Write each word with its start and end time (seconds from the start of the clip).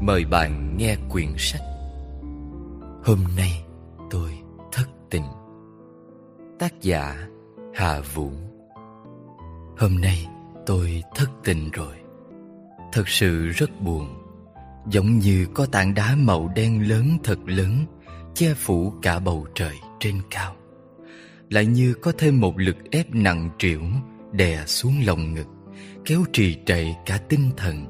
Mời 0.00 0.24
bạn 0.24 0.76
nghe 0.76 0.96
quyển 1.08 1.28
sách 1.38 1.60
Hôm 3.04 3.18
nay 3.36 3.64
tôi 4.10 4.30
thất 4.72 4.88
tình. 5.10 5.24
Tác 6.58 6.80
giả 6.80 7.28
Hà 7.74 8.00
Vũ 8.14 8.30
Hôm 9.78 10.00
nay 10.00 10.26
tôi 10.66 11.02
thất 11.14 11.30
tình 11.44 11.70
rồi. 11.70 11.94
Thật 12.92 13.08
sự 13.08 13.48
rất 13.48 13.80
buồn. 13.80 14.08
Giống 14.86 15.18
như 15.18 15.46
có 15.54 15.66
tảng 15.66 15.94
đá 15.94 16.14
màu 16.16 16.52
đen 16.56 16.88
lớn 16.88 17.18
thật 17.24 17.38
lớn 17.46 17.86
Che 18.34 18.54
phủ 18.54 18.92
cả 19.02 19.18
bầu 19.18 19.46
trời 19.54 19.76
trên 20.00 20.14
cao. 20.30 20.56
Lại 21.48 21.66
như 21.66 21.94
có 21.94 22.12
thêm 22.18 22.40
một 22.40 22.58
lực 22.58 22.76
ép 22.90 23.14
nặng 23.14 23.50
trĩu 23.58 23.80
Đè 24.32 24.64
xuống 24.66 24.94
lòng 25.06 25.34
ngực, 25.34 25.46
Kéo 26.04 26.20
trì 26.32 26.56
trệ 26.66 26.84
cả 27.06 27.18
tinh 27.28 27.50
thần. 27.56 27.86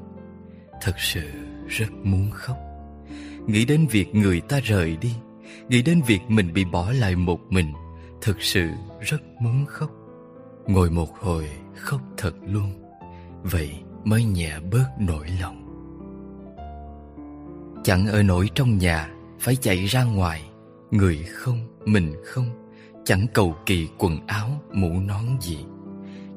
Thật 0.81 0.95
sự 0.97 1.50
rất 1.71 1.91
muốn 2.03 2.31
khóc. 2.31 2.57
Nghĩ 3.47 3.65
đến 3.65 3.87
việc 3.91 4.15
người 4.15 4.41
ta 4.41 4.59
rời 4.63 4.97
đi 5.01 5.11
Nghĩ 5.69 5.81
đến 5.81 6.01
việc 6.07 6.19
mình 6.27 6.53
bị 6.53 6.65
bỏ 6.65 6.91
lại 6.91 7.15
một 7.15 7.39
mình 7.49 7.73
thực 8.21 8.41
sự 8.41 8.69
rất 8.99 9.21
muốn 9.39 9.65
khóc. 9.65 9.91
Ngồi 10.67 10.89
một 10.89 11.17
hồi 11.19 11.49
khóc 11.75 12.01
thật 12.17 12.33
luôn. 12.45 12.73
Vậy 13.43 13.71
mới 14.03 14.23
nhẹ 14.23 14.59
bớt 14.71 14.85
nỗi 14.99 15.27
lòng. 15.41 15.57
Chẳng 17.83 18.07
ở 18.07 18.23
nổi 18.23 18.49
trong 18.55 18.77
nhà 18.77 19.09
Phải 19.39 19.55
chạy 19.55 19.85
ra 19.85 20.03
ngoài. 20.03 20.43
Người 20.91 21.17
không, 21.17 21.67
mình 21.85 22.13
không 22.25 22.45
Chẳng 23.05 23.25
cầu 23.33 23.55
kỳ 23.65 23.87
quần 23.97 24.27
áo, 24.27 24.49
mũ 24.73 24.89
nón 24.89 25.25
gì. 25.41 25.65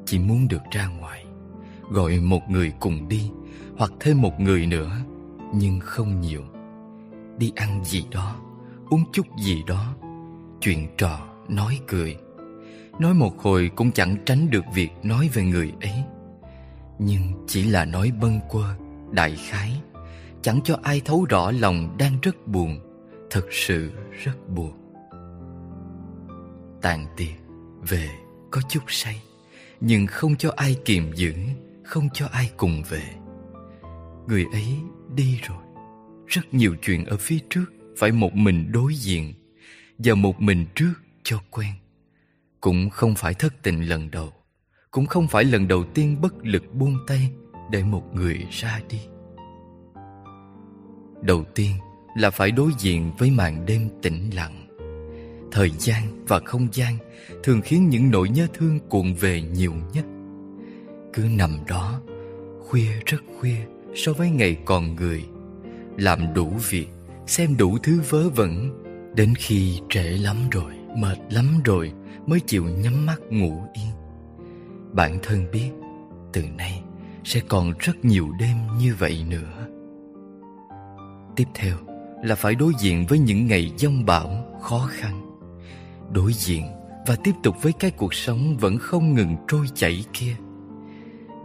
Chỉ 0.05 0.19
muốn 0.19 0.47
được 0.47 0.61
ra 0.71 0.87
ngoài 0.87 1.25
Gọi 1.89 2.19
một 2.19 2.49
người 2.49 2.73
cùng 2.79 3.07
đi 3.09 3.31
Hoặc 3.77 3.91
thêm 3.99 4.21
một 4.21 4.39
người 4.39 4.65
nữa 4.65 4.91
nhưng 5.57 5.79
không 5.79 6.21
nhiều. 6.21 6.43
Đi 7.37 7.51
ăn 7.55 7.83
gì 7.83 8.05
đó 8.11 8.35
Uống 8.89 9.03
chút 9.11 9.25
gì 9.43 9.63
đó 9.67 9.95
Chuyện 10.61 10.87
trò, 10.97 11.19
nói 11.49 11.79
cười. 11.87 12.17
Nói 12.99 13.13
một 13.13 13.39
hồi 13.41 13.71
cũng 13.75 13.91
chẳng 13.91 14.15
tránh 14.25 14.49
được 14.49 14.65
việc 14.73 14.89
nói 15.03 15.29
về 15.33 15.43
người 15.43 15.73
ấy. 15.81 16.03
Nhưng 16.99 17.21
chỉ 17.47 17.63
là 17.63 17.85
nói 17.85 18.11
bâng 18.21 18.39
quơ, 18.49 18.75
đại 19.11 19.35
khái 19.35 19.81
Chẳng 20.41 20.59
cho 20.63 20.77
ai 20.83 21.01
thấu 21.05 21.25
rõ 21.29 21.51
lòng 21.51 21.95
đang 21.99 22.19
rất 22.21 22.47
buồn 22.47 22.79
Thật 23.29 23.45
sự 23.51 23.91
rất 24.23 24.49
buồn. 24.49 24.73
Tàn 26.81 27.05
tiệc, 27.17 27.35
về, 27.89 28.09
có 28.51 28.61
chút 28.69 28.83
say 28.87 29.21
Nhưng 29.79 30.07
không 30.07 30.35
cho 30.35 30.51
ai 30.55 30.75
kiềm 30.85 31.11
giữ 31.15 31.33
Không 31.83 32.09
cho 32.13 32.27
ai 32.31 32.51
cùng 32.57 32.83
về. 32.89 33.03
Người 34.27 34.45
ấy 34.51 34.77
đi 35.15 35.39
rồi. 35.47 35.57
Rất 36.27 36.53
nhiều 36.53 36.75
chuyện 36.81 37.05
ở 37.05 37.17
phía 37.17 37.37
trước 37.49 37.65
Phải 37.97 38.11
một 38.11 38.35
mình 38.35 38.71
đối 38.71 38.93
diện 38.95 39.33
Và 39.97 40.15
một 40.15 40.41
mình 40.41 40.65
trước 40.75 40.93
cho 41.23 41.39
quen. 41.51 41.71
Cũng 42.61 42.89
không 42.89 43.15
phải 43.15 43.33
thất 43.33 43.63
tình 43.63 43.81
lần 43.81 44.11
đầu, 44.11 44.33
Cũng 44.91 45.05
không 45.05 45.27
phải 45.27 45.43
lần 45.43 45.67
đầu 45.67 45.83
tiên 45.83 46.17
bất 46.21 46.33
lực 46.43 46.73
buông 46.73 46.97
tay 47.07 47.31
Để 47.71 47.83
một 47.83 48.03
người 48.13 48.47
ra 48.51 48.79
đi. 48.89 48.99
Đầu 51.21 51.45
tiên 51.55 51.75
là 52.17 52.29
phải 52.29 52.51
đối 52.51 52.71
diện 52.79 53.11
với 53.17 53.31
màn 53.31 53.65
đêm 53.65 53.89
tĩnh 54.01 54.29
lặng. 54.33 54.61
Thời 55.51 55.69
gian 55.69 56.25
và 56.27 56.39
không 56.39 56.67
gian 56.71 56.97
Thường 57.43 57.61
khiến 57.61 57.89
những 57.89 58.11
nỗi 58.11 58.29
nhớ 58.29 58.47
thương 58.53 58.79
cuộn 58.89 59.13
về 59.13 59.41
nhiều 59.41 59.73
nhất. 59.93 60.05
Cứ 61.13 61.23
nằm 61.37 61.51
đó, 61.67 62.01
Khuya 62.59 62.91
rất 63.05 63.17
khuya 63.39 63.57
so 63.95 64.13
với 64.13 64.29
ngày 64.29 64.57
còn 64.65 64.95
người 64.95 65.25
Làm 65.97 66.33
đủ 66.33 66.53
việc 66.69 66.87
Xem 67.27 67.57
đủ 67.57 67.77
thứ 67.83 68.01
vớ 68.09 68.29
vẩn 68.29 68.83
Đến 69.15 69.33
khi 69.37 69.79
trễ 69.89 70.03
lắm 70.03 70.37
rồi 70.51 70.73
Mệt 70.97 71.17
lắm 71.29 71.45
rồi 71.65 71.93
mới 72.27 72.39
chịu 72.39 72.63
nhắm 72.63 73.05
mắt 73.05 73.21
ngủ 73.29 73.63
yên. 73.73 73.91
Bản 74.91 75.19
thân 75.23 75.45
biết 75.51 75.69
từ 76.33 76.43
nay 76.57 76.81
sẽ 77.23 77.41
còn 77.47 77.73
rất 77.79 78.05
nhiều 78.05 78.27
đêm 78.39 78.57
như 78.79 78.95
vậy 78.99 79.25
nữa. 79.29 79.67
Tiếp 81.35 81.47
theo 81.53 81.77
là 82.23 82.35
phải 82.35 82.55
đối 82.55 82.73
diện 82.79 83.05
với 83.05 83.19
những 83.19 83.47
ngày 83.47 83.71
giông 83.77 84.05
bão 84.05 84.59
khó 84.61 84.89
khăn. 84.91 85.37
Đối 86.11 86.33
diện 86.33 86.65
và 87.07 87.15
tiếp 87.23 87.33
tục 87.43 87.55
với 87.61 87.73
cái 87.73 87.91
cuộc 87.91 88.13
sống 88.13 88.57
vẫn 88.57 88.77
không 88.77 89.13
ngừng 89.13 89.35
trôi 89.47 89.65
chảy 89.75 90.05
kia. 90.13 90.35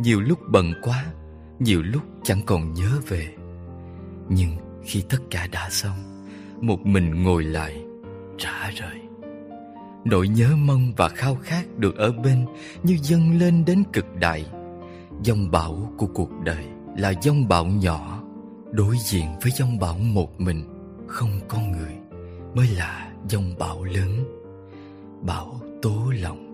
Nhiều 0.01 0.21
lúc 0.21 0.39
bận 0.49 0.73
quá, 0.83 1.05
nhiều 1.61 1.83
lúc 1.83 2.03
chẳng 2.23 2.41
còn 2.47 2.73
nhớ 2.73 2.91
về. 3.09 3.29
Nhưng 4.29 4.51
khi 4.85 5.03
tất 5.09 5.19
cả 5.31 5.47
đã 5.53 5.69
xong, 5.71 6.27
một 6.61 6.87
mình 6.87 7.23
ngồi 7.23 7.45
lại, 7.45 7.85
trả 8.39 8.71
rời. 8.71 9.01
Nỗi 10.05 10.29
nhớ 10.29 10.57
mong 10.57 10.93
và 10.97 11.09
khao 11.09 11.35
khát 11.43 11.63
được 11.77 11.97
ở 11.97 12.13
bên 12.13 12.47
Như 12.83 12.97
dâng 13.03 13.39
lên 13.39 13.65
đến 13.65 13.83
cực 13.93 14.05
đại 14.21 14.47
dòng 15.23 15.51
bão 15.51 15.93
của 15.99 16.07
cuộc 16.07 16.31
đời 16.45 16.65
là 16.97 17.13
dòng 17.23 17.49
bão 17.49 17.67
nhỏ 17.67 18.23
Đối 18.73 18.97
diện 18.99 19.27
với 19.43 19.53
dòng 19.53 19.79
bão 19.79 19.99
một 19.99 20.41
mình 20.41 20.65
Không 21.07 21.41
có 21.49 21.59
người 21.59 21.95
Mới 22.55 22.67
là 22.77 23.13
dòng 23.29 23.55
bão 23.59 23.85
lớn 23.85 24.25
Bão 25.23 25.61
tố 25.83 26.13
lòng 26.23 26.47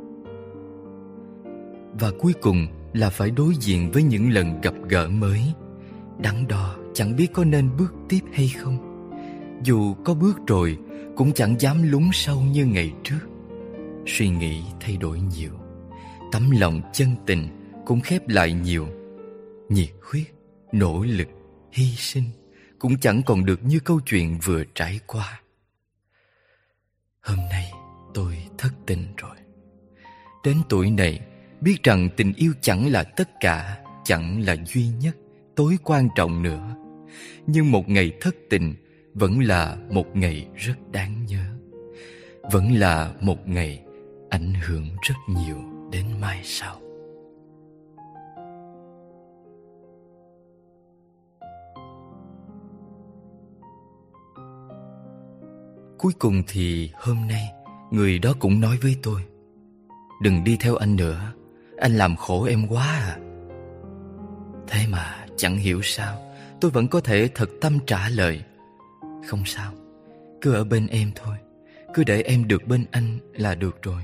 Và 2.00 2.10
cuối 2.18 2.32
cùng 2.40 2.66
là 2.92 3.10
phải 3.10 3.30
đối 3.30 3.54
diện 3.60 3.90
với 3.90 4.02
những 4.02 4.30
lần 4.30 4.60
gặp 4.60 4.74
gỡ 4.88 5.08
mới. 5.08 5.40
Đắn 6.18 6.48
đo 6.48 6.76
chẳng 6.94 7.16
biết 7.16 7.26
có 7.32 7.44
nên 7.44 7.70
bước 7.78 7.94
tiếp 8.08 8.20
hay 8.32 8.48
không. 8.48 8.78
Dù 9.62 9.94
có 10.04 10.14
bước 10.14 10.36
rồi 10.46 10.78
Cũng 11.16 11.32
chẳng 11.32 11.60
dám 11.60 11.90
lún 11.90 12.10
sâu 12.12 12.40
như 12.40 12.66
ngày 12.66 12.92
trước. 13.04 13.20
Suy 14.06 14.28
nghĩ 14.28 14.62
thay 14.80 14.96
đổi 14.96 15.20
nhiều. 15.20 15.52
Tấm 16.32 16.50
lòng 16.50 16.80
chân 16.92 17.08
tình 17.26 17.48
cũng 17.86 18.00
khép 18.00 18.28
lại 18.28 18.52
nhiều. 18.52 18.88
Nhiệt 19.68 19.90
huyết, 20.02 20.26
nỗ 20.72 21.02
lực, 21.02 21.28
hy 21.72 21.86
sinh 21.96 22.24
Cũng 22.78 22.98
chẳng 23.00 23.22
còn 23.26 23.44
được 23.44 23.64
như 23.64 23.80
câu 23.80 24.00
chuyện 24.06 24.38
vừa 24.44 24.64
trải 24.74 25.00
qua. 25.06 25.40
Hôm 27.20 27.38
nay 27.50 27.72
tôi 28.14 28.38
thất 28.58 28.70
tình 28.86 29.06
rồi. 29.16 29.36
Đến 30.44 30.56
tuổi 30.68 30.90
này 30.90 31.20
Biết 31.60 31.82
rằng 31.82 32.08
tình 32.16 32.32
yêu 32.36 32.52
chẳng 32.60 32.92
là 32.92 33.02
tất 33.02 33.28
cả, 33.40 33.82
Chẳng 34.04 34.40
là 34.40 34.56
duy 34.66 34.88
nhất, 35.00 35.16
Tối 35.54 35.76
quan 35.84 36.08
trọng 36.16 36.42
nữa. 36.42 36.76
Nhưng 37.46 37.70
một 37.70 37.88
ngày 37.88 38.12
thất 38.20 38.34
tình 38.50 38.74
Vẫn 39.14 39.40
là 39.40 39.76
một 39.90 40.16
ngày 40.16 40.48
rất 40.54 40.74
đáng 40.92 41.26
nhớ. 41.26 41.44
Vẫn 42.52 42.72
là 42.72 43.12
một 43.20 43.48
ngày 43.48 43.82
ảnh 44.30 44.54
hưởng 44.66 44.86
rất 45.02 45.14
nhiều 45.28 45.56
đến 45.92 46.06
mai 46.20 46.40
sau. 46.44 46.80
Cuối 55.98 56.12
cùng 56.18 56.42
thì 56.48 56.90
hôm 56.94 57.16
nay, 57.28 57.52
người 57.90 58.18
đó 58.18 58.34
cũng 58.38 58.60
nói 58.60 58.76
với 58.82 58.96
tôi, 59.02 59.20
đừng 60.22 60.44
đi 60.44 60.56
theo 60.60 60.76
anh 60.76 60.96
nữa 60.96 61.32
anh 61.76 61.96
làm 61.96 62.16
khổ 62.16 62.44
em 62.44 62.66
quá 62.68 62.84
à. 62.84 63.18
Thế 64.68 64.86
mà 64.90 65.26
chẳng 65.36 65.56
hiểu 65.56 65.80
sao, 65.82 66.18
tôi 66.60 66.70
vẫn 66.70 66.88
có 66.88 67.00
thể 67.00 67.28
thật 67.34 67.50
tâm 67.60 67.78
trả 67.86 68.08
lời. 68.08 68.42
Không 69.26 69.42
sao, 69.44 69.72
cứ 70.40 70.52
ở 70.54 70.64
bên 70.64 70.86
em 70.86 71.10
thôi, 71.14 71.36
cứ 71.94 72.04
để 72.04 72.22
em 72.22 72.48
được 72.48 72.66
bên 72.66 72.84
anh 72.90 73.18
là 73.32 73.54
được 73.54 73.82
rồi. 73.82 74.02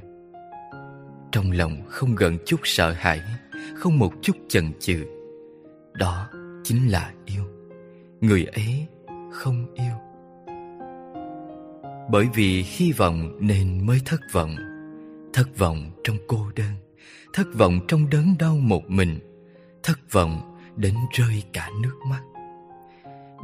Trong 1.32 1.50
lòng 1.52 1.82
không 1.88 2.14
gần 2.14 2.38
chút 2.46 2.60
sợ 2.64 2.92
hãi, 2.92 3.20
Không 3.74 3.98
một 3.98 4.12
chút 4.22 4.36
chần 4.48 4.72
chừ. 4.80 5.04
Đó 5.92 6.28
chính 6.64 6.88
là 6.88 7.12
yêu, 7.26 7.44
Người 8.20 8.44
ấy 8.44 8.86
không 9.32 9.74
yêu. 9.74 9.94
Bởi 12.10 12.28
vì 12.34 12.62
hy 12.62 12.92
vọng 12.92 13.36
nên 13.40 13.86
mới 13.86 14.00
thất 14.04 14.20
vọng 14.32 14.56
Thất 15.32 15.58
vọng 15.58 15.90
trong 16.04 16.16
cô 16.28 16.50
đơn. 16.56 16.81
Thất 17.32 17.46
vọng 17.54 17.80
trong 17.88 18.10
đớn 18.10 18.34
đau 18.38 18.56
một 18.56 18.90
mình 18.90 19.18
Thất 19.82 20.12
vọng 20.12 20.58
đến 20.76 20.94
rơi 21.12 21.42
cả 21.52 21.70
nước 21.82 21.94
mắt. 22.10 22.22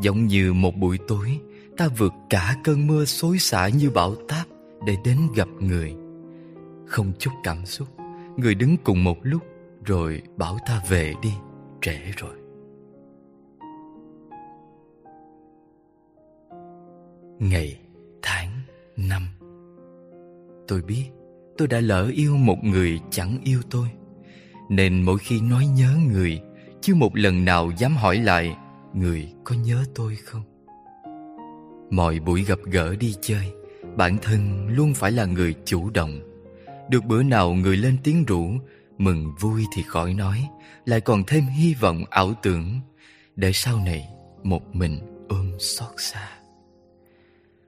Giống 0.02 0.26
như 0.26 0.52
một 0.52 0.76
buổi 0.76 0.99
tối 1.08 1.40
Ta 1.76 1.88
vượt 1.99 2.12
cả 2.31 2.56
cơn 2.64 2.87
mưa 2.87 3.05
xối 3.05 3.38
xả 3.38 3.69
như 3.69 3.90
bão 3.90 4.14
táp 4.29 4.46
Để 4.87 4.96
đến 5.05 5.19
gặp 5.37 5.49
người. 5.61 5.94
Không 6.87 7.12
chút 7.19 7.31
cảm 7.44 7.67
xúc 7.67 7.88
Người 8.37 8.55
đứng 8.55 8.76
cùng 8.85 9.05
một 9.05 9.17
lúc 9.23 9.43
Rồi 9.85 10.23
bảo 10.37 10.58
ta 10.67 10.82
về 10.88 11.14
đi 11.23 11.32
Trễ 11.81 11.99
rồi. 12.17 12.34
Ngày, 17.38 17.81
tháng, 18.23 18.50
năm. 18.96 19.23
Tôi 20.69 20.82
biết 20.82 21.05
tôi 21.58 21.69
đã 21.69 21.81
lỡ 21.81 22.10
yêu 22.14 22.37
một 22.37 22.64
người 22.64 23.00
chẳng 23.10 23.38
yêu 23.44 23.60
tôi. 23.70 23.88
Nên 24.69 25.02
mỗi 25.02 25.19
khi 25.19 25.40
nói 25.40 25.66
nhớ 25.66 25.96
người, 26.12 26.40
Chưa 26.81 26.94
một 26.94 27.16
lần 27.16 27.44
nào 27.44 27.70
dám 27.78 27.96
hỏi 27.96 28.19
lại, 28.19 28.56
người 28.94 29.32
có 29.44 29.55
nhớ 29.55 29.84
tôi 29.94 30.16
không? 30.16 30.43
Mọi 31.90 32.19
buổi 32.19 32.44
gặp 32.44 32.58
gỡ 32.64 32.96
đi 32.96 33.14
chơi, 33.20 33.52
bản 33.96 34.19
thân 34.22 34.69
luôn 34.69 34.94
phải 34.94 35.12
là 35.12 35.25
người 35.25 35.55
chủ 35.64 35.90
động. 35.90 36.20
Được 36.90 37.05
bữa 37.05 37.22
nào 37.22 37.52
người 37.52 37.76
lên 37.76 37.96
tiếng 38.05 38.25
rủ, 38.25 38.50
mừng 38.99 39.34
vui 39.40 39.64
thì 39.75 39.82
khỏi 39.82 40.14
nói, 40.14 40.49
lại 40.84 41.00
còn 41.00 41.25
thêm 41.26 41.46
hy 41.46 41.75
vọng 41.75 42.05
ảo 42.10 42.34
tưởng. 42.43 42.81
Để 43.37 43.52
sau 43.52 43.78
này 43.78 44.08
một 44.43 44.75
mình 44.75 44.99
ôm 45.28 45.52
xót 45.58 45.93
xa. 45.99 46.28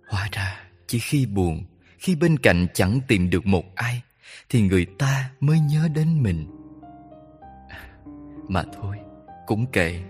Hóa 0.08 0.28
ra, 0.32 0.60
chỉ 0.86 0.98
khi 0.98 1.26
buồn 1.26 1.64
khi 2.00 2.16
bên 2.16 2.38
cạnh 2.38 2.66
chẳng 2.74 3.00
tìm 3.08 3.30
được 3.30 3.46
một 3.46 3.64
ai, 3.74 4.02
thì 4.48 4.62
người 4.62 4.86
ta 4.98 5.30
mới 5.40 5.60
nhớ 5.60 5.88
đến 5.94 6.22
mình. 6.22 6.46
Mà 8.48 8.62
thôi, 8.76 8.96
cũng 9.46 9.66
kệ. 9.66 10.00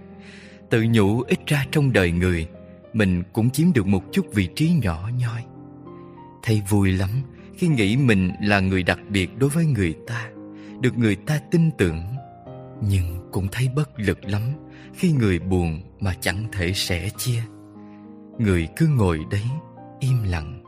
Tự 0.71 0.85
nhủ 0.91 1.23
ít 1.23 1.39
ra 1.47 1.67
trong 1.71 1.93
đời 1.93 2.13
người, 2.13 2.49
mình 2.93 3.23
cũng 3.33 3.51
chiếm 3.51 3.73
được 3.73 3.87
một 3.87 4.05
chút 4.13 4.27
vị 4.35 4.49
trí 4.57 4.73
nhỏ 4.83 5.11
nhoi. 5.19 5.45
Thấy 6.43 6.63
vui 6.69 6.93
lắm 6.93 7.11
khi 7.57 7.69
nghĩ 7.69 7.97
mình 7.97 8.33
là 8.43 8.61
người 8.61 8.83
đặc 8.83 8.99
biệt 9.09 9.39
đối 9.39 9.51
với 9.51 9.67
người 9.67 9.95
ta, 10.07 10.31
được 10.81 10.99
người 10.99 11.17
ta 11.17 11.41
tin 11.51 11.71
tưởng. 11.79 12.03
Nhưng 12.83 13.29
cũng 13.33 13.49
thấy 13.53 13.69
bất 13.77 13.91
lực 13.97 14.25
lắm 14.25 14.43
khi 14.95 15.13
người 15.13 15.39
buồn 15.39 15.83
mà 16.01 16.15
chẳng 16.21 16.45
thể 16.53 16.73
sẻ 16.73 17.11
chia. 17.17 17.43
Người 18.39 18.69
cứ 18.77 18.87
ngồi 18.87 19.19
đấy 19.31 19.45
im 20.01 20.23
lặng 20.23 20.60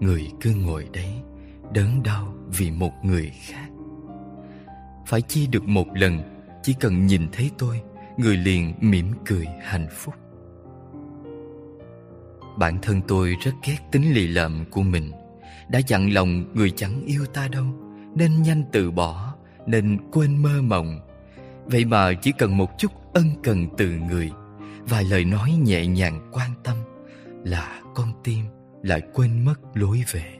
người 0.00 0.30
cứ 0.40 0.54
ngồi 0.54 0.88
đấy, 0.92 1.14
đớn 1.72 2.02
đau 2.02 2.34
vì 2.46 2.70
một 2.70 2.92
người 3.02 3.32
khác. 3.46 3.68
Phải 5.06 5.22
chi 5.22 5.46
được 5.46 5.68
một 5.68 5.86
lần, 5.94 6.20
chỉ 6.62 6.74
cần 6.80 7.06
nhìn 7.06 7.28
thấy 7.32 7.50
tôi, 7.58 7.80
người 8.16 8.36
liền 8.36 8.74
mỉm 8.80 9.12
cười 9.26 9.46
hạnh 9.62 9.86
phúc. 9.90 10.14
Bản 12.58 12.78
thân 12.82 13.00
tôi 13.08 13.36
rất 13.44 13.52
ghét 13.66 13.78
tính 13.92 14.14
lì 14.14 14.26
lợm 14.26 14.64
của 14.70 14.82
mình. 14.82 15.12
Đã 15.68 15.78
dặn 15.86 16.12
lòng 16.12 16.54
người 16.54 16.70
chẳng 16.70 17.02
yêu 17.06 17.26
ta 17.26 17.48
đâu, 17.48 17.64
nên 18.14 18.42
nhanh 18.42 18.62
từ 18.72 18.90
bỏ, 18.90 19.34
nên 19.66 19.98
quên 20.12 20.42
mơ 20.42 20.62
mộng. 20.62 21.00
Vậy 21.64 21.84
mà 21.84 22.12
chỉ 22.12 22.32
cần 22.38 22.56
một 22.56 22.78
chút 22.78 22.92
ân 23.12 23.24
cần 23.42 23.66
từ 23.76 23.90
người, 23.90 24.30
vài 24.88 25.04
lời 25.04 25.24
nói 25.24 25.52
nhẹ 25.62 25.86
nhàng 25.86 26.30
quan 26.32 26.50
tâm 26.64 26.76
là 27.44 27.80
con 27.94 28.12
tim 28.24 28.44
lại 28.82 29.02
quên 29.14 29.44
mất 29.44 29.60
lối 29.74 30.04
về. 30.12 30.38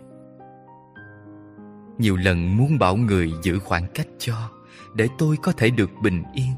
Nhiều 1.99 2.17
lần 2.17 2.57
muốn 2.57 2.79
bảo 2.79 2.97
người 2.97 3.33
giữ 3.43 3.59
khoảng 3.59 3.87
cách 3.95 4.09
cho, 4.19 4.51
để 4.95 5.09
tôi 5.19 5.37
có 5.43 5.53
thể 5.53 5.71
được 5.71 5.91
bình 6.03 6.23
yên, 6.35 6.53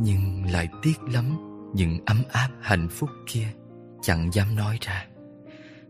nhưng 0.00 0.44
lại 0.52 0.68
tiếc 0.82 1.02
lắm 1.12 1.24
những 1.74 1.98
ấm 2.06 2.22
áp 2.32 2.48
hạnh 2.60 2.88
phúc 2.88 3.10
kia, 3.26 3.46
chẳng 4.02 4.32
dám 4.32 4.56
nói 4.56 4.78
ra. 4.80 5.06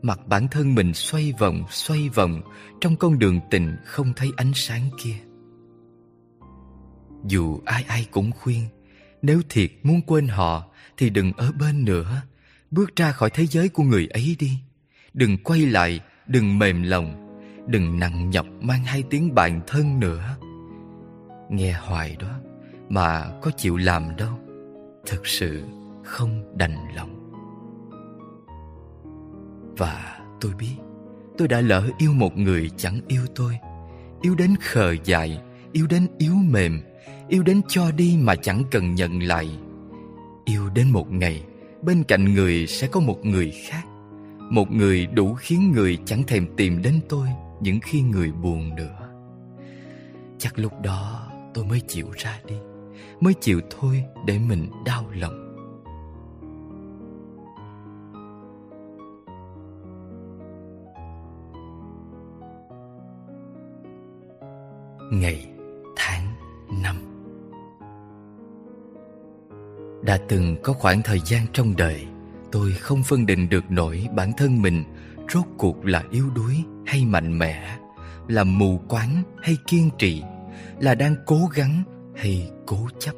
Mặt 0.02 0.20
bản 0.26 0.48
thân 0.48 0.74
mình 0.74 0.94
xoay 0.94 1.32
vòng 1.38 1.64
xoay 1.70 2.08
vòng, 2.08 2.40
trong 2.80 2.96
con 2.96 3.18
đường 3.18 3.40
tình 3.50 3.76
không 3.84 4.12
thấy 4.16 4.30
ánh 4.36 4.52
sáng 4.54 4.90
kia. 5.02 5.16
Dù 7.26 7.60
ai 7.64 7.84
ai 7.88 8.06
cũng 8.10 8.30
khuyên, 8.32 8.62
nếu 9.22 9.42
thiệt 9.48 9.70
muốn 9.82 10.00
quên 10.06 10.28
họ 10.28 10.64
thì 10.96 11.10
đừng 11.10 11.32
ở 11.32 11.52
bên 11.52 11.84
nữa, 11.84 12.22
bước 12.70 12.96
ra 12.96 13.12
khỏi 13.12 13.30
thế 13.30 13.46
giới 13.46 13.68
của 13.68 13.82
người 13.82 14.06
ấy 14.06 14.36
đi 14.38 14.58
đừng 15.14 15.36
quay 15.44 15.60
lại, 15.60 16.00
đừng 16.26 16.58
mềm 16.58 16.82
lòng, 16.82 17.38
đừng 17.66 17.98
nặng 17.98 18.30
nhọc 18.30 18.46
mang 18.60 18.84
hai 18.84 19.02
tiếng 19.10 19.34
bạn 19.34 19.60
thân 19.66 20.00
nữa. 20.00 20.36
Nghe 21.50 21.72
hoài 21.72 22.16
đó, 22.20 22.40
mà 22.88 23.30
có 23.42 23.50
chịu 23.56 23.76
làm 23.76 24.16
đâu, 24.16 24.38
Thực 25.06 25.26
sự 25.26 25.62
không 26.04 26.58
đành 26.58 26.94
lòng. 26.96 27.32
Và 29.78 30.20
tôi 30.40 30.52
biết, 30.58 30.76
tôi 31.38 31.48
đã 31.48 31.60
lỡ 31.60 31.88
yêu 31.98 32.12
một 32.12 32.38
người 32.38 32.70
chẳng 32.76 33.00
yêu 33.08 33.22
tôi. 33.34 33.58
Yêu 34.20 34.34
đến 34.34 34.54
khờ 34.60 34.94
dại, 35.04 35.40
yêu 35.72 35.86
đến 35.86 36.06
yếu 36.18 36.34
mềm, 36.34 36.80
yêu 37.28 37.42
đến 37.42 37.60
cho 37.68 37.90
đi 37.90 38.16
mà 38.20 38.34
chẳng 38.34 38.64
cần 38.70 38.94
nhận 38.94 39.22
lại. 39.22 39.58
Yêu 40.44 40.70
đến 40.74 40.90
một 40.90 41.12
ngày, 41.12 41.44
bên 41.82 42.04
cạnh 42.04 42.34
người 42.34 42.66
sẽ 42.66 42.86
có 42.86 43.00
một 43.00 43.18
người 43.24 43.52
khác 43.68 43.84
một 44.52 44.70
người 44.70 45.06
đủ 45.06 45.34
khiến 45.34 45.72
người 45.72 45.98
chẳng 46.04 46.22
thèm 46.22 46.46
tìm 46.56 46.82
đến 46.82 47.00
tôi 47.08 47.28
những 47.60 47.78
khi 47.82 48.02
người 48.02 48.32
buồn 48.32 48.74
nữa. 48.76 49.08
Chắc 50.38 50.58
lúc 50.58 50.72
đó 50.82 51.30
tôi 51.54 51.64
mới 51.64 51.80
chịu 51.88 52.06
ra 52.16 52.40
đi, 52.46 52.54
mới 53.20 53.34
chịu 53.40 53.60
thôi 53.70 54.04
để 54.26 54.38
mình 54.38 54.70
đau 54.86 55.04
lòng. 55.12 55.38
Ngày, 65.12 65.46
tháng, 65.96 66.26
năm. 66.82 66.96
Đã 70.02 70.18
từng 70.28 70.56
có 70.62 70.72
khoảng 70.72 71.02
thời 71.02 71.20
gian 71.24 71.46
trong 71.52 71.74
đời 71.76 72.06
tôi 72.52 72.72
không 72.72 73.02
phân 73.02 73.26
định 73.26 73.48
được 73.48 73.70
nổi 73.70 74.08
bản 74.14 74.32
thân 74.36 74.62
mình 74.62 74.84
rốt 75.32 75.44
cuộc 75.58 75.84
là 75.84 76.04
yếu 76.10 76.30
đuối 76.30 76.64
hay 76.86 77.04
mạnh 77.04 77.38
mẽ, 77.38 77.78
là 78.28 78.44
mù 78.44 78.80
quáng 78.88 79.22
hay 79.42 79.56
kiên 79.66 79.90
trì, 79.98 80.22
là 80.80 80.94
đang 80.94 81.14
cố 81.26 81.48
gắng 81.54 81.82
hay 82.16 82.50
cố 82.66 82.88
chấp. 82.98 83.12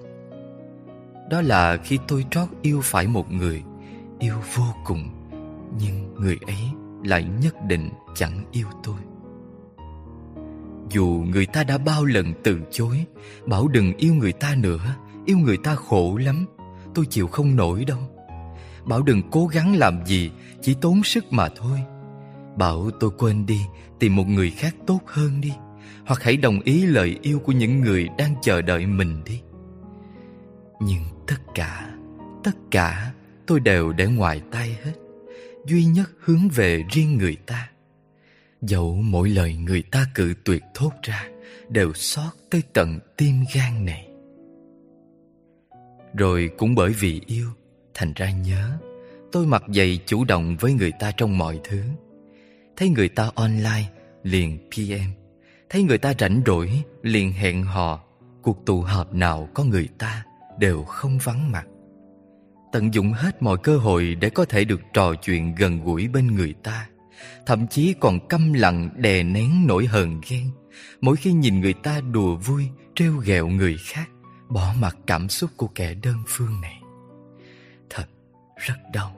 Đó 1.31 1.41
là 1.41 1.77
khi 1.77 1.99
tôi 2.09 2.25
trót 2.31 2.49
yêu 2.63 2.81
phải 2.83 3.07
một 3.07 3.33
người, 3.33 3.63
yêu 4.19 4.35
vô 4.55 4.65
cùng, 4.85 5.11
nhưng 5.81 6.15
người 6.15 6.39
ấy 6.47 6.59
lại 7.05 7.25
nhất 7.43 7.55
định 7.69 7.91
chẳng 8.15 8.45
yêu 8.53 8.67
tôi. 8.83 8.97
Dù 10.91 11.25
người 11.29 11.47
ta 11.47 11.65
đã 11.65 11.79
bao 11.79 12.05
lần 12.05 12.33
từ 12.45 12.61
chối, 12.71 13.05
bảo 13.47 13.69
đừng 13.69 13.97
yêu 13.97 14.15
người 14.15 14.33
ta 14.33 14.55
nữa, 14.55 14.95
yêu 15.27 15.39
người 15.39 15.57
ta 15.57 15.75
khổ 15.75 16.17
lắm, 16.17 16.47
tôi 16.95 17.07
chịu 17.11 17.27
không 17.27 17.57
nổi 17.57 17.85
đâu 17.85 18.14
bảo 18.87 19.03
đừng 19.03 19.23
cố 19.31 19.47
gắng 19.47 19.77
làm 19.77 20.07
gì, 20.07 20.31
chỉ 20.61 20.75
tốn 20.81 21.05
sức 21.05 21.33
mà 21.33 21.49
thôi. 21.57 21.79
Bảo 22.57 22.91
tôi 23.01 23.11
quên 23.19 23.47
đi, 23.47 23.61
tìm 23.99 24.17
một 24.17 24.29
người 24.29 24.51
khác 24.51 24.75
tốt 24.87 25.01
hơn 25.07 25.41
đi. 25.41 25.53
Hoặc 26.07 26.23
hãy 26.23 26.37
đồng 26.37 26.61
ý 26.61 26.87
lời 26.87 27.19
yêu 27.23 27.39
của 27.39 27.53
những 27.53 27.81
người 27.81 28.09
đang 28.19 28.35
chờ 28.43 28.63
đợi 28.63 28.87
mình 28.87 29.25
đi. 29.25 29.41
Nhưng 30.81 31.03
tất 31.27 31.37
cả 31.55 31.95
tất 32.45 32.57
cả 32.71 33.13
tôi 33.47 33.61
đều 33.61 33.93
để 33.93 34.07
ngoài 34.07 34.43
tay 34.51 34.77
hết. 34.85 34.93
Duy 35.67 35.85
nhất 35.85 36.11
hướng 36.19 36.49
về 36.49 36.83
riêng 36.93 37.19
người 37.19 37.37
ta. 37.47 37.71
Dẫu 38.61 38.95
mỗi 38.95 39.29
lời 39.29 39.57
người 39.57 39.83
ta 39.83 40.07
cự 40.15 40.35
tuyệt 40.45 40.63
thốt 40.75 40.91
ra, 41.03 41.29
đều 41.69 41.93
xót 41.93 42.33
tới 42.51 42.63
tận 42.73 42.99
tim 43.17 43.35
gan 43.55 43.85
này. 43.85 44.09
Rồi 46.15 46.51
cũng 46.59 46.75
bởi 46.75 46.93
vì 46.93 47.21
yêu 47.27 47.47
thành 47.95 48.13
ra 48.17 48.31
nhớ. 48.31 48.79
Tôi 49.33 49.47
mặc 49.47 49.63
dày 49.75 49.99
chủ 50.07 50.25
động 50.25 50.57
với 50.61 50.73
người 50.73 50.93
ta 51.01 51.13
trong 51.17 51.39
mọi 51.39 51.61
thứ. 51.65 51.83
Thấy 52.77 52.89
người 52.89 53.09
ta 53.09 53.31
online 53.35 53.85
liền 54.23 54.59
pm 54.71 55.11
Thấy 55.71 55.83
người 55.83 55.99
ta 55.99 56.13
rảnh 56.19 56.43
rỗi 56.47 56.83
liền 57.03 57.33
hẹn 57.33 57.63
hò. 57.63 58.01
Cuộc 58.43 58.67
tụ 58.67 58.81
họp 58.81 59.15
nào 59.15 59.49
có 59.55 59.65
người 59.65 59.89
ta 59.99 60.25
đều 60.59 60.85
không 60.85 61.19
vắng 61.19 61.53
mặt. 61.53 61.67
Tận 62.73 62.95
dụng 62.95 63.13
hết 63.13 63.43
mọi 63.43 63.59
cơ 63.63 63.77
hội 63.77 64.15
để 64.21 64.31
có 64.31 64.45
thể 64.45 64.65
được 64.65 64.81
trò 64.93 65.15
chuyện 65.15 65.55
gần 65.55 65.85
gũi 65.85 66.09
bên 66.09 66.27
người 66.27 66.55
ta. 66.63 66.89
Thậm 67.47 67.67
chí 67.69 67.95
còn 68.01 68.29
câm 68.29 68.53
lặng 68.53 68.89
đè 68.97 69.23
nén 69.23 69.67
nỗi 69.67 69.87
hờn 69.87 70.21
ghen. 70.29 70.51
Mỗi 71.01 71.17
khi 71.17 71.33
nhìn 71.33 71.61
người 71.61 71.73
ta 71.73 72.01
đùa 72.01 72.37
vui, 72.37 72.69
trêu 72.95 73.13
ghẹo 73.17 73.49
người 73.49 73.77
khác 73.85 74.09
Bỏ 74.49 74.75
mặt 74.81 74.97
cảm 75.07 75.29
xúc 75.29 75.51
của 75.57 75.67
kẻ 75.67 75.95
đơn 75.95 76.17
phương 76.27 76.61
này 76.61 76.81
rất 78.67 78.79
đau 78.93 79.17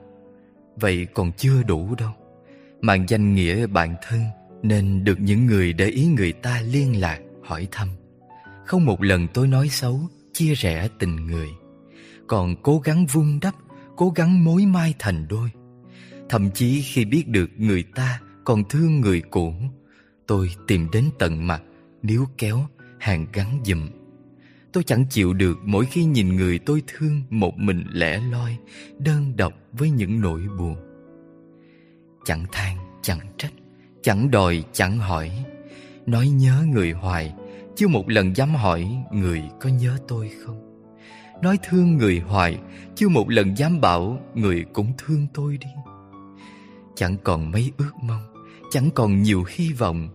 Vậy 0.79 1.07
còn 1.13 1.31
chưa 1.37 1.63
đủ 1.63 1.95
đâu. 1.95 2.11
Mang 2.81 3.05
danh 3.07 3.33
nghĩa 3.33 3.67
bạn 3.67 3.95
thân 4.01 4.21
nên 4.63 5.03
được 5.03 5.19
những 5.19 5.45
người 5.45 5.73
để 5.73 5.85
ý 5.87 6.05
người 6.05 6.31
ta 6.31 6.61
liên 6.61 6.99
lạc, 6.99 7.19
hỏi 7.43 7.67
thăm. 7.71 7.87
Không 8.65 8.85
một 8.85 9.03
lần 9.03 9.27
tôi 9.33 9.47
nói 9.47 9.69
xấu, 9.69 9.99
chia 10.33 10.53
rẽ 10.53 10.87
tình 10.99 11.15
người. 11.15 11.49
Còn 12.27 12.55
cố 12.63 12.79
gắng 12.79 13.05
vun 13.05 13.39
đắp, 13.41 13.55
cố 13.95 14.09
gắng 14.09 14.43
mối 14.43 14.65
mai 14.65 14.93
thành 14.99 15.27
đôi. 15.27 15.49
Thậm 16.29 16.51
chí 16.51 16.81
khi 16.81 17.05
biết 17.05 17.27
được 17.27 17.49
người 17.57 17.83
ta 17.95 18.21
còn 18.45 18.63
thương 18.69 19.01
người 19.01 19.21
cũ 19.21 19.53
Tôi 20.27 20.49
tìm 20.67 20.87
đến 20.91 21.09
tận 21.19 21.47
mặt, 21.47 21.61
níu 22.03 22.25
kéo, 22.37 22.67
hàng 22.99 23.25
gắn 23.33 23.59
giùm 23.65 23.89
Tôi 24.77 24.83
chẳng 24.83 25.05
chịu 25.09 25.33
được 25.33 25.57
mỗi 25.63 25.85
khi 25.85 26.05
nhìn 26.05 26.35
người 26.35 26.59
tôi 26.59 26.83
thương 26.87 27.21
một 27.29 27.57
mình 27.57 27.83
lẻ 27.91 28.19
loi, 28.31 28.57
đơn 28.99 29.33
độc 29.35 29.53
với 29.73 29.89
những 29.89 30.21
nỗi 30.21 30.41
buồn. 30.57 30.75
Chẳng 32.25 32.45
than, 32.51 32.77
chẳng 33.01 33.19
trách, 33.37 33.51
Chẳng 34.01 34.31
đòi 34.31 34.63
chẳng 34.73 34.97
hỏi. 34.97 35.45
Nói 36.05 36.27
nhớ 36.27 36.63
người 36.73 36.91
hoài 36.91 37.33
Chưa 37.75 37.87
một 37.87 38.09
lần 38.09 38.35
dám 38.35 38.55
hỏi 38.55 38.97
người 39.11 39.43
có 39.59 39.69
nhớ 39.69 39.97
tôi 40.07 40.31
không? 40.45 40.85
Nói 41.41 41.59
thương 41.63 41.97
người 41.97 42.19
hoài 42.19 42.59
Chưa 42.95 43.09
một 43.09 43.29
lần 43.29 43.57
dám 43.57 43.81
bảo 43.81 44.19
Người 44.35 44.65
cũng 44.73 44.93
thương 44.97 45.27
tôi 45.33 45.57
đi. 45.57 45.69
Chẳng 46.95 47.17
còn 47.23 47.51
mấy 47.51 47.71
ước 47.77 47.91
mong 48.01 48.33
Chẳng 48.71 48.89
còn 48.95 49.21
nhiều 49.21 49.43
hy 49.49 49.73
vọng. 49.73 50.09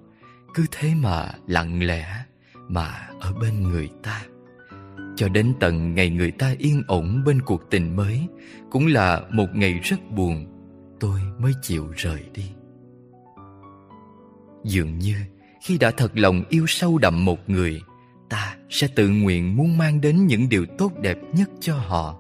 Cứ 0.55 0.67
thế 0.71 0.95
mà 0.95 1.33
lặng 1.47 1.83
lẽ 1.83 2.25
Mà 2.69 3.09
ở 3.21 3.33
bên 3.33 3.63
người 3.63 3.91
ta. 4.03 4.23
Cho 5.17 5.29
đến 5.29 5.55
tận 5.61 5.95
ngày 5.95 6.11
người 6.11 6.31
ta 6.31 6.55
yên 6.59 6.83
ổn 6.87 7.23
bên 7.25 7.43
cuộc 7.43 7.71
tình 7.71 7.97
mới, 7.97 8.27
Cũng 8.71 8.87
là 8.87 9.21
một 9.31 9.47
ngày 9.55 9.81
rất 9.83 10.11
buồn, 10.11 10.47
Tôi 11.01 11.21
mới 11.39 11.53
chịu 11.63 11.89
rời 11.97 12.21
đi. 12.35 12.51
Dường 14.65 14.99
như 14.99 15.15
khi 15.63 15.79
đã 15.79 15.91
thật 15.91 16.11
lòng 16.15 16.45
yêu 16.49 16.65
sâu 16.69 16.99
đậm 16.99 17.25
một 17.25 17.51
người, 17.51 17.81
Ta 18.29 18.57
sẽ 18.71 18.89
tự 18.89 19.09
nguyện 19.09 19.57
muốn 19.57 19.79
mang 19.79 20.01
đến 20.01 20.27
những 20.27 20.49
điều 20.49 20.67
tốt 20.79 20.93
đẹp 21.01 21.19
nhất 21.33 21.51
cho 21.61 21.75
họ. 21.75 22.19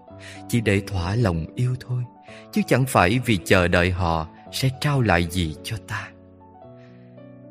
Chỉ 0.49 0.61
để 0.61 0.83
thỏa 0.87 1.17
lòng 1.17 1.47
yêu 1.55 1.75
thôi, 1.81 2.05
Chứ 2.53 2.63
chẳng 2.67 2.85
phải 2.87 3.21
vì 3.27 3.39
chờ 3.45 3.69
đợi 3.69 3.91
họ 3.91 4.27
sẽ 4.53 4.71
trao 4.81 5.01
lại 5.01 5.27
gì 5.31 5.57
cho 5.63 5.77
ta. 5.89 6.09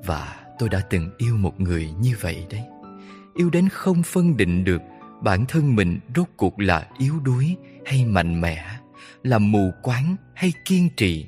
Và 0.05 0.35
tôi 0.59 0.69
đã 0.69 0.81
từng 0.89 1.09
yêu 1.17 1.37
một 1.37 1.59
người 1.59 1.89
như 2.01 2.15
vậy 2.21 2.45
đấy. 2.49 2.61
Yêu 3.35 3.49
đến 3.49 3.69
không 3.69 4.03
phân 4.03 4.37
định 4.37 4.63
được 4.63 4.81
bản 5.21 5.45
thân 5.47 5.75
mình 5.75 5.99
rốt 6.15 6.27
cuộc 6.37 6.59
là 6.59 6.87
yếu 6.97 7.19
đuối 7.19 7.55
hay 7.85 8.05
mạnh 8.05 8.41
mẽ 8.41 8.65
Là 9.23 9.39
mù 9.39 9.71
quáng 9.83 10.15
hay 10.35 10.53
kiên 10.65 10.89
trì 10.97 11.27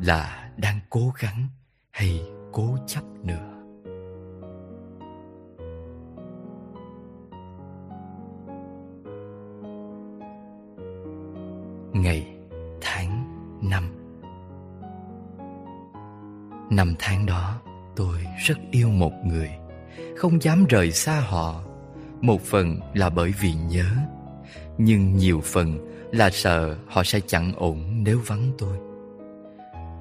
Là 0.00 0.50
đang 0.56 0.80
cố 0.90 1.12
gắng 1.20 1.48
hay 1.90 2.22
cố 2.52 2.76
chấp 2.86 3.02
nữa? 3.22 3.54
Ngày, 11.92 12.26
tháng, 12.80 13.24
năm. 13.62 13.84
Năm 16.70 16.94
tháng 16.98 17.26
đó 17.26 17.60
tôi 17.96 18.18
rất 18.46 18.58
yêu 18.70 18.90
một 18.90 19.12
người. 19.24 19.50
Không 20.16 20.42
dám 20.42 20.64
rời 20.68 20.92
xa 20.92 21.20
họ 21.20 21.62
một 22.20 22.42
phần 22.42 22.80
là 22.94 23.10
bởi 23.10 23.32
vì 23.40 23.52
nhớ, 23.54 23.86
Nhưng 24.78 25.16
nhiều 25.16 25.40
phần 25.44 25.78
là 26.12 26.30
sợ 26.30 26.76
họ 26.86 27.04
sẽ 27.04 27.20
chẳng 27.26 27.52
ổn 27.56 28.04
nếu 28.04 28.20
vắng 28.26 28.52
tôi. 28.58 28.78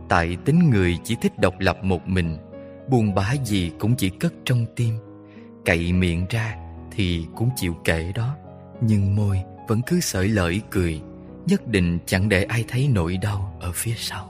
Tại 0.09 0.37
tính 0.45 0.69
người 0.69 0.97
chỉ 1.03 1.15
thích 1.21 1.39
độc 1.39 1.53
lập 1.59 1.83
một 1.83 2.07
mình, 2.07 2.37
Buồn 2.89 3.13
bã 3.15 3.33
gì 3.45 3.71
cũng 3.79 3.95
chỉ 3.95 4.09
cất 4.09 4.33
trong 4.45 4.65
tim. 4.75 4.93
Cậy 5.65 5.93
miệng 5.93 6.25
ra 6.29 6.55
thì 6.91 7.25
cũng 7.35 7.49
chịu 7.55 7.75
kể 7.83 8.11
đó, 8.15 8.35
Nhưng 8.81 9.15
môi 9.15 9.41
vẫn 9.67 9.81
cứ 9.87 9.99
sởi 9.99 10.27
lởi 10.27 10.61
cười, 10.69 11.01
Nhất 11.45 11.67
định 11.67 11.99
chẳng 12.05 12.29
để 12.29 12.43
ai 12.43 12.65
thấy 12.67 12.89
nỗi 12.93 13.17
đau 13.17 13.57
ở 13.59 13.71
phía 13.75 13.93
sau. 13.97 14.29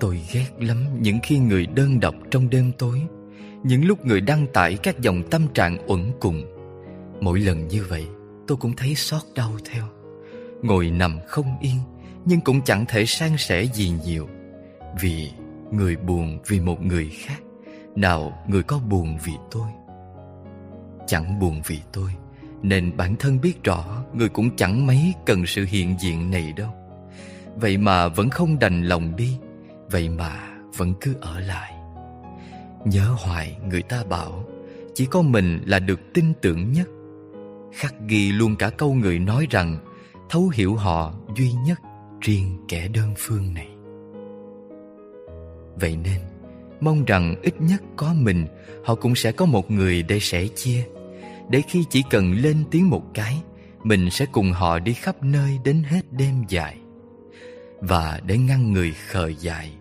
Tôi 0.00 0.20
ghét 0.32 0.48
lắm 0.58 0.86
những 1.00 1.18
khi 1.22 1.38
người 1.38 1.66
đơn 1.66 2.00
độc 2.00 2.14
trong 2.30 2.50
đêm 2.50 2.72
tối, 2.78 3.02
Những 3.62 3.84
lúc 3.84 4.06
người 4.06 4.20
đăng 4.20 4.46
tải 4.52 4.76
các 4.76 5.00
dòng 5.00 5.22
tâm 5.30 5.42
trạng 5.54 5.78
uẩn 5.86 6.12
cùng. 6.20 6.53
Mỗi 7.20 7.40
lần 7.40 7.68
như 7.68 7.84
vậy, 7.88 8.06
tôi 8.46 8.56
cũng 8.56 8.76
thấy 8.76 8.94
xót 8.94 9.22
đau 9.34 9.52
theo. 9.64 9.84
Ngồi 10.62 10.90
nằm 10.90 11.18
không 11.26 11.58
yên, 11.60 11.76
Nhưng 12.24 12.40
cũng 12.40 12.60
chẳng 12.64 12.84
thể 12.88 13.06
san 13.06 13.36
sẻ 13.38 13.64
gì 13.64 13.92
nhiều. 14.04 14.28
Vì 15.00 15.30
người 15.70 15.96
buồn 15.96 16.38
vì 16.46 16.60
một 16.60 16.82
người 16.82 17.10
khác, 17.10 17.40
Nào 17.96 18.44
người 18.48 18.62
có 18.62 18.78
buồn 18.78 19.18
vì 19.24 19.32
tôi? 19.50 19.68
Chẳng 21.06 21.38
buồn 21.40 21.60
vì 21.66 21.80
tôi, 21.92 22.10
Nên 22.62 22.96
bản 22.96 23.16
thân 23.16 23.40
biết 23.40 23.64
rõ 23.64 24.04
Người 24.12 24.28
cũng 24.28 24.56
chẳng 24.56 24.86
mấy 24.86 25.14
cần 25.26 25.46
sự 25.46 25.64
hiện 25.64 25.96
diện 26.00 26.30
này 26.30 26.52
đâu. 26.56 26.70
Vậy 27.56 27.76
mà 27.76 28.08
vẫn 28.08 28.30
không 28.30 28.58
đành 28.58 28.82
lòng 28.82 29.16
đi, 29.16 29.38
Vậy 29.90 30.08
mà 30.08 30.48
vẫn 30.76 30.94
cứ 31.00 31.14
ở 31.20 31.40
lại. 31.40 31.72
Nhớ 32.84 33.14
hoài 33.18 33.56
người 33.68 33.82
ta 33.82 34.04
bảo, 34.08 34.44
Chỉ 34.94 35.06
có 35.06 35.22
mình 35.22 35.60
là 35.66 35.78
được 35.78 36.00
tin 36.14 36.32
tưởng 36.42 36.72
nhất. 36.72 36.88
Khắc 37.74 37.94
ghi 38.08 38.32
luôn 38.32 38.56
cả 38.56 38.70
câu 38.70 38.94
người 38.94 39.18
nói 39.18 39.46
rằng, 39.50 39.78
Thấu 40.30 40.48
hiểu 40.54 40.76
họ 40.76 41.14
duy 41.36 41.52
nhất 41.52 41.80
riêng 42.20 42.58
kẻ 42.68 42.88
đơn 42.88 43.14
phương 43.16 43.54
này. 43.54 43.68
Vậy 45.80 45.96
nên, 45.96 46.20
Mong 46.80 47.04
rằng 47.04 47.34
ít 47.42 47.54
nhất 47.60 47.82
có 47.96 48.14
mình, 48.14 48.46
Họ 48.84 48.94
cũng 48.94 49.14
sẽ 49.14 49.32
có 49.32 49.46
một 49.46 49.70
người 49.70 50.02
để 50.02 50.20
sẻ 50.20 50.46
chia. 50.46 50.84
Để 51.50 51.62
khi 51.68 51.84
chỉ 51.90 52.02
cần 52.10 52.32
lên 52.32 52.64
tiếng 52.70 52.90
một 52.90 53.02
cái, 53.14 53.42
Mình 53.84 54.10
sẽ 54.10 54.26
cùng 54.26 54.52
họ 54.52 54.78
đi 54.78 54.92
khắp 54.92 55.22
nơi 55.22 55.58
đến 55.64 55.82
hết 55.82 56.12
đêm 56.12 56.44
dài. 56.48 56.78
Và 57.80 58.20
để 58.26 58.38
ngăn 58.38 58.72
người 58.72 58.92
khờ 58.92 59.28
dại 59.40 59.72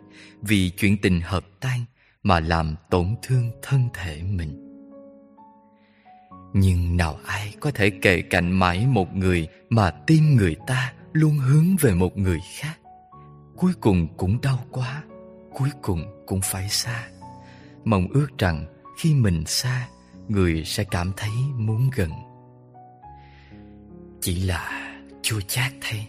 Vì 0.41 0.69
chuyện 0.69 0.97
tình 0.97 1.21
hợp 1.21 1.45
tan 1.59 1.85
Mà 2.23 2.39
làm 2.39 2.75
tổn 2.89 3.15
thương 3.23 3.51
thân 3.61 3.89
thể 3.93 4.23
mình. 4.23 4.62
Nhưng 6.53 6.97
nào 6.97 7.19
ai 7.25 7.55
có 7.59 7.71
thể 7.71 7.89
kề 7.89 8.21
cạnh 8.21 8.51
mãi 8.51 8.87
một 8.87 9.15
người 9.15 9.47
Mà 9.69 9.91
tim 9.91 10.35
người 10.35 10.55
ta 10.67 10.93
luôn 11.13 11.37
hướng 11.37 11.75
về 11.81 11.93
một 11.93 12.17
người 12.17 12.39
khác? 12.59 12.79
Cuối 13.57 13.71
cùng 13.81 14.07
cũng 14.17 14.41
đau 14.41 14.59
quá, 14.71 15.03
cuối 15.53 15.69
cùng 15.81 16.23
cũng 16.25 16.41
phải 16.43 16.69
xa. 16.69 17.07
Mong 17.85 18.07
ước 18.13 18.27
rằng 18.37 18.65
khi 18.99 19.13
mình 19.13 19.43
xa, 19.45 19.87
người 20.27 20.63
sẽ 20.65 20.83
cảm 20.83 21.11
thấy 21.17 21.31
muốn 21.57 21.89
gần. 21.95 22.09
Chỉ 24.21 24.35
là 24.35 24.93
chua 25.21 25.41
chát 25.41 25.71
thay 25.81 26.07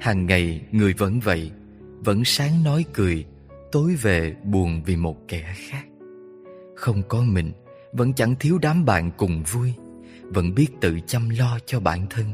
hàng 0.00 0.26
ngày 0.26 0.60
người 0.72 0.92
vẫn 0.92 1.20
vậy, 1.20 1.50
vẫn 2.04 2.24
sáng 2.24 2.64
nói 2.64 2.84
cười, 2.92 3.24
tối 3.72 3.94
về 4.02 4.36
buồn 4.44 4.82
vì 4.86 4.96
một 4.96 5.16
kẻ 5.28 5.54
khác. 5.56 5.84
Không 6.76 7.02
có 7.08 7.22
mình 7.22 7.52
vẫn 7.92 8.12
chẳng 8.12 8.34
thiếu 8.40 8.58
đám 8.62 8.84
bạn 8.84 9.10
cùng 9.16 9.42
vui 9.42 9.74
vẫn 10.22 10.54
biết 10.54 10.68
tự 10.80 10.98
chăm 11.06 11.28
lo 11.28 11.58
cho 11.66 11.80
bản 11.80 12.06
thân 12.10 12.26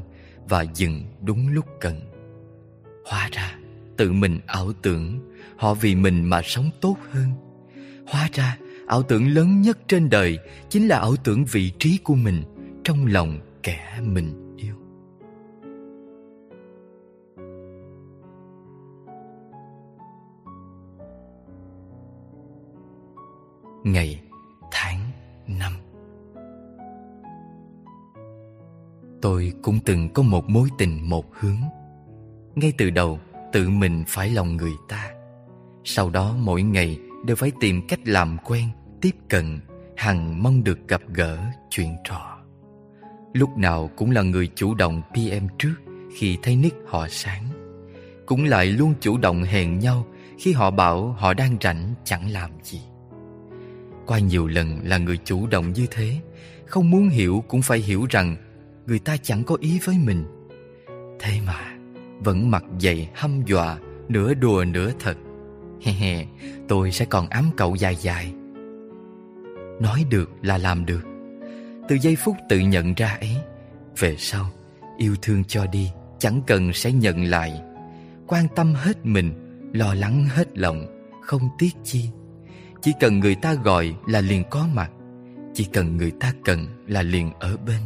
và 0.48 0.62
dừng 0.74 1.02
đúng 1.22 1.48
lúc 1.48 1.64
cần. 1.80 2.00
Hóa 3.06 3.28
ra 3.32 3.58
tự 3.96 4.12
mình 4.12 4.40
ảo 4.46 4.72
tưởng 4.82 5.18
Họ 5.56 5.74
vì 5.74 5.94
mình 5.94 6.24
mà 6.24 6.40
sống 6.44 6.70
tốt 6.80 6.96
hơn. 7.10 7.32
Hóa 8.06 8.28
ra 8.32 8.58
ảo 8.86 9.02
tưởng 9.02 9.28
lớn 9.28 9.60
nhất 9.60 9.78
trên 9.88 10.10
đời 10.10 10.38
Chính 10.68 10.88
là 10.88 10.98
ảo 10.98 11.16
tưởng 11.24 11.44
vị 11.44 11.72
trí 11.78 11.98
của 11.98 12.14
mình 12.14 12.42
Trong 12.84 13.06
lòng 13.06 13.38
kẻ 13.62 14.00
mình 14.02 14.56
yêu. 14.56 14.74
Ngày, 23.84 24.20
năm 25.46 25.72
Tôi 29.22 29.52
cũng 29.62 29.78
từng 29.84 30.08
có 30.08 30.22
một 30.22 30.50
mối 30.50 30.68
tình 30.78 31.10
một 31.10 31.26
hướng 31.32 31.60
Ngay 32.54 32.72
từ 32.78 32.90
đầu 32.90 33.18
tự 33.52 33.68
mình 33.68 34.04
phải 34.06 34.30
lòng 34.30 34.56
người 34.56 34.74
ta 34.88 35.16
sau 35.88 36.10
đó 36.10 36.34
mỗi 36.38 36.62
ngày 36.62 36.98
đều 37.24 37.36
phải 37.36 37.52
tìm 37.60 37.86
cách 37.86 38.00
làm 38.04 38.36
quen, 38.44 38.68
tiếp 39.00 39.10
cận, 39.28 39.60
hằng 39.96 40.42
mong 40.42 40.64
được 40.64 40.88
gặp 40.88 41.00
gỡ, 41.08 41.38
chuyện 41.70 41.96
trò. 42.04 42.38
Lúc 43.32 43.58
nào 43.58 43.90
cũng 43.96 44.10
là 44.10 44.22
người 44.22 44.48
chủ 44.54 44.74
động 44.74 45.02
PM 45.10 45.46
trước 45.58 45.74
khi 46.16 46.38
thấy 46.42 46.56
nick 46.56 46.76
họ 46.86 47.06
sáng. 47.10 47.44
Cũng 48.26 48.44
lại 48.44 48.66
luôn 48.66 48.94
chủ 49.00 49.18
động 49.18 49.42
hẹn 49.42 49.78
nhau 49.78 50.06
khi 50.38 50.52
họ 50.52 50.70
bảo 50.70 51.12
họ 51.18 51.34
đang 51.34 51.56
rảnh 51.60 51.94
chẳng 52.04 52.30
làm 52.30 52.50
gì. 52.62 52.80
Qua 54.06 54.18
nhiều 54.18 54.46
lần 54.46 54.80
là 54.84 54.98
người 54.98 55.18
chủ 55.24 55.46
động 55.46 55.72
như 55.72 55.86
thế, 55.90 56.16
không 56.66 56.90
muốn 56.90 57.08
hiểu 57.08 57.44
cũng 57.48 57.62
phải 57.62 57.78
hiểu 57.78 58.06
rằng 58.10 58.36
người 58.86 58.98
ta 58.98 59.16
chẳng 59.16 59.44
có 59.44 59.56
ý 59.60 59.78
với 59.84 59.96
mình. 59.98 60.24
Thế 61.20 61.40
mà 61.46 61.76
vẫn 62.18 62.50
mặc 62.50 62.64
dày 62.80 63.10
hăm 63.14 63.42
dọa, 63.46 63.78
nửa 64.08 64.34
đùa 64.34 64.64
nửa 64.64 64.90
thật. 64.98 65.16
He 65.82 65.92
he, 65.92 66.26
tôi 66.68 66.92
sẽ 66.92 67.04
còn 67.04 67.28
ám 67.28 67.50
cậu 67.56 67.74
dài 67.74 67.96
dài. 67.96 68.32
Nói 69.80 70.04
được 70.10 70.30
là 70.42 70.58
làm 70.58 70.86
được. 70.86 71.02
Từ 71.88 71.96
giây 72.02 72.16
phút 72.16 72.36
tự 72.48 72.58
nhận 72.58 72.94
ra 72.94 73.16
ấy 73.20 73.36
Về 73.98 74.16
sau, 74.18 74.50
yêu 74.98 75.16
thương 75.22 75.44
cho 75.44 75.66
đi 75.66 75.90
Chẳng 76.18 76.40
cần 76.46 76.72
sẽ 76.72 76.92
nhận 76.92 77.24
lại. 77.24 77.60
Quan 78.26 78.46
tâm 78.56 78.74
hết 78.74 79.06
mình 79.06 79.32
Lo 79.72 79.94
lắng 79.94 80.24
hết 80.28 80.58
lòng 80.58 80.86
Không 81.22 81.48
tiếc 81.58 81.70
chi. 81.84 82.08
Chỉ 82.86 82.92
cần 83.00 83.20
người 83.20 83.34
ta 83.34 83.54
gọi 83.54 83.94
là 84.06 84.20
liền 84.20 84.44
có 84.50 84.68
mặt, 84.74 84.90
Chỉ 85.54 85.64
cần 85.72 85.96
người 85.96 86.10
ta 86.10 86.32
cần 86.44 86.66
là 86.86 87.02
liền 87.02 87.32
ở 87.32 87.56
bên. 87.56 87.80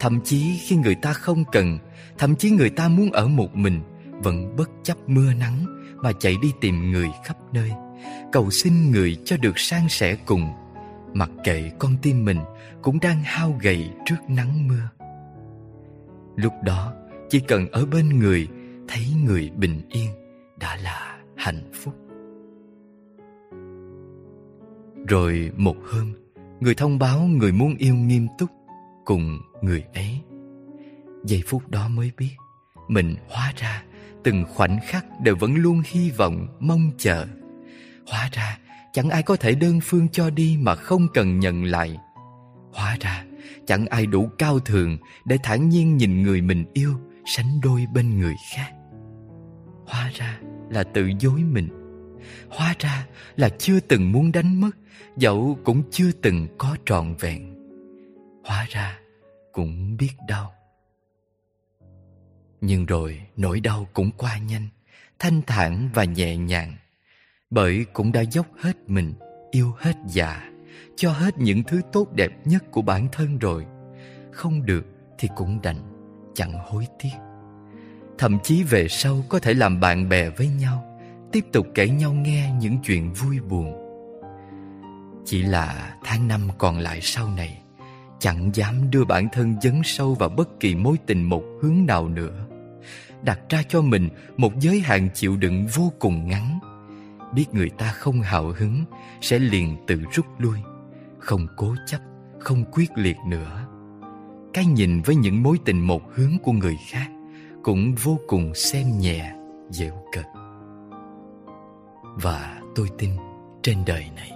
Thậm 0.00 0.20
chí 0.24 0.58
khi 0.58 0.76
người 0.76 0.94
ta 0.94 1.12
không 1.12 1.44
cần, 1.52 1.78
Thậm 2.18 2.36
chí 2.36 2.50
người 2.50 2.70
ta 2.70 2.88
muốn 2.88 3.12
ở 3.12 3.28
một 3.28 3.56
mình, 3.56 3.80
Vẫn 4.22 4.56
bất 4.56 4.70
chấp 4.82 4.96
mưa 5.06 5.32
nắng 5.32 5.66
mà 5.96 6.12
chạy 6.12 6.36
đi 6.42 6.52
tìm 6.60 6.92
người 6.92 7.08
khắp 7.24 7.36
nơi. 7.52 7.70
Cầu 8.32 8.50
xin 8.50 8.90
người 8.90 9.16
cho 9.24 9.36
được 9.36 9.58
san 9.58 9.88
sẻ 9.88 10.16
cùng, 10.26 10.52
mặc 11.14 11.30
kệ 11.44 11.70
con 11.78 11.96
tim 12.02 12.24
mình 12.24 12.40
cũng 12.82 13.00
đang 13.00 13.22
hao 13.24 13.58
gầy 13.60 13.90
trước 14.06 14.18
nắng 14.28 14.68
mưa. 14.68 14.88
Lúc 16.36 16.52
đó, 16.64 16.92
chỉ 17.30 17.40
cần 17.40 17.68
ở 17.72 17.86
bên 17.86 18.18
người, 18.18 18.48
Thấy 18.88 19.04
người 19.24 19.50
bình 19.56 19.82
yên, 19.90 20.10
Đã 20.60 20.76
là 20.76 21.16
hạnh 21.36 21.70
phúc. 21.74 22.05
Rồi 25.08 25.50
một 25.56 25.76
hôm, 25.92 26.12
Người 26.60 26.74
thông 26.74 26.98
báo 26.98 27.20
người 27.20 27.52
muốn 27.52 27.74
yêu 27.76 27.94
nghiêm 27.94 28.26
túc 28.38 28.50
Cùng 29.04 29.40
người 29.62 29.84
ấy. 29.94 30.20
Giây 31.24 31.42
phút 31.46 31.68
đó 31.68 31.88
mới 31.88 32.10
biết, 32.18 32.36
Mình 32.88 33.16
hóa 33.28 33.52
ra 33.56 33.82
Từng 34.24 34.44
khoảnh 34.54 34.78
khắc 34.86 35.20
đều 35.20 35.36
vẫn 35.36 35.54
luôn 35.54 35.82
hy 35.84 36.10
vọng, 36.10 36.46
Mong 36.60 36.90
chờ. 36.98 37.26
Hóa 38.06 38.28
ra 38.32 38.58
chẳng 38.92 39.10
ai 39.10 39.22
có 39.22 39.36
thể 39.36 39.54
đơn 39.54 39.80
phương 39.82 40.08
cho 40.08 40.30
đi 40.30 40.58
Mà 40.60 40.74
không 40.74 41.06
cần 41.14 41.40
nhận 41.40 41.64
lại. 41.64 41.98
Hóa 42.72 42.96
ra 43.00 43.24
chẳng 43.66 43.86
ai 43.86 44.06
đủ 44.06 44.30
cao 44.38 44.58
thượng 44.58 44.98
Để 45.24 45.38
thản 45.42 45.68
nhiên 45.68 45.96
nhìn 45.96 46.22
người 46.22 46.40
mình 46.40 46.64
yêu, 46.72 46.94
Sánh 47.26 47.60
đôi 47.62 47.86
bên 47.94 48.18
người 48.20 48.34
khác. 48.56 48.72
Hóa 49.86 50.10
ra 50.14 50.38
là 50.70 50.82
tự 50.82 51.10
dối 51.20 51.42
mình. 51.42 51.68
Hóa 52.50 52.74
ra 52.78 53.06
là 53.36 53.48
chưa 53.48 53.80
từng 53.80 54.12
muốn 54.12 54.32
đánh 54.32 54.60
mất 54.60 54.70
Dẫu 55.16 55.58
cũng 55.64 55.82
chưa 55.90 56.12
từng 56.22 56.46
có 56.58 56.76
trọn 56.86 57.14
vẹn 57.20 57.54
Hóa 58.44 58.66
ra 58.68 58.98
cũng 59.52 59.96
biết 59.96 60.12
đau. 60.28 60.52
Nhưng 62.60 62.86
rồi 62.86 63.20
nỗi 63.36 63.60
đau 63.60 63.88
cũng 63.92 64.10
qua 64.16 64.38
nhanh 64.38 64.68
Thanh 65.18 65.42
thản 65.46 65.88
và 65.94 66.04
nhẹ 66.04 66.36
nhàng 66.36 66.76
Bởi 67.50 67.86
cũng 67.92 68.12
đã 68.12 68.20
dốc 68.20 68.46
hết 68.58 68.76
mình 68.86 69.14
Yêu 69.50 69.72
hết 69.78 69.94
già, 70.06 70.50
Cho 70.96 71.12
hết 71.12 71.38
những 71.38 71.62
thứ 71.62 71.80
tốt 71.92 72.12
đẹp 72.12 72.30
nhất 72.44 72.64
của 72.70 72.82
bản 72.82 73.08
thân 73.12 73.38
rồi. 73.38 73.66
Không 74.32 74.66
được 74.66 74.84
thì 75.18 75.28
cũng 75.36 75.62
đành 75.62 75.78
Chẳng 76.34 76.52
hối 76.52 76.86
tiếc. 77.02 77.14
Thậm 78.18 78.38
chí 78.42 78.62
về 78.62 78.88
sau 78.88 79.24
có 79.28 79.38
thể 79.38 79.54
làm 79.54 79.80
bạn 79.80 80.08
bè 80.08 80.30
với 80.30 80.48
nhau 80.48 81.00
Tiếp 81.32 81.44
tục 81.52 81.66
kể 81.74 81.88
nhau 81.88 82.12
nghe 82.12 82.52
những 82.60 82.78
chuyện 82.84 83.12
vui 83.12 83.40
buồn. 83.40 83.85
Chỉ 85.26 85.42
là 85.42 85.96
tháng 86.04 86.28
năm 86.28 86.48
còn 86.58 86.78
lại 86.78 87.00
sau 87.02 87.30
này 87.30 87.62
Chẳng 88.18 88.50
dám 88.54 88.90
đưa 88.90 89.04
bản 89.04 89.28
thân 89.32 89.60
dấn 89.60 89.80
sâu 89.84 90.14
vào 90.14 90.28
bất 90.28 90.60
kỳ 90.60 90.74
mối 90.74 90.96
tình 91.06 91.22
một 91.22 91.42
hướng 91.62 91.86
nào 91.86 92.08
nữa. 92.08 92.46
Đặt 93.22 93.40
ra 93.48 93.62
cho 93.68 93.82
mình 93.82 94.08
một 94.36 94.52
giới 94.60 94.80
hạn 94.80 95.08
chịu 95.14 95.36
đựng 95.36 95.66
vô 95.74 95.92
cùng 95.98 96.28
ngắn. 96.28 96.58
Biết 97.34 97.44
người 97.52 97.70
ta 97.70 97.92
không 97.92 98.20
hào 98.20 98.52
hứng 98.56 98.84
Sẽ 99.20 99.38
liền 99.38 99.76
tự 99.86 100.00
rút 100.12 100.26
lui 100.38 100.58
Không 101.18 101.46
cố 101.56 101.74
chấp, 101.86 102.00
không 102.38 102.64
quyết 102.72 102.90
liệt 102.94 103.16
nữa. 103.26 103.66
Cái 104.52 104.66
nhìn 104.66 105.02
với 105.02 105.16
những 105.16 105.42
mối 105.42 105.58
tình 105.64 105.86
một 105.86 106.02
hướng 106.14 106.38
của 106.42 106.52
người 106.52 106.76
khác 106.88 107.08
cũng 107.62 107.94
vô 107.94 108.18
cùng 108.26 108.54
xem 108.54 108.98
nhẹ, 108.98 109.32
dễu 109.70 109.94
cợt. 110.12 110.26
Và 112.02 112.60
tôi 112.74 112.88
tin 112.98 113.10
trên 113.62 113.78
đời 113.86 114.06
này 114.16 114.35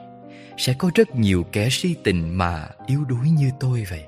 sẽ 0.61 0.75
có 0.79 0.90
rất 0.95 1.17
nhiều 1.17 1.45
kẻ 1.52 1.69
si 1.71 1.97
tình 2.05 2.38
mà 2.38 2.69
yếu 2.87 3.05
đuối 3.05 3.31
như 3.31 3.50
tôi 3.61 3.87
vậy. 3.90 4.05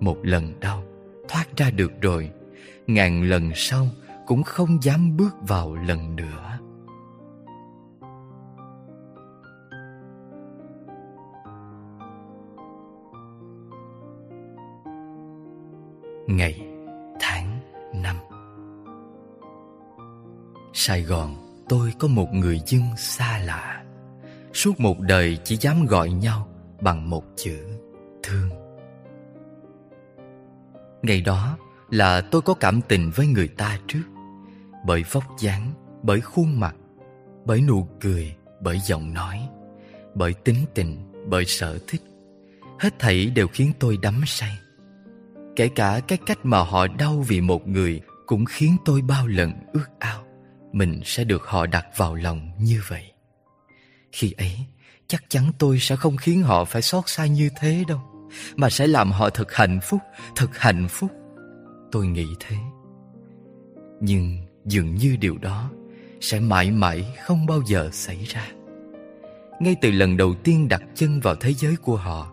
Một 0.00 0.16
lần 0.22 0.60
đau, 0.60 0.84
thoát 1.28 1.44
ra 1.56 1.70
được 1.70 1.92
rồi, 2.00 2.30
ngàn 2.86 3.22
lần 3.22 3.50
sau 3.54 3.86
cũng 4.26 4.42
không 4.42 4.82
dám 4.82 5.16
bước 5.16 5.36
vào 5.40 5.74
lần 5.74 6.16
nữa. 6.16 6.58
Ngày 16.26 16.66
tháng 17.20 17.60
năm 17.94 18.16
Sài 20.72 21.02
Gòn 21.02 21.36
tôi 21.68 21.92
có 21.98 22.08
một 22.08 22.28
người 22.32 22.60
dân 22.66 22.82
xa 22.96 23.38
lạ 23.38 23.81
Suốt 24.54 24.80
một 24.80 25.00
đời 25.00 25.38
chỉ 25.44 25.56
dám 25.56 25.86
gọi 25.86 26.10
nhau 26.10 26.48
bằng 26.80 27.10
một 27.10 27.24
chữ 27.36 27.58
thương. 28.22 28.50
Ngày 31.02 31.20
đó 31.20 31.58
là 31.90 32.20
tôi 32.20 32.42
có 32.42 32.54
cảm 32.54 32.80
tình 32.88 33.10
với 33.14 33.26
người 33.26 33.48
ta 33.48 33.78
trước. 33.88 34.02
Bởi 34.86 35.04
vóc 35.10 35.24
dáng, 35.38 35.72
bởi 36.02 36.20
khuôn 36.20 36.60
mặt 36.60 36.76
Bởi 37.44 37.62
nụ 37.62 37.88
cười, 38.00 38.36
bởi 38.60 38.78
giọng 38.78 39.14
nói 39.14 39.48
Bởi 40.14 40.34
tính 40.34 40.56
tình, 40.74 41.12
bởi 41.28 41.44
sở 41.44 41.78
thích. 41.88 42.02
Hết 42.78 42.98
thảy 42.98 43.26
đều 43.26 43.48
khiến 43.48 43.72
tôi 43.78 43.98
đắm 44.02 44.22
say. 44.26 44.58
Kể 45.56 45.68
cả 45.68 46.00
cái 46.08 46.18
cách 46.26 46.38
mà 46.42 46.58
họ 46.58 46.86
đau 46.86 47.24
vì 47.28 47.40
một 47.40 47.68
người 47.68 48.00
Cũng 48.26 48.44
khiến 48.44 48.76
tôi 48.84 49.02
bao 49.02 49.26
lần 49.26 49.52
ước 49.72 49.86
ao. 49.98 50.24
Mình 50.72 51.00
sẽ 51.04 51.24
được 51.24 51.42
họ 51.44 51.66
đặt 51.66 51.86
vào 51.96 52.14
lòng 52.14 52.50
như 52.58 52.80
vậy. 52.88 53.11
Khi 54.12 54.32
ấy, 54.38 54.58
Chắc 55.06 55.24
chắn 55.28 55.52
tôi 55.58 55.78
sẽ 55.78 55.96
không 55.96 56.16
khiến 56.16 56.42
họ 56.42 56.64
phải 56.64 56.82
xót 56.82 57.04
xa 57.06 57.26
như 57.26 57.48
thế 57.60 57.84
đâu, 57.88 58.00
Mà 58.56 58.70
sẽ 58.70 58.86
làm 58.86 59.12
họ 59.12 59.30
thật 59.30 59.52
hạnh 59.52 59.80
phúc, 59.82 60.00
Thật 60.36 60.58
hạnh 60.58 60.88
phúc. 60.90 61.10
Tôi 61.92 62.06
nghĩ 62.06 62.26
thế. 62.40 62.56
Nhưng 64.00 64.38
dường 64.64 64.94
như 64.94 65.16
điều 65.20 65.38
đó 65.38 65.70
Sẽ 66.20 66.40
mãi 66.40 66.70
mãi 66.70 67.16
không 67.24 67.46
bao 67.46 67.62
giờ 67.66 67.90
xảy 67.92 68.24
ra. 68.24 68.48
Ngay 69.60 69.76
từ 69.80 69.90
lần 69.90 70.16
đầu 70.16 70.34
tiên 70.44 70.68
đặt 70.68 70.82
chân 70.94 71.20
vào 71.20 71.34
thế 71.34 71.54
giới 71.54 71.76
của 71.76 71.96
họ, 71.96 72.32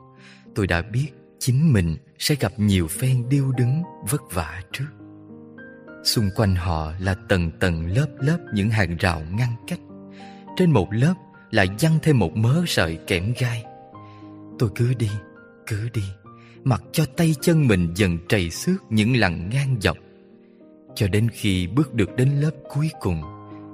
Tôi 0.56 0.68
đã 0.68 0.82
biết 0.82 1.08
chính 1.40 1.74
mình 1.74 1.98
sẽ 2.20 2.36
gặp 2.36 2.54
nhiều 2.58 2.88
phen 2.88 3.30
điêu 3.30 3.52
đứng, 3.52 3.84
vất 4.10 4.22
vả 4.32 4.62
trước. 4.72 4.88
Xung 6.04 6.30
quanh 6.36 6.56
họ 6.56 6.92
là 7.00 7.16
tầng 7.30 7.52
tầng 7.60 7.88
lớp 7.88 8.08
lớp 8.20 8.38
những 8.54 8.70
hàng 8.70 8.98
rào 8.98 9.22
ngăn 9.32 9.50
cách. 9.68 9.80
Trên 10.58 10.72
một 10.72 10.94
lớp 10.94 11.14
lại 11.52 11.68
văng 11.80 12.00
thêm 12.02 12.20
một 12.20 12.38
mớ 12.38 12.64
sợi 12.68 13.00
kẽm 13.08 13.34
gai. 13.40 13.64
Tôi 14.60 14.70
cứ 14.76 14.94
đi 14.94 15.10
cứ 15.68 15.90
đi, 15.94 16.04
mặc 16.64 16.84
cho 16.92 17.06
tay 17.18 17.36
chân 17.42 17.68
mình 17.68 17.94
dần 17.96 18.18
trầy 18.30 18.50
xước 18.50 18.84
những 18.90 19.16
lằn 19.16 19.50
ngang 19.50 19.76
dọc. 19.82 19.98
Cho 20.96 21.08
đến 21.08 21.30
khi 21.34 21.68
bước 21.68 21.94
được 21.94 22.16
đến 22.16 22.30
lớp 22.30 22.52
cuối 22.70 22.90
cùng, 23.00 23.22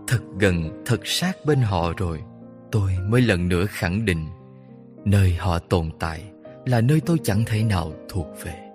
thật 0.08 0.20
gần, 0.40 0.84
thật 0.86 1.00
sát 1.04 1.38
bên 1.46 1.62
họ 1.62 1.94
rồi, 1.98 2.22
tôi 2.72 2.92
mới 3.10 3.22
lần 3.22 3.50
nữa 3.50 3.66
khẳng 3.70 4.06
định, 4.06 4.28
nơi 5.06 5.34
họ 5.34 5.60
tồn 5.60 5.90
tại 6.00 6.24
là 6.66 6.82
nơi 6.82 7.02
tôi 7.02 7.18
chẳng 7.24 7.44
thể 7.46 7.64
nào 7.64 7.94
thuộc 8.10 8.28
về. 8.44 8.66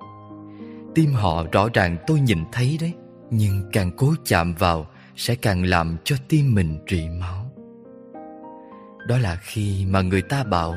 Tim 0.95 1.13
họ 1.13 1.45
rõ 1.53 1.69
ràng 1.75 1.97
tôi 2.07 2.21
nhìn 2.21 2.39
thấy 2.53 2.79
đấy, 2.81 2.93
Nhưng 3.31 3.71
càng 3.73 3.91
cố 3.97 4.15
chạm 4.25 4.55
vào 4.55 4.87
Sẽ 5.17 5.35
càng 5.35 5.65
làm 5.65 5.97
cho 6.05 6.17
tim 6.29 6.55
mình 6.55 6.79
rỉ 6.91 7.09
máu. 7.09 7.40
Đó 9.11 9.19
là 9.19 9.37
khi 9.43 9.87
mà 9.87 10.03
người 10.03 10.23
ta 10.23 10.45
bảo 10.45 10.77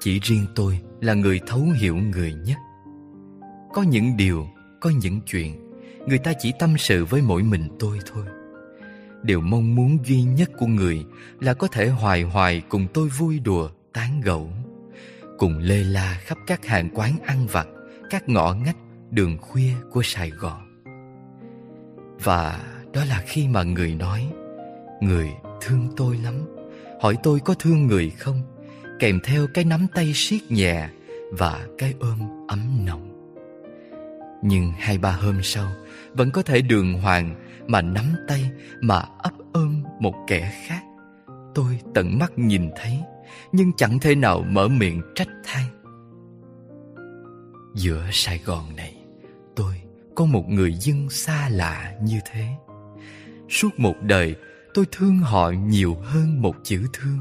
Chỉ 0.00 0.20
riêng 0.20 0.46
tôi 0.54 0.80
là 1.00 1.14
người 1.14 1.40
thấu 1.46 1.60
hiểu 1.80 1.96
người 1.96 2.34
nhất. 2.34 2.56
Có 3.74 3.82
những 3.82 4.16
điều, 4.16 4.48
có 4.80 4.90
những 4.90 5.20
chuyện 5.26 5.70
Người 6.06 6.18
ta 6.18 6.32
chỉ 6.38 6.52
tâm 6.58 6.78
sự 6.78 7.04
với 7.04 7.22
mỗi 7.22 7.42
mình 7.42 7.68
tôi 7.78 7.98
thôi. 8.12 8.24
Điều 9.22 9.40
mong 9.40 9.74
muốn 9.74 9.98
duy 10.04 10.22
nhất 10.22 10.50
của 10.58 10.66
người 10.66 11.04
Là 11.40 11.54
có 11.54 11.66
thể 11.66 11.88
hoài 11.88 12.22
hoài 12.22 12.62
cùng 12.68 12.86
tôi 12.94 13.08
vui 13.08 13.38
đùa, 13.38 13.70
tán 13.92 14.20
gẫu 14.20 14.50
cùng 15.38 15.58
lê 15.58 15.84
la 15.84 16.18
khắp 16.20 16.38
các 16.46 16.66
hàng 16.66 16.90
quán 16.94 17.12
ăn 17.26 17.46
vặt, 17.46 17.68
các 18.10 18.28
ngõ 18.28 18.54
ngách, 18.54 18.76
đường 19.10 19.38
khuya 19.40 19.72
của 19.90 20.02
Sài 20.02 20.30
Gòn. 20.30 20.82
Và 22.24 22.60
đó 22.92 23.04
là 23.04 23.22
khi 23.26 23.48
mà 23.48 23.62
người 23.62 23.94
nói, 23.94 24.32
người 25.00 25.28
thương 25.60 25.88
tôi 25.96 26.16
lắm, 26.16 26.57
hỏi 27.00 27.16
tôi 27.22 27.40
có 27.40 27.54
thương 27.54 27.86
người 27.86 28.10
không, 28.10 28.42
kèm 28.98 29.20
theo 29.24 29.46
cái 29.54 29.64
nắm 29.64 29.86
tay 29.94 30.12
siết 30.14 30.50
nhẹ 30.50 30.88
và 31.32 31.66
cái 31.78 31.94
ôm 32.00 32.46
ấm 32.48 32.84
nồng. 32.86 33.32
Nhưng 34.42 34.72
hai 34.78 34.98
ba 34.98 35.10
hôm 35.10 35.42
sau, 35.42 35.70
vẫn 36.12 36.30
có 36.30 36.42
thể 36.42 36.60
đường 36.60 36.94
hoàng 36.94 37.34
mà 37.66 37.82
nắm 37.82 38.04
tay 38.28 38.50
mà 38.80 39.04
ấp 39.18 39.32
ôm 39.52 39.82
một 40.00 40.14
kẻ 40.26 40.52
khác. 40.66 40.82
Tôi 41.54 41.80
tận 41.94 42.18
mắt 42.18 42.32
nhìn 42.36 42.70
thấy 42.76 42.98
nhưng 43.52 43.72
chẳng 43.76 43.98
thể 43.98 44.14
nào 44.14 44.44
mở 44.48 44.68
miệng 44.68 45.02
trách 45.14 45.28
than 45.44 45.64
giữa 47.74 48.06
sài 48.12 48.38
gòn 48.38 48.76
này 48.76 48.96
tôi 49.56 49.74
có 50.14 50.24
một 50.24 50.48
người 50.48 50.72
dân 50.72 51.10
xa 51.10 51.48
lạ 51.48 51.94
như 52.02 52.20
thế 52.32 52.46
suốt 53.48 53.78
một 53.78 53.94
đời 54.02 54.36
tôi 54.74 54.86
thương 54.92 55.18
họ 55.18 55.50
nhiều 55.50 55.94
hơn 55.94 56.42
một 56.42 56.56
chữ 56.62 56.86
thương. 56.92 57.18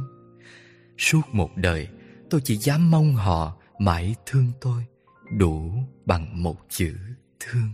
Suốt 0.98 1.22
một 1.32 1.50
đời, 1.56 1.88
tôi 2.30 2.42
chỉ 2.44 2.58
dám 2.58 2.92
mong 2.92 3.14
họ 3.16 3.58
mãi 3.80 4.16
thương 4.26 4.52
tôi, 4.62 4.86
đủ 5.32 5.72
bằng 6.06 6.44
một 6.44 6.58
chữ 6.70 6.96
thương. 7.40 7.70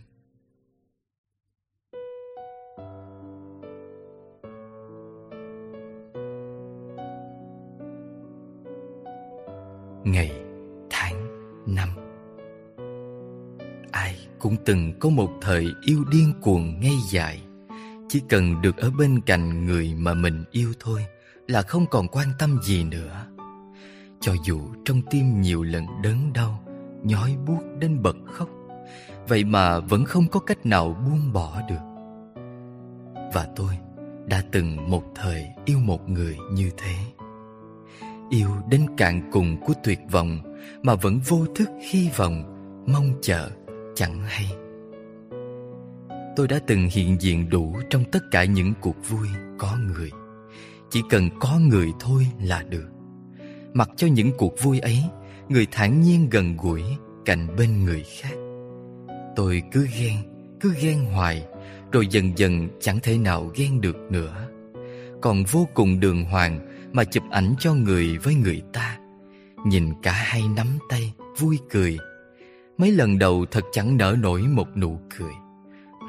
Ngày, 10.04 10.32
tháng, 10.90 11.28
năm. 11.68 11.90
Ai 13.92 14.28
cũng 14.40 14.56
từng 14.66 14.94
có 15.00 15.10
một 15.10 15.30
thời 15.42 15.68
yêu 15.82 16.04
điên 16.12 16.34
cuồng 16.42 16.80
ngay 16.80 16.96
dài. 17.12 17.42
Chỉ 18.14 18.22
cần 18.30 18.62
được 18.62 18.78
ở 18.78 18.92
bên 18.92 19.22
cạnh 19.22 19.66
người 19.66 19.94
mà 19.98 20.14
mình 20.14 20.44
yêu 20.52 20.74
thôi 20.80 21.06
Là 21.48 21.62
không 21.62 21.86
còn 21.86 22.08
quan 22.08 22.28
tâm 22.40 22.60
gì 22.64 22.84
nữa. 22.84 23.26
Cho 24.20 24.34
dù 24.46 24.60
trong 24.86 25.02
tim 25.10 25.42
nhiều 25.42 25.64
lần 25.64 25.86
đớn 26.04 26.34
đau, 26.34 26.64
Nhói 27.04 27.36
buốt 27.48 27.60
đến 27.80 28.02
bật 28.02 28.16
khóc, 28.26 28.50
Vậy 29.28 29.44
mà 29.44 29.80
vẫn 29.80 30.06
không 30.06 30.28
có 30.28 30.40
cách 30.40 30.66
nào 30.66 30.98
buông 31.06 31.34
bỏ 31.34 31.62
được. 31.70 32.02
Và 33.34 33.48
tôi 33.56 33.78
đã 34.26 34.44
từng 34.52 34.90
một 34.90 35.04
thời 35.16 35.48
yêu 35.66 35.80
một 35.80 36.10
người 36.10 36.38
như 36.52 36.70
thế. 36.78 36.96
Yêu 38.30 38.50
đến 38.70 38.86
cạn 38.98 39.30
cùng 39.32 39.58
của 39.66 39.74
tuyệt 39.84 40.00
vọng 40.12 40.58
Mà 40.84 40.96
vẫn 40.96 41.20
vô 41.28 41.46
thức 41.56 41.70
hy 41.92 42.10
vọng, 42.16 42.44
Mong 42.88 43.14
chờ 43.22 43.50
chẳng 43.96 44.24
hay. 44.26 44.63
Tôi 46.36 46.48
đã 46.48 46.60
từng 46.68 46.88
hiện 46.92 47.22
diện 47.22 47.50
đủ 47.50 47.76
trong 47.90 48.04
tất 48.12 48.20
cả 48.32 48.44
những 48.44 48.74
cuộc 48.82 48.96
vui 49.10 49.28
có 49.58 49.78
người. 49.88 50.12
Chỉ 50.90 51.02
cần 51.10 51.30
có 51.40 51.60
người 51.60 51.92
thôi 52.00 52.28
là 52.42 52.64
được. 52.70 52.90
Mặc 53.74 53.90
cho 53.98 54.08
những 54.08 54.32
cuộc 54.38 54.54
vui 54.64 54.80
ấy 54.80 55.04
Người 55.50 55.68
thản 55.72 56.02
nhiên 56.02 56.30
gần 56.30 56.58
gũi 56.58 56.84
cạnh 57.26 57.48
bên 57.58 57.86
người 57.86 58.04
khác. 58.22 58.36
Tôi 59.36 59.62
cứ 59.72 59.88
ghen, 60.00 60.16
cứ 60.60 60.74
ghen 60.82 61.06
hoài 61.06 61.46
Rồi 61.92 62.08
dần 62.08 62.38
dần 62.38 62.68
chẳng 62.80 63.00
thể 63.04 63.18
nào 63.18 63.52
ghen 63.56 63.82
được 63.82 63.98
nữa. 64.10 64.48
Còn 65.22 65.44
vô 65.44 65.68
cùng 65.74 66.00
đường 66.00 66.26
hoàng 66.26 66.60
Mà 66.94 67.04
chụp 67.04 67.24
ảnh 67.32 67.54
cho 67.60 67.74
người 67.74 68.18
với 68.18 68.36
người 68.36 68.62
ta. 68.74 68.98
Nhìn 69.66 69.94
cả 70.04 70.12
hai 70.12 70.42
nắm 70.56 70.68
tay, 70.90 71.14
vui 71.40 71.60
cười. 71.72 71.98
Mấy 72.78 72.92
lần 72.92 73.20
đầu 73.20 73.46
thật 73.52 73.64
chẳng 73.72 73.98
nở 73.98 74.16
nổi 74.22 74.42
một 74.42 74.78
nụ 74.78 75.00
cười. 75.18 75.34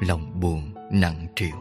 Lòng 0.01 0.39
buồn, 0.39 0.61
nặng 0.91 1.27
trĩu. 1.35 1.55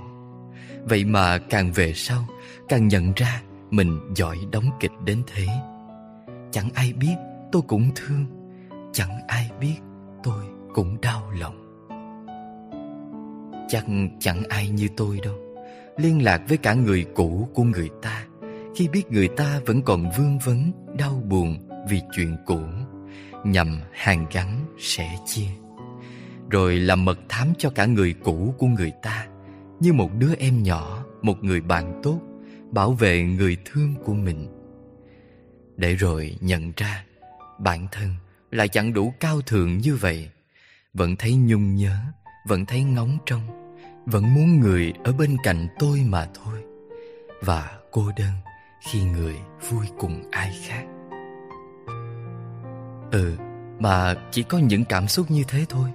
Vậy 0.85 1.05
mà 1.05 1.39
càng 1.39 1.73
về 1.73 1.93
sau, 1.95 2.25
Càng 2.69 2.89
nhận 2.89 3.13
ra 3.17 3.43
mình 3.71 4.01
giỏi 4.17 4.37
đóng 4.53 4.71
kịch 4.81 4.93
đến 5.05 5.23
thế. 5.27 5.47
Chẳng 6.51 6.69
ai 6.75 6.93
biết 6.93 7.15
tôi 7.53 7.63
cũng 7.63 7.91
thương, 7.95 8.27
Chẳng 8.93 9.27
ai 9.29 9.51
biết 9.61 9.77
tôi 10.23 10.45
cũng 10.75 11.01
đau 11.01 11.31
lòng. 11.31 11.61
Chắc 13.69 13.85
chẳng 14.21 14.43
ai 14.49 14.69
như 14.69 14.89
tôi 14.97 15.21
đâu, 15.25 15.35
Liên 15.97 16.25
lạc 16.25 16.43
với 16.49 16.59
cả 16.59 16.75
người 16.75 17.07
cũ 17.15 17.49
của 17.55 17.63
người 17.63 17.91
ta. 18.03 18.27
Khi 18.75 18.89
biết 18.89 19.11
người 19.11 19.29
ta 19.29 19.61
vẫn 19.67 19.83
còn 19.83 20.11
vương 20.17 20.39
vấn, 20.39 20.73
Đau 20.99 21.23
buồn 21.29 21.59
vì 21.89 22.01
chuyện 22.17 22.37
cũ, 22.47 22.61
nhằm 23.45 23.81
hàng 23.93 24.27
gắn 24.33 24.77
sẻ 24.79 25.17
chia 25.27 25.49
rồi 26.51 26.77
làm 26.77 27.05
mật 27.05 27.19
thám 27.29 27.53
cho 27.59 27.71
cả 27.71 27.87
người 27.87 28.15
cũ 28.25 28.55
của 28.59 28.67
người 28.67 28.93
ta 29.03 29.27
như 29.81 29.93
một 29.93 30.11
đứa 30.19 30.35
em 30.39 30.63
nhỏ 30.63 31.05
một 31.23 31.45
người 31.45 31.61
bạn 31.61 32.01
tốt 32.03 32.21
bảo 32.71 32.93
vệ 32.93 33.23
người 33.23 33.57
thương 33.65 33.95
của 34.05 34.15
mình. 34.15 34.47
Để 35.77 35.95
rồi 35.95 36.37
nhận 36.41 36.73
ra 36.77 37.05
bản 37.59 37.87
thân 37.93 38.15
lại 38.51 38.69
chẳng 38.69 38.93
đủ 38.93 39.15
cao 39.21 39.41
thượng 39.41 39.79
như 39.79 39.97
vậy. 39.97 40.31
Vẫn 40.95 41.17
thấy 41.17 41.35
nhung 41.35 41.75
nhớ 41.75 41.97
vẫn 42.47 42.67
thấy 42.67 42.83
ngóng 42.83 43.19
trông 43.27 43.65
vẫn 44.07 44.35
muốn 44.35 44.61
người 44.61 44.93
ở 45.05 45.13
bên 45.13 45.37
cạnh 45.43 45.67
tôi 45.79 46.01
mà 46.09 46.29
thôi. 46.35 46.63
Và 47.41 47.79
cô 47.91 48.11
đơn 48.17 48.33
khi 48.81 49.05
người 49.05 49.37
vui 49.71 49.87
cùng 49.99 50.23
ai 50.31 50.53
khác. 50.67 50.85
Ừ, 53.11 53.37
mà 53.79 54.15
chỉ 54.31 54.43
có 54.43 54.59
những 54.59 54.85
cảm 54.85 55.09
xúc 55.09 55.31
như 55.31 55.45
thế 55.49 55.67
thôi. 55.69 55.89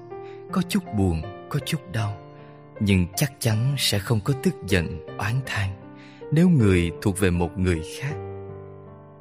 Có 0.51 0.61
chút 0.69 0.83
buồn, 0.97 1.21
có 1.49 1.59
chút 1.65 1.91
đau 1.91 2.17
Nhưng 2.79 3.07
chắc 3.15 3.33
chắn 3.39 3.75
sẽ 3.77 3.99
không 3.99 4.19
có 4.23 4.33
tức 4.43 4.53
giận, 4.67 5.07
oán 5.17 5.35
than 5.45 5.69
Nếu 6.31 6.49
người 6.49 6.91
thuộc 7.01 7.19
về 7.19 7.29
một 7.29 7.57
người 7.57 7.81
khác. 7.99 8.15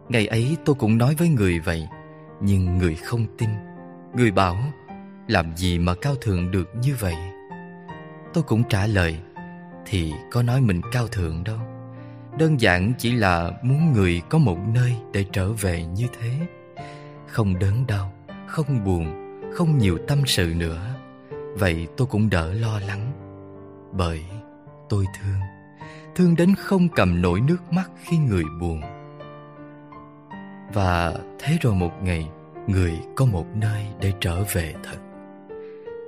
Ngày 0.09 0.27
ấy 0.27 0.57
tôi 0.65 0.77
cũng 0.79 0.99
nói 0.99 1.15
với 1.19 1.29
người 1.29 1.61
vậy 1.61 1.89
Nhưng 2.41 2.79
người 2.79 2.95
không 2.95 3.27
tin. 3.39 3.49
Người 4.17 4.31
bảo 4.31 4.57
Làm 5.29 5.57
gì 5.57 5.79
mà 5.79 5.95
cao 5.95 6.15
thượng 6.15 6.51
được 6.51 6.69
như 6.83 6.95
vậy? 7.01 7.15
Tôi 8.35 8.45
cũng 8.45 8.63
trả 8.69 8.87
lời 8.87 9.19
Thì 9.87 10.13
có 10.31 10.43
nói 10.43 10.61
mình 10.61 10.81
cao 10.93 11.09
thượng 11.09 11.45
đâu. 11.45 11.59
Đơn 12.39 12.61
giản 12.61 12.93
chỉ 12.99 13.13
là 13.13 13.51
muốn 13.63 13.93
người 13.93 14.23
có 14.29 14.39
một 14.39 14.59
nơi 14.75 14.97
để 15.13 15.25
trở 15.33 15.53
về 15.53 15.85
như 15.85 16.07
thế. 16.21 16.31
Không 17.27 17.59
đớn 17.59 17.87
đau, 17.87 18.13
không 18.47 18.85
buồn, 18.85 19.07
không 19.55 19.79
nhiều 19.79 19.99
tâm 20.09 20.19
sự 20.27 20.55
nữa. 20.57 20.98
Vậy 21.55 21.89
tôi 21.97 22.07
cũng 22.07 22.31
đỡ 22.31 22.53
lo 22.53 22.81
lắng. 22.87 23.13
Bởi 23.93 24.25
tôi 24.89 25.05
thương, 25.21 25.41
thương 26.15 26.37
đến 26.37 26.55
không 26.55 26.89
cầm 26.97 27.23
nổi 27.23 27.41
nước 27.41 27.73
mắt 27.73 27.91
khi 28.05 28.19
người 28.19 28.45
buồn. 28.61 28.81
Và 30.75 31.15
thế 31.39 31.59
rồi 31.61 31.75
một 31.75 31.93
ngày, 32.03 32.29
người 32.67 32.99
có 33.17 33.27
một 33.27 33.47
nơi 33.55 33.87
để 34.01 34.13
trở 34.21 34.45
về 34.53 34.75
thật. 34.85 34.99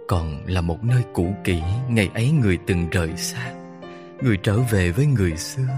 Còn 0.08 0.44
là 0.46 0.60
một 0.60 0.84
nơi 0.84 1.02
cũ 1.12 1.34
kỹ 1.44 1.62
ngày 1.88 2.10
ấy 2.14 2.30
người 2.30 2.58
từng 2.66 2.90
rời 2.90 3.16
xa. 3.16 3.52
Người 4.22 4.36
trở 4.42 4.58
về 4.70 4.90
với 4.90 5.06
người 5.06 5.36
xưa, 5.36 5.68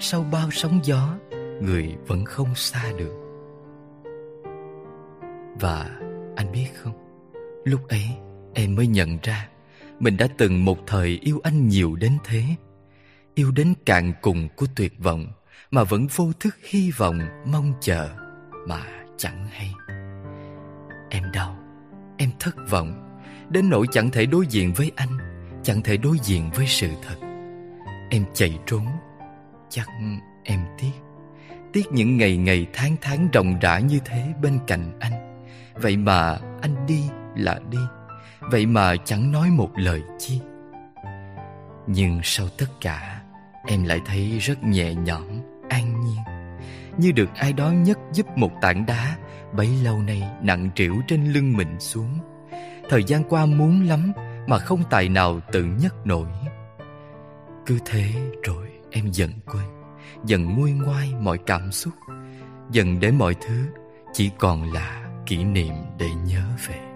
sau 0.00 0.24
bao 0.32 0.48
sóng 0.50 0.80
gió, 0.82 1.14
người 1.60 1.96
vẫn 2.06 2.24
không 2.24 2.54
xa 2.54 2.92
được. 2.98 3.18
Và 5.60 5.90
anh 6.36 6.52
biết 6.52 6.68
không 6.82 7.02
Lúc 7.64 7.88
ấy 7.88 8.04
em 8.54 8.74
mới 8.74 8.86
nhận 8.86 9.18
ra, 9.22 9.48
Mình 10.00 10.16
đã 10.16 10.28
từng 10.38 10.64
một 10.64 10.78
thời 10.86 11.18
yêu 11.22 11.40
anh 11.42 11.68
nhiều 11.68 11.96
đến 11.96 12.18
thế. 12.24 12.44
Yêu 13.34 13.50
đến 13.50 13.74
cạn 13.86 14.12
cùng 14.22 14.48
của 14.56 14.66
tuyệt 14.76 14.92
vọng, 14.98 15.26
Mà 15.70 15.84
vẫn 15.84 16.06
vô 16.16 16.32
thức 16.40 16.56
hy 16.70 16.90
vọng, 16.90 17.18
mong 17.46 17.72
chờ, 17.80 18.08
Mà 18.68 18.80
chẳng 19.16 19.46
hay. 19.50 19.74
Em 21.10 21.32
đau, 21.32 21.58
Em 22.16 22.30
thất 22.40 22.54
vọng, 22.70 23.18
Đến 23.50 23.70
nỗi 23.70 23.86
chẳng 23.92 24.10
thể 24.10 24.26
đối 24.26 24.46
diện 24.46 24.72
với 24.72 24.90
anh, 24.96 25.18
Chẳng 25.62 25.82
thể 25.82 25.96
đối 25.96 26.16
diện 26.22 26.50
với 26.54 26.66
sự 26.66 26.88
thật. 27.02 27.16
Em 28.10 28.24
chạy 28.34 28.58
trốn, 28.66 28.86
Chắc 29.70 29.88
em 30.44 30.60
tiếc. 30.78 30.92
Tiếc 31.72 31.92
những 31.92 32.16
ngày 32.16 32.36
ngày 32.36 32.66
tháng 32.72 32.96
tháng 33.00 33.28
rộng 33.32 33.58
rã 33.60 33.78
như 33.78 34.00
thế 34.04 34.32
bên 34.42 34.58
cạnh 34.66 34.98
anh. 35.00 35.44
Vậy 35.74 35.96
mà 35.96 36.38
anh 36.60 36.86
đi 36.86 37.02
là 37.36 37.60
đi. 37.70 37.78
Vậy 38.50 38.66
mà 38.66 38.96
chẳng 38.96 39.32
nói 39.32 39.50
một 39.50 39.70
lời 39.76 40.02
chi. 40.18 40.40
Nhưng 41.86 42.20
sau 42.22 42.46
tất 42.58 42.66
cả 42.80 43.22
Em 43.66 43.84
lại 43.84 44.00
thấy 44.06 44.38
rất 44.38 44.64
nhẹ 44.64 44.94
nhõm, 44.94 45.22
an 45.68 46.00
nhiên. 46.04 46.18
Như 46.98 47.12
được 47.12 47.28
ai 47.34 47.52
đó 47.52 47.70
nhấc 47.70 47.98
giúp 48.12 48.26
một 48.36 48.50
tảng 48.60 48.86
đá 48.86 49.16
Bấy 49.52 49.68
lâu 49.84 49.98
nay 49.98 50.22
nặng 50.42 50.70
trĩu 50.74 50.94
trên 51.08 51.32
lưng 51.32 51.56
mình 51.56 51.80
xuống. 51.80 52.18
Thời 52.88 53.04
gian 53.04 53.22
qua 53.28 53.46
muốn 53.46 53.82
lắm 53.88 54.12
Mà 54.46 54.58
không 54.58 54.82
tài 54.90 55.08
nào 55.08 55.40
tự 55.52 55.64
nhấc 55.64 56.06
nổi. 56.06 56.28
Cứ 57.66 57.78
thế 57.84 58.12
rồi 58.42 58.68
em 58.90 59.10
dần 59.12 59.30
quên 59.46 59.64
Dần 60.24 60.56
nguôi 60.56 60.72
ngoai 60.72 61.14
mọi 61.20 61.38
cảm 61.46 61.72
xúc 61.72 61.92
Dần 62.70 63.00
để 63.00 63.10
mọi 63.10 63.34
thứ 63.34 63.66
chỉ 64.12 64.30
còn 64.38 64.72
là 64.72 65.10
kỷ 65.26 65.44
niệm 65.44 65.74
để 65.98 66.08
nhớ 66.26 66.42
về 66.68 66.91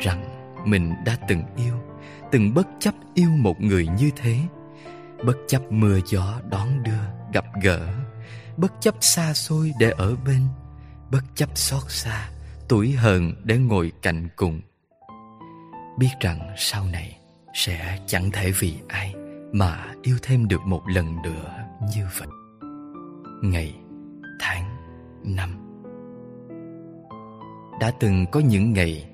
rằng 0.00 0.24
mình 0.66 0.94
đã 1.04 1.16
từng 1.28 1.42
yêu, 1.56 1.74
từng 2.30 2.54
bất 2.54 2.68
chấp 2.80 2.94
yêu 3.14 3.30
một 3.30 3.60
người 3.60 3.86
như 3.98 4.10
thế. 4.16 4.38
Bất 5.24 5.36
chấp 5.48 5.72
mưa 5.72 5.98
gió 6.06 6.40
đón 6.50 6.82
đưa, 6.82 7.32
gặp 7.32 7.44
gỡ. 7.62 7.88
Bất 8.56 8.72
chấp 8.80 8.94
xa 9.00 9.34
xôi 9.34 9.72
để 9.78 9.90
ở 9.90 10.16
bên. 10.26 10.42
Bất 11.10 11.22
chấp 11.34 11.48
xót 11.54 11.82
xa, 11.88 12.30
tuổi 12.68 12.92
hờn 12.92 13.32
để 13.44 13.58
ngồi 13.58 13.92
cạnh 14.02 14.28
cùng. 14.36 14.60
Biết 15.98 16.10
rằng 16.20 16.54
sau 16.56 16.86
này 16.86 17.18
sẽ 17.54 17.98
chẳng 18.06 18.30
thể 18.30 18.52
vì 18.58 18.74
ai 18.88 19.14
mà 19.52 19.86
yêu 20.02 20.16
thêm 20.22 20.48
được 20.48 20.60
một 20.66 20.82
lần 20.88 21.22
nữa 21.22 21.54
như 21.94 22.06
vậy. 22.18 22.28
Ngày, 23.42 23.74
tháng, 24.40 24.76
năm. 25.24 25.50
Đã 27.80 27.90
từng 28.00 28.26
có 28.32 28.40
những 28.40 28.72
ngày 28.72 29.10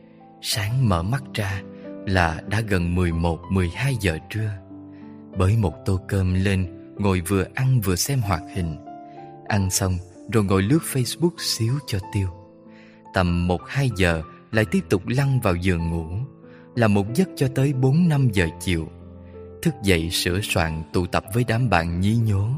Sáng 0.47 0.89
mở 0.89 1.03
mắt 1.03 1.23
ra 1.35 1.63
là 2.07 2.43
đã 2.49 2.61
gần 2.61 2.95
11-12 2.95 3.69
giờ 4.01 4.19
trưa. 4.31 4.51
Bới 5.39 5.57
một 5.57 5.75
tô 5.85 6.01
cơm 6.09 6.35
lên 6.35 6.67
Ngồi 6.99 7.21
vừa 7.21 7.45
ăn 7.55 7.81
vừa 7.81 7.97
xem 7.97 8.21
hoạt 8.21 8.43
hình. 8.55 8.77
Ăn 9.49 9.71
xong 9.71 9.99
rồi 10.33 10.45
ngồi 10.45 10.63
lướt 10.63 10.79
Facebook 10.93 11.31
xíu 11.39 11.75
cho 11.87 11.99
tiêu. 12.13 12.29
Tầm 13.15 13.49
1-2 13.49 13.89
giờ 13.97 14.23
lại 14.53 14.65
tiếp 14.71 14.81
tục 14.91 15.03
lăn 15.07 15.41
vào 15.41 15.55
giường 15.55 15.91
ngủ 15.91 16.07
Là 16.75 16.89
một 16.89 17.15
giấc 17.15 17.29
cho 17.37 17.49
tới 17.55 17.73
4-5 17.81 18.31
giờ 18.33 18.49
chiều. 18.61 18.89
Thức 19.63 19.75
dậy 19.83 20.11
sửa 20.11 20.41
soạn 20.43 20.83
tụ 20.93 21.07
tập 21.07 21.25
với 21.35 21.45
đám 21.49 21.71
bạn 21.71 22.01
nhí 22.01 22.17
nhố 22.17 22.49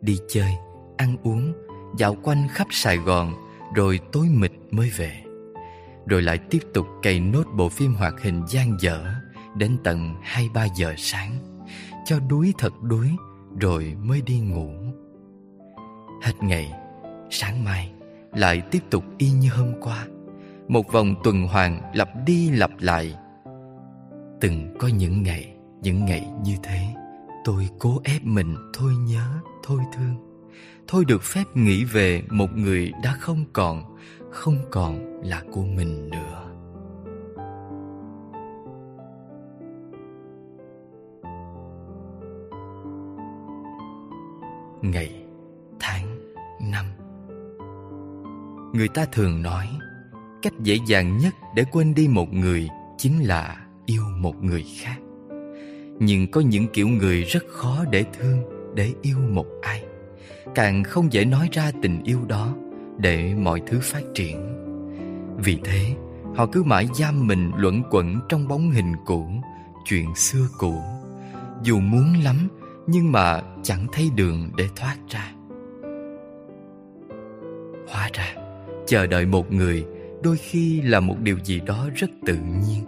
Đi 0.00 0.18
chơi, 0.28 0.52
ăn 0.96 1.16
uống, 1.22 1.52
dạo 1.98 2.16
quanh 2.22 2.48
khắp 2.48 2.66
Sài 2.70 2.96
Gòn 2.96 3.34
Rồi 3.74 4.00
tối 4.12 4.26
mịt 4.28 4.52
mới 4.70 4.90
về. 4.96 5.23
Rồi 6.06 6.22
lại 6.22 6.38
tiếp 6.38 6.58
tục 6.74 6.86
cày 7.02 7.20
nốt 7.20 7.44
bộ 7.56 7.68
phim 7.68 7.94
hoạt 7.94 8.14
hình 8.22 8.42
gian 8.48 8.76
dở 8.80 9.04
Đến 9.56 9.76
tận 9.84 10.14
2-3 10.22 10.68
giờ 10.76 10.94
sáng, 10.96 11.32
Cho 12.04 12.18
đuối 12.28 12.54
thật 12.58 12.82
đuối 12.82 13.10
Rồi 13.60 13.96
mới 14.02 14.22
đi 14.26 14.40
ngủ. 14.40 14.70
Hết 16.22 16.32
ngày, 16.40 16.72
Sáng 17.30 17.64
mai 17.64 17.92
Lại 18.32 18.62
tiếp 18.70 18.82
tục 18.90 19.04
y 19.18 19.30
như 19.30 19.48
hôm 19.50 19.72
qua, 19.80 20.06
Một 20.68 20.92
vòng 20.92 21.14
tuần 21.24 21.46
hoàn 21.48 21.80
lặp 21.94 22.08
đi 22.26 22.50
lặp 22.50 22.70
lại. 22.78 23.14
Từng 24.40 24.74
có 24.78 24.88
những 24.88 25.22
ngày 25.22 25.54
Những 25.82 26.04
ngày 26.04 26.28
như 26.44 26.54
thế, 26.62 26.80
Tôi 27.44 27.68
cố 27.78 28.00
ép 28.04 28.22
mình 28.24 28.56
thôi 28.74 28.92
nhớ, 28.96 29.28
Thôi 29.62 29.80
thương. 29.96 30.34
Thôi 30.88 31.04
được 31.04 31.22
phép 31.22 31.44
nghĩ 31.54 31.84
về 31.84 32.22
một 32.30 32.56
người 32.56 32.92
đã 33.02 33.16
không 33.20 33.44
còn 33.52 33.96
không 34.34 34.58
còn 34.70 35.22
là 35.22 35.42
của 35.52 35.64
mình 35.64 36.10
nữa. 36.10 36.50
Ngày, 44.82 45.24
tháng, 45.80 46.06
năm. 46.70 46.86
Người 48.72 48.88
ta 48.88 49.06
thường 49.12 49.42
nói 49.42 49.68
Cách 50.42 50.52
dễ 50.60 50.78
dàng 50.86 51.18
nhất 51.18 51.34
để 51.54 51.64
quên 51.72 51.94
đi 51.94 52.08
một 52.08 52.32
người 52.32 52.68
Chính 52.98 53.26
là 53.26 53.66
yêu 53.86 54.02
một 54.18 54.44
người 54.44 54.64
khác. 54.80 54.96
Nhưng 55.98 56.30
có 56.30 56.40
những 56.40 56.66
kiểu 56.72 56.88
người 56.88 57.22
rất 57.22 57.44
khó 57.48 57.84
để 57.90 58.04
thương 58.12 58.42
Để 58.74 58.92
yêu 59.02 59.18
một 59.30 59.46
ai. 59.62 59.84
Càng 60.54 60.84
không 60.84 61.12
dễ 61.12 61.24
nói 61.24 61.48
ra 61.52 61.72
tình 61.82 62.02
yêu 62.04 62.18
đó 62.28 62.54
để 62.98 63.34
mọi 63.34 63.62
thứ 63.66 63.78
phát 63.82 64.02
triển. 64.14 64.54
Vì 65.36 65.58
thế, 65.64 65.96
Họ 66.36 66.46
cứ 66.46 66.62
mãi 66.62 66.88
giam 66.94 67.26
mình 67.26 67.52
luẩn 67.56 67.82
quẩn 67.90 68.20
trong 68.28 68.48
bóng 68.48 68.70
hình 68.70 68.92
cũ, 69.06 69.26
Chuyện 69.84 70.14
xưa 70.14 70.48
cũ. 70.58 70.74
Dù 71.62 71.80
muốn 71.80 72.14
lắm, 72.24 72.48
Nhưng 72.86 73.12
mà 73.12 73.42
chẳng 73.62 73.86
thấy 73.92 74.10
đường 74.16 74.50
để 74.56 74.68
thoát 74.76 74.96
ra. 75.08 75.32
Hóa 77.88 78.10
ra, 78.12 78.34
Chờ 78.86 79.06
đợi 79.06 79.26
một 79.26 79.52
người 79.52 79.86
Đôi 80.22 80.36
khi 80.36 80.82
là 80.82 81.00
một 81.00 81.20
điều 81.20 81.38
gì 81.44 81.60
đó 81.60 81.88
rất 81.94 82.10
tự 82.26 82.36
nhiên. 82.36 82.84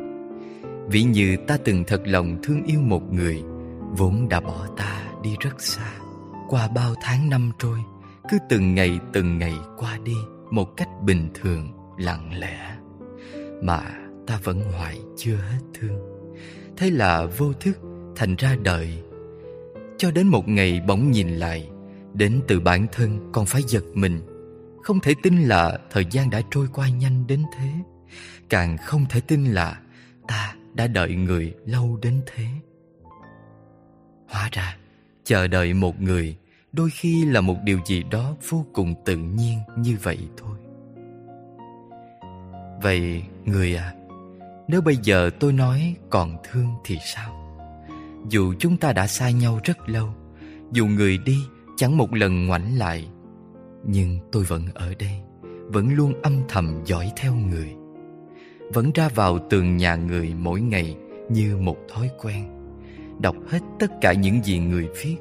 Ví 0.88 1.02
như 1.02 1.36
ta 1.46 1.56
từng 1.64 1.84
thật 1.86 2.02
lòng 2.04 2.38
thương 2.42 2.62
yêu 2.64 2.80
một 2.80 3.12
người, 3.12 3.42
Vốn 3.96 4.28
đã 4.28 4.40
bỏ 4.40 4.66
ta 4.76 5.02
đi 5.22 5.36
rất 5.40 5.62
xa, 5.62 5.92
Qua 6.48 6.68
bao 6.68 6.94
tháng 7.02 7.30
năm 7.30 7.50
trôi 7.58 7.78
cứ 8.28 8.38
từng 8.48 8.74
ngày 8.74 8.98
từng 9.12 9.38
ngày 9.38 9.54
qua 9.76 9.98
đi 10.04 10.16
Một 10.50 10.76
cách 10.76 10.88
bình 11.02 11.28
thường, 11.34 11.72
lặng 11.98 12.38
lẽ. 12.38 12.76
Mà 13.62 13.80
ta 14.26 14.40
vẫn 14.44 14.60
hoài 14.60 15.00
chưa 15.16 15.36
hết 15.36 15.60
thương. 15.74 15.98
Thế 16.76 16.90
là 16.90 17.26
vô 17.38 17.52
thức 17.52 17.78
thành 18.16 18.36
ra 18.36 18.56
đợi 18.62 19.02
Cho 19.98 20.10
đến 20.10 20.26
một 20.26 20.48
ngày 20.48 20.80
bỗng 20.86 21.10
nhìn 21.10 21.28
lại 21.28 21.68
Đến 22.14 22.40
từ 22.48 22.60
bản 22.60 22.86
thân 22.92 23.30
còn 23.32 23.46
phải 23.46 23.62
giật 23.62 23.84
mình 23.94 24.20
Không 24.82 25.00
thể 25.00 25.14
tin 25.22 25.42
là 25.42 25.78
thời 25.90 26.06
gian 26.10 26.30
đã 26.30 26.40
trôi 26.50 26.68
qua 26.72 26.88
nhanh 26.88 27.26
đến 27.26 27.42
thế. 27.56 27.68
Càng 28.48 28.76
không 28.76 29.06
thể 29.08 29.20
tin 29.20 29.44
là 29.44 29.80
ta 30.28 30.54
đã 30.74 30.86
đợi 30.86 31.14
người 31.14 31.54
lâu 31.66 31.98
đến 32.02 32.20
thế. 32.26 32.44
Hóa 34.28 34.48
ra 34.52 34.76
chờ 35.24 35.46
đợi 35.46 35.74
một 35.74 36.00
người 36.00 36.36
Đôi 36.76 36.90
khi 36.90 37.24
là 37.24 37.40
một 37.40 37.56
điều 37.64 37.78
gì 37.86 38.02
đó 38.10 38.34
vô 38.48 38.66
cùng 38.72 38.94
tự 39.04 39.16
nhiên 39.16 39.58
như 39.76 39.96
vậy 40.02 40.18
thôi. 40.36 40.56
Vậy, 42.82 43.22
người 43.44 43.76
à 43.76 43.94
Nếu 44.68 44.80
bây 44.80 44.96
giờ 44.96 45.30
tôi 45.40 45.52
nói 45.52 45.96
còn 46.10 46.36
thương 46.44 46.68
thì 46.84 46.98
sao? 47.14 47.58
Dù 48.28 48.54
chúng 48.58 48.76
ta 48.76 48.92
đã 48.92 49.06
xa 49.06 49.30
nhau 49.30 49.60
rất 49.64 49.88
lâu, 49.88 50.08
Dù 50.72 50.86
người 50.86 51.18
đi 51.18 51.36
chẳng 51.76 51.96
một 51.96 52.14
lần 52.14 52.46
ngoảnh 52.46 52.78
lại, 52.78 53.08
Nhưng 53.84 54.18
tôi 54.32 54.44
vẫn 54.44 54.62
ở 54.74 54.94
đây, 54.98 55.20
Vẫn 55.66 55.94
luôn 55.94 56.22
âm 56.22 56.42
thầm 56.48 56.80
dõi 56.84 57.12
theo 57.16 57.34
người. 57.34 57.74
Vẫn 58.74 58.92
ra 58.94 59.08
vào 59.08 59.38
tường 59.50 59.76
nhà 59.76 59.96
người 59.96 60.34
mỗi 60.34 60.60
ngày 60.60 60.96
như 61.30 61.56
một 61.56 61.76
thói 61.88 62.10
quen, 62.22 62.70
đọc 63.20 63.36
hết 63.48 63.60
tất 63.78 63.90
cả 64.00 64.12
những 64.12 64.44
gì 64.44 64.58
người 64.58 64.88
viết 65.04 65.16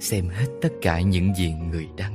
xem 0.00 0.28
hết 0.28 0.46
tất 0.62 0.72
cả 0.82 1.00
những 1.00 1.34
gì 1.34 1.54
người 1.70 1.88
đăng. 1.96 2.14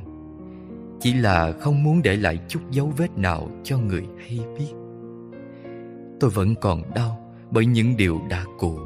Chỉ 1.00 1.14
là 1.14 1.52
không 1.60 1.84
muốn 1.84 2.02
để 2.02 2.16
lại 2.16 2.40
chút 2.48 2.60
dấu 2.72 2.94
vết 2.98 3.18
nào 3.18 3.50
cho 3.64 3.78
người 3.78 4.04
hay 4.20 4.40
biết. 4.60 4.74
Tôi 6.20 6.30
vẫn 6.30 6.56
còn 6.56 6.94
đau 6.96 7.34
bởi 7.52 7.66
những 7.66 7.98
điều 7.98 8.22
đã 8.30 8.46
cũ 8.60 8.80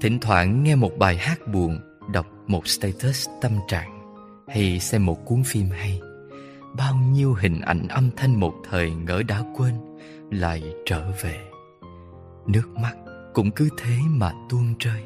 thỉnh 0.00 0.18
thoảng 0.20 0.64
nghe 0.64 0.76
một 0.76 0.98
bài 0.98 1.16
hát 1.16 1.48
buồn, 1.52 1.78
đọc 2.12 2.26
một 2.46 2.68
status 2.68 3.28
tâm 3.40 3.52
trạng, 3.68 4.16
hay 4.48 4.80
xem 4.80 5.06
một 5.06 5.24
cuốn 5.24 5.42
phim 5.44 5.66
hay. 5.70 6.00
Bao 6.76 6.94
nhiêu 6.94 7.34
hình 7.34 7.60
ảnh 7.60 7.88
âm 7.88 8.10
thanh 8.16 8.40
một 8.40 8.54
thời 8.70 8.90
ngỡ 8.90 9.22
đã 9.22 9.42
quên, 9.56 9.74
lại 10.30 10.62
trở 10.86 11.10
về. 11.22 11.40
Nước 12.46 12.68
mắt 12.82 12.94
cũng 13.34 13.50
cứ 13.50 13.68
thế 13.78 13.96
mà 14.08 14.32
tuôn 14.50 14.74
rơi 14.78 15.02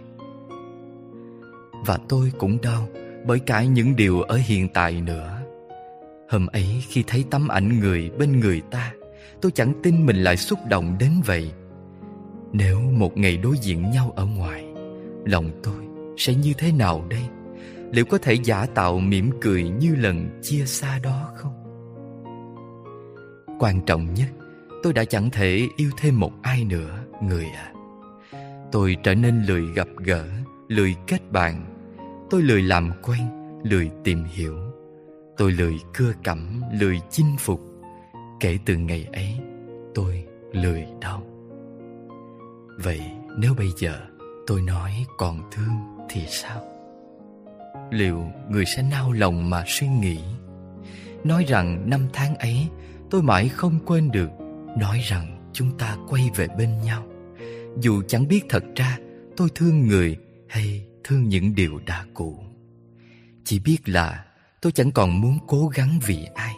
và 1.86 1.98
tôi 2.08 2.32
cũng 2.38 2.58
đau 2.62 2.88
bởi 3.26 3.38
cả 3.38 3.64
những 3.64 3.96
điều 3.96 4.22
ở 4.22 4.36
hiện 4.36 4.68
tại 4.68 5.00
nữa. 5.00 5.36
Hôm 6.30 6.46
ấy 6.46 6.82
khi 6.88 7.04
thấy 7.06 7.24
tấm 7.30 7.48
ảnh 7.48 7.80
người 7.80 8.10
bên 8.18 8.40
người 8.40 8.62
ta, 8.70 8.92
tôi 9.40 9.52
chẳng 9.52 9.72
tin 9.82 10.06
mình 10.06 10.16
lại 10.16 10.36
xúc 10.36 10.58
động 10.68 10.96
đến 10.98 11.10
vậy. 11.24 11.52
Nếu 12.52 12.80
một 12.80 13.18
ngày 13.18 13.36
đối 13.36 13.56
diện 13.56 13.90
nhau 13.90 14.12
ở 14.16 14.24
ngoài, 14.26 14.64
lòng 15.24 15.50
tôi 15.62 15.84
sẽ 16.16 16.34
như 16.34 16.52
thế 16.58 16.72
nào 16.72 17.04
đây? 17.10 17.22
Liệu 17.92 18.04
có 18.04 18.18
thể 18.18 18.34
giả 18.34 18.66
tạo 18.74 18.98
mỉm 18.98 19.30
cười 19.40 19.68
như 19.68 19.94
lần 19.96 20.40
chia 20.42 20.64
xa 20.64 20.98
đó 21.02 21.30
không? 21.34 21.52
Quan 23.58 23.80
trọng 23.86 24.14
nhất, 24.14 24.28
tôi 24.82 24.92
đã 24.92 25.04
chẳng 25.04 25.30
thể 25.30 25.68
yêu 25.76 25.90
thêm 25.98 26.20
một 26.20 26.32
ai 26.42 26.64
nữa, 26.64 26.98
người 27.22 27.44
à. 27.44 27.72
Tôi 28.72 28.96
trở 29.02 29.14
nên 29.14 29.42
lười 29.42 29.62
gặp 29.74 29.88
gỡ, 29.96 30.24
lười 30.68 30.94
kết 31.06 31.32
bạn 31.32 31.69
tôi 32.30 32.42
lười 32.42 32.62
làm 32.62 32.90
quen, 33.02 33.20
lười 33.62 33.90
tìm 34.04 34.24
hiểu. 34.24 34.56
Tôi 35.36 35.52
lười 35.52 35.74
cưa 35.94 36.12
cẩm, 36.24 36.62
lười 36.80 37.00
chinh 37.10 37.36
phục. 37.38 37.60
Kể 38.40 38.58
từ 38.64 38.76
ngày 38.76 39.06
ấy, 39.12 39.38
tôi 39.94 40.24
lười 40.52 40.86
đau. 41.00 41.22
Vậy 42.78 43.00
nếu 43.38 43.54
bây 43.54 43.68
giờ 43.78 44.00
tôi 44.46 44.62
nói 44.62 44.92
còn 45.18 45.50
thương 45.52 45.74
thì 46.08 46.20
sao? 46.28 46.62
Liệu 47.90 48.24
người 48.50 48.64
sẽ 48.76 48.82
nao 48.90 49.12
lòng 49.12 49.50
mà 49.50 49.64
suy 49.66 49.88
nghĩ? 49.88 50.18
Nói 51.24 51.44
rằng 51.48 51.90
năm 51.90 52.00
tháng 52.12 52.36
ấy, 52.36 52.68
tôi 53.10 53.22
mãi 53.22 53.48
không 53.48 53.78
quên 53.86 54.10
được 54.10 54.30
nói 54.78 55.00
rằng 55.08 55.50
chúng 55.52 55.78
ta 55.78 55.96
quay 56.08 56.30
về 56.36 56.48
bên 56.58 56.70
nhau. 56.84 57.02
Dù 57.80 58.02
chẳng 58.08 58.28
biết 58.28 58.42
thật 58.48 58.64
ra 58.76 58.98
tôi 59.36 59.48
thương 59.54 59.86
người 59.86 60.16
hay 60.48 60.86
thương 61.04 61.28
những 61.28 61.54
điều 61.54 61.80
đã 61.86 62.04
cũ. 62.14 62.38
Chỉ 63.44 63.58
biết 63.58 63.88
là 63.88 64.24
tôi 64.60 64.72
chẳng 64.72 64.90
còn 64.90 65.20
muốn 65.20 65.38
cố 65.46 65.68
gắng 65.68 65.98
vì 66.06 66.26
ai. 66.34 66.54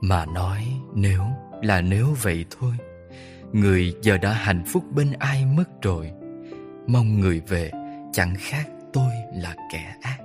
Mà 0.00 0.26
nói 0.26 0.66
nếu 0.94 1.22
là 1.62 1.80
nếu 1.80 2.14
vậy 2.22 2.44
thôi. 2.50 2.74
Người 3.52 3.94
giờ 4.02 4.18
đã 4.18 4.32
hạnh 4.32 4.64
phúc 4.66 4.84
bên 4.94 5.12
ai 5.18 5.46
mất 5.46 5.82
rồi. 5.82 6.10
Mong 6.86 7.20
người 7.20 7.42
về 7.48 7.70
chẳng 8.12 8.34
khác 8.38 8.68
tôi 8.92 9.10
là 9.34 9.56
kẻ 9.72 9.96
ác. 10.02 10.18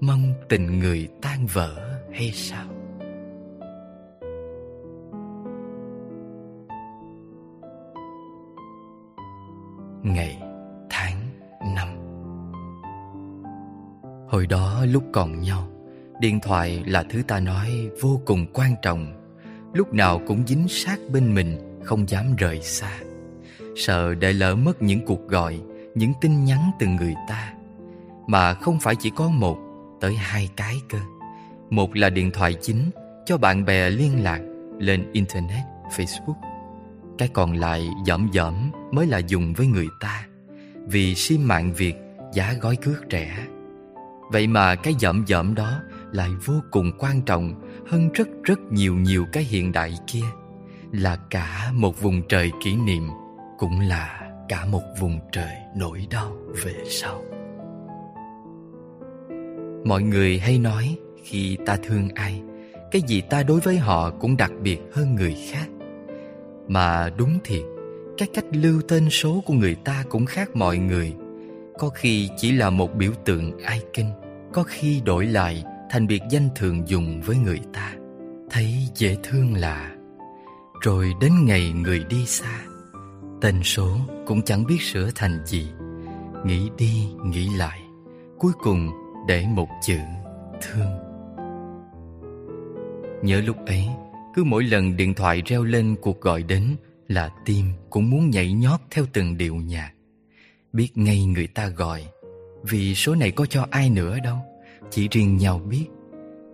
Mong 0.00 0.34
tình 0.48 0.78
người 0.78 1.08
tan 1.22 1.46
vỡ 1.46 2.00
hay 2.12 2.30
sao? 2.32 2.66
Ngày, 10.02 10.42
tháng, 10.90 11.20
năm. 11.74 11.97
Hồi 14.28 14.46
đó 14.46 14.84
lúc 14.84 15.04
còn 15.12 15.40
nhau 15.40 15.68
Điện 16.20 16.40
thoại 16.40 16.82
là 16.86 17.04
thứ 17.10 17.22
ta 17.28 17.40
nói 17.40 17.90
vô 18.00 18.20
cùng 18.24 18.46
quan 18.52 18.74
trọng. 18.82 19.12
Lúc 19.74 19.94
nào 19.94 20.20
cũng 20.26 20.46
dính 20.46 20.68
sát 20.68 20.98
bên 21.12 21.34
mình 21.34 21.80
Không 21.84 22.08
dám 22.08 22.36
rời 22.36 22.60
xa. 22.62 22.98
Sợ 23.76 24.14
để 24.14 24.32
lỡ 24.32 24.54
mất 24.54 24.82
những 24.82 25.06
cuộc 25.06 25.28
gọi 25.28 25.60
Những 25.94 26.12
tin 26.20 26.44
nhắn 26.44 26.70
từ 26.78 26.86
người 26.86 27.14
ta. 27.28 27.52
Mà 28.26 28.54
không 28.54 28.80
phải 28.80 28.94
chỉ 28.96 29.10
có 29.16 29.28
một 29.28 29.58
Tới 30.00 30.14
hai 30.14 30.48
cái 30.56 30.74
cơ. 30.88 30.98
Một 31.70 31.96
là 31.96 32.10
điện 32.10 32.30
thoại 32.30 32.54
chính 32.62 32.90
Cho 33.26 33.38
bạn 33.38 33.64
bè 33.64 33.90
liên 33.90 34.22
lạc 34.22 34.40
Lên 34.78 35.12
Internet, 35.12 35.64
Facebook. 35.96 36.34
Cái 37.18 37.28
còn 37.28 37.52
lại 37.52 37.88
dỏm 38.06 38.30
dỏm 38.34 38.70
mới 38.92 39.06
là 39.06 39.18
dùng 39.18 39.52
với 39.52 39.66
người 39.66 39.86
ta. 40.00 40.26
Vì 40.86 41.14
sim 41.14 41.48
mạng 41.48 41.72
Việt 41.76 41.94
giá 42.32 42.54
gói 42.60 42.76
cước 42.76 43.04
rẻ. 43.10 43.46
Vậy 44.30 44.46
mà 44.46 44.74
cái 44.74 44.94
dậm 44.98 45.24
dậm 45.26 45.54
đó 45.54 45.80
lại 46.12 46.30
vô 46.44 46.54
cùng 46.70 46.92
quan 46.98 47.22
trọng 47.22 47.54
hơn 47.86 48.08
rất 48.14 48.28
rất 48.44 48.58
nhiều 48.70 48.94
nhiều 48.94 49.26
cái 49.32 49.42
hiện 49.42 49.72
đại 49.72 49.94
kia. 50.06 50.24
Là 50.92 51.16
cả 51.30 51.70
một 51.74 52.00
vùng 52.00 52.22
trời 52.28 52.50
kỷ 52.64 52.76
niệm, 52.76 53.08
cũng 53.58 53.80
là 53.80 54.20
cả 54.48 54.66
một 54.66 54.82
vùng 55.00 55.18
trời 55.32 55.52
nỗi 55.76 56.06
đau 56.10 56.36
về 56.64 56.74
sau. 56.90 57.24
Mọi 59.84 60.02
người 60.02 60.38
hay 60.38 60.58
nói, 60.58 60.98
khi 61.24 61.56
ta 61.66 61.76
thương 61.82 62.08
ai, 62.14 62.42
cái 62.90 63.02
gì 63.02 63.20
ta 63.20 63.42
đối 63.42 63.60
với 63.60 63.78
họ 63.78 64.10
cũng 64.10 64.36
đặc 64.36 64.52
biệt 64.62 64.78
hơn 64.92 65.14
người 65.14 65.36
khác. 65.52 65.66
Mà 66.68 67.10
đúng 67.18 67.38
thiệt, 67.44 67.62
cái 68.18 68.28
cách 68.34 68.44
lưu 68.52 68.80
tên 68.88 69.10
số 69.10 69.42
của 69.46 69.54
người 69.54 69.74
ta 69.74 70.04
cũng 70.08 70.26
khác 70.26 70.56
mọi 70.56 70.78
người 70.78 71.14
có 71.78 71.88
khi 71.88 72.28
chỉ 72.36 72.52
là 72.52 72.70
một 72.70 72.94
biểu 72.94 73.12
tượng 73.24 73.58
ai 73.58 73.82
kinh, 73.92 74.10
có 74.52 74.62
khi 74.62 75.00
đổi 75.04 75.26
lại 75.26 75.64
thành 75.90 76.06
biệt 76.06 76.22
danh 76.30 76.48
thường 76.56 76.88
dùng 76.88 77.20
với 77.20 77.36
người 77.36 77.60
ta. 77.72 77.94
Thấy 78.50 78.74
dễ 78.94 79.16
thương 79.22 79.54
là, 79.54 79.96
rồi 80.80 81.12
đến 81.20 81.32
ngày 81.44 81.72
người 81.72 82.04
đi 82.08 82.26
xa, 82.26 82.60
tên 83.40 83.62
số 83.62 83.96
cũng 84.26 84.42
chẳng 84.42 84.66
biết 84.66 84.82
sửa 84.82 85.10
thành 85.14 85.46
gì. 85.46 85.68
Nghĩ 86.44 86.70
đi, 86.78 87.08
nghĩ 87.24 87.48
lại, 87.56 87.80
cuối 88.38 88.52
cùng 88.62 88.90
để 89.28 89.46
một 89.54 89.68
chữ, 89.86 89.98
thương. 90.62 90.90
Nhớ 93.22 93.40
lúc 93.40 93.56
ấy, 93.66 93.88
cứ 94.34 94.44
mỗi 94.44 94.64
lần 94.64 94.96
điện 94.96 95.14
thoại 95.14 95.42
reo 95.46 95.64
lên 95.64 95.96
cuộc 96.02 96.20
gọi 96.20 96.42
đến 96.42 96.76
là 97.08 97.30
tim 97.44 97.64
cũng 97.90 98.10
muốn 98.10 98.30
nhảy 98.30 98.52
nhót 98.52 98.80
theo 98.90 99.04
từng 99.12 99.38
điệu 99.38 99.54
nhạc 99.54 99.92
biết 100.78 100.90
ngay 100.94 101.24
người 101.24 101.46
ta 101.46 101.68
gọi. 101.68 102.04
Vì 102.62 102.94
số 102.94 103.14
này 103.14 103.30
có 103.30 103.46
cho 103.46 103.66
ai 103.70 103.90
nữa 103.90 104.18
đâu, 104.24 104.38
chỉ 104.90 105.08
riêng 105.08 105.36
nhau 105.36 105.58
biết. 105.58 105.86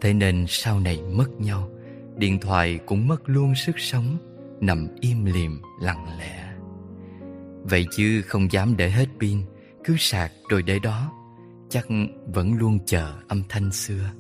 Thế 0.00 0.12
nên 0.12 0.44
sau 0.48 0.80
này 0.80 1.02
mất 1.02 1.40
nhau, 1.40 1.68
điện 2.16 2.38
thoại 2.40 2.78
cũng 2.86 3.08
mất 3.08 3.22
luôn 3.28 3.54
sức 3.54 3.78
sống, 3.78 4.18
nằm 4.60 4.88
im 5.00 5.24
lìm 5.24 5.60
lặng 5.80 6.06
lẽ. 6.18 6.54
Vậy 7.62 7.86
chứ 7.96 8.22
không 8.22 8.52
dám 8.52 8.76
để 8.76 8.90
hết 8.90 9.06
pin, 9.20 9.38
cứ 9.84 9.96
sạc 9.98 10.32
rồi 10.50 10.62
để 10.62 10.78
đó. 10.78 11.12
Chắc 11.68 11.86
vẫn 12.26 12.54
luôn 12.54 12.78
chờ 12.86 13.12
âm 13.28 13.42
thanh 13.48 13.72
xưa. 13.72 14.10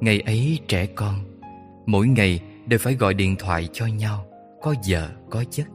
Ngày 0.00 0.20
ấy 0.20 0.58
trẻ 0.68 0.86
con, 0.86 1.14
mỗi 1.86 2.06
ngày 2.06 2.40
đều 2.66 2.78
phải 2.78 2.94
gọi 2.94 3.14
điện 3.14 3.36
thoại 3.38 3.68
cho 3.72 3.86
nhau, 3.86 4.26
có 4.62 4.74
giờ, 4.84 5.10
có 5.30 5.44
giấc 5.50 5.66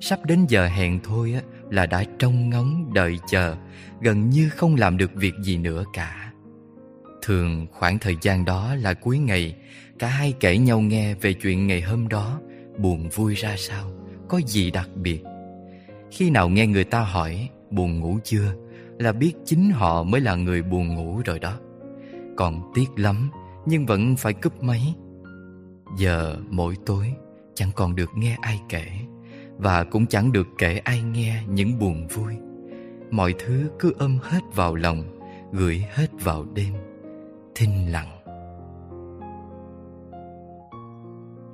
sắp 0.00 0.24
đến 0.24 0.46
giờ 0.48 0.66
hẹn 0.66 1.00
thôi 1.04 1.32
á, 1.34 1.42
là 1.70 1.86
đã 1.86 2.04
trông 2.18 2.50
ngóng 2.50 2.94
đợi 2.94 3.18
chờ, 3.28 3.56
gần 4.00 4.30
như 4.30 4.48
không 4.48 4.74
làm 4.74 4.96
được 4.96 5.10
việc 5.14 5.34
gì 5.42 5.56
nữa 5.56 5.84
cả. 5.92 6.32
Thường 7.22 7.66
khoảng 7.72 7.98
thời 7.98 8.16
gian 8.22 8.44
đó 8.44 8.74
là 8.74 8.94
cuối 8.94 9.18
ngày, 9.18 9.56
cả 9.98 10.08
hai 10.08 10.34
kể 10.40 10.58
nhau 10.58 10.80
nghe 10.80 11.14
về 11.14 11.32
chuyện 11.32 11.66
ngày 11.66 11.80
hôm 11.80 12.08
đó, 12.08 12.40
buồn 12.78 13.08
vui 13.08 13.34
ra 13.34 13.54
sao, 13.58 13.92
có 14.28 14.40
gì 14.46 14.70
đặc 14.70 14.88
biệt. 14.94 15.22
Khi 16.10 16.30
nào 16.30 16.48
nghe 16.48 16.66
người 16.66 16.84
ta 16.84 17.00
hỏi, 17.00 17.48
buồn 17.70 18.00
ngủ 18.00 18.18
chưa? 18.24 18.54
là 19.00 19.12
biết 19.12 19.32
chính 19.44 19.70
họ 19.70 20.02
mới 20.02 20.20
là 20.20 20.34
người 20.34 20.62
buồn 20.62 20.94
ngủ 20.94 21.22
rồi 21.24 21.38
đó. 21.38 21.58
Còn 22.36 22.72
tiếc 22.74 22.86
lắm, 22.96 23.30
nhưng 23.66 23.86
vẫn 23.86 24.16
phải 24.16 24.32
cúp 24.32 24.62
máy. 24.62 24.94
Giờ 25.98 26.36
mỗi 26.50 26.76
tối, 26.86 27.12
chẳng 27.54 27.70
còn 27.74 27.96
được 27.96 28.10
nghe 28.16 28.36
ai 28.40 28.60
kể 28.68 28.86
và 29.62 29.84
cũng 29.84 30.06
chẳng 30.06 30.32
được 30.32 30.48
kể 30.58 30.78
ai 30.84 31.02
nghe 31.02 31.42
những 31.48 31.78
buồn 31.78 32.06
vui. 32.06 32.34
Mọi 33.10 33.34
thứ 33.38 33.70
cứ 33.78 33.92
ôm 33.98 34.18
hết 34.22 34.40
vào 34.54 34.74
lòng, 34.74 35.20
gửi 35.52 35.84
hết 35.90 36.06
vào 36.24 36.46
đêm. 36.54 36.74
Thinh 37.54 37.92
lặng. 37.92 38.16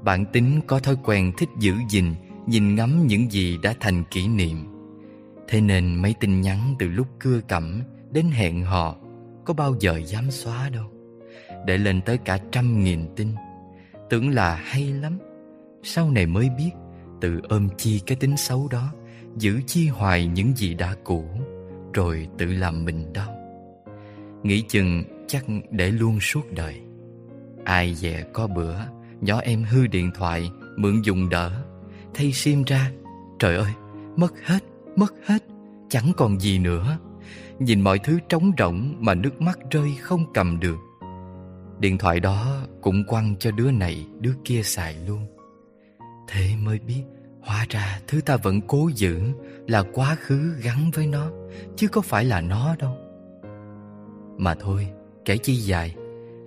Bản 0.05 0.25
tính 0.33 0.61
có 0.67 0.79
thói 0.79 0.97
quen 1.05 1.33
thích 1.39 1.49
giữ 1.59 1.75
gìn, 1.89 2.15
nhìn 2.47 2.75
ngắm 2.75 3.07
những 3.07 3.31
gì 3.31 3.59
đã 3.63 3.75
thành 3.81 4.05
kỷ 4.11 4.29
niệm. 4.29 4.57
Thế 5.49 5.61
nên 5.61 6.03
mấy 6.03 6.15
tin 6.21 6.41
nhắn 6.41 6.75
từ 6.79 6.89
lúc 6.89 7.07
cưa 7.19 7.41
cẩm 7.49 7.83
đến 8.11 8.27
hẹn 8.27 8.63
hò 8.63 8.97
có 9.45 9.55
bao 9.55 9.75
giờ 9.81 10.01
dám 10.07 10.31
xóa 10.31 10.69
đâu. 10.69 10.87
Để 11.67 11.79
lên 11.79 12.01
tới 12.01 12.19
cả 12.19 12.39
trăm 12.53 12.85
nghìn 12.85 13.15
tin. 13.17 13.29
Tưởng 14.11 14.31
là 14.31 14.55
hay 14.55 14.85
lắm. 14.85 15.19
Sau 15.83 16.11
này 16.11 16.27
mới 16.27 16.51
biết 16.59 16.71
tự 17.21 17.41
ôm 17.49 17.69
chi 17.77 18.01
cái 18.07 18.17
tính 18.17 18.37
xấu 18.37 18.69
đó, 18.69 18.93
giữ 19.37 19.61
chi 19.67 19.89
hoài 19.89 20.27
những 20.27 20.57
gì 20.57 20.75
đã 20.75 20.95
cũ, 21.05 21.25
rồi 21.95 22.29
tự 22.39 22.47
làm 22.47 22.85
mình 22.85 23.13
đau. 23.13 23.37
Nghĩ 24.43 24.63
chừng 24.69 25.05
chắc 25.27 25.45
để 25.71 25.91
luôn 25.91 26.21
suốt 26.21 26.53
đời. 26.53 26.81
Ai 27.65 27.95
dè 27.95 28.25
có 28.33 28.47
bữa, 28.47 28.77
nhỏ 29.21 29.41
em 29.41 29.65
hư 29.65 29.87
điện 29.87 30.11
thoại, 30.15 30.51
mượn 30.77 31.03
dùng 31.03 31.29
đỡ. 31.29 31.63
Thay 32.15 32.33
sim 32.33 32.63
ra, 32.67 32.91
trời 33.39 33.57
ơi, 33.57 33.73
mất 34.17 34.33
hết 34.45 34.63
mất 34.97 35.15
hết, 35.27 35.45
chẳng 35.89 36.13
còn 36.17 36.41
gì 36.41 36.59
nữa. 36.59 36.99
Nhìn 37.59 37.81
mọi 37.81 37.99
thứ 37.99 38.19
trống 38.29 38.53
rỗng 38.59 38.95
mà 38.99 39.15
nước 39.15 39.41
mắt 39.41 39.59
rơi 39.71 39.95
không 40.01 40.33
cầm 40.35 40.61
được. 40.61 40.79
Điện 41.79 41.99
thoại 41.99 42.21
đó 42.21 42.67
cũng 42.81 43.05
quăng 43.07 43.37
cho 43.39 43.51
đứa 43.51 43.71
này, 43.71 44.07
đứa 44.21 44.33
kia 44.45 44.63
xài 44.63 44.95
luôn 45.07 45.27
thế 46.29 46.57
mới 46.63 46.79
biết, 46.79 47.03
hóa 47.41 47.67
ra 47.69 48.01
thứ 48.07 48.21
ta 48.21 48.37
vẫn 48.37 48.61
cố 48.61 48.91
giữ 48.95 49.21
là 49.67 49.83
quá 49.83 50.17
khứ 50.21 50.55
gắn 50.63 50.91
với 50.95 51.07
nó, 51.07 51.31
chứ 51.77 51.89
có 51.89 52.01
phải 52.01 52.25
là 52.25 52.41
nó 52.41 52.77
đâu. 52.79 52.97
Mà 54.39 54.55
thôi, 54.55 54.89
kể 55.25 55.39
chi 55.39 55.55
dài, 55.55 55.95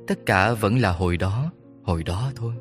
tất 0.07 0.25
cả 0.25 0.53
vẫn 0.53 0.77
là 0.77 0.91
hồi 0.91 1.17
đó 1.17 1.51
hồi 1.83 2.03
đó 2.03 2.31
thôi. 2.35 2.53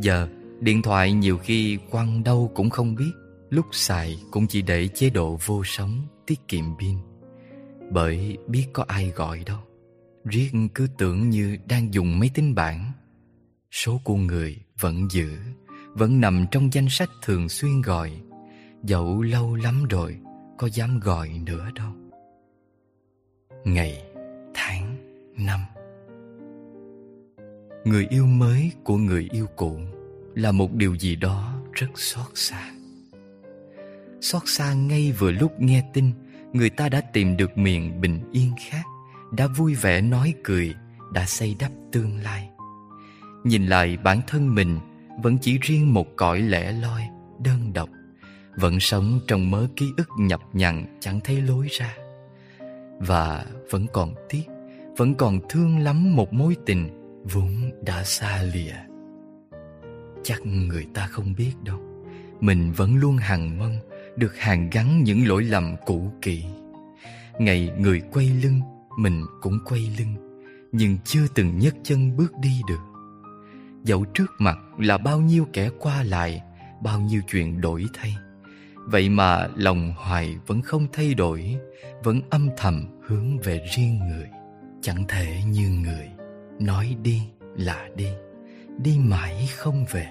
Giờ, 0.00 0.28
điện 0.60 0.82
thoại 0.82 1.12
nhiều 1.12 1.38
khi 1.38 1.78
quăng 1.90 2.24
đâu 2.24 2.52
cũng 2.54 2.70
không 2.70 2.94
biết, 2.94 3.12
lúc 3.50 3.66
xài 3.72 4.18
cũng 4.30 4.46
chỉ 4.46 4.62
để 4.62 4.88
chế 4.88 5.10
độ 5.10 5.38
vô 5.44 5.62
sóng, 5.64 6.02
tiết 6.26 6.48
kiệm 6.48 6.64
pin. 6.78 6.98
Bởi 7.90 8.38
biết 8.46 8.66
có 8.72 8.84
ai 8.88 9.12
gọi 9.16 9.42
đâu 9.46 9.58
riết 10.24 10.50
cứ 10.74 10.86
tưởng 10.98 11.30
như 11.30 11.58
đang 11.68 11.94
dùng 11.94 12.18
máy 12.18 12.30
tính 12.34 12.54
bảng, 12.54 12.92
số 13.70 14.00
của 14.04 14.16
người 14.16 14.56
vẫn 14.80 15.08
giữ 15.10 15.38
vẫn 15.94 16.20
nằm 16.20 16.46
trong 16.50 16.72
danh 16.72 16.88
sách 16.88 17.10
thường 17.22 17.48
xuyên 17.48 17.82
gọi. 17.82 18.12
Dẫu 18.82 19.22
lâu 19.22 19.54
lắm 19.54 19.84
rồi, 19.90 20.16
có 20.58 20.68
dám 20.72 21.00
gọi 21.00 21.28
nữa 21.46 21.68
đâu. 21.74 21.92
Ngày, 23.64 24.04
tháng, 24.54 24.96
năm. 25.36 25.60
Người 27.84 28.06
yêu 28.10 28.26
mới 28.26 28.72
của 28.84 28.96
người 28.96 29.28
yêu 29.32 29.46
cũ 29.56 29.78
là 30.34 30.52
một 30.52 30.74
điều 30.74 30.94
gì 30.94 31.16
đó 31.16 31.62
rất 31.72 31.90
xót 31.94 32.26
xa. 32.34 32.72
Xót 34.20 34.42
xa 34.46 34.74
ngay 34.74 35.12
vừa 35.12 35.30
lúc 35.30 35.60
nghe 35.60 35.84
tin 35.92 36.12
người 36.52 36.70
ta 36.70 36.88
đã 36.88 37.00
tìm 37.00 37.36
được 37.36 37.58
miền 37.58 38.00
bình 38.00 38.20
yên 38.32 38.52
khác, 38.70 38.82
đã 39.32 39.46
vui 39.46 39.74
vẻ 39.74 40.00
nói 40.00 40.34
cười, 40.44 40.74
đã 41.12 41.26
xây 41.26 41.56
đắp 41.60 41.72
tương 41.92 42.16
lai. 42.16 42.48
Nhìn 43.44 43.66
lại 43.66 43.96
bản 43.96 44.20
thân 44.26 44.54
mình 44.54 44.78
vẫn 45.22 45.38
chỉ 45.38 45.58
riêng 45.58 45.94
một 45.94 46.06
cõi 46.16 46.40
lẻ 46.40 46.72
loi, 46.72 47.02
đơn 47.38 47.72
độc. 47.72 47.88
Vẫn 48.56 48.80
sống 48.80 49.20
trong 49.26 49.50
mớ 49.50 49.66
ký 49.76 49.86
ức 49.96 50.08
nhập 50.18 50.40
nhằn, 50.52 50.98
chẳng 51.00 51.20
thấy 51.24 51.42
lối 51.42 51.66
ra. 51.70 51.94
Và 52.98 53.44
vẫn 53.70 53.86
còn 53.92 54.14
tiếc, 54.28 54.42
vẫn 54.96 55.14
còn 55.14 55.40
thương 55.48 55.78
lắm 55.78 56.16
một 56.16 56.32
mối 56.32 56.56
tình 56.66 56.88
vốn 57.24 57.70
đã 57.82 58.04
xa 58.04 58.42
lìa. 58.42 58.74
Chắc 60.22 60.46
người 60.46 60.86
ta 60.94 61.06
không 61.06 61.34
biết 61.36 61.52
đâu, 61.64 61.80
mình 62.40 62.72
vẫn 62.72 62.96
luôn 62.96 63.16
hằng 63.16 63.58
mong 63.58 63.78
được 64.16 64.36
hàn 64.38 64.70
gắn 64.70 65.02
những 65.02 65.28
lỗi 65.28 65.44
lầm 65.44 65.76
cũ 65.86 66.12
kỹ. 66.22 66.44
Ngày 67.38 67.70
người 67.78 68.02
quay 68.12 68.28
lưng, 68.42 68.60
mình 68.98 69.24
cũng 69.40 69.58
quay 69.64 69.80
lưng, 69.98 70.40
nhưng 70.72 70.98
chưa 71.04 71.26
từng 71.34 71.58
nhấc 71.58 71.74
chân 71.82 72.16
bước 72.16 72.32
đi 72.42 72.60
được 72.68 72.93
dẫu 73.84 74.04
trước 74.04 74.32
mặt 74.38 74.58
là 74.78 74.98
bao 74.98 75.20
nhiêu 75.20 75.46
kẻ 75.52 75.70
qua 75.78 76.02
lại, 76.02 76.42
bao 76.82 77.00
nhiêu 77.00 77.20
chuyện 77.28 77.60
đổi 77.60 77.86
thay. 77.94 78.16
Vậy 78.74 79.08
mà 79.08 79.48
lòng 79.56 79.94
hoài 79.96 80.36
vẫn 80.46 80.62
không 80.62 80.86
thay 80.92 81.14
đổi, 81.14 81.56
vẫn 82.02 82.20
âm 82.30 82.48
thầm 82.56 83.00
hướng 83.06 83.38
về 83.38 83.60
riêng 83.76 83.98
người. 84.08 84.28
Chẳng 84.82 85.04
thể 85.08 85.42
như 85.48 85.68
người 85.68 86.08
nói 86.58 86.96
đi 87.02 87.22
là 87.56 87.88
đi 87.96 88.08
đi 88.78 88.98
mãi 88.98 89.48
không 89.56 89.84
về. 89.90 90.06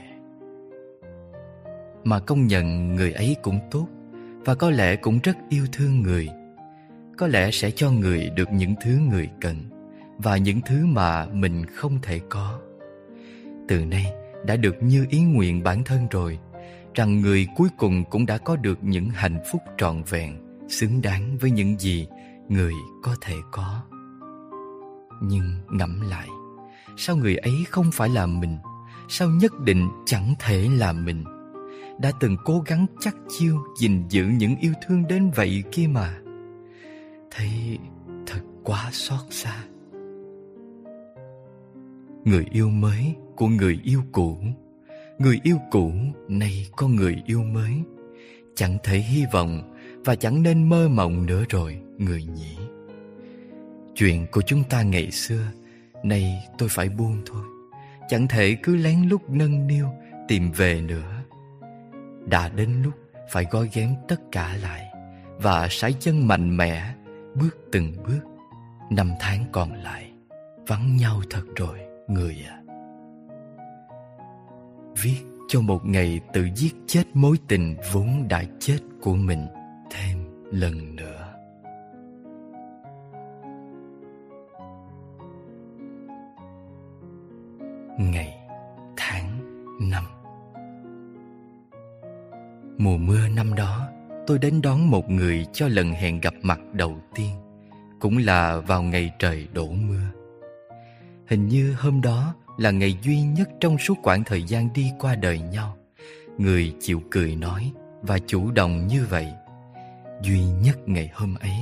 Mà 2.03 2.19
công 2.19 2.47
nhận 2.47 2.95
người 2.95 3.11
ấy 3.11 3.35
cũng 3.41 3.59
tốt, 3.71 3.87
và 4.45 4.55
có 4.55 4.69
lẽ 4.69 4.95
cũng 4.95 5.19
rất 5.23 5.37
yêu 5.49 5.65
thương 5.71 6.01
người. 6.01 6.29
Có 7.17 7.27
lẽ 7.27 7.51
sẽ 7.51 7.71
cho 7.71 7.91
người 7.91 8.29
được 8.29 8.51
những 8.51 8.75
thứ 8.83 8.97
người 9.09 9.29
cần, 9.41 9.57
và 10.17 10.37
những 10.37 10.61
thứ 10.65 10.85
mà 10.85 11.25
mình 11.25 11.65
không 11.65 11.99
thể 12.01 12.19
có 12.29 12.59
từ 13.67 13.85
nay 13.85 14.13
đã 14.45 14.55
được 14.55 14.75
như 14.81 15.05
ý 15.09 15.21
nguyện 15.21 15.63
bản 15.63 15.83
thân 15.83 16.07
rồi, 16.11 16.39
rằng 16.93 17.21
người 17.21 17.47
cuối 17.55 17.69
cùng 17.77 18.03
cũng 18.09 18.25
đã 18.25 18.37
có 18.37 18.55
được 18.55 18.77
những 18.81 19.09
hạnh 19.09 19.39
phúc 19.51 19.61
trọn 19.77 20.03
vẹn, 20.03 20.37
xứng 20.67 21.01
đáng 21.01 21.37
với 21.37 21.51
những 21.51 21.79
gì 21.79 22.07
người 22.49 22.73
có 23.03 23.15
thể 23.21 23.35
có. 23.51 23.81
Nhưng 25.21 25.43
ngẫm 25.69 26.01
lại, 26.09 26.27
sao 26.97 27.15
người 27.15 27.35
ấy 27.35 27.65
không 27.69 27.91
phải 27.93 28.09
là 28.09 28.25
mình? 28.25 28.57
Sao 29.09 29.29
nhất 29.29 29.59
định 29.59 29.89
chẳng 30.05 30.33
thể 30.39 30.69
là 30.77 30.93
mình? 30.93 31.23
Đã 31.99 32.11
từng 32.19 32.37
cố 32.45 32.63
gắng 32.65 32.85
chắc 32.99 33.15
chiêu 33.29 33.57
gìn 33.79 34.03
giữ 34.09 34.25
những 34.25 34.55
yêu 34.55 34.73
thương 34.87 35.07
đến 35.07 35.31
vậy 35.35 35.63
kia 35.71 35.87
mà. 35.87 36.19
Thấy 37.31 37.79
thật 38.25 38.41
quá 38.63 38.89
xót 38.91 39.19
xa. 39.29 39.63
Người 42.25 42.45
yêu 42.51 42.69
mới 42.69 43.15
của 43.35 43.47
người 43.47 43.79
yêu 43.83 44.01
cũ. 44.11 44.37
Người 45.17 45.39
yêu 45.43 45.57
cũ 45.71 45.91
nay 46.27 46.67
có 46.75 46.87
người 46.87 47.23
yêu 47.25 47.43
mới. 47.43 47.73
Chẳng 48.55 48.77
thể 48.83 48.97
hy 48.97 49.25
vọng 49.31 49.73
và 50.05 50.15
chẳng 50.15 50.43
nên 50.43 50.69
mơ 50.69 50.87
mộng 50.87 51.25
nữa 51.25 51.43
rồi, 51.49 51.79
người 51.97 52.23
nhỉ. 52.23 52.57
Chuyện 53.95 54.25
của 54.31 54.41
chúng 54.41 54.63
ta 54.69 54.81
ngày 54.81 55.11
xưa, 55.11 55.51
Nay 56.03 56.49
tôi 56.57 56.69
phải 56.71 56.89
buông 56.89 57.21
thôi. 57.25 57.43
Chẳng 58.09 58.27
thể 58.27 58.57
cứ 58.63 58.75
lén 58.75 59.07
lút 59.09 59.21
nâng 59.29 59.67
niu, 59.67 59.85
Tìm 60.27 60.51
về 60.51 60.81
nữa. 60.81 61.23
Đã 62.25 62.49
đến 62.49 62.81
lúc 62.83 62.93
phải 63.29 63.45
gói 63.51 63.69
ghém 63.73 63.95
tất 64.07 64.21
cả 64.31 64.57
lại 64.61 64.85
Và 65.37 65.67
sải 65.71 65.93
chân 65.99 66.27
mạnh 66.27 66.57
mẽ, 66.57 66.93
Bước 67.35 67.57
từng 67.71 67.93
bước. 68.07 68.21
Năm 68.89 69.11
tháng 69.19 69.45
còn 69.51 69.73
lại, 69.73 70.11
Vắng 70.67 70.97
nhau 70.97 71.21
thật 71.29 71.43
rồi, 71.55 71.79
người 72.07 72.45
à 72.49 72.62
Viết 75.01 75.21
cho 75.47 75.61
một 75.61 75.85
ngày 75.85 76.19
tự 76.33 76.47
giết 76.55 76.73
chết 76.87 77.03
mối 77.13 77.37
tình 77.47 77.75
vốn 77.93 78.27
đã 78.29 78.43
chết 78.59 78.77
của 79.01 79.15
mình 79.15 79.47
thêm 79.91 80.17
lần 80.51 80.95
nữa. 80.95 81.29
Ngày, 87.99 88.37
tháng, 88.97 89.39
năm. 89.91 90.03
Mùa 92.77 92.97
mưa 92.97 93.27
năm 93.27 93.53
đó, 93.53 93.87
tôi 94.27 94.39
đến 94.39 94.61
đón 94.61 94.89
một 94.89 95.09
người 95.09 95.45
cho 95.53 95.67
lần 95.67 95.91
hẹn 95.91 96.21
gặp 96.21 96.33
mặt 96.41 96.59
đầu 96.73 96.97
tiên, 97.15 97.35
cũng 97.99 98.17
là 98.17 98.57
vào 98.67 98.83
ngày 98.83 99.11
trời 99.19 99.47
đổ 99.53 99.67
mưa. 99.71 100.01
Hình 101.27 101.47
như 101.47 101.73
hôm 101.73 102.01
đó 102.01 102.35
là 102.57 102.71
ngày 102.71 102.97
duy 103.01 103.21
nhất 103.21 103.49
trong 103.59 103.77
suốt 103.77 103.97
quãng 104.03 104.23
thời 104.23 104.43
gian 104.43 104.69
đi 104.73 104.91
qua 104.99 105.15
đời 105.15 105.39
nhau. 105.39 105.77
Người 106.37 106.73
chịu 106.79 107.01
cười 107.11 107.35
nói 107.35 107.71
và 108.01 108.19
chủ 108.27 108.51
động 108.51 108.87
như 108.87 109.05
vậy, 109.09 109.27
duy 110.21 110.43
nhất 110.43 110.77
ngày 110.85 111.11
hôm 111.13 111.35
ấy 111.35 111.57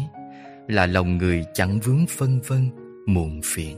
là 0.67 0.85
lòng 0.85 1.17
người 1.17 1.45
chẳng 1.53 1.79
vướng 1.79 2.05
phân 2.09 2.39
vân, 2.47 2.69
muộn 3.07 3.41
phiền. 3.43 3.77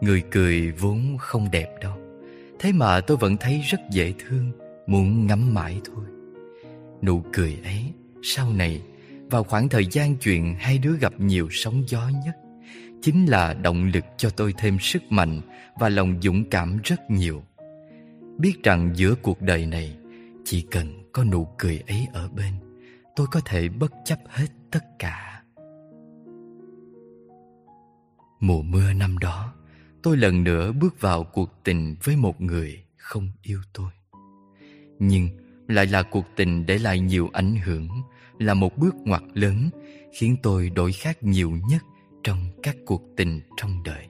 Người 0.00 0.22
cười 0.30 0.72
vốn 0.72 1.16
không 1.18 1.50
đẹp 1.50 1.68
đâu, 1.80 1.96
Thế 2.58 2.72
mà 2.72 3.00
tôi 3.00 3.16
vẫn 3.16 3.36
thấy 3.36 3.60
rất 3.70 3.80
dễ 3.90 4.12
thương, 4.18 4.52
Muốn 4.86 5.26
ngắm 5.26 5.54
mãi 5.54 5.80
thôi. 5.84 6.04
Nụ 7.02 7.22
cười 7.32 7.58
ấy 7.64 7.92
Sau 8.22 8.52
này, 8.52 8.82
Vào 9.30 9.44
khoảng 9.44 9.68
thời 9.68 9.86
gian 9.86 10.16
chuyện 10.16 10.54
hai 10.58 10.78
đứa 10.78 10.96
gặp 11.00 11.12
nhiều 11.18 11.48
sóng 11.50 11.82
gió 11.86 12.10
nhất 12.24 12.36
Chính 13.04 13.26
là 13.26 13.54
động 13.54 13.90
lực 13.94 14.04
cho 14.16 14.30
tôi 14.30 14.54
thêm 14.58 14.78
sức 14.80 15.02
mạnh 15.10 15.40
Và 15.78 15.88
lòng 15.88 16.20
dũng 16.22 16.50
cảm 16.50 16.78
rất 16.84 17.10
nhiều 17.10 17.42
Biết 18.38 18.62
rằng 18.62 18.90
giữa 18.94 19.14
cuộc 19.22 19.42
đời 19.42 19.66
này 19.66 19.96
Chỉ 20.44 20.66
cần 20.70 21.10
có 21.12 21.24
nụ 21.24 21.48
cười 21.58 21.82
ấy 21.86 22.08
ở 22.12 22.28
bên 22.28 22.54
Tôi 23.16 23.26
có 23.30 23.40
thể 23.44 23.68
bất 23.68 23.92
chấp 24.04 24.18
hết 24.28 24.46
tất 24.70 24.84
cả 24.98 25.42
Mùa 28.40 28.62
mưa 28.62 28.92
năm 28.92 29.18
đó 29.18 29.54
tôi 30.02 30.16
lần 30.16 30.44
nữa 30.44 30.72
bước 30.72 31.00
vào 31.00 31.24
cuộc 31.24 31.50
tình 31.64 31.96
với 32.02 32.16
một 32.16 32.40
người 32.40 32.84
không 32.96 33.28
yêu 33.42 33.60
tôi. 33.72 33.90
Nhưng 34.98 35.28
lại 35.68 35.86
là 35.86 36.02
cuộc 36.02 36.26
tình 36.36 36.66
để 36.66 36.78
lại 36.78 37.00
nhiều 37.00 37.30
ảnh 37.32 37.56
hưởng, 37.56 37.88
là 38.38 38.54
một 38.54 38.78
bước 38.78 38.94
ngoặt 38.94 39.22
lớn 39.34 39.70
khiến 40.12 40.36
tôi 40.42 40.70
đổi 40.70 40.92
khác 40.92 41.22
nhiều 41.22 41.50
nhất 41.68 41.82
trong 42.24 42.38
các 42.62 42.76
cuộc 42.86 43.02
tình 43.16 43.40
trong 43.56 43.82
đời. 43.84 44.06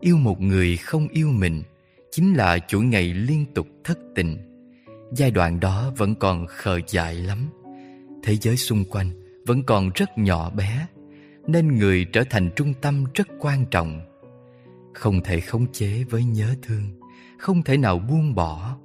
Yêu 0.00 0.16
một 0.16 0.40
người 0.40 0.76
không 0.76 1.08
yêu 1.08 1.28
mình 1.28 1.62
chính 2.10 2.34
là 2.34 2.58
chuỗi 2.58 2.84
ngày 2.84 3.14
liên 3.14 3.46
tục 3.54 3.66
thất 3.84 3.98
tình. 4.14 4.38
Giai 5.12 5.30
đoạn 5.30 5.60
đó 5.60 5.92
vẫn 5.96 6.14
còn 6.14 6.46
khờ 6.46 6.80
dại 6.88 7.14
lắm. 7.14 7.38
Thế 8.22 8.36
giới 8.36 8.56
xung 8.56 8.84
quanh 8.84 9.10
vẫn 9.46 9.62
còn 9.62 9.90
rất 9.94 10.18
nhỏ 10.18 10.50
bé, 10.50 10.86
nên 11.46 11.78
người 11.78 12.06
trở 12.12 12.24
thành 12.30 12.50
trung 12.56 12.74
tâm 12.80 13.04
rất 13.14 13.28
quan 13.40 13.64
trọng 13.70 14.00
không 14.94 15.20
thể 15.24 15.40
khống 15.40 15.72
chế 15.72 16.04
với 16.10 16.24
nhớ 16.24 16.54
thương, 16.62 17.00
không 17.38 17.62
thể 17.62 17.76
nào 17.76 17.98
buông 17.98 18.34
bỏ 18.34 18.76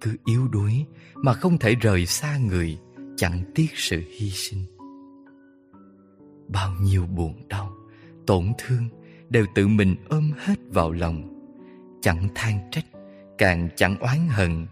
cứ 0.00 0.16
yếu 0.24 0.48
đuối 0.48 0.84
mà 1.14 1.32
không 1.32 1.58
thể 1.58 1.74
rời 1.74 2.06
xa 2.06 2.38
người, 2.38 2.78
chẳng 3.16 3.44
tiếc 3.54 3.70
sự 3.74 4.02
hy 4.18 4.30
sinh 4.30 4.75
bao 6.48 6.72
nhiêu 6.80 7.06
buồn 7.06 7.34
đau, 7.48 7.72
tổn 8.26 8.52
thương 8.58 8.88
đều 9.28 9.46
tự 9.54 9.68
mình 9.68 9.96
ôm 10.08 10.32
hết 10.38 10.54
vào 10.68 10.92
lòng. 10.92 11.22
Chẳng 12.02 12.28
than 12.34 12.58
trách, 12.70 12.84
càng 13.38 13.68
chẳng 13.76 13.98
oán 13.98 14.28
hận, 14.28 14.66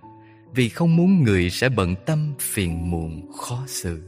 vì 0.54 0.68
không 0.68 0.96
muốn 0.96 1.22
người 1.22 1.50
sẽ 1.50 1.68
bận 1.68 1.94
tâm 2.06 2.34
phiền 2.40 2.90
muộn, 2.90 3.32
khó 3.32 3.64
xử. 3.66 4.02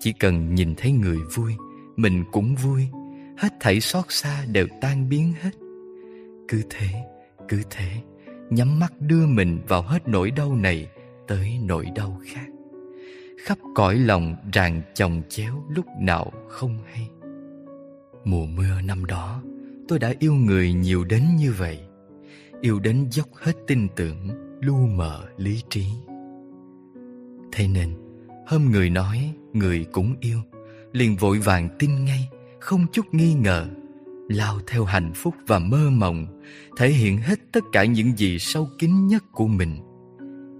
Chỉ 0.00 0.12
cần 0.12 0.54
nhìn 0.54 0.74
thấy 0.76 0.92
người 0.92 1.18
vui, 1.34 1.54
mình 1.96 2.24
cũng 2.32 2.54
vui, 2.54 2.88
hết 3.38 3.52
thảy 3.60 3.80
xót 3.80 4.04
xa 4.08 4.44
đều 4.52 4.66
tan 4.80 5.08
biến 5.08 5.32
hết. 5.40 5.50
Cứ 6.48 6.62
thế 6.70 7.04
cứ 7.48 7.62
thế, 7.70 7.90
nhắm 8.50 8.78
mắt 8.78 8.92
đưa 9.00 9.26
mình 9.26 9.60
vào 9.68 9.82
hết 9.82 10.08
nỗi 10.08 10.30
đau 10.30 10.54
này 10.54 10.88
tới 11.28 11.58
nỗi 11.62 11.86
đau 11.94 12.20
khác 12.26 12.46
khắp 13.44 13.58
cõi 13.74 13.98
lòng 13.98 14.36
ràng 14.52 14.82
chồng 14.94 15.22
chéo 15.28 15.64
lúc 15.68 15.86
nào 16.00 16.32
không 16.48 16.78
hay. 16.92 17.10
Mùa 18.24 18.46
mưa 18.46 18.80
năm 18.84 19.04
đó, 19.04 19.42
tôi 19.88 19.98
đã 19.98 20.14
yêu 20.18 20.34
người 20.34 20.72
nhiều 20.72 21.04
đến 21.04 21.22
như 21.38 21.52
vậy, 21.58 21.80
yêu 22.60 22.80
đến 22.80 23.06
dốc 23.10 23.28
hết 23.34 23.52
tin 23.66 23.88
tưởng, 23.96 24.28
lu 24.60 24.74
mờ 24.74 25.24
lý 25.36 25.62
trí. 25.70 25.84
Thế 27.52 27.68
nên, 27.68 27.94
hôm 28.46 28.70
người 28.70 28.90
nói 28.90 29.34
người 29.52 29.86
cũng 29.92 30.14
yêu, 30.20 30.38
liền 30.92 31.16
vội 31.16 31.38
vàng 31.38 31.68
tin 31.78 32.04
ngay, 32.04 32.28
không 32.60 32.86
chút 32.92 33.06
nghi 33.12 33.34
ngờ, 33.34 33.66
lao 34.28 34.58
theo 34.66 34.84
hạnh 34.84 35.12
phúc 35.14 35.34
và 35.46 35.58
mơ 35.58 35.90
mộng, 35.90 36.42
thể 36.76 36.88
hiện 36.88 37.18
hết 37.18 37.38
tất 37.52 37.64
cả 37.72 37.84
những 37.84 38.16
gì 38.16 38.38
sâu 38.38 38.68
kín 38.78 39.06
nhất 39.06 39.24
của 39.32 39.46
mình. 39.46 39.76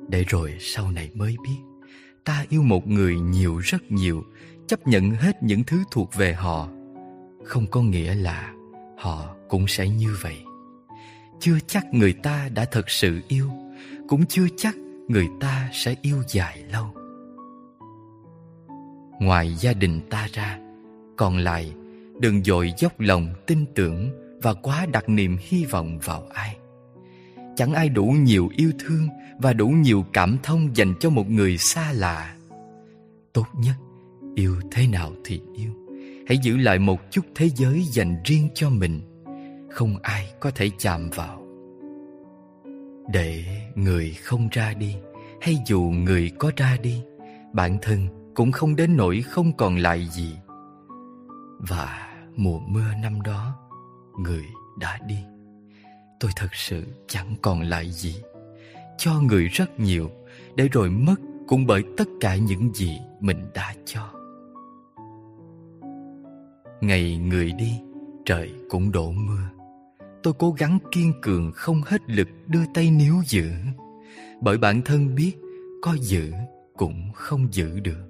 Để 0.09 0.25
rồi 0.29 0.57
sau 0.61 0.91
này 0.91 1.11
mới 1.15 1.37
biết 1.45 1.74
ta 2.25 2.45
yêu 2.49 2.63
một 2.63 2.87
người 2.87 3.21
nhiều 3.21 3.59
rất 3.59 3.83
nhiều, 3.93 4.25
chấp 4.67 4.87
nhận 4.87 5.11
hết 5.11 5.43
những 5.43 5.65
thứ 5.65 5.85
thuộc 5.91 6.15
về 6.15 6.33
họ. 6.33 6.69
Không 7.45 7.67
có 7.67 7.83
nghĩa 7.83 8.15
là 8.15 8.53
họ 8.99 9.35
cũng 9.49 9.67
sẽ 9.69 9.89
như 9.89 10.17
vậy. 10.21 10.37
Chưa 11.41 11.59
chắc 11.67 11.95
người 11.95 12.13
ta 12.13 12.49
đã 12.55 12.65
thật 12.65 12.91
sự 12.91 13.21
yêu, 13.29 13.51
cũng 14.09 14.27
chưa 14.27 14.47
chắc 14.57 14.77
người 15.09 15.27
ta 15.41 15.71
sẽ 15.73 15.95
yêu 16.03 16.23
dài 16.29 16.63
lâu. 16.73 16.87
Ngoài 19.21 19.55
gia 19.55 19.73
đình 19.73 20.01
ta 20.11 20.29
ra, 20.33 20.59
còn 21.17 21.39
lại, 21.39 21.73
đừng 22.21 22.45
dội 22.45 22.73
dốc 22.79 23.01
lòng 23.01 23.29
tin 23.47 23.65
tưởng 23.75 24.11
và 24.43 24.55
quá 24.55 24.87
đặt 24.93 25.09
niềm 25.09 25.37
hy 25.41 25.65
vọng 25.65 25.99
vào 25.99 26.27
ai. 26.33 26.57
Chẳng 27.57 27.73
ai 27.73 27.89
đủ 27.89 28.05
nhiều 28.05 28.49
yêu 28.57 28.71
thương 28.79 29.09
và 29.39 29.53
đủ 29.53 29.69
nhiều 29.69 30.05
cảm 30.13 30.37
thông 30.43 30.77
dành 30.77 30.95
cho 31.01 31.11
một 31.11 31.31
người 31.31 31.59
xa 31.59 31.93
lạ. 31.93 32.35
Tốt 33.33 33.47
nhất, 33.55 33.75
yêu 34.35 34.61
thế 34.71 34.87
nào 34.87 35.13
thì 35.25 35.41
yêu. 35.55 35.71
Hãy 36.27 36.39
giữ 36.39 36.57
lại 36.57 36.79
một 36.79 37.01
chút 37.11 37.25
thế 37.35 37.49
giới 37.49 37.83
dành 37.83 38.17
riêng 38.25 38.49
cho 38.55 38.71
mình. 38.71 39.01
Không 39.71 39.99
ai 40.03 40.33
có 40.41 40.51
thể 40.51 40.71
chạm 40.79 41.11
vào. 41.11 41.41
Để 43.13 43.45
người 43.75 44.13
không 44.23 44.49
ra 44.53 44.75
đi, 44.75 44.97
hay 45.41 45.59
dù 45.67 45.81
người 45.81 46.31
có 46.39 46.53
ra 46.57 46.77
đi, 46.83 47.03
bản 47.53 47.79
thân 47.83 48.09
cũng 48.35 48.53
không 48.53 48.77
đến 48.77 48.97
nỗi 48.97 49.23
không 49.23 49.57
còn 49.57 49.77
lại 49.77 50.09
gì. 50.13 50.37
Và 51.59 52.15
mùa 52.37 52.59
mưa 52.59 52.95
năm 53.03 53.23
đó, 53.23 53.57
người 54.19 54.45
đã 54.79 54.99
đi. 55.07 55.19
Tôi 56.21 56.31
thật 56.37 56.55
sự 56.55 56.85
chẳng 57.09 57.35
còn 57.43 57.61
lại 57.61 57.91
gì 57.91 58.17
cho 58.99 59.21
người 59.21 59.49
rất 59.49 59.81
nhiều, 59.81 60.11
để 60.57 60.69
rồi 60.69 60.91
mất 60.91 61.15
cũng 61.47 61.67
bởi 61.67 61.83
tất 61.97 62.09
cả 62.21 62.37
những 62.37 62.75
gì 62.75 62.99
mình 63.21 63.51
đã 63.55 63.75
cho. 63.85 64.11
Ngày 66.81 67.17
người 67.17 67.53
đi, 67.53 67.73
trời 68.25 68.53
cũng 68.69 68.93
đổ 68.93 69.11
mưa. 69.11 69.51
Tôi 70.23 70.35
cố 70.39 70.51
gắng 70.51 70.79
kiên 70.93 71.13
cường 71.23 71.53
không 71.53 71.83
hết 71.87 72.03
lực 72.07 72.29
đưa 72.47 72.63
tay 72.75 72.91
níu 72.91 73.15
giữ. 73.27 73.51
Bởi 74.41 74.59
bản 74.59 74.83
thân 74.83 75.15
biết 75.15 75.33
có 75.83 75.97
giữ 76.01 76.33
cũng 76.77 77.13
không 77.15 77.49
giữ 77.53 77.81
được. 77.81 78.09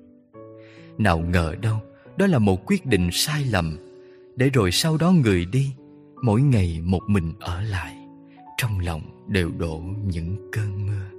Nào 0.98 1.18
ngờ 1.18 1.54
đâu, 1.62 1.78
Đó 2.16 2.26
là 2.26 2.38
một 2.38 2.66
quyết 2.66 2.86
định 2.86 3.08
sai 3.12 3.44
lầm. 3.44 3.78
Để 4.36 4.50
rồi 4.50 4.70
sau 4.72 4.96
đó 4.96 5.12
người 5.12 5.44
đi, 5.44 5.72
Mỗi 6.22 6.40
ngày 6.40 6.80
một 6.84 7.02
mình 7.06 7.32
ở 7.40 7.62
lại, 7.62 7.96
Trong 8.56 8.78
lòng 8.78 9.13
đều 9.28 9.50
đổ 9.58 9.82
những 10.04 10.48
cơn 10.52 10.86
mưa. 10.86 11.14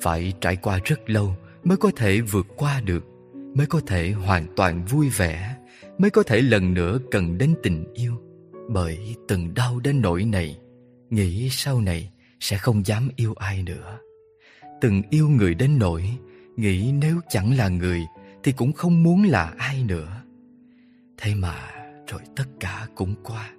Phải 0.00 0.32
trải 0.40 0.56
qua 0.56 0.80
rất 0.84 1.10
lâu 1.10 1.34
Mới 1.64 1.76
có 1.76 1.90
thể 1.96 2.20
vượt 2.20 2.46
qua 2.56 2.80
được, 2.80 3.04
Mới 3.54 3.66
có 3.66 3.80
thể 3.86 4.12
hoàn 4.12 4.46
toàn 4.56 4.84
vui 4.84 5.08
vẻ, 5.08 5.56
Mới 5.98 6.10
có 6.10 6.22
thể 6.22 6.40
lần 6.40 6.74
nữa 6.74 6.98
cần 7.10 7.38
đến 7.38 7.54
tình 7.62 7.84
yêu. 7.94 8.12
Bởi 8.68 9.16
từng 9.28 9.54
đau 9.54 9.80
đến 9.80 10.00
nỗi 10.00 10.24
này, 10.24 10.58
Nghĩ 11.10 11.48
sau 11.50 11.80
này 11.80 12.10
sẽ 12.40 12.58
không 12.58 12.86
dám 12.86 13.08
yêu 13.16 13.34
ai 13.34 13.62
nữa. 13.62 13.98
Từng 14.80 15.02
yêu 15.10 15.28
người 15.28 15.54
đến 15.54 15.78
nỗi, 15.78 16.10
Nghĩ 16.56 16.92
nếu 16.92 17.20
chẳng 17.28 17.56
là 17.56 17.68
người 17.68 18.00
Thì 18.44 18.52
cũng 18.52 18.72
không 18.72 19.02
muốn 19.02 19.22
là 19.22 19.54
ai 19.58 19.84
nữa. 19.84 20.22
Thế 21.18 21.34
mà 21.34 21.70
rồi 22.06 22.20
tất 22.36 22.44
cả 22.60 22.86
cũng 22.94 23.14
qua. 23.22 23.50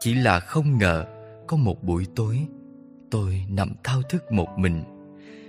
Chỉ 0.00 0.14
là 0.14 0.40
không 0.40 0.78
ngờ 0.78 1.04
có 1.46 1.56
một 1.56 1.84
buổi 1.84 2.06
tối, 2.16 2.46
Tôi 3.10 3.46
nằm 3.48 3.72
thao 3.84 4.02
thức 4.02 4.32
một 4.32 4.48
mình. 4.56 4.84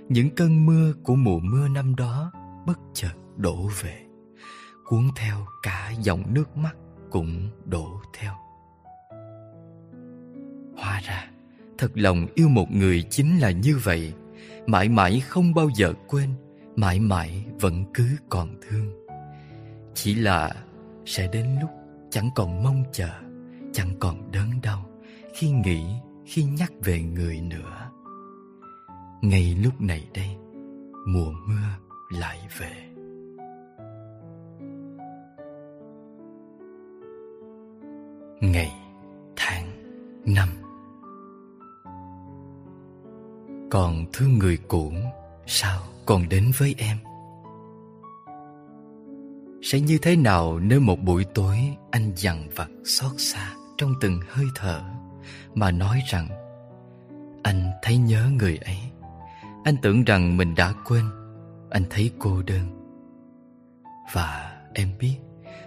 Những 0.08 0.30
cơn 0.30 0.66
mưa 0.66 0.92
của 1.02 1.14
mùa 1.14 1.38
mưa 1.38 1.68
năm 1.68 1.96
đó 1.96 2.32
Bất 2.66 2.78
chợt 2.94 3.12
đổ 3.36 3.70
về, 3.82 4.02
Cuốn 4.84 5.08
theo 5.16 5.46
cả 5.62 5.92
dòng 6.02 6.34
nước 6.34 6.56
mắt 6.56 6.76
Cũng 7.10 7.48
đổ 7.64 8.00
theo. 8.18 8.34
Hóa 10.76 11.00
ra, 11.04 11.30
Thật 11.78 11.90
lòng 11.94 12.26
yêu 12.34 12.48
một 12.48 12.70
người 12.70 13.02
chính 13.02 13.38
là 13.40 13.50
như 13.50 13.78
vậy. 13.84 14.12
Mãi 14.66 14.88
mãi 14.88 15.20
không 15.20 15.54
bao 15.54 15.68
giờ 15.76 15.92
quên, 16.08 16.30
Mãi 16.76 17.00
mãi 17.00 17.44
vẫn 17.60 17.84
cứ 17.94 18.08
còn 18.28 18.48
thương. 18.68 19.06
Chỉ 19.94 20.14
là 20.14 20.54
sẽ 21.06 21.28
đến 21.32 21.46
lúc 21.60 21.70
chẳng 22.10 22.30
còn 22.34 22.62
mong 22.62 22.84
chờ, 22.92 23.10
Chẳng 23.72 23.90
còn 24.00 24.32
đớn 24.32 24.50
đau. 24.62 24.87
Khi 25.38 25.50
nghĩ, 25.50 25.84
khi 26.24 26.44
nhắc 26.44 26.72
về 26.84 27.02
người 27.02 27.40
nữa. 27.40 27.90
Ngay 29.22 29.56
lúc 29.62 29.80
này 29.80 30.08
đây 30.14 30.36
Mùa 31.06 31.30
mưa 31.46 31.68
lại 32.10 32.38
về. 32.58 32.72
Ngày, 38.40 38.72
tháng, 39.36 39.66
năm. 40.26 40.48
Còn 43.70 44.04
thương 44.12 44.38
người 44.38 44.58
cũ 44.68 44.92
Sao 45.46 45.80
còn 46.06 46.28
đến 46.28 46.50
với 46.58 46.74
em? 46.78 46.96
Sẽ 49.62 49.80
như 49.80 49.98
thế 50.02 50.16
nào 50.16 50.58
nếu 50.58 50.80
một 50.80 50.96
buổi 51.02 51.24
tối 51.34 51.58
Anh 51.90 52.12
dằn 52.16 52.48
vặt 52.56 52.70
xót 52.84 53.12
xa 53.18 53.52
Trong 53.76 53.94
từng 54.00 54.20
hơi 54.28 54.46
thở? 54.54 54.97
Mà 55.58 55.70
nói 55.70 56.02
rằng, 56.06 56.28
Anh 57.42 57.70
thấy 57.82 57.96
nhớ 57.96 58.30
người 58.38 58.56
ấy. 58.56 58.78
Anh 59.64 59.76
tưởng 59.82 60.04
rằng 60.04 60.36
mình 60.36 60.54
đã 60.54 60.72
quên. 60.84 61.04
Anh 61.70 61.82
thấy 61.90 62.10
cô 62.18 62.42
đơn. 62.42 62.90
Và 64.12 64.56
em 64.74 64.88
biết, 64.98 65.16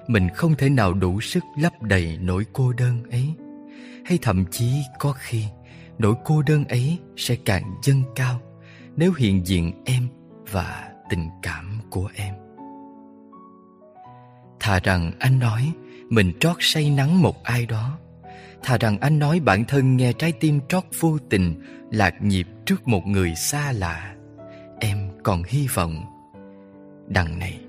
Mình 0.08 0.30
không 0.30 0.56
thể 0.56 0.70
nào 0.70 0.94
đủ 0.94 1.22
sức 1.22 1.44
lấp 1.58 1.82
đầy 1.82 2.18
nỗi 2.22 2.46
cô 2.54 2.74
đơn 2.74 3.04
ấy. 3.12 3.34
Hay 4.06 4.20
thậm 4.22 4.46
chí 4.52 4.72
có 5.00 5.14
khi, 5.18 5.46
Nỗi 6.00 6.16
cô 6.26 6.42
đơn 6.42 6.66
ấy 6.66 7.00
sẽ 7.18 7.36
càng 7.46 7.64
dâng 7.84 8.04
cao 8.16 8.40
Nếu 8.96 9.14
hiện 9.18 9.48
diện 9.48 9.84
em 9.86 10.08
và 10.52 10.92
tình 11.10 11.30
cảm 11.42 11.80
của 11.90 12.10
em. 12.16 12.36
Thà 14.60 14.80
rằng 14.84 15.12
anh 15.20 15.40
nói, 15.40 15.72
Mình 16.10 16.34
trót 16.40 16.58
say 16.60 16.90
nắng 16.90 17.22
một 17.22 17.44
ai 17.44 17.66
đó 17.66 17.98
Thà 18.64 18.78
rằng 18.78 18.98
anh 19.00 19.20
nói 19.20 19.40
bản 19.40 19.66
thân 19.66 19.98
nghe 19.98 20.14
trái 20.14 20.32
tim 20.32 20.60
trót 20.70 20.84
vô 21.00 21.18
tình, 21.30 21.62
Lạc 21.92 22.16
nhịp 22.22 22.48
trước 22.66 22.88
một 22.88 23.08
người 23.08 23.36
xa 23.36 23.72
lạ. 23.72 24.16
Em 24.80 25.10
còn 25.24 25.44
hy 25.48 25.68
vọng. 25.68 26.06
Đằng 27.08 27.40
này, 27.40 27.60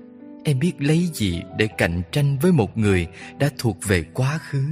Em 0.45 0.59
biết 0.59 0.73
lấy 0.79 1.09
gì 1.13 1.41
để 1.57 1.67
cạnh 1.77 2.01
tranh 2.11 2.37
với 2.41 2.51
một 2.51 2.77
người 2.77 3.07
đã 3.39 3.49
thuộc 3.57 3.77
về 3.87 4.03
quá 4.13 4.37
khứ, 4.37 4.63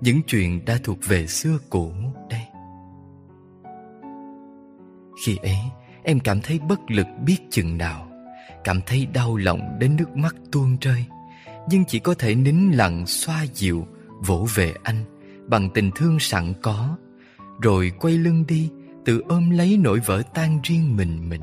Những 0.00 0.20
chuyện 0.26 0.64
đã 0.64 0.78
thuộc 0.84 0.98
về 1.08 1.26
xưa 1.26 1.58
cũ 1.70 1.92
đây. 2.30 2.42
Khi 5.26 5.36
ấy, 5.36 5.58
em 6.02 6.20
cảm 6.20 6.40
thấy 6.40 6.58
bất 6.58 6.80
lực 6.90 7.06
biết 7.24 7.38
chừng 7.50 7.78
nào, 7.78 8.10
Cảm 8.64 8.80
thấy 8.86 9.06
đau 9.06 9.36
lòng 9.36 9.78
đến 9.78 9.96
nước 9.96 10.16
mắt 10.16 10.34
tuôn 10.52 10.76
rơi. 10.80 11.04
Nhưng 11.68 11.84
chỉ 11.84 11.98
có 11.98 12.14
thể 12.14 12.34
nín 12.34 12.70
lặng 12.72 13.06
xoa 13.06 13.44
dịu, 13.54 13.86
Vỗ 14.20 14.46
về 14.54 14.74
anh 14.82 15.04
Bằng 15.50 15.70
tình 15.74 15.90
thương 15.94 16.18
sẵn 16.18 16.52
có, 16.62 16.96
Rồi 17.62 17.92
quay 18.00 18.18
lưng 18.18 18.44
đi, 18.48 18.70
Tự 19.04 19.22
ôm 19.28 19.50
lấy 19.50 19.76
nỗi 19.76 20.00
vỡ 20.06 20.22
tan 20.34 20.60
riêng 20.62 20.96
mình 20.96 21.28
mình. 21.28 21.40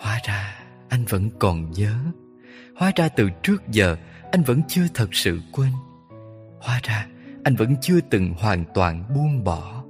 Hóa 0.00 0.18
ra, 0.24 0.64
anh 0.88 1.04
vẫn 1.08 1.30
còn 1.38 1.70
nhớ. 1.70 1.94
Hóa 2.76 2.92
ra 2.96 3.08
từ 3.08 3.28
trước 3.42 3.62
giờ, 3.68 3.96
Anh 4.32 4.42
vẫn 4.42 4.60
chưa 4.68 4.86
thật 4.94 5.14
sự 5.14 5.40
quên. 5.52 5.70
Hóa 6.60 6.80
ra, 6.82 7.06
anh 7.44 7.56
vẫn 7.56 7.74
chưa 7.80 8.00
từng 8.10 8.34
hoàn 8.38 8.64
toàn 8.74 9.04
buông 9.14 9.44
bỏ. 9.44 9.84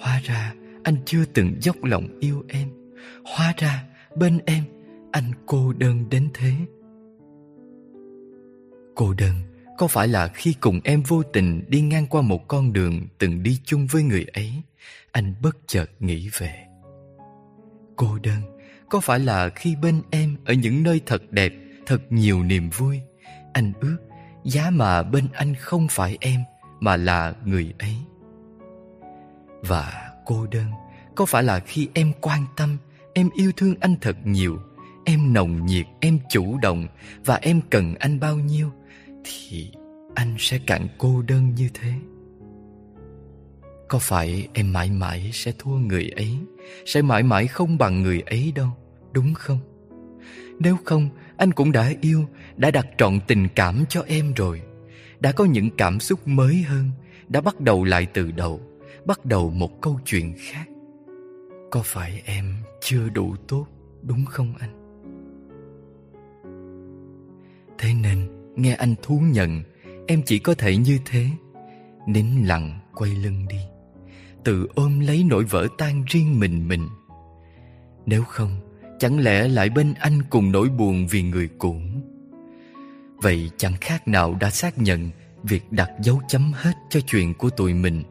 Hóa 0.00 0.20
ra, 0.24 0.54
anh 0.82 0.96
chưa 1.04 1.24
từng 1.24 1.54
dốc 1.60 1.76
lòng 1.84 2.08
yêu 2.20 2.44
em. 2.48 2.68
Hóa 3.24 3.54
ra, 3.56 3.84
bên 4.16 4.38
em, 4.46 4.64
anh 5.12 5.32
cô 5.46 5.72
đơn 5.72 6.04
đến 6.10 6.28
thế. 6.34 6.52
Cô 8.94 9.14
đơn 9.14 9.34
có 9.78 9.86
phải 9.86 10.08
là 10.08 10.28
khi 10.28 10.54
cùng 10.60 10.80
em 10.84 11.02
vô 11.02 11.22
tình 11.22 11.64
đi 11.68 11.80
ngang 11.80 12.06
qua 12.06 12.22
một 12.22 12.48
con 12.48 12.72
đường 12.72 13.06
từng 13.18 13.42
đi 13.42 13.60
chung 13.64 13.86
với 13.86 14.02
người 14.02 14.24
ấy 14.32 14.52
Anh 15.12 15.34
bất 15.42 15.56
chợt 15.66 15.86
nghĩ 16.00 16.30
về? 16.38 16.54
Cô 17.96 18.18
đơn 18.22 18.40
có 18.90 19.00
phải 19.00 19.18
là 19.18 19.48
khi 19.48 19.76
bên 19.76 20.02
em 20.10 20.36
ở 20.44 20.54
những 20.54 20.82
nơi 20.82 21.00
thật 21.06 21.22
đẹp, 21.30 21.52
thật 21.86 21.98
nhiều 22.10 22.42
niềm 22.42 22.70
vui 22.70 23.00
Anh 23.52 23.72
ước 23.80 23.96
giá 24.44 24.70
mà 24.70 25.02
bên 25.02 25.28
anh 25.32 25.54
không 25.54 25.86
phải 25.90 26.18
em 26.20 26.40
mà 26.80 26.96
là 26.96 27.34
người 27.44 27.74
ấy? 27.78 27.96
Và 29.62 30.10
cô 30.24 30.46
đơn 30.46 30.66
Có 31.14 31.26
phải 31.26 31.42
là 31.42 31.58
khi 31.58 31.88
em 31.94 32.12
quan 32.20 32.44
tâm 32.56 32.76
Em 33.14 33.30
yêu 33.34 33.52
thương 33.56 33.74
anh 33.80 33.96
thật 34.00 34.16
nhiều 34.24 34.58
Em 35.04 35.32
nồng 35.32 35.66
nhiệt, 35.66 35.86
em 36.00 36.18
chủ 36.30 36.58
động 36.62 36.86
Và 37.24 37.38
em 37.42 37.60
cần 37.70 37.94
anh 37.94 38.20
bao 38.20 38.36
nhiêu? 38.36 38.70
Thì 39.24 39.70
anh 40.14 40.34
sẽ 40.38 40.58
cạn 40.66 40.88
cô 40.98 41.22
đơn 41.22 41.54
như 41.54 41.68
thế? 41.74 41.92
Có 43.88 43.98
phải 43.98 44.48
em 44.52 44.72
mãi 44.72 44.90
mãi 44.90 45.30
sẽ 45.32 45.52
thua 45.58 45.74
người 45.74 46.08
ấy 46.08 46.38
Sẽ 46.86 47.02
mãi 47.02 47.22
mãi 47.22 47.46
không 47.46 47.78
bằng 47.78 48.02
người 48.02 48.20
ấy 48.20 48.52
đâu 48.54 48.68
Đúng 49.12 49.34
không? 49.34 49.58
Nếu 50.58 50.76
không, 50.84 51.08
anh 51.36 51.52
cũng 51.52 51.72
đã 51.72 51.92
yêu 52.00 52.24
Đã 52.56 52.70
đặt 52.70 52.86
trọn 52.98 53.20
tình 53.26 53.48
cảm 53.54 53.84
cho 53.88 54.02
em 54.06 54.32
rồi. 54.36 54.62
Đã 55.20 55.32
có 55.32 55.44
những 55.44 55.70
cảm 55.78 56.00
xúc 56.00 56.28
mới 56.28 56.62
hơn 56.62 56.90
Đã 57.28 57.40
bắt 57.40 57.60
đầu 57.60 57.84
lại 57.84 58.06
từ 58.06 58.30
đầu 58.30 58.60
bắt 59.06 59.24
đầu 59.24 59.50
một 59.50 59.80
câu 59.80 60.00
chuyện 60.04 60.34
khác. 60.38 60.68
Có 61.70 61.82
phải 61.84 62.22
em 62.24 62.54
chưa 62.80 63.08
đủ 63.08 63.36
tốt 63.48 63.66
đúng 64.02 64.24
không 64.24 64.54
anh? 64.58 64.78
Thế 67.78 67.94
nên 68.02 68.41
nghe 68.56 68.74
anh 68.74 68.94
thú 69.02 69.20
nhận, 69.20 69.62
em 70.06 70.22
chỉ 70.26 70.38
có 70.38 70.54
thể 70.54 70.76
như 70.76 70.98
thế. 71.04 71.26
Nín 72.06 72.26
lặng, 72.44 72.78
quay 72.94 73.10
lưng 73.10 73.46
đi. 73.48 73.58
Tự 74.44 74.66
ôm 74.74 75.00
lấy 75.00 75.24
nỗi 75.24 75.44
vỡ 75.44 75.68
tan 75.78 76.04
riêng 76.06 76.40
mình 76.40 76.68
mình. 76.68 76.88
Nếu 78.06 78.24
không, 78.24 78.60
chẳng 78.98 79.18
lẽ 79.18 79.48
lại 79.48 79.70
bên 79.70 79.94
anh 79.98 80.22
cùng 80.30 80.52
nỗi 80.52 80.68
buồn 80.68 81.06
vì 81.06 81.22
người 81.22 81.48
cũ? 81.58 81.76
Vậy 83.16 83.50
chẳng 83.56 83.74
khác 83.80 84.08
nào 84.08 84.36
đã 84.40 84.50
xác 84.50 84.78
nhận 84.78 85.10
việc 85.42 85.72
đặt 85.72 85.90
dấu 86.02 86.20
chấm 86.28 86.52
hết 86.54 86.72
cho 86.90 87.00
chuyện 87.00 87.34
của 87.34 87.50
tụi 87.50 87.74
mình 87.74 88.02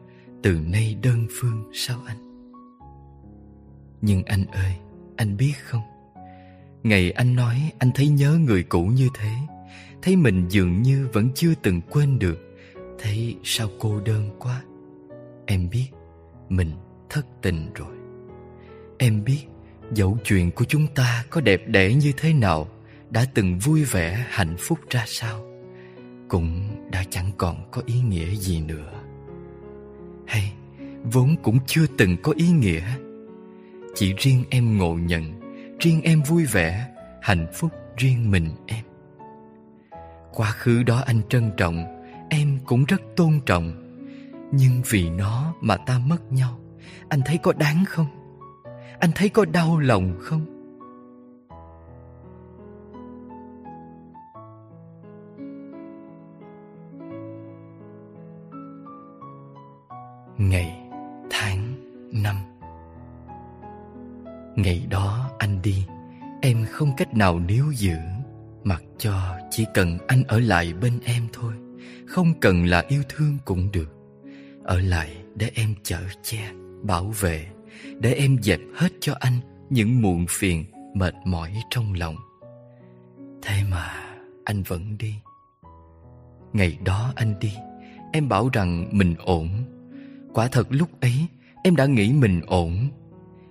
từ 0.42 0.52
nay 0.52 0.96
đơn 1.02 1.26
phương 1.40 1.70
sao 1.72 1.98
anh? 2.06 2.48
Nhưng 4.00 4.22
anh 4.22 4.44
ơi, 4.46 4.74
anh 5.16 5.36
biết 5.36 5.52
không? 5.62 5.82
Ngày 6.82 7.10
anh 7.10 7.34
nói 7.34 7.72
anh 7.78 7.90
thấy 7.94 8.08
nhớ 8.08 8.38
người 8.46 8.62
cũ 8.62 8.84
như 8.84 9.08
thế 9.14 9.30
thấy 10.02 10.16
mình 10.16 10.48
dường 10.48 10.82
như 10.82 11.08
vẫn 11.12 11.28
chưa 11.34 11.54
từng 11.62 11.80
quên 11.90 12.18
được. 12.18 12.38
Thấy 12.98 13.36
sao 13.44 13.68
cô 13.78 14.00
đơn 14.00 14.30
quá? 14.38 14.62
Em 15.46 15.68
biết, 15.70 15.86
mình 16.48 16.70
thất 17.10 17.26
tình 17.42 17.72
rồi. 17.74 17.96
Em 18.98 19.24
biết, 19.24 19.44
dẫu 19.94 20.18
chuyện 20.24 20.50
của 20.50 20.64
chúng 20.64 20.86
ta 20.94 21.24
có 21.30 21.40
đẹp 21.40 21.62
đẽ 21.66 21.94
như 21.94 22.12
thế 22.16 22.32
nào, 22.32 22.68
đã 23.10 23.26
từng 23.34 23.58
vui 23.58 23.84
vẻ, 23.84 24.26
hạnh 24.28 24.56
phúc 24.58 24.78
ra 24.90 25.04
sao, 25.06 25.44
cũng 26.28 26.68
đã 26.90 27.04
chẳng 27.10 27.30
còn 27.38 27.68
có 27.70 27.82
ý 27.86 28.00
nghĩa 28.00 28.34
gì 28.34 28.60
nữa. 28.60 28.92
Hay, 30.26 30.52
vốn 31.12 31.36
cũng 31.42 31.58
chưa 31.66 31.86
từng 31.98 32.16
có 32.22 32.32
ý 32.36 32.48
nghĩa. 32.50 32.82
Chỉ 33.94 34.14
riêng 34.16 34.44
em 34.50 34.78
ngộ 34.78 34.94
nhận, 34.94 35.40
riêng 35.80 36.00
em 36.02 36.22
vui 36.22 36.44
vẻ, 36.44 36.88
hạnh 37.22 37.46
phúc 37.54 37.70
riêng 37.96 38.30
mình 38.30 38.48
em 38.66 38.84
quá 40.34 40.50
khứ 40.50 40.82
đó 40.82 41.02
anh 41.06 41.20
trân 41.28 41.50
trọng 41.56 42.02
em 42.30 42.58
cũng 42.64 42.84
rất 42.84 43.02
tôn 43.16 43.40
trọng 43.46 43.72
Nhưng 44.52 44.82
vì 44.90 45.10
nó 45.10 45.54
mà 45.60 45.76
ta 45.76 45.98
mất 45.98 46.32
nhau 46.32 46.58
Anh 47.08 47.20
thấy 47.24 47.38
có 47.38 47.52
đáng 47.52 47.84
không? 47.84 48.06
Anh 49.00 49.10
thấy 49.14 49.28
có 49.28 49.44
đau 49.44 49.78
lòng 49.78 50.14
không? 50.20 50.46
Ngày, 60.38 60.82
tháng, 61.30 61.74
năm 62.12 62.36
Ngày 64.56 64.86
đó 64.90 65.30
anh 65.38 65.62
đi 65.62 65.86
Em 66.42 66.66
không 66.70 66.96
cách 66.96 67.14
nào 67.14 67.38
níu 67.38 67.64
giữ 67.72 67.96
Mặc 68.64 68.82
cho 68.98 69.38
chỉ 69.50 69.64
cần 69.74 69.98
anh 70.06 70.22
ở 70.28 70.40
lại 70.40 70.72
bên 70.72 71.00
em 71.04 71.22
thôi 71.32 71.52
Không 72.06 72.40
cần 72.40 72.64
là 72.64 72.84
yêu 72.88 73.02
thương 73.08 73.38
cũng 73.44 73.72
được. 73.72 73.94
Ở 74.64 74.80
lại 74.80 75.16
để 75.34 75.50
em 75.54 75.74
chở 75.82 76.00
che, 76.22 76.52
bảo 76.82 77.04
vệ 77.20 77.46
Để 77.98 78.12
em 78.12 78.36
dẹp 78.42 78.60
hết 78.74 78.92
cho 79.00 79.14
anh 79.20 79.38
những 79.70 80.02
muộn 80.02 80.26
phiền, 80.28 80.64
mệt 80.94 81.14
mỏi 81.24 81.52
trong 81.70 81.94
lòng. 81.94 82.16
Thế 83.42 83.62
mà 83.70 83.94
anh 84.44 84.62
vẫn 84.62 84.98
đi. 84.98 85.14
Ngày 86.52 86.78
đó 86.84 87.12
anh 87.16 87.38
đi 87.40 87.52
Em 88.12 88.28
bảo 88.28 88.48
rằng 88.52 88.88
mình 88.92 89.14
ổn. 89.18 89.48
Quả 90.34 90.48
thật 90.48 90.66
lúc 90.70 91.00
ấy 91.00 91.26
em 91.64 91.76
đã 91.76 91.86
nghĩ 91.86 92.12
mình 92.12 92.40
ổn. 92.46 92.88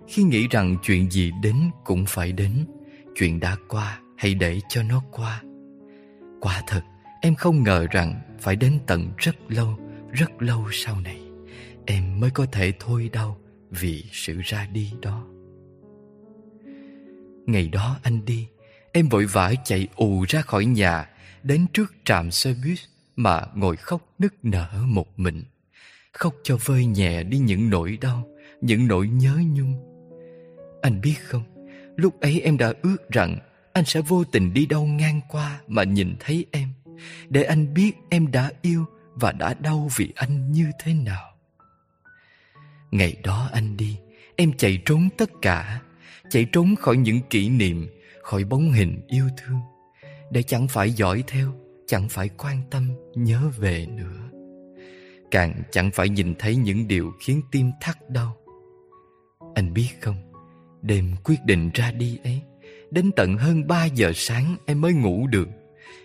Khi 0.08 0.24
nghĩ 0.24 0.48
rằng 0.48 0.78
chuyện 0.84 1.12
gì 1.12 1.32
đến 1.44 1.56
cũng 1.86 2.06
phải 2.08 2.32
đến 2.32 2.66
Chuyện 3.16 3.40
đã 3.40 3.58
qua 3.68 4.00
hãy 4.22 4.34
để 4.34 4.60
cho 4.70 4.84
nó 4.84 5.04
qua. 5.12 5.42
Quả 6.42 6.64
thật 6.68 6.82
em 7.22 7.36
không 7.36 7.64
ngờ 7.64 7.88
rằng 7.92 8.22
phải 8.40 8.56
đến 8.56 8.80
tận 8.88 9.12
rất 9.18 9.36
lâu, 9.48 9.80
rất 10.12 10.42
lâu 10.42 10.68
sau 10.72 11.02
này 11.02 11.22
Em 11.86 12.20
mới 12.20 12.30
có 12.30 12.46
thể 12.52 12.74
thôi 12.80 13.10
đau 13.14 13.38
vì 13.70 14.04
sự 14.12 14.42
ra 14.44 14.68
đi 14.74 14.94
đó. 15.02 15.28
Ngày 17.46 17.68
đó 17.68 18.00
anh 18.04 18.26
đi 18.26 18.48
Em 18.92 19.10
vội 19.10 19.26
vã 19.26 19.54
chạy 19.64 19.88
ù 19.96 20.26
ra 20.28 20.42
khỏi 20.42 20.66
nhà 20.66 21.10
Đến 21.44 21.66
trước 21.74 21.94
trạm 22.06 22.32
xe 22.32 22.54
buýt 22.64 22.80
Mà 23.16 23.42
ngồi 23.56 23.76
khóc 23.76 24.14
nức 24.20 24.34
nở 24.44 24.70
một 24.86 25.20
mình 25.20 25.44
Khóc 26.14 26.36
cho 26.44 26.58
vơi 26.66 26.86
nhẹ 26.86 27.24
đi 27.24 27.38
những 27.38 27.70
nỗi 27.70 27.98
đau 28.02 28.28
Những 28.62 28.88
nỗi 28.88 29.08
nhớ 29.08 29.38
nhung. 29.54 29.74
Anh 30.82 31.02
biết 31.02 31.16
không 31.24 31.44
Lúc 31.96 32.20
ấy 32.22 32.42
em 32.42 32.58
đã 32.58 32.74
ước 32.82 33.10
rằng 33.10 33.38
anh 33.74 33.86
sẽ 33.86 34.02
vô 34.02 34.24
tình 34.24 34.54
đi 34.54 34.66
đâu 34.66 34.86
ngang 34.86 35.22
qua 35.30 35.62
Mà 35.68 35.84
nhìn 35.84 36.16
thấy 36.20 36.46
em, 36.52 36.70
Để 37.30 37.44
anh 37.44 37.74
biết 37.74 37.92
em 38.10 38.32
đã 38.32 38.52
yêu 38.62 38.86
Và 39.16 39.32
đã 39.32 39.54
đau 39.54 39.90
vì 39.96 40.12
anh 40.16 40.52
như 40.52 40.72
thế 40.84 40.94
nào. 40.94 41.34
Ngày 42.92 43.16
đó 43.24 43.50
anh 43.54 43.78
đi, 43.78 43.98
Em 44.36 44.54
chạy 44.58 44.82
trốn 44.86 45.10
tất 45.18 45.30
cả, 45.42 45.82
Chạy 46.30 46.46
trốn 46.52 46.76
khỏi 46.76 46.98
những 46.98 47.20
kỷ 47.30 47.50
niệm, 47.50 47.88
Khỏi 48.22 48.44
bóng 48.44 48.72
hình 48.72 49.02
yêu 49.08 49.26
thương, 49.38 49.60
Để 50.32 50.44
chẳng 50.44 50.68
phải 50.68 50.92
dõi 50.92 51.24
theo, 51.28 51.54
Chẳng 51.88 52.10
phải 52.10 52.30
quan 52.30 52.62
tâm, 52.70 52.92
nhớ 53.16 53.52
về 53.58 53.86
nữa. 53.86 54.30
Càng 55.32 55.62
chẳng 55.72 55.92
phải 55.92 56.10
nhìn 56.10 56.36
thấy 56.40 56.56
những 56.56 56.88
điều 56.88 57.12
khiến 57.20 57.42
tim 57.52 57.72
thắt 57.82 58.10
đau. 58.10 58.38
Anh 59.56 59.74
biết 59.74 59.90
không, 60.02 60.32
Đêm 60.82 61.16
quyết 61.24 61.38
định 61.46 61.70
ra 61.74 61.92
đi 61.92 62.20
ấy 62.24 62.42
Đến 62.92 63.12
tận 63.16 63.38
hơn 63.38 63.68
ba 63.68 63.86
giờ 63.86 64.12
sáng 64.16 64.56
em 64.66 64.82
mới 64.82 64.94
ngủ 64.94 65.28
được. 65.28 65.48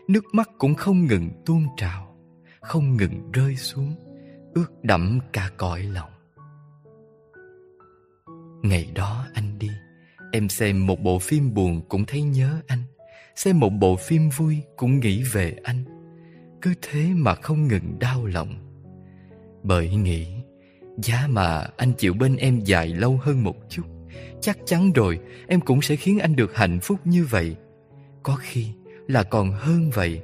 Nước 0.08 0.24
mắt 0.32 0.50
cũng 0.58 0.74
không 0.74 1.06
ngừng 1.06 1.30
tuôn 1.46 1.66
trào, 1.76 2.16
Không 2.60 2.96
ngừng 2.96 3.32
rơi 3.32 3.56
xuống, 3.56 3.94
Ướt 4.54 4.84
đẫm 4.84 5.18
cả 5.32 5.50
cõi 5.56 5.82
lòng. 5.82 6.10
Ngày 8.62 8.90
đó 8.94 9.26
anh 9.34 9.58
đi, 9.58 9.70
Em 10.32 10.48
xem 10.48 10.86
một 10.86 11.00
bộ 11.00 11.18
phim 11.18 11.54
buồn 11.54 11.82
cũng 11.88 12.04
thấy 12.04 12.22
nhớ 12.22 12.60
anh, 12.66 12.82
Xem 13.36 13.60
một 13.60 13.70
bộ 13.70 13.96
phim 13.96 14.28
vui 14.28 14.62
cũng 14.76 15.00
nghĩ 15.00 15.22
về 15.22 15.56
anh. 15.62 15.84
Cứ 16.62 16.74
thế 16.82 17.08
mà 17.14 17.34
không 17.34 17.68
ngừng 17.68 17.98
đau 17.98 18.26
lòng. 18.26 18.54
Bởi 19.62 19.96
nghĩ 19.96 20.26
Giá 21.02 21.26
mà 21.30 21.68
anh 21.76 21.92
chịu 21.98 22.14
bên 22.14 22.36
em 22.36 22.60
dài 22.60 22.88
lâu 22.88 23.20
hơn 23.22 23.44
một 23.44 23.56
chút 23.68 23.95
Chắc 24.40 24.58
chắn 24.64 24.92
rồi 24.92 25.20
Em 25.46 25.60
cũng 25.60 25.82
sẽ 25.82 25.96
khiến 25.96 26.18
anh 26.18 26.36
được 26.36 26.54
hạnh 26.54 26.78
phúc 26.82 26.98
như 27.04 27.24
vậy. 27.24 27.56
Có 28.22 28.36
khi 28.40 28.66
là 29.06 29.22
còn 29.22 29.52
hơn 29.52 29.90
vậy. 29.94 30.20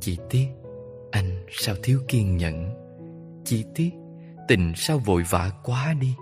Chỉ 0.00 0.18
tiếc 0.30 0.46
Anh 1.10 1.46
sao 1.50 1.74
thiếu 1.82 2.00
kiên 2.08 2.36
nhẫn? 2.36 2.70
Chỉ 3.44 3.64
tiếc 3.74 3.90
Tình 4.48 4.72
sao 4.76 4.98
vội 4.98 5.22
vã 5.30 5.50
quá 5.64 5.94
đi? 6.00 6.14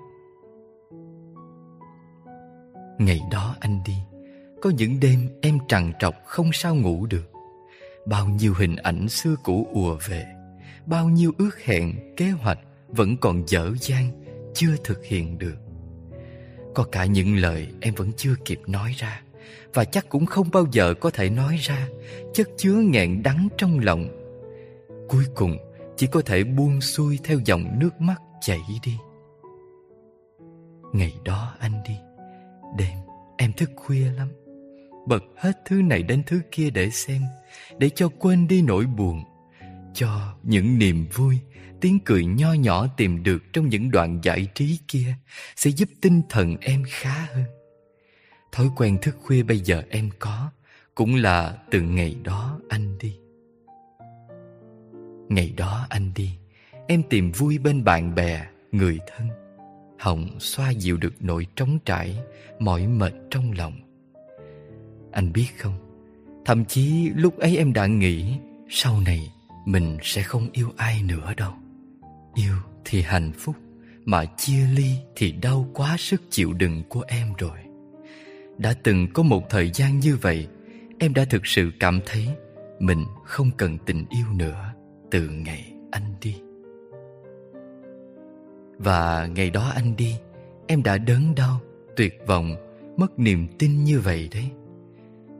Ngày 2.98 3.20
đó 3.30 3.56
anh 3.60 3.80
đi 3.86 3.96
Có 4.62 4.70
những 4.70 5.00
đêm 5.00 5.28
em 5.42 5.58
trằn 5.68 5.92
trọc 5.98 6.14
không 6.24 6.50
sao 6.52 6.74
ngủ 6.74 7.06
được. 7.06 7.30
Bao 8.06 8.28
nhiêu 8.28 8.54
hình 8.58 8.76
ảnh 8.76 9.08
xưa 9.08 9.36
cũ 9.44 9.68
ùa 9.72 9.98
về 10.08 10.24
Bao 10.86 11.08
nhiêu 11.08 11.32
ước 11.38 11.64
hẹn, 11.64 12.14
kế 12.16 12.30
hoạch 12.30 12.58
Vẫn 12.88 13.16
còn 13.16 13.42
dở 13.48 13.70
dang 13.80 14.10
Chưa 14.54 14.76
thực 14.84 15.04
hiện 15.04 15.38
được. 15.38 15.63
Có 16.74 16.84
cả 16.84 17.04
những 17.04 17.36
lời 17.36 17.68
em 17.80 17.94
vẫn 17.94 18.12
chưa 18.16 18.34
kịp 18.44 18.60
nói 18.66 18.94
ra, 18.98 19.22
Và 19.74 19.84
chắc 19.84 20.08
cũng 20.08 20.26
không 20.26 20.48
bao 20.52 20.66
giờ 20.72 20.94
có 20.94 21.10
thể 21.10 21.30
nói 21.30 21.56
ra, 21.60 21.88
Chất 22.32 22.48
chứa 22.56 22.74
nghẹn 22.74 23.22
đắng 23.22 23.48
trong 23.58 23.78
lòng. 23.78 24.08
Cuối 25.08 25.24
cùng, 25.34 25.58
chỉ 25.96 26.06
có 26.06 26.20
thể 26.20 26.44
buông 26.44 26.80
xuôi 26.80 27.18
theo 27.24 27.38
dòng 27.44 27.78
nước 27.78 28.00
mắt 28.00 28.22
chảy 28.40 28.60
đi. 28.82 28.96
Ngày 30.92 31.14
đó 31.24 31.54
anh 31.58 31.82
đi, 31.88 31.94
Đêm 32.78 32.98
em 33.36 33.52
thức 33.52 33.70
khuya 33.76 34.10
lắm. 34.16 34.28
Bật 35.06 35.24
hết 35.36 35.52
thứ 35.64 35.82
này 35.82 36.02
đến 36.02 36.22
thứ 36.26 36.40
kia 36.50 36.70
để 36.70 36.90
xem, 36.90 37.22
Để 37.78 37.90
cho 37.94 38.08
quên 38.18 38.48
đi 38.48 38.62
nỗi 38.62 38.84
buồn, 38.84 39.24
Cho 39.94 40.34
những 40.42 40.78
niềm 40.78 41.06
vui 41.14 41.38
Tiếng 41.84 41.98
cười 42.04 42.24
nho 42.24 42.52
nhỏ 42.52 42.86
tìm 42.96 43.22
được 43.22 43.52
trong 43.52 43.68
những 43.68 43.90
đoạn 43.90 44.20
giải 44.22 44.46
trí 44.54 44.78
kia 44.88 45.14
Sẽ 45.56 45.70
giúp 45.70 45.88
tinh 46.00 46.22
thần 46.28 46.56
em 46.60 46.82
khá 46.88 47.26
hơn. 47.34 47.44
Thói 48.52 48.70
quen 48.76 48.98
thức 49.02 49.16
khuya 49.22 49.42
bây 49.42 49.58
giờ 49.58 49.82
em 49.90 50.10
có 50.18 50.50
Cũng 50.94 51.14
là 51.14 51.58
từ 51.70 51.80
ngày 51.80 52.16
đó 52.22 52.60
anh 52.68 52.98
đi. 52.98 53.16
Ngày 55.28 55.52
đó 55.56 55.86
anh 55.88 56.12
đi 56.14 56.30
Em 56.88 57.02
tìm 57.10 57.32
vui 57.32 57.58
bên 57.58 57.84
bạn 57.84 58.14
bè, 58.14 58.46
người 58.72 58.98
thân. 59.06 59.28
Hồng 59.98 60.40
xoa 60.40 60.70
dịu 60.70 60.96
được 60.96 61.14
nỗi 61.20 61.46
trống 61.56 61.78
trải 61.84 62.18
Mỏi 62.58 62.86
mệt 62.86 63.12
trong 63.30 63.52
lòng. 63.52 63.80
Anh 65.12 65.32
biết 65.32 65.48
không 65.58 65.78
Thậm 66.44 66.64
chí 66.64 67.10
lúc 67.14 67.38
ấy 67.38 67.56
em 67.56 67.72
đã 67.72 67.86
nghĩ 67.86 68.38
Sau 68.68 69.00
này 69.00 69.32
mình 69.66 69.98
sẽ 70.02 70.22
không 70.22 70.48
yêu 70.52 70.72
ai 70.76 71.02
nữa 71.02 71.34
đâu. 71.36 71.54
Yêu 72.34 72.54
thì 72.84 73.02
hạnh 73.02 73.32
phúc 73.38 73.56
Mà 74.04 74.24
chia 74.24 74.66
ly 74.74 74.90
thì 75.16 75.32
đau 75.32 75.66
quá 75.74 75.96
sức 75.98 76.22
chịu 76.30 76.52
đựng 76.52 76.82
của 76.88 77.04
em 77.06 77.32
rồi. 77.38 77.58
Đã 78.58 78.74
từng 78.82 79.06
có 79.14 79.22
một 79.22 79.50
thời 79.50 79.70
gian 79.74 80.00
như 80.00 80.16
vậy 80.16 80.48
Em 80.98 81.14
đã 81.14 81.24
thực 81.24 81.46
sự 81.46 81.70
cảm 81.80 82.00
thấy 82.06 82.28
Mình 82.78 83.04
không 83.24 83.50
cần 83.56 83.78
tình 83.78 84.04
yêu 84.10 84.26
nữa 84.34 84.72
Từ 85.10 85.28
ngày 85.28 85.72
anh 85.90 86.14
đi. 86.20 86.36
Và 88.78 89.26
ngày 89.26 89.50
đó 89.50 89.72
anh 89.74 89.96
đi 89.96 90.16
Em 90.66 90.82
đã 90.82 90.98
đớn 90.98 91.34
đau, 91.34 91.60
tuyệt 91.96 92.18
vọng 92.26 92.56
Mất 92.96 93.18
niềm 93.18 93.48
tin 93.58 93.84
như 93.84 94.00
vậy 94.00 94.28
đấy. 94.32 94.50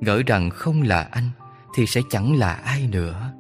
Ngỡ 0.01 0.23
rằng 0.27 0.51
không 0.51 0.83
là 0.83 1.03
anh 1.03 1.31
Thì 1.75 1.87
sẽ 1.87 2.01
chẳng 2.11 2.37
là 2.37 2.53
ai 2.53 2.89
nữa. 2.93 3.33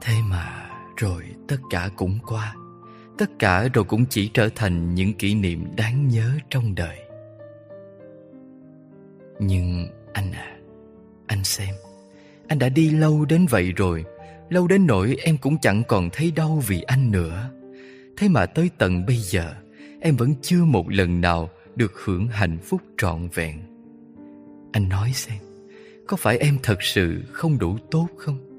Thế 0.00 0.14
mà 0.30 0.70
rồi 0.96 1.24
tất 1.48 1.56
cả 1.70 1.90
cũng 1.96 2.18
qua. 2.26 2.54
Tất 3.18 3.30
cả 3.38 3.68
rồi 3.74 3.84
cũng 3.84 4.04
chỉ 4.10 4.30
trở 4.34 4.48
thành 4.54 4.94
những 4.94 5.12
kỷ 5.12 5.34
niệm 5.34 5.64
đáng 5.76 6.08
nhớ 6.08 6.30
trong 6.50 6.74
đời. 6.74 6.98
Nhưng 9.40 9.86
anh 10.12 10.32
à 10.32 10.56
Anh 11.26 11.44
xem, 11.44 11.74
Anh 12.48 12.58
đã 12.58 12.68
đi 12.68 12.90
lâu 12.90 13.24
đến 13.24 13.46
vậy 13.50 13.72
rồi. 13.76 14.04
Lâu 14.50 14.68
đến 14.68 14.86
nỗi 14.86 15.16
em 15.22 15.36
cũng 15.38 15.58
chẳng 15.58 15.82
còn 15.88 16.10
thấy 16.12 16.30
đau 16.36 16.62
vì 16.66 16.82
anh 16.82 17.10
nữa. 17.10 17.50
Thế 18.16 18.28
mà 18.28 18.46
tới 18.46 18.70
tận 18.78 19.06
bây 19.06 19.16
giờ, 19.16 19.54
Em 20.00 20.16
vẫn 20.16 20.34
chưa 20.42 20.64
một 20.64 20.90
lần 20.90 21.20
nào 21.20 21.50
Được 21.76 21.92
hưởng 22.04 22.28
hạnh 22.28 22.58
phúc 22.58 22.80
trọn 22.98 23.28
vẹn. 23.34 23.58
Anh 24.72 24.88
nói 24.88 25.12
xem, 25.14 25.38
Có 26.06 26.16
phải 26.16 26.38
em 26.38 26.58
thật 26.62 26.82
sự 26.82 27.22
không 27.32 27.58
đủ 27.58 27.78
tốt 27.90 28.08
không? 28.16 28.53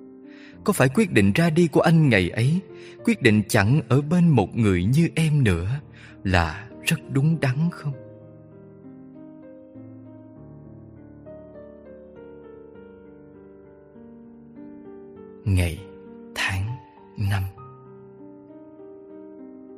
Có 0.65 0.73
phải 0.73 0.89
quyết 0.89 1.11
định 1.11 1.31
ra 1.35 1.49
đi 1.49 1.67
của 1.67 1.81
anh 1.81 2.09
ngày 2.09 2.29
ấy 2.29 2.59
Quyết 3.03 3.21
định 3.21 3.41
chẳng 3.47 3.81
ở 3.89 4.01
bên 4.01 4.29
một 4.29 4.55
người 4.55 4.83
như 4.83 5.09
em 5.15 5.43
nữa 5.43 5.67
Là 6.23 6.69
rất 6.83 6.97
đúng 7.11 7.39
đắn 7.39 7.55
không? 7.71 7.93
Ngày, 15.45 15.79
tháng, 16.35 16.65
năm. 17.17 17.43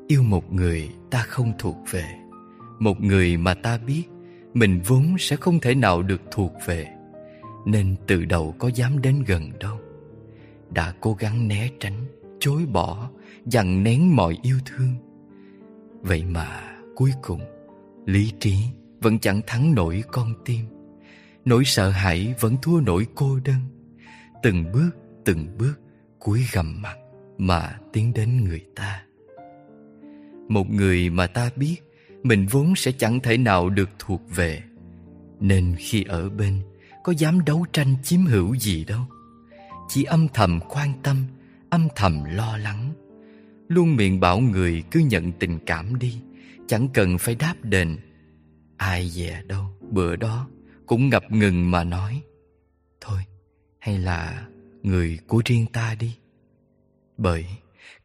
Yêu 0.07 0.23
một 0.23 0.53
người 0.53 0.89
ta 1.09 1.23
không 1.27 1.53
thuộc 1.59 1.77
về. 1.91 2.05
Một 2.79 3.01
người 3.01 3.38
mà 3.38 3.53
ta 3.53 3.79
biết 3.88 4.03
Mình 4.53 4.81
vốn 4.88 5.15
sẽ 5.19 5.35
không 5.35 5.59
thể 5.59 5.75
nào 5.75 6.01
được 6.01 6.21
thuộc 6.31 6.53
về. 6.65 6.88
Nên 7.65 7.95
từ 8.07 8.25
đầu 8.25 8.55
có 8.59 8.69
dám 8.75 9.01
đến 9.01 9.23
gần 9.27 9.51
đâu. 9.59 9.86
Đã 10.78 10.93
cố 11.01 11.13
gắng 11.13 11.47
né 11.47 11.69
tránh, 11.80 12.05
Chối 12.39 12.65
bỏ 12.65 13.09
Dằn 13.45 13.84
nén 13.84 14.15
mọi 14.15 14.38
yêu 14.41 14.57
thương. 14.65 14.95
Vậy 16.01 16.23
mà 16.25 16.75
cuối 16.95 17.11
cùng, 17.21 17.41
Lý 18.05 18.32
trí 18.39 18.55
vẫn 19.01 19.19
chẳng 19.19 19.41
thắng 19.47 19.75
nổi 19.75 20.03
con 20.11 20.34
tim. 20.45 20.65
Nỗi 21.45 21.63
sợ 21.65 21.89
hãi 21.89 22.34
vẫn 22.39 22.55
thua 22.61 22.80
nổi 22.80 23.07
cô 23.15 23.39
đơn. 23.45 23.59
Từng 24.43 24.71
bước 24.71 24.89
từng 25.25 25.57
bước 25.57 25.73
cúi 26.19 26.43
gầm 26.53 26.82
mặt 26.82 26.95
mà 27.38 27.78
tiến 27.93 28.13
đến 28.13 28.43
người 28.43 28.65
ta. 28.75 29.03
Một 30.49 30.69
người 30.69 31.09
mà 31.09 31.28
ta 31.28 31.49
biết 31.55 31.78
mình 32.23 32.47
vốn 32.51 32.75
sẽ 32.75 32.91
chẳng 32.91 33.19
thể 33.19 33.38
nào 33.38 33.69
được 33.69 33.89
thuộc 33.99 34.21
về. 34.36 34.63
Nên 35.39 35.75
khi 35.80 36.03
ở 36.03 36.30
bên, 36.30 36.61
có 37.03 37.13
dám 37.17 37.45
đấu 37.45 37.65
tranh 37.73 37.95
chiếm 38.03 38.25
hữu 38.25 38.55
gì 38.55 38.86
đâu 38.86 39.01
chỉ 39.88 40.03
âm 40.03 40.27
thầm 40.27 40.59
quan 40.69 40.93
tâm, 41.03 41.25
âm 41.69 41.88
thầm 41.95 42.23
lo 42.23 42.57
lắng. 42.57 42.93
Luôn 43.67 43.95
miệng 43.95 44.19
bảo 44.19 44.39
người 44.39 44.83
cứ 44.91 44.99
nhận 44.99 45.31
tình 45.31 45.59
cảm 45.65 45.99
đi, 45.99 46.21
chẳng 46.67 46.88
cần 46.93 47.17
phải 47.17 47.35
đáp 47.35 47.55
đền. 47.61 47.97
Ai 48.77 49.09
dè 49.09 49.41
đâu, 49.47 49.65
bữa 49.91 50.15
đó 50.15 50.47
cũng 50.85 51.09
ngập 51.09 51.31
ngừng 51.31 51.71
mà 51.71 51.83
nói, 51.83 52.21
thôi, 53.01 53.19
hay 53.79 53.97
là 53.97 54.47
người 54.83 55.19
của 55.27 55.41
riêng 55.45 55.65
ta 55.73 55.95
đi. 55.99 56.17
Bởi 57.17 57.45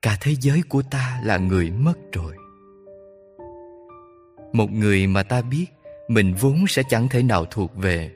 cả 0.02 0.18
thế 0.20 0.34
giới 0.40 0.62
của 0.68 0.82
ta 0.82 1.20
là 1.24 1.38
người 1.38 1.70
mất 1.70 1.98
rồi. 2.12 2.36
Một 4.52 4.72
người 4.72 5.06
mà 5.06 5.22
ta 5.22 5.42
biết 5.42 5.66
mình 6.08 6.34
vốn 6.40 6.64
sẽ 6.68 6.82
chẳng 6.88 7.08
thể 7.08 7.22
nào 7.22 7.44
thuộc 7.44 7.76
về, 7.76 8.12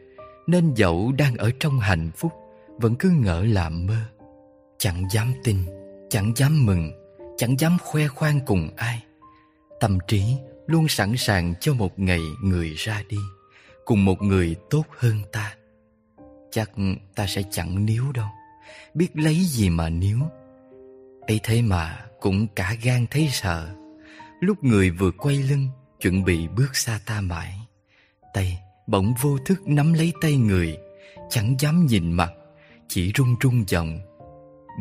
nên 0.47 0.75
dẫu 0.75 1.13
đang 1.19 1.37
ở 1.37 1.51
trong 1.61 1.81
hạnh 1.81 2.11
phúc 2.17 2.33
vẫn 2.79 2.95
cứ 2.99 3.11
ngỡ 3.11 3.45
là 3.45 3.69
mơ. 3.69 3.97
Chẳng 4.79 5.05
dám 5.11 5.33
tin, 5.45 5.57
chẳng 6.11 6.33
dám 6.37 6.67
mừng, 6.67 6.93
chẳng 7.37 7.59
dám 7.59 7.77
khoe 7.85 8.09
khoang 8.09 8.41
cùng 8.47 8.71
ai. 8.77 9.03
Tâm 9.81 9.99
trí 10.09 10.23
luôn 10.67 10.89
sẵn 10.89 11.17
sàng 11.17 11.55
cho 11.61 11.75
một 11.75 11.99
ngày 11.99 12.21
người 12.43 12.75
ra 12.77 13.03
đi, 13.09 13.19
cùng 13.85 14.05
một 14.05 14.23
người 14.23 14.57
tốt 14.71 14.85
hơn 14.99 15.23
ta. 15.33 15.55
Chắc 16.51 16.71
ta 17.15 17.27
sẽ 17.27 17.43
chẳng 17.51 17.87
níu 17.87 18.13
đâu, 18.13 18.29
biết 18.95 19.09
lấy 19.15 19.35
gì 19.35 19.71
mà 19.71 19.89
níu. 19.89 20.19
Ấy 21.21 21.41
thế 21.43 21.63
mà 21.63 22.07
cũng 22.21 22.47
cả 22.57 22.77
gan 22.83 23.07
thấy 23.11 23.29
sợ. 23.33 23.69
Lúc 24.41 24.65
người 24.65 24.91
vừa 24.91 25.11
quay 25.11 25.37
lưng, 25.37 25.69
chuẩn 26.01 26.25
bị 26.25 26.49
bước 26.49 26.77
xa 26.77 27.01
ta 27.07 27.21
mãi. 27.21 27.59
Tay 28.35 28.59
bỗng 28.87 29.15
vô 29.23 29.39
thức 29.39 29.67
nắm 29.67 29.93
lấy 29.93 30.13
tay 30.21 30.37
người, 30.37 30.79
chẳng 31.31 31.57
dám 31.59 31.87
nhìn 31.87 32.13
mặt 32.13 32.33
chỉ 32.89 33.13
run 33.13 33.37
run 33.41 33.65
giọng 33.67 33.99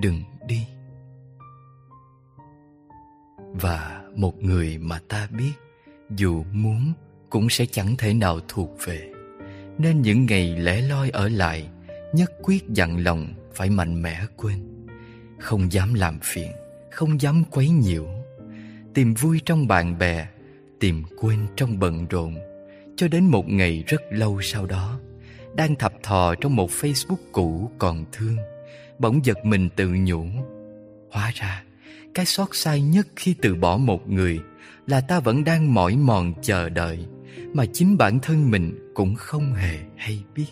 đừng 0.01 0.24
đi. 0.47 0.68
Và 3.38 4.03
một 4.16 4.43
người 4.43 4.78
mà 4.78 4.99
ta 5.08 5.28
biết, 5.32 5.53
dù 6.10 6.43
muốn, 6.51 6.93
cũng 7.30 7.49
sẽ 7.49 7.66
chẳng 7.66 7.95
thể 7.97 8.14
nào 8.14 8.39
thuộc 8.47 8.70
về. 8.86 9.12
Nên 9.78 10.01
những 10.01 10.26
ngày 10.26 10.58
lẻ 10.58 10.82
loi 10.82 11.10
ở 11.10 11.30
lại, 11.30 11.70
nhất 12.14 12.32
quyết 12.43 12.70
dặn 12.70 13.03
lòng 13.03 13.34
phải 13.53 13.70
mạnh 13.70 14.01
mẽ 14.01 14.22
quên. 14.38 14.88
Không 15.39 15.72
dám 15.72 15.93
làm 15.93 16.20
phiền, 16.24 16.51
không 16.91 17.22
dám 17.22 17.43
quấy 17.51 17.70
nhiễu. 17.70 18.08
Tìm 18.93 19.14
vui 19.14 19.41
trong 19.45 19.68
bạn 19.68 19.97
bè, 19.97 20.28
tìm 20.80 21.03
quên 21.18 21.39
trong 21.56 21.80
bận 21.80 22.06
rộn. 22.10 22.36
Cho 22.95 23.08
đến 23.08 23.26
một 23.26 23.49
ngày 23.49 23.84
rất 23.88 24.01
lâu 24.10 24.41
sau 24.41 24.66
đó 24.66 24.99
đang 25.56 25.76
thập 25.76 25.93
thò 26.03 26.36
trong 26.36 26.56
một 26.56 26.70
facebook 26.70 27.16
cũ 27.32 27.72
còn 27.78 28.06
thương. 28.12 28.38
Bỗng 28.99 29.26
giật 29.26 29.45
mình 29.45 29.70
tự 29.76 29.88
nhủ, 29.88 30.26
hóa 31.12 31.32
ra, 31.36 31.64
cái 32.14 32.26
xót 32.26 32.49
sai 32.51 32.82
nhất 32.82 33.08
khi 33.16 33.36
từ 33.41 33.56
bỏ 33.56 33.78
một 33.78 34.10
người 34.10 34.39
là 34.88 35.01
ta 35.01 35.20
vẫn 35.20 35.43
đang 35.43 35.74
mỏi 35.74 35.95
mòn 35.95 36.34
chờ 36.41 36.70
đợi, 36.70 37.06
mà 37.53 37.66
chính 37.74 37.97
bản 37.97 38.20
thân 38.20 38.51
mình 38.51 38.91
cũng 38.93 39.16
không 39.16 39.53
hề 39.53 39.80
hay 39.95 40.24
biết. 40.36 40.47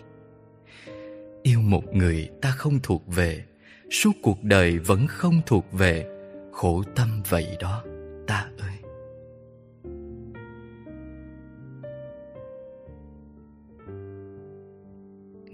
Yêu 1.44 1.62
một 1.62 1.96
người 1.96 2.30
ta 2.42 2.52
không 2.52 2.80
thuộc 2.84 3.04
về, 3.08 3.44
suốt 3.92 4.12
cuộc 4.24 4.44
đời 4.44 4.80
vẫn 4.80 5.08
không 5.08 5.42
thuộc 5.46 5.66
về, 5.72 6.06
khổ 6.52 6.84
tâm 6.96 7.22
vậy 7.30 7.58
đó, 7.60 7.84
ta 8.28 8.48
ơi. 8.60 8.73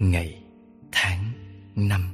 Ngày, 0.00 0.42
tháng, 0.92 1.24
năm. 1.76 2.10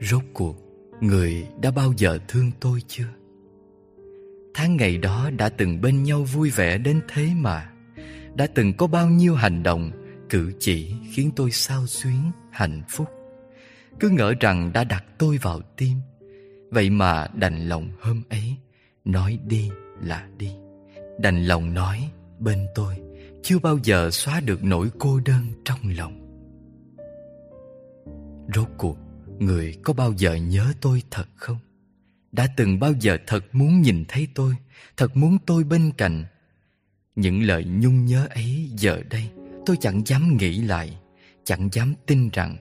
Rốt 0.00 0.22
cuộc, 0.34 0.56
người 1.00 1.46
đã 1.62 1.70
bao 1.70 1.92
giờ 1.96 2.18
thương 2.28 2.50
tôi 2.60 2.82
chưa? 2.88 3.08
Tháng 4.54 4.76
ngày 4.76 4.98
đó 4.98 5.30
đã 5.38 5.48
từng 5.48 5.80
bên 5.80 6.02
nhau 6.02 6.22
vui 6.22 6.50
vẻ 6.50 6.78
đến 6.78 7.00
thế 7.08 7.28
mà, 7.36 7.72
đã 8.34 8.46
từng 8.54 8.72
có 8.76 8.86
bao 8.86 9.08
nhiêu 9.08 9.34
hành 9.34 9.62
động 9.62 9.90
cử 10.30 10.52
chỉ 10.58 10.94
khiến 11.12 11.30
tôi 11.36 11.50
sao 11.50 11.86
xuyến 11.86 12.30
hạnh 12.50 12.82
phúc. 12.88 13.08
Cứ 14.00 14.08
ngỡ 14.08 14.34
rằng 14.40 14.72
đã 14.72 14.84
đặt 14.84 15.04
tôi 15.18 15.38
vào 15.42 15.60
tim, 15.76 15.96
vậy 16.70 16.90
mà 16.90 17.26
đành 17.34 17.68
lòng 17.68 17.90
hôm 18.00 18.22
ấy 18.28 18.56
nói 19.04 19.38
đi 19.46 19.70
là 20.02 20.28
đi, 20.38 20.50
đành 21.18 21.44
lòng 21.44 21.74
nói 21.74 22.10
bên 22.38 22.66
tôi 22.74 23.11
chưa 23.42 23.58
bao 23.58 23.78
giờ 23.82 24.10
xóa 24.10 24.40
được 24.40 24.64
nỗi 24.64 24.90
cô 24.98 25.20
đơn 25.20 25.46
trong 25.64 25.78
lòng. 25.96 26.18
Rốt 28.54 28.68
cuộc, 28.78 28.98
người 29.38 29.76
có 29.82 29.92
bao 29.92 30.12
giờ 30.16 30.34
nhớ 30.34 30.72
tôi 30.80 31.02
thật 31.10 31.26
không? 31.36 31.58
Đã 32.32 32.46
từng 32.56 32.78
bao 32.78 32.92
giờ 33.00 33.18
thật 33.26 33.54
muốn 33.54 33.82
nhìn 33.82 34.04
thấy 34.08 34.28
tôi, 34.34 34.54
thật 34.96 35.16
muốn 35.16 35.38
tôi 35.46 35.64
bên 35.64 35.90
cạnh? 35.96 36.24
Những 37.16 37.42
lời 37.42 37.64
nhung 37.64 38.06
nhớ 38.06 38.26
ấy 38.30 38.70
giờ 38.76 39.02
đây, 39.10 39.28
tôi 39.66 39.76
chẳng 39.80 40.02
dám 40.06 40.36
nghĩ 40.36 40.62
lại, 40.62 40.98
chẳng 41.44 41.68
dám 41.72 41.94
tin 42.06 42.28
rằng 42.32 42.56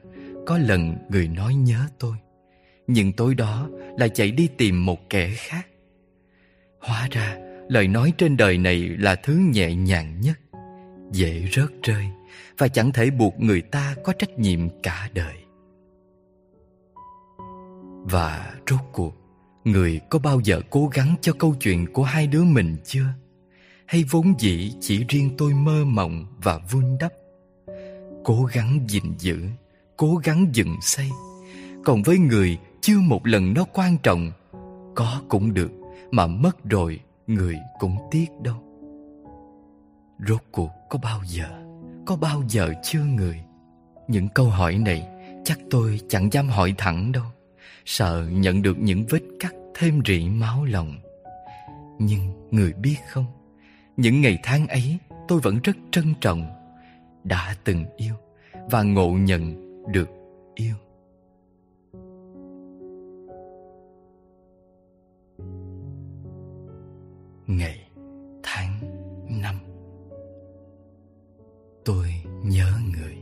có 0.46 0.58
lần 0.58 0.96
người 1.10 1.28
nói 1.28 1.56
nhớ 1.56 1.88
tôi. 2.00 2.16
Nhưng 2.88 3.14
tối 3.14 3.36
đó 3.36 3.70
lại 3.98 4.10
chạy 4.10 4.32
đi 4.32 4.48
tìm 4.58 4.86
một 4.86 5.10
kẻ 5.10 5.34
khác. 5.36 5.68
Hóa 6.80 7.08
ra, 7.12 7.38
lời 7.70 7.88
nói 7.88 8.14
trên 8.18 8.38
đời 8.38 8.58
này 8.58 8.80
là 8.80 9.16
thứ 9.16 9.36
nhẹ 9.54 9.76
nhàng 9.76 10.22
nhất 10.22 10.41
dễ 11.12 11.48
rớt 11.52 11.70
rơi 11.84 12.06
và 12.58 12.68
chẳng 12.68 12.92
thể 12.92 13.10
buộc 13.10 13.40
người 13.40 13.62
ta 13.62 13.96
có 14.04 14.14
trách 14.14 14.40
nhiệm 14.40 14.60
cả 14.84 15.10
đời. 15.14 15.36
Và 18.04 18.54
rốt 18.70 18.80
cuộc, 18.92 19.16
người 19.64 20.00
có 20.10 20.20
bao 20.20 20.40
giờ 20.44 20.62
cố 20.70 20.90
gắng 20.94 21.16
cho 21.22 21.34
câu 21.34 21.56
chuyện 21.60 21.94
của 21.94 22.04
hai 22.04 22.28
đứa 22.28 22.44
mình 22.44 22.78
chưa? 22.84 23.06
Hay 23.86 24.04
vốn 24.10 24.34
dĩ 24.40 24.74
chỉ 24.80 25.06
riêng 25.10 25.30
tôi 25.38 25.54
mơ 25.54 25.86
mộng 25.86 26.26
và 26.44 26.60
vun 26.72 26.98
đắp? 27.00 27.12
Cố 28.24 28.44
gắng 28.54 28.80
gìn 28.88 29.04
giữ, 29.20 29.40
cố 29.98 30.16
gắng 30.24 30.48
dựng 30.54 30.76
xây, 30.82 31.10
còn 31.84 32.04
với 32.04 32.18
người 32.18 32.58
chưa 32.82 33.00
một 33.00 33.28
lần 33.28 33.54
nó 33.54 33.66
quan 33.74 33.98
trọng, 34.04 34.32
có 34.96 35.22
cũng 35.30 35.54
được 35.54 35.72
mà 36.12 36.28
mất 36.28 36.64
rồi 36.64 37.00
người 37.28 37.56
cũng 37.80 37.98
tiếc 38.12 38.28
đâu 38.42 38.71
rốt 40.28 40.42
cuộc 40.52 40.72
có 40.90 41.00
bao 41.04 41.22
giờ, 41.26 41.50
có 42.06 42.16
bao 42.16 42.44
giờ 42.48 42.74
chưa 42.84 43.04
người? 43.04 43.42
Những 44.08 44.28
câu 44.30 44.46
hỏi 44.46 44.78
này 44.78 45.08
chắc 45.46 45.60
tôi 45.70 46.00
chẳng 46.10 46.34
dám 46.34 46.48
hỏi 46.48 46.74
thẳng 46.78 47.12
đâu. 47.12 47.24
Sợ 47.86 48.28
nhận 48.32 48.62
được 48.62 48.80
những 48.80 49.06
vết 49.10 49.22
cắt 49.40 49.54
thêm 49.76 50.02
rỉ 50.06 50.30
máu 50.30 50.66
lòng. 50.66 50.96
Nhưng 52.00 52.50
người 52.52 52.74
biết 52.74 52.98
không? 53.10 53.26
Những 53.98 54.22
ngày 54.22 54.40
tháng 54.44 54.68
ấy, 54.68 54.98
tôi 55.28 55.40
vẫn 55.40 55.60
rất 55.64 55.78
trân 55.92 56.14
trọng. 56.22 56.50
Đã 57.24 57.56
từng 57.64 57.86
yêu 57.98 58.16
và 58.72 58.84
ngộ 58.84 59.10
nhận 59.10 59.56
được 59.92 60.10
yêu. 60.56 60.76
Ngày 67.48 67.91
tôi 71.86 72.14
nhớ 72.44 72.72
người. 72.94 73.18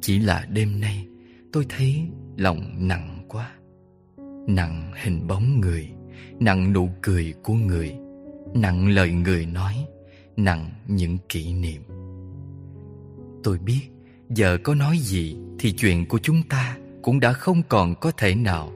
Chỉ 0.00 0.18
là 0.18 0.46
đêm 0.50 0.80
nay, 0.80 1.06
tôi 1.52 1.66
thấy 1.68 2.08
lòng 2.36 2.88
nặng 2.88 3.24
quá. 3.28 3.50
Nặng 4.48 4.92
hình 5.02 5.26
bóng 5.26 5.60
người, 5.60 5.88
nặng 6.40 6.72
nụ 6.72 6.88
cười 7.02 7.34
của 7.42 7.54
người, 7.54 7.94
nặng 8.54 8.88
lời 8.88 9.12
người 9.12 9.46
nói, 9.46 9.86
nặng 10.36 10.70
những 10.88 11.18
kỷ 11.28 11.52
niệm. 11.52 11.82
Tôi 13.42 13.58
biết, 13.58 13.80
giờ 14.30 14.58
có 14.62 14.74
nói 14.74 14.98
gì 14.98 15.36
thì 15.58 15.72
chuyện 15.72 16.06
của 16.06 16.18
chúng 16.18 16.42
ta 16.48 16.76
cũng 17.02 17.20
đã 17.20 17.32
không 17.32 17.62
còn 17.68 17.94
có 18.00 18.10
thể 18.10 18.34
nào. 18.34 18.72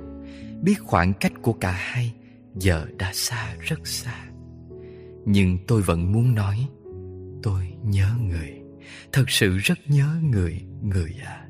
Biết 0.62 0.74
khoảng 0.82 1.12
cách 1.12 1.32
của 1.42 1.52
cả 1.52 1.70
hai 1.70 2.14
Giờ 2.54 2.86
đã 2.98 3.10
xa 3.14 3.56
rất 3.60 3.86
xa. 3.86 4.24
Nhưng 5.26 5.58
tôi 5.66 5.82
vẫn 5.82 6.12
muốn 6.12 6.34
nói, 6.34 6.66
Tôi 7.42 7.68
nhớ 7.84 8.08
người. 8.28 8.57
Thật 9.12 9.30
sự 9.30 9.58
rất 9.58 9.78
nhớ 9.88 10.08
người 10.22 10.60
Người 10.82 11.14
à. 11.24 11.48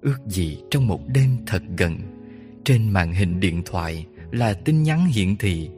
Ước 0.00 0.18
gì 0.26 0.58
trong 0.70 0.86
một 0.86 1.00
đêm 1.06 1.36
thật 1.46 1.62
gần, 1.78 1.98
Trên 2.64 2.90
màn 2.90 3.12
hình 3.12 3.40
điện 3.40 3.62
thoại 3.66 4.06
Là 4.32 4.54
tin 4.54 4.82
nhắn 4.82 5.06
hiện 5.06 5.36
thị. 5.36 5.70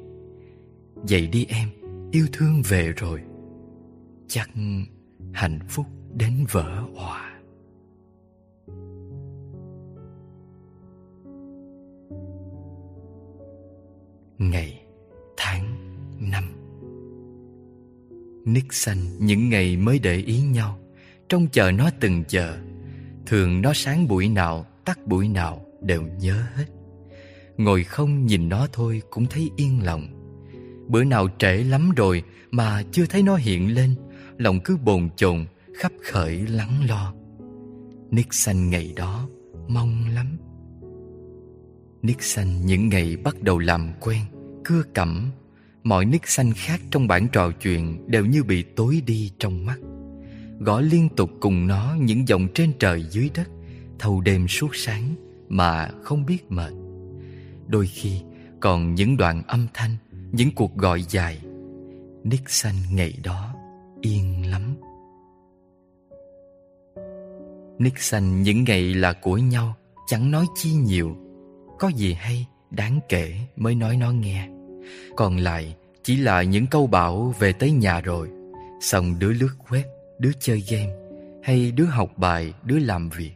Dậy 1.07 1.27
đi 1.27 1.47
em, 1.49 1.69
Yêu 2.13 2.27
thương 2.33 2.63
về 2.69 2.93
rồi. 2.97 3.21
Chắc 4.29 4.51
hạnh 5.33 5.59
phúc 5.69 5.87
đến 6.15 6.33
vỡ 6.51 6.85
òa. 6.95 7.41
Ngày, 14.39 14.83
tháng, 15.37 15.77
năm. 16.31 16.54
Nixon, 18.45 18.97
những 19.19 19.49
ngày 19.49 19.77
mới 19.77 19.99
để 19.99 20.17
ý 20.17 20.41
nhau. 20.41 20.79
Trông 21.29 21.47
chờ 21.53 21.71
nó 21.71 21.91
từng 22.01 22.25
chờ 22.29 22.57
Thường 23.27 23.63
nó 23.63 23.73
sáng 23.75 24.09
buổi 24.09 24.29
nào, 24.29 24.67
Tắt 24.85 25.07
buổi 25.07 25.29
nào, 25.29 25.67
đều 25.81 26.03
nhớ 26.03 26.43
hết. 26.55 26.65
Ngồi 27.57 27.85
không 27.85 28.27
nhìn 28.27 28.49
nó 28.49 28.67
thôi 28.73 29.03
Cũng 29.11 29.27
thấy 29.27 29.51
yên 29.57 29.85
lòng. 29.85 30.09
Bữa 30.89 31.05
nào 31.05 31.29
trễ 31.39 31.53
lắm 31.53 31.93
rồi 31.97 32.23
Mà 32.51 32.83
chưa 32.93 33.07
thấy 33.07 33.23
nó 33.23 33.37
hiện 33.37 33.75
lên, 33.75 33.95
Lòng 34.39 34.61
cứ 34.65 34.77
bồn 34.77 35.09
chồn, 35.17 35.45
Khắp 35.77 35.93
khởi 36.03 36.47
lắng 36.47 36.85
lo. 36.89 37.15
Nixon 38.11 38.71
ngày 38.71 38.93
đó 38.97 39.29
Mong 39.69 40.09
lắm. 40.15 40.37
Nixon 42.03 42.47
những 42.65 42.89
ngày 42.89 43.17
bắt 43.17 43.43
đầu 43.43 43.59
làm 43.59 43.93
quen, 44.01 44.21
Cưa 44.65 44.83
cẩm 44.95 45.31
Mọi 45.85 46.05
Nixon 46.05 46.53
khác 46.53 46.81
trong 46.91 47.09
bản 47.09 47.29
trò 47.33 47.51
chuyện 47.51 48.11
Đều 48.11 48.27
như 48.27 48.45
bị 48.45 48.63
tối 48.63 49.03
đi 49.07 49.33
trong 49.39 49.67
mắt. 49.67 49.79
Gõ 50.61 50.81
liên 50.81 51.09
tục 51.17 51.31
cùng 51.41 51.67
nó 51.67 51.97
những 52.01 52.29
dòng 52.29 52.49
trên 52.55 52.73
trời 52.79 53.05
dưới 53.11 53.31
đất 53.35 53.49
Thâu 53.99 54.21
đêm 54.21 54.49
suốt 54.49 54.77
sáng 54.77 55.15
Mà 55.49 55.89
không 56.03 56.27
biết 56.27 56.45
mệt. 56.49 56.73
Đôi 57.67 57.87
khi 57.87 58.21
còn 58.61 58.95
những 58.95 59.17
đoạn 59.17 59.43
âm 59.47 59.67
thanh 59.75 59.97
Những 60.33 60.51
cuộc 60.55 60.77
gọi 60.77 61.03
dài. 61.09 61.41
Nixon 62.25 62.75
ngày 62.93 63.15
đó 63.23 63.55
yên 64.01 64.51
lắm. 64.51 64.77
Nixon 67.79 68.43
những 68.43 68.65
ngày 68.65 68.95
là 68.95 69.13
của 69.13 69.37
nhau 69.37 69.75
Chẳng 70.07 70.31
nói 70.31 70.47
chi 70.55 70.73
nhiều. 70.73 71.17
Có 71.79 71.89
gì 71.89 72.13
hay, 72.13 72.47
đáng 72.71 73.01
kể 73.09 73.35
mới 73.57 73.75
nói 73.75 73.97
nó 73.97 74.13
nghe. 74.13 74.54
Còn 75.17 75.37
lại 75.37 75.75
chỉ 76.03 76.17
là 76.17 76.43
những 76.43 76.67
câu 76.67 76.87
bảo 76.87 77.35
về 77.39 77.53
tới 77.53 77.71
nhà 77.71 78.01
rồi 78.01 78.29
Xong 78.81 79.19
đứa 79.19 79.33
lướt 79.33 79.55
web 79.69 79.83
đứa 80.19 80.31
chơi 80.41 80.65
game 80.71 80.93
hay 81.43 81.73
đứa 81.73 81.85
học 81.85 82.11
bài, 82.17 82.55
đứa 82.63 82.79
làm 82.79 83.09
việc. 83.09 83.33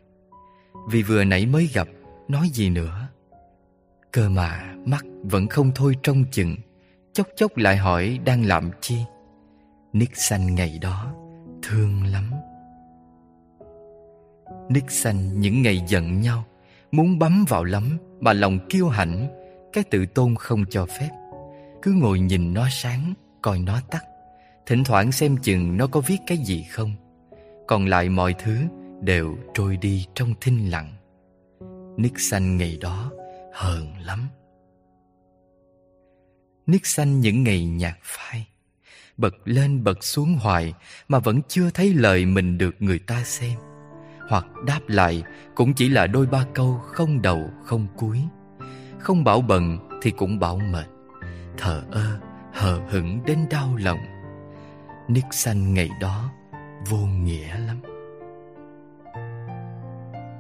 Vì 0.91 1.03
vừa 1.03 1.25
nãy 1.25 1.47
mới 1.47 1.67
gặp, 1.67 1.89
nói 2.29 2.49
gì 2.53 2.71
nữa? 2.71 3.09
Cơ 4.13 4.29
mà 4.29 4.75
mắt 4.85 5.05
vẫn 5.23 5.49
không 5.49 5.71
thôi 5.75 5.95
trông 6.03 6.25
chừng, 6.31 6.57
chốc 7.13 7.27
chốc 7.37 7.57
lại 7.57 7.77
hỏi 7.77 8.19
đang 8.25 8.45
làm 8.45 8.71
chi. 8.81 8.99
Nick 9.93 10.17
xanh 10.17 10.55
ngày 10.55 10.79
đó, 10.83 11.15
thương 11.63 12.05
lắm. 12.05 12.31
Nick 14.69 14.91
xanh 14.91 15.41
những 15.41 15.63
ngày 15.63 15.85
giận 15.89 16.21
nhau, 16.21 16.45
muốn 16.93 17.19
bấm 17.19 17.45
vào 17.49 17.65
lắm 17.65 17.99
mà 18.21 18.33
lòng 18.33 18.59
kiêu 18.69 18.89
hãnh, 18.89 19.29
cái 19.73 19.85
tự 19.85 20.07
tôn 20.07 20.35
không 20.35 20.65
cho 20.71 20.87
phép. 20.87 21.11
Cứ 21.83 21.93
ngồi 21.93 22.21
nhìn 22.21 22.55
nó 22.55 22.69
sáng, 22.71 23.15
coi 23.43 23.59
nó 23.59 23.81
tắt. 23.91 24.05
Thỉnh 24.67 24.85
thoảng 24.85 25.13
xem 25.13 25.37
chừng 25.43 25.77
nó 25.77 25.87
có 25.87 26.01
viết 26.01 26.19
cái 26.27 26.39
gì 26.39 26.67
không. 26.71 26.93
Còn 27.69 27.87
lại 27.87 28.09
mọi 28.09 28.35
thứ 28.39 28.57
đều 29.01 29.39
trôi 29.55 29.77
đi 29.77 30.07
trong 30.15 30.35
thinh 30.41 30.71
lặng. 30.71 30.95
Nick 31.97 32.21
xanh 32.21 32.57
ngày 32.57 32.79
đó 32.81 33.11
hờn 33.53 33.87
lắm. 34.01 34.29
Nick 36.67 36.87
xanh 36.87 37.21
những 37.21 37.43
ngày 37.43 37.65
nhạt 37.65 37.95
phai. 38.03 38.47
Bật 39.17 39.35
lên 39.45 39.85
bật 39.85 40.05
xuống 40.05 40.35
hoài 40.35 40.75
Mà 41.09 41.19
vẫn 41.19 41.41
chưa 41.49 41.71
thấy 41.71 41.95
lời 41.95 42.27
mình 42.27 42.59
được 42.59 42.75
người 42.79 42.99
ta 42.99 43.23
xem. 43.25 43.59
Hoặc 44.29 44.47
đáp 44.67 44.81
lại 44.87 45.23
cũng 45.55 45.75
chỉ 45.75 45.89
là 45.89 46.07
đôi 46.07 46.27
ba 46.27 46.47
câu 46.55 46.81
không 46.85 47.23
đầu 47.23 47.51
không 47.65 47.87
cuối. 47.97 48.23
Không 48.99 49.25
bảo 49.25 49.41
bận 49.41 49.89
thì 50.03 50.11
cũng 50.11 50.39
bảo 50.39 50.57
mệt. 50.73 50.87
Thờ 51.59 51.83
ơ, 51.91 52.19
hờ 52.53 52.81
hững 52.89 53.21
đến 53.27 53.39
đau 53.51 53.77
lòng. 53.77 53.99
Nick 55.09 55.35
xanh 55.35 55.75
ngày 55.75 55.91
đó 56.01 56.31
vô 56.89 56.99
nghĩa 56.99 57.59
lắm. 57.59 57.81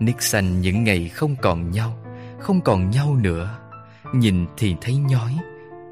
Nick 0.00 0.22
xanh 0.22 0.60
những 0.60 0.84
ngày 0.84 1.08
không 1.08 1.36
còn 1.42 1.70
nhau 1.70 1.92
Không 2.38 2.60
còn 2.60 2.90
nhau 2.90 3.14
nữa. 3.14 3.58
Nhìn 4.14 4.46
thì 4.56 4.76
thấy 4.80 4.96
nhói 4.96 5.36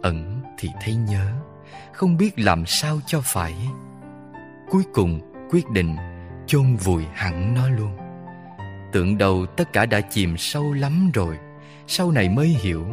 Ẩn 0.03 0.41
thì 0.59 0.68
thấy 0.83 0.95
nhớ. 0.95 1.33
Không 1.93 2.16
biết 2.16 2.39
làm 2.39 2.66
sao 2.66 3.01
cho 3.07 3.20
phải. 3.24 3.55
Cuối 4.70 4.83
cùng 4.95 5.20
quyết 5.51 5.70
định 5.70 5.97
chôn 6.47 6.77
vùi 6.77 7.05
hẳn 7.14 7.55
nó 7.55 7.68
luôn. 7.68 7.97
Tưởng 8.93 9.18
đầu 9.18 9.47
tất 9.47 9.72
cả 9.72 9.87
đã 9.87 10.01
chìm 10.01 10.37
sâu 10.37 10.72
lắm 10.72 11.11
rồi 11.14 11.39
Sau 11.87 12.11
này 12.11 12.29
mới 12.29 12.49
hiểu 12.49 12.85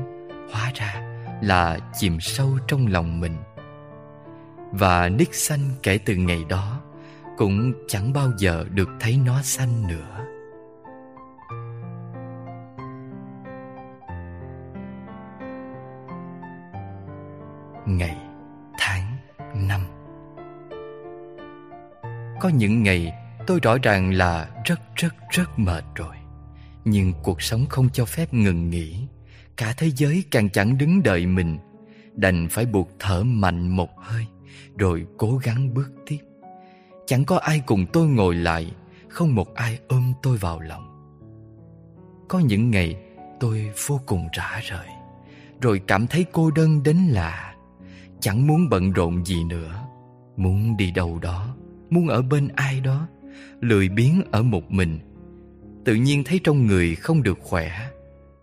Hóa 0.54 0.72
ra 0.76 1.12
là 1.44 1.78
chìm 1.94 2.20
sâu 2.20 2.58
trong 2.68 2.88
lòng 2.88 3.20
mình. 3.20 3.36
Và 4.72 5.10
nick 5.10 5.36
xanh 5.36 5.60
kể 5.84 6.00
từ 6.06 6.16
ngày 6.16 6.46
đó 6.50 6.82
Cũng 7.38 7.74
chẳng 7.88 8.14
bao 8.14 8.32
giờ 8.38 8.66
được 8.70 8.89
thấy 9.00 9.20
nó 9.26 9.41
xanh 9.41 9.88
nữa. 9.88 10.26
Ngày, 17.86 18.18
tháng, 18.78 19.18
năm. 19.68 19.82
Có 22.41 22.50
những 22.50 22.84
ngày 22.84 23.14
tôi 23.48 23.60
rõ 23.64 23.78
ràng 23.84 24.14
là 24.14 24.50
rất 24.66 24.80
rất 24.96 25.16
rất 25.30 25.60
mệt 25.60 25.84
rồi 25.96 26.16
Nhưng 26.86 27.14
cuộc 27.24 27.41
sống 27.41 27.66
không 27.70 27.89
cho 27.94 28.06
phép 28.06 28.34
ngừng 28.34 28.70
nghỉ. 28.70 29.08
Cả 29.58 29.74
thế 29.78 29.91
giới 29.95 30.24
càng 30.32 30.49
chẳng 30.49 30.78
đứng 30.78 31.04
đợi 31.04 31.26
mình, 31.26 31.58
Đành 32.16 32.47
phải 32.49 32.66
buộc 32.66 32.89
thở 32.99 33.24
mạnh 33.24 33.68
một 33.68 33.89
hơi, 33.97 34.26
rồi 34.78 35.06
cố 35.18 35.38
gắng 35.43 35.74
bước 35.74 35.91
tiếp. 36.06 36.20
Chẳng 37.06 37.26
có 37.26 37.38
ai 37.38 37.62
cùng 37.66 37.86
tôi 37.93 38.08
ngồi 38.08 38.36
lại, 38.36 38.72
không 39.10 39.36
một 39.36 39.56
ai 39.56 39.80
ôm 39.88 40.14
tôi 40.24 40.38
vào 40.38 40.60
lòng. 40.60 41.16
Có 42.28 42.39
những 42.39 42.72
ngày, 42.72 42.95
tôi 43.39 43.72
vô 43.88 43.99
cùng 44.06 44.28
rã 44.34 44.60
rời, 44.64 44.88
rồi 45.62 45.82
cảm 45.88 46.08
thấy 46.08 46.26
cô 46.32 46.51
đơn 46.51 46.84
đến 46.84 46.97
lạ. 46.97 47.56
Chẳng 48.20 48.47
muốn 48.47 48.70
bận 48.70 48.91
rộn 48.91 49.26
gì 49.26 49.43
nữa, 49.43 49.80
muốn 50.38 50.78
đi 50.78 50.91
đâu 50.91 51.20
đó, 51.22 51.56
muốn 51.89 52.08
ở 52.08 52.22
bên 52.22 52.47
ai 52.56 52.80
đó, 52.80 53.08
lười 53.62 53.89
biếng 53.89 54.22
ở 54.32 54.43
một 54.43 54.72
mình. 54.72 54.99
Tự 55.86 55.95
nhiên 55.95 56.24
thấy 56.24 56.39
trong 56.43 56.68
người 56.68 56.95
không 56.95 57.24
được 57.24 57.38
khỏe, 57.41 57.72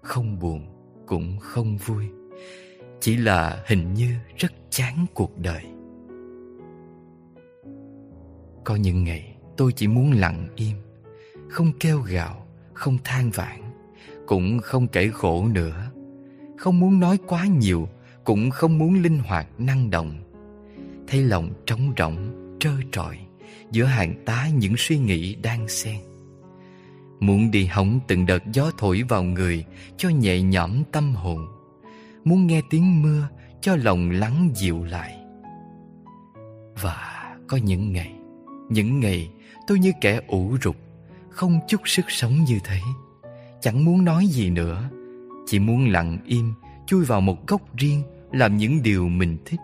không 0.02 0.38
buồn 0.38 0.66
cũng 1.10 1.38
không 1.40 1.76
vui. 1.76 2.04
Chỉ 3.00 3.16
là 3.16 3.62
hình 3.66 3.94
như 3.94 4.14
rất 4.36 4.52
chán 4.70 5.06
cuộc 5.14 5.38
đời. 5.38 5.64
Có 8.64 8.76
những 8.76 9.04
ngày 9.04 9.36
tôi 9.56 9.72
chỉ 9.72 9.88
muốn 9.88 10.12
lặng 10.12 10.48
im 10.56 10.76
Không 11.48 11.72
kêu 11.80 12.00
gào, 12.00 12.46
không 12.74 12.98
than 13.04 13.30
vãn 13.30 13.60
Cũng 14.26 14.58
không 14.58 14.88
kể 14.88 15.10
khổ 15.12 15.48
nữa. 15.48 15.90
Không 16.58 16.80
muốn 16.80 17.00
nói 17.00 17.18
quá 17.26 17.46
nhiều 17.46 17.88
Cũng 18.24 18.50
không 18.50 18.78
muốn 18.78 19.02
linh 19.02 19.18
hoạt 19.18 19.46
năng 19.58 19.90
động. 19.90 20.12
Thấy 21.08 21.22
lòng 21.22 21.50
trống 21.66 21.92
rỗng, 21.98 22.16
trơ 22.60 22.72
trọi 22.92 23.18
Giữa 23.70 23.84
hàng 23.84 24.14
tá 24.24 24.48
những 24.54 24.74
suy 24.76 24.98
nghĩ 24.98 25.34
đang 25.34 25.68
xen. 25.68 26.09
Muốn 27.20 27.50
đi 27.50 27.66
hóng 27.66 28.00
từng 28.06 28.26
đợt 28.26 28.42
gió 28.52 28.70
thổi 28.78 29.02
vào 29.08 29.22
người, 29.22 29.64
Cho 29.96 30.08
nhẹ 30.08 30.42
nhõm 30.42 30.84
tâm 30.92 31.14
hồn. 31.14 31.46
Muốn 32.24 32.46
nghe 32.46 32.62
tiếng 32.70 33.02
mưa, 33.02 33.28
Cho 33.60 33.76
lòng 33.76 34.10
lắng 34.10 34.50
dịu 34.54 34.84
lại. 34.84 35.16
Và 36.82 37.36
có 37.48 37.56
những 37.56 37.92
ngày 37.92 38.20
những 38.70 39.00
ngày 39.00 39.30
tôi 39.66 39.78
như 39.78 39.92
kẻ 40.00 40.20
ủ 40.26 40.56
rục 40.62 40.76
Không 41.30 41.60
chút 41.68 41.80
sức 41.84 42.04
sống 42.08 42.44
như 42.44 42.58
thế. 42.64 42.80
Chẳng 43.60 43.84
muốn 43.84 44.04
nói 44.04 44.26
gì 44.26 44.50
nữa, 44.50 44.90
Chỉ 45.46 45.58
muốn 45.58 45.88
lặng 45.88 46.18
im, 46.26 46.54
Chui 46.86 47.04
vào 47.04 47.20
một 47.20 47.46
góc 47.46 47.76
riêng, 47.76 48.02
Làm 48.32 48.56
những 48.56 48.82
điều 48.82 49.08
mình 49.08 49.38
thích. 49.44 49.60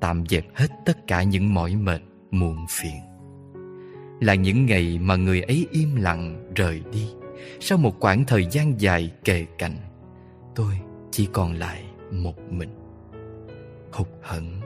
Tạm 0.00 0.26
dẹp 0.26 0.44
hết 0.54 0.68
tất 0.84 1.06
cả 1.06 1.22
những 1.22 1.54
mỏi 1.54 1.74
mệt, 1.76 2.00
Muộn 2.30 2.56
phiền. 2.70 3.00
Là 4.20 4.34
những 4.34 4.66
ngày 4.66 4.98
mà 4.98 5.16
người 5.16 5.40
ấy 5.40 5.66
im 5.70 5.96
lặng 5.96 6.52
rời 6.54 6.82
đi 6.92 7.08
Sau 7.60 7.78
một 7.78 8.00
quãng 8.00 8.24
thời 8.24 8.46
gian 8.50 8.80
dài 8.80 9.10
kề 9.24 9.46
cạnh. 9.58 9.76
Tôi 10.54 10.72
chỉ 11.10 11.28
còn 11.32 11.54
lại 11.54 11.84
một 12.10 12.38
mình. 12.50 12.70
Hụt 13.92 14.08
hẫng, 14.22 14.60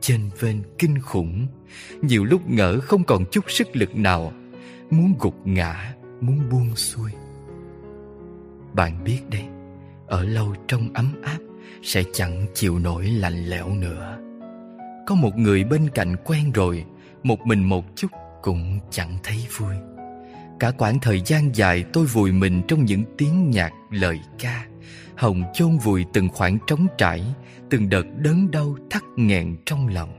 Chênh 0.00 0.20
vênh 0.40 0.56
kinh 0.78 1.00
khủng, 1.00 1.46
Nhiều 2.02 2.24
lúc 2.24 2.50
ngỡ 2.50 2.80
không 2.80 3.04
còn 3.04 3.24
chút 3.30 3.44
sức 3.48 3.76
lực 3.76 3.96
nào, 3.96 4.32
Muốn 4.90 5.14
gục 5.20 5.46
ngã, 5.46 5.94
Muốn 6.20 6.40
buông 6.50 6.76
xuôi. 6.76 7.10
Bạn 8.72 9.04
biết 9.04 9.20
đấy, 9.30 9.44
Ở 10.06 10.24
lâu 10.24 10.54
trong 10.68 10.88
ấm 10.94 11.12
áp 11.22 11.38
Sẽ 11.82 12.02
chẳng 12.12 12.46
chịu 12.54 12.78
nổi 12.78 13.04
lạnh 13.04 13.44
lẽo 13.44 13.68
nữa. 13.68 14.18
Có 15.06 15.14
một 15.14 15.36
người 15.36 15.64
bên 15.64 15.88
cạnh 15.94 16.16
quen 16.24 16.52
rồi, 16.52 16.84
Một 17.22 17.46
mình 17.46 17.64
một 17.64 17.84
chút 17.96 18.08
cũng 18.42 18.78
chẳng 18.90 19.18
thấy 19.22 19.46
vui. 19.56 19.74
Cả 20.60 20.70
quãng 20.70 20.98
thời 21.02 21.22
gian 21.26 21.56
dài 21.56 21.84
tôi 21.92 22.06
vùi 22.06 22.32
mình 22.32 22.62
trong 22.68 22.84
những 22.84 23.04
tiếng 23.18 23.50
nhạc 23.50 23.72
lời 23.90 24.20
ca 24.38 24.66
Hồng 25.16 25.42
chôn 25.54 25.78
vùi 25.78 26.04
từng 26.12 26.28
khoảng 26.28 26.58
trống 26.66 26.86
trải 26.98 27.24
Từng 27.70 27.88
đợt 27.88 28.04
đớn 28.16 28.50
đau 28.50 28.76
thắt 28.90 29.02
nghẹn 29.16 29.56
trong 29.66 29.88
lòng. 29.88 30.10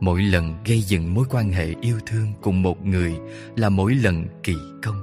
Mỗi 0.00 0.22
lần 0.22 0.54
gây 0.64 0.80
dựng 0.80 1.14
mối 1.14 1.24
quan 1.30 1.50
hệ 1.50 1.74
yêu 1.80 1.98
thương 2.06 2.32
cùng 2.42 2.62
một 2.62 2.86
người 2.86 3.18
Là 3.56 3.68
mỗi 3.68 3.94
lần 3.94 4.26
kỳ 4.42 4.54
công. 4.82 5.02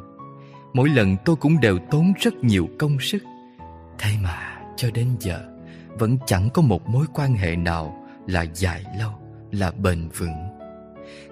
Mỗi 0.73 0.89
lần 0.89 1.15
tôi 1.25 1.35
cũng 1.35 1.59
đều 1.59 1.77
tốn 1.91 2.13
rất 2.19 2.33
nhiều 2.43 2.69
công 2.79 2.99
sức. 2.99 3.23
Thế 3.99 4.09
mà 4.23 4.61
cho 4.77 4.91
đến 4.91 5.07
giờ 5.19 5.45
Vẫn 5.89 6.17
chẳng 6.25 6.49
có 6.53 6.61
một 6.61 6.89
mối 6.89 7.05
quan 7.13 7.33
hệ 7.33 7.55
nào 7.55 8.05
là 8.27 8.45
dài 8.53 8.83
lâu, 8.99 9.11
là 9.51 9.71
bền 9.71 10.09
vững 10.09 10.54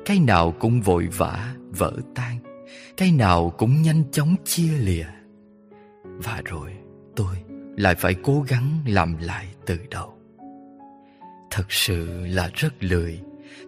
cái 0.05 0.19
nào 0.19 0.53
cũng 0.59 0.81
vội 0.81 1.07
vã, 1.17 1.55
vỡ 1.69 1.93
tan. 2.15 2.37
Cái 2.97 3.11
nào 3.11 3.53
cũng 3.57 3.81
nhanh 3.81 4.03
chóng 4.11 4.35
chia 4.45 4.71
lìa. 4.79 5.05
Và 6.03 6.41
rồi, 6.45 6.71
tôi 7.15 7.35
lại 7.77 7.95
phải 7.95 8.15
cố 8.23 8.45
gắng 8.47 8.79
làm 8.87 9.17
lại 9.17 9.47
từ 9.65 9.77
đầu. 9.91 10.17
Thật 11.51 11.65
sự 11.69 12.25
là 12.25 12.49
rất 12.53 12.83
lười. 12.83 13.19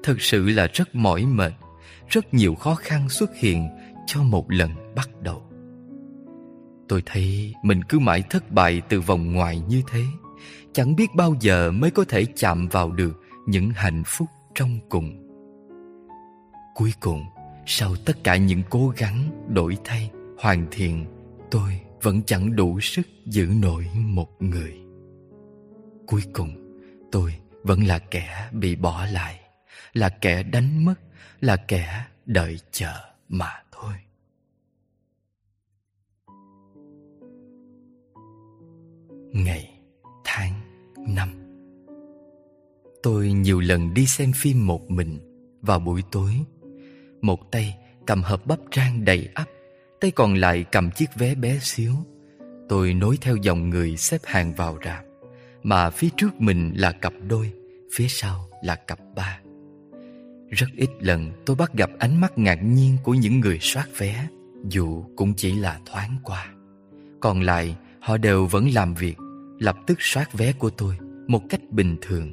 Thật 0.03 0.21
sự 0.21 0.49
là 0.49 0.67
rất 0.73 0.95
mỏi 0.95 1.25
mệt. 1.25 1.53
Rất 2.09 2.33
nhiều 2.33 2.55
khó 2.55 2.75
khăn 2.75 3.09
xuất 3.09 3.35
hiện 3.35 3.69
cho 4.07 4.23
một 4.23 4.51
lần 4.51 4.71
bắt 4.95 5.09
đầu. 5.21 5.41
Tôi 6.87 7.03
thấy 7.05 7.53
mình 7.63 7.83
cứ 7.83 7.99
mãi 7.99 8.23
thất 8.29 8.51
bại 8.51 8.81
từ 8.89 9.01
vòng 9.01 9.33
ngoài 9.33 9.61
như 9.67 9.81
thế. 9.91 10.03
Chẳng 10.73 10.95
biết 10.95 11.15
bao 11.15 11.35
giờ 11.39 11.71
mới 11.71 11.91
có 11.91 12.05
thể 12.09 12.25
chạm 12.35 12.67
vào 12.67 12.91
được 12.91 13.21
những 13.47 13.69
hạnh 13.69 14.03
phúc 14.05 14.27
trong 14.55 14.79
cùng. 14.89 15.24
Cuối 16.75 16.93
cùng, 16.99 17.25
sau 17.65 17.95
tất 18.05 18.23
cả 18.23 18.37
những 18.37 18.61
cố 18.69 18.93
gắng 18.97 19.45
đổi 19.53 19.77
thay, 19.83 20.11
hoàn 20.37 20.67
thiện, 20.71 21.05
tôi 21.51 21.81
vẫn 22.01 22.21
chẳng 22.25 22.55
đủ 22.55 22.79
sức 22.79 23.07
giữ 23.25 23.45
nổi 23.61 23.87
một 23.95 24.29
người. 24.39 24.73
Cuối 26.07 26.21
cùng, 26.33 26.79
tôi 27.11 27.35
vẫn 27.63 27.83
là 27.83 27.99
kẻ 27.99 28.49
bị 28.51 28.75
bỏ 28.75 29.05
lại, 29.05 29.39
là 29.93 30.09
kẻ 30.09 30.43
đánh 30.43 30.85
mất, 30.85 30.93
là 31.41 31.55
kẻ 31.55 32.05
đợi 32.25 32.59
chờ 32.71 32.93
mà 33.29 33.63
thôi. 33.71 33.93
Ngày, 39.33 39.79
tháng, 40.23 40.53
năm 41.07 41.29
Tôi 43.03 43.31
nhiều 43.31 43.59
lần 43.59 43.93
đi 43.93 44.05
xem 44.05 44.31
phim 44.35 44.67
một 44.67 44.91
mình 44.91 45.19
vào 45.61 45.79
buổi 45.79 46.01
tối 46.11 46.45
một 47.25 47.51
tay, 47.51 47.77
cầm 48.05 48.23
hộp 48.23 48.45
bắp 48.45 48.59
rang 48.75 49.05
đầy 49.05 49.29
ắp, 49.33 49.47
Tay 50.01 50.11
còn 50.11 50.35
lại 50.35 50.65
cầm 50.71 50.91
chiếc 50.91 51.09
vé 51.15 51.35
bé 51.35 51.59
xíu. 51.61 51.93
Tôi 52.69 52.93
nối 52.93 53.17
theo 53.21 53.35
dòng 53.35 53.69
người 53.69 53.97
xếp 53.97 54.17
hàng 54.23 54.53
vào 54.53 54.77
rạp, 54.85 55.03
Mà 55.63 55.89
phía 55.89 56.09
trước 56.17 56.41
mình 56.41 56.73
là 56.75 56.91
cặp 56.91 57.13
đôi, 57.27 57.51
Phía 57.95 58.07
sau 58.07 58.49
là 58.63 58.75
cặp 58.75 58.99
ba. 59.15 59.39
Rất 60.49 60.67
ít 60.75 60.89
lần 60.99 61.31
tôi 61.45 61.55
bắt 61.55 61.73
gặp 61.73 61.89
ánh 61.99 62.21
mắt 62.21 62.37
ngạc 62.37 62.59
nhiên 62.63 62.97
của 63.03 63.13
những 63.13 63.39
người 63.39 63.59
soát 63.61 63.87
vé, 63.97 64.27
Dù 64.69 65.03
cũng 65.15 65.33
chỉ 65.33 65.55
là 65.55 65.79
thoáng 65.85 66.17
qua. 66.23 66.47
Còn 67.19 67.41
lại, 67.41 67.75
họ 67.99 68.17
đều 68.17 68.45
vẫn 68.45 68.69
làm 68.73 68.93
việc, 68.93 69.15
Lập 69.59 69.75
tức 69.87 69.97
soát 70.01 70.33
vé 70.33 70.53
của 70.53 70.69
tôi 70.69 70.97
Một 71.27 71.41
cách 71.49 71.61
bình 71.69 71.97
thường. 72.01 72.31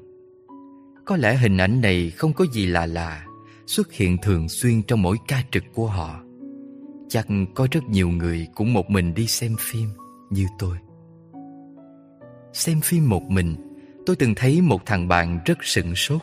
Có 1.04 1.16
lẽ 1.16 1.36
hình 1.36 1.56
ảnh 1.58 1.80
này 1.80 2.10
không 2.10 2.32
có 2.32 2.44
gì 2.52 2.66
lạ 2.66 2.86
lạ 2.86 3.26
xuất 3.66 3.92
hiện 3.92 4.16
thường 4.22 4.48
xuyên 4.48 4.82
trong 4.82 5.02
mỗi 5.02 5.16
ca 5.28 5.42
trực 5.50 5.64
của 5.74 5.86
họ. 5.86 6.20
Chắc 7.08 7.26
có 7.54 7.68
rất 7.70 7.84
nhiều 7.84 8.08
người 8.08 8.46
cũng 8.54 8.72
một 8.72 8.90
mình 8.90 9.14
đi 9.14 9.26
xem 9.26 9.56
phim 9.60 9.88
như 10.30 10.46
tôi. 10.58 10.76
Xem 12.52 12.80
phim 12.80 13.08
một 13.08 13.22
mình, 13.22 13.56
tôi 14.06 14.16
từng 14.16 14.34
thấy 14.34 14.60
một 14.60 14.86
thằng 14.86 15.08
bạn 15.08 15.38
rất 15.44 15.58
sửng 15.62 15.94
sốt 15.94 16.20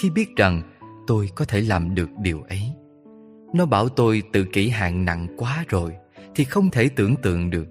khi 0.00 0.10
biết 0.10 0.36
rằng 0.36 0.62
tôi 1.06 1.30
có 1.34 1.44
thể 1.44 1.60
làm 1.60 1.94
được 1.94 2.08
điều 2.22 2.42
ấy. 2.42 2.62
Nó 3.54 3.66
bảo 3.66 3.88
tôi 3.88 4.22
tự 4.32 4.44
kỷ 4.44 4.68
hạn 4.68 5.04
nặng 5.04 5.26
quá 5.36 5.64
rồi 5.68 5.92
thì 6.34 6.44
không 6.44 6.70
thể 6.70 6.88
tưởng 6.88 7.16
tượng 7.16 7.50
được. 7.50 7.66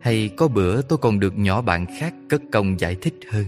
Hay 0.00 0.30
có 0.36 0.48
bữa 0.48 0.82
tôi 0.82 0.98
còn 0.98 1.20
được 1.20 1.38
nhỏ 1.38 1.62
bạn 1.62 1.86
khác 1.98 2.14
cất 2.28 2.42
công 2.52 2.80
giải 2.80 2.96
thích 3.00 3.14
hơn. 3.30 3.44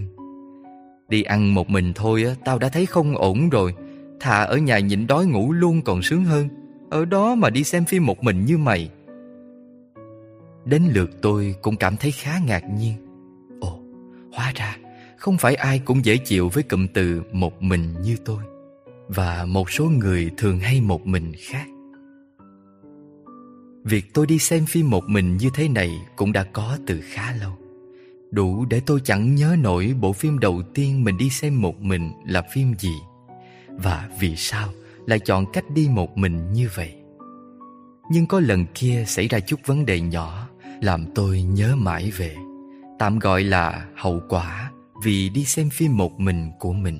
Đi 1.09 1.23
ăn 1.23 1.53
một 1.53 1.69
mình 1.69 1.93
thôi 1.95 2.25
tao 2.45 2.59
đã 2.59 2.69
thấy 2.69 2.85
không 2.85 3.15
ổn 3.15 3.49
rồi 3.49 3.75
Thà 4.19 4.43
ở 4.43 4.57
nhà 4.57 4.79
nhịn 4.79 5.07
đói 5.07 5.25
ngủ 5.25 5.53
luôn 5.53 5.81
còn 5.81 6.01
sướng 6.01 6.23
hơn. 6.25 6.47
Ở 6.89 7.05
đó 7.05 7.35
mà 7.35 7.49
đi 7.49 7.63
xem 7.63 7.85
phim 7.85 8.05
một 8.05 8.23
mình 8.23 8.45
như 8.45 8.57
mày. 8.57 8.89
Đến 10.65 10.83
lượt 10.93 11.09
tôi 11.21 11.55
cũng 11.61 11.75
cảm 11.75 11.97
thấy 11.97 12.11
khá 12.11 12.39
ngạc 12.47 12.63
nhiên. 12.77 12.93
Ồ, 13.59 13.79
hóa 14.33 14.51
ra 14.55 14.77
không 15.17 15.37
phải 15.37 15.55
ai 15.55 15.79
cũng 15.79 16.05
dễ 16.05 16.17
chịu 16.17 16.49
với 16.49 16.63
cụm 16.63 16.87
từ 16.93 17.21
một 17.31 17.61
mình 17.61 18.01
như 18.01 18.15
tôi 18.25 18.43
Và 19.07 19.45
một 19.45 19.71
số 19.71 19.85
người 19.85 20.31
thường 20.37 20.59
hay 20.59 20.81
một 20.81 21.07
mình 21.07 21.31
khác. 21.37 21.65
Việc 23.83 24.13
tôi 24.13 24.27
đi 24.27 24.39
xem 24.39 24.65
phim 24.65 24.89
một 24.89 25.09
mình 25.09 25.37
như 25.37 25.49
thế 25.53 25.67
này 25.67 25.91
cũng 26.15 26.31
đã 26.31 26.43
có 26.43 26.77
từ 26.87 27.01
khá 27.03 27.35
lâu. 27.41 27.51
Đủ 28.31 28.65
để 28.65 28.81
tôi 28.85 28.99
chẳng 29.03 29.35
nhớ 29.35 29.55
nổi 29.59 29.95
bộ 30.01 30.13
phim 30.13 30.39
đầu 30.39 30.61
tiên 30.73 31.03
mình 31.03 31.17
đi 31.17 31.29
xem 31.29 31.61
một 31.61 31.81
mình 31.81 32.11
là 32.25 32.41
phim 32.53 32.73
gì 32.79 32.93
và 33.77 34.09
vì 34.19 34.35
sao 34.35 34.69
lại 35.05 35.19
chọn 35.19 35.45
cách 35.53 35.65
đi 35.69 35.87
một 35.91 36.17
mình 36.17 36.53
như 36.53 36.69
vậy? 36.75 36.95
Nhưng 38.11 38.27
có 38.27 38.39
lần 38.39 38.65
kia 38.73 39.03
xảy 39.07 39.27
ra 39.27 39.39
chút 39.39 39.59
vấn 39.65 39.85
đề 39.85 39.99
nhỏ, 40.01 40.49
làm 40.81 41.05
tôi 41.15 41.41
nhớ 41.41 41.75
mãi 41.75 42.11
về. 42.17 42.35
Tạm 42.99 43.19
gọi 43.19 43.43
là 43.43 43.85
hậu 43.95 44.21
quả 44.29 44.71
vì 45.03 45.29
đi 45.29 45.45
xem 45.45 45.69
phim 45.69 45.97
một 45.97 46.19
mình 46.19 46.51
của 46.59 46.73
mình. 46.73 46.99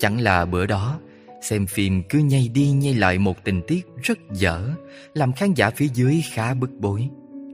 Chẳng 0.00 0.20
là 0.20 0.44
bữa 0.44 0.66
đó, 0.66 0.98
xem 1.42 1.66
phim 1.66 2.02
cứ 2.08 2.18
nhây 2.18 2.48
đi 2.48 2.70
nhây 2.70 2.94
lại 2.94 3.18
một 3.18 3.44
tình 3.44 3.62
tiết 3.66 3.86
rất 4.02 4.18
dở, 4.32 4.70
làm 5.14 5.32
khán 5.32 5.54
giả 5.54 5.70
phía 5.70 5.88
dưới 5.94 6.22
khá 6.32 6.54
bức 6.54 6.70
bối. 6.80 7.08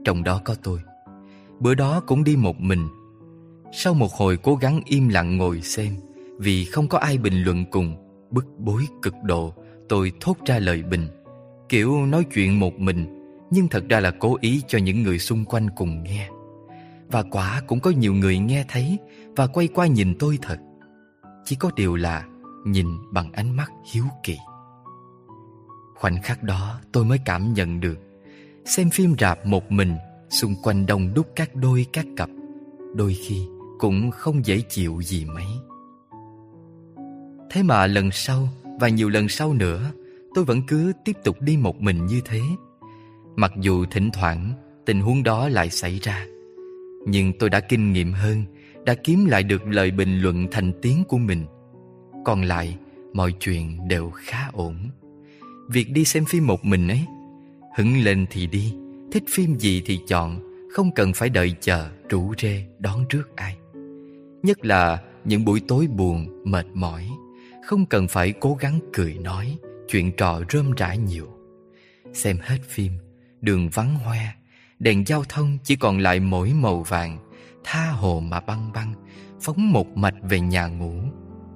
Trong 0.05 0.23
đó 0.23 0.41
có 0.45 0.55
tôi. 0.63 0.79
Bữa 1.59 1.73
đó 1.73 2.01
cũng 2.07 2.23
đi 2.23 2.35
một 2.35 2.59
mình. 2.59 2.87
Sau 3.73 3.93
một 3.93 4.11
hồi 4.13 4.37
cố 4.37 4.55
gắng 4.55 4.81
im 4.85 5.09
lặng 5.09 5.37
ngồi 5.37 5.61
xem 5.61 5.95
vì 6.39 6.65
không 6.65 6.87
có 6.87 6.97
ai 6.97 7.17
bình 7.17 7.43
luận 7.43 7.65
cùng, 7.71 7.95
Bức 8.31 8.45
bối 8.57 8.87
cực 9.01 9.13
độ, 9.23 9.53
Tôi 9.89 10.11
thốt 10.19 10.37
ra 10.45 10.59
lời 10.59 10.83
bình. 10.83 11.07
Kiểu 11.69 12.05
nói 12.05 12.25
chuyện 12.33 12.59
một 12.59 12.79
mình, 12.79 13.05
Nhưng 13.51 13.67
thật 13.67 13.83
ra 13.89 13.99
là 13.99 14.11
cố 14.11 14.37
ý 14.41 14.61
cho 14.67 14.77
những 14.77 15.03
người 15.03 15.19
xung 15.19 15.45
quanh 15.45 15.69
cùng 15.75 16.03
nghe. 16.03 16.29
Và 17.07 17.23
quả 17.23 17.61
cũng 17.67 17.79
có 17.79 17.91
nhiều 17.91 18.13
người 18.13 18.37
nghe 18.39 18.65
thấy 18.67 18.97
Và 19.35 19.47
quay 19.47 19.67
qua 19.67 19.87
nhìn 19.87 20.15
tôi 20.19 20.39
thật. 20.41 20.57
Chỉ 21.45 21.55
có 21.55 21.71
điều 21.75 21.95
là 21.95 22.25
Nhìn 22.65 22.87
bằng 23.11 23.31
ánh 23.31 23.55
mắt 23.55 23.71
hiếu 23.93 24.05
kỳ. 24.23 24.37
Khoảnh 25.95 26.21
khắc 26.21 26.43
đó, 26.43 26.79
tôi 26.91 27.05
mới 27.05 27.19
cảm 27.25 27.53
nhận 27.53 27.79
được. 27.79 27.97
Xem 28.65 28.89
phim 28.89 29.15
rạp 29.19 29.45
một 29.45 29.71
mình, 29.71 29.95
Xung 30.29 30.55
quanh 30.63 30.85
đông 30.85 31.13
đúc 31.13 31.27
các 31.35 31.55
đôi 31.55 31.85
các 31.93 32.05
cặp, 32.17 32.29
Đôi 32.95 33.13
khi 33.13 33.47
cũng 33.79 34.11
không 34.11 34.45
dễ 34.45 34.61
chịu 34.69 35.01
gì 35.01 35.25
mấy. 35.25 35.45
Thế 37.55 37.63
mà 37.63 37.87
lần 37.87 38.11
sau 38.11 38.49
và 38.79 38.89
nhiều 38.89 39.09
lần 39.09 39.29
sau 39.29 39.53
nữa 39.53 39.91
Tôi 40.33 40.45
vẫn 40.45 40.61
cứ 40.67 40.93
tiếp 41.05 41.15
tục 41.23 41.41
đi 41.41 41.57
một 41.57 41.81
mình 41.81 42.05
như 42.05 42.21
thế. 42.25 42.41
Mặc 43.35 43.51
dù 43.61 43.85
thỉnh 43.91 44.09
thoảng 44.13 44.53
tình 44.85 45.01
huống 45.01 45.23
đó 45.23 45.49
lại 45.49 45.69
xảy 45.69 45.99
ra 46.01 46.25
Nhưng 47.05 47.33
tôi 47.39 47.49
đã 47.49 47.59
kinh 47.59 47.93
nghiệm 47.93 48.13
hơn 48.13 48.43
Đã 48.85 48.93
kiếm 48.93 49.25
lại 49.25 49.43
được 49.43 49.67
lời 49.67 49.91
bình 49.91 50.19
luận 50.19 50.47
thành 50.51 50.71
tiếng 50.81 51.03
của 51.03 51.17
mình. 51.17 51.45
Còn 52.25 52.41
lại 52.41 52.77
mọi 53.13 53.31
chuyện 53.39 53.87
đều 53.87 54.11
khá 54.15 54.49
ổn. 54.53 54.75
Việc 55.69 55.91
đi 55.91 56.05
xem 56.05 56.25
phim 56.25 56.47
một 56.47 56.65
mình 56.65 56.87
ấy 56.87 57.05
Hứng 57.77 58.03
lên 58.03 58.25
thì 58.29 58.47
đi 58.47 58.73
Thích 59.11 59.23
phim 59.29 59.55
gì 59.55 59.81
thì 59.85 59.99
chọn 60.07 60.39
Không 60.71 60.91
cần 60.95 61.13
phải 61.13 61.29
đợi 61.29 61.55
chờ 61.61 61.89
rủ 62.09 62.33
rê 62.41 62.65
đón 62.79 63.05
trước 63.09 63.35
ai. 63.35 63.57
Nhất 64.43 64.65
là 64.65 65.01
những 65.23 65.45
buổi 65.45 65.61
tối 65.67 65.87
buồn, 65.87 66.41
mệt 66.43 66.65
mỏi 66.73 67.07
không 67.65 67.85
cần 67.85 68.07
phải 68.07 68.33
cố 68.39 68.57
gắng 68.59 68.79
cười 68.93 69.13
nói, 69.13 69.57
Chuyện 69.87 70.11
trò 70.17 70.41
rơm 70.49 70.71
rã 70.71 70.93
nhiều. 70.93 71.27
Xem 72.13 72.37
hết 72.41 72.57
phim, 72.67 72.91
Đường 73.41 73.69
vắng 73.69 73.95
hoe, 73.95 74.25
Đèn 74.79 75.07
giao 75.07 75.23
thông 75.29 75.57
chỉ 75.63 75.75
còn 75.75 75.99
lại 75.99 76.19
mỗi 76.19 76.53
màu 76.53 76.83
vàng, 76.83 77.17
Tha 77.63 77.91
hồ 77.91 78.19
mà 78.19 78.39
băng 78.39 78.71
băng, 78.73 78.93
Phóng 79.41 79.71
một 79.71 79.97
mạch 79.97 80.15
về 80.23 80.39
nhà 80.39 80.67
ngủ, 80.67 80.93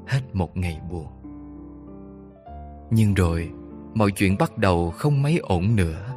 Hết 0.08 0.22
một 0.34 0.58
ngày 0.58 0.80
buồn. 0.90 1.08
Nhưng 2.92 3.14
rồi, 3.14 3.50
Mọi 3.94 4.12
chuyện 4.12 4.38
bắt 4.38 4.58
đầu 4.58 4.92
không 4.92 5.22
mấy 5.22 5.38
ổn 5.38 5.76
nữa. 5.76 6.16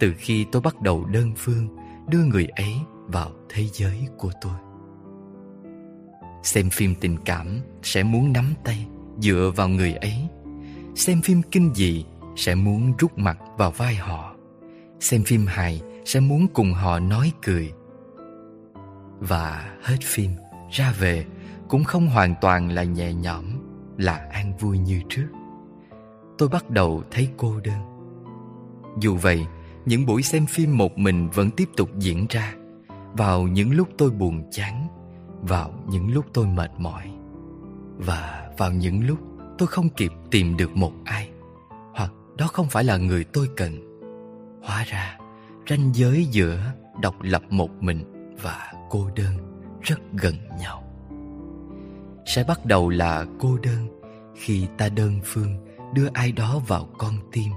Từ 0.00 0.14
khi 0.18 0.46
tôi 0.52 0.62
bắt 0.62 0.80
đầu 0.80 1.04
đơn 1.04 1.32
phương 1.36 1.68
Đưa 2.08 2.24
người 2.24 2.46
ấy 2.46 2.74
vào 3.06 3.30
thế 3.48 3.64
giới 3.72 4.08
của 4.18 4.32
tôi. 4.40 4.54
Xem 6.42 6.70
phim 6.70 6.94
tình 7.00 7.16
cảm 7.24 7.60
Sẽ 7.82 8.02
muốn 8.02 8.32
nắm 8.32 8.54
tay 8.64 8.86
Dựa 9.20 9.52
vào 9.56 9.68
người 9.68 9.92
ấy. 9.94 10.28
Xem 10.94 11.22
phim 11.22 11.42
kinh 11.42 11.74
dị 11.74 12.04
Sẽ 12.36 12.54
muốn 12.54 12.92
rút 12.98 13.18
mặt 13.18 13.38
vào 13.56 13.70
vai 13.70 13.94
họ. 13.94 14.34
Xem 15.00 15.22
phim 15.24 15.46
hài 15.46 15.82
Sẽ 16.04 16.20
muốn 16.20 16.46
cùng 16.54 16.72
họ 16.72 16.98
nói 16.98 17.32
cười. 17.42 17.72
Và 19.20 19.76
hết 19.82 19.96
phim, 20.02 20.30
Ra 20.70 20.94
về 20.98 21.24
Cũng 21.68 21.84
không 21.84 22.06
hoàn 22.06 22.34
toàn 22.40 22.70
là 22.70 22.84
nhẹ 22.84 23.14
nhõm, 23.14 23.44
Là 23.98 24.28
an 24.32 24.56
vui 24.58 24.78
như 24.78 25.00
trước. 25.08 25.28
Tôi 26.38 26.48
bắt 26.48 26.70
đầu 26.70 27.02
thấy 27.10 27.28
cô 27.36 27.60
đơn. 27.64 27.80
Dù 29.00 29.16
vậy, 29.16 29.46
Những 29.84 30.06
buổi 30.06 30.22
xem 30.22 30.46
phim 30.46 30.78
một 30.78 30.98
mình 30.98 31.28
Vẫn 31.34 31.50
tiếp 31.50 31.68
tục 31.76 31.90
diễn 31.98 32.26
ra. 32.30 32.54
Vào 33.12 33.42
những 33.42 33.72
lúc 33.72 33.88
tôi 33.98 34.10
buồn 34.10 34.42
chán, 34.50 34.86
Vào 35.42 35.72
những 35.88 36.12
lúc 36.12 36.24
tôi 36.32 36.46
mệt 36.46 36.70
mỏi. 36.78 37.10
Và 37.96 38.49
vào 38.58 38.72
những 38.72 39.06
lúc 39.06 39.18
tôi 39.58 39.68
không 39.68 39.88
kịp 39.88 40.12
tìm 40.30 40.56
được 40.56 40.76
một 40.76 40.92
ai 41.04 41.30
Hoặc 41.94 42.12
đó 42.36 42.46
không 42.46 42.66
phải 42.66 42.84
là 42.84 42.96
người 42.96 43.24
tôi 43.24 43.48
cần. 43.56 44.00
Hóa 44.62 44.84
ra 44.84 45.18
ranh 45.68 45.94
giới 45.94 46.24
giữa 46.24 46.60
độc 47.00 47.14
lập 47.20 47.42
một 47.50 47.70
mình 47.80 48.34
và 48.42 48.72
cô 48.90 49.10
đơn 49.16 49.34
rất 49.80 50.00
gần 50.12 50.34
nhau. 50.60 50.84
Sẽ 52.26 52.44
bắt 52.48 52.64
đầu 52.64 52.88
là 52.88 53.26
cô 53.40 53.58
đơn 53.62 53.88
khi 54.34 54.66
ta 54.78 54.88
đơn 54.88 55.20
phương 55.24 55.56
đưa 55.94 56.08
ai 56.12 56.32
đó 56.32 56.60
vào 56.66 56.88
con 56.98 57.14
tim, 57.32 57.50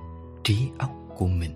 trí 0.44 0.70
óc 0.78 0.92
của 1.18 1.28
mình. 1.28 1.56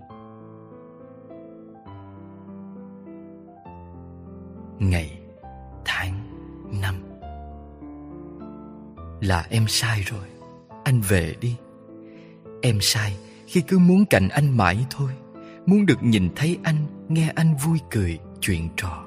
Ngày, 4.80 5.20
tháng, 5.86 6.14
năm. 6.82 7.07
Là 9.22 9.46
em 9.50 9.66
sai 9.68 10.02
rồi. 10.06 10.26
Anh 10.84 11.02
về 11.02 11.36
đi. 11.42 11.56
Em 12.62 12.78
sai 12.82 13.18
khi 13.48 13.62
cứ 13.62 13.80
muốn 13.80 14.06
cạnh 14.06 14.30
anh 14.30 14.58
mãi 14.58 14.86
thôi. 14.90 15.12
Muốn 15.66 15.86
được 15.86 16.04
nhìn 16.04 16.30
thấy 16.36 16.58
anh 16.64 16.76
Nghe 17.10 17.32
anh 17.36 17.56
vui 17.56 17.80
cười, 17.92 18.20
chuyện 18.42 18.70
trò. 18.78 19.04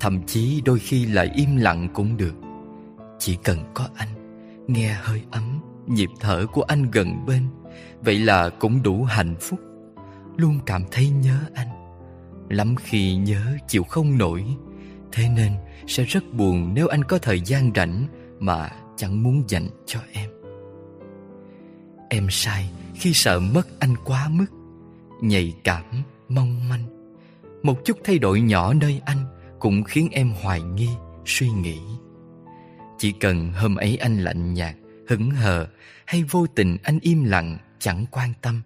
Thậm 0.00 0.22
chí 0.26 0.62
đôi 0.64 0.78
khi 0.78 1.06
lại 1.06 1.30
im 1.34 1.56
lặng 1.56 1.88
cũng 1.94 2.16
được. 2.16 2.34
Chỉ 3.18 3.36
cần 3.44 3.58
có 3.74 3.88
anh 3.96 4.08
Nghe 4.68 4.96
hơi 5.02 5.22
ấm 5.30 5.60
Nhịp 5.86 6.10
thở 6.20 6.46
của 6.52 6.62
anh 6.62 6.90
gần 6.90 7.26
bên 7.26 7.46
Vậy 8.00 8.18
là 8.18 8.48
cũng 8.48 8.82
đủ 8.82 9.04
hạnh 9.04 9.34
phúc. 9.40 9.60
Luôn 10.36 10.60
cảm 10.66 10.84
thấy 10.90 11.10
nhớ 11.10 11.38
anh. 11.54 11.68
Lắm 12.48 12.74
khi 12.76 13.16
nhớ 13.16 13.56
chịu 13.68 13.84
không 13.84 14.18
nổi 14.18 14.44
Thế 15.12 15.28
nên 15.36 15.52
sẽ 15.86 16.04
rất 16.04 16.32
buồn 16.32 16.74
nếu 16.74 16.88
anh 16.88 17.04
có 17.04 17.18
thời 17.18 17.40
gian 17.40 17.70
rảnh 17.74 18.06
Mà 18.38 18.70
chẳng 19.00 19.22
muốn 19.22 19.44
dành 19.48 19.68
cho 19.86 20.00
em 20.12 20.30
Em 22.10 22.26
sai 22.30 22.70
khi 22.94 23.12
sợ 23.12 23.40
mất 23.40 23.80
anh 23.80 23.94
quá 24.04 24.28
mức 24.28 24.46
nhạy 25.20 25.54
cảm, 25.64 25.84
mong 26.28 26.68
manh. 26.68 26.84
Một 27.62 27.84
chút 27.84 27.98
thay 28.04 28.18
đổi 28.18 28.40
nhỏ 28.40 28.72
nơi 28.74 29.00
anh 29.04 29.24
cũng 29.58 29.84
khiến 29.84 30.08
em 30.12 30.32
hoài 30.42 30.62
nghi, 30.62 30.88
suy 31.26 31.50
nghĩ. 31.50 31.78
Chỉ 32.98 33.12
cần 33.12 33.52
hôm 33.52 33.76
ấy 33.76 33.96
anh 33.96 34.18
lạnh 34.18 34.54
nhạt, 34.54 34.74
hững 35.08 35.30
hờ 35.30 35.66
hay 36.06 36.24
vô 36.24 36.46
tình 36.46 36.76
anh 36.82 36.98
im 37.02 37.24
lặng, 37.24 37.58
chẳng 37.78 38.04
quan 38.10 38.32
tâm, 38.42 38.62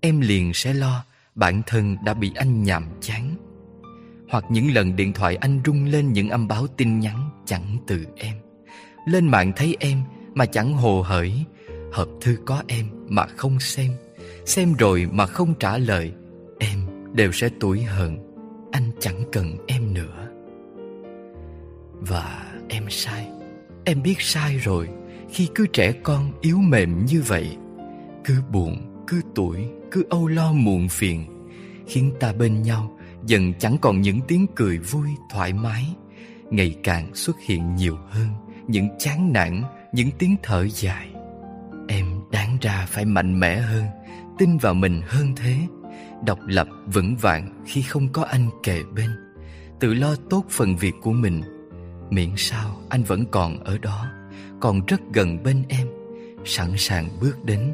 em 0.00 0.20
liền 0.20 0.54
sẽ 0.54 0.74
lo 0.74 1.04
bản 1.34 1.62
thân 1.66 1.96
đã 2.04 2.14
bị 2.14 2.32
anh 2.34 2.62
nhàm 2.62 2.84
chán. 3.00 3.36
Hoặc 4.28 4.44
những 4.50 4.74
lần 4.74 4.96
điện 4.96 5.12
thoại 5.12 5.36
anh 5.36 5.60
rung 5.64 5.84
lên 5.84 6.12
những 6.12 6.28
âm 6.28 6.48
báo 6.48 6.66
tin 6.66 7.00
nhắn 7.00 7.42
chẳng 7.46 7.76
từ 7.86 8.06
em. 8.16 8.36
Lên 9.04 9.28
mạng 9.28 9.52
thấy 9.56 9.76
em 9.80 10.02
mà 10.34 10.46
chẳng 10.46 10.72
hồ 10.72 11.02
hởi, 11.02 11.32
hợp 11.92 12.08
thư 12.20 12.36
có 12.44 12.62
em 12.68 12.86
mà 13.08 13.26
không 13.26 13.60
xem. 13.60 13.90
Xem 14.44 14.74
rồi 14.74 15.08
mà 15.12 15.26
không 15.26 15.54
trả 15.58 15.78
lời 15.78 16.12
Em 16.58 16.78
đều 17.12 17.32
sẽ 17.32 17.48
tủi 17.60 17.82
hận 17.82 18.18
Anh 18.72 18.90
chẳng 19.00 19.22
cần 19.32 19.56
em 19.66 19.94
nữa. 19.94 20.28
Và 21.92 22.52
em 22.68 22.84
sai. 22.90 23.28
Em 23.84 24.02
biết 24.02 24.20
sai 24.20 24.56
rồi. 24.56 24.88
Khi 25.30 25.48
cứ 25.54 25.66
trẻ 25.66 25.92
con 26.02 26.32
yếu 26.40 26.58
mềm 26.58 27.04
như 27.06 27.22
vậy 27.26 27.56
Cứ 28.24 28.34
buồn, 28.52 29.02
cứ 29.06 29.20
tuổi, 29.34 29.68
cứ 29.90 30.04
âu 30.10 30.28
lo 30.28 30.52
muộn 30.52 30.88
phiền 30.88 31.24
Khiến 31.86 32.12
ta 32.20 32.32
bên 32.32 32.62
nhau 32.62 32.98
Dần 33.26 33.52
chẳng 33.58 33.76
còn 33.80 34.00
những 34.00 34.20
tiếng 34.28 34.46
cười 34.56 34.78
vui, 34.78 35.08
thoải 35.30 35.52
mái 35.52 35.84
Ngày 36.50 36.76
càng 36.82 37.14
xuất 37.14 37.36
hiện 37.46 37.76
nhiều 37.76 37.98
hơn. 38.08 38.28
Những 38.70 38.88
chán 38.98 39.32
nản, 39.32 39.62
những 39.92 40.10
tiếng 40.18 40.36
thở 40.42 40.68
dài. 40.68 41.10
Em 41.88 42.06
đáng 42.30 42.56
ra 42.60 42.86
phải 42.88 43.04
mạnh 43.04 43.40
mẽ 43.40 43.56
hơn 43.56 43.84
tin 44.38 44.58
vào 44.58 44.74
mình 44.74 45.02
hơn 45.06 45.32
thế. 45.36 45.56
Độc 46.26 46.38
lập 46.46 46.68
vững 46.86 47.16
vàng 47.16 47.64
khi 47.66 47.82
không 47.82 48.08
có 48.12 48.24
anh 48.24 48.50
kề 48.62 48.82
bên. 48.94 49.10
Tự 49.80 49.94
lo 49.94 50.14
tốt 50.30 50.44
phần 50.50 50.76
việc 50.76 50.94
của 51.02 51.12
mình. 51.12 51.42
Miễn 52.10 52.30
sao 52.36 52.76
anh 52.88 53.02
vẫn 53.02 53.24
còn 53.30 53.64
ở 53.64 53.78
đó 53.78 54.06
còn 54.60 54.80
rất 54.86 55.00
gần 55.12 55.42
bên 55.42 55.62
em. 55.68 55.86
Sẵn 56.44 56.76
sàng 56.76 57.08
bước 57.20 57.44
đến 57.44 57.72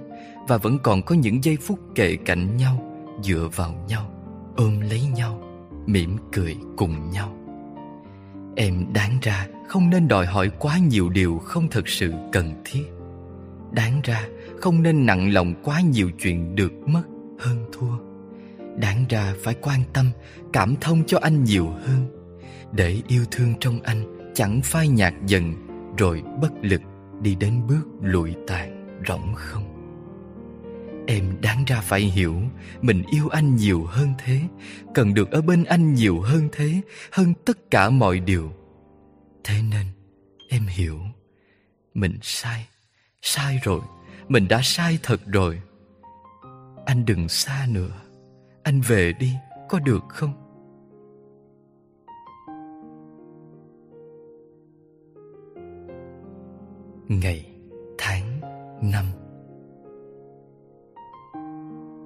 và 0.49 0.57
vẫn 0.57 0.79
còn 0.83 1.03
có 1.03 1.15
những 1.15 1.45
giây 1.45 1.57
phút 1.57 1.79
kề 1.95 2.17
cạnh 2.17 2.57
nhau 2.57 2.83
dựa 3.23 3.49
vào 3.57 3.75
nhau 3.89 4.11
ôm 4.57 4.81
lấy 4.81 5.03
nhau 5.17 5.41
mỉm 5.87 6.17
cười 6.33 6.57
cùng 6.77 7.11
nhau. 7.11 7.37
Em 8.57 8.93
đáng 8.93 9.19
ra 9.23 9.47
không 9.69 9.91
nên 9.91 10.09
đòi 10.09 10.27
hỏi 10.27 10.51
quá 10.59 10.79
nhiều 10.79 11.09
điều 11.09 11.39
không 11.39 11.69
thực 11.71 11.89
sự 11.89 12.13
cần 12.33 12.63
thiết. 12.65 12.85
Đáng 13.73 14.01
ra, 14.05 14.29
không 14.61 14.83
nên 14.83 15.07
nặng 15.07 15.33
lòng 15.33 15.55
quá 15.65 15.81
nhiều 15.81 16.11
chuyện 16.19 16.55
được 16.55 16.73
mất 16.87 17.03
hơn 17.39 17.67
thua. 17.73 17.99
Đáng 18.77 19.05
ra 19.09 19.35
phải 19.43 19.55
quan 19.55 19.81
tâm, 19.93 20.11
cảm 20.53 20.75
thông 20.81 21.05
cho 21.07 21.19
anh 21.23 21.45
nhiều 21.45 21.67
hơn. 21.67 22.07
Để 22.73 23.03
yêu 23.09 23.25
thương 23.31 23.55
trong 23.61 23.81
anh, 23.83 24.33
chẳng 24.35 24.61
phai 24.65 24.89
nhạt 24.89 25.15
dần, 25.27 25.55
rồi 25.99 26.23
bất 26.43 26.53
lực 26.63 26.81
đi 27.21 27.35
đến 27.35 27.61
bước 27.69 27.83
lụi 28.03 28.35
tàn, 28.47 28.99
rỗng 29.09 29.35
không. 29.35 29.65
Em 31.07 31.25
đáng 31.41 31.65
ra 31.67 31.81
phải 31.81 32.01
hiểu, 32.01 32.35
mình 32.81 33.03
yêu 33.11 33.29
anh 33.29 33.57
nhiều 33.57 33.85
hơn 33.85 34.09
thế, 34.25 34.41
cần 34.95 35.15
được 35.15 35.31
ở 35.31 35.43
bên 35.43 35.65
anh 35.65 35.95
nhiều 35.95 36.21
hơn 36.21 36.49
thế, 36.53 36.81
hơn 37.13 37.35
tất 37.45 37.71
cả 37.71 37.91
mọi 37.91 38.21
điều 38.21 38.53
thế 39.47 39.63
nên 39.71 39.87
em 40.49 40.67
hiểu. 40.67 40.99
Mình 41.95 42.19
sai. 42.23 42.67
Sai 43.23 43.59
rồi. 43.63 43.81
Mình 44.29 44.49
đã 44.49 44.61
sai 44.63 44.99
thật 45.03 45.21
rồi. 45.27 45.63
Anh 46.87 47.05
đừng 47.05 47.29
xa 47.29 47.67
nữa. 47.71 48.01
Anh 48.63 48.81
về 48.81 49.13
đi 49.13 49.33
có 49.69 49.79
được 49.79 50.05
không? 50.09 50.43
Ngày, 57.09 57.47
tháng, 57.99 58.41
năm. 58.83 59.05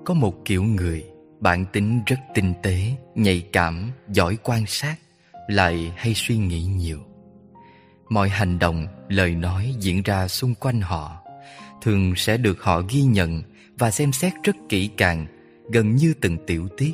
Có 0.05 0.15
một 0.15 0.35
kiểu 0.45 0.63
người 0.63 1.11
Bản 1.41 1.65
tính 1.73 2.01
rất 2.07 2.17
tinh 2.35 2.55
tế, 2.63 2.81
nhạy 3.15 3.49
cảm, 3.53 3.93
giỏi 4.09 4.39
quan 4.43 4.65
sát 4.67 4.97
Lại 5.49 5.93
hay 5.97 6.13
suy 6.17 6.37
nghĩ 6.37 6.65
nhiều. 6.65 6.99
Mọi 8.11 8.29
hành 8.29 8.59
động, 8.59 8.87
lời 9.09 9.35
nói 9.35 9.75
diễn 9.81 10.03
ra 10.03 10.29
xung 10.29 10.55
quanh 10.55 10.81
họ 10.81 11.17
thường 11.83 12.15
sẽ 12.17 12.37
được 12.37 12.63
họ 12.63 12.83
ghi 12.89 13.03
nhận 13.03 13.43
và 13.79 13.91
xem 13.91 14.13
xét 14.13 14.33
rất 14.45 14.57
kỹ 14.69 14.91
càng, 14.97 15.27
gần 15.73 15.97
như 15.97 16.15
từng 16.21 16.37
tiểu 16.47 16.69
tiết. 16.77 16.93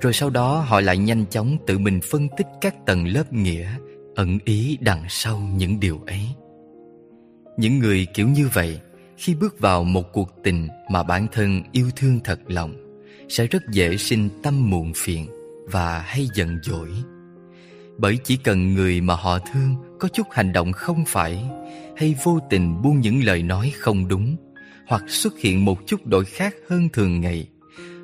Rồi 0.00 0.12
sau 0.12 0.30
đó 0.30 0.60
họ 0.60 0.80
lại 0.80 0.98
nhanh 0.98 1.26
chóng 1.26 1.56
tự 1.66 1.78
mình 1.78 2.00
phân 2.10 2.28
tích 2.36 2.46
các 2.60 2.86
tầng 2.86 3.06
lớp 3.06 3.32
nghĩa, 3.32 3.68
ẩn 4.14 4.38
ý 4.44 4.78
đằng 4.80 5.04
sau 5.08 5.38
những 5.38 5.80
điều 5.80 6.00
ấy. 6.06 6.20
Những 7.56 7.78
người 7.78 8.06
kiểu 8.14 8.28
như 8.28 8.48
vậy, 8.52 8.80
khi 9.16 9.34
bước 9.34 9.60
vào 9.60 9.84
một 9.84 10.12
cuộc 10.12 10.30
tình 10.44 10.68
mà 10.90 11.02
bản 11.02 11.26
thân 11.32 11.62
yêu 11.72 11.86
thương 11.96 12.20
thật 12.24 12.40
lòng, 12.46 12.74
sẽ 13.28 13.46
rất 13.46 13.62
dễ 13.72 13.96
sinh 13.96 14.28
tâm 14.42 14.70
muộn 14.70 14.92
phiền 14.96 15.26
và 15.66 15.98
hay 15.98 16.28
giận 16.34 16.58
dỗi. 16.62 16.88
Bởi 17.98 18.18
chỉ 18.24 18.36
cần 18.36 18.74
người 18.74 19.00
mà 19.00 19.14
họ 19.14 19.38
thương 19.38 19.76
có 19.98 20.08
chút 20.08 20.26
hành 20.30 20.52
động 20.52 20.72
không 20.72 21.04
phải 21.06 21.44
hay 21.96 22.14
vô 22.24 22.38
tình 22.50 22.82
buông 22.82 23.00
những 23.00 23.24
lời 23.24 23.42
nói 23.42 23.72
không 23.76 24.08
đúng, 24.08 24.36
hoặc 24.86 25.04
xuất 25.06 25.38
hiện 25.38 25.64
một 25.64 25.86
chút 25.86 26.06
đổi 26.06 26.24
khác 26.24 26.54
hơn 26.68 26.88
thường 26.92 27.20
ngày, 27.20 27.48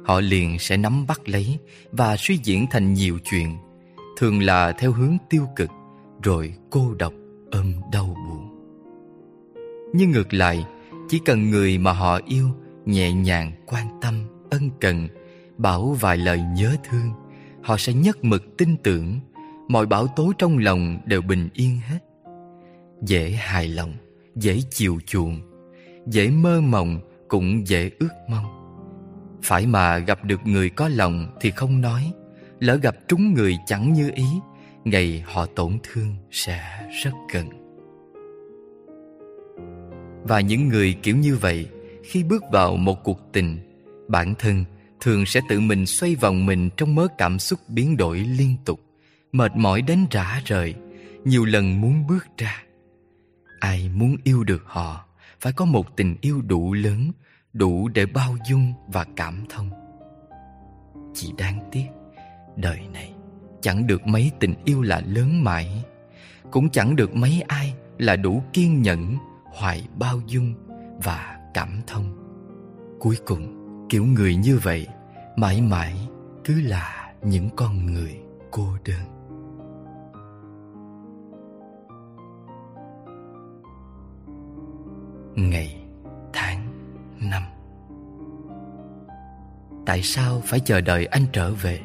Họ 0.05 0.21
liền 0.21 0.59
sẽ 0.59 0.77
nắm 0.77 1.07
bắt 1.07 1.29
lấy 1.29 1.59
Và 1.93 2.17
suy 2.17 2.39
diễn 2.43 2.67
thành 2.71 2.95
nhiều 2.95 3.19
chuyện, 3.25 3.57
Thường 4.17 4.43
là 4.43 4.73
theo 4.73 4.93
hướng 4.93 5.17
tiêu 5.31 5.49
cực, 5.57 5.71
Rồi 6.23 6.55
cô 6.71 6.95
độc, 6.99 7.13
ôm 7.51 7.73
đau 7.93 8.07
buồn. 8.07 8.49
Nhưng 9.95 10.11
ngược 10.11 10.35
lại, 10.35 10.65
Chỉ 11.09 11.21
cần 11.25 11.51
người 11.51 11.79
mà 11.79 11.93
họ 11.93 12.21
yêu 12.27 12.49
Nhẹ 12.87 13.13
nhàng, 13.13 13.53
quan 13.67 13.87
tâm, 14.01 14.15
Ân 14.51 14.71
cần, 14.81 15.09
Bảo 15.59 15.97
vài 16.01 16.17
lời 16.17 16.41
nhớ 16.57 16.77
thương, 16.91 17.11
Họ 17.63 17.77
sẽ 17.77 17.93
nhất 17.93 18.25
mực 18.25 18.57
tin 18.57 18.77
tưởng 18.77 19.21
Mọi 19.69 19.87
bão 19.87 20.07
tố 20.07 20.33
trong 20.39 20.59
lòng 20.59 20.99
đều 21.05 21.23
bình 21.23 21.49
yên 21.55 21.79
hết. 21.89 21.99
Dễ 23.03 23.31
hài 23.31 23.69
lòng, 23.69 23.93
Dễ 24.35 24.59
chiều 24.71 24.99
chuộng, 25.07 25.41
Dễ 26.07 26.31
mơ 26.31 26.61
mộng 26.61 27.01
Cũng 27.29 27.69
dễ 27.69 27.91
ước 27.99 28.09
mong. 28.29 28.45
Phải 29.43 29.67
mà 29.67 29.99
gặp 29.99 30.25
được 30.25 30.41
người 30.45 30.71
có 30.71 30.89
lòng 30.89 31.37
Thì 31.41 31.51
không 31.51 31.81
nói, 31.81 32.13
Lỡ 32.61 32.77
gặp 32.83 32.97
trúng 33.09 33.35
người 33.35 33.59
chẳng 33.67 33.93
như 33.93 34.11
ý, 34.15 34.27
Ngày 34.85 35.25
họ 35.27 35.47
tổn 35.47 35.79
thương 35.83 36.15
sẽ 36.31 36.89
rất 37.03 37.13
gần. 37.33 37.49
Và 40.23 40.41
những 40.41 40.69
người 40.69 40.95
kiểu 41.03 41.17
như 41.17 41.37
vậy, 41.37 41.69
Khi 42.03 42.25
bước 42.25 42.43
vào 42.53 42.77
một 42.77 43.05
cuộc 43.05 43.33
tình, 43.33 43.59
Bản 44.09 44.35
thân 44.39 44.65
thường 45.01 45.27
sẽ 45.27 45.41
tự 45.49 45.61
mình 45.61 45.87
xoay 45.87 46.15
vòng 46.15 46.47
mình 46.47 46.71
trong 46.77 46.95
mớ 46.95 47.07
cảm 47.19 47.39
xúc 47.39 47.59
biến 47.69 47.97
đổi 47.97 48.19
liên 48.19 48.57
tục 48.65 48.81
mệt 49.35 49.57
mỏi 49.57 49.83
đến 49.83 50.07
rã 50.11 50.41
rời, 50.45 50.75
nhiều 51.25 51.45
lần 51.45 51.81
muốn 51.81 52.07
bước 52.07 52.27
ra. 52.39 52.63
Ai 53.61 53.91
muốn 53.95 54.17
yêu 54.25 54.45
được 54.45 54.63
họ, 54.67 55.05
phải 55.41 55.53
có 55.53 55.65
một 55.65 55.97
tình 55.97 56.17
yêu 56.21 56.43
đủ 56.43 56.73
lớn, 56.73 57.11
đủ 57.53 57.89
để 57.89 58.07
bao 58.07 58.37
dung 58.49 58.73
và 58.89 59.07
cảm 59.17 59.45
thông. 59.49 59.71
Chỉ 61.15 61.33
đáng 61.39 61.69
tiếc, 61.73 61.87
đời 62.57 62.81
này 62.93 63.13
chẳng 63.61 63.87
được 63.87 64.07
mấy 64.07 64.31
tình 64.41 64.55
yêu 64.65 64.83
là 64.83 65.03
lớn 65.07 65.45
mãi, 65.45 65.85
cũng 66.51 66.71
chẳng 66.71 66.97
được 66.97 67.17
mấy 67.17 67.43
ai 67.49 67.75
là 67.99 68.17
đủ 68.17 68.43
kiên 68.53 68.83
nhẫn, 68.83 69.17
hoài 69.45 69.89
bao 69.99 70.21
dung 70.27 70.55
và 71.05 71.39
cảm 71.55 71.81
thông. 71.87 72.17
Cuối 73.01 73.17
cùng, 73.27 73.55
kiểu 73.91 74.05
người 74.05 74.37
như 74.37 74.59
vậy, 74.63 74.87
mãi 75.37 75.61
mãi 75.61 76.09
cứ 76.45 76.61
là 76.61 77.13
những 77.23 77.49
con 77.57 77.87
người 77.87 78.19
cô 78.51 78.77
đơn. 78.85 79.14
Ngày, 85.37 85.77
tháng, 86.33 86.67
năm. 87.21 87.43
Tại 89.87 90.03
sao 90.03 90.43
phải 90.47 90.61
chờ 90.61 90.81
đợi 90.81 91.07
anh 91.07 91.27
trở 91.33 91.55
về? 91.55 91.81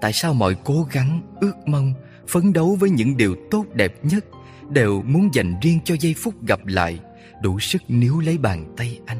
Tại 0.00 0.12
sao 0.12 0.34
mọi 0.34 0.56
cố 0.64 0.86
gắng, 0.92 1.20
ước 1.40 1.54
mong, 1.66 1.94
phấn 2.28 2.52
đấu 2.52 2.76
với 2.80 2.90
những 2.90 3.16
điều 3.16 3.36
tốt 3.50 3.66
đẹp 3.74 3.94
nhất 4.02 4.24
đều 4.70 5.02
muốn 5.02 5.34
dành 5.34 5.54
riêng 5.62 5.78
cho 5.84 5.94
giây 6.00 6.14
phút 6.18 6.34
gặp 6.46 6.66
lại, 6.66 7.00
đủ 7.42 7.60
sức 7.60 7.82
níu 7.88 8.20
lấy 8.20 8.38
bàn 8.38 8.74
tay 8.76 9.00
anh? 9.06 9.18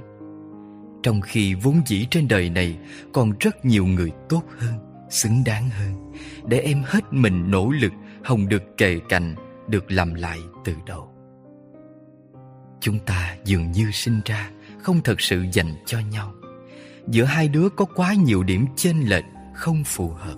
Trong 1.02 1.20
khi 1.20 1.54
vốn 1.54 1.82
dĩ 1.86 2.06
trên 2.10 2.28
đời 2.28 2.50
này 2.50 2.78
còn 3.12 3.32
rất 3.40 3.64
nhiều 3.64 3.86
người 3.86 4.12
tốt 4.28 4.42
hơn, 4.58 4.74
xứng 5.10 5.44
đáng 5.46 5.70
hơn, 5.70 6.12
để 6.46 6.58
em 6.58 6.82
hết 6.86 7.12
mình 7.12 7.50
nỗ 7.50 7.70
lực, 7.70 7.92
hồng 8.24 8.48
được 8.48 8.62
kề 8.76 8.98
cạnh 9.08 9.34
được 9.68 9.92
làm 9.92 10.14
lại 10.14 10.38
từ 10.64 10.74
đầu 10.86 11.13
chúng 12.84 12.98
ta 12.98 13.36
dường 13.44 13.72
như 13.72 13.90
sinh 13.90 14.20
ra 14.24 14.50
không 14.82 15.00
thật 15.02 15.20
sự 15.20 15.44
dành 15.52 15.74
cho 15.86 15.98
nhau. 15.98 16.34
Giữa 17.08 17.24
hai 17.24 17.48
đứa 17.48 17.68
có 17.68 17.84
quá 17.84 18.14
nhiều 18.14 18.42
điểm 18.42 18.66
chênh 18.76 19.08
lệch 19.08 19.24
không 19.54 19.84
phù 19.84 20.08
hợp. 20.08 20.36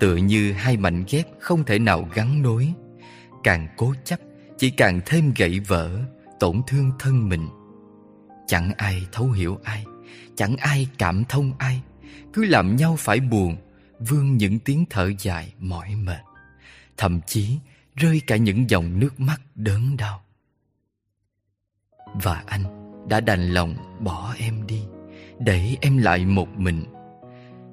Tựa 0.00 0.16
như 0.16 0.52
hai 0.52 0.76
mảnh 0.76 1.04
ghép 1.10 1.26
không 1.40 1.64
thể 1.64 1.78
nào 1.78 2.08
gắn 2.14 2.42
nối. 2.42 2.72
Càng 3.44 3.68
cố 3.76 3.94
chấp, 4.04 4.18
chỉ 4.58 4.70
càng 4.70 5.00
thêm 5.06 5.32
gãy 5.36 5.60
vỡ, 5.60 5.90
tổn 6.40 6.60
thương 6.66 6.92
thân 6.98 7.28
mình. 7.28 7.48
Chẳng 8.46 8.72
ai 8.76 9.06
thấu 9.12 9.30
hiểu 9.30 9.58
ai, 9.64 9.84
Chẳng 10.36 10.56
ai 10.56 10.88
cảm 10.98 11.24
thông 11.24 11.52
ai. 11.58 11.82
Cứ 12.32 12.44
làm 12.44 12.76
nhau 12.76 12.96
phải 12.98 13.20
buồn, 13.20 13.56
Vương 14.08 14.36
những 14.36 14.58
tiếng 14.58 14.84
thở 14.90 15.12
dài 15.18 15.52
mỏi 15.58 15.94
mệt. 15.94 16.20
Thậm 16.96 17.20
chí 17.26 17.58
rơi 17.96 18.20
cả 18.26 18.36
những 18.36 18.70
dòng 18.70 18.98
nước 18.98 19.20
mắt 19.20 19.40
đớn 19.54 19.96
đau. 19.96 20.22
Và 22.14 22.42
anh 22.46 22.62
đã 23.08 23.20
đành 23.20 23.50
lòng 23.50 23.74
bỏ 24.00 24.34
em 24.38 24.66
đi, 24.66 24.82
Để 25.38 25.76
em 25.80 25.98
lại 25.98 26.26
một 26.26 26.48
mình. 26.56 26.84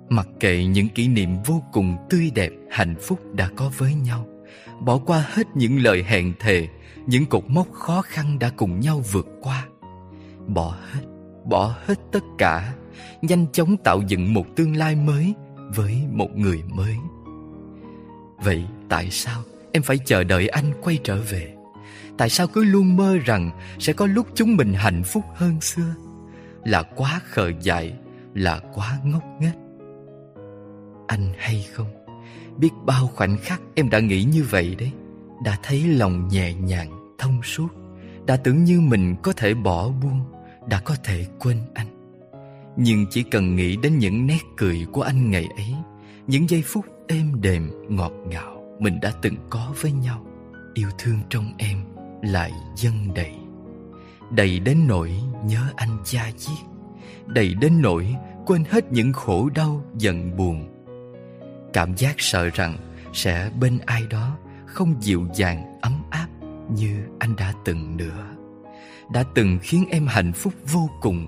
Mặc 0.10 0.28
kệ 0.40 0.66
những 0.66 0.90
kỷ 0.90 1.08
niệm 1.08 1.30
vô 1.46 1.64
cùng 1.72 1.98
tươi 2.10 2.32
đẹp, 2.36 2.52
Hạnh 2.72 2.96
phúc 3.02 3.20
đã 3.34 3.50
có 3.56 3.72
với 3.78 3.94
nhau, 3.94 4.28
Bỏ 4.80 4.98
qua 4.98 5.26
hết 5.30 5.48
những 5.56 5.80
lời 5.84 6.04
hẹn 6.04 6.34
thề, 6.40 6.68
Những 7.06 7.26
cột 7.26 7.44
mốc 7.48 7.72
khó 7.72 8.02
khăn 8.02 8.40
đã 8.40 8.50
cùng 8.58 8.80
nhau 8.80 9.02
vượt 9.12 9.28
qua. 9.42 9.66
Bỏ 10.48 10.78
hết 10.92 11.02
bỏ 11.50 11.76
hết 11.86 11.96
tất 12.12 12.24
cả, 12.38 12.74
nhanh 13.22 13.46
chóng 13.52 13.78
tạo 13.78 14.02
dựng 14.08 14.34
một 14.34 14.46
tương 14.56 14.76
lai 14.76 14.96
mới 14.96 15.34
với 15.76 16.04
một 16.12 16.30
người 16.36 16.64
mới. 16.68 16.96
Vậy 18.38 18.66
tại 18.90 19.10
sao 19.12 19.42
em 19.72 19.84
phải 19.84 19.98
chờ 20.06 20.24
đợi 20.24 20.48
anh 20.48 20.72
quay 20.82 21.00
trở 21.04 21.22
về? 21.22 21.57
Tại 22.18 22.30
sao 22.30 22.48
cứ 22.48 22.64
luôn 22.64 22.98
mơ 22.98 23.18
rằng 23.26 23.52
sẽ 23.80 23.94
có 23.94 24.06
lúc 24.06 24.28
chúng 24.34 24.56
mình 24.56 24.74
hạnh 24.74 25.04
phúc 25.04 25.24
hơn 25.36 25.62
xưa? 25.62 25.96
Là 26.66 26.84
quá 26.84 27.22
khờ 27.24 27.52
dại, 27.62 27.94
là 28.34 28.60
quá 28.74 28.98
ngốc 29.04 29.24
nghếch. 29.40 29.56
Anh 31.08 31.34
hay 31.38 31.68
không? 31.74 31.88
Biết 32.58 32.70
bao 32.86 33.08
khoảnh 33.08 33.38
khắc 33.38 33.62
em 33.76 33.90
đã 33.90 34.00
nghĩ 34.00 34.24
như 34.24 34.46
vậy 34.50 34.76
đấy. 34.80 34.92
Đã 35.44 35.58
thấy 35.64 35.84
lòng 35.88 36.28
nhẹ 36.28 36.54
nhàng, 36.54 37.16
thông 37.18 37.44
suốt. 37.44 37.68
Đã 38.26 38.36
tưởng 38.36 38.64
như 38.64 38.82
mình 38.82 39.16
có 39.24 39.34
thể 39.34 39.54
bỏ 39.54 39.90
buông, 39.90 40.22
đã 40.70 40.80
có 40.80 40.96
thể 41.04 41.26
quên 41.40 41.58
anh. 41.74 41.88
Nhưng 42.78 43.06
chỉ 43.10 43.24
cần 43.24 43.56
nghĩ 43.56 43.78
đến 43.78 43.98
những 43.98 44.28
nét 44.28 44.40
cười 44.58 44.86
của 44.92 45.02
anh 45.02 45.32
ngày 45.32 45.48
ấy, 45.56 45.76
những 46.28 46.50
giây 46.50 46.64
phút 46.66 46.86
êm 47.08 47.42
đềm, 47.42 47.72
ngọt 47.90 48.12
ngào 48.28 48.78
mình 48.80 49.00
đã 49.02 49.12
từng 49.22 49.36
có 49.50 49.74
với 49.82 49.92
nhau. 49.92 50.26
Yêu 50.74 50.90
thương 50.98 51.20
trong 51.30 51.54
em 51.58 51.78
lại 52.22 52.52
dâng 52.76 53.14
đầy. 53.16 53.32
Đầy 54.32 54.60
đến 54.60 54.78
nỗi 54.88 55.12
nhớ 55.46 55.62
anh 55.76 55.98
cha 56.06 56.32
chiết 56.38 56.68
đầy 57.28 57.54
đến 57.54 57.82
nỗi 57.82 58.16
quên 58.46 58.64
hết 58.70 58.92
những 58.92 59.14
khổ 59.14 59.50
đau, 59.56 59.84
giận 59.98 60.38
buồn. 60.38 60.68
Cảm 61.74 61.96
giác 61.96 62.16
sợ 62.18 62.50
rằng 62.54 62.78
sẽ 63.14 63.52
bên 63.60 63.80
ai 63.86 64.04
đó 64.10 64.38
không 64.66 64.96
dịu 65.02 65.28
dàng, 65.36 65.80
ấm 65.82 65.94
áp 66.10 66.28
như 66.76 67.04
anh 67.20 67.36
đã 67.36 67.54
từng 67.66 67.98
nữa. 67.98 68.26
Đã 69.12 69.24
từng 69.36 69.60
khiến 69.62 69.86
em 69.90 70.08
hạnh 70.08 70.34
phúc 70.34 70.54
vô 70.72 70.90
cùng. 71.02 71.28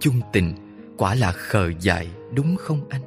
Chung 0.00 0.20
tình 0.32 0.54
quả 0.96 1.14
là 1.14 1.32
khờ 1.32 1.72
dại, 1.80 2.08
đúng 2.34 2.56
không 2.56 2.80
anh? 2.90 3.02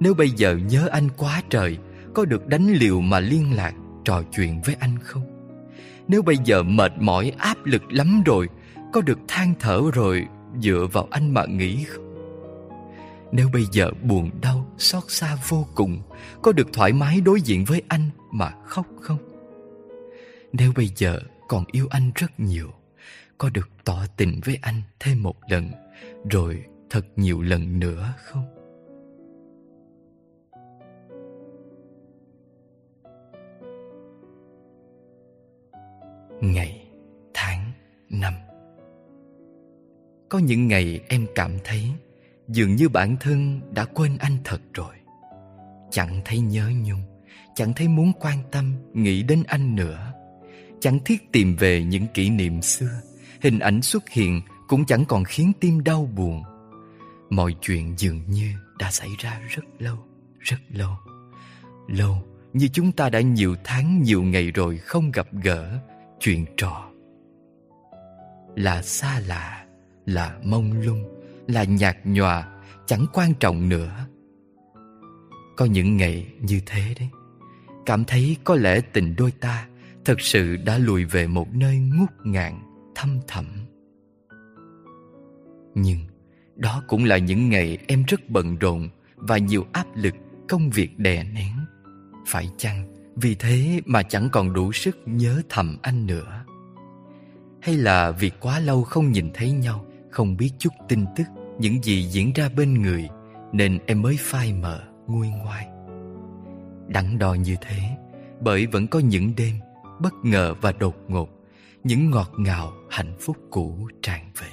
Nếu 0.00 0.14
bây 0.14 0.30
giờ 0.30 0.56
nhớ 0.56 0.88
anh 0.92 1.08
quá 1.16 1.42
trời, 1.50 1.78
có 2.14 2.24
được 2.24 2.46
đánh 2.46 2.72
liều 2.72 3.00
mà 3.00 3.20
liên 3.20 3.52
lạc, 3.54 3.74
trò 4.04 4.22
chuyện 4.36 4.60
với 4.64 4.76
anh 4.80 4.98
không? 5.02 5.39
Nếu 6.10 6.22
bây 6.22 6.36
giờ 6.44 6.62
mệt 6.62 6.92
mỏi, 6.98 7.32
áp 7.38 7.64
lực 7.64 7.92
lắm 7.92 8.22
rồi, 8.26 8.48
có 8.92 9.00
được 9.00 9.18
than 9.28 9.54
thở 9.60 9.82
rồi, 9.92 10.26
dựa 10.60 10.86
vào 10.92 11.08
anh 11.10 11.34
mà 11.34 11.46
nghĩ 11.46 11.84
không 11.84 12.06
nếu 13.32 13.48
bây 13.52 13.66
giờ 13.72 13.90
buồn 14.02 14.30
đau, 14.42 14.66
xót 14.78 15.02
xa 15.08 15.36
vô 15.48 15.66
cùng, 15.74 16.02
có 16.42 16.52
được 16.52 16.68
thoải 16.72 16.92
mái 16.92 17.20
đối 17.20 17.40
diện 17.40 17.64
với 17.64 17.82
anh 17.88 18.10
mà 18.30 18.52
khóc 18.66 18.86
không 19.00 19.18
nếu 20.52 20.72
bây 20.76 20.90
giờ 20.96 21.20
còn 21.48 21.64
yêu 21.72 21.86
anh 21.90 22.10
rất 22.14 22.40
nhiều, 22.40 22.70
Có 23.38 23.50
được 23.50 23.68
tỏ 23.84 24.06
tình 24.16 24.40
với 24.44 24.58
anh 24.62 24.82
thêm 25.00 25.22
một 25.22 25.36
lần, 25.48 25.70
Rồi 26.30 26.64
thật 26.90 27.06
nhiều 27.16 27.42
lần 27.42 27.78
nữa 27.80 28.14
không? 28.24 28.59
Ngày, 36.40 36.88
tháng, 37.34 37.72
năm. 38.10 38.34
Có 40.28 40.38
những 40.38 40.68
ngày 40.68 41.00
em 41.08 41.26
cảm 41.34 41.58
thấy 41.64 41.82
Dường 42.48 42.76
như 42.76 42.88
bản 42.88 43.16
thân 43.20 43.60
đã 43.74 43.84
quên 43.84 44.16
anh 44.18 44.36
thật 44.44 44.60
rồi. 44.74 44.94
Chẳng 45.90 46.20
thấy 46.24 46.38
nhớ 46.38 46.70
nhung 46.84 47.02
Chẳng 47.54 47.72
thấy 47.72 47.88
muốn 47.88 48.12
quan 48.20 48.38
tâm 48.50 48.74
Nghĩ 48.94 49.22
đến 49.22 49.42
anh 49.46 49.76
nữa. 49.76 50.12
Chẳng 50.80 50.98
thiết 51.04 51.32
tìm 51.32 51.56
về 51.56 51.84
những 51.84 52.06
kỷ 52.14 52.30
niệm 52.30 52.62
xưa 52.62 53.00
Hình 53.42 53.58
ảnh 53.58 53.82
xuất 53.82 54.08
hiện 54.08 54.40
cũng 54.68 54.84
chẳng 54.84 55.04
còn 55.04 55.24
khiến 55.24 55.52
tim 55.60 55.84
đau 55.84 56.08
buồn. 56.16 56.42
Mọi 57.30 57.54
chuyện 57.60 57.94
dường 57.98 58.30
như 58.30 58.52
đã 58.78 58.90
xảy 58.90 59.08
ra 59.18 59.40
rất 59.48 59.62
lâu, 59.78 59.96
rất 60.38 60.56
lâu. 60.68 60.92
Lâu 61.88 62.22
như 62.52 62.68
chúng 62.72 62.92
ta 62.92 63.10
đã 63.10 63.20
nhiều 63.20 63.56
tháng 63.64 64.02
nhiều 64.02 64.22
ngày 64.22 64.50
rồi 64.50 64.78
không 64.78 65.10
gặp 65.10 65.26
gỡ, 65.32 65.80
chuyện 66.20 66.44
trò. 66.56 66.90
Là 68.56 68.82
xa 68.82 69.20
lạ, 69.26 69.64
là 70.06 70.38
mông 70.44 70.72
lung, 70.80 71.04
là 71.48 71.64
nhạt 71.64 71.96
nhòa 72.04 72.62
chẳng 72.86 73.06
quan 73.12 73.34
trọng 73.40 73.68
nữa. 73.68 74.06
Có 75.56 75.66
những 75.66 75.96
ngày 75.96 76.26
như 76.40 76.60
thế 76.66 76.94
đấy 76.98 77.08
Cảm 77.86 78.04
thấy 78.04 78.36
có 78.44 78.54
lẽ 78.54 78.80
tình 78.92 79.14
đôi 79.16 79.30
ta 79.30 79.68
Thật 80.04 80.20
sự 80.20 80.56
đã 80.56 80.78
lùi 80.78 81.04
về 81.04 81.26
một 81.26 81.54
nơi 81.54 81.78
ngút 81.78 82.10
ngàn 82.24 82.60
Thâm 82.94 83.18
thẳm. 83.28 83.46
Nhưng 85.74 85.98
Đó 86.56 86.82
cũng 86.88 87.04
là 87.04 87.18
những 87.18 87.48
ngày 87.48 87.78
em 87.86 88.04
rất 88.08 88.30
bận 88.30 88.58
rộn 88.58 88.88
Và 89.16 89.38
nhiều 89.38 89.66
áp 89.72 89.86
lực 89.94 90.14
công 90.48 90.70
việc 90.70 90.98
đè 90.98 91.24
nén 91.24 91.52
Phải 92.26 92.50
chăng? 92.56 92.89
Vì 93.22 93.34
thế 93.34 93.80
mà 93.86 94.02
chẳng 94.02 94.28
còn 94.32 94.52
đủ 94.52 94.72
sức 94.72 94.98
nhớ 95.06 95.42
thầm 95.48 95.78
anh 95.82 96.06
nữa. 96.06 96.44
Hay 97.62 97.76
là 97.76 98.10
vì 98.10 98.30
quá 98.40 98.58
lâu 98.58 98.82
không 98.82 99.12
nhìn 99.12 99.30
thấy 99.34 99.50
nhau, 99.50 99.86
Không 100.10 100.36
biết 100.36 100.50
chút 100.58 100.72
tin 100.88 101.04
tức, 101.16 101.24
những 101.58 101.82
gì 101.82 102.02
diễn 102.02 102.32
ra 102.32 102.48
bên 102.56 102.82
người, 102.82 103.08
nên 103.52 103.78
em 103.86 104.02
mới 104.02 104.16
phai 104.20 104.52
mờ, 104.52 104.82
nguôi 105.06 105.28
ngoai. 105.28 105.66
Đắn 106.88 107.18
đo 107.18 107.34
như 107.34 107.56
thế, 107.60 107.78
bởi 108.40 108.66
vẫn 108.66 108.86
có 108.86 108.98
những 108.98 109.32
đêm 109.36 109.54
bất 110.00 110.14
ngờ 110.22 110.54
và 110.60 110.72
đột 110.72 110.96
ngột, 111.08 111.28
những 111.84 112.10
ngọt 112.10 112.30
ngào, 112.36 112.72
hạnh 112.90 113.16
phúc 113.20 113.36
cũ 113.50 113.88
tràn 114.02 114.30
về, 114.40 114.48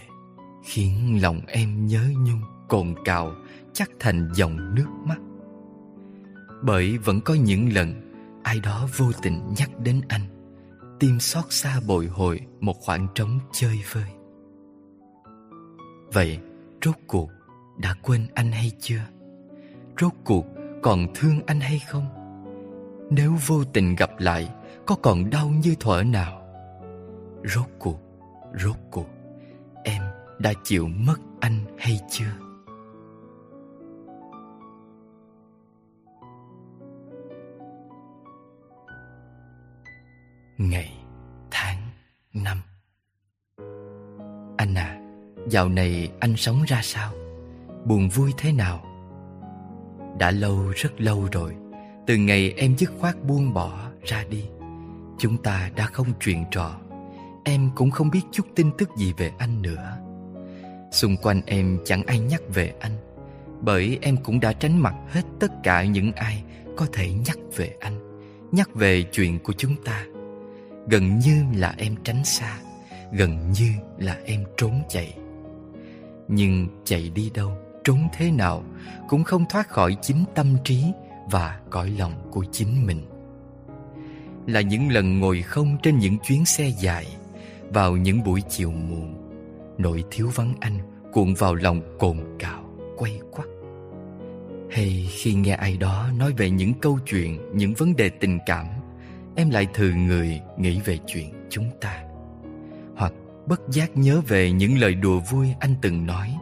khiến 0.65 1.21
lòng 1.21 1.41
em 1.47 1.85
nhớ 1.85 2.03
nhung, 2.25 2.41
cồn 2.69 2.95
cào, 3.05 3.31
chắc 3.73 3.89
thành 3.99 4.29
dòng 4.33 4.75
nước 4.75 4.87
mắt. 5.05 5.19
Bởi 6.63 6.97
vẫn 6.97 7.21
có 7.21 7.33
những 7.33 7.73
lần 7.73 8.06
ai 8.47 8.59
đó 8.59 8.87
vô 8.97 9.05
tình 9.21 9.53
nhắc 9.57 9.69
đến 9.79 10.01
anh 10.07 10.21
tim 10.99 11.19
xót 11.19 11.45
xa 11.49 11.79
bồi 11.87 12.07
hồi 12.07 12.39
một 12.59 12.73
khoảng 12.79 13.07
trống 13.15 13.39
chơi 13.51 13.79
vơi 13.93 14.11
vậy 16.13 16.39
Rốt 16.85 16.95
cuộc 17.07 17.29
đã 17.77 17.93
quên 18.01 18.27
anh 18.33 18.51
hay 18.51 18.71
chưa? 18.79 19.01
Rốt 20.01 20.11
cuộc 20.25 20.45
còn 20.81 21.07
thương 21.15 21.39
anh 21.45 21.59
hay 21.59 21.79
không? 21.79 22.07
Nếu 23.09 23.35
vô 23.47 23.63
tình 23.63 23.95
gặp 23.95 24.09
lại 24.17 24.49
Có 24.85 24.95
còn 24.95 25.29
đau 25.29 25.49
như 25.49 25.75
thuở 25.79 26.03
nào? 26.03 26.41
Rốt 27.43 27.65
cuộc, 27.79 27.99
rốt 28.63 28.75
cuộc 28.91 29.07
Em 29.83 30.01
đã 30.39 30.53
chịu 30.63 30.87
mất 30.87 31.15
anh 31.39 31.65
hay 31.77 31.99
chưa? 32.09 32.46
Ngày, 40.57 40.93
tháng, 41.51 41.77
năm. 42.33 42.57
Anh 44.57 44.75
à 44.75 44.99
Dạo 45.49 45.69
này 45.69 46.11
anh 46.19 46.35
sống 46.35 46.63
ra 46.67 46.81
sao? 46.83 47.13
Buồn 47.85 48.09
vui 48.09 48.31
thế 48.37 48.51
nào? 48.51 48.85
Đã 50.19 50.31
lâu 50.31 50.73
rất 50.75 51.01
lâu 51.01 51.27
rồi. 51.31 51.55
Từ 52.07 52.15
ngày 52.15 52.53
em 52.57 52.77
dứt 52.77 52.91
khoát 52.99 53.23
buông 53.23 53.53
bỏ 53.53 53.89
ra 54.03 54.23
đi 54.29 54.45
Chúng 55.17 55.43
ta 55.43 55.69
đã 55.75 55.85
không 55.85 56.07
chuyện 56.19 56.45
trò. 56.51 56.79
Em 57.45 57.69
cũng 57.75 57.91
không 57.91 58.09
biết 58.09 58.21
chút 58.31 58.47
tin 58.55 58.71
tức 58.77 58.89
gì 58.97 59.13
về 59.17 59.31
anh 59.37 59.61
nữa. 59.61 59.97
Xung 60.91 61.17
quanh 61.17 61.41
em 61.45 61.79
chẳng 61.85 62.03
ai 62.03 62.19
nhắc 62.19 62.41
về 62.53 62.73
anh 62.79 62.97
Bởi 63.61 63.99
em 64.01 64.17
cũng 64.23 64.39
đã 64.39 64.53
tránh 64.53 64.77
mặt 64.77 64.95
hết 65.07 65.23
tất 65.39 65.51
cả 65.63 65.83
những 65.83 66.11
ai 66.11 66.43
Có 66.77 66.85
thể 66.93 67.11
nhắc 67.27 67.37
về 67.55 67.75
anh 67.79 68.21
Nhắc 68.51 68.75
về 68.75 69.03
chuyện 69.11 69.39
của 69.39 69.53
chúng 69.53 69.83
ta. 69.83 70.05
Gần 70.87 71.19
như 71.19 71.43
là 71.55 71.73
em 71.77 71.95
tránh 72.03 72.25
xa 72.25 72.57
Gần 73.11 73.51
như 73.51 73.69
là 73.97 74.17
em 74.25 74.43
trốn 74.57 74.81
chạy. 74.89 75.13
Nhưng 76.27 76.67
chạy 76.85 77.09
đi 77.15 77.31
đâu, 77.33 77.51
trốn 77.83 77.99
thế 78.13 78.31
nào 78.31 78.63
Cũng 79.09 79.23
không 79.23 79.45
thoát 79.49 79.69
khỏi 79.69 79.97
chính 80.01 80.25
tâm 80.35 80.57
trí 80.63 80.83
Và 81.31 81.59
cõi 81.69 81.93
lòng 81.97 82.13
của 82.31 82.45
chính 82.51 82.85
mình. 82.85 83.05
Là 84.47 84.61
những 84.61 84.91
lần 84.91 85.19
ngồi 85.19 85.41
không 85.41 85.77
trên 85.83 85.97
những 85.99 86.17
chuyến 86.27 86.45
xe 86.45 86.71
dài 86.79 87.07
Vào 87.69 87.97
những 87.97 88.23
buổi 88.23 88.41
chiều 88.49 88.71
muộn 88.71 89.15
Nỗi 89.77 90.03
thiếu 90.11 90.29
vắng 90.35 90.53
anh 90.59 90.79
cuộn 91.11 91.33
vào 91.33 91.55
lòng 91.55 91.81
cồn 91.99 92.17
cào, 92.39 92.63
quay 92.97 93.19
quắt. 93.31 93.47
Hay 94.71 95.07
khi 95.11 95.33
nghe 95.33 95.53
ai 95.53 95.77
đó 95.77 96.09
nói 96.17 96.33
về 96.37 96.49
những 96.49 96.73
câu 96.73 96.99
chuyện, 97.05 97.39
những 97.53 97.73
vấn 97.73 97.95
đề 97.95 98.09
tình 98.09 98.39
cảm 98.45 98.65
Em 99.39 99.49
lại 99.49 99.67
thường 99.73 100.07
người 100.07 100.41
nghĩ 100.57 100.79
về 100.85 100.97
chuyện 101.07 101.47
chúng 101.49 101.69
ta. 101.81 102.03
Hoặc 102.95 103.13
bất 103.45 103.61
giác 103.69 103.97
nhớ 103.97 104.21
về 104.27 104.51
những 104.51 104.77
lời 104.77 104.95
đùa 104.95 105.19
vui 105.19 105.47
anh 105.59 105.75
từng 105.81 106.05
nói 106.05 106.37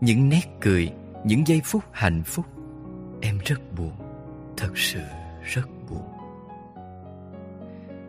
Những 0.00 0.28
nét 0.28 0.42
cười, 0.60 0.90
những 1.24 1.46
giây 1.46 1.60
phút 1.64 1.82
hạnh 1.92 2.22
phúc. 2.26 2.46
Em 3.20 3.38
rất 3.44 3.72
buồn, 3.76 3.92
thật 4.56 4.78
sự 4.78 5.00
rất 5.42 5.68
buồn. 5.90 6.02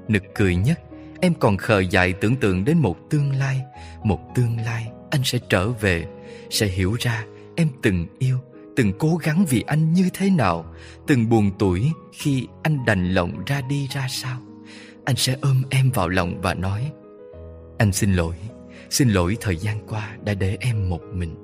Nực 0.07 0.23
cười 0.35 0.55
nhất, 0.55 0.79
em 1.21 1.33
còn 1.33 1.57
khờ 1.57 1.79
dại 1.79 2.13
tưởng 2.13 2.35
tượng 2.35 2.65
đến 2.65 2.77
một 2.77 2.97
tương 3.09 3.35
lai. 3.35 3.61
Một 4.03 4.35
tương 4.35 4.57
lai 4.57 4.91
anh 5.09 5.21
sẽ 5.23 5.39
trở 5.49 5.69
về 5.69 6.07
Sẽ 6.49 6.67
hiểu 6.67 6.95
ra 6.99 7.25
em 7.55 7.67
từng 7.83 8.05
yêu, 8.19 8.37
từng 8.77 8.93
cố 8.99 9.15
gắng 9.23 9.45
vì 9.49 9.61
anh 9.67 9.93
như 9.93 10.09
thế 10.13 10.29
nào, 10.29 10.65
Từng 11.07 11.29
buồn 11.29 11.51
tuổi 11.59 11.91
khi 12.13 12.47
anh 12.63 12.85
đành 12.85 13.13
lòng 13.13 13.45
ra 13.45 13.61
đi 13.61 13.87
ra 13.87 14.07
sao. 14.09 14.39
Anh 15.05 15.15
sẽ 15.15 15.35
ôm 15.41 15.63
em 15.69 15.91
vào 15.91 16.09
lòng 16.09 16.41
và 16.41 16.53
nói, 16.53 16.91
anh 17.77 17.91
xin 17.91 18.13
lỗi 18.13 18.35
Xin 18.89 19.09
lỗi 19.09 19.37
thời 19.41 19.55
gian 19.55 19.87
qua 19.87 20.17
đã 20.25 20.33
để 20.33 20.57
em 20.59 20.89
một 20.89 21.01
mình. 21.13 21.35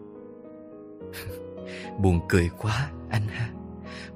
Buồn 2.00 2.20
cười 2.30 2.50
quá 2.62 2.90
anh 3.10 3.28
ha. 3.28 3.50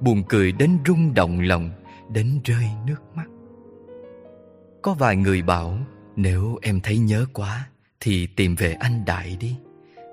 Buồn 0.00 0.22
cười 0.28 0.52
đến 0.52 0.78
rung 0.86 1.14
động 1.14 1.40
lòng, 1.40 1.70
Đến 2.12 2.40
rơi 2.44 2.64
nước 2.86 3.02
mắt. 3.14 3.26
Có 4.82 4.94
vài 4.94 5.16
người 5.16 5.42
bảo, 5.42 5.78
Nếu 6.16 6.58
em 6.62 6.80
thấy 6.80 6.98
nhớ 6.98 7.26
quá 7.32 7.68
Thì 8.00 8.26
tìm 8.26 8.54
về 8.54 8.72
anh 8.72 9.04
Đại 9.04 9.36
đi. 9.40 9.56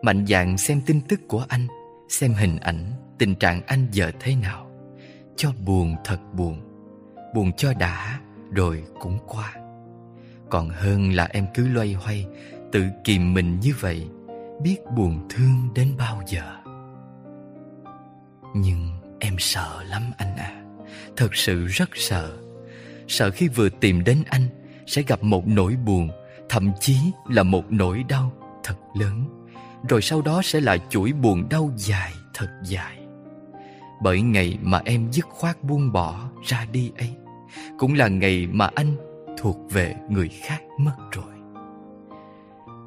Mạnh 0.01 0.25
dạn 0.27 0.57
xem 0.57 0.81
tin 0.85 1.01
tức 1.01 1.19
của 1.27 1.45
anh. 1.47 1.67
Xem 2.09 2.33
hình 2.33 2.57
ảnh, 2.57 2.91
Tình 3.17 3.35
trạng 3.35 3.61
anh 3.67 3.87
giờ 3.91 4.11
thế 4.19 4.35
nào. 4.35 4.71
Cho 5.35 5.51
buồn 5.65 5.95
thật 6.03 6.17
buồn. 6.33 6.61
Buồn 7.35 7.51
cho 7.57 7.73
đã, 7.73 8.19
Rồi 8.51 8.83
cũng 8.99 9.19
qua. 9.27 9.53
Còn 10.49 10.69
hơn 10.69 11.11
là 11.11 11.25
em 11.31 11.45
cứ 11.53 11.67
loay 11.67 11.93
hoay, 11.93 12.27
Tự 12.71 12.83
kìm 13.03 13.33
mình 13.33 13.59
như 13.59 13.73
vậy, 13.79 14.07
Biết 14.63 14.77
buồn 14.95 15.27
thương 15.29 15.69
đến 15.75 15.93
bao 15.97 16.21
giờ. 16.27 16.55
Nhưng 18.55 18.89
em 19.19 19.35
sợ 19.39 19.83
lắm 19.83 20.01
anh 20.17 20.35
à. 20.37 20.63
Thật 21.17 21.35
sự 21.35 21.65
rất 21.65 21.89
sợ. 21.93 22.37
Sợ 23.07 23.31
khi 23.31 23.47
vừa 23.47 23.69
tìm 23.69 24.03
đến 24.03 24.23
anh, 24.29 24.47
Sẽ 24.87 25.01
gặp 25.01 25.23
một 25.23 25.47
nỗi 25.47 25.75
buồn, 25.85 26.09
Thậm 26.49 26.71
chí 26.79 26.97
là 27.29 27.43
một 27.43 27.63
nỗi 27.69 28.03
đau 28.09 28.33
thật 28.63 28.75
lớn. 28.99 29.34
Rồi 29.89 30.01
sau 30.01 30.21
đó 30.21 30.41
sẽ 30.43 30.61
là 30.61 30.77
chuỗi 30.89 31.11
buồn 31.11 31.47
đau 31.49 31.71
dài, 31.77 32.13
thật 32.33 32.47
dài. 32.63 32.99
Bởi 34.01 34.21
ngày 34.21 34.57
mà 34.61 34.81
em 34.85 35.11
dứt 35.11 35.25
khoát 35.25 35.63
buông 35.63 35.91
bỏ 35.91 36.29
ra 36.43 36.65
đi 36.71 36.91
ấy, 36.97 37.15
Cũng 37.77 37.93
là 37.93 38.07
ngày 38.07 38.47
mà 38.51 38.69
anh 38.75 38.95
thuộc 39.37 39.57
về 39.71 39.95
người 40.09 40.29
khác 40.29 40.61
mất 40.79 40.95
rồi. 41.11 41.35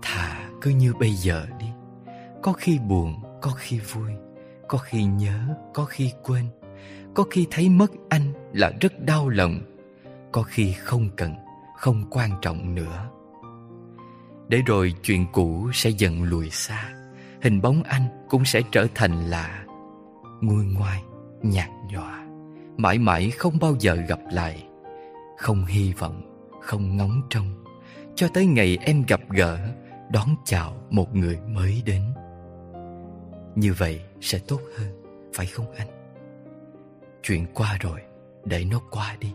Thà 0.03 0.49
cứ 0.61 0.71
như 0.71 0.95
bây 1.01 1.11
giờ 1.11 1.47
đi, 1.59 1.67
có 2.43 2.53
khi 2.53 2.79
buồn, 2.79 3.15
có 3.43 3.51
khi 3.51 3.79
vui, 3.79 4.11
có 4.69 4.79
khi 4.79 5.05
nhớ, 5.05 5.39
có 5.75 5.85
khi 5.85 6.13
quên, 6.23 6.45
có 7.15 7.25
khi 7.31 7.47
thấy 7.51 7.69
mất 7.69 7.91
anh 8.09 8.33
là 8.53 8.73
rất 8.81 9.01
đau 9.01 9.29
lòng, 9.29 9.61
có 10.33 10.43
khi 10.43 10.73
không 10.73 11.09
cần, 11.17 11.35
không 11.77 12.05
quan 12.11 12.31
trọng 12.43 12.75
nữa 12.75 13.11
để 14.49 14.63
rồi 14.67 14.95
chuyện 15.03 15.27
cũ 15.33 15.71
sẽ 15.73 15.91
dần 15.91 16.23
lùi 16.23 16.51
xa, 16.51 16.91
hình 17.43 17.61
bóng 17.61 17.83
anh 17.83 18.27
cũng 18.29 18.45
sẽ 18.45 18.63
trở 18.73 18.87
thành 18.95 19.25
lạ. 19.31 19.65
Nguôi 20.41 20.65
ngoai, 20.65 21.03
nhạt 21.43 21.69
nhòa, 21.93 22.27
mãi 22.77 22.99
mãi 22.99 23.31
không 23.31 23.59
bao 23.61 23.77
giờ 23.81 23.95
gặp 23.95 24.21
lại. 24.33 24.65
Không 25.37 25.65
hy 25.65 25.93
vọng, 25.93 26.49
không 26.63 26.97
ngóng 26.97 27.23
trông, 27.31 27.65
Cho 28.15 28.29
tới 28.35 28.47
ngày 28.47 28.79
em 28.81 29.05
gặp 29.09 29.21
gỡ, 29.31 29.59
Đón 30.13 30.29
chào 30.45 30.77
một 30.91 31.17
người 31.17 31.39
mới 31.49 31.83
đến. 31.87 32.03
Như 33.55 33.73
vậy 33.73 34.01
sẽ 34.21 34.39
tốt 34.39 34.61
hơn, 34.77 35.03
Phải 35.35 35.47
không 35.47 35.67
anh? 35.77 35.89
Chuyện 37.23 37.47
qua 37.55 37.77
rồi, 37.81 38.01
Để 38.45 38.65
nó 38.65 38.81
qua 38.91 39.17
đi. 39.21 39.33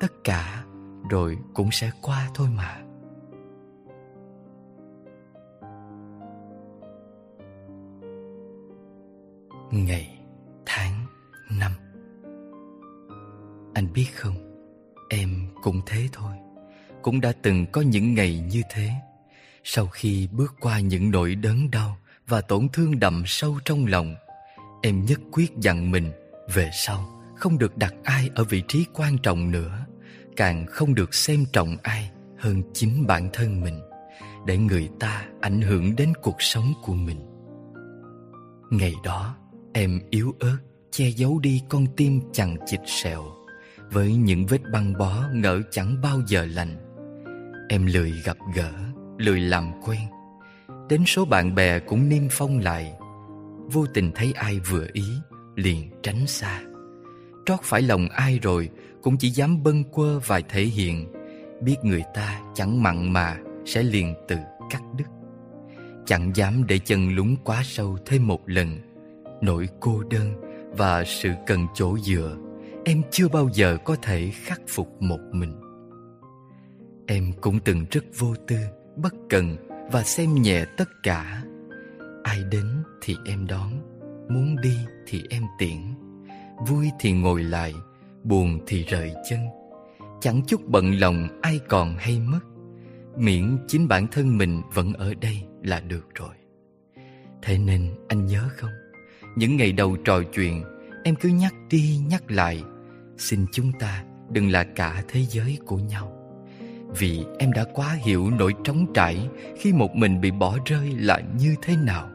Tất 0.00 0.24
cả 0.24 0.64
rồi 1.10 1.38
cũng 1.54 1.70
sẽ 1.70 1.90
qua 2.02 2.28
thôi 2.34 2.48
mà. 2.56 2.85
Ngày, 9.70 10.18
tháng, 10.66 11.06
năm. 11.50 11.72
Anh 13.74 13.92
biết 13.92 14.06
không 14.14 14.34
Em 15.08 15.48
cũng 15.62 15.80
thế 15.86 16.08
thôi. 16.12 16.36
Cũng 17.02 17.20
đã 17.20 17.32
từng 17.42 17.66
có 17.72 17.80
những 17.80 18.14
ngày 18.14 18.38
như 18.52 18.62
thế. 18.70 18.90
Sau 19.64 19.86
khi 19.86 20.28
bước 20.32 20.54
qua 20.60 20.80
những 20.80 21.10
nỗi 21.10 21.34
đớn 21.34 21.70
đau 21.70 21.96
Và 22.26 22.40
tổn 22.40 22.68
thương 22.72 22.98
đậm 22.98 23.22
sâu 23.26 23.58
trong 23.64 23.86
lòng 23.86 24.14
Em 24.82 25.04
nhất 25.04 25.20
quyết 25.32 25.52
dặn 25.56 25.90
mình 25.90 26.12
Về 26.54 26.70
sau 26.72 27.12
không 27.36 27.58
được 27.58 27.76
đặt 27.76 27.94
ai 28.04 28.30
ở 28.34 28.44
vị 28.44 28.62
trí 28.68 28.84
quan 28.94 29.18
trọng 29.18 29.50
nữa. 29.50 29.86
Càng 30.36 30.66
không 30.66 30.94
được 30.94 31.14
xem 31.14 31.44
trọng 31.52 31.76
ai 31.82 32.10
hơn 32.38 32.62
chính 32.74 33.06
bản 33.06 33.28
thân 33.32 33.60
mình 33.60 33.80
Để 34.46 34.56
người 34.56 34.88
ta 35.00 35.24
ảnh 35.40 35.60
hưởng 35.60 35.96
đến 35.96 36.12
cuộc 36.22 36.36
sống 36.42 36.72
của 36.82 36.94
mình. 36.94 37.20
Ngày 38.70 38.94
đó 39.04 39.36
em 39.76 40.00
yếu 40.10 40.34
ớt 40.40 40.56
Che 40.90 41.08
giấu 41.08 41.38
đi 41.38 41.62
con 41.68 41.86
tim 41.96 42.20
chằng 42.32 42.56
chịt 42.66 42.80
sẹo. 42.86 43.24
Với 43.90 44.14
những 44.14 44.46
vết 44.46 44.60
băng 44.72 44.92
bó 44.98 45.22
ngỡ 45.32 45.62
chẳng 45.70 45.96
bao 46.02 46.20
giờ 46.26 46.46
lành. 46.50 46.76
Em 47.68 47.86
lười 47.86 48.12
gặp 48.24 48.36
gỡ, 48.54 48.72
lười 49.18 49.40
làm 49.40 49.72
quen. 49.86 50.00
Đến 50.88 51.04
số 51.06 51.24
bạn 51.24 51.54
bè 51.54 51.78
cũng 51.78 52.08
niêm 52.08 52.22
phong 52.30 52.58
lại. 52.58 52.92
Vô 53.72 53.86
tình 53.94 54.12
thấy 54.14 54.32
ai 54.32 54.58
vừa 54.58 54.86
ý 54.92 55.04
Liền 55.56 55.90
tránh 56.02 56.26
xa. 56.26 56.60
Trót 57.46 57.60
phải 57.62 57.82
lòng 57.82 58.08
ai 58.08 58.38
rồi 58.42 58.70
Cũng 59.02 59.16
chỉ 59.16 59.28
dám 59.28 59.62
bâng 59.62 59.84
quơ 59.84 60.18
vài 60.18 60.42
thể 60.48 60.62
hiện. 60.62 61.12
Biết 61.60 61.76
người 61.82 62.02
ta 62.14 62.40
chẳng 62.54 62.82
mặn 62.82 63.12
mà 63.12 63.36
Sẽ 63.64 63.82
liền 63.82 64.14
tự 64.28 64.36
cắt 64.70 64.82
đứt. 64.98 65.06
Chẳng 66.06 66.32
dám 66.34 66.66
để 66.66 66.78
chân 66.78 67.14
lún 67.14 67.36
quá 67.44 67.62
sâu 67.64 67.98
thêm 68.06 68.26
một 68.26 68.40
lần. 68.46 68.85
Nỗi 69.46 69.68
cô 69.80 70.02
đơn 70.10 70.34
và 70.76 71.04
sự 71.04 71.30
cần 71.46 71.66
chỗ 71.74 71.98
dựa 71.98 72.36
Em 72.84 73.02
chưa 73.10 73.28
bao 73.28 73.48
giờ 73.52 73.78
có 73.84 73.96
thể 74.02 74.30
khắc 74.34 74.60
phục 74.68 75.02
một 75.02 75.20
mình. 75.32 75.60
Em 77.06 77.32
cũng 77.40 77.58
từng 77.64 77.84
rất 77.90 78.04
vô 78.18 78.34
tư, 78.46 78.56
bất 78.96 79.14
cần 79.28 79.56
và 79.92 80.02
xem 80.02 80.34
nhẹ 80.34 80.64
tất 80.76 80.88
cả. 81.02 81.42
Ai 82.22 82.44
đến 82.50 82.66
thì 83.02 83.16
em 83.24 83.46
đón 83.46 83.72
Muốn 84.28 84.56
đi 84.62 84.76
thì 85.06 85.22
em 85.30 85.42
tiễn. 85.58 85.78
Vui 86.66 86.90
thì 87.00 87.12
ngồi 87.12 87.42
lại 87.42 87.74
Buồn 88.24 88.58
thì 88.66 88.82
rời 88.82 89.12
chân. 89.30 89.40
Chẳng 90.20 90.40
chút 90.46 90.60
bận 90.66 91.00
lòng 91.00 91.40
ai 91.42 91.60
còn 91.68 91.94
hay 91.98 92.20
mất. 92.20 92.40
Miễn 93.16 93.58
chính 93.68 93.88
bản 93.88 94.06
thân 94.06 94.38
mình 94.38 94.62
vẫn 94.74 94.92
ở 94.92 95.14
đây 95.14 95.42
là 95.62 95.80
được 95.80 96.14
rồi. 96.14 96.34
Thế 97.42 97.58
nên 97.58 97.94
anh 98.08 98.26
nhớ 98.26 98.48
không? 98.56 98.70
Những 99.36 99.56
ngày 99.56 99.72
đầu 99.72 99.96
trò 100.04 100.22
chuyện, 100.34 100.64
Em 101.04 101.14
cứ 101.14 101.28
nhắc 101.28 101.54
đi 101.70 101.98
nhắc 102.08 102.30
lại, 102.30 102.62
Xin 103.18 103.46
chúng 103.52 103.72
ta 103.72 104.04
đừng 104.30 104.50
là 104.50 104.64
cả 104.64 105.02
thế 105.08 105.24
giới 105.28 105.58
của 105.66 105.78
nhau. 105.78 106.12
Vì 106.98 107.24
em 107.38 107.52
đã 107.52 107.64
quá 107.74 107.96
hiểu 108.04 108.30
nỗi 108.38 108.54
trống 108.64 108.86
trải 108.94 109.28
Khi 109.58 109.72
một 109.72 109.96
mình 109.96 110.20
bị 110.20 110.30
bỏ 110.30 110.58
rơi 110.66 110.92
là 110.96 111.20
như 111.38 111.54
thế 111.62 111.76
nào. 111.76 112.08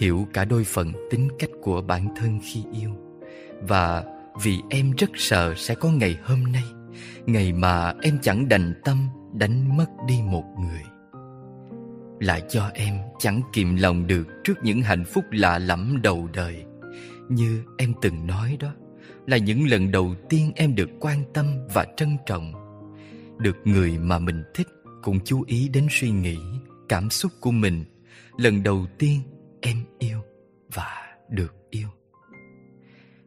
Hiểu 0.00 0.26
cả 0.32 0.44
đôi 0.44 0.64
phần 0.64 0.92
tính 1.10 1.28
cách 1.38 1.50
của 1.62 1.82
bản 1.82 2.08
thân 2.16 2.40
khi 2.42 2.64
yêu. 2.72 2.90
Và 3.68 4.04
vì 4.42 4.58
em 4.70 4.92
rất 4.98 5.10
sợ 5.14 5.54
sẽ 5.56 5.74
có 5.74 5.90
ngày 5.90 6.18
hôm 6.22 6.52
nay, 6.52 6.64
Ngày 7.26 7.52
mà 7.52 7.94
em 8.02 8.18
chẳng 8.22 8.48
đành 8.48 8.74
tâm 8.84 9.08
đánh 9.32 9.76
mất 9.76 9.86
đi 10.08 10.14
một 10.24 10.44
người. 10.58 10.82
Là 12.24 12.40
do 12.50 12.70
em 12.74 12.98
chẳng 13.18 13.40
kìm 13.52 13.76
lòng 13.76 14.06
được 14.06 14.24
trước 14.44 14.54
những 14.62 14.82
hạnh 14.82 15.04
phúc 15.04 15.24
lạ 15.30 15.58
lẫm 15.58 16.02
đầu 16.02 16.28
đời. 16.32 16.64
Như 17.28 17.62
em 17.78 17.92
từng 18.02 18.26
nói 18.26 18.56
đó 18.60 18.74
Là 19.26 19.36
những 19.36 19.68
lần 19.68 19.90
đầu 19.90 20.14
tiên 20.28 20.52
em 20.56 20.74
được 20.74 20.90
quan 21.00 21.24
tâm 21.34 21.46
và 21.74 21.86
trân 21.96 22.16
trọng. 22.26 22.52
Được 23.38 23.56
người 23.64 23.98
mà 23.98 24.18
mình 24.18 24.42
thích 24.54 24.68
cũng 25.02 25.20
chú 25.24 25.44
ý 25.46 25.68
đến 25.68 25.86
suy 25.90 26.10
nghĩ, 26.10 26.38
cảm 26.88 27.10
xúc 27.10 27.32
của 27.40 27.50
mình. 27.50 27.84
Lần 28.36 28.62
đầu 28.62 28.86
tiên 28.98 29.20
em 29.60 29.84
yêu 29.98 30.18
và 30.72 31.16
được 31.28 31.54
yêu. 31.70 31.88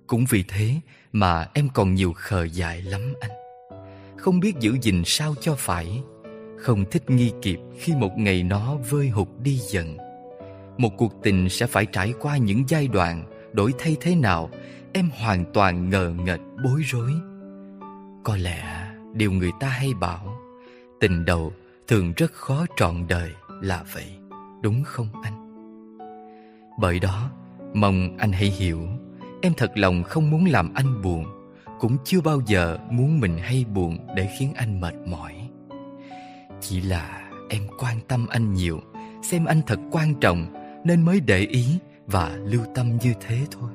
Cũng 0.08 0.26
vì 0.30 0.44
thế 0.48 0.76
mà 1.12 1.48
em 1.54 1.70
còn 1.74 1.94
nhiều 1.94 2.14
khờ 2.14 2.44
dại 2.44 2.82
lắm 2.82 3.14
anh. 3.20 3.32
Không 4.18 4.40
biết 4.40 4.56
giữ 4.60 4.78
gìn 4.82 5.02
sao 5.06 5.36
cho 5.42 5.56
phải 5.56 6.02
không 6.58 6.86
thích 6.92 7.10
nghi 7.10 7.32
kịp 7.42 7.60
khi 7.80 7.96
một 7.96 8.18
ngày 8.18 8.44
nó 8.44 8.76
vơi 8.90 9.10
hụt 9.10 9.28
đi 9.44 9.56
dần. 9.56 9.98
Một 10.78 10.90
cuộc 10.98 11.14
tình 11.24 11.50
sẽ 11.50 11.68
phải 11.68 11.86
trải 11.86 12.14
qua 12.20 12.38
những 12.38 12.64
giai 12.68 12.88
đoạn 12.88 13.24
Đổi 13.54 13.74
thay 13.78 13.98
thế 14.02 14.16
nào 14.16 14.50
Em 14.94 15.10
hoàn 15.18 15.46
toàn 15.54 15.90
ngờ 15.90 16.14
nghệch 16.26 16.40
bối 16.64 16.82
rối. 16.86 17.12
Có 18.24 18.38
lẽ 18.38 18.88
điều 19.14 19.32
người 19.32 19.52
ta 19.60 19.68
hay 19.68 19.94
bảo 20.02 20.38
Tình 21.00 21.26
đầu 21.26 21.54
thường 21.88 22.14
rất 22.18 22.34
khó 22.34 22.66
trọn 22.76 22.96
đời 23.08 23.32
là 23.62 23.84
vậy 23.94 24.08
Đúng 24.62 24.84
không 24.84 25.08
anh? 25.24 25.48
Bởi 26.80 27.00
đó, 27.00 27.32
mong 27.74 28.18
anh 28.18 28.32
hãy 28.32 28.50
hiểu 28.50 28.88
Em 29.42 29.54
thật 29.58 29.72
lòng 29.76 30.04
không 30.04 30.30
muốn 30.30 30.46
làm 30.46 30.74
anh 30.74 31.02
buồn 31.02 31.26
Cũng 31.80 31.98
chưa 32.06 32.22
bao 32.22 32.42
giờ 32.46 32.78
muốn 32.92 33.20
mình 33.20 33.38
hay 33.38 33.66
buồn 33.74 33.98
để 34.16 34.30
khiến 34.40 34.54
anh 34.56 34.82
mệt 34.82 34.94
mỏi. 35.06 35.37
Chỉ 36.62 36.82
là 36.82 37.30
em 37.50 37.62
quan 37.80 37.98
tâm 38.08 38.28
anh 38.28 38.54
nhiều, 38.54 38.80
Xem 39.24 39.46
anh 39.46 39.62
thật 39.68 39.80
quan 39.92 40.14
trọng 40.16 40.54
Nên 40.86 41.06
mới 41.06 41.20
để 41.20 41.40
ý 41.40 41.66
và 42.08 42.38
lưu 42.44 42.62
tâm 42.76 42.98
như 43.02 43.14
thế 43.28 43.40
thôi. 43.52 43.70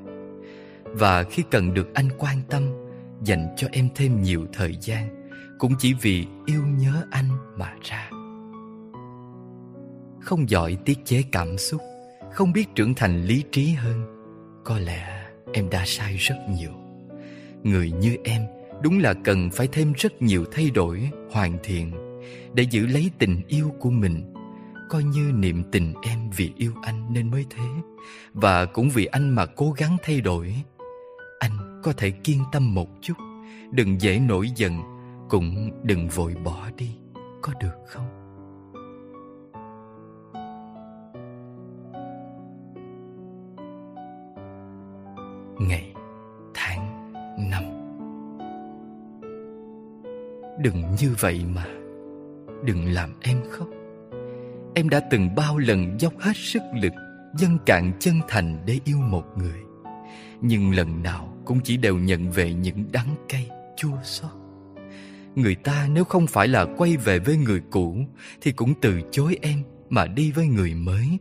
Và 0.84 1.22
khi 1.22 1.42
cần 1.50 1.74
được 1.74 1.94
anh 1.94 2.08
quan 2.18 2.36
tâm, 2.48 2.62
Dành 3.24 3.54
cho 3.56 3.68
em 3.72 3.88
thêm 3.94 4.22
nhiều 4.22 4.46
thời 4.52 4.76
gian, 4.80 5.28
Cũng 5.58 5.72
chỉ 5.78 5.94
vì 6.00 6.26
yêu 6.46 6.62
nhớ 6.62 7.02
anh 7.10 7.28
mà 7.56 7.72
ra. 7.82 8.10
Không 10.20 10.50
giỏi 10.50 10.78
tiết 10.84 10.98
chế 11.04 11.22
cảm 11.32 11.58
xúc, 11.58 11.80
Không 12.32 12.52
biết 12.52 12.74
trưởng 12.74 12.94
thành 12.94 13.24
lý 13.24 13.44
trí 13.52 13.72
hơn, 13.72 14.04
Có 14.64 14.78
lẽ 14.78 15.24
em 15.52 15.70
đã 15.70 15.82
sai 15.86 16.16
rất 16.16 16.36
nhiều. 16.58 16.72
Người 17.62 17.90
như 17.90 18.16
em 18.24 18.42
đúng 18.82 18.98
là 18.98 19.14
cần 19.24 19.50
phải 19.50 19.68
thêm 19.72 19.92
rất 19.96 20.22
nhiều 20.22 20.44
thay 20.52 20.70
đổi, 20.70 21.10
hoàn 21.30 21.58
thiện 21.62 22.11
để 22.54 22.62
giữ 22.62 22.86
lấy 22.86 23.10
tình 23.18 23.40
yêu 23.48 23.72
của 23.80 23.90
mình. 23.90 24.34
Coi 24.90 25.04
như 25.04 25.32
niệm 25.34 25.62
tình 25.72 25.94
em 26.02 26.18
vì 26.36 26.52
yêu 26.56 26.72
anh 26.82 27.12
nên 27.12 27.30
mới 27.30 27.46
thế, 27.50 27.64
và 28.34 28.64
cũng 28.64 28.90
vì 28.90 29.04
anh 29.04 29.30
mà 29.30 29.46
cố 29.46 29.70
gắng 29.70 29.96
thay 30.02 30.20
đổi. 30.20 30.54
Anh 31.38 31.80
có 31.82 31.92
thể 31.92 32.10
kiên 32.10 32.38
tâm 32.52 32.74
một 32.74 32.88
chút, 33.00 33.14
đừng 33.70 34.00
dễ 34.00 34.18
nổi 34.18 34.50
giận, 34.56 34.78
cũng 35.28 35.70
đừng 35.82 36.08
vội 36.08 36.34
bỏ 36.44 36.68
đi, 36.76 36.96
có 37.42 37.52
được 37.60 37.74
không? 37.86 38.06
Ngày, 45.58 45.92
tháng, 46.54 47.12
năm. 47.50 47.62
Đừng 50.58 50.82
như 51.00 51.14
vậy 51.20 51.44
mà 51.54 51.81
đừng 52.64 52.92
làm 52.92 53.14
em 53.20 53.42
khóc. 53.50 53.68
Em 54.74 54.88
đã 54.88 55.00
từng 55.10 55.34
bao 55.34 55.58
lần 55.58 56.00
dốc 56.00 56.12
hết 56.20 56.36
sức 56.36 56.62
lực, 56.82 56.92
dâng 57.34 57.58
cạn 57.66 57.92
chân 58.00 58.14
thành 58.28 58.62
để 58.66 58.78
yêu 58.84 58.98
một 58.98 59.24
người. 59.36 59.60
Nhưng 60.40 60.74
lần 60.74 61.02
nào 61.02 61.36
cũng 61.44 61.60
chỉ 61.64 61.76
đều 61.76 61.98
nhận 61.98 62.30
về 62.30 62.54
những 62.54 62.92
đắng 62.92 63.14
cay, 63.28 63.50
chua 63.76 63.96
xót. 64.02 64.30
Người 65.34 65.54
ta 65.54 65.88
nếu 65.92 66.04
không 66.04 66.26
phải 66.26 66.48
là 66.48 66.66
quay 66.76 66.96
về 66.96 67.18
với 67.18 67.36
người 67.36 67.60
cũ, 67.70 67.96
thì 68.40 68.52
cũng 68.52 68.74
từ 68.80 69.00
chối 69.10 69.38
em 69.42 69.62
mà 69.90 70.06
đi 70.06 70.32
với 70.32 70.46
người 70.46 70.74
mới. 70.74 71.18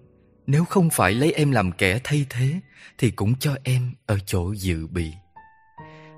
Nếu 0.47 0.65
không 0.65 0.89
phải 0.89 1.13
lấy 1.13 1.31
em 1.31 1.51
làm 1.51 1.71
kẻ 1.71 1.99
thay 2.03 2.25
thế, 2.29 2.59
Thì 2.97 3.11
cũng 3.11 3.35
cho 3.35 3.55
em 3.63 3.93
ở 4.05 4.17
chỗ 4.25 4.53
dự 4.55 4.87
bị. 4.87 5.11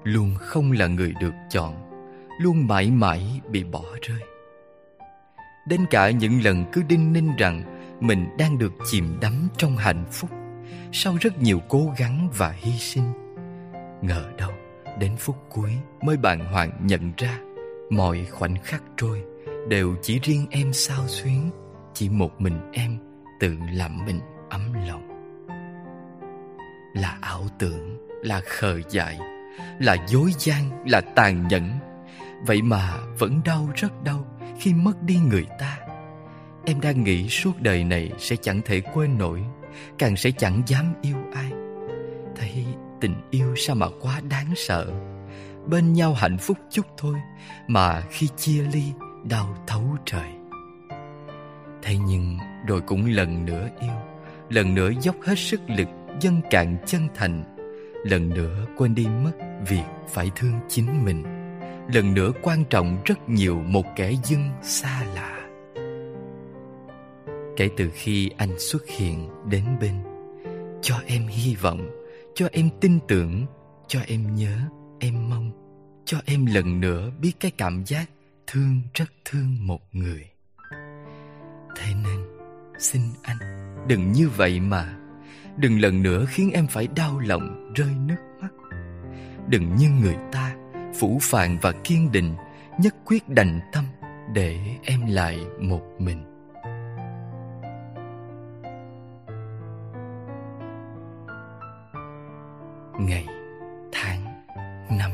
Luôn 0.03 0.35
không 0.39 0.71
là 0.71 0.87
người 0.87 1.13
được 1.21 1.33
chọn, 1.49 1.75
Luôn 2.39 2.67
mãi 2.67 2.91
mãi 2.91 3.41
bị 3.51 3.63
bỏ 3.63 3.83
rơi. 4.01 4.32
Đến 5.65 5.85
cả 5.89 6.09
những 6.09 6.41
lần 6.43 6.65
cứ 6.71 6.83
đinh 6.83 7.13
ninh 7.13 7.35
rằng 7.35 7.63
Mình 7.99 8.27
đang 8.37 8.57
được 8.57 8.73
chìm 8.91 9.17
đắm 9.21 9.47
trong 9.57 9.77
hạnh 9.77 10.05
phúc, 10.11 10.29
Sau 10.91 11.17
rất 11.21 11.41
nhiều 11.41 11.59
cố 11.69 11.93
gắng 11.97 12.29
và 12.37 12.49
hy 12.49 12.71
sinh. 12.79 13.13
Ngờ 14.01 14.31
đâu, 14.37 14.51
đến 14.99 15.15
phút 15.17 15.35
cuối 15.49 15.71
mới 16.01 16.17
bàng 16.17 16.39
hoàng 16.39 16.71
nhận 16.83 17.11
ra, 17.17 17.39
Mọi 17.89 18.25
khoảnh 18.31 18.55
khắc 18.63 18.83
trôi 18.97 19.23
Đều 19.69 19.95
chỉ 20.01 20.19
riêng 20.23 20.47
em 20.49 20.73
sao 20.73 21.07
xuyến, 21.07 21.49
Chỉ 21.93 22.09
một 22.09 22.41
mình 22.41 22.71
em 22.71 22.97
tự 23.39 23.55
làm 23.73 24.05
mình 24.05 24.19
ấm 24.49 24.73
lòng. 24.87 25.09
Là 26.93 27.17
ảo 27.21 27.43
tưởng, 27.59 27.97
là 28.23 28.41
khờ 28.45 28.79
dại, 28.89 29.19
là 29.79 29.95
dối 30.07 30.31
gian, 30.37 30.83
là 30.85 31.01
tàn 31.01 31.47
nhẫn, 31.47 31.71
vậy 32.45 32.61
mà 32.61 32.93
vẫn 33.19 33.41
đau, 33.45 33.69
rất 33.75 34.03
đau 34.03 34.25
khi 34.63 34.73
mất 34.73 35.03
đi 35.03 35.15
người 35.29 35.45
ta. 35.59 35.79
Em 36.65 36.81
đang 36.81 37.03
nghĩ 37.03 37.29
suốt 37.29 37.61
đời 37.61 37.83
này 37.83 38.11
sẽ 38.19 38.35
chẳng 38.35 38.61
thể 38.65 38.81
quên 38.81 39.17
nổi, 39.17 39.43
càng 39.97 40.15
sẽ 40.15 40.31
chẳng 40.31 40.61
dám 40.67 40.93
yêu 41.01 41.17
ai. 41.33 41.51
Thấy 42.35 42.65
tình 43.01 43.15
yêu 43.31 43.55
sao 43.57 43.75
mà 43.75 43.87
quá 44.01 44.21
đáng 44.29 44.53
sợ. 44.55 44.93
Bên 45.65 45.93
nhau 45.93 46.13
hạnh 46.13 46.37
phúc 46.37 46.57
chút 46.71 46.85
thôi, 46.97 47.15
mà 47.67 48.01
khi 48.01 48.27
chia 48.37 48.61
ly, 48.73 48.83
đau 49.29 49.57
thấu 49.67 49.83
trời. 50.05 50.29
Thế 51.81 51.97
nhưng 52.07 52.37
rồi 52.67 52.81
cũng 52.81 53.05
lần 53.05 53.45
nữa 53.45 53.69
yêu, 53.81 53.93
Lần 54.49 54.75
nữa 54.75 54.89
dốc 55.01 55.15
hết 55.23 55.39
sức 55.39 55.61
lực 55.67 55.87
dâng 56.21 56.41
cạn 56.49 56.77
chân 56.85 57.07
thành, 57.15 57.43
Lần 58.05 58.29
nữa 58.29 58.65
quên 58.77 58.95
đi 58.95 59.07
mất 59.07 59.31
Việc 59.67 59.85
phải 60.09 60.31
thương 60.35 60.59
chính 60.69 61.05
mình. 61.05 61.42
Lần 61.87 62.13
nữa 62.13 62.31
quan 62.41 62.63
trọng 62.69 63.01
rất 63.05 63.29
nhiều 63.29 63.61
Một 63.67 63.85
kẻ 63.95 64.13
dưng 64.23 64.49
xa 64.61 65.05
lạ. 65.15 65.39
Kể 67.57 67.69
từ 67.77 67.89
khi 67.93 68.29
anh 68.37 68.59
xuất 68.59 68.87
hiện 68.87 69.29
đến 69.49 69.63
bên, 69.81 69.95
Cho 70.81 70.95
em 71.05 71.27
hy 71.27 71.55
vọng, 71.55 71.89
Cho 72.35 72.47
em 72.51 72.69
tin 72.81 72.99
tưởng, 73.07 73.45
Cho 73.87 73.99
em 74.07 74.35
nhớ, 74.35 74.57
Em 74.99 75.29
mong, 75.29 75.51
Cho 76.05 76.17
em 76.25 76.45
lần 76.45 76.79
nữa 76.79 77.11
biết 77.21 77.31
cái 77.39 77.51
cảm 77.51 77.83
giác 77.85 78.09
Thương 78.47 78.81
rất 78.93 79.11
thương 79.25 79.67
một 79.67 79.81
người. 79.91 80.29
Thế 81.75 81.93
nên, 82.03 82.19
Xin 82.79 83.01
anh 83.21 83.37
Đừng 83.87 84.11
như 84.11 84.29
vậy 84.29 84.59
mà. 84.59 84.97
Đừng 85.57 85.79
lần 85.79 86.03
nữa 86.03 86.25
khiến 86.29 86.51
em 86.53 86.67
phải 86.67 86.87
đau 86.95 87.19
lòng 87.19 87.73
Rơi 87.75 87.91
nước 88.07 88.15
mắt. 88.41 88.49
Đừng 89.47 89.75
như 89.75 89.89
người 89.89 90.17
ta. 90.31 90.55
Phủ 90.99 91.17
phàng 91.21 91.57
và 91.61 91.71
kiên 91.71 92.11
định, 92.11 92.35
Nhất 92.79 92.95
quyết 93.05 93.29
đành 93.29 93.59
tâm 93.71 93.85
Để 94.33 94.59
em 94.83 94.99
lại 95.07 95.39
một 95.59 95.81
mình. 95.99 96.23
Ngày, 102.99 103.25
Tháng, 103.91 104.45
Năm. 104.97 105.11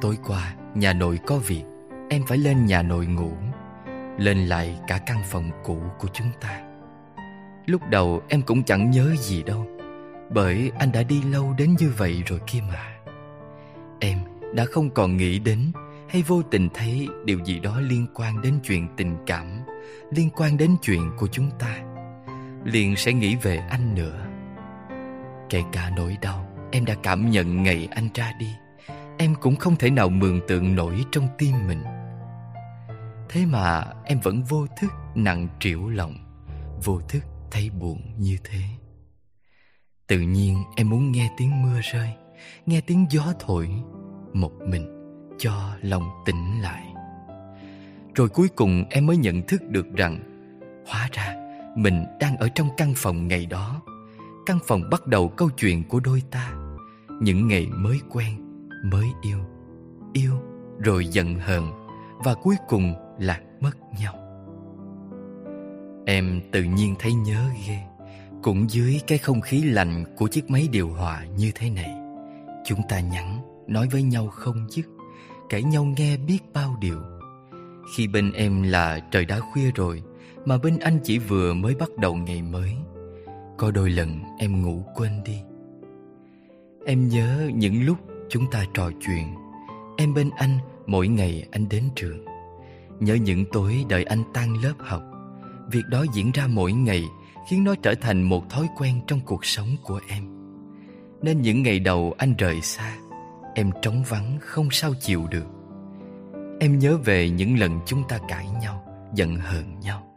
Tối 0.00 0.16
qua, 0.26 0.54
nhà 0.74 0.92
nội 0.92 1.18
có 1.26 1.38
việc, 1.38 1.64
Em 2.10 2.22
phải 2.26 2.38
lên 2.38 2.66
nhà 2.66 2.82
nội 2.82 3.06
ngủ, 3.06 3.32
Lên 4.18 4.38
lại 4.38 4.78
cả 4.86 4.98
căn 5.06 5.18
phòng 5.24 5.50
cũ 5.64 5.78
của 5.98 6.08
chúng 6.12 6.30
ta. 6.40 6.60
Lúc 7.66 7.82
đầu 7.90 8.22
em 8.28 8.42
cũng 8.42 8.62
chẳng 8.62 8.90
nhớ 8.90 9.14
gì 9.18 9.42
đâu, 9.42 9.66
Bởi 10.30 10.72
anh 10.78 10.92
đã 10.92 11.02
đi 11.02 11.22
lâu 11.22 11.54
đến 11.58 11.76
như 11.78 11.92
vậy 11.96 12.22
rồi 12.26 12.40
kia 12.46 12.60
mà. 12.68 12.97
Em 14.00 14.18
đã 14.54 14.64
không 14.64 14.90
còn 14.90 15.16
nghĩ 15.16 15.38
đến 15.38 15.72
Hay 16.08 16.22
vô 16.22 16.42
tình 16.42 16.68
thấy 16.74 17.08
điều 17.24 17.44
gì 17.44 17.58
đó 17.58 17.80
liên 17.80 18.06
quan 18.14 18.42
đến 18.42 18.54
chuyện 18.64 18.88
tình 18.96 19.16
cảm, 19.26 19.60
Liên 20.10 20.30
quan 20.30 20.56
đến 20.56 20.76
chuyện 20.82 21.10
của 21.18 21.26
chúng 21.26 21.50
ta. 21.58 21.78
Liền 22.64 22.96
sẽ 22.96 23.12
nghĩ 23.12 23.36
về 23.36 23.56
anh 23.56 23.94
nữa. 23.94 24.26
Kể 25.50 25.62
cả 25.72 25.90
nỗi 25.96 26.16
đau, 26.22 26.48
Em 26.70 26.84
đã 26.84 26.94
cảm 27.02 27.30
nhận 27.30 27.62
ngày 27.62 27.88
anh 27.90 28.08
ra 28.14 28.32
đi. 28.38 28.54
Em 29.18 29.34
cũng 29.34 29.56
không 29.56 29.76
thể 29.76 29.90
nào 29.90 30.08
mường 30.08 30.40
tượng 30.48 30.74
nổi 30.74 31.04
trong 31.12 31.28
tim 31.38 31.54
mình. 31.66 31.84
Thế 33.28 33.46
mà 33.46 33.84
em 34.04 34.20
vẫn 34.20 34.42
vô 34.42 34.66
thức 34.80 34.92
nặng 35.14 35.48
trĩu 35.60 35.88
lòng, 35.88 36.14
Vô 36.84 37.00
thức 37.08 37.22
thấy 37.50 37.70
buồn 37.70 38.00
như 38.18 38.36
thế. 38.44 38.60
Tự 40.06 40.20
nhiên 40.20 40.62
em 40.76 40.90
muốn 40.90 41.12
nghe 41.12 41.30
tiếng 41.36 41.62
mưa 41.62 41.80
rơi. 41.92 42.08
Nghe 42.66 42.80
tiếng 42.80 43.06
gió 43.10 43.32
thổi 43.38 43.68
Một 44.32 44.52
mình 44.66 44.86
cho 45.38 45.52
lòng 45.82 46.08
tỉnh 46.26 46.60
lại. 46.62 46.82
Rồi 48.14 48.28
cuối 48.28 48.48
cùng 48.48 48.84
em 48.90 49.06
mới 49.06 49.16
nhận 49.16 49.42
thức 49.42 49.62
được 49.68 49.86
rằng 49.96 50.18
Hóa 50.86 51.08
ra 51.12 51.36
mình 51.76 52.04
đang 52.20 52.36
ở 52.36 52.48
trong 52.48 52.68
căn 52.76 52.92
phòng 52.96 53.28
ngày 53.28 53.46
đó. 53.46 53.82
Căn 54.46 54.58
phòng 54.66 54.82
bắt 54.90 55.06
đầu 55.06 55.28
câu 55.28 55.50
chuyện 55.50 55.84
của 55.88 56.00
đôi 56.00 56.22
ta. 56.30 56.52
Những 57.20 57.48
ngày 57.48 57.66
mới 57.66 57.98
quen, 58.10 58.60
mới 58.84 59.06
yêu 59.22 59.38
Yêu 60.12 60.32
rồi 60.78 61.06
giận 61.06 61.34
hờn 61.34 61.70
Và 62.18 62.34
cuối 62.34 62.56
cùng 62.68 62.94
lạc 63.18 63.40
mất 63.60 63.76
nhau. 64.00 64.14
Em 66.06 66.40
tự 66.52 66.62
nhiên 66.62 66.94
thấy 66.98 67.14
nhớ 67.14 67.50
ghê 67.68 67.78
Cũng 68.42 68.70
dưới 68.70 69.00
cái 69.06 69.18
không 69.18 69.40
khí 69.40 69.62
lạnh 69.62 70.04
của 70.16 70.28
chiếc 70.28 70.50
máy 70.50 70.68
điều 70.72 70.88
hòa 70.88 71.24
như 71.36 71.50
thế 71.54 71.70
này. 71.70 71.97
Chúng 72.68 72.80
ta 72.88 73.00
nhắn, 73.00 73.40
nói 73.66 73.88
với 73.92 74.02
nhau 74.02 74.28
không 74.28 74.66
dứt 74.70 74.86
Kể 75.48 75.62
nhau 75.62 75.84
nghe 75.84 76.16
biết 76.16 76.38
bao 76.54 76.76
điều. 76.80 76.98
Khi 77.96 78.06
bên 78.06 78.32
em 78.32 78.62
là 78.62 79.00
trời 79.10 79.24
đã 79.24 79.40
khuya 79.40 79.70
rồi 79.74 80.02
Mà 80.44 80.58
bên 80.58 80.78
anh 80.78 80.98
chỉ 81.04 81.18
vừa 81.18 81.54
mới 81.54 81.74
bắt 81.74 81.88
đầu 81.96 82.14
ngày 82.14 82.42
mới. 82.42 82.72
Có 83.58 83.70
đôi 83.70 83.90
lần 83.90 84.20
em 84.38 84.62
ngủ 84.62 84.84
quên 84.94 85.24
đi. 85.24 85.38
Em 86.86 87.08
nhớ 87.08 87.50
những 87.54 87.84
lúc 87.86 87.98
chúng 88.28 88.50
ta 88.50 88.64
trò 88.74 88.90
chuyện. 89.06 89.34
Em 89.96 90.14
bên 90.14 90.30
anh 90.36 90.58
mỗi 90.86 91.08
ngày 91.08 91.48
anh 91.50 91.68
đến 91.68 91.84
trường. 91.96 92.24
Nhớ 93.00 93.14
những 93.14 93.44
tối 93.52 93.84
đợi 93.88 94.04
anh 94.04 94.22
tan 94.34 94.62
lớp 94.62 94.74
học. 94.78 95.02
Việc 95.70 95.84
đó 95.90 96.04
diễn 96.14 96.30
ra 96.32 96.46
mỗi 96.46 96.72
ngày 96.72 97.04
Khiến 97.48 97.64
nó 97.64 97.74
trở 97.82 97.94
thành 97.94 98.22
một 98.22 98.50
thói 98.50 98.68
quen 98.76 99.00
trong 99.06 99.20
cuộc 99.20 99.44
sống 99.44 99.76
của 99.82 100.00
em. 100.08 100.37
Nên 101.22 101.42
những 101.42 101.62
ngày 101.62 101.78
đầu 101.78 102.14
anh 102.18 102.34
rời 102.38 102.60
xa, 102.60 102.96
Em 103.54 103.70
trống 103.82 104.02
vắng 104.08 104.38
không 104.40 104.68
sao 104.70 104.92
chịu 105.00 105.26
được. 105.30 105.46
Em 106.60 106.78
nhớ 106.78 106.96
về 107.04 107.30
những 107.30 107.58
lần 107.58 107.80
chúng 107.86 108.02
ta 108.08 108.18
cãi 108.28 108.46
nhau, 108.60 108.84
Giận 109.14 109.36
hờn 109.36 109.80
nhau. 109.80 110.14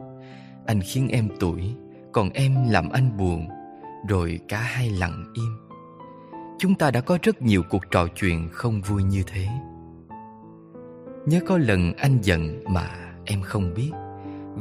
Anh 0.65 0.81
khiến 0.81 1.07
em 1.07 1.29
tuổi 1.39 1.75
Còn 2.11 2.29
em 2.29 2.55
làm 2.69 2.89
anh 2.89 3.17
buồn, 3.17 3.47
Rồi 4.07 4.39
cả 4.47 4.59
hai 4.59 4.89
lặng 4.89 5.25
im. 5.33 5.57
Chúng 6.59 6.75
ta 6.75 6.91
đã 6.91 7.01
có 7.01 7.17
rất 7.21 7.41
nhiều 7.41 7.63
cuộc 7.69 7.91
trò 7.91 8.07
chuyện 8.07 8.49
không 8.51 8.81
vui 8.81 9.03
như 9.03 9.23
thế. 9.27 9.47
Nhớ 11.25 11.39
có 11.47 11.57
lần 11.57 11.93
anh 11.93 12.17
giận 12.21 12.63
mà 12.67 12.89
em 13.25 13.41
không 13.41 13.73
biết, 13.73 13.91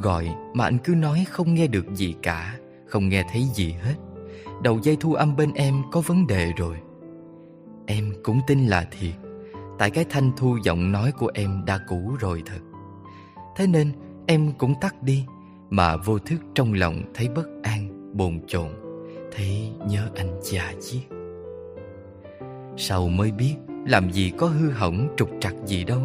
Gọi 0.01 0.27
mà 0.53 0.63
anh 0.63 0.77
cứ 0.83 0.95
nói 0.95 1.25
không 1.29 1.53
nghe 1.53 1.67
được 1.67 1.85
gì 1.93 2.15
cả, 2.23 2.57
Không 2.87 3.09
nghe 3.09 3.23
thấy 3.31 3.43
gì 3.43 3.71
hết. 3.71 3.95
Đầu 4.63 4.79
dây 4.83 4.97
thu 4.99 5.13
âm 5.13 5.35
bên 5.35 5.53
em 5.53 5.81
có 5.91 6.01
vấn 6.01 6.27
đề 6.27 6.51
rồi. 6.57 6.75
Em 7.85 8.13
cũng 8.23 8.39
tin 8.47 8.67
là 8.67 8.87
thiệt 8.91 9.13
Tại 9.79 9.89
cái 9.91 10.05
thanh 10.09 10.31
thu 10.37 10.57
giọng 10.63 10.91
nói 10.91 11.11
của 11.11 11.31
em 11.33 11.65
đã 11.65 11.79
cũ 11.87 12.15
rồi 12.19 12.43
thật. 12.45 12.59
Thế 13.55 13.67
nên 13.67 13.91
em 14.27 14.51
cũng 14.57 14.73
tắt 14.81 15.03
đi 15.03 15.25
Mà 15.69 15.97
vô 15.97 16.19
thức 16.19 16.37
trong 16.55 16.73
lòng 16.73 17.01
thấy 17.13 17.29
bất 17.35 17.47
an, 17.63 18.11
bồn 18.17 18.39
chồn. 18.47 18.67
Thấy 19.35 19.71
nhớ 19.87 20.09
anh 20.15 20.39
già 20.41 20.73
chiết 20.81 21.01
Sau 22.77 23.07
mới 23.07 23.31
biết 23.31 23.55
làm 23.85 24.11
gì 24.11 24.31
có 24.37 24.47
hư 24.47 24.69
hỏng 24.71 25.07
trục 25.17 25.29
trặc 25.39 25.53
gì 25.65 25.83
đâu. 25.83 26.01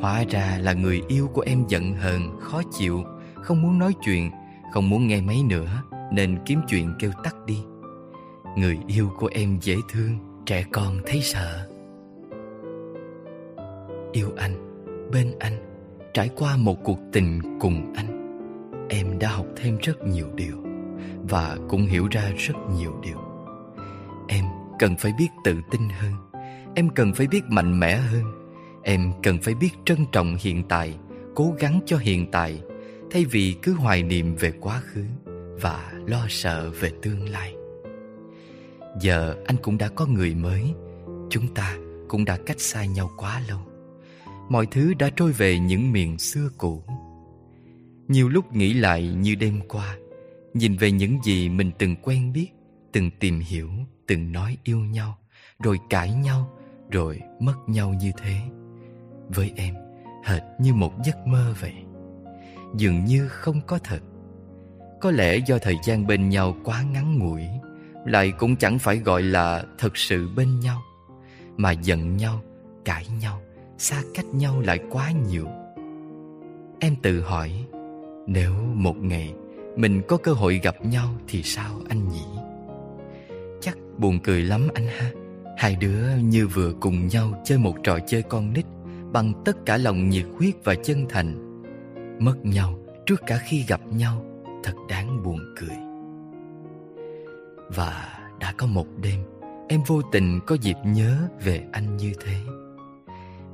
Hóa 0.00 0.24
ra 0.30 0.58
là 0.60 0.72
người 0.72 1.02
yêu 1.08 1.28
của 1.34 1.42
em 1.46 1.64
giận 1.68 1.94
hờn, 1.94 2.40
khó 2.40 2.62
chịu 2.72 3.04
Không 3.34 3.62
muốn 3.62 3.78
nói 3.78 3.92
chuyện, 4.04 4.30
không 4.72 4.90
muốn 4.90 5.06
nghe 5.06 5.20
máy 5.20 5.42
nữa 5.42 5.82
Nên 6.12 6.38
kiếm 6.46 6.60
chuyện 6.68 6.94
kêu 6.98 7.10
tắt 7.24 7.36
đi. 7.46 7.62
Người 8.58 8.78
yêu 8.86 9.10
của 9.18 9.28
em 9.32 9.58
dễ 9.62 9.76
thương, 9.92 10.18
trẻ 10.46 10.64
con 10.72 11.00
thấy 11.06 11.20
sợ. 11.22 11.68
Yêu 14.12 14.28
anh, 14.36 14.84
bên 15.12 15.32
anh 15.38 15.52
Trải 16.14 16.30
qua 16.36 16.56
một 16.56 16.84
cuộc 16.84 16.98
tình 17.12 17.58
cùng 17.60 17.92
anh. 17.96 18.38
Em 18.88 19.18
đã 19.18 19.28
học 19.28 19.46
thêm 19.56 19.78
rất 19.82 20.04
nhiều 20.04 20.26
điều 20.34 20.56
Và 21.28 21.56
cũng 21.68 21.86
hiểu 21.86 22.08
ra 22.10 22.30
rất 22.36 22.54
nhiều 22.76 22.92
điều. 23.02 23.18
Em 24.28 24.44
cần 24.78 24.96
phải 24.96 25.12
biết 25.18 25.28
tự 25.44 25.54
tin 25.70 25.80
hơn 25.88 26.12
Em 26.74 26.88
cần 26.90 27.14
phải 27.14 27.26
biết 27.26 27.42
mạnh 27.48 27.80
mẽ 27.80 27.96
hơn. 27.96 28.24
Em 28.82 29.12
cần 29.22 29.38
phải 29.42 29.54
biết 29.54 29.70
trân 29.84 29.98
trọng 30.12 30.36
hiện 30.40 30.62
tại 30.68 30.94
Cố 31.34 31.54
gắng 31.58 31.80
cho 31.86 31.96
hiện 31.96 32.30
tại 32.30 32.62
Thay 33.10 33.24
vì 33.24 33.56
cứ 33.62 33.72
hoài 33.72 34.02
niệm 34.02 34.34
về 34.34 34.52
quá 34.60 34.80
khứ 34.84 35.04
Và 35.60 35.92
lo 36.06 36.26
sợ 36.28 36.70
về 36.80 36.90
tương 37.02 37.28
lai. 37.28 37.57
Giờ 39.00 39.34
anh 39.46 39.56
cũng 39.62 39.78
đã 39.78 39.88
có 39.88 40.06
người 40.06 40.34
mới. 40.34 40.74
Chúng 41.30 41.54
ta 41.54 41.76
cũng 42.08 42.24
đã 42.24 42.38
cách 42.46 42.60
xa 42.60 42.84
nhau 42.84 43.10
quá 43.16 43.42
lâu. 43.48 43.58
Mọi 44.48 44.66
thứ 44.66 44.94
đã 44.94 45.10
trôi 45.16 45.32
về 45.32 45.58
những 45.58 45.92
miền 45.92 46.18
xưa 46.18 46.48
cũ. 46.58 46.82
Nhiều 48.08 48.28
lúc 48.28 48.52
nghĩ 48.52 48.74
lại 48.74 49.02
như 49.02 49.34
đêm 49.34 49.60
qua, 49.68 49.96
Nhìn 50.54 50.76
về 50.76 50.90
những 50.90 51.22
gì 51.22 51.48
mình 51.48 51.70
từng 51.78 51.96
quen 52.02 52.32
biết, 52.32 52.48
Từng 52.92 53.10
tìm 53.20 53.40
hiểu, 53.40 53.70
Từng 54.06 54.32
nói 54.32 54.56
yêu 54.64 54.78
nhau, 54.78 55.18
Rồi 55.62 55.78
cãi 55.90 56.12
nhau, 56.12 56.50
Rồi 56.90 57.20
mất 57.40 57.54
nhau 57.66 57.94
như 58.00 58.10
thế. 58.22 58.40
Với 59.28 59.52
em, 59.56 59.74
hệt 60.24 60.42
như 60.60 60.74
một 60.74 60.92
giấc 61.04 61.26
mơ 61.26 61.54
vậy. 61.60 61.74
Dường 62.76 63.04
như 63.04 63.28
không 63.28 63.60
có 63.66 63.78
thật. 63.84 64.00
Có 65.00 65.10
lẽ 65.10 65.36
do 65.36 65.58
thời 65.58 65.76
gian 65.84 66.06
bên 66.06 66.28
nhau 66.28 66.56
quá 66.64 66.82
ngắn 66.82 67.18
ngủi 67.18 67.42
lại 68.08 68.32
cũng 68.38 68.56
chẳng 68.56 68.78
phải 68.78 68.98
gọi 68.98 69.22
là 69.22 69.64
thật 69.78 69.96
sự 69.96 70.28
bên 70.36 70.60
nhau, 70.60 70.82
mà 71.56 71.70
giận 71.70 72.16
nhau, 72.16 72.42
cãi 72.84 73.06
nhau, 73.20 73.40
xa 73.78 74.02
cách 74.14 74.26
nhau 74.32 74.60
lại 74.60 74.80
quá 74.90 75.10
nhiều. 75.10 75.46
Em 76.80 76.96
tự 77.02 77.20
hỏi, 77.20 77.64
nếu 78.26 78.52
một 78.74 78.96
ngày 78.96 79.34
mình 79.76 80.02
có 80.08 80.16
cơ 80.16 80.32
hội 80.32 80.60
gặp 80.62 80.86
nhau 80.86 81.08
thì 81.28 81.42
sao 81.42 81.80
anh 81.88 82.08
nhỉ? 82.08 82.24
Chắc 83.60 83.78
buồn 83.98 84.18
cười 84.24 84.42
lắm 84.42 84.68
anh 84.74 84.86
ha. 84.86 85.10
Hai 85.56 85.76
đứa 85.76 86.06
như 86.22 86.46
vừa 86.46 86.72
cùng 86.80 87.08
nhau 87.08 87.42
chơi 87.44 87.58
một 87.58 87.74
trò 87.84 87.98
chơi 88.06 88.22
con 88.22 88.52
nít 88.52 88.64
bằng 89.12 89.32
tất 89.44 89.56
cả 89.66 89.76
lòng 89.76 90.08
nhiệt 90.08 90.26
huyết 90.38 90.54
và 90.64 90.74
chân 90.74 91.06
thành. 91.08 91.62
Mất 92.18 92.36
nhau 92.42 92.78
trước 93.06 93.20
cả 93.26 93.38
khi 93.48 93.64
gặp 93.68 93.80
nhau, 93.86 94.24
thật 94.64 94.74
đáng 94.88 95.22
buồn 95.22 95.38
cười. 95.60 95.87
Và 97.74 98.18
đã 98.40 98.54
có 98.56 98.66
một 98.66 98.86
đêm, 99.02 99.20
Em 99.68 99.80
vô 99.86 100.02
tình 100.12 100.40
có 100.46 100.54
dịp 100.54 100.76
nhớ 100.84 101.28
về 101.44 101.66
anh 101.72 101.96
như 101.96 102.12
thế. 102.24 102.36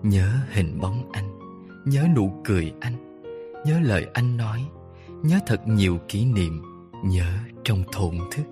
Nhớ 0.02 0.28
hình 0.50 0.78
bóng 0.80 1.10
anh, 1.12 1.38
Nhớ 1.84 2.06
nụ 2.16 2.32
cười 2.44 2.72
anh, 2.80 3.22
Nhớ 3.66 3.80
lời 3.82 4.06
anh 4.12 4.36
nói, 4.36 4.64
Nhớ 5.22 5.38
thật 5.46 5.68
nhiều 5.68 5.98
kỷ 6.08 6.24
niệm, 6.24 6.62
Nhớ 7.04 7.32
trong 7.64 7.82
thổn 7.92 8.18
thức, 8.32 8.42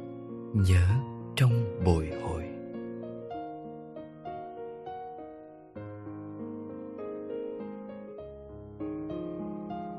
Nhớ 0.54 0.88
trong 1.36 1.84
bồi 1.84 2.10
hồi. 2.22 2.42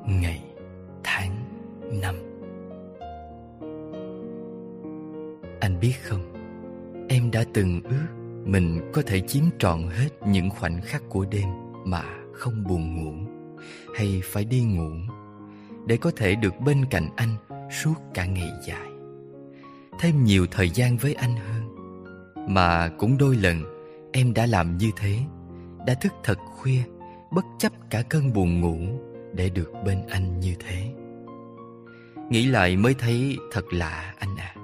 Ngày, 0.08 0.44
tháng, 1.04 1.36
năm. 2.02 2.33
Anh 5.64 5.80
biết 5.80 5.94
không? 6.04 6.34
Em 7.10 7.32
đã 7.32 7.44
từng 7.54 7.82
ước 7.84 8.08
Mình 8.46 8.92
có 8.94 9.02
thể 9.02 9.20
chiếm 9.20 9.44
trọn 9.60 9.84
hết 9.90 10.10
những 10.28 10.50
khoảnh 10.50 10.82
khắc 10.82 11.04
của 11.10 11.26
đêm 11.26 11.48
Mà 11.86 12.04
không 12.34 12.64
buồn 12.68 12.96
ngủ, 12.96 13.32
Hay 13.96 14.22
phải 14.24 14.46
đi 14.46 14.62
ngủ, 14.62 14.90
Để 15.88 15.98
có 15.98 16.12
thể 16.16 16.36
được 16.36 16.54
bên 16.60 16.86
cạnh 16.90 17.10
anh 17.16 17.36
Suốt 17.72 17.94
cả 18.14 18.26
ngày 18.26 18.52
dài. 18.68 18.90
Thêm 20.00 20.24
nhiều 20.24 20.46
thời 20.52 20.70
gian 20.70 20.98
với 20.98 21.14
anh 21.14 21.36
hơn, 21.36 21.76
Mà 22.48 22.90
cũng 22.98 23.18
đôi 23.18 23.36
lần 23.36 23.64
Em 24.14 24.34
đã 24.34 24.46
làm 24.46 24.78
như 24.78 24.92
thế, 24.98 25.20
Đã 25.88 25.94
thức 25.94 26.14
thật 26.24 26.38
khuya, 26.46 26.82
Bất 27.32 27.46
chấp 27.60 27.72
cả 27.90 28.02
cơn 28.02 28.34
buồn 28.34 28.62
ngủ 28.62 28.78
Để 29.34 29.50
được 29.50 29.72
bên 29.86 30.08
anh 30.10 30.40
như 30.40 30.54
thế. 30.60 30.92
Nghĩ 32.30 32.46
lại 32.46 32.78
mới 32.78 32.94
thấy 32.94 33.38
thật 33.52 33.74
lạ 33.74 34.14
anh 34.20 34.36
à. 34.36 34.63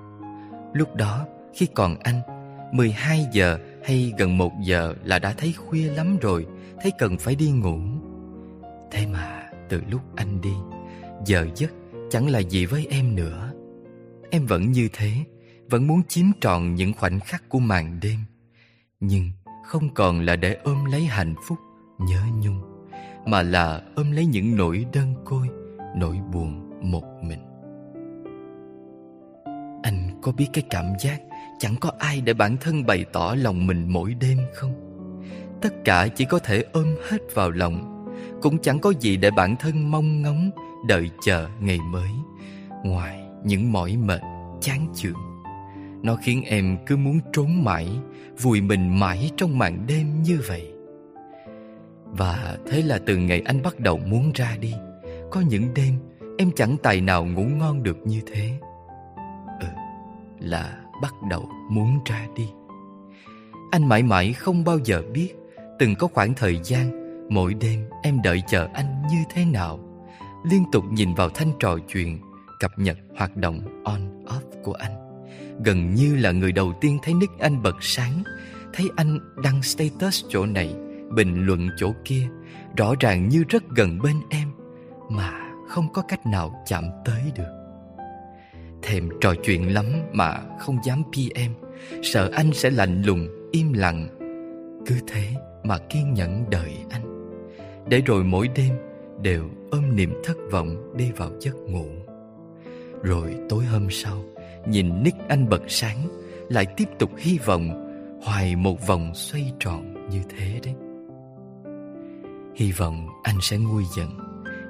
Lúc 0.73 0.95
đó, 0.95 1.25
khi 1.53 1.65
còn 1.65 1.95
anh 1.99 2.21
12 2.71 3.27
giờ 3.31 3.59
hay 3.83 4.13
gần 4.17 4.37
1 4.37 4.51
giờ 4.61 4.95
là 5.03 5.19
đã 5.19 5.33
thấy 5.37 5.53
khuya 5.53 5.91
lắm 5.91 6.17
rồi, 6.21 6.45
Thấy 6.81 6.91
cần 6.97 7.17
phải 7.17 7.35
đi 7.35 7.51
ngủ. 7.51 7.79
Thế 8.91 9.07
mà 9.07 9.49
từ 9.69 9.81
lúc 9.89 10.01
anh 10.15 10.41
đi, 10.41 10.53
Giờ 11.25 11.47
giấc 11.55 11.71
chẳng 12.09 12.29
là 12.29 12.39
gì 12.39 12.65
với 12.65 12.87
em 12.89 13.15
nữa. 13.15 13.53
Em 14.31 14.45
vẫn 14.45 14.71
như 14.71 14.89
thế, 14.93 15.11
Vẫn 15.69 15.87
muốn 15.87 16.03
chiếm 16.07 16.25
trọn 16.41 16.75
những 16.75 16.93
khoảnh 16.93 17.19
khắc 17.19 17.49
của 17.49 17.59
màn 17.59 17.99
đêm. 18.01 18.19
Nhưng 18.99 19.31
không 19.65 19.93
còn 19.93 20.21
là 20.21 20.35
để 20.35 20.57
ôm 20.63 20.85
lấy 20.85 21.05
hạnh 21.05 21.35
phúc, 21.47 21.57
Nhớ 21.99 22.21
nhung, 22.43 22.61
Mà 23.25 23.41
là 23.41 23.81
ôm 23.95 24.11
lấy 24.11 24.25
những 24.25 24.57
nỗi 24.57 24.85
đơn 24.93 25.13
côi, 25.25 25.47
Nỗi 25.95 26.17
buồn 26.33 26.69
một 26.81 27.03
mình 27.23 27.48
có 30.21 30.31
biết 30.31 30.47
cái 30.53 30.63
cảm 30.69 30.85
giác 30.99 31.21
Chẳng 31.59 31.75
có 31.81 31.91
ai 31.99 32.21
để 32.21 32.33
bản 32.33 32.57
thân 32.57 32.85
bày 32.85 33.05
tỏ 33.13 33.35
lòng 33.37 33.67
mình 33.67 33.85
mỗi 33.89 34.13
đêm 34.13 34.37
không? 34.53 34.73
Tất 35.61 35.69
cả 35.85 36.07
chỉ 36.07 36.25
có 36.25 36.39
thể 36.39 36.63
ôm 36.71 36.95
hết 37.09 37.17
vào 37.33 37.51
lòng 37.51 38.05
Cũng 38.41 38.57
chẳng 38.61 38.79
có 38.79 38.93
gì 38.99 39.17
để 39.17 39.31
bản 39.31 39.55
thân 39.55 39.91
mong 39.91 40.21
ngóng 40.21 40.49
Đợi 40.87 41.09
chờ 41.25 41.47
ngày 41.59 41.79
mới. 41.91 42.09
Ngoài 42.83 43.23
những 43.43 43.71
mỏi 43.71 43.97
mệt, 43.97 44.21
chán 44.61 44.87
chường 44.95 45.17
Nó 46.03 46.15
khiến 46.15 46.43
em 46.45 46.77
cứ 46.85 46.97
muốn 46.97 47.19
trốn 47.33 47.63
mãi 47.63 47.89
Vùi 48.41 48.61
mình 48.61 48.99
mãi 48.99 49.31
trong 49.37 49.57
màn 49.57 49.87
đêm 49.87 50.23
như 50.23 50.39
vậy. 50.47 50.71
Và 52.05 52.57
thế 52.67 52.81
là 52.81 52.99
từ 53.05 53.17
ngày 53.17 53.41
anh 53.45 53.61
bắt 53.61 53.79
đầu 53.79 53.97
muốn 53.97 54.31
ra 54.35 54.57
đi 54.61 54.73
Có 55.31 55.41
những 55.41 55.73
đêm 55.73 55.99
em 56.37 56.51
chẳng 56.55 56.77
tài 56.83 57.01
nào 57.01 57.25
ngủ 57.25 57.43
ngon 57.43 57.83
được 57.83 57.97
như 58.05 58.21
thế 58.33 58.59
là 60.39 60.77
bắt 61.01 61.13
đầu 61.29 61.49
muốn 61.69 61.99
ra 62.05 62.27
đi. 62.35 62.49
Anh 63.71 63.89
mãi 63.89 64.03
mãi 64.03 64.33
không 64.33 64.63
bao 64.63 64.77
giờ 64.83 65.01
biết 65.13 65.33
Từng 65.79 65.95
có 65.95 66.07
khoảng 66.07 66.33
thời 66.33 66.59
gian 66.63 66.99
Mỗi 67.29 67.53
đêm 67.53 67.85
em 68.03 68.21
đợi 68.23 68.41
chờ 68.47 68.67
anh 68.73 69.01
như 69.11 69.17
thế 69.33 69.45
nào. 69.45 69.79
Liên 70.43 70.63
tục 70.71 70.83
nhìn 70.91 71.13
vào 71.13 71.29
thanh 71.29 71.51
trò 71.59 71.77
chuyện, 71.87 72.19
Cập 72.59 72.71
nhật 72.79 72.97
hoạt 73.17 73.37
động 73.37 73.83
on-off 73.83 74.63
của 74.63 74.73
anh. 74.73 75.23
Gần 75.65 75.93
như 75.93 76.15
là 76.15 76.31
người 76.31 76.51
đầu 76.51 76.73
tiên 76.81 76.97
thấy 77.03 77.13
nick 77.13 77.39
anh 77.39 77.61
bật 77.63 77.75
sáng, 77.81 78.23
Thấy 78.73 78.89
anh 78.95 79.19
đăng 79.43 79.63
status 79.63 80.25
chỗ 80.29 80.45
này, 80.45 80.75
Bình 81.15 81.45
luận 81.45 81.69
chỗ 81.77 81.93
kia, 82.05 82.27
Rõ 82.77 82.93
ràng 82.99 83.29
như 83.29 83.43
rất 83.49 83.63
gần 83.69 83.99
bên 84.03 84.15
em, 84.29 84.51
Mà 85.09 85.31
không 85.67 85.93
có 85.93 86.01
cách 86.01 86.25
nào 86.25 86.63
chạm 86.67 86.83
tới 87.05 87.31
được. 87.35 87.58
Thèm 88.81 89.09
trò 89.21 89.33
chuyện 89.43 89.73
lắm 89.73 89.85
mà 90.13 90.41
không 90.59 90.77
dám 90.85 91.03
PM 91.03 91.67
Sợ 92.03 92.29
anh 92.33 92.53
sẽ 92.53 92.69
lạnh 92.69 93.01
lùng, 93.05 93.27
im 93.51 93.73
lặng. 93.73 94.07
Cứ 94.85 94.95
thế 95.07 95.23
mà 95.63 95.77
kiên 95.77 96.13
nhẫn 96.13 96.49
đợi 96.49 96.71
anh. 96.89 97.33
Để 97.89 98.01
rồi 98.05 98.23
mỗi 98.23 98.47
đêm 98.55 98.73
đều 99.21 99.49
ôm 99.71 99.95
niềm 99.95 100.13
thất 100.23 100.37
vọng 100.51 100.97
đi 100.97 101.11
vào 101.17 101.31
giấc 101.39 101.55
ngủ. 101.55 101.85
Rồi 103.03 103.35
tối 103.49 103.63
hôm 103.63 103.87
sau 103.89 104.23
Nhìn 104.67 105.03
nick 105.03 105.17
anh 105.27 105.49
bật 105.49 105.61
sáng 105.67 105.97
Lại 106.49 106.65
tiếp 106.77 106.85
tục 106.99 107.11
hy 107.17 107.37
vọng 107.45 107.85
Hoài 108.23 108.55
một 108.55 108.87
vòng 108.87 109.15
xoay 109.15 109.53
tròn 109.59 110.09
như 110.09 110.21
thế 110.29 110.59
đấy. 110.63 110.75
Hy 112.55 112.71
vọng 112.71 113.07
anh 113.23 113.35
sẽ 113.41 113.57
nguôi 113.57 113.83
giận, 113.97 114.09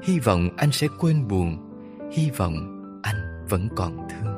Hy 0.04 0.20
vọng 0.20 0.50
anh 0.58 0.72
sẽ 0.72 0.88
quên 1.00 1.28
buồn 1.28 1.58
Hy 2.12 2.30
vọng 2.30 2.56
anh 3.04 3.29
vẫn 3.50 3.68
còn 3.76 4.08
thương. 4.10 4.36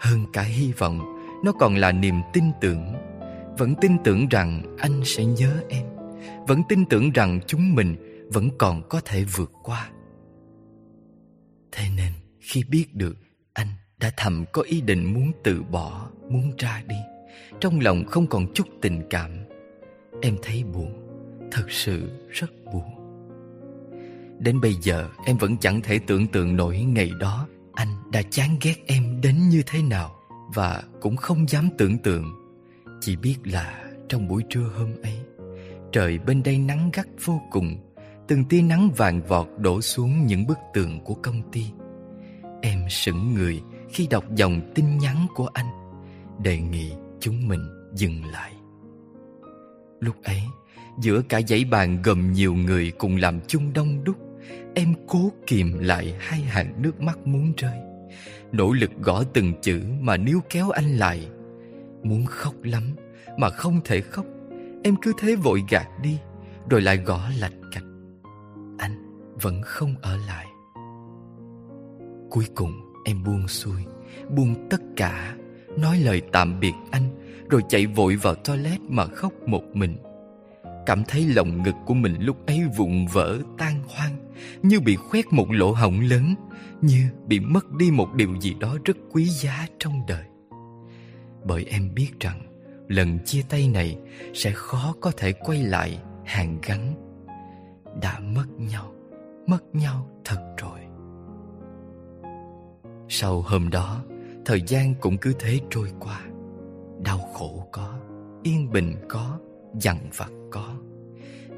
Hơn 0.00 0.26
cả 0.32 0.42
hy 0.42 0.72
vọng, 0.72 1.00
nó 1.44 1.52
còn 1.52 1.74
là 1.74 1.92
niềm 1.92 2.20
tin 2.32 2.44
tưởng. 2.60 2.94
Vẫn 3.58 3.74
tin 3.80 3.92
tưởng 4.04 4.28
rằng 4.28 4.76
anh 4.78 5.00
sẽ 5.04 5.24
nhớ 5.24 5.62
em. 5.68 5.86
Vẫn 6.46 6.62
tin 6.68 6.84
tưởng 6.86 7.10
rằng 7.10 7.40
chúng 7.46 7.74
mình 7.74 7.96
vẫn 8.32 8.48
còn 8.58 8.82
có 8.88 9.00
thể 9.04 9.24
vượt 9.24 9.52
qua. 9.62 9.90
Thế 11.72 11.84
nên, 11.96 12.12
khi 12.40 12.64
biết 12.64 12.94
được 12.94 13.16
anh 13.52 13.68
đã 13.98 14.10
thầm 14.16 14.44
có 14.52 14.62
ý 14.62 14.80
định 14.80 15.14
muốn 15.14 15.32
từ 15.44 15.62
bỏ, 15.62 16.10
muốn 16.28 16.52
ra 16.58 16.82
đi, 16.86 16.96
trong 17.60 17.80
lòng 17.80 18.04
không 18.04 18.26
còn 18.26 18.46
chút 18.54 18.66
tình 18.82 19.02
cảm, 19.10 19.30
em 20.22 20.36
thấy 20.42 20.64
buồn. 20.64 21.04
Thật 21.50 21.70
sự 21.70 22.10
rất 22.30 22.50
buồn. 22.72 22.98
Đến 24.38 24.60
bây 24.60 24.74
giờ, 24.74 25.08
em 25.24 25.36
vẫn 25.36 25.56
chẳng 25.60 25.80
thể 25.80 25.98
tưởng 26.06 26.26
tượng 26.26 26.56
nổi 26.56 26.78
ngày 26.78 27.10
đó. 27.20 27.46
Anh 27.78 28.10
đã 28.12 28.22
chán 28.30 28.56
ghét 28.62 28.74
em 28.86 29.20
đến 29.22 29.48
như 29.48 29.62
thế 29.66 29.82
nào 29.82 30.14
Và 30.54 30.82
cũng 31.00 31.16
không 31.16 31.48
dám 31.48 31.68
tưởng 31.78 31.98
tượng. 31.98 32.24
Chỉ 33.00 33.16
biết 33.16 33.36
là 33.44 33.84
trong 34.08 34.28
buổi 34.28 34.42
trưa 34.50 34.70
hôm 34.76 34.90
ấy, 35.02 35.18
Trời 35.92 36.18
bên 36.18 36.42
đây 36.42 36.58
nắng 36.58 36.90
gắt 36.92 37.06
vô 37.24 37.40
cùng, 37.50 37.76
Từng 38.28 38.44
tia 38.44 38.62
nắng 38.62 38.90
vàng 38.96 39.22
vọt 39.28 39.46
đổ 39.58 39.80
xuống 39.80 40.26
những 40.26 40.46
bức 40.46 40.58
tường 40.74 41.00
của 41.04 41.14
công 41.14 41.50
ty. 41.52 41.64
Em 42.62 42.88
sững 42.90 43.34
người 43.34 43.60
khi 43.90 44.06
đọc 44.06 44.24
dòng 44.34 44.72
tin 44.74 44.98
nhắn 44.98 45.26
của 45.34 45.48
anh, 45.52 45.66
Đề 46.42 46.58
nghị 46.58 46.92
chúng 47.20 47.48
mình 47.48 47.90
dừng 47.94 48.24
lại. 48.24 48.52
Lúc 50.00 50.16
ấy, 50.24 50.42
Giữa 51.00 51.22
cả 51.28 51.40
dãy 51.48 51.64
bàn 51.64 52.02
gồm 52.02 52.32
nhiều 52.32 52.54
người 52.54 52.92
cùng 52.98 53.16
làm 53.16 53.40
chung 53.46 53.72
đông 53.72 54.04
đúc 54.04 54.16
Em 54.78 54.94
cố 55.06 55.32
kìm 55.46 55.78
lại 55.78 56.14
hai 56.18 56.40
hàng 56.40 56.82
nước 56.82 57.00
mắt 57.00 57.26
muốn 57.26 57.52
rơi. 57.56 57.78
Nỗ 58.52 58.72
lực 58.72 58.90
gõ 59.00 59.22
từng 59.34 59.52
chữ 59.62 59.82
mà 60.00 60.16
níu 60.16 60.40
kéo 60.50 60.70
anh 60.70 60.96
lại. 60.96 61.28
Muốn 62.02 62.26
khóc 62.26 62.54
lắm 62.62 62.82
mà 63.36 63.50
không 63.50 63.80
thể 63.84 64.00
khóc. 64.00 64.26
Em 64.84 64.96
cứ 65.02 65.12
thế 65.18 65.36
vội 65.36 65.64
gạt 65.70 65.88
đi, 66.02 66.18
Rồi 66.70 66.80
lại 66.80 66.96
gõ 66.96 67.28
lạch 67.38 67.52
cạch. 67.72 67.84
Anh 68.78 69.22
vẫn 69.42 69.62
không 69.62 69.94
ở 70.02 70.16
lại. 70.26 70.46
Cuối 72.30 72.44
cùng 72.54 72.72
em 73.04 73.24
buông 73.24 73.48
xuôi, 73.48 73.84
Buông 74.30 74.68
tất 74.70 74.80
cả, 74.96 75.36
Nói 75.76 75.98
lời 75.98 76.22
tạm 76.32 76.60
biệt 76.60 76.74
anh, 76.90 77.10
Rồi 77.50 77.62
chạy 77.68 77.86
vội 77.86 78.16
vào 78.16 78.34
toilet 78.34 78.80
mà 78.88 79.06
khóc 79.06 79.32
một 79.46 79.62
mình. 79.72 79.96
Cảm 80.88 81.04
thấy 81.08 81.26
lồng 81.26 81.62
ngực 81.62 81.74
của 81.86 81.94
mình 81.94 82.16
lúc 82.20 82.46
ấy 82.46 82.60
vụn 82.76 83.06
vỡ, 83.12 83.38
tan 83.58 83.82
hoang, 83.88 84.16
Như 84.62 84.80
bị 84.80 84.96
khoét 84.96 85.24
một 85.32 85.46
lỗ 85.50 85.72
hổng 85.72 86.00
lớn, 86.00 86.34
Như 86.80 87.08
bị 87.26 87.40
mất 87.40 87.72
đi 87.72 87.90
một 87.90 88.14
điều 88.14 88.40
gì 88.40 88.54
đó 88.60 88.76
rất 88.84 88.96
quý 89.12 89.24
giá 89.24 89.66
trong 89.78 90.06
đời. 90.08 90.24
Bởi 91.44 91.64
em 91.64 91.94
biết 91.94 92.08
rằng, 92.20 92.40
Lần 92.88 93.18
chia 93.24 93.42
tay 93.48 93.68
này 93.68 93.98
sẽ 94.34 94.52
khó 94.54 94.94
có 95.00 95.12
thể 95.16 95.32
quay 95.32 95.62
lại 95.62 95.98
hàng 96.24 96.58
gắn. 96.66 96.94
Đã 98.02 98.20
mất 98.20 98.46
nhau 98.58 98.92
Mất 99.46 99.74
nhau 99.74 100.10
thật 100.24 100.54
rồi. 100.56 100.80
Sau 103.08 103.40
hôm 103.40 103.70
đó, 103.70 104.04
Thời 104.44 104.62
gian 104.66 104.94
cũng 105.00 105.18
cứ 105.18 105.34
thế 105.38 105.60
trôi 105.70 105.88
qua. 106.00 106.20
Đau 107.04 107.18
khổ 107.18 107.68
có, 107.72 107.98
Yên 108.42 108.70
bình 108.70 108.94
có 109.08 109.38
dằn 109.74 109.98
vặt 110.16 110.30
có. 110.50 110.74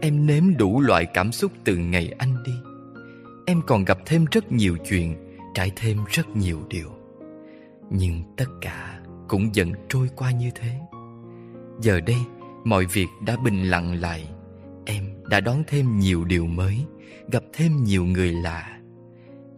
Em 0.01 0.27
nếm 0.27 0.57
đủ 0.57 0.81
loại 0.81 1.07
cảm 1.15 1.33
xúc 1.33 1.53
từ 1.65 1.77
ngày 1.77 2.15
anh 2.19 2.43
đi. 2.45 2.53
Em 3.47 3.61
còn 3.67 3.85
gặp 3.85 3.99
thêm 4.07 4.25
rất 4.31 4.53
nhiều 4.53 4.77
chuyện, 4.89 5.17
Trải 5.55 5.73
thêm 5.77 5.99
rất 6.09 6.37
nhiều 6.37 6.59
điều. 6.69 6.89
Nhưng 7.91 8.23
tất 8.37 8.47
cả 8.61 9.01
cũng 9.29 9.55
dần 9.55 9.73
trôi 9.89 10.09
qua 10.17 10.31
như 10.31 10.51
thế. 10.55 10.79
Giờ 11.81 12.01
đây, 12.01 12.17
mọi 12.65 12.87
việc 12.87 13.09
đã 13.27 13.37
bình 13.45 13.63
lặng 13.65 14.01
lại. 14.01 14.29
Em 14.85 15.05
đã 15.29 15.41
đón 15.41 15.63
thêm 15.67 15.99
nhiều 15.99 16.25
điều 16.25 16.47
mới, 16.47 16.77
Gặp 17.33 17.43
thêm 17.53 17.85
nhiều 17.85 18.05
người 18.05 18.33
lạ. 18.33 18.81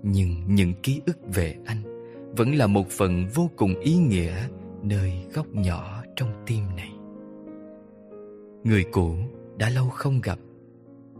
Nhưng 0.02 0.54
những 0.54 0.74
ký 0.82 1.00
ức 1.06 1.18
về 1.34 1.56
anh 1.66 2.06
Vẫn 2.36 2.54
là 2.54 2.66
một 2.66 2.88
phần 2.90 3.28
vô 3.34 3.50
cùng 3.56 3.80
ý 3.80 3.96
nghĩa 3.96 4.34
Nơi 4.82 5.12
góc 5.34 5.46
nhỏ 5.52 6.02
trong 6.16 6.32
tim 6.46 6.64
này. 6.76 6.90
Người 8.64 8.84
cũ 8.92 9.16
đã 9.56 9.70
lâu 9.70 9.90
không 9.90 10.20
gặp. 10.20 10.38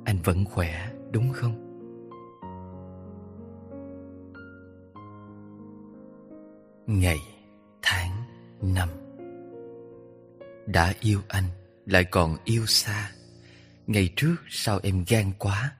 Anh 0.04 0.18
vẫn 0.24 0.44
khỏe 0.44 0.92
đúng 1.10 1.32
không? 1.32 1.58
Ngày, 6.86 7.18
tháng, 7.82 8.10
năm. 8.62 8.88
Đã 10.66 10.94
yêu 11.00 11.20
anh 11.28 11.44
lại 11.86 12.04
còn 12.04 12.36
yêu 12.44 12.66
xa. 12.66 13.10
Ngày 13.86 14.12
trước 14.16 14.36
sao 14.48 14.80
em 14.82 15.04
gan 15.08 15.32
quá? 15.38 15.72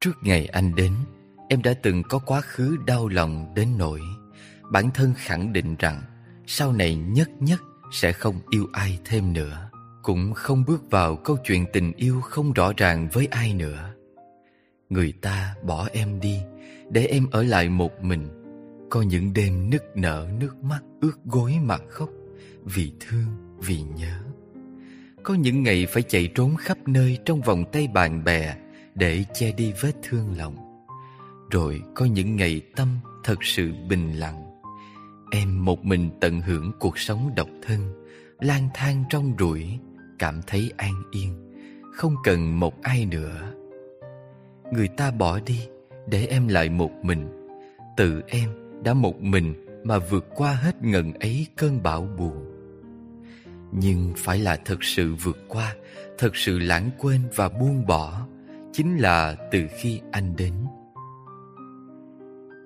Trước 0.00 0.12
ngày 0.22 0.46
anh 0.46 0.74
đến 0.74 0.92
Em 1.52 1.62
đã 1.62 1.74
từng 1.82 2.02
có 2.02 2.18
quá 2.18 2.40
khứ 2.40 2.76
đau 2.86 3.08
lòng 3.08 3.52
đến 3.54 3.68
nỗi. 3.78 4.00
Bản 4.70 4.90
thân 4.94 5.14
khẳng 5.16 5.52
định 5.52 5.76
rằng 5.78 6.02
Sau 6.46 6.72
này 6.72 6.94
nhất 6.94 7.30
nhất 7.40 7.60
sẽ 7.92 8.12
không 8.12 8.40
yêu 8.50 8.66
ai 8.72 8.98
thêm 9.04 9.32
nữa. 9.32 9.71
Cũng 10.02 10.32
không 10.34 10.64
bước 10.66 10.90
vào 10.90 11.16
câu 11.16 11.36
chuyện 11.44 11.66
tình 11.72 11.92
yêu 11.96 12.20
không 12.20 12.52
rõ 12.52 12.72
ràng 12.76 13.08
với 13.12 13.26
ai 13.30 13.54
nữa 13.54 13.94
Người 14.88 15.12
ta 15.12 15.54
bỏ 15.62 15.88
em 15.92 16.20
đi 16.20 16.38
Để 16.90 17.06
em 17.06 17.26
ở 17.30 17.42
lại 17.42 17.68
một 17.68 18.02
mình 18.02 18.28
Có 18.90 19.02
những 19.02 19.32
đêm 19.32 19.70
nức 19.70 19.82
nở 19.94 20.28
nước 20.40 20.56
mắt 20.62 20.80
ướt 21.00 21.24
gối 21.24 21.54
mà 21.62 21.76
khóc 21.88 22.08
Vì 22.64 22.92
thương, 23.00 23.26
vì 23.58 23.82
nhớ 23.82 24.22
có 25.22 25.34
những 25.34 25.62
ngày 25.62 25.86
phải 25.86 26.02
chạy 26.02 26.28
trốn 26.34 26.56
khắp 26.56 26.78
nơi 26.86 27.18
trong 27.24 27.40
vòng 27.40 27.64
tay 27.72 27.88
bạn 27.88 28.24
bè 28.24 28.54
để 28.94 29.24
che 29.34 29.52
đi 29.52 29.72
vết 29.80 29.92
thương 30.02 30.36
lòng. 30.38 30.84
Rồi 31.50 31.82
có 31.94 32.04
những 32.04 32.36
ngày 32.36 32.60
tâm 32.76 32.88
thật 33.24 33.44
sự 33.44 33.72
bình 33.88 34.12
lặng. 34.12 34.60
Em 35.30 35.64
một 35.64 35.84
mình 35.84 36.10
tận 36.20 36.40
hưởng 36.40 36.72
cuộc 36.80 36.98
sống 36.98 37.30
độc 37.36 37.48
thân, 37.62 38.06
lang 38.40 38.68
thang 38.74 39.04
trong 39.10 39.34
rủi, 39.38 39.78
cảm 40.18 40.40
thấy 40.46 40.72
an 40.76 41.02
yên, 41.10 41.52
không 41.92 42.16
cần 42.24 42.60
một 42.60 42.82
ai 42.82 43.06
nữa. 43.06 43.52
Người 44.72 44.88
ta 44.88 45.10
bỏ 45.10 45.40
đi 45.46 45.68
để 46.06 46.26
em 46.26 46.48
lại 46.48 46.68
một 46.68 46.90
mình. 47.02 47.48
Tự 47.96 48.22
em 48.26 48.50
đã 48.84 48.94
một 48.94 49.22
mình 49.22 49.66
mà 49.84 49.98
vượt 49.98 50.26
qua 50.34 50.52
hết 50.52 50.82
ngần 50.82 51.12
ấy 51.12 51.46
cơn 51.56 51.82
bão 51.82 52.08
buồn. 52.18 52.52
Nhưng 53.72 54.12
phải 54.16 54.38
là 54.38 54.56
thật 54.56 54.84
sự 54.84 55.14
vượt 55.14 55.38
qua 55.48 55.74
Thật 56.18 56.36
sự 56.36 56.58
lãng 56.58 56.90
quên 56.98 57.20
và 57.34 57.48
buông 57.48 57.86
bỏ 57.86 58.26
Chính 58.72 58.96
là 58.96 59.36
từ 59.50 59.66
khi 59.78 60.00
anh 60.10 60.36
đến 60.36 60.52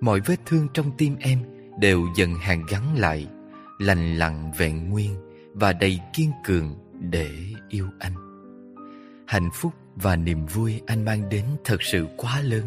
Mọi 0.01 0.21
vết 0.21 0.37
thương 0.47 0.69
trong 0.75 0.91
tim 0.99 1.17
em 1.21 1.39
Đều 1.81 2.07
dần 2.17 2.35
hàn 2.35 2.63
gắn 2.69 2.97
lại 2.99 3.27
Lành 3.79 4.17
lặng 4.17 4.53
vẹn 4.59 4.91
nguyên 4.91 5.15
Và 5.55 5.73
đầy 5.73 6.01
kiên 6.13 6.31
cường 6.45 6.75
để 7.01 7.31
yêu 7.69 7.87
anh. 7.99 8.13
Hạnh 9.27 9.49
phúc 9.55 9.73
và 9.97 10.17
niềm 10.17 10.47
vui 10.47 10.81
anh 10.87 11.05
mang 11.05 11.29
đến 11.29 11.45
thật 11.65 11.83
sự 11.83 12.07
quá 12.17 12.41
lớn. 12.41 12.63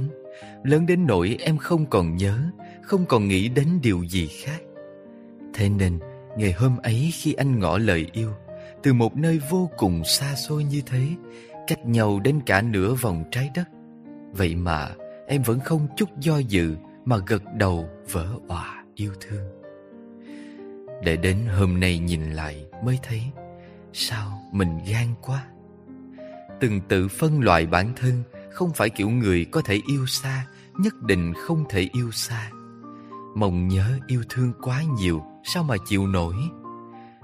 Lớn 0.64 0.86
đến 0.86 1.08
nỗi 1.08 1.38
em 1.40 1.58
không 1.58 1.86
còn 1.86 2.16
nhớ, 2.16 2.40
Không 2.82 3.06
còn 3.06 3.28
nghĩ 3.28 3.50
đến 3.50 3.68
điều 3.84 4.04
gì 4.04 4.28
khác. 4.28 4.62
Thế 5.54 5.70
nên, 5.70 6.00
Ngày 6.38 6.52
hôm 6.52 6.78
ấy 6.78 7.10
khi 7.14 7.34
anh 7.34 7.60
ngỏ 7.60 7.78
lời 7.78 8.08
yêu, 8.14 8.32
Từ 8.84 8.94
một 8.94 9.18
nơi 9.18 9.40
vô 9.50 9.70
cùng 9.78 10.04
xa 10.04 10.36
xôi 10.36 10.64
như 10.64 10.82
thế, 10.86 11.02
Cách 11.68 11.86
nhau 11.86 12.20
đến 12.20 12.40
cả 12.46 12.62
nửa 12.62 12.94
vòng 12.94 13.24
trái 13.32 13.52
đất. 13.56 13.70
Vậy 14.32 14.56
mà, 14.56 14.90
em 15.28 15.42
vẫn 15.42 15.60
không 15.60 15.88
chút 15.98 16.20
do 16.20 16.38
dự 16.38 16.76
Mà 17.06 17.18
gật 17.28 17.44
đầu 17.56 17.90
vỡ 18.12 18.28
òa 18.48 18.84
yêu 18.96 19.12
thương. 19.22 19.60
Để 21.04 21.18
đến 21.18 21.38
hôm 21.58 21.80
nay 21.80 22.00
nhìn 22.00 22.32
lại 22.32 22.66
mới 22.84 23.00
thấy 23.04 23.22
Sao 23.94 24.42
mình 24.52 24.80
gan 24.88 25.08
quá? 25.22 25.46
Từng 26.60 26.82
tự 26.88 27.08
phân 27.08 27.42
loại 27.42 27.66
bản 27.66 27.94
thân 27.96 28.24
Không 28.52 28.72
phải 28.74 28.90
kiểu 28.90 29.10
người 29.10 29.46
có 29.46 29.62
thể 29.62 29.82
yêu 29.88 30.06
xa, 30.06 30.48
Nhất 30.78 30.94
định 31.02 31.34
không 31.34 31.66
thể 31.70 31.90
yêu 31.94 32.12
xa. 32.12 32.52
Mong 33.36 33.68
nhớ 33.68 34.00
yêu 34.08 34.24
thương 34.30 34.54
quá 34.62 34.84
nhiều, 35.00 35.24
Sao 35.44 35.64
mà 35.64 35.76
chịu 35.86 36.08
nổi? 36.08 36.36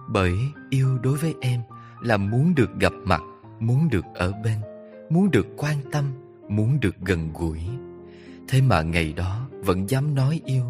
Bởi 0.09 0.33
yêu 0.69 0.97
đối 1.03 1.17
với 1.17 1.33
em 1.41 1.61
Là 2.01 2.17
muốn 2.17 2.55
được 2.55 2.69
gặp 2.79 2.93
mặt, 3.03 3.21
Muốn 3.59 3.89
được 3.89 4.05
ở 4.13 4.33
bên, 4.43 4.59
Muốn 5.09 5.31
được 5.31 5.47
quan 5.57 5.77
tâm, 5.91 6.05
Muốn 6.49 6.79
được 6.79 6.95
gần 6.99 7.33
gũi. 7.33 7.59
Thế 8.47 8.61
mà 8.61 8.81
ngày 8.81 9.13
đó 9.13 9.47
vẫn 9.51 9.89
dám 9.89 10.15
nói 10.15 10.41
yêu, 10.45 10.63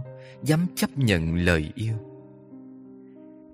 Dám 0.43 0.59
chấp 0.75 0.89
nhận 0.97 1.35
lời 1.35 1.71
yêu. 1.75 2.14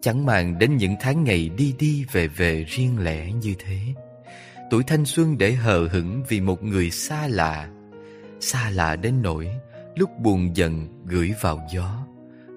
Chẳng 0.02 0.26
màng 0.26 0.60
đến 0.60 0.78
những 0.78 0.96
tháng 1.00 1.24
ngày 1.24 1.50
đi 1.58 1.76
đi 1.80 2.06
về 2.12 2.28
về 2.28 2.64
riêng 2.64 3.00
lẻ 3.00 3.32
như 3.32 3.54
thế. 3.60 3.78
Tuổi 4.70 4.84
thanh 4.84 5.06
xuân 5.06 5.38
để 5.38 5.52
hờ 5.52 5.88
hững 5.88 6.24
vì 6.28 6.42
một 6.42 6.64
người 6.64 6.92
xa 6.92 7.28
lạ 7.28 7.70
Xa 8.40 8.70
lạ 8.70 8.96
đến 8.96 9.22
nỗi 9.22 9.48
Lúc 9.96 10.10
buồn 10.20 10.56
giận 10.56 10.88
gửi 11.06 11.34
vào 11.42 11.68
gió 11.74 12.06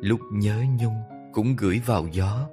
Lúc 0.00 0.20
nhớ 0.32 0.64
nhung 0.80 1.02
cũng 1.32 1.56
gửi 1.56 1.80
vào 1.86 2.08
gió 2.12 2.48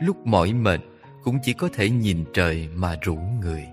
Lúc 0.00 0.26
mỏi 0.26 0.52
mệt 0.52 0.80
cũng 1.22 1.38
chỉ 1.42 1.52
có 1.52 1.68
thể 1.72 1.90
nhìn 1.90 2.24
trời 2.32 2.68
mà 2.74 2.96
rủ 3.02 3.16
người. 3.40 3.66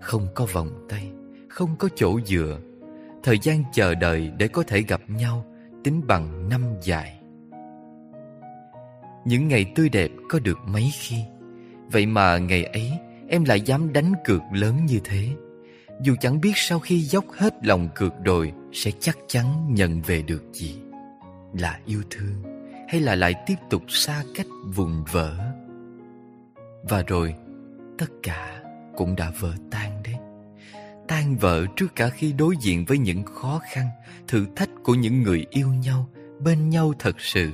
Không 0.00 0.26
có 0.34 0.46
vòng 0.52 0.86
tay, 0.88 1.10
không 1.48 1.76
có 1.78 1.88
chỗ 1.96 2.20
dựa 2.26 2.58
Thời 3.22 3.38
gian 3.42 3.64
chờ 3.72 3.94
đợi 3.94 4.32
để 4.38 4.48
có 4.48 4.62
thể 4.62 4.82
gặp 4.82 5.00
nhau 5.08 5.44
Tính 5.84 6.00
bằng 6.06 6.48
năm 6.48 6.62
dài. 6.82 7.19
Những 9.24 9.48
ngày 9.48 9.72
tươi 9.74 9.88
đẹp 9.88 10.10
có 10.28 10.38
được 10.38 10.58
mấy 10.66 10.90
khi? 11.00 11.16
Vậy 11.92 12.06
mà 12.06 12.38
ngày 12.38 12.64
ấy, 12.64 12.92
em 13.28 13.44
lại 13.44 13.60
dám 13.60 13.92
đánh 13.92 14.12
cược 14.24 14.42
lớn 14.52 14.86
như 14.86 15.00
thế. 15.04 15.28
Dù 16.02 16.14
chẳng 16.20 16.40
biết 16.40 16.52
sau 16.54 16.78
khi 16.78 17.00
dốc 17.00 17.24
hết 17.32 17.54
lòng 17.62 17.88
cược 17.94 18.12
rồi 18.24 18.52
Sẽ 18.72 18.90
chắc 19.00 19.18
chắn 19.26 19.74
nhận 19.74 20.02
về 20.02 20.22
được 20.22 20.42
gì. 20.52 20.78
Là 21.58 21.78
yêu 21.86 22.02
thương, 22.10 22.42
hay 22.88 23.00
là 23.00 23.14
lại 23.14 23.34
tiếp 23.46 23.54
tục 23.70 23.82
xa 23.88 24.22
cách 24.34 24.46
vùng 24.74 25.04
vỡ? 25.12 25.36
Và 26.82 27.02
rồi, 27.06 27.34
tất 27.98 28.10
cả 28.22 28.62
cũng 28.96 29.16
đã 29.16 29.32
vỡ 29.40 29.52
tan 29.70 30.02
đấy. 30.04 30.14
Tan 31.08 31.36
vỡ 31.36 31.66
trước 31.76 31.86
cả 31.96 32.08
khi 32.08 32.32
đối 32.32 32.54
diện 32.60 32.84
với 32.84 32.98
những 32.98 33.24
khó 33.24 33.60
khăn, 33.72 33.86
thử 34.28 34.46
thách 34.56 34.70
của 34.84 34.94
những 34.94 35.22
người 35.22 35.46
yêu 35.50 35.68
nhau, 35.68 36.08
bên 36.40 36.68
nhau 36.68 36.92
thật 36.98 37.20
sự 37.20 37.50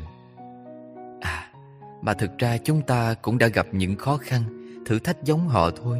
mà 2.06 2.14
thực 2.14 2.38
ra 2.38 2.58
chúng 2.58 2.82
ta 2.82 3.14
cũng 3.14 3.38
đã 3.38 3.48
gặp 3.48 3.66
những 3.72 3.96
khó 3.96 4.16
khăn, 4.16 4.42
thử 4.86 4.98
thách 4.98 5.24
giống 5.24 5.48
họ 5.48 5.70
thôi. 5.70 5.98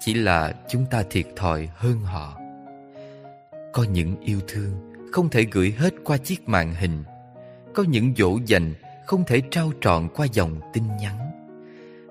Chỉ 0.00 0.14
là 0.14 0.54
chúng 0.68 0.86
ta 0.90 1.02
thiệt 1.10 1.26
thòi 1.36 1.68
hơn 1.74 2.00
họ. 2.00 2.38
Có 3.72 3.82
những 3.82 4.20
yêu 4.20 4.40
thương 4.48 4.92
không 5.12 5.28
thể 5.28 5.46
gửi 5.52 5.74
hết 5.78 5.94
qua 6.04 6.16
chiếc 6.16 6.48
màn 6.48 6.74
hình. 6.74 7.04
Có 7.74 7.82
những 7.82 8.14
dỗ 8.16 8.38
dành 8.46 8.74
không 9.06 9.24
thể 9.26 9.42
trao 9.50 9.72
trọn 9.80 10.08
qua 10.14 10.26
dòng 10.32 10.60
tin 10.72 10.84
nhắn. 11.00 11.18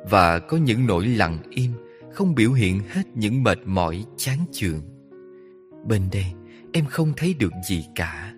Và 0.10 0.40
có 0.40 0.58
những 0.58 0.88
nỗi 0.88 1.06
lặng 1.08 1.38
im 1.50 1.72
không 2.14 2.36
biểu 2.36 2.52
hiện 2.52 2.82
hết 2.90 3.04
những 3.14 3.44
mệt 3.44 3.60
mỏi 3.66 4.06
chán 4.18 4.46
chường. 4.52 4.82
Bên 5.88 6.02
đây 6.12 6.26
em 6.74 6.86
không 6.86 7.14
thấy 7.18 7.34
được 7.34 7.52
gì 7.70 7.86
cả. 7.96 8.34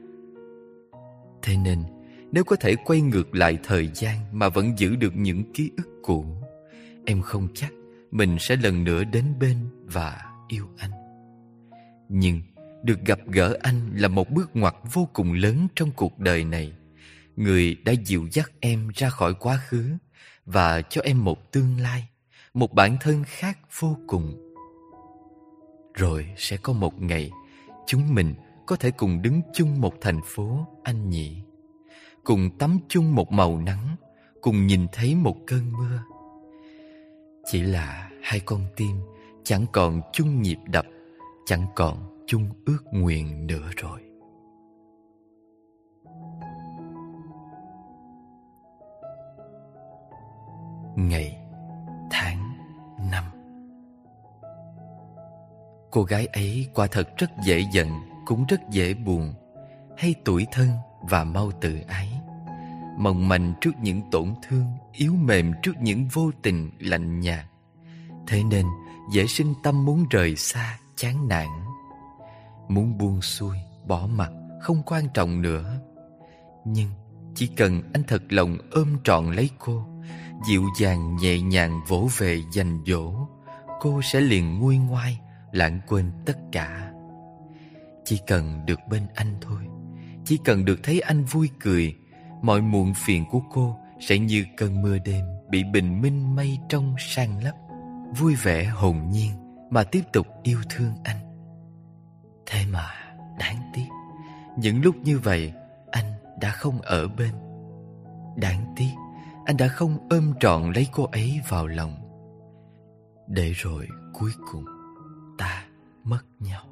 Thế 1.42 1.58
nên 1.58 1.84
nếu 2.32 2.44
có 2.44 2.56
thể 2.56 2.76
quay 2.76 3.02
ngược 3.02 3.36
lại 3.36 3.58
thời 3.64 3.90
gian 3.94 4.18
mà 4.32 4.50
vẫn 4.50 4.80
giữ 4.80 4.96
được 4.96 5.16
những 5.16 5.54
ký 5.54 5.72
ức 5.78 6.00
cũ 6.04 6.26
em 7.08 7.22
không 7.22 7.48
chắc 7.54 7.74
mình 8.12 8.38
sẽ 8.40 8.56
lần 8.56 8.84
nữa 8.84 9.04
đến 9.04 9.26
bên 9.40 9.58
và 9.86 10.26
yêu 10.48 10.68
anh. 10.78 10.92
Nhưng 12.10 12.42
được 12.84 13.06
gặp 13.06 13.20
gỡ 13.28 13.58
anh 13.62 13.92
là 13.94 14.08
một 14.08 14.30
bước 14.30 14.56
ngoặt 14.56 14.76
vô 14.94 15.10
cùng 15.14 15.34
lớn 15.34 15.68
trong 15.76 15.92
cuộc 15.92 16.20
đời 16.20 16.44
này. 16.44 16.74
Người 17.36 17.76
đã 17.76 17.92
dịu 17.92 18.28
dắt 18.32 18.52
em 18.60 18.90
ra 18.96 19.10
khỏi 19.10 19.34
quá 19.34 19.60
khứ 19.68 19.98
và 20.46 20.82
cho 20.82 21.02
em 21.02 21.24
một 21.24 21.52
tương 21.52 21.80
lai, 21.80 22.08
một 22.54 22.74
bản 22.74 22.98
thân 23.02 23.24
khác 23.28 23.60
vô 23.80 23.98
cùng. 24.08 24.54
Rồi 25.94 26.28
sẽ 26.38 26.58
có 26.58 26.74
một 26.74 27.02
ngày 27.02 27.32
chúng 27.88 28.14
mình 28.14 28.34
có 28.66 28.76
thể 28.76 28.92
cùng 28.92 29.22
đứng 29.22 29.42
chung 29.54 29.82
một 29.82 29.94
thành 30.02 30.22
phố 30.26 30.68
anh 30.84 31.10
nhỉ, 31.10 31.42
cùng 32.28 32.50
tắm 32.60 32.80
chung 32.88 33.16
một 33.16 33.32
màu 33.32 33.58
nắng, 33.58 33.96
cùng 34.42 34.68
nhìn 34.68 34.88
thấy 34.92 35.16
một 35.16 35.36
cơn 35.48 35.72
mưa. 35.72 36.00
Chỉ 37.46 37.62
là 37.62 38.10
hai 38.24 38.40
con 38.40 38.62
tim 38.76 38.96
chẳng 39.44 39.66
còn 39.72 40.02
chung 40.14 40.42
nhịp 40.42 40.58
đập, 40.66 40.86
chẳng 41.46 41.66
còn 41.76 42.24
chung 42.26 42.50
ước 42.66 42.84
nguyện 42.92 43.48
nữa 43.48 43.70
rồi. 43.78 44.02
Ngày, 50.96 51.38
tháng, 52.12 52.54
năm 53.12 53.24
Cô 55.92 56.04
gái 56.04 56.26
ấy 56.26 56.68
quả 56.74 56.88
thật 56.88 57.18
rất 57.18 57.32
dễ 57.46 57.64
giận 57.74 57.88
Cũng 58.26 58.46
rất 58.50 58.62
dễ 58.70 58.94
buồn 58.94 59.34
Hay 59.98 60.16
tuổi 60.26 60.48
thân 60.52 60.68
và 61.02 61.24
mau 61.24 61.52
tự 61.62 61.80
ái 61.88 62.17
Mong 62.98 63.28
manh 63.28 63.54
trước 63.62 63.72
những 63.82 64.02
tổn 64.12 64.34
thương 64.48 64.66
Yếu 64.94 65.14
mềm 65.14 65.54
trước 65.64 65.74
những 65.82 66.08
vô 66.14 66.32
tình 66.42 66.72
lạnh 66.80 67.20
nhạt. 67.20 67.46
Thế 68.28 68.44
nên 68.44 68.66
dễ 69.12 69.28
sinh 69.28 69.54
tâm 69.64 69.86
muốn 69.86 70.06
rời 70.10 70.36
xa 70.36 70.80
Chán 70.96 71.28
nản. 71.28 71.48
Muốn 72.70 72.98
buông 72.98 73.22
xuôi, 73.22 73.58
bỏ 73.88 74.08
mặt 74.16 74.32
Không 74.62 74.84
quan 74.86 75.04
trọng 75.14 75.42
nữa. 75.42 75.80
Nhưng 76.66 76.90
chỉ 77.36 77.48
cần 77.48 77.82
anh 77.94 78.04
thật 78.08 78.24
lòng 78.30 78.58
ôm 78.72 78.98
trọn 79.04 79.32
lấy 79.32 79.50
cô 79.60 79.86
Dịu 80.48 80.64
dàng 80.80 81.16
nhẹ 81.16 81.40
nhàng 81.40 81.82
vỗ 81.88 82.10
về 82.18 82.42
dành 82.54 82.84
dỗ 82.86 83.28
Cô 83.80 84.02
sẽ 84.02 84.22
liền 84.22 84.60
nguôi 84.60 84.78
ngoai 84.78 85.20
Lãng 85.52 85.80
quên 85.88 86.12
tất 86.26 86.38
cả. 86.52 86.92
Chỉ 88.06 88.20
cần 88.28 88.66
được 88.66 88.80
bên 88.90 89.08
anh 89.16 89.36
thôi. 89.42 89.62
Chỉ 90.26 90.38
cần 90.46 90.66
được 90.66 90.80
thấy 90.84 91.00
anh 91.00 91.24
vui 91.24 91.50
cười 91.60 91.96
Mọi 92.42 92.62
muộn 92.62 92.94
phiền 92.94 93.26
của 93.32 93.42
cô 93.52 93.78
Sẽ 94.00 94.20
như 94.20 94.46
cơn 94.58 94.82
mưa 94.82 94.98
đêm 94.98 95.26
Bị 95.50 95.64
bình 95.64 96.02
minh 96.02 96.36
mây 96.36 96.60
trong 96.70 96.96
sang 97.00 97.44
lấp. 97.44 97.56
Vui 98.18 98.36
vẻ 98.36 98.66
hồn 98.66 99.10
nhiên 99.10 99.32
Mà 99.70 99.84
tiếp 99.84 100.02
tục 100.14 100.28
yêu 100.44 100.60
thương 100.70 100.94
anh. 101.04 101.18
Thế 102.46 102.66
mà, 102.72 102.90
đáng 103.40 103.72
tiếc. 103.74 103.88
Những 104.58 104.82
lúc 104.82 104.96
như 105.04 105.20
vậy, 105.20 105.54
Anh 105.92 106.14
đã 106.42 106.52
không 106.52 106.82
ở 106.82 107.08
bên. 107.08 107.32
Đáng 108.36 108.74
tiếc, 108.76 108.92
Anh 109.46 109.58
đã 109.58 109.68
không 109.68 110.08
ôm 110.10 110.34
trọn 110.40 110.72
lấy 110.72 110.88
cô 110.92 111.04
ấy 111.04 111.42
vào 111.50 111.68
lòng. 111.68 111.96
Để 113.28 113.52
rồi 113.56 113.88
cuối 114.14 114.32
cùng, 114.52 114.66
Ta 115.38 115.66
mất 116.04 116.22
nhau. 116.40 116.64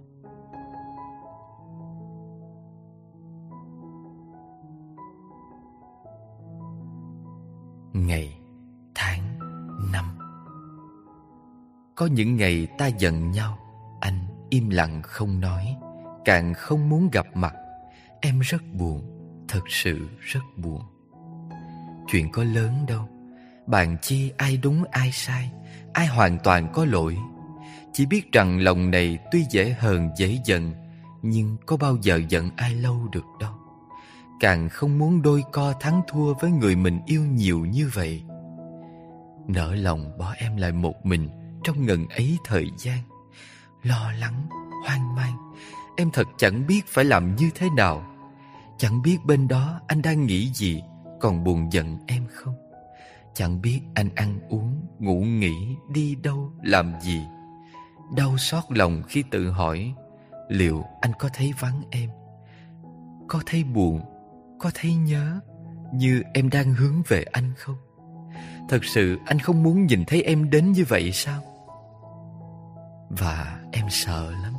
Ngày, 7.95 8.37
tháng, 8.95 9.39
năm. 9.91 10.05
Có 11.95 12.05
những 12.05 12.35
ngày 12.35 12.67
ta 12.77 12.87
giận 12.87 13.31
nhau 13.31 13.59
Anh 14.01 14.19
im 14.49 14.69
lặng 14.69 15.01
không 15.03 15.39
nói 15.39 15.75
Càng 16.25 16.53
không 16.53 16.89
muốn 16.89 17.09
gặp 17.11 17.25
mặt. 17.33 17.53
Em 18.21 18.39
rất 18.39 18.63
buồn 18.73 19.01
Thật 19.47 19.61
sự 19.69 20.09
rất 20.19 20.39
buồn. 20.57 20.81
Chuyện 22.07 22.31
có 22.31 22.43
lớn 22.43 22.85
đâu 22.87 23.09
Bàn 23.67 23.97
chi 24.01 24.31
ai 24.37 24.57
đúng 24.57 24.83
ai 24.91 25.11
sai 25.11 25.51
Ai 25.93 26.07
hoàn 26.07 26.37
toàn 26.43 26.67
có 26.73 26.85
lỗi. 26.85 27.17
Chỉ 27.93 28.05
biết 28.05 28.31
rằng 28.31 28.59
lòng 28.59 28.91
này 28.91 29.17
tuy 29.31 29.45
dễ 29.51 29.75
hờn 29.79 30.09
dễ 30.17 30.39
giận 30.45 30.73
Nhưng 31.21 31.57
có 31.65 31.77
bao 31.77 31.97
giờ 32.01 32.21
giận 32.29 32.49
ai 32.55 32.75
lâu 32.75 33.07
được 33.11 33.25
đâu. 33.39 33.64
Càng 34.39 34.69
không 34.69 34.99
muốn 34.99 35.21
đôi 35.21 35.43
co 35.51 35.73
thắng 35.79 36.01
thua 36.07 36.33
với 36.33 36.51
người 36.51 36.75
mình 36.75 36.99
yêu 37.05 37.21
nhiều 37.25 37.65
như 37.65 37.89
vậy. 37.93 38.23
Nỡ 39.47 39.75
lòng 39.75 40.17
bỏ 40.17 40.33
em 40.37 40.57
lại 40.57 40.71
một 40.71 41.05
mình 41.05 41.29
Trong 41.63 41.85
ngần 41.85 42.07
ấy 42.07 42.37
thời 42.45 42.67
gian. 42.77 42.99
Lo 43.83 44.11
lắng, 44.19 44.47
hoang 44.85 45.15
mang 45.15 45.53
Em 45.97 46.11
thật 46.11 46.27
chẳng 46.37 46.67
biết 46.67 46.81
phải 46.87 47.05
làm 47.05 47.35
như 47.35 47.49
thế 47.55 47.69
nào. 47.77 48.05
Chẳng 48.77 49.01
biết 49.01 49.17
bên 49.25 49.47
đó 49.47 49.79
anh 49.87 50.01
đang 50.01 50.25
nghĩ 50.25 50.51
gì 50.53 50.83
Còn 51.19 51.43
buồn 51.43 51.71
giận 51.71 51.97
em 52.07 52.25
không? 52.33 52.55
Chẳng 53.33 53.61
biết 53.61 53.81
anh 53.93 54.09
ăn 54.15 54.39
uống, 54.49 54.87
ngủ 54.99 55.21
nghỉ, 55.21 55.75
đi 55.89 56.15
đâu, 56.15 56.51
làm 56.63 56.93
gì? 57.01 57.21
Đau 58.15 58.37
xót 58.37 58.63
lòng 58.69 59.03
khi 59.07 59.23
tự 59.31 59.51
hỏi 59.51 59.93
Liệu 60.49 60.83
anh 61.01 61.11
có 61.19 61.29
thấy 61.33 61.53
vắng 61.59 61.81
em? 61.91 62.09
Có 63.27 63.41
thấy 63.45 63.63
buồn 63.63 64.01
có 64.59 64.71
thấy 64.73 64.95
nhớ 64.95 65.39
Như 65.93 66.23
em 66.33 66.49
đang 66.49 66.73
hướng 66.73 67.01
về 67.07 67.23
anh 67.23 67.53
không? 67.57 67.75
Thật 68.69 68.85
sự 68.85 69.17
anh 69.25 69.39
không 69.39 69.63
muốn 69.63 69.85
nhìn 69.85 70.03
thấy 70.07 70.21
em 70.21 70.49
đến 70.49 70.71
như 70.71 70.85
vậy 70.87 71.11
sao? 71.11 71.43
Và 73.09 73.59
em 73.71 73.85
sợ 73.89 74.31
lắm. 74.31 74.53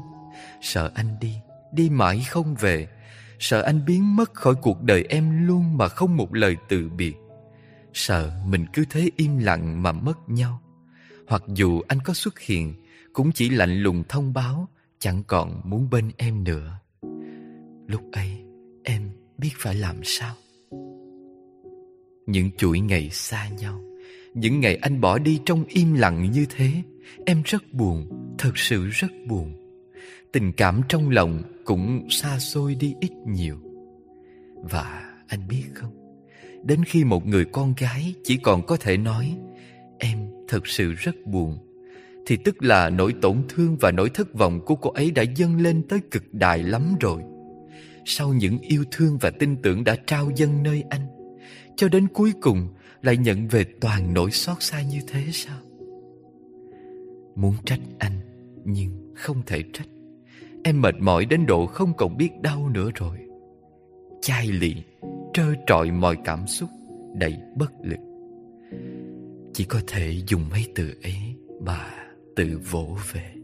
Sợ 0.60 0.90
anh 0.94 1.16
đi 1.20 1.36
Đi 1.73 1.90
mãi 1.90 2.23
không 2.28 2.55
về. 2.55 2.89
Sợ 3.39 3.62
anh 3.62 3.85
biến 3.85 4.16
mất 4.16 4.35
khỏi 4.35 4.55
cuộc 4.62 4.82
đời 4.82 5.05
em 5.09 5.47
luôn 5.47 5.77
Mà 5.78 5.89
không 5.89 6.16
một 6.16 6.35
lời 6.35 6.56
từ 6.68 6.89
biệt. 6.89 7.14
Sợ 7.93 8.32
mình 8.47 8.66
cứ 8.73 8.85
thế 8.90 9.10
im 9.16 9.39
lặng 9.39 9.82
mà 9.82 9.93
mất 9.93 10.28
nhau. 10.28 10.60
Hoặc 11.28 11.43
dù 11.48 11.81
anh 11.89 11.98
có 12.05 12.14
xuất 12.14 12.39
hiện, 12.39 12.74
Cũng 13.12 13.32
chỉ 13.32 13.51
lạnh 13.51 13.82
lùng 13.82 14.02
thông 14.09 14.32
báo, 14.32 14.68
Chẳng 14.98 15.23
còn 15.27 15.60
muốn 15.64 15.90
bên 15.90 16.10
em 16.16 16.44
nữa. 16.44 16.78
Lúc 17.86 18.02
ấy 18.12 18.45
biết 19.39 19.51
phải 19.59 19.75
làm 19.75 19.97
sao. 20.03 20.35
Những 22.27 22.51
chuỗi 22.57 22.81
ngày 22.81 23.11
xa 23.11 23.49
nhau 23.49 23.81
Những 24.35 24.61
ngày 24.61 24.77
anh 24.77 25.01
bỏ 25.01 25.19
đi 25.19 25.41
trong 25.45 25.65
im 25.69 25.95
lặng 25.95 26.31
như 26.31 26.47
thế 26.57 26.71
Em 27.27 27.43
rất 27.45 27.73
buồn, 27.73 28.09
thật 28.39 28.59
sự 28.59 28.87
rất 28.87 29.13
buồn. 29.27 29.53
Tình 30.33 30.53
cảm 30.53 30.81
trong 30.89 31.11
lòng 31.11 31.43
cũng 31.65 32.11
xa 32.11 32.39
xôi 32.39 32.75
đi 32.75 32.95
ít 33.01 33.13
nhiều. 33.27 33.57
Và 34.55 35.15
anh 35.29 35.49
biết 35.49 35.65
không 35.75 36.19
Đến 36.65 36.85
khi 36.85 37.05
một 37.05 37.27
người 37.27 37.45
con 37.45 37.75
gái 37.79 38.15
chỉ 38.25 38.37
còn 38.37 38.67
có 38.67 38.77
thể 38.77 38.97
nói 38.97 39.39
Em 39.99 40.19
thật 40.49 40.67
sự 40.67 40.93
rất 40.93 41.27
buồn 41.27 41.59
Thì 42.27 42.37
tức 42.37 42.63
là 42.63 42.91
nỗi 42.91 43.15
tổn 43.23 43.43
thương 43.49 43.77
và 43.81 43.91
nỗi 43.91 44.11
thất 44.11 44.35
vọng 44.35 44.61
của 44.67 44.75
cô 44.75 44.91
ấy 44.91 45.11
đã 45.11 45.23
dâng 45.23 45.61
lên 45.61 45.83
tới 45.89 46.01
cực 46.11 46.35
đại 46.35 46.63
lắm 46.63 46.83
rồi 47.01 47.23
sau 48.09 48.33
những 48.33 48.59
yêu 48.59 48.85
thương 48.91 49.19
và 49.20 49.31
tin 49.31 49.57
tưởng 49.62 49.85
đã 49.85 49.97
trao 50.07 50.31
dâng 50.37 50.62
nơi 50.62 50.85
anh 50.91 51.07
Cho 51.77 51.89
đến 51.89 52.09
cuối 52.09 52.33
cùng 52.41 52.69
lại 53.03 53.16
nhận 53.16 53.49
về 53.49 53.65
toàn 53.81 54.15
nỗi 54.15 54.31
xót 54.31 54.62
xa 54.62 54.83
như 54.83 55.01
thế 55.07 55.24
sao? 55.33 55.59
Muốn 57.35 57.55
trách 57.65 57.81
anh 57.99 58.12
nhưng 58.65 59.12
không 59.15 59.43
thể 59.47 59.62
trách. 59.73 59.89
Em 60.65 60.81
mệt 60.81 60.95
mỏi 61.01 61.24
đến 61.24 61.47
độ 61.47 61.66
không 61.66 61.93
còn 61.97 62.16
biết 62.16 62.31
đau 62.43 62.69
nữa 62.69 62.91
rồi. 62.95 63.19
Chai 64.20 64.47
lì, 64.47 64.74
trơ 65.35 65.55
trọi 65.66 65.91
mọi 65.91 66.16
cảm 66.24 66.47
xúc, 66.47 66.70
đầy 67.15 67.35
bất 67.57 67.73
lực. 67.83 68.01
Chỉ 69.53 69.65
có 69.65 69.81
thể 69.87 70.23
dùng 70.27 70.49
mấy 70.51 70.66
từ 70.74 70.95
ấy 71.03 71.16
mà 71.61 71.91
tự 72.37 72.61
vỗ 72.70 72.97
về. 73.12 73.36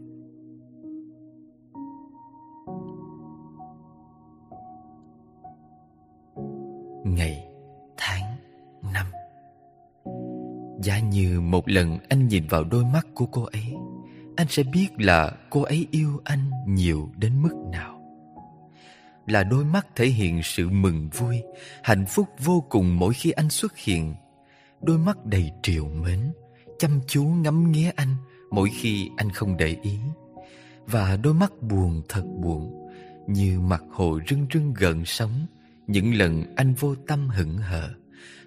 Ngày, 7.03 7.47
tháng, 7.97 8.37
năm. 8.93 9.05
Giá 10.81 10.99
như 10.99 11.41
một 11.41 11.69
lần 11.69 11.97
anh 12.09 12.27
nhìn 12.27 12.47
vào 12.47 12.63
đôi 12.63 12.85
mắt 12.85 13.07
của 13.13 13.25
cô 13.25 13.43
ấy, 13.43 13.73
anh 14.35 14.47
sẽ 14.49 14.63
biết 14.63 14.87
là 14.97 15.31
cô 15.49 15.61
ấy 15.61 15.87
yêu 15.91 16.21
anh 16.23 16.51
nhiều 16.67 17.11
đến 17.17 17.41
mức 17.41 17.55
nào. 17.71 17.99
Là 19.27 19.43
đôi 19.43 19.65
mắt 19.65 19.87
thể 19.95 20.05
hiện 20.05 20.43
sự 20.43 20.69
mừng 20.69 21.09
vui, 21.09 21.41
hạnh 21.83 22.05
phúc 22.05 22.27
vô 22.39 22.63
cùng 22.69 22.99
mỗi 22.99 23.13
khi 23.13 23.31
anh 23.31 23.49
xuất 23.49 23.77
hiện. 23.77 24.15
Đôi 24.81 24.97
mắt 24.97 25.25
đầy 25.25 25.51
triều 25.63 25.87
mến, 25.87 26.33
chăm 26.79 26.99
chú 27.07 27.23
ngắm 27.23 27.71
nghía 27.71 27.91
anh 27.95 28.15
mỗi 28.51 28.69
khi 28.79 29.09
anh 29.17 29.29
không 29.29 29.57
để 29.57 29.77
ý. 29.81 29.99
Và 30.85 31.17
đôi 31.17 31.33
mắt 31.33 31.51
buồn 31.61 32.01
thật 32.09 32.23
buồn, 32.41 32.89
như 33.27 33.59
mặt 33.59 33.83
hồ 33.91 34.19
rưng 34.29 34.47
rưng 34.53 34.73
gần 34.73 35.05
sóng, 35.05 35.45
những 35.87 36.13
lần 36.13 36.43
anh 36.55 36.73
vô 36.73 36.95
tâm 36.95 37.29
hững 37.29 37.57
hờ 37.57 37.89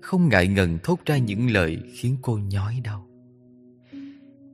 Không 0.00 0.28
ngại 0.28 0.48
ngần 0.48 0.78
thốt 0.82 0.98
ra 1.06 1.18
những 1.18 1.50
lời 1.50 1.78
khiến 1.94 2.16
cô 2.22 2.38
nhói 2.38 2.80
đau. 2.84 3.06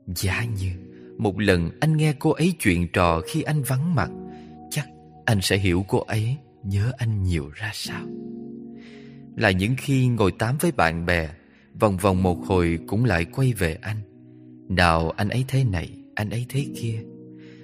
Giả 0.07 0.45
như 0.45 0.71
một 1.17 1.39
lần 1.39 1.69
anh 1.79 1.97
nghe 1.97 2.13
cô 2.19 2.31
ấy 2.31 2.53
chuyện 2.59 2.87
trò 2.93 3.21
khi 3.27 3.41
anh 3.41 3.63
vắng 3.63 3.95
mặt 3.95 4.09
Chắc 4.71 4.87
anh 5.25 5.41
sẽ 5.41 5.57
hiểu 5.57 5.85
cô 5.87 5.99
ấy 5.99 6.37
nhớ 6.63 6.91
anh 6.97 7.23
nhiều 7.23 7.49
ra 7.53 7.71
sao. 7.73 8.01
Là 9.35 9.51
những 9.51 9.75
khi 9.77 10.07
ngồi 10.07 10.31
tám 10.31 10.57
với 10.59 10.71
bạn 10.71 11.05
bè 11.05 11.29
Vòng 11.79 11.97
vòng 11.97 12.23
một 12.23 12.45
hồi 12.45 12.79
cũng 12.87 13.05
lại 13.05 13.25
quay 13.25 13.53
về 13.53 13.77
anh. 13.81 13.97
Nào 14.69 15.09
anh 15.09 15.29
ấy 15.29 15.45
thế 15.47 15.63
này, 15.63 15.89
anh 16.15 16.29
ấy 16.29 16.45
thế 16.49 16.65
kia. 16.75 17.03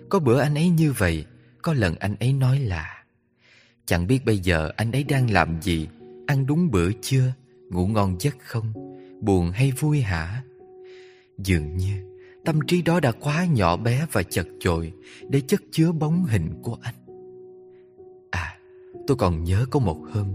Có 0.09 0.19
bữa 0.19 0.39
anh 0.39 0.55
ấy 0.55 0.69
như 0.69 0.91
vậy 0.91 1.25
Có 1.61 1.73
lần 1.73 1.95
anh 1.95 2.15
ấy 2.19 2.33
nói 2.33 2.59
là 2.59 2.98
Chẳng 3.89 4.07
biết 4.07 4.25
bây 4.25 4.37
giờ 4.37 4.71
anh 4.75 4.91
ấy 4.91 5.03
đang 5.03 5.31
làm 5.31 5.61
gì? 5.61 5.87
Ăn 6.27 6.45
đúng 6.45 6.71
bữa 6.71 6.91
chưa? 7.01 7.33
Ngủ 7.69 7.87
ngon 7.87 8.15
giấc 8.19 8.35
không? 8.39 8.73
Buồn 9.21 9.51
hay 9.51 9.71
vui 9.71 10.01
hả? 10.01 10.43
Dường 11.37 11.77
như, 11.77 12.17
tâm 12.45 12.59
trí 12.67 12.81
đó 12.81 12.99
đã 12.99 13.11
quá 13.11 13.45
nhỏ 13.45 13.77
bé 13.77 14.05
và 14.11 14.23
chật 14.23 14.47
chội 14.59 14.93
Để 15.29 15.41
chất 15.41 15.61
chứa 15.71 15.91
bóng 15.91 16.25
hình 16.25 16.49
của 16.61 16.77
anh. 16.81 16.95
À 18.31 18.57
tôi 19.07 19.17
còn 19.17 19.43
nhớ 19.43 19.65
có 19.71 19.79
một 19.79 19.97
hôm, 20.13 20.27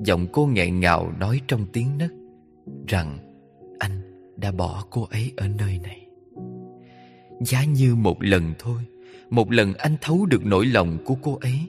Giọng 0.00 0.26
cô 0.32 0.46
nghẹn 0.46 0.80
ngào 0.80 1.12
nói 1.18 1.40
trong 1.48 1.66
tiếng 1.72 1.98
nấc 1.98 2.10
Rằng 2.86 3.18
anh 3.78 4.00
đã 4.36 4.52
bỏ 4.52 4.84
cô 4.90 5.06
ấy 5.10 5.32
ở 5.36 5.48
nơi 5.48 5.80
này. 5.82 6.06
Giá 7.40 7.64
như 7.64 7.94
một 7.94 8.22
lần 8.22 8.54
thôi, 8.58 8.82
Một 9.30 9.52
lần 9.52 9.74
anh 9.74 9.96
thấu 10.00 10.26
được 10.26 10.44
nỗi 10.44 10.66
lòng 10.66 10.98
của 11.04 11.14
cô 11.22 11.38
ấy. 11.40 11.60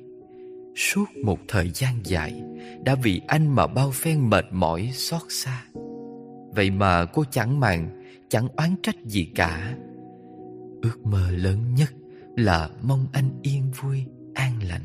Suốt 0.76 1.06
một 1.24 1.40
thời 1.48 1.72
gian 1.74 1.94
dài 2.04 2.44
Đã 2.84 2.96
vì 3.04 3.22
anh 3.28 3.56
mà 3.56 3.68
bao 3.68 3.92
phen 3.94 4.30
mệt 4.30 4.46
mỏi 4.52 4.90
xót 4.94 5.22
xa. 5.30 5.64
Vậy 6.56 6.72
mà 6.72 7.06
cô 7.06 7.24
chẳng 7.32 7.60
màng 7.60 8.02
Chẳng 8.30 8.48
oán 8.58 8.76
trách 8.84 8.96
gì 9.06 9.32
cả. 9.36 9.78
Ước 10.82 11.06
mơ 11.06 11.32
lớn 11.32 11.76
nhất 11.76 11.90
là 12.36 12.70
mong 12.84 13.08
anh 13.14 13.30
yên 13.42 13.72
vui, 13.82 14.06
an 14.34 14.60
lành. 14.70 14.82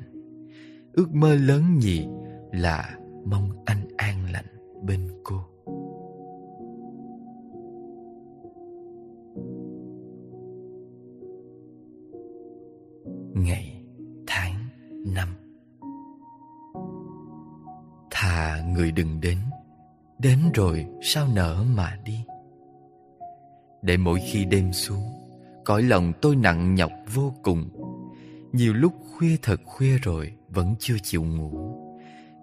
Ước 0.93 1.15
mơ 1.15 1.35
lớn 1.35 1.79
nhì 1.79 2.07
là 2.53 2.99
mong 3.25 3.51
anh 3.65 3.89
an 3.97 4.33
lành 4.33 4.45
bên 4.83 5.09
cô. 5.25 5.45
Ngày, 13.35 13.85
tháng, 14.27 14.55
năm. 15.07 15.29
Thà 18.21 18.61
người 18.61 18.93
đừng 18.93 19.21
đến. 19.21 19.39
Đến 20.19 20.39
rồi 20.55 20.87
sao 21.03 21.29
nỡ 21.35 21.65
mà 21.77 21.99
đi? 22.05 22.25
Để 23.83 23.97
mỗi 23.97 24.21
khi 24.31 24.45
đêm 24.45 24.73
xuống, 24.73 25.03
Cõi 25.65 25.83
lòng 25.83 26.13
tôi 26.23 26.37
nặng 26.37 26.75
nhọc 26.75 26.91
vô 27.15 27.35
cùng. 27.43 27.69
Nhiều 28.53 28.73
lúc 28.73 28.93
khuya 29.11 29.37
thật 29.43 29.61
khuya 29.65 29.99
rồi 29.99 30.33
Vẫn 30.49 30.75
chưa 30.79 30.95
chịu 31.03 31.25
ngủ. 31.25 31.77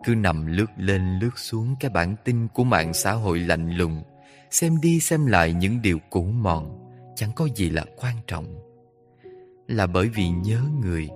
Cứ 0.06 0.16
nằm 0.16 0.46
lướt 0.46 0.66
lên 0.78 1.20
lướt 1.20 1.40
xuống 1.40 1.76
Cái 1.80 1.92
bản 1.92 2.16
tin 2.24 2.48
của 2.48 2.64
mạng 2.64 2.94
xã 2.94 3.12
hội 3.12 3.40
lạnh 3.40 3.72
lùng, 3.72 4.04
Xem 4.52 4.82
đi 4.82 5.00
xem 5.00 5.26
lại 5.26 5.54
những 5.54 5.82
điều 5.82 6.00
cũ 6.10 6.24
mòn, 6.24 6.90
Chẳng 7.16 7.32
có 7.36 7.48
gì 7.56 7.70
là 7.70 7.86
quan 7.98 8.16
trọng. 8.28 8.60
Là 9.68 9.88
bởi 9.88 10.10
vì 10.10 10.30
nhớ 10.30 10.62
người, 10.82 11.10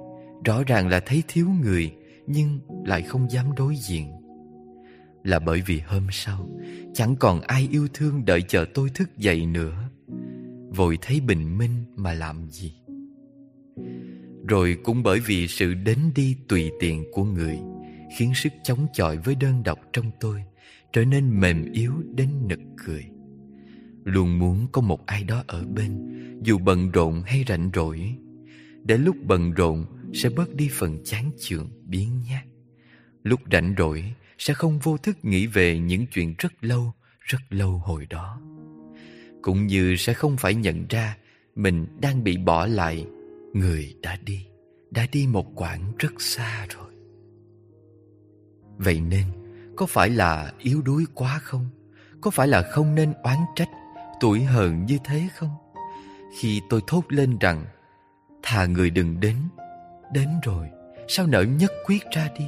Rõ 0.46 0.64
ràng 0.68 0.88
là 0.88 1.00
thấy 1.06 1.24
thiếu 1.28 1.48
người, 1.62 1.96
Nhưng 2.28 2.60
lại 2.86 3.02
không 3.02 3.32
dám 3.32 3.56
đối 3.56 3.76
diện. 3.76 4.21
Là 5.24 5.40
bởi 5.40 5.62
vì 5.66 5.80
hôm 5.80 6.08
sau, 6.12 6.50
Chẳng 6.94 7.16
còn 7.16 7.42
ai 7.42 7.68
yêu 7.72 7.88
thương 7.94 8.26
đợi 8.26 8.42
chờ 8.42 8.66
tôi 8.74 8.90
thức 8.90 9.18
dậy 9.18 9.46
nữa. 9.46 9.90
Vội 10.70 10.98
thấy 11.02 11.20
bình 11.20 11.58
minh 11.58 11.86
mà 11.96 12.14
làm 12.14 12.50
gì? 12.50 12.74
Rồi 14.48 14.78
cũng 14.84 15.04
bởi 15.04 15.20
vì 15.20 15.48
sự 15.48 15.74
đến 15.74 15.98
đi 16.16 16.36
tùy 16.48 16.72
tiện 16.80 17.06
của 17.12 17.24
người, 17.24 17.60
Khiến 18.18 18.34
sức 18.36 18.54
chống 18.64 18.88
chọi 18.94 19.18
với 19.18 19.36
đơn 19.36 19.64
độc 19.64 19.80
trong 19.94 20.12
tôi 20.20 20.44
Trở 20.94 21.06
nên 21.06 21.40
mềm 21.40 21.72
yếu 21.72 21.94
đến 22.16 22.30
nực 22.48 22.60
cười. 22.86 23.06
Luôn 24.04 24.40
muốn 24.40 24.68
có 24.72 24.82
một 24.82 25.06
ai 25.06 25.24
đó 25.24 25.44
ở 25.48 25.66
bên, 25.66 25.92
Dù 26.44 26.58
bận 26.58 26.92
rộn 26.92 27.22
hay 27.26 27.44
rảnh 27.48 27.70
rỗi, 27.74 28.16
Để 28.84 28.98
lúc 28.98 29.16
bận 29.24 29.52
rộn 29.52 29.86
sẽ 30.14 30.30
bớt 30.30 30.56
đi 30.56 30.70
phần 30.72 31.00
chán 31.04 31.32
chường 31.40 31.70
biến 31.86 32.10
nhát 32.30 32.44
Lúc 33.24 33.40
rảnh 33.52 33.76
rỗi 33.78 34.14
sẽ 34.42 34.54
không 34.54 34.80
vô 34.80 34.98
thức 34.98 35.26
nghĩ 35.26 35.48
về 35.48 35.80
những 35.80 36.06
chuyện 36.08 36.36
rất 36.38 36.54
lâu, 36.62 36.94
rất 37.20 37.38
lâu 37.50 37.72
hồi 37.72 38.08
đó. 38.10 38.42
Cũng 39.42 39.68
như 39.68 39.96
sẽ 39.96 40.14
không 40.14 40.38
phải 40.38 40.56
nhận 40.56 40.86
ra 40.90 41.18
mình 41.56 41.88
đang 42.00 42.24
bị 42.24 42.38
bỏ 42.38 42.66
lại 42.66 43.06
người 43.54 43.96
đã 44.02 44.18
đi 44.26 44.46
đã 44.92 45.06
đi 45.12 45.28
một 45.28 45.46
quãng 45.56 45.94
rất 46.00 46.22
xa 46.22 46.66
rồi. 46.70 46.92
Vậy 48.78 49.02
nên 49.02 49.26
có 49.78 49.86
phải 49.86 50.10
là 50.10 50.54
yếu 50.60 50.82
đuối 50.82 51.06
quá 51.14 51.40
không? 51.44 51.70
Có 52.22 52.32
phải 52.32 52.48
là 52.48 52.62
không 52.62 52.96
nên 52.96 53.14
oán 53.24 53.38
trách 53.56 53.70
tuổi 54.20 54.42
hờn 54.42 54.86
như 54.86 54.98
thế 55.04 55.28
không? 55.36 55.56
Khi 56.40 56.62
tôi 56.70 56.82
thốt 56.88 57.04
lên 57.10 57.38
rằng 57.40 57.66
thà 58.44 58.66
người 58.66 58.90
đừng 58.90 59.20
đến 59.20 59.36
đến 60.14 60.28
rồi 60.44 60.68
sao 61.08 61.28
nỡ 61.28 61.42
nhất 61.42 61.72
quyết 61.86 62.04
ra 62.12 62.30
đi? 62.40 62.46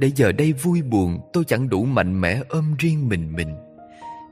Để 0.00 0.10
giờ 0.16 0.32
đây 0.32 0.52
vui 0.52 0.82
buồn 0.82 1.20
tôi 1.32 1.44
chẳng 1.44 1.68
đủ 1.68 1.84
mạnh 1.84 2.20
mẽ 2.20 2.40
ôm 2.48 2.74
riêng 2.78 3.08
mình 3.08 3.32
mình 3.36 3.56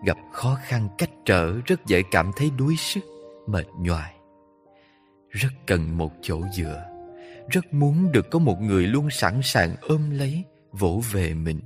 gặp 0.03 0.19
khó 0.33 0.59
khăn 0.63 0.89
cách 0.99 1.11
trở 1.25 1.53
rất 1.67 1.87
dễ 1.87 2.03
cảm 2.11 2.31
thấy 2.37 2.51
đuối 2.59 2.77
sức, 2.79 3.01
mệt 3.47 3.67
nhoài. 3.79 4.15
Rất 5.31 5.49
cần 5.67 5.99
một 5.99 6.13
chỗ 6.23 6.41
dựa, 6.53 6.85
rất 7.49 7.75
muốn 7.75 8.13
được 8.13 8.31
có 8.31 8.39
một 8.39 8.61
người 8.61 8.87
luôn 8.87 9.11
sẵn 9.11 9.41
sàng 9.43 9.75
ôm 9.81 10.11
lấy, 10.11 10.45
vỗ 10.73 11.01
về 11.13 11.35
mình. 11.35 11.61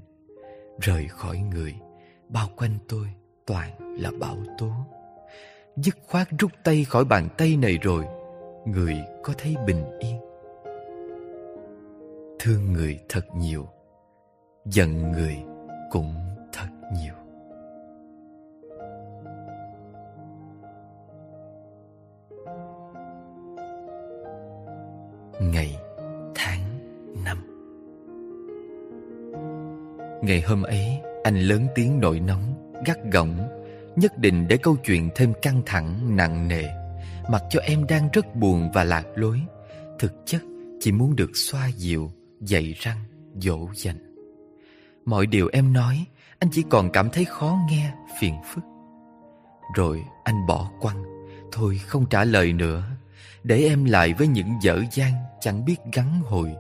Rời 0.80 1.08
khỏi 1.08 1.38
người, 1.38 1.74
bao 2.28 2.48
quanh 2.56 2.78
tôi 2.88 3.06
toàn 3.46 3.98
là 4.00 4.10
bão 4.20 4.36
tố. 4.58 4.72
Dứt 5.76 5.96
khoát 6.06 6.28
rút 6.38 6.52
tay 6.64 6.84
khỏi 6.84 7.04
bàn 7.04 7.28
tay 7.38 7.56
này 7.56 7.78
rồi, 7.82 8.04
người 8.66 8.96
có 9.22 9.34
thấy 9.38 9.56
bình 9.66 9.84
yên. 10.00 10.16
Thương 12.38 12.72
người 12.72 12.98
thật 13.08 13.26
nhiều, 13.36 13.68
giận 14.64 15.12
người 15.12 15.36
cũng 15.90 16.14
thật 16.52 16.68
nhiều. 16.94 17.14
ngày, 25.40 25.76
tháng, 26.34 26.60
năm. 27.24 27.38
Ngày 30.22 30.40
hôm 30.40 30.62
ấy, 30.62 31.00
anh 31.24 31.36
lớn 31.36 31.66
tiếng 31.74 32.00
nổi 32.00 32.20
nóng, 32.20 32.72
gắt 32.86 32.98
gỏng, 33.12 33.48
nhất 33.96 34.18
định 34.18 34.48
để 34.48 34.56
câu 34.56 34.76
chuyện 34.84 35.10
thêm 35.14 35.32
căng 35.42 35.62
thẳng, 35.66 36.16
nặng 36.16 36.48
nề, 36.48 36.64
mặc 37.30 37.42
cho 37.50 37.60
em 37.60 37.86
đang 37.88 38.08
rất 38.12 38.36
buồn 38.36 38.70
và 38.74 38.84
lạc 38.84 39.04
lối, 39.14 39.40
thực 39.98 40.12
chất 40.24 40.42
chỉ 40.80 40.92
muốn 40.92 41.16
được 41.16 41.30
xoa 41.34 41.70
dịu, 41.76 42.10
dạy 42.40 42.74
răng, 42.80 42.98
dỗ 43.34 43.68
dành. 43.74 44.11
Mọi 45.04 45.26
điều 45.26 45.48
em 45.52 45.72
nói, 45.72 46.06
anh 46.38 46.50
chỉ 46.52 46.64
còn 46.70 46.90
cảm 46.92 47.10
thấy 47.10 47.24
khó 47.24 47.58
nghe, 47.70 47.92
phiền 48.20 48.34
phức. 48.54 48.64
Rồi 49.74 50.04
anh 50.24 50.46
bỏ 50.46 50.70
quăng, 50.80 51.04
thôi 51.52 51.80
không 51.86 52.06
trả 52.06 52.24
lời 52.24 52.52
nữa, 52.52 52.84
để 53.42 53.68
em 53.68 53.84
lại 53.84 54.14
với 54.18 54.26
những 54.26 54.58
dở 54.62 54.82
dang 54.92 55.12
chẳng 55.40 55.64
biết 55.64 55.76
gắn 55.92 56.20
hồi. 56.20 56.50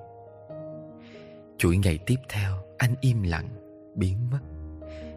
Chuỗi 1.58 1.76
ngày 1.76 1.98
tiếp 2.06 2.16
theo, 2.28 2.56
anh 2.78 2.94
im 3.00 3.22
lặng, 3.22 3.48
biến 3.96 4.30
mất. 4.30 4.40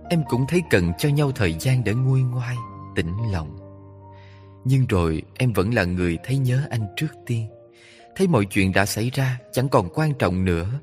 Em 0.09 0.23
cũng 0.29 0.45
thấy 0.47 0.61
cần 0.69 0.91
cho 0.97 1.09
nhau 1.09 1.31
thời 1.31 1.53
gian 1.59 1.83
để 1.83 1.93
nguôi 1.93 2.21
ngoai, 2.21 2.55
tĩnh 2.95 3.31
lòng. 3.31 3.57
Nhưng 4.65 4.85
rồi 4.85 5.21
em 5.37 5.53
vẫn 5.53 5.73
là 5.73 5.83
người 5.83 6.17
thấy 6.23 6.37
nhớ 6.37 6.67
anh 6.69 6.87
trước 6.95 7.11
tiên. 7.25 7.47
Thấy 8.15 8.27
mọi 8.27 8.45
chuyện 8.45 8.71
đã 8.73 8.85
xảy 8.85 9.09
ra 9.09 9.39
chẳng 9.51 9.69
còn 9.69 9.89
quan 9.93 10.13
trọng 10.13 10.45
nữa. 10.45 10.79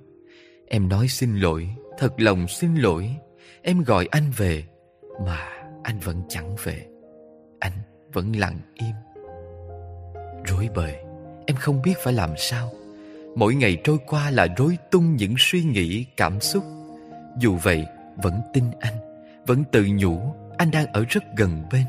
Em 0.68 0.88
nói 0.88 1.08
xin 1.08 1.36
lỗi, 1.36 1.68
thật 1.98 2.20
lòng 2.20 2.48
xin 2.48 2.74
lỗi. 2.74 3.16
Em 3.62 3.82
gọi 3.82 4.08
anh 4.10 4.30
về, 4.36 4.64
mà 5.26 5.48
anh 5.82 5.98
vẫn 5.98 6.22
chẳng 6.28 6.56
về. 6.64 6.86
Anh 7.58 7.72
vẫn 8.12 8.32
lặng 8.32 8.58
im. 8.74 8.94
Rối 10.44 10.68
bời 10.74 10.94
Em 11.46 11.56
không 11.56 11.82
biết 11.82 11.94
phải 11.98 12.12
làm 12.12 12.30
sao 12.36 12.72
Mỗi 13.36 13.54
ngày 13.54 13.78
trôi 13.84 13.98
qua 14.06 14.30
là 14.30 14.46
rối 14.56 14.78
tung 14.90 15.16
những 15.16 15.34
suy 15.38 15.62
nghĩ, 15.62 16.06
cảm 16.16 16.40
xúc 16.40 16.64
Dù 17.38 17.56
vậy 17.56 17.86
vẫn 18.22 18.40
tin 18.52 18.64
anh 18.80 18.94
Vẫn 19.46 19.64
tự 19.72 19.86
nhủ 19.94 20.34
Anh 20.58 20.70
đang 20.70 20.86
ở 20.86 21.04
rất 21.08 21.24
gần 21.36 21.62
bên 21.72 21.84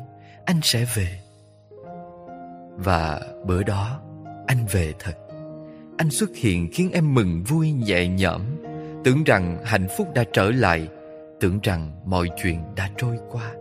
Anh 0.46 0.60
sẽ 0.64 0.86
về 0.96 1.20
Và 2.76 3.22
bữa 3.46 3.64
đó 3.64 4.02
Anh 4.48 4.66
về 4.72 4.94
thật 5.00 5.18
Anh 5.98 6.10
xuất 6.10 6.30
hiện 6.36 6.70
khiến 6.74 6.90
em 6.94 7.14
mừng 7.14 7.44
vui 7.44 7.72
nhẹ 7.72 8.08
nhõm 8.08 8.42
Tưởng 9.04 9.24
rằng 9.24 9.58
hạnh 9.66 9.88
phúc 9.98 10.08
đã 10.16 10.24
trở 10.34 10.52
lại, 10.52 10.88
Tưởng 11.40 11.60
rằng 11.64 12.02
mọi 12.06 12.30
chuyện 12.44 12.64
đã 12.76 12.90
trôi 12.98 13.18
qua. 13.32 13.54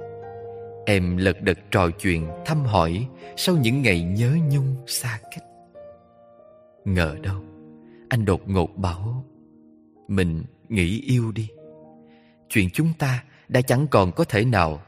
Em 0.86 1.16
lật 1.16 1.42
đật 1.42 1.58
trò 1.70 1.90
chuyện 1.90 2.28
thăm 2.46 2.64
hỏi 2.64 3.08
Sau 3.36 3.56
những 3.56 3.82
ngày 3.82 4.02
nhớ 4.02 4.36
nhung 4.50 4.76
xa 4.86 5.18
cách. 5.30 5.44
Ngờ 6.84 7.16
đâu, 7.22 7.42
Anh 8.08 8.24
đột 8.24 8.48
ngột 8.48 8.76
bảo, 8.76 9.24
Mình 10.08 10.44
nghĩ 10.68 11.00
yêu 11.00 11.32
đi. 11.32 11.48
Chuyện 12.48 12.70
chúng 12.70 12.92
ta 12.98 13.24
đã 13.48 13.60
chẳng 13.60 13.86
còn 13.90 14.12
có 14.12 14.24
thể 14.24 14.44
nào. 14.44 14.82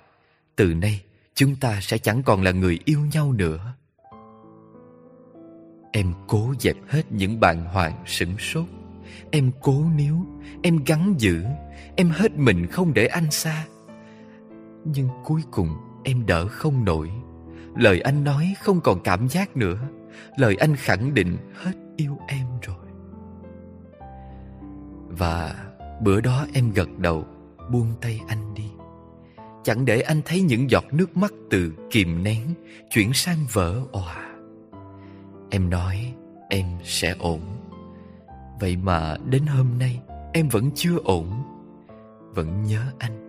Từ 0.57 0.75
nay, 0.75 1.05
chúng 1.35 1.57
ta 1.57 1.81
sẽ 1.81 1.99
chẳng 1.99 2.23
còn 2.23 2.43
là 2.43 2.51
người 2.51 2.79
yêu 2.85 3.01
nhau 3.13 3.33
nữa. 3.33 3.75
Em 5.93 6.13
cố 6.27 6.55
dẹp 6.61 6.77
hết 6.89 7.03
những 7.13 7.41
bàn 7.41 7.65
hoàng 7.65 8.03
sửng 8.07 8.39
sốt. 8.39 8.65
Em 9.31 9.51
cố 9.61 9.85
níu 9.97 10.27
Em 10.63 10.79
gắn 10.87 11.15
giữ, 11.19 11.45
Em 11.97 12.11
hết 12.11 12.39
mình 12.39 12.67
không 12.67 12.95
để 12.95 13.07
anh 13.07 13.31
xa. 13.31 13.67
Nhưng 14.85 15.09
cuối 15.25 15.43
cùng 15.51 15.69
em 16.05 16.27
đỡ 16.27 16.49
không 16.49 16.85
nổi. 16.85 17.11
Lời 17.77 18.01
anh 18.01 18.25
nói 18.25 18.55
không 18.63 18.81
còn 18.81 19.01
cảm 19.05 19.29
giác 19.29 19.57
nữa. 19.57 19.79
Lời 20.37 20.57
anh 20.57 20.77
khẳng 20.77 21.15
định 21.15 21.37
hết 21.55 21.73
yêu 21.97 22.19
em 22.29 22.47
rồi. 22.63 22.77
Và 25.09 25.55
bữa 26.01 26.21
đó 26.21 26.47
em 26.53 26.73
gật 26.73 26.99
đầu, 26.99 27.27
Buông 27.71 27.93
tay 28.01 28.21
anh 28.29 28.55
đi. 28.55 28.71
Chẳng 29.63 29.85
để 29.85 30.01
anh 30.01 30.21
thấy 30.25 30.43
những 30.43 30.71
giọt 30.71 30.85
nước 30.93 31.17
mắt 31.17 31.33
từ 31.51 31.73
kìm 31.91 32.23
nén 32.23 32.55
Chuyển 32.91 33.13
sang 33.13 33.39
vỡ 33.53 33.81
òa. 33.93 34.17
Em 35.51 35.71
nói 35.71 36.15
em 36.49 36.67
sẽ 36.85 37.15
ổn. 37.19 37.41
Vậy 38.61 38.77
mà 38.77 39.17
đến 39.31 39.47
hôm 39.47 39.67
nay 39.79 40.01
em 40.35 40.49
vẫn 40.49 40.71
chưa 40.75 40.99
ổn. 41.05 41.43
Vẫn 42.35 42.63
nhớ 42.63 42.83
anh. 42.99 43.21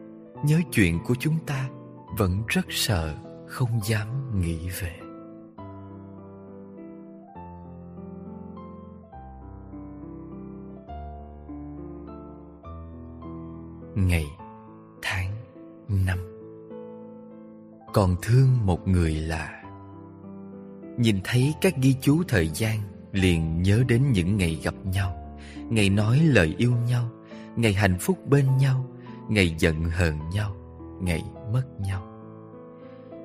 Nhớ 0.46 0.60
chuyện 0.72 1.00
của 1.06 1.16
chúng 1.20 1.38
ta. 1.46 1.70
Vẫn 2.18 2.44
rất 2.48 2.66
sợ, 2.70 3.16
Không 3.48 3.80
dám 3.84 4.42
nghĩ 4.42 4.70
về. 4.82 5.00
Ngày, 13.96 14.26
Tháng, 15.02 15.32
Năm. 15.88 16.20
Còn 17.94 18.16
thương 18.22 18.66
một 18.66 18.88
người 18.88 19.16
là 19.16 19.64
Nhìn 20.98 21.20
thấy 21.24 21.54
các 21.62 21.76
ghi 21.82 21.96
chú 22.02 22.24
thời 22.28 22.50
gian 22.54 22.80
Liền 23.12 23.62
nhớ 23.62 23.84
đến 23.88 24.12
những 24.12 24.38
ngày 24.38 24.60
gặp 24.64 24.76
nhau. 24.86 25.25
Ngày 25.70 25.90
nói 25.90 26.20
lời 26.20 26.56
yêu 26.58 26.74
nhau, 26.88 27.10
Ngày 27.56 27.74
hạnh 27.74 27.98
phúc 28.00 28.18
bên 28.28 28.58
nhau, 28.58 28.86
Ngày 29.30 29.56
giận 29.60 29.84
hờn 29.84 30.30
nhau, 30.34 30.56
Ngày 31.02 31.24
mất 31.54 31.64
nhau. 31.80 32.08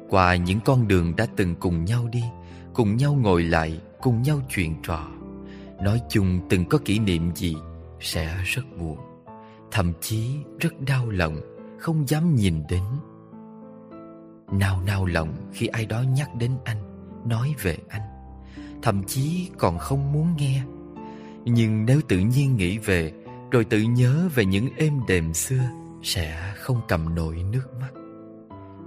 Qua 0.08 0.36
những 0.36 0.60
con 0.64 0.88
đường 0.88 1.16
đã 1.16 1.26
từng 1.36 1.54
cùng 1.54 1.84
nhau 1.84 2.08
đi, 2.12 2.22
Cùng 2.74 2.96
nhau 2.96 3.14
ngồi 3.14 3.42
lại, 3.42 3.80
Cùng 4.00 4.22
nhau 4.22 4.40
chuyện 4.48 4.74
trò, 4.82 5.08
Nói 5.82 6.00
chung 6.08 6.40
từng 6.48 6.64
có 6.64 6.78
kỷ 6.84 6.98
niệm 6.98 7.34
gì 7.34 7.56
Sẽ 8.00 8.36
rất 8.44 8.62
buồn, 8.78 8.98
Thậm 9.70 9.92
chí 10.00 10.36
rất 10.60 10.80
đau 10.80 11.10
lòng, 11.10 11.36
Không 11.78 12.08
dám 12.08 12.34
nhìn 12.34 12.62
đến. 12.68 12.82
Nào 14.52 14.82
nào 14.82 15.06
lòng 15.06 15.50
khi 15.52 15.66
ai 15.66 15.86
đó 15.86 16.02
nhắc 16.02 16.30
đến 16.38 16.50
anh, 16.64 16.82
nói 17.28 17.54
về 17.62 17.78
anh, 17.88 18.02
Thậm 18.82 19.02
chí 19.06 19.50
còn 19.58 19.78
không 19.78 20.12
muốn 20.12 20.36
nghe. 20.38 20.62
Nhưng 21.44 21.86
nếu 21.86 22.00
tự 22.08 22.18
nhiên 22.18 22.56
nghĩ 22.56 22.78
về 22.78 23.12
Rồi 23.50 23.64
tự 23.64 23.80
nhớ 23.80 24.28
về 24.34 24.44
những 24.44 24.68
êm 24.76 25.00
đềm 25.08 25.34
xưa 25.34 25.62
Sẽ 26.02 26.54
không 26.56 26.80
cầm 26.88 27.14
nổi 27.14 27.44
nước 27.52 27.66
mắt. 27.80 27.90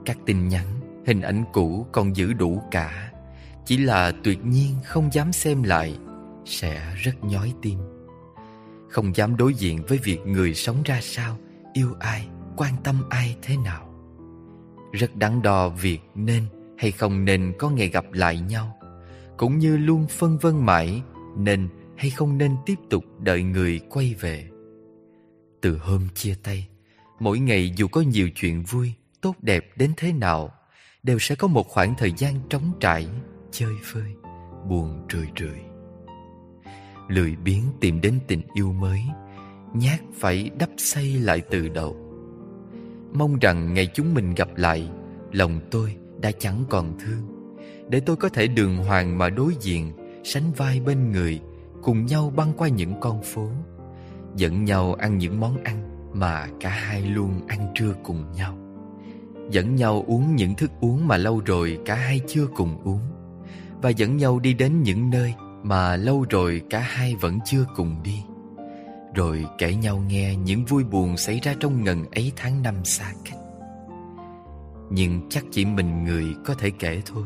Các 0.06 0.18
tin 0.26 0.48
nhắn, 0.48 0.66
hình 1.06 1.22
ảnh 1.22 1.44
cũ 1.54 1.88
còn 1.92 2.16
giữ 2.16 2.34
đủ 2.34 2.62
cả. 2.72 3.12
Chỉ 3.66 3.78
là 3.78 4.12
tuyệt 4.24 4.46
nhiên 4.46 4.76
không 4.86 5.10
dám 5.14 5.34
xem 5.34 5.64
lại 5.64 5.98
Sẽ 6.46 6.94
rất 6.96 7.24
nhói 7.24 7.54
tim. 7.62 7.80
Không 8.90 9.16
dám 9.16 9.38
đối 9.38 9.54
diện 9.54 9.84
với 9.88 9.98
việc 10.04 10.20
người 10.26 10.54
sống 10.54 10.78
ra 10.86 11.00
sao 11.02 11.38
Yêu 11.74 11.96
ai, 12.00 12.28
quan 12.58 12.74
tâm 12.84 13.04
ai 13.10 13.36
thế 13.42 13.58
nào. 13.58 13.90
Rất 14.92 15.16
đắn 15.16 15.42
đo 15.42 15.70
việc 15.70 16.00
nên 16.16 16.44
hay 16.78 16.92
không 16.92 17.26
nên 17.26 17.54
có 17.60 17.70
ngày 17.70 17.88
gặp 17.88 18.06
lại 18.12 18.40
nhau. 18.40 18.78
Cũng 19.38 19.60
như 19.60 19.78
luôn 19.78 20.08
phân 20.08 20.38
vân 20.38 20.66
mãi 20.66 21.02
Nên 21.38 21.70
hay 21.98 22.10
không 22.10 22.38
nên 22.38 22.56
tiếp 22.66 22.76
tục 22.90 23.04
đợi 23.20 23.44
người 23.44 23.80
quay 23.90 24.16
về? 24.20 24.50
Từ 25.62 25.78
hôm 25.78 26.08
chia 26.14 26.36
tay, 26.44 26.68
Mỗi 27.20 27.40
ngày 27.40 27.74
dù 27.76 27.88
có 27.88 28.02
nhiều 28.02 28.30
chuyện 28.36 28.64
vui, 28.64 28.94
Tốt 29.22 29.36
đẹp 29.42 29.66
đến 29.78 29.92
thế 29.98 30.14
nào, 30.14 30.54
Đều 31.04 31.20
sẽ 31.20 31.36
có 31.36 31.48
một 31.48 31.68
khoảng 31.68 31.96
thời 31.98 32.14
gian 32.18 32.36
trống 32.50 32.72
trải, 32.80 33.08
Chơi 33.52 33.74
vơi, 33.94 34.14
Buồn 34.70 35.08
rười 35.14 35.28
rượi. 35.40 35.60
Lười 37.08 37.36
biếng 37.36 37.64
tìm 37.80 38.02
đến 38.02 38.20
tình 38.28 38.42
yêu 38.54 38.74
mới, 38.74 39.02
Nhát 39.74 40.00
phải 40.14 40.50
đắp 40.60 40.70
xây 40.78 41.14
lại 41.20 41.42
từ 41.50 41.70
đầu. 41.70 41.98
Mong 43.14 43.40
rằng 43.40 43.74
ngày 43.74 43.88
chúng 43.94 44.14
mình 44.14 44.34
gặp 44.34 44.50
lại, 44.56 44.90
Lòng 45.32 45.62
tôi 45.72 45.96
đã 46.22 46.32
chẳng 46.32 46.64
còn 46.70 47.00
thương, 47.00 47.56
Để 47.90 48.00
tôi 48.00 48.16
có 48.16 48.30
thể 48.30 48.48
đường 48.48 48.78
hoàng 48.78 49.18
mà 49.18 49.30
đối 49.30 49.54
diện, 49.62 49.92
Sánh 50.24 50.52
vai 50.52 50.80
bên 50.80 51.12
người 51.12 51.42
Cùng 51.84 52.06
nhau 52.06 52.34
băng 52.36 52.54
qua 52.58 52.68
những 52.68 52.94
con 53.00 53.22
phố, 53.24 53.48
Dẫn 54.36 54.66
nhau 54.66 54.94
ăn 54.94 55.18
những 55.18 55.40
món 55.40 55.64
ăn 55.64 56.08
Mà 56.14 56.48
cả 56.60 56.70
hai 56.70 57.02
luôn 57.02 57.48
ăn 57.48 57.72
trưa 57.76 57.94
cùng 58.04 58.32
nhau, 58.32 58.58
Dẫn 59.52 59.76
nhau 59.76 60.04
uống 60.08 60.36
những 60.36 60.56
thức 60.56 60.72
uống 60.82 61.08
mà 61.08 61.18
lâu 61.18 61.42
rồi 61.46 61.80
cả 61.86 61.96
hai 61.96 62.22
chưa 62.28 62.48
cùng 62.56 62.78
uống, 62.84 63.02
Và 63.82 63.90
dẫn 63.90 64.18
nhau 64.18 64.40
đi 64.40 64.54
đến 64.54 64.84
những 64.84 65.10
nơi 65.10 65.34
mà 65.64 65.96
lâu 65.96 66.26
rồi 66.30 66.62
cả 66.70 66.80
hai 66.80 67.16
vẫn 67.16 67.40
chưa 67.46 67.66
cùng 67.76 67.96
đi, 68.04 68.24
Rồi 69.16 69.46
kể 69.58 69.76
nhau 69.76 70.04
nghe 70.08 70.36
những 70.36 70.66
vui 70.66 70.84
buồn 70.84 71.18
xảy 71.18 71.40
ra 71.40 71.54
trong 71.60 71.84
ngần 71.84 72.06
ấy 72.12 72.32
tháng 72.36 72.62
năm 72.62 72.76
xa 72.84 73.14
cách. 73.26 73.40
Nhưng 74.90 75.30
chắc 75.30 75.44
chỉ 75.52 75.66
mình 75.66 76.04
người 76.04 76.26
có 76.46 76.54
thể 76.54 76.70
kể 76.80 77.02
thôi, 77.06 77.24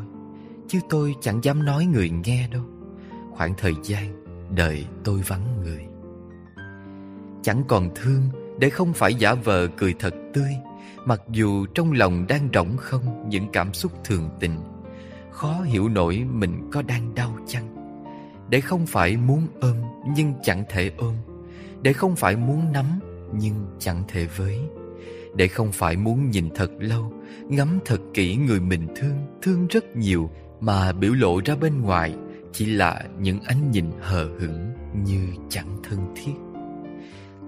Chứ 0.68 0.80
tôi 0.90 1.16
chẳng 1.22 1.44
dám 1.44 1.66
nói 1.66 1.86
người 1.86 2.10
nghe 2.10 2.48
đâu. 2.52 2.64
Khoảng 3.32 3.54
thời 3.58 3.74
gian 3.84 4.27
đợi 4.56 4.86
tôi 5.04 5.22
vắng 5.28 5.62
người. 5.64 5.86
Chẳng 7.44 7.64
còn 7.68 7.90
thương 7.96 8.22
để 8.60 8.70
không 8.70 8.94
phải 8.94 9.14
giả 9.14 9.34
vờ 9.34 9.68
cười 9.78 9.96
thật 10.00 10.14
tươi, 10.34 10.52
Mặc 11.08 11.22
dù 11.32 11.66
trong 11.66 11.92
lòng 11.92 12.26
đang 12.30 12.50
rỗng 12.54 12.78
không 12.78 13.30
những 13.30 13.48
cảm 13.54 13.74
xúc 13.74 13.92
thường 14.04 14.30
tình. 14.40 14.60
Khó 15.32 15.62
hiểu 15.62 15.90
nổi 15.90 16.26
mình 16.32 16.70
có 16.72 16.82
đang 16.82 17.16
đau 17.16 17.38
chăng? 17.48 17.68
Để 18.50 18.62
không 18.62 18.86
phải 18.86 19.18
muốn 19.18 19.48
ôm 19.62 19.76
nhưng 20.16 20.34
chẳng 20.44 20.64
thể 20.70 20.92
ôm. 20.98 21.14
Để 21.82 21.94
không 21.94 22.16
phải 22.16 22.36
muốn 22.36 22.72
nắm 22.74 22.86
nhưng 23.34 23.66
chẳng 23.80 24.04
thể 24.08 24.26
với. 24.38 24.60
Để 25.36 25.48
không 25.48 25.72
phải 25.72 25.98
muốn 25.98 26.32
nhìn 26.32 26.50
thật 26.56 26.72
lâu, 26.80 27.14
Ngắm 27.50 27.80
thật 27.86 28.00
kỹ 28.14 28.36
người 28.36 28.60
mình 28.60 28.88
thương 28.96 29.18
Thương 29.42 29.68
rất 29.68 29.96
nhiều 29.96 30.30
Mà 30.60 30.92
biểu 30.92 31.14
lộ 31.14 31.42
ra 31.46 31.56
bên 31.56 31.82
ngoài. 31.82 32.16
Chỉ 32.58 32.66
là 32.66 33.04
những 33.20 33.40
ánh 33.40 33.72
nhìn 33.72 33.92
hờ 34.02 34.26
hững 34.40 34.74
Như 34.94 35.28
chẳng 35.50 35.78
thân 35.84 36.14
thiết. 36.16 36.34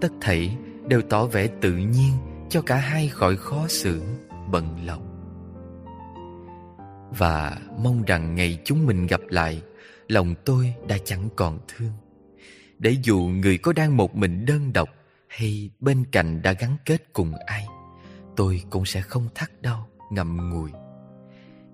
Tất 0.01 0.07
thảy 0.21 0.57
đều 0.87 1.01
tỏ 1.01 1.25
vẻ 1.25 1.47
tự 1.61 1.71
nhiên 1.71 2.11
Cho 2.49 2.61
cả 2.61 2.75
hai 2.75 3.07
khỏi 3.07 3.35
khó 3.35 3.67
xử, 3.67 4.01
Bận 4.51 4.85
lòng. 4.85 5.05
Và 7.17 7.57
mong 7.83 8.03
rằng 8.03 8.35
ngày 8.35 8.59
chúng 8.65 8.85
mình 8.85 9.07
gặp 9.07 9.21
lại, 9.29 9.61
Lòng 10.07 10.35
tôi 10.45 10.73
đã 10.87 10.97
chẳng 11.05 11.29
còn 11.35 11.59
thương. 11.67 11.91
Để 12.79 12.95
dù 13.03 13.17
người 13.17 13.57
có 13.57 13.73
đang 13.73 13.97
một 13.97 14.15
mình 14.15 14.45
đơn 14.45 14.73
độc 14.73 14.89
Hay 15.27 15.69
bên 15.79 16.05
cạnh 16.11 16.41
đã 16.41 16.53
gắn 16.53 16.77
kết 16.85 17.13
cùng 17.13 17.33
ai, 17.45 17.67
tôi 18.35 18.61
cũng 18.69 18.85
sẽ 18.85 19.01
không 19.01 19.29
thắt 19.35 19.61
đau, 19.61 19.87
ngậm 20.11 20.49
ngùi. 20.49 20.71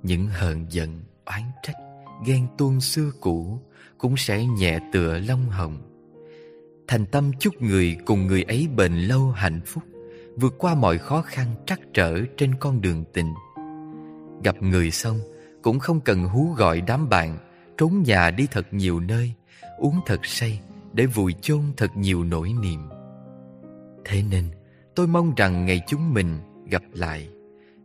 Những 0.03 0.27
hờn 0.27 0.65
giận 0.69 1.03
oán 1.25 1.41
trách 1.63 1.84
ghen 2.25 2.47
tuông 2.57 2.81
xưa 2.81 3.11
cũ 3.21 3.59
cũng 3.97 4.17
sẽ 4.17 4.45
nhẹ 4.45 4.79
tựa 4.91 5.19
long 5.19 5.49
hồng. 5.49 5.77
Thành 6.87 7.05
tâm 7.05 7.31
chúc 7.39 7.61
người 7.61 7.97
cùng 8.05 8.27
người 8.27 8.43
ấy 8.43 8.67
bền 8.75 8.93
lâu 8.93 9.31
hạnh 9.31 9.61
phúc, 9.65 9.83
vượt 10.35 10.53
qua 10.57 10.75
mọi 10.75 10.97
khó 10.97 11.21
khăn 11.21 11.47
trắc 11.65 11.79
trở 11.93 12.19
trên 12.37 12.55
con 12.59 12.81
đường 12.81 13.03
tình. 13.13 13.33
Gặp 14.43 14.55
người 14.61 14.91
xong, 14.91 15.19
cũng 15.61 15.79
không 15.79 15.99
cần 16.01 16.23
hú 16.23 16.53
gọi 16.53 16.81
đám 16.81 17.09
bạn, 17.09 17.37
trốn 17.77 18.03
nhà 18.03 18.31
đi 18.31 18.47
thật 18.51 18.67
nhiều 18.71 18.99
nơi, 18.99 19.33
uống 19.79 19.99
thật 20.05 20.25
say 20.25 20.61
để 20.93 21.05
vùi 21.05 21.33
chôn 21.41 21.61
thật 21.77 21.97
nhiều 21.97 22.23
nỗi 22.23 22.53
niềm. 22.61 22.79
Thế 24.05 24.23
nên, 24.31 24.45
tôi 24.95 25.07
mong 25.07 25.33
rằng 25.35 25.65
ngày 25.65 25.81
chúng 25.87 26.13
mình 26.13 26.39
gặp 26.69 26.83
lại, 26.93 27.29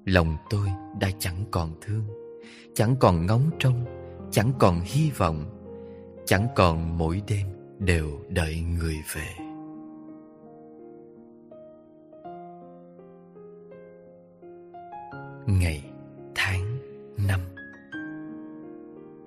Lòng 0.05 0.37
tôi 0.51 0.69
đã 1.01 1.11
chẳng 1.19 1.45
còn 1.51 1.75
thương, 1.81 2.05
Chẳng 2.75 2.97
còn 3.01 3.27
ngóng 3.27 3.51
trông. 3.59 4.00
Chẳng 4.31 4.53
còn 4.59 4.81
hy 4.81 5.11
vọng 5.11 5.45
Chẳng 6.27 6.47
còn 6.57 6.99
mỗi 6.99 7.23
đêm 7.29 7.47
đều 7.79 8.11
đợi 8.29 8.61
người 8.79 8.97
về. 9.15 9.29
Ngày, 15.47 15.85
tháng, 16.35 16.79
năm. 17.27 17.41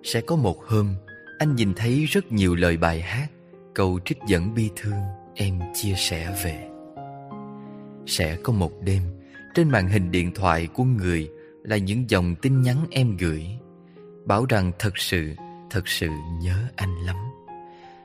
Sẽ 0.04 0.22
có 0.22 0.36
một 0.36 0.64
hôm 0.66 0.96
Anh 1.40 1.56
nhìn 1.56 1.74
thấy 1.76 2.06
rất 2.06 2.32
nhiều 2.32 2.56
lời 2.56 2.78
bài 2.78 3.02
hát 3.02 3.28
Câu 3.74 4.00
trích 4.06 4.18
dẫn 4.28 4.54
bi 4.54 4.70
thương 4.76 5.02
Em 5.36 5.60
chia 5.74 5.94
sẻ 5.98 6.36
về. 6.44 6.70
Sẽ 8.06 8.38
có 8.44 8.54
một 8.54 8.72
đêm 8.84 9.02
trên 9.56 9.70
màn 9.70 9.88
hình 9.88 10.12
điện 10.12 10.32
thoại 10.36 10.68
của 10.74 10.84
người 10.84 11.30
là 11.64 11.78
những 11.78 12.10
dòng 12.10 12.36
tin 12.42 12.62
nhắn 12.62 12.78
em 12.92 13.18
gửi. 13.18 13.46
Bảo 14.26 14.46
rằng 14.50 14.72
thật 14.80 14.98
sự, 14.98 15.36
thật 15.70 15.88
sự 15.88 16.10
nhớ 16.42 16.68
anh 16.76 16.96
lắm. 17.06 17.16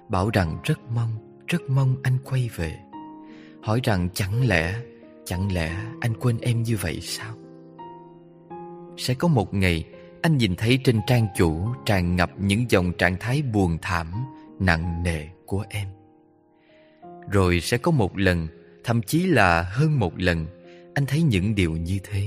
Bảo 0.08 0.30
rằng 0.30 0.58
rất 0.64 0.80
mong, 0.94 1.10
rất 1.46 1.70
mong 1.70 1.96
anh 2.02 2.18
quay 2.24 2.50
về. 2.56 2.78
Hỏi 3.62 3.80
rằng 3.82 4.08
chẳng 4.14 4.48
lẽ, 4.48 4.74
chẳng 5.24 5.52
lẽ 5.52 5.76
anh 6.00 6.14
quên 6.20 6.38
em 6.38 6.62
như 6.62 6.76
vậy 6.76 7.00
sao? 7.00 7.34
Sẽ 8.96 9.14
có 9.14 9.28
một 9.28 9.54
ngày 9.54 9.84
anh 10.22 10.36
nhìn 10.36 10.56
thấy 10.56 10.78
trên 10.84 11.00
trang 11.06 11.26
chủ 11.36 11.68
tràn 11.86 12.16
ngập 12.16 12.30
những 12.38 12.70
dòng 12.70 12.92
trạng 12.92 13.16
thái 13.20 13.42
buồn 13.42 13.78
thảm, 13.82 14.24
nặng 14.60 15.02
nề 15.02 15.26
của 15.46 15.64
em. 15.68 15.88
Rồi 17.30 17.60
sẽ 17.60 17.78
có 17.78 17.90
một 17.90 18.18
lần, 18.18 18.48
thậm 18.84 19.02
chí 19.02 19.26
là 19.26 19.62
hơn 19.62 19.98
một 19.98 20.18
lần 20.18 20.46
anh 20.94 21.06
thấy 21.06 21.22
những 21.22 21.54
điều 21.54 21.76
như 21.76 21.98
thế. 22.04 22.26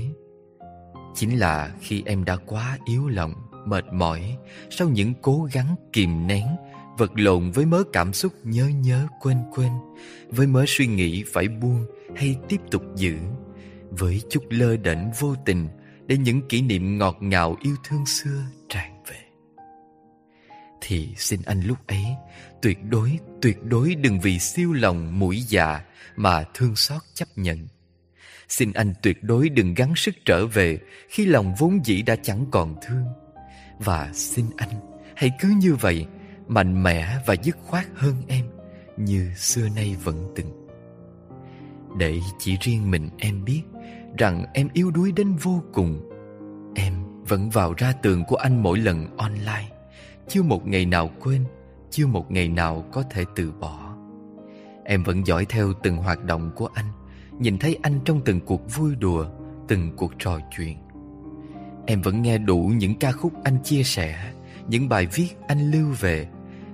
Chính 1.14 1.38
là 1.38 1.74
khi 1.80 2.02
em 2.06 2.24
đã 2.24 2.36
quá 2.36 2.78
yếu 2.84 3.08
lòng, 3.08 3.34
mệt 3.66 3.84
mỏi 3.92 4.36
Sau 4.70 4.88
những 4.88 5.14
cố 5.22 5.48
gắng 5.52 5.74
kìm 5.92 6.26
nén 6.26 6.46
Vật 6.98 7.10
lộn 7.14 7.50
với 7.50 7.66
mớ 7.66 7.82
cảm 7.92 8.12
xúc 8.12 8.32
nhớ 8.44 8.68
nhớ 8.68 9.06
quên 9.20 9.36
quên 9.54 9.72
Với 10.28 10.46
mớ 10.46 10.64
suy 10.66 10.86
nghĩ 10.86 11.24
phải 11.32 11.48
buông 11.48 11.86
hay 12.16 12.36
tiếp 12.48 12.60
tục 12.70 12.82
giữ 12.96 13.18
Với 13.90 14.22
chút 14.30 14.44
lơ 14.50 14.76
đễnh 14.76 15.10
vô 15.20 15.34
tình 15.44 15.68
Để 16.06 16.16
những 16.16 16.48
kỷ 16.48 16.62
niệm 16.62 16.98
ngọt 16.98 17.16
ngào 17.20 17.56
yêu 17.62 17.76
thương 17.84 18.06
xưa 18.06 18.42
tràn 18.68 19.02
về. 19.06 19.18
Thì 20.80 21.08
xin 21.16 21.40
anh 21.44 21.60
lúc 21.60 21.86
ấy 21.86 22.04
Tuyệt 22.62 22.78
đối, 22.90 23.18
tuyệt 23.42 23.64
đối 23.64 23.94
đừng 23.94 24.20
vì 24.20 24.38
siêu 24.38 24.72
lòng 24.72 25.18
mũi 25.18 25.40
dạ 25.48 25.80
Mà 26.16 26.44
thương 26.54 26.76
xót 26.76 27.02
chấp 27.14 27.28
nhận. 27.36 27.66
Xin 28.48 28.72
anh 28.72 28.94
tuyệt 29.02 29.22
đối 29.22 29.48
đừng 29.48 29.74
gắng 29.74 29.96
sức 29.96 30.14
trở 30.24 30.46
về 30.46 30.78
Khi 31.08 31.26
lòng 31.26 31.54
vốn 31.58 31.80
dĩ 31.84 32.02
đã 32.02 32.16
chẳng 32.16 32.46
còn 32.50 32.74
thương. 32.86 33.21
Và 33.84 34.10
xin 34.12 34.46
anh. 34.56 34.68
Hãy 35.16 35.30
cứ 35.40 35.48
như 35.48 35.74
vậy, 35.74 36.06
Mạnh 36.48 36.82
mẽ 36.82 37.18
và 37.26 37.34
dứt 37.42 37.56
khoát 37.66 37.86
hơn 37.94 38.14
em, 38.28 38.44
Như 38.96 39.30
xưa 39.36 39.68
nay 39.76 39.96
vẫn 40.04 40.32
từng. 40.36 40.68
Để 41.98 42.18
chỉ 42.38 42.56
riêng 42.60 42.90
mình 42.90 43.08
em 43.18 43.44
biết 43.44 43.62
Rằng 44.18 44.44
em 44.52 44.68
yếu 44.72 44.90
đuối 44.90 45.12
đến 45.12 45.36
vô 45.36 45.62
cùng, 45.72 46.10
Em 46.74 46.94
vẫn 47.28 47.50
vào 47.50 47.74
ra 47.76 47.92
tường 47.92 48.24
của 48.28 48.36
anh 48.36 48.62
mỗi 48.62 48.78
lần 48.78 49.16
online. 49.16 49.68
Chưa 50.28 50.42
một 50.42 50.66
ngày 50.66 50.86
nào 50.86 51.10
quên, 51.20 51.44
Chưa 51.90 52.06
một 52.06 52.30
ngày 52.30 52.48
nào 52.48 52.84
có 52.92 53.02
thể 53.10 53.24
từ 53.36 53.52
bỏ. 53.52 53.96
Em 54.84 55.02
vẫn 55.02 55.26
dõi 55.26 55.46
theo 55.48 55.72
từng 55.82 55.96
hoạt 55.96 56.24
động 56.24 56.50
của 56.56 56.68
anh, 56.74 56.86
Nhìn 57.38 57.58
thấy 57.58 57.78
anh 57.82 58.00
trong 58.04 58.20
từng 58.24 58.40
cuộc 58.40 58.74
vui 58.76 58.94
đùa, 58.94 59.26
Từng 59.68 59.96
cuộc 59.96 60.12
trò 60.18 60.38
chuyện. 60.56 60.76
Em 61.92 62.02
vẫn 62.02 62.22
nghe 62.22 62.38
đủ 62.38 62.72
những 62.76 62.94
ca 62.94 63.12
khúc 63.12 63.32
anh 63.44 63.58
chia 63.64 63.82
sẻ, 63.82 64.32
Những 64.68 64.88
bài 64.88 65.06
viết 65.14 65.28
anh 65.48 65.70
lưu 65.70 65.86
về. 66.00 66.28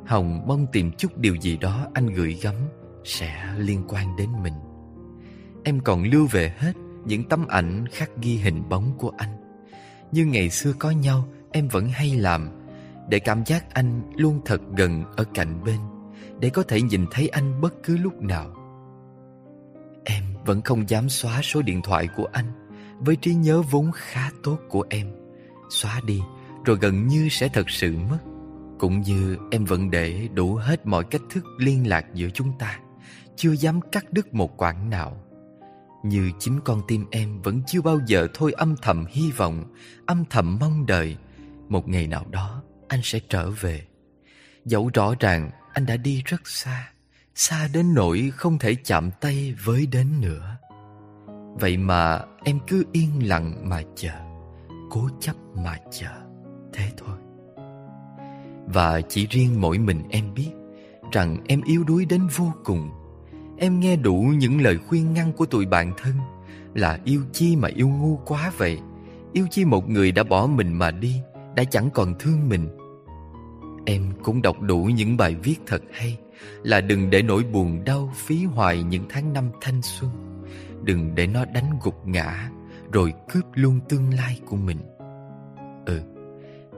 Hồng 0.07 0.43
mong 0.47 0.67
tìm 0.73 0.93
chút 0.93 1.19
điều 1.19 1.35
gì 1.35 1.57
đó 1.57 1.87
anh 1.95 2.07
gửi 2.07 2.39
gắm 2.43 2.55
Sẽ 3.05 3.55
liên 3.57 3.83
quan 3.89 4.17
đến 4.17 4.31
mình. 4.43 4.53
Em 5.65 5.81
còn 5.81 6.03
lưu 6.03 6.27
về 6.27 6.55
hết 6.59 6.73
những 7.05 7.29
tấm 7.29 7.47
ảnh 7.47 7.87
khắc 7.93 8.11
ghi 8.23 8.37
hình 8.37 8.69
bóng 8.69 8.93
của 8.99 9.13
anh. 9.17 9.61
Như 10.13 10.27
ngày 10.27 10.51
xưa 10.51 10.73
có 10.79 10.91
nhau, 10.91 11.29
em 11.53 11.69
vẫn 11.69 11.89
hay 11.89 12.15
làm, 12.15 12.49
Để 13.09 13.19
cảm 13.19 13.45
giác 13.45 13.75
anh 13.75 14.03
luôn 14.17 14.41
thật 14.45 14.61
gần 14.77 15.05
ở 15.17 15.25
cạnh 15.35 15.65
bên, 15.65 15.79
Để 16.41 16.51
có 16.51 16.63
thể 16.63 16.83
nhìn 16.83 17.07
thấy 17.11 17.29
anh 17.29 17.61
bất 17.61 17.75
cứ 17.83 17.97
lúc 17.97 18.23
nào. 18.23 18.55
Em 20.05 20.23
vẫn 20.45 20.63
không 20.63 20.89
dám 20.89 21.09
xóa 21.09 21.43
số 21.43 21.63
điện 21.63 21.83
thoại 21.83 22.09
của 22.17 22.27
anh. 22.33 22.58
Với 23.01 23.17
trí 23.17 23.35
nhớ 23.35 23.63
vốn 23.63 23.91
khá 23.95 24.31
tốt 24.43 24.59
của 24.69 24.85
em. 24.91 25.13
Xóa 25.71 26.01
đi, 26.07 26.21
rồi 26.65 26.79
gần 26.81 27.07
như 27.07 27.29
sẽ 27.29 27.49
thật 27.49 27.71
sự 27.71 27.97
mất. 28.11 28.19
Cũng 28.79 29.01
như 29.01 29.37
em 29.51 29.65
vẫn 29.65 29.91
để 29.91 30.29
đủ 30.35 30.55
hết 30.55 30.87
mọi 30.87 31.05
cách 31.05 31.23
thức 31.31 31.45
liên 31.59 31.89
lạc 31.89 32.07
giữa 32.15 32.29
chúng 32.35 32.59
ta, 32.59 32.79
Chưa 33.37 33.53
dám 33.53 33.81
cắt 33.81 34.13
đứt 34.13 34.35
một 34.35 34.57
quãng 34.57 34.91
nào. 34.91 35.25
Như 36.05 36.31
chính 36.39 36.61
con 36.65 36.83
tim 36.89 37.07
em 37.11 37.43
vẫn 37.43 37.63
chưa 37.67 37.81
bao 37.81 38.01
giờ 38.07 38.29
thôi 38.35 38.53
âm 38.53 38.77
thầm 38.83 39.05
hy 39.09 39.31
vọng, 39.31 39.75
Âm 40.07 40.25
thầm 40.31 40.59
mong 40.61 40.87
đợi, 40.87 41.17
Một 41.69 41.89
ngày 41.89 42.07
nào 42.07 42.27
đó 42.31 42.63
anh 42.89 43.01
sẽ 43.03 43.21
trở 43.29 43.51
về. 43.51 43.87
Dẫu 44.65 44.91
rõ 44.95 45.15
ràng 45.21 45.51
anh 45.73 45.87
đã 45.87 45.97
đi 45.97 46.23
rất 46.25 46.49
xa 46.49 46.93
Xa 47.35 47.69
đến 47.73 47.95
nỗi 47.95 48.33
không 48.37 48.59
thể 48.59 48.75
chạm 48.75 49.11
tay 49.21 49.55
với 49.65 49.87
đến 49.87 50.21
nữa. 50.21 50.58
Vậy 51.61 51.77
mà 51.77 52.21
em 52.45 52.59
cứ 52.67 52.85
yên 52.93 53.29
lặng 53.29 53.69
mà 53.69 53.83
chờ, 53.97 54.13
Cố 54.91 55.09
chấp 55.21 55.37
mà 55.65 55.77
chờ, 55.91 56.11
Thế 56.73 56.91
thôi. 56.97 57.17
Và 58.67 59.01
chỉ 59.01 59.27
riêng 59.27 59.61
mỗi 59.61 59.79
mình 59.79 60.03
em 60.11 60.35
biết 60.35 60.51
Rằng 61.13 61.37
em 61.47 61.61
yếu 61.63 61.85
đuối 61.85 62.05
đến 62.05 62.27
vô 62.37 62.53
cùng. 62.65 62.91
Em 63.59 63.81
nghe 63.81 63.97
đủ 63.97 64.33
những 64.39 64.61
lời 64.61 64.79
khuyên 64.89 65.15
ngăn 65.15 65.33
của 65.33 65.47
tụi 65.47 65.67
bạn 65.67 65.93
thân 65.97 66.15
Là 66.75 66.99
yêu 67.05 67.23
chi 67.33 67.57
mà 67.57 67.69
yêu 67.69 67.89
ngu 67.89 68.17
quá 68.17 68.53
vậy. 68.57 68.79
Yêu 69.33 69.47
chi 69.51 69.65
một 69.65 69.89
người 69.89 70.13
đã 70.13 70.23
bỏ 70.23 70.47
mình 70.47 70.73
mà 70.73 70.91
đi, 70.91 71.21
Đã 71.55 71.65
chẳng 71.65 71.91
còn 71.95 72.15
thương 72.19 72.49
mình. 72.49 72.69
Em 73.87 74.13
cũng 74.23 74.43
đọc 74.43 74.61
đủ 74.61 74.85
những 74.85 75.17
bài 75.17 75.35
viết 75.43 75.57
thật 75.67 75.83
hay 75.93 76.19
Là 76.63 76.81
đừng 76.81 77.11
để 77.11 77.23
nỗi 77.23 77.43
buồn 77.43 77.85
đau 77.85 78.13
phí 78.17 78.45
hoài 78.45 78.83
những 78.83 79.05
tháng 79.09 79.33
năm 79.33 79.51
thanh 79.61 79.83
xuân. 79.83 80.28
Đừng 80.83 81.15
để 81.15 81.27
nó 81.27 81.45
đánh 81.45 81.71
gục 81.83 82.07
ngã 82.07 82.51
Rồi 82.93 83.13
cướp 83.33 83.45
luôn 83.55 83.81
tương 83.89 84.15
lai 84.15 84.41
của 84.47 84.57
mình. 84.57 84.79
Ừ, 85.87 86.01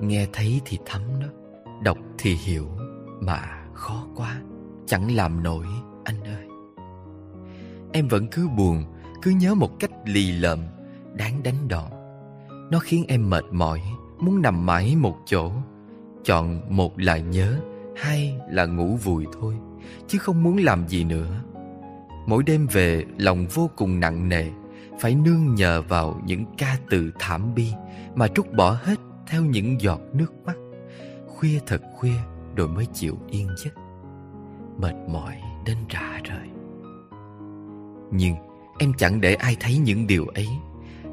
nghe 0.01 0.27
thấy 0.33 0.61
thì 0.65 0.79
thấm 0.87 1.03
đó 1.21 1.27
Đọc 1.83 1.99
thì 2.19 2.35
hiểu 2.35 2.69
Mà 3.21 3.67
khó 3.75 4.07
quá 4.17 4.41
Chẳng 4.87 5.15
làm 5.17 5.43
nổi 5.43 5.67
anh 6.05 6.21
ơi. 6.25 6.47
Em 7.93 8.09
vẫn 8.09 8.27
cứ 8.31 8.49
buồn 8.49 8.85
Cứ 9.23 9.31
nhớ 9.31 9.55
một 9.55 9.81
cách 9.81 9.91
lì 10.05 10.33
lợm 10.33 10.59
Đáng 11.15 11.43
đánh 11.43 11.69
đòn. 11.69 11.91
Nó 12.71 12.79
khiến 12.79 13.05
em 13.09 13.31
mệt 13.31 13.45
mỏi 13.53 13.81
Muốn 14.19 14.43
nằm 14.43 14.67
mãi 14.67 14.97
một 14.97 15.17
chỗ. 15.27 15.53
Chọn 16.25 16.77
một 16.77 17.01
là 17.01 17.19
nhớ 17.19 17.61
Hai 17.97 18.39
là 18.51 18.67
ngủ 18.67 18.97
vùi 18.97 19.27
thôi 19.41 19.57
Chứ 20.09 20.19
không 20.19 20.43
muốn 20.43 20.57
làm 20.57 20.89
gì 20.89 21.05
nữa. 21.05 21.43
Mỗi 22.27 22.43
đêm 22.43 22.67
về, 22.67 23.05
lòng 23.19 23.47
vô 23.47 23.71
cùng 23.77 24.01
nặng 24.01 24.29
nề. 24.29 24.51
Phải 25.01 25.15
nương 25.15 25.55
nhờ 25.55 25.83
vào 25.89 26.21
những 26.27 26.45
ca 26.59 26.77
từ 26.91 27.11
thảm 27.19 27.55
bi 27.55 27.73
Mà 28.15 28.29
trút 28.29 28.53
bỏ 28.53 28.79
hết 28.83 28.99
theo 29.27 29.43
những 29.43 29.81
giọt 29.81 30.01
nước 30.13 30.33
mắt. 30.47 30.57
Khuya 31.27 31.59
thật 31.67 31.83
khuya, 31.97 32.17
rồi 32.57 32.69
mới 32.69 32.87
chịu 32.95 33.19
yên 33.31 33.49
giấc. 33.65 33.75
Mệt 34.79 34.95
mỏi 35.09 35.37
đến 35.67 35.77
rã 35.89 36.21
rời. 36.25 36.49
Nhưng 38.13 38.35
em 38.79 38.93
chẳng 38.99 39.21
để 39.21 39.35
ai 39.35 39.57
thấy 39.61 39.79
những 39.79 40.07
điều 40.07 40.27
ấy. 40.27 40.49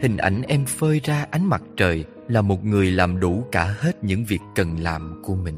Hình 0.02 0.18
ảnh 0.18 0.42
em 0.42 0.66
phơi 0.66 1.02
ra 1.04 1.26
ánh 1.32 1.46
mặt 1.46 1.62
trời 1.78 2.06
Là 2.28 2.42
một 2.42 2.66
người 2.66 2.92
làm 2.92 3.20
đủ 3.20 3.44
cả 3.52 3.76
hết 3.80 4.04
những 4.04 4.26
việc 4.26 4.42
cần 4.56 4.80
làm 4.80 5.22
của 5.24 5.36
mình. 5.36 5.58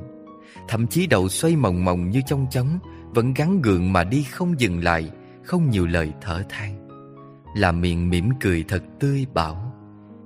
Thậm 0.68 0.88
chí 0.88 1.08
đầu 1.08 1.30
xoay 1.30 1.56
mòng 1.56 1.86
mòng 1.86 2.10
như 2.10 2.22
trong 2.28 2.48
chóng 2.52 2.80
Vẫn 3.10 3.34
gắn 3.34 3.62
gượng 3.62 3.94
mà 3.94 4.04
đi 4.04 4.24
không 4.24 4.60
dừng 4.60 4.84
lại. 4.84 5.10
Không 5.50 5.70
nhiều 5.70 5.88
lời 5.88 6.12
thở 6.22 6.44
than. 6.50 6.88
Làm 7.56 7.82
miệng 7.82 8.10
mỉm 8.10 8.30
cười 8.40 8.66
thật 8.68 8.84
tươi 9.00 9.26
bảo, 9.34 9.74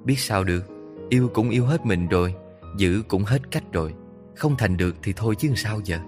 Biết 0.05 0.19
sao 0.19 0.43
được, 0.43 0.67
Yêu 1.09 1.29
cũng 1.33 1.49
yêu 1.49 1.65
hết 1.65 1.85
mình 1.85 2.07
rồi, 2.07 2.35
Giữ 2.77 3.03
cũng 3.07 3.23
hết 3.23 3.51
cách 3.51 3.63
rồi, 3.71 3.93
Không 4.35 4.55
thành 4.57 4.77
được 4.77 4.95
thì 5.03 5.13
thôi 5.15 5.35
chứ 5.39 5.53
sao 5.55 5.81
giờ? 5.83 5.99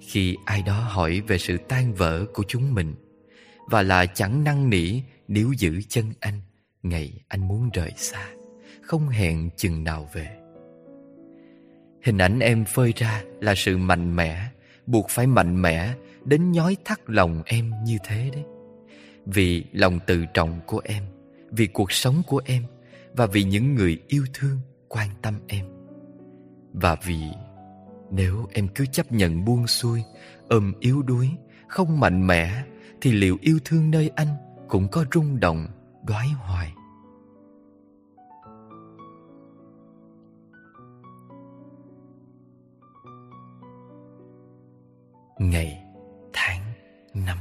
Khi 0.00 0.36
ai 0.44 0.62
đó 0.62 0.80
hỏi 0.80 1.20
về 1.20 1.38
sự 1.38 1.56
tan 1.68 1.94
vỡ 1.94 2.24
của 2.34 2.42
chúng 2.48 2.74
mình, 2.74 2.94
Và 3.70 3.82
là 3.82 4.06
chẳng 4.06 4.44
năng 4.44 4.70
nỉ 4.70 5.00
Nếu 5.28 5.52
giữ 5.58 5.80
chân 5.88 6.12
anh, 6.20 6.40
Ngày 6.82 7.20
anh 7.28 7.48
muốn 7.48 7.70
rời 7.72 7.92
xa, 7.96 8.26
Không 8.82 9.08
hẹn 9.08 9.50
chừng 9.56 9.84
nào 9.84 10.08
về. 10.14 10.28
Hình 12.04 12.18
ảnh 12.18 12.38
em 12.38 12.64
phơi 12.64 12.92
ra 12.96 13.22
là 13.40 13.54
sự 13.54 13.76
mạnh 13.76 14.16
mẽ, 14.16 14.48
Buộc 14.86 15.08
phải 15.08 15.26
mạnh 15.26 15.62
mẽ 15.62 15.94
Đến 16.24 16.52
nhói 16.52 16.76
thắt 16.84 17.00
lòng 17.06 17.42
em 17.46 17.72
như 17.84 17.98
thế 18.04 18.30
đấy. 18.32 18.44
Vì 19.26 19.64
lòng 19.72 19.98
tự 20.06 20.24
trọng 20.34 20.60
của 20.66 20.80
em 20.84 21.04
Vì 21.50 21.66
cuộc 21.66 21.92
sống 21.92 22.22
của 22.26 22.40
em 22.44 22.62
Và 23.12 23.26
vì 23.26 23.44
những 23.44 23.74
người 23.74 24.02
yêu 24.08 24.24
thương 24.34 24.58
quan 24.88 25.08
tâm 25.22 25.34
em. 25.48 25.66
Và 26.72 26.96
vì 27.06 27.20
nếu 28.10 28.46
em 28.52 28.68
cứ 28.68 28.86
chấp 28.86 29.12
nhận 29.12 29.44
buông 29.44 29.66
xuôi 29.66 30.02
Ôm 30.48 30.72
yếu 30.80 31.02
đuối 31.02 31.30
Không 31.68 32.00
mạnh 32.00 32.26
mẽ 32.26 32.62
Thì 33.00 33.12
liệu 33.12 33.38
yêu 33.40 33.58
thương 33.64 33.90
nơi 33.90 34.10
anh 34.14 34.28
Cũng 34.68 34.88
có 34.88 35.04
rung 35.14 35.40
động 35.40 35.66
Đoái 36.06 36.28
hoài? 36.28 36.72
Ngày, 45.38 45.82
năm. 47.14 47.38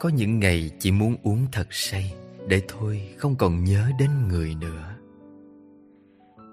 Có 0.00 0.08
những 0.08 0.38
ngày 0.38 0.70
chỉ 0.78 0.92
muốn 0.92 1.16
uống 1.22 1.46
thật 1.52 1.66
say 1.70 2.14
Để 2.48 2.62
thôi 2.68 3.14
không 3.16 3.36
còn 3.36 3.64
nhớ 3.64 3.90
đến 3.98 4.10
người 4.28 4.54
nữa. 4.54 4.94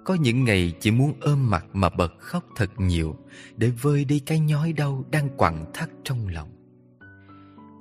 Có 0.06 0.14
những 0.14 0.44
ngày 0.44 0.74
chỉ 0.80 0.91
muốn 0.91 1.14
ôm 1.22 1.50
mặt 1.50 1.66
mà 1.74 1.90
bật 1.90 2.14
khóc 2.20 2.45
thật 2.56 2.70
nhiều 2.78 3.16
Để 3.58 3.72
vơi 3.82 4.06
đi 4.06 4.20
cái 4.20 4.40
nhói 4.40 4.74
đau 4.74 5.04
đang 5.12 5.30
quặn 5.38 5.66
thắt 5.74 5.90
trong 6.04 6.28
lòng. 6.28 6.50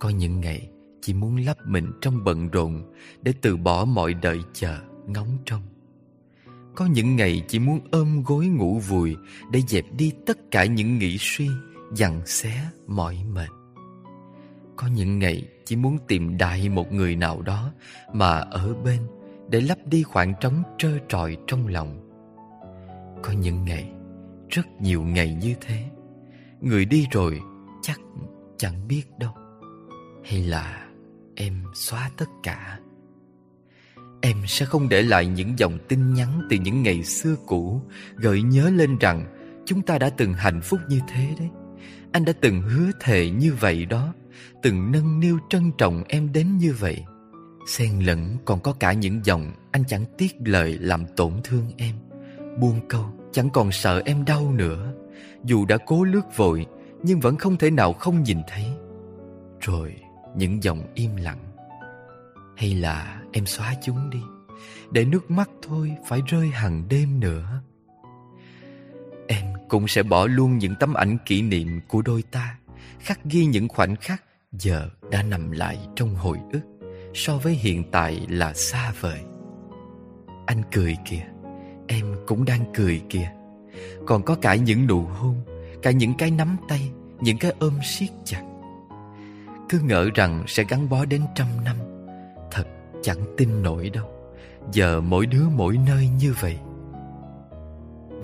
Có 0.01 0.09
những 0.09 0.41
ngày 0.41 0.71
chỉ 1.01 1.15
muốn 1.15 1.37
lấp 1.37 1.57
mình 1.67 1.93
trong 2.01 2.25
bận 2.25 2.49
rộn 2.49 2.93
Để 3.23 3.33
từ 3.41 3.57
bỏ 3.57 3.85
mọi 3.85 4.15
đợi 4.15 4.39
chờ, 4.53 4.79
ngóng 5.07 5.39
trông. 5.45 5.63
Có 6.75 6.87
những 6.87 7.17
ngày 7.17 7.43
chỉ 7.49 7.59
muốn 7.59 7.81
ôm 7.91 8.23
gối 8.27 8.47
ngủ 8.47 8.79
vùi 8.79 9.17
Để 9.53 9.61
dẹp 9.69 9.85
đi 9.97 10.13
tất 10.27 10.39
cả 10.51 10.65
những 10.65 10.99
nghĩ 10.99 11.17
suy 11.21 11.49
Dằn 11.95 12.27
xé 12.27 12.71
mỏi 12.87 13.19
mệt. 13.33 13.49
Có 14.77 14.87
những 14.87 15.19
ngày 15.19 15.49
chỉ 15.65 15.77
muốn 15.77 15.99
tìm 16.09 16.39
đại 16.39 16.69
một 16.69 16.93
người 16.93 17.17
nào 17.17 17.43
đó 17.43 17.73
Mà 18.13 18.39
ở 18.39 18.75
bên 18.75 19.01
Để 19.49 19.61
lấp 19.61 19.79
đi 19.85 20.03
khoảng 20.03 20.35
trống 20.41 20.63
trơ 20.79 20.99
trọi 21.09 21.37
trong 21.47 21.67
lòng. 21.67 22.09
Có 23.23 23.33
những 23.33 23.65
ngày, 23.65 23.93
Rất 24.49 24.67
nhiều 24.81 25.03
ngày 25.03 25.35
như 25.35 25.55
thế, 25.61 25.85
Người 26.61 26.85
đi 26.85 27.07
rồi 27.11 27.41
chắc 27.83 28.01
chẳng 28.57 28.89
biết 28.89 29.03
đâu. 29.19 29.33
Hay 30.25 30.43
là 30.43 30.89
em 31.35 31.65
xóa 31.75 32.11
tất 32.17 32.29
cả? 32.43 32.79
Em 34.21 34.37
sẽ 34.47 34.67
không 34.67 34.89
để 34.89 35.03
lại 35.03 35.27
những 35.27 35.59
dòng 35.59 35.79
tin 35.89 36.15
nhắn 36.15 36.47
từ 36.51 36.57
những 36.57 36.83
ngày 36.83 37.03
xưa 37.03 37.37
cũ 37.47 37.83
Gợi 38.17 38.43
nhớ 38.43 38.71
lên 38.71 38.99
rằng 38.99 39.27
chúng 39.67 39.83
ta 39.83 39.99
đã 39.99 40.11
từng 40.11 40.35
hạnh 40.35 40.61
phúc 40.63 40.81
như 40.89 41.01
thế 41.09 41.35
đấy. 41.39 41.49
Anh 42.13 42.25
đã 42.25 42.33
từng 42.41 42.63
hứa 42.63 42.91
thề 43.01 43.31
như 43.31 43.55
vậy 43.61 43.87
đó, 43.87 44.13
Từng 44.63 44.93
nâng 44.93 45.21
niu 45.21 45.39
trân 45.49 45.73
trọng 45.79 46.05
em 46.09 46.33
đến 46.33 46.59
như 46.59 46.75
vậy. 46.79 47.05
Xen 47.67 48.01
lẫn 48.01 48.37
còn 48.45 48.61
có 48.61 48.73
cả 48.73 48.93
những 48.93 49.21
dòng 49.25 49.53
anh 49.71 49.85
chẳng 49.89 50.05
tiếc 50.19 50.35
lời 50.45 50.79
làm 50.81 51.07
tổn 51.17 51.33
thương 51.45 51.67
em. 51.77 51.95
Buông 52.61 52.81
câu, 52.89 53.05
chẳng 53.33 53.51
còn 53.51 53.73
sợ 53.73 54.03
em 54.05 54.25
đau 54.25 54.53
nữa. 54.53 54.93
Dù 55.45 55.67
đã 55.67 55.79
cố 55.87 56.05
lướt 56.05 56.37
vội, 56.37 56.67
Nhưng 57.03 57.21
vẫn 57.21 57.37
không 57.37 57.57
thể 57.57 57.71
nào 57.71 57.93
không 57.93 58.23
nhìn 58.23 58.39
thấy. 58.49 58.65
Rồi, 59.61 59.95
những 60.37 60.63
dòng 60.63 60.83
im 60.95 61.17
lặng. 61.17 61.39
Hay 62.57 62.75
là 62.75 63.23
em 63.33 63.47
xóa 63.47 63.75
chúng 63.83 64.11
đi, 64.11 64.21
Để 64.91 65.05
nước 65.05 65.31
mắt 65.31 65.51
thôi 65.63 65.93
phải 66.09 66.21
rơi 66.27 66.49
hàng 66.49 66.85
đêm 66.89 67.21
nữa 67.21 67.63
cũng 69.73 69.89
sẽ 69.89 70.03
bỏ 70.03 70.27
luôn 70.27 70.59
những 70.59 70.75
tấm 70.81 70.95
ảnh 70.95 71.17
kỷ 71.27 71.43
niệm 71.43 71.81
của 71.89 72.03
đôi 72.03 72.23
ta, 72.31 72.57
Khắc 73.01 73.25
ghi 73.25 73.45
những 73.45 73.69
khoảnh 73.69 73.97
khắc 73.97 74.23
giờ 74.53 74.89
đã 75.11 75.23
nằm 75.23 75.51
lại 75.51 75.79
trong 75.97 76.15
hồi 76.15 76.39
ức, 76.53 76.61
So 77.15 77.37
với 77.37 77.53
hiện 77.53 77.85
tại 77.91 78.27
là 78.29 78.55
xa 78.55 78.93
vời. 79.01 79.21
Anh 80.47 80.63
cười 80.73 80.97
kìa, 81.05 81.25
Em 81.87 82.15
cũng 82.27 82.45
đang 82.45 82.65
cười 82.75 83.03
kìa. 83.09 83.31
Còn 84.07 84.23
có 84.23 84.35
cả 84.35 84.55
những 84.55 84.87
nụ 84.87 85.03
hôn, 85.03 85.37
Cả 85.83 85.91
những 85.91 86.15
cái 86.15 86.31
nắm 86.31 86.57
tay, 86.69 86.91
Những 87.21 87.39
cái 87.39 87.53
ôm 87.59 87.75
siết 87.85 88.11
chặt. 88.25 88.43
Cứ 89.69 89.81
ngỡ 89.81 90.09
rằng 90.15 90.45
sẽ 90.47 90.65
gắn 90.69 90.89
bó 90.89 91.05
đến 91.05 91.23
trăm 91.35 91.47
năm, 91.65 91.77
Thật 92.51 92.65
chẳng 93.03 93.25
tin 93.37 93.63
nổi 93.63 93.91
đâu, 93.91 94.11
Giờ 94.73 95.01
mỗi 95.01 95.27
đứa 95.27 95.45
mỗi 95.49 95.79
nơi 95.87 96.09
như 96.09 96.35
vậy. 96.41 96.59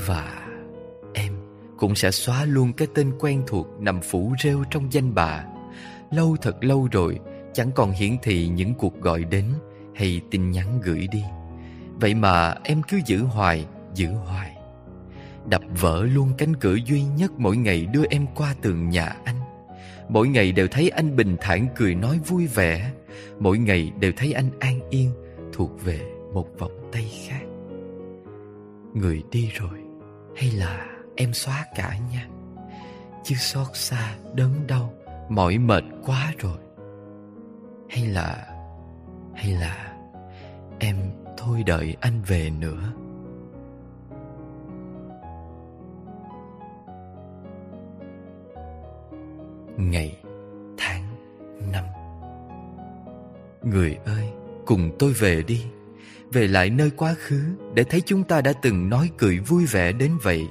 Và 0.07 0.48
cũng 1.79 1.95
sẽ 1.95 2.11
xóa 2.11 2.45
luôn 2.45 2.73
cái 2.73 2.89
tên 2.95 3.13
quen 3.19 3.43
thuộc 3.47 3.67
nằm 3.81 4.01
phủ 4.01 4.35
rêu 4.43 4.65
trong 4.71 4.93
danh 4.93 5.15
bạ. 5.15 5.45
Lâu 6.11 6.37
thật 6.43 6.65
lâu 6.65 6.89
rồi, 6.93 7.19
Chẳng 7.53 7.73
còn 7.73 7.91
hiển 7.91 8.17
thị 8.23 8.49
những 8.49 8.75
cuộc 8.75 9.01
gọi 9.01 9.25
đến 9.25 9.45
Hay 9.95 10.21
tin 10.31 10.51
nhắn 10.51 10.81
gửi 10.83 11.09
đi. 11.13 11.23
Vậy 12.01 12.15
mà 12.15 12.55
em 12.65 12.83
cứ 12.89 13.01
giữ 13.07 13.23
hoài 13.23 13.67
Giữ 13.95 14.09
hoài. 14.09 14.57
Đập 15.47 15.63
vỡ 15.81 16.07
luôn 16.15 16.33
cánh 16.39 16.57
cửa 16.57 16.75
duy 16.75 17.03
nhất 17.03 17.33
Mỗi 17.37 17.57
ngày 17.57 17.87
đưa 17.93 18.05
em 18.11 18.27
qua 18.35 18.55
tường 18.63 18.91
nhà 18.91 19.17
anh. 19.25 19.37
Mỗi 20.09 20.29
ngày 20.29 20.53
đều 20.53 20.69
thấy 20.69 20.89
anh 20.89 21.17
bình 21.17 21.37
thản 21.41 21.67
cười 21.77 21.95
nói 21.95 22.21
vui 22.27 22.47
vẻ. 22.47 22.93
Mỗi 23.39 23.59
ngày 23.59 23.93
đều 24.01 24.13
thấy 24.17 24.33
anh 24.33 24.51
an 24.61 24.81
yên, 24.91 25.11
Thuộc 25.53 25.85
về 25.85 26.01
một 26.35 26.47
vòng 26.59 26.89
tay 26.93 27.11
khác. 27.29 27.43
Người 28.95 29.23
đi 29.31 29.51
rồi, 29.55 29.79
Hay 30.37 30.51
là 30.51 30.98
em 31.19 31.33
xóa 31.33 31.67
cả 31.75 31.99
nha. 32.13 32.27
Chứ 33.25 33.35
xót 33.35 33.67
xa, 33.75 34.17
đớn 34.35 34.67
đau, 34.67 34.93
Mỏi 35.29 35.59
mệt 35.59 35.85
quá 36.07 36.33
rồi. 36.39 36.59
Hay 37.91 38.07
là 38.07 38.47
Hay 39.35 39.53
là 39.53 39.97
Em 40.79 40.97
thôi 41.37 41.63
đợi 41.67 41.97
anh 42.01 42.23
về 42.27 42.51
nữa? 42.51 42.93
Ngày, 49.77 50.19
Tháng, 50.79 51.03
Năm. 51.73 51.85
Người 53.63 53.97
ơi, 54.05 54.29
Cùng 54.67 54.91
tôi 54.99 55.13
về 55.13 55.43
đi. 55.43 55.65
Về 56.33 56.49
lại 56.49 56.71
nơi 56.71 56.91
quá 56.91 57.15
khứ 57.19 57.41
Để 57.75 57.85
thấy 57.85 58.01
chúng 58.07 58.25
ta 58.25 58.41
đã 58.41 58.53
từng 58.63 58.89
nói 58.89 59.11
cười 59.19 59.39
vui 59.39 59.67
vẻ 59.67 59.93
đến 59.93 60.13
vậy. 60.23 60.49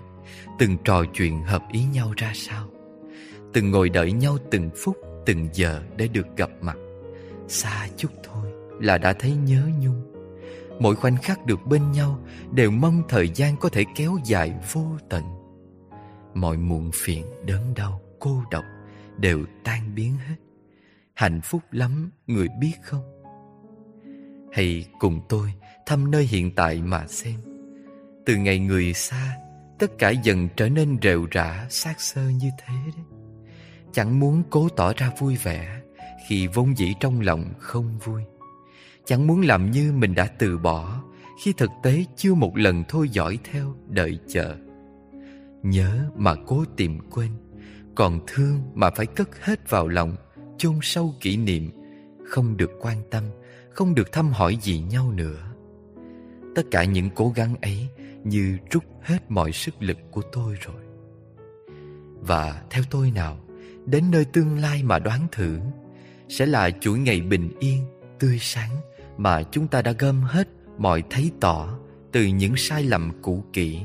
Từng 0.60 0.78
trò 0.84 1.04
chuyện 1.14 1.44
hợp 1.44 1.64
ý 1.72 1.84
nhau 1.94 2.14
ra 2.18 2.32
sao? 2.36 2.68
Từng 3.54 3.72
ngồi 3.72 3.90
đợi 3.90 4.12
nhau 4.12 4.38
từng 4.52 4.70
phút 4.76 4.98
Từng 5.28 5.50
giờ 5.54 5.82
để 5.98 6.08
được 6.08 6.38
gặp 6.38 6.50
mặt. 6.62 6.78
Xa 7.48 7.88
chút 7.98 8.12
thôi 8.24 8.52
là 8.82 8.98
đã 8.98 9.14
thấy 9.14 9.36
nhớ 9.36 9.70
nhung. 9.80 10.14
Mỗi 10.80 10.96
khoảnh 10.96 11.18
khắc 11.18 11.46
được 11.46 11.60
bên 11.66 11.92
nhau 11.92 12.20
Đều 12.52 12.72
mong 12.72 13.04
thời 13.10 13.30
gian 13.30 13.58
có 13.58 13.70
thể 13.70 13.84
kéo 13.96 14.18
dài 14.26 14.54
vô 14.74 14.86
tận. 15.10 15.24
Mọi 16.34 16.58
muộn 16.58 16.92
phiền, 16.94 17.26
đớn 17.46 17.74
đau, 17.76 18.02
cô 18.20 18.44
độc 18.52 18.64
Đều 19.18 19.46
tan 19.64 19.96
biến 19.96 20.18
hết. 20.28 20.36
Hạnh 21.14 21.42
phúc 21.44 21.62
lắm, 21.72 22.12
người 22.28 22.48
biết 22.60 22.74
không? 22.84 23.24
Hãy 24.52 24.86
cùng 25.00 25.22
tôi 25.30 25.54
thăm 25.86 26.12
nơi 26.12 26.24
hiện 26.24 26.52
tại 26.56 26.82
mà 26.82 27.08
xem. 27.08 27.36
Từ 28.26 28.36
ngày 28.36 28.60
người 28.60 28.94
xa 28.94 29.38
Tất 29.80 29.98
cả 29.98 30.10
dần 30.10 30.48
trở 30.58 30.70
nên 30.70 30.98
rệu 31.02 31.28
rã, 31.32 31.68
xác 31.70 32.02
sơ 32.02 32.30
như 32.30 32.50
thế 32.66 32.74
đấy. 32.96 33.06
Chẳng 33.94 34.20
muốn 34.20 34.44
cố 34.50 34.70
tỏ 34.70 34.94
ra 34.98 35.12
vui 35.20 35.36
vẻ 35.36 35.82
Khi 36.28 36.48
vốn 36.48 36.78
dĩ 36.78 36.94
trong 37.00 37.22
lòng 37.22 37.54
không 37.60 38.00
vui. 38.04 38.22
Chẳng 39.06 39.28
muốn 39.28 39.42
làm 39.42 39.72
như 39.72 39.92
mình 39.92 40.16
đã 40.16 40.26
từ 40.26 40.58
bỏ 40.58 41.04
Khi 41.44 41.54
thực 41.54 41.70
tế 41.84 42.06
chưa 42.16 42.34
một 42.34 42.58
lần 42.58 42.84
thôi 42.88 43.10
dõi 43.10 43.40
theo 43.52 43.76
đợi 43.88 44.20
chờ. 44.28 44.56
Nhớ 45.64 46.10
mà 46.16 46.36
cố 46.48 46.66
tìm 46.76 47.00
quên 47.12 47.32
Còn 47.96 48.20
thương 48.28 48.62
mà 48.74 48.90
phải 48.90 49.06
cất 49.06 49.30
hết 49.42 49.70
vào 49.70 49.88
lòng 49.88 50.16
chôn 50.58 50.80
sâu 50.82 51.16
kỷ 51.20 51.38
niệm. 51.38 51.72
Không 52.26 52.58
được 52.58 52.72
quan 52.82 52.98
tâm 53.12 53.24
Không 53.70 53.96
được 53.96 54.12
thăm 54.12 54.32
hỏi 54.32 54.58
gì 54.62 54.80
nhau 54.80 55.12
nữa. 55.12 55.38
Tất 56.56 56.64
cả 56.72 56.84
những 56.84 57.10
cố 57.16 57.34
gắng 57.36 57.56
ấy 57.62 57.88
như 58.28 58.58
rút 58.72 58.84
hết 59.02 59.32
mọi 59.32 59.52
sức 59.52 59.76
lực 59.80 59.98
của 60.12 60.22
tôi 60.32 60.56
rồi 60.62 60.82
Và 62.22 62.64
theo 62.70 62.84
tôi 62.90 63.12
nào 63.12 63.38
đến 63.86 64.12
nơi 64.12 64.26
tương 64.26 64.58
lai 64.58 64.84
mà 64.84 65.00
đoán 65.00 65.28
thử 65.32 65.60
sẽ 66.30 66.46
là 66.46 66.70
chuỗi 66.82 67.00
ngày 67.00 67.22
bình 67.22 67.50
yên, 67.60 67.86
tươi 68.20 68.38
sáng 68.42 68.72
mà 69.18 69.44
chúng 69.44 69.68
ta 69.68 69.82
đã 69.82 69.92
gom 69.92 70.22
hết 70.22 70.48
mọi 70.78 71.04
thấy 71.10 71.32
tỏ 71.40 71.78
từ 72.12 72.26
những 72.26 72.54
sai 72.58 72.84
lầm 72.84 73.12
cũ 73.22 73.44
kỹ, 73.54 73.80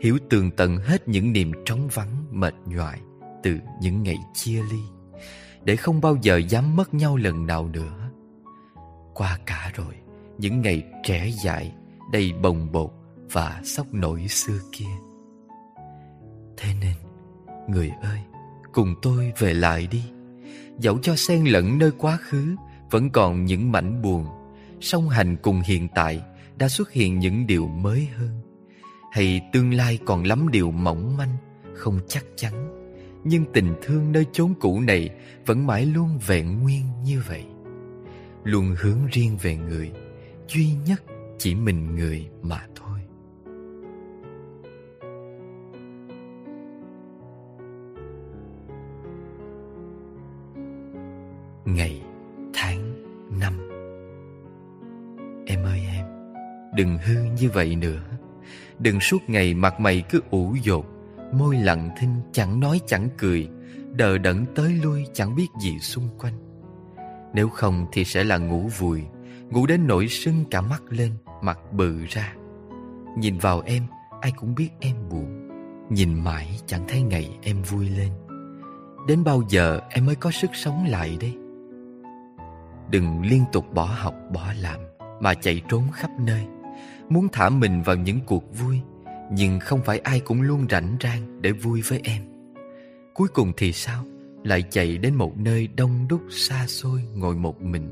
hiểu 0.00 0.18
tường 0.30 0.50
tận 0.50 0.76
hết 0.76 1.08
những 1.08 1.32
niềm 1.32 1.52
trống 1.64 1.88
vắng 1.92 2.24
mệt 2.30 2.54
nhoài 2.66 3.00
từ 3.42 3.58
những 3.80 4.02
ngày 4.02 4.16
chia 4.34 4.62
ly, 4.70 4.80
để 5.64 5.76
không 5.76 6.00
bao 6.00 6.16
giờ 6.22 6.36
dám 6.36 6.76
mất 6.76 6.94
nhau 6.94 7.16
lần 7.16 7.46
nào 7.46 7.68
nữa. 7.68 8.10
Qua 9.14 9.38
cả 9.46 9.72
rồi, 9.74 9.94
những 10.38 10.60
ngày 10.60 10.82
trẻ 11.04 11.30
dại, 11.44 11.72
đầy 12.12 12.32
bồng 12.32 12.72
bột 12.72 12.97
và 13.32 13.60
sốc 13.64 13.94
nổi 13.94 14.28
xưa 14.28 14.58
kia. 14.72 14.84
Thế 16.56 16.68
nên, 16.80 16.94
người 17.68 17.90
ơi, 18.02 18.18
cùng 18.72 18.94
tôi 19.02 19.32
về 19.38 19.54
lại 19.54 19.86
đi. 19.86 20.02
Dẫu 20.78 20.98
cho 21.02 21.16
xen 21.16 21.44
lẫn 21.44 21.78
nơi 21.78 21.90
quá 21.98 22.18
khứ 22.20 22.56
Vẫn 22.90 23.10
còn 23.10 23.44
những 23.44 23.72
mảnh 23.72 24.02
buồn. 24.02 24.26
Song 24.80 25.08
hành 25.08 25.36
cùng 25.42 25.60
hiện 25.60 25.88
tại 25.94 26.22
Đã 26.56 26.68
xuất 26.68 26.92
hiện 26.92 27.18
những 27.18 27.46
điều 27.46 27.68
mới 27.68 28.08
hơn. 28.16 28.40
Hay 29.12 29.40
tương 29.52 29.74
lai 29.74 29.98
còn 30.06 30.24
lắm 30.24 30.48
điều 30.52 30.70
mỏng 30.70 31.16
manh 31.16 31.36
Không 31.74 32.00
chắc 32.08 32.24
chắn. 32.36 32.84
Nhưng 33.24 33.44
tình 33.52 33.74
thương 33.82 34.12
nơi 34.12 34.26
chốn 34.32 34.54
cũ 34.60 34.80
này 34.80 35.10
Vẫn 35.46 35.66
mãi 35.66 35.86
luôn 35.86 36.18
vẹn 36.26 36.62
nguyên 36.62 36.84
như 37.04 37.22
vậy. 37.28 37.44
Luôn 38.44 38.74
hướng 38.78 39.06
riêng 39.12 39.36
về 39.42 39.56
người 39.56 39.92
Duy 40.48 40.72
nhất 40.86 41.02
chỉ 41.38 41.54
mình 41.54 41.94
người 41.94 42.28
mà 42.42 42.66
thôi. 42.74 42.87
Ngày, 51.74 52.02
tháng, 52.54 52.94
năm. 53.40 53.52
Em 55.46 55.64
ơi 55.64 55.80
em, 55.92 56.06
đừng 56.74 56.98
hư 56.98 57.14
như 57.40 57.50
vậy 57.50 57.76
nữa. 57.76 58.00
Đừng 58.78 59.00
suốt 59.00 59.18
ngày 59.26 59.54
mặt 59.54 59.80
mày 59.80 60.02
cứ 60.10 60.20
ủ 60.30 60.54
dột, 60.62 60.86
môi 61.32 61.56
lặng 61.56 61.90
thinh 61.98 62.14
chẳng 62.32 62.60
nói 62.60 62.80
chẳng 62.86 63.08
cười, 63.18 63.48
đờ 63.92 64.18
đẫn 64.18 64.44
tới 64.54 64.72
lui 64.82 65.04
chẳng 65.12 65.36
biết 65.36 65.46
gì 65.62 65.78
xung 65.78 66.08
quanh. 66.18 66.34
Nếu 67.34 67.48
không 67.48 67.86
thì 67.92 68.04
sẽ 68.04 68.24
là 68.24 68.38
ngủ 68.38 68.70
vùi, 68.78 69.02
ngủ 69.50 69.66
đến 69.66 69.86
nỗi 69.86 70.08
sưng 70.08 70.44
cả 70.50 70.60
mắt 70.60 70.82
lên, 70.88 71.12
mặt 71.42 71.58
bự 71.72 71.98
ra. 72.08 72.34
Nhìn 73.18 73.38
vào 73.38 73.62
em, 73.66 73.82
ai 74.20 74.32
cũng 74.36 74.54
biết 74.54 74.70
em 74.80 74.96
buồn. 75.10 75.48
Nhìn 75.90 76.14
mãi 76.14 76.60
chẳng 76.66 76.84
thấy 76.88 77.02
ngày 77.02 77.38
em 77.42 77.62
vui 77.62 77.88
lên. 77.88 78.12
Đến 79.08 79.24
bao 79.24 79.42
giờ 79.48 79.80
em 79.90 80.06
mới 80.06 80.14
có 80.14 80.30
sức 80.30 80.50
sống 80.54 80.86
lại 80.88 81.16
đây? 81.20 81.36
Đừng 82.90 83.22
liên 83.22 83.44
tục 83.52 83.74
bỏ 83.74 83.84
học, 83.84 84.14
bỏ 84.32 84.52
làm, 84.60 84.80
Mà 85.20 85.34
chạy 85.34 85.62
trốn 85.68 85.84
khắp 85.94 86.10
nơi. 86.20 86.46
Muốn 87.08 87.28
thả 87.32 87.48
mình 87.48 87.82
vào 87.82 87.96
những 87.96 88.20
cuộc 88.26 88.58
vui, 88.58 88.80
Nhưng 89.32 89.60
không 89.60 89.80
phải 89.84 89.98
ai 89.98 90.20
cũng 90.20 90.42
luôn 90.42 90.66
rảnh 90.70 90.96
rang 91.02 91.42
Để 91.42 91.52
vui 91.52 91.82
với 91.82 92.00
em. 92.04 92.22
Cuối 93.14 93.28
cùng 93.28 93.52
thì 93.56 93.72
sao? 93.72 94.04
Lại 94.44 94.64
chạy 94.70 94.98
đến 94.98 95.14
một 95.14 95.38
nơi 95.38 95.68
đông 95.76 96.08
đúc 96.08 96.22
xa 96.30 96.66
xôi 96.66 97.02
Ngồi 97.14 97.36
một 97.36 97.62
mình. 97.62 97.88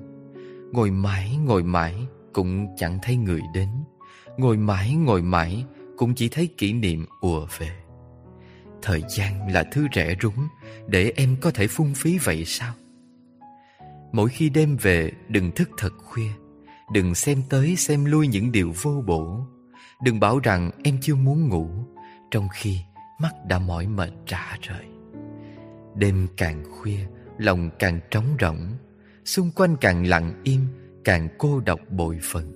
Ngồi 0.73 0.91
mãi 0.91 1.37
ngồi 1.45 1.63
mãi 1.63 1.95
Cũng 2.33 2.67
chẳng 2.77 2.99
thấy 3.03 3.17
người 3.17 3.41
đến. 3.55 3.69
Ngồi 4.37 4.57
mãi 4.57 4.95
ngồi 4.95 5.23
mãi 5.23 5.65
Cũng 5.97 6.15
chỉ 6.15 6.29
thấy 6.29 6.49
kỷ 6.57 6.73
niệm 6.73 7.07
ùa 7.21 7.47
về. 7.59 7.71
Thời 8.83 9.03
gian 9.17 9.53
là 9.53 9.65
thứ 9.73 9.87
rẻ 9.95 10.15
rúng 10.23 10.49
Để 10.87 11.13
em 11.17 11.37
có 11.41 11.51
thể 11.51 11.67
phung 11.67 11.95
phí 11.95 12.19
vậy 12.19 12.45
sao? 12.45 12.75
Mỗi 14.17 14.31
khi 14.31 14.49
đêm 14.49 14.77
về, 14.77 15.13
đừng 15.29 15.51
thức 15.51 15.71
thật 15.79 15.93
khuya. 15.99 16.31
Đừng 16.93 17.15
xem 17.15 17.43
tới, 17.49 17.77
xem 17.77 18.05
lui 18.05 18.27
những 18.27 18.53
điều 18.53 18.73
vô 18.83 19.03
bổ. 19.07 19.47
Đừng 20.03 20.21
bảo 20.21 20.39
rằng 20.39 20.71
em 20.85 20.99
chưa 21.01 21.15
muốn 21.15 21.49
ngủ, 21.49 21.71
Trong 22.31 22.49
khi 22.55 22.79
mắt 23.21 23.33
đã 23.47 23.59
mỏi 23.59 23.87
mệt 23.87 24.11
trả 24.27 24.57
rời. 24.63 24.87
Đêm 25.95 26.29
càng 26.37 26.65
khuya, 26.71 26.99
Lòng 27.39 27.71
càng 27.79 28.01
trống 28.11 28.37
rỗng. 28.41 28.73
Xung 29.25 29.51
quanh 29.51 29.77
càng 29.81 30.07
lặng 30.07 30.41
im, 30.45 30.61
Càng 31.05 31.29
cô 31.39 31.61
độc 31.61 31.81
bội 31.91 32.19
phần. 32.23 32.53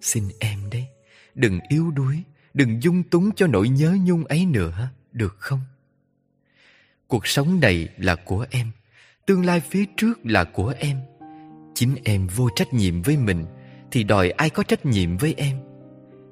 Xin 0.00 0.24
em 0.38 0.58
đấy, 0.72 0.86
Đừng 1.34 1.60
yếu 1.68 1.90
đuối, 1.90 2.22
Đừng 2.54 2.82
dung 2.82 3.02
túng 3.02 3.30
cho 3.36 3.46
nỗi 3.46 3.68
nhớ 3.68 3.96
nhung 4.04 4.24
ấy 4.24 4.46
nữa, 4.46 4.88
Được 5.12 5.36
không? 5.38 5.60
Cuộc 7.06 7.26
sống 7.26 7.60
này 7.60 7.88
là 7.96 8.14
của 8.14 8.46
em 8.50 8.70
Tương 9.26 9.44
lai 9.44 9.60
phía 9.60 9.84
trước 9.96 10.18
là 10.24 10.44
của 10.44 10.74
em. 10.78 10.96
Chính 11.74 11.94
em 12.04 12.26
vô 12.26 12.48
trách 12.56 12.74
nhiệm 12.74 13.02
với 13.02 13.16
mình, 13.16 13.44
Thì 13.90 14.04
đòi 14.04 14.30
ai 14.30 14.50
có 14.50 14.62
trách 14.62 14.86
nhiệm 14.86 15.16
với 15.16 15.34
em? 15.36 15.56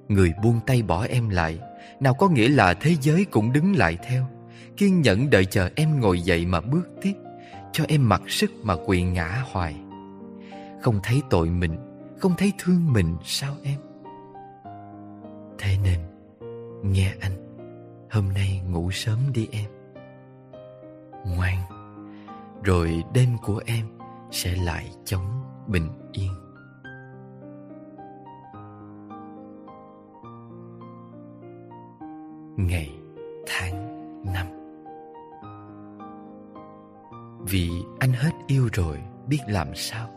Người 0.08 0.32
buông 0.42 0.60
tay 0.66 0.82
bỏ 0.82 1.04
em 1.04 1.28
lại, 1.28 1.58
Nào 2.00 2.14
có 2.14 2.28
nghĩa 2.28 2.48
là 2.48 2.74
thế 2.74 2.94
giới 3.00 3.24
cũng 3.24 3.52
đứng 3.52 3.76
lại 3.76 3.98
theo. 4.08 4.26
Kiên 4.76 5.00
nhẫn 5.00 5.30
đợi 5.30 5.44
chờ 5.44 5.70
em 5.74 6.00
ngồi 6.00 6.20
dậy 6.20 6.46
mà 6.46 6.60
bước 6.60 6.88
tiếp, 7.02 7.12
Cho 7.72 7.84
em 7.88 8.08
mặc 8.08 8.22
sức 8.28 8.50
mà 8.62 8.74
quỳ 8.86 9.02
ngã 9.02 9.44
hoài. 9.50 9.76
Không 10.82 11.00
thấy 11.02 11.22
tội 11.30 11.50
mình, 11.50 11.76
Không 12.18 12.34
thấy 12.38 12.52
thương 12.58 12.92
mình 12.92 13.16
sao 13.24 13.54
em? 13.64 13.78
Thế 15.58 15.76
nên, 15.84 15.98
Nghe 16.82 17.14
anh, 17.20 17.32
Hôm 18.10 18.28
nay 18.34 18.62
ngủ 18.70 18.90
sớm 18.90 19.18
đi 19.34 19.48
em. 19.52 19.70
Ngoan. 21.26 21.71
Rồi 22.64 23.04
đêm 23.14 23.28
của 23.42 23.62
em 23.66 23.86
Sẽ 24.30 24.56
lại 24.56 24.90
chống 25.04 25.42
bình 25.66 25.88
yên. 26.12 26.32
Ngày 32.56 32.90
tháng 33.46 34.02
năm. 34.34 34.46
Vì 37.40 37.70
anh 37.98 38.12
hết 38.12 38.32
yêu 38.46 38.68
rồi, 38.72 38.98
Biết 39.26 39.38
làm 39.46 39.74
sao? 39.74 40.08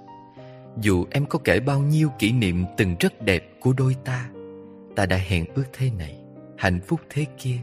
Dù 0.81 1.05
em 1.11 1.26
có 1.26 1.39
kể 1.43 1.59
bao 1.59 1.80
nhiêu 1.80 2.09
kỷ 2.19 2.31
niệm 2.31 2.65
Từng 2.77 2.95
rất 2.99 3.22
đẹp 3.22 3.43
của 3.61 3.73
đôi 3.77 3.95
ta 4.05 4.30
Ta 4.95 5.05
đã 5.05 5.17
hẹn 5.17 5.45
ước 5.55 5.65
thế 5.73 5.91
này, 5.97 6.19
Hạnh 6.57 6.80
phúc 6.88 6.99
thế 7.09 7.26
kia. 7.38 7.57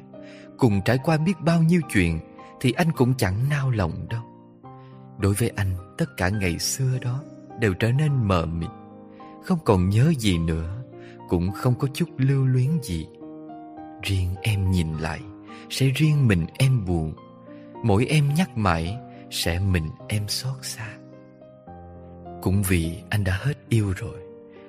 Cùng 0.58 0.80
trải 0.84 0.98
qua 1.04 1.16
biết 1.16 1.34
bao 1.40 1.62
nhiêu 1.62 1.80
chuyện, 1.92 2.20
Thì 2.60 2.72
anh 2.72 2.92
cũng 2.92 3.14
chẳng 3.18 3.48
nao 3.50 3.70
lòng 3.70 4.06
đâu. 4.10 4.31
Đối 5.18 5.34
với 5.34 5.48
anh, 5.56 5.74
Tất 5.98 6.16
cả 6.16 6.28
ngày 6.28 6.58
xưa 6.58 6.98
đó 7.00 7.22
Đều 7.60 7.74
trở 7.74 7.92
nên 7.92 8.28
mờ 8.28 8.46
mịt. 8.46 8.70
Không 9.44 9.58
còn 9.64 9.88
nhớ 9.88 10.12
gì 10.18 10.38
nữa, 10.38 10.82
Cũng 11.28 11.52
không 11.52 11.74
có 11.74 11.88
chút 11.94 12.08
lưu 12.16 12.46
luyến 12.46 12.70
gì. 12.82 13.06
Riêng 14.02 14.34
em 14.42 14.70
nhìn 14.70 14.98
lại, 14.98 15.20
Sẽ 15.70 15.86
riêng 15.94 16.28
mình 16.28 16.46
em 16.58 16.84
buồn. 16.84 17.14
Mỗi 17.84 18.06
em 18.06 18.34
nhắc 18.36 18.56
mãi, 18.56 18.96
Sẽ 19.30 19.58
mình 19.58 19.90
em 20.08 20.28
xót 20.28 20.56
xa. 20.62 20.88
Cũng 22.42 22.62
vì 22.62 23.02
anh 23.10 23.24
đã 23.24 23.38
hết 23.42 23.54
yêu 23.68 23.92
rồi, 23.96 24.18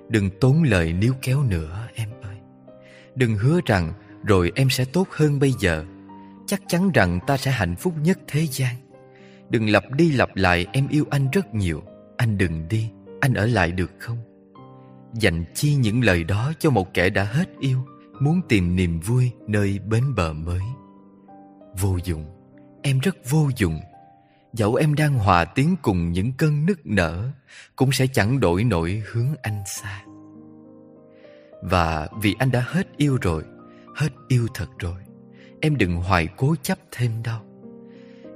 Đừng 0.09 0.29
tốn 0.41 0.63
lời 0.63 0.93
níu 0.93 1.13
kéo 1.21 1.43
nữa 1.43 1.87
em 1.95 2.09
ơi. 2.21 2.37
Đừng 3.15 3.35
hứa 3.35 3.59
rằng 3.65 3.93
Rồi 4.23 4.51
em 4.55 4.69
sẽ 4.69 4.85
tốt 4.85 5.07
hơn 5.11 5.39
bây 5.39 5.53
giờ. 5.59 5.85
Chắc 6.47 6.61
chắn 6.67 6.91
rằng 6.91 7.19
ta 7.27 7.37
sẽ 7.37 7.51
hạnh 7.51 7.75
phúc 7.75 7.93
nhất 8.01 8.19
thế 8.27 8.47
gian. 8.51 8.75
Đừng 9.53 9.69
lặp 9.69 9.91
đi 9.91 10.11
lặp 10.11 10.35
lại, 10.35 10.67
em 10.73 10.87
yêu 10.87 11.05
anh 11.09 11.27
rất 11.31 11.53
nhiều. 11.53 11.83
Anh 12.17 12.37
đừng 12.37 12.67
đi, 12.69 12.89
Anh 13.21 13.33
ở 13.33 13.45
lại 13.45 13.71
được 13.71 13.91
không? 13.99 14.17
Dành 15.13 15.45
chi 15.53 15.75
những 15.75 16.03
lời 16.03 16.23
đó 16.23 16.53
cho 16.59 16.69
một 16.69 16.93
kẻ 16.93 17.09
đã 17.09 17.23
hết 17.23 17.49
yêu, 17.59 17.85
Muốn 18.19 18.41
tìm 18.49 18.75
niềm 18.75 18.99
vui 18.99 19.31
nơi 19.47 19.79
bến 19.79 20.15
bờ 20.15 20.33
mới. 20.33 20.61
Vô 21.79 21.97
dụng, 22.03 22.25
Em 22.81 22.99
rất 22.99 23.15
vô 23.29 23.49
dụng. 23.55 23.79
Dẫu 24.53 24.75
em 24.75 24.93
đang 24.93 25.13
hòa 25.13 25.45
tiếng 25.45 25.75
cùng 25.81 26.11
những 26.11 26.31
cơn 26.37 26.65
nức 26.65 26.85
nở, 26.85 27.29
Cũng 27.75 27.91
sẽ 27.91 28.07
chẳng 28.07 28.39
đổi 28.39 28.63
nổi 28.63 29.03
hướng 29.11 29.35
anh 29.41 29.63
xa. 29.65 30.03
Và 31.61 32.07
vì 32.21 32.35
anh 32.39 32.51
đã 32.51 32.63
hết 32.67 32.87
yêu 32.97 33.17
rồi, 33.21 33.43
Hết 33.95 34.09
yêu 34.27 34.47
thật 34.53 34.67
rồi, 34.79 35.01
Em 35.61 35.77
đừng 35.77 35.95
hoài 35.95 36.27
cố 36.37 36.55
chấp 36.61 36.77
thêm 36.91 37.23
đâu. 37.23 37.52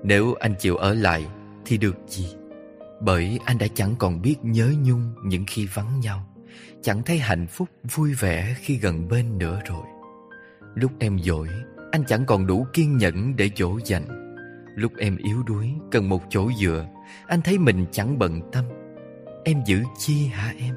Nếu 0.07 0.33
anh 0.33 0.53
chịu 0.59 0.75
ở 0.75 0.93
lại 0.93 1.25
Thì 1.65 1.77
được 1.77 1.95
gì? 2.07 2.35
Bởi 3.01 3.39
anh 3.45 3.57
đã 3.57 3.67
chẳng 3.75 3.95
còn 3.99 4.21
biết 4.21 4.35
nhớ 4.43 4.73
nhung 4.83 5.13
Những 5.23 5.43
khi 5.47 5.67
vắng 5.73 5.99
nhau, 5.99 6.25
Chẳng 6.81 7.03
thấy 7.03 7.17
hạnh 7.17 7.47
phúc 7.47 7.69
vui 7.95 8.13
vẻ 8.13 8.55
Khi 8.59 8.77
gần 8.77 9.07
bên 9.07 9.37
nữa 9.37 9.61
rồi. 9.65 9.85
Lúc 10.75 10.91
em 10.99 11.19
dỗi, 11.19 11.47
Anh 11.91 12.03
chẳng 12.07 12.25
còn 12.25 12.47
đủ 12.47 12.65
kiên 12.73 12.97
nhẫn 12.97 13.35
để 13.35 13.49
dỗ 13.55 13.79
dành. 13.85 14.35
Lúc 14.75 14.91
em 14.97 15.17
yếu 15.17 15.43
đuối, 15.43 15.73
Cần 15.91 16.09
một 16.09 16.23
chỗ 16.29 16.51
dựa, 16.61 16.85
Anh 17.27 17.41
thấy 17.41 17.57
mình 17.57 17.85
chẳng 17.91 18.19
bận 18.19 18.41
tâm. 18.51 18.65
Em 19.43 19.61
giữ 19.65 19.83
chi 19.97 20.27
hả 20.27 20.53
em? 20.59 20.75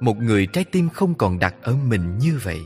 Một 0.00 0.16
người 0.16 0.46
trái 0.46 0.64
tim 0.64 0.88
không 0.88 1.14
còn 1.14 1.38
đặt 1.38 1.54
ở 1.62 1.76
mình 1.88 2.18
như 2.18 2.38
vậy. 2.42 2.60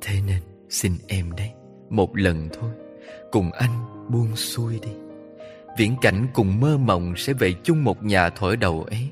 Thế 0.00 0.14
nên, 0.26 0.42
xin 0.68 0.92
em 1.08 1.32
đấy, 1.36 1.50
Một 1.90 2.16
lần 2.16 2.48
thôi. 2.52 2.70
Cùng 3.32 3.52
anh 3.52 3.99
buông 4.12 4.36
xuôi 4.36 4.78
đi. 4.82 4.92
Viễn 5.78 5.96
cảnh 6.02 6.26
cùng 6.34 6.60
mơ 6.60 6.78
mộng 6.78 7.14
Sẽ 7.16 7.32
về 7.32 7.52
chung 7.62 7.84
một 7.84 8.04
nhà 8.04 8.30
thổi 8.30 8.56
đầu 8.56 8.86
ấy. 8.90 9.08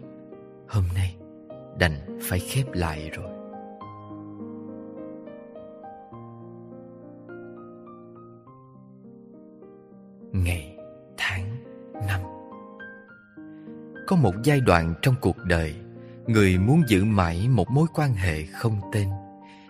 Hôm 0.68 0.84
nay 0.94 1.16
đành 1.78 2.18
phải 2.22 2.38
khép 2.38 2.66
lại 2.72 3.10
rồi. 3.12 3.30
Ngày, 10.32 10.76
tháng, 11.16 11.44
năm. 12.06 12.20
Có 14.06 14.16
một 14.16 14.34
giai 14.44 14.60
đoạn 14.60 14.94
trong 15.02 15.14
cuộc 15.20 15.36
đời 15.44 15.74
Người 16.28 16.58
muốn 16.58 16.82
giữ 16.88 17.04
mãi 17.04 17.48
một 17.48 17.70
mối 17.70 17.86
quan 17.94 18.14
hệ 18.14 18.44
không 18.46 18.80
tên. 18.92 19.08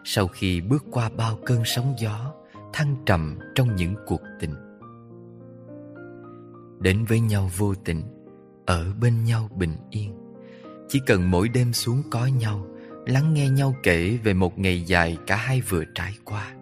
Sau 0.05 0.27
khi 0.27 0.61
bước 0.61 0.85
qua 0.91 1.11
bao 1.17 1.39
cơn 1.47 1.63
sóng 1.65 1.95
gió 1.99 2.35
Thăng 2.73 2.97
trầm 3.07 3.39
trong 3.55 3.77
những 3.77 3.95
cuộc 4.07 4.23
tình. 4.41 4.68
Đến 6.81 7.05
với 7.09 7.21
nhau 7.21 7.51
vô 7.57 7.75
tình, 7.75 8.03
Ở 8.67 8.93
bên 9.01 9.25
nhau 9.25 9.49
bình 9.57 9.77
yên. 9.91 10.15
Chỉ 10.89 11.01
cần 11.07 11.31
mỗi 11.31 11.49
đêm 11.49 11.73
xuống 11.73 12.03
có 12.11 12.27
nhau, 12.27 12.67
Lắng 13.07 13.35
nghe 13.35 13.49
nhau 13.49 13.75
kể 13.83 14.19
về 14.25 14.35
một 14.35 14.59
ngày 14.59 14.83
dài 14.83 15.19
cả 15.27 15.37
hai 15.37 15.61
vừa 15.61 15.85
trải 15.95 16.13
qua. 16.25 16.55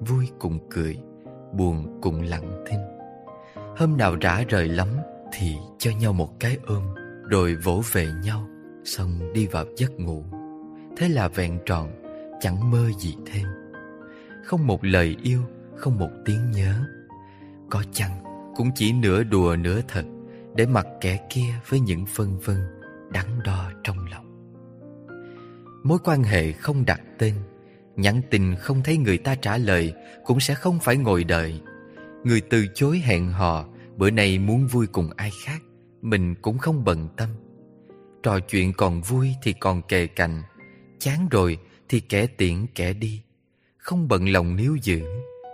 Vui 0.00 0.28
cùng 0.38 0.58
cười, 0.70 0.98
Buồn 1.52 2.00
cùng 2.02 2.22
lặng 2.22 2.64
thinh. 2.66 2.80
Hôm 3.76 3.96
nào 3.96 4.16
rã 4.20 4.44
rời 4.48 4.68
lắm 4.68 4.88
Thì 5.32 5.56
cho 5.78 5.90
nhau 6.00 6.12
một 6.12 6.40
cái 6.40 6.58
ôm, 6.66 6.82
Rồi 7.22 7.54
vỗ 7.54 7.82
về 7.92 8.08
nhau, 8.24 8.48
Xong 8.84 9.32
đi 9.32 9.46
vào 9.46 9.64
giấc 9.76 10.00
ngủ. 10.00 10.24
Thế 10.96 11.08
là 11.08 11.28
vẹn 11.28 11.58
tròn, 11.66 11.90
Chẳng 12.40 12.70
mơ 12.70 12.90
gì 12.98 13.16
thêm. 13.26 13.46
Không 14.44 14.66
một 14.66 14.84
lời 14.84 15.16
yêu, 15.22 15.40
Không 15.76 15.98
một 15.98 16.10
tiếng 16.24 16.50
nhớ. 16.50 16.84
Có 17.70 17.82
chăng 17.92 18.27
cũng 18.58 18.70
chỉ 18.74 18.92
nửa 18.92 19.22
đùa 19.22 19.56
nửa 19.56 19.80
thật 19.88 20.04
Để 20.54 20.66
mặc 20.66 20.86
kẻ 21.00 21.26
kia 21.30 21.54
với 21.68 21.80
những 21.80 22.06
phân 22.06 22.38
vân 22.38 22.56
Đắn 23.12 23.26
đo 23.44 23.70
trong 23.84 23.96
lòng. 24.10 24.54
Mối 25.84 25.98
quan 26.04 26.22
hệ 26.22 26.52
không 26.52 26.84
đặt 26.84 27.00
tên, 27.18 27.34
Nhắn 27.96 28.20
tin 28.30 28.54
không 28.54 28.82
thấy 28.84 28.96
người 28.96 29.18
ta 29.18 29.34
trả 29.34 29.56
lời 29.56 29.94
Cũng 30.24 30.40
sẽ 30.40 30.54
không 30.54 30.78
phải 30.82 30.96
ngồi 30.96 31.24
đợi. 31.24 31.60
Người 32.24 32.40
từ 32.40 32.66
chối 32.74 32.98
hẹn 32.98 33.32
hò, 33.32 33.66
Bữa 33.96 34.10
nay 34.10 34.38
muốn 34.38 34.66
vui 34.66 34.86
cùng 34.86 35.10
ai 35.16 35.30
khác, 35.44 35.62
Mình 36.02 36.34
cũng 36.34 36.58
không 36.58 36.84
bận 36.84 37.08
tâm. 37.16 37.28
Trò 38.22 38.40
chuyện 38.40 38.72
còn 38.72 39.02
vui 39.02 39.34
thì 39.42 39.52
còn 39.52 39.82
kề 39.82 40.06
cạnh 40.06 40.42
Chán 40.98 41.28
rồi 41.30 41.58
thì 41.88 42.00
kẻ 42.00 42.26
tiễn 42.26 42.66
kẻ 42.74 42.92
đi. 42.92 43.22
Không 43.76 44.08
bận 44.08 44.28
lòng 44.28 44.56
níu 44.56 44.76
giữ, 44.82 45.02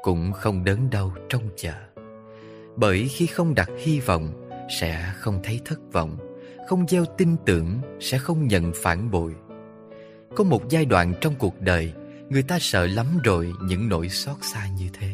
Cũng 0.02 0.32
không 0.32 0.64
đớn 0.64 0.90
đau 0.90 1.16
trong 1.28 1.43
chờ. 1.56 1.93
Bởi 2.76 3.09
khi 3.09 3.26
không 3.26 3.55
đặt 3.55 3.70
hy 3.78 4.01
vọng, 4.01 4.40
Sẽ 4.80 5.12
không 5.16 5.40
thấy 5.44 5.60
thất 5.64 5.92
vọng. 5.92 6.16
Không 6.68 6.88
gieo 6.88 7.05
tin 7.18 7.36
tưởng, 7.46 7.80
Sẽ 8.01 8.18
không 8.18 8.48
nhận 8.48 8.72
phản 8.82 9.10
bội. 9.10 9.34
Có 10.36 10.44
một 10.44 10.68
giai 10.68 10.84
đoạn 10.84 11.14
trong 11.20 11.34
cuộc 11.38 11.60
đời, 11.60 11.92
Người 12.28 12.42
ta 12.42 12.59
sợ 12.60 12.86
lắm 12.86 13.06
rồi 13.24 13.52
những 13.62 13.88
nỗi 13.88 14.09
xót 14.09 14.36
xa 14.40 14.68
như 14.78 14.88
thế. 14.92 15.09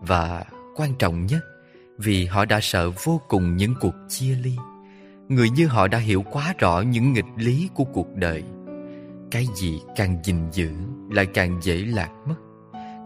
Và 0.00 0.44
quan 0.76 0.94
trọng 0.98 1.26
nhất, 1.26 1.44
Vì 1.98 2.26
họ 2.26 2.44
đã 2.44 2.60
sợ 2.62 2.90
vô 3.04 3.20
cùng 3.28 3.56
những 3.56 3.74
cuộc 3.80 3.94
chia 4.08 4.34
ly. 4.42 4.56
Người 5.28 5.50
như 5.50 5.66
họ 5.66 5.88
đã 5.88 5.98
hiểu 5.98 6.22
quá 6.22 6.54
rõ 6.58 6.80
những 6.80 7.12
nghịch 7.12 7.24
lý 7.36 7.68
của 7.74 7.84
cuộc 7.84 8.14
đời. 8.14 8.42
Cái 9.30 9.46
gì 9.56 9.80
càng 9.96 10.18
gìn 10.24 10.36
giữ, 10.52 10.70
lại 11.10 11.26
càng 11.26 11.60
dễ 11.62 11.76
lạc 11.76 12.10
mất. 12.28 12.36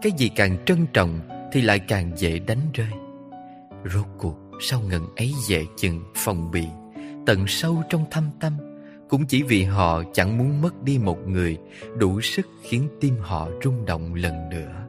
Cái 0.01 0.11
gì 0.17 0.29
càng 0.35 0.57
trân 0.65 0.85
trọng, 0.93 1.19
thì 1.51 1.61
lại 1.61 1.79
càng 1.79 2.11
dễ 2.17 2.39
đánh 2.39 2.61
rơi. 2.73 3.04
Rốt 3.93 4.05
cuộc, 4.17 4.35
sau 4.59 4.81
ngần 4.81 5.15
ấy 5.15 5.33
dè 5.47 5.63
chừng, 5.77 6.01
phòng 6.15 6.51
bị, 6.51 6.65
Tận 7.25 7.47
sâu 7.47 7.83
trong 7.89 8.05
thâm 8.11 8.29
tâm, 8.39 8.53
Cũng 9.09 9.25
chỉ 9.25 9.43
vì 9.43 9.63
họ 9.63 10.03
chẳng 10.13 10.37
muốn 10.37 10.61
mất 10.61 10.83
đi 10.83 10.97
một 10.97 11.27
người, 11.27 11.57
Đủ 11.97 12.21
sức 12.21 12.47
khiến 12.61 12.87
tim 13.01 13.15
họ 13.19 13.49
rung 13.63 13.85
động 13.85 14.13
lần 14.13 14.49
nữa. 14.49 14.85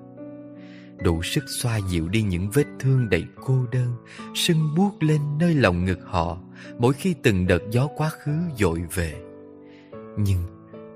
Đủ 1.03 1.23
sức 1.23 1.45
xoa 1.61 1.81
dịu 1.91 2.09
đi 2.09 2.23
những 2.23 2.51
vết 2.51 2.65
thương 2.81 3.09
đầy 3.11 3.25
cô 3.45 3.67
đơn, 3.73 3.93
Sưng 4.35 4.75
buốt 4.77 4.93
lên 5.01 5.21
nơi 5.39 5.55
lòng 5.55 5.85
ngực 5.85 5.99
họ 6.05 6.39
Mỗi 6.79 6.93
khi 6.93 7.15
từng 7.23 7.47
đợt 7.47 7.63
gió 7.71 7.87
quá 7.87 8.11
khứ 8.11 8.33
dội 8.59 8.83
về. 8.95 9.15
Nhưng, 10.19 10.43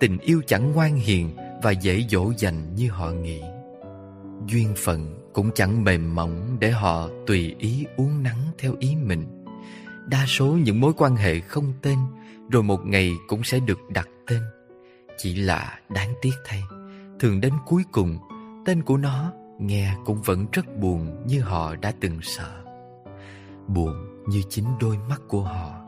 tình 0.01 0.19
yêu 0.19 0.43
chẳng 0.47 0.73
ngoan 0.73 0.97
hiền 0.97 1.31
Và 1.63 1.71
dễ 1.71 2.05
dỗ 2.11 2.33
dành 2.39 2.75
như 2.75 2.91
họ 2.91 3.11
nghĩ. 3.11 3.41
Duyên 4.47 4.73
phận 4.77 5.20
cũng 5.33 5.51
chẳng 5.55 5.85
mềm 5.85 6.15
mỏng 6.15 6.57
để 6.61 6.71
họ 6.71 7.09
tùy 7.27 7.55
ý 7.59 7.87
uống 7.97 8.23
nắng 8.23 8.41
theo 8.59 8.75
ý 8.79 8.97
mình. 8.97 9.45
Đa 10.07 10.25
số 10.27 10.47
những 10.47 10.81
mối 10.81 10.93
quan 10.97 11.17
hệ 11.17 11.41
không 11.41 11.73
tên 11.83 11.99
rồi 12.51 12.63
một 12.63 12.87
ngày 12.87 13.13
cũng 13.29 13.45
sẽ 13.45 13.61
được 13.61 13.79
đặt 13.89 14.09
tên. 14.27 14.43
Chỉ 15.19 15.35
là 15.35 15.79
đáng 15.89 16.15
tiếc 16.23 16.33
thay, 16.45 16.63
thường 17.21 17.41
đến 17.41 17.53
cuối 17.67 17.83
cùng 17.93 18.19
tên 18.67 18.83
của 18.83 18.97
nó 18.97 19.33
nghe 19.59 19.95
cũng 20.05 20.23
vẫn 20.23 20.47
rất 20.53 20.77
buồn 20.77 21.27
như 21.27 21.41
họ 21.41 21.77
đã 21.77 21.93
từng 22.01 22.19
sợ. 22.23 22.63
Buồn 23.67 23.95
như 24.29 24.43
chính 24.49 24.67
đôi 24.81 24.99
mắt 25.09 25.21
của 25.29 25.43
họ 25.43 25.81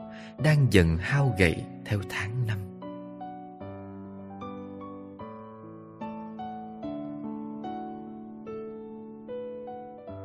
đang 0.43 0.67
dần 0.73 0.97
hao 0.97 1.35
gầy 1.39 1.63
theo 1.85 1.99
tháng 2.09 2.47
năm. 2.47 2.57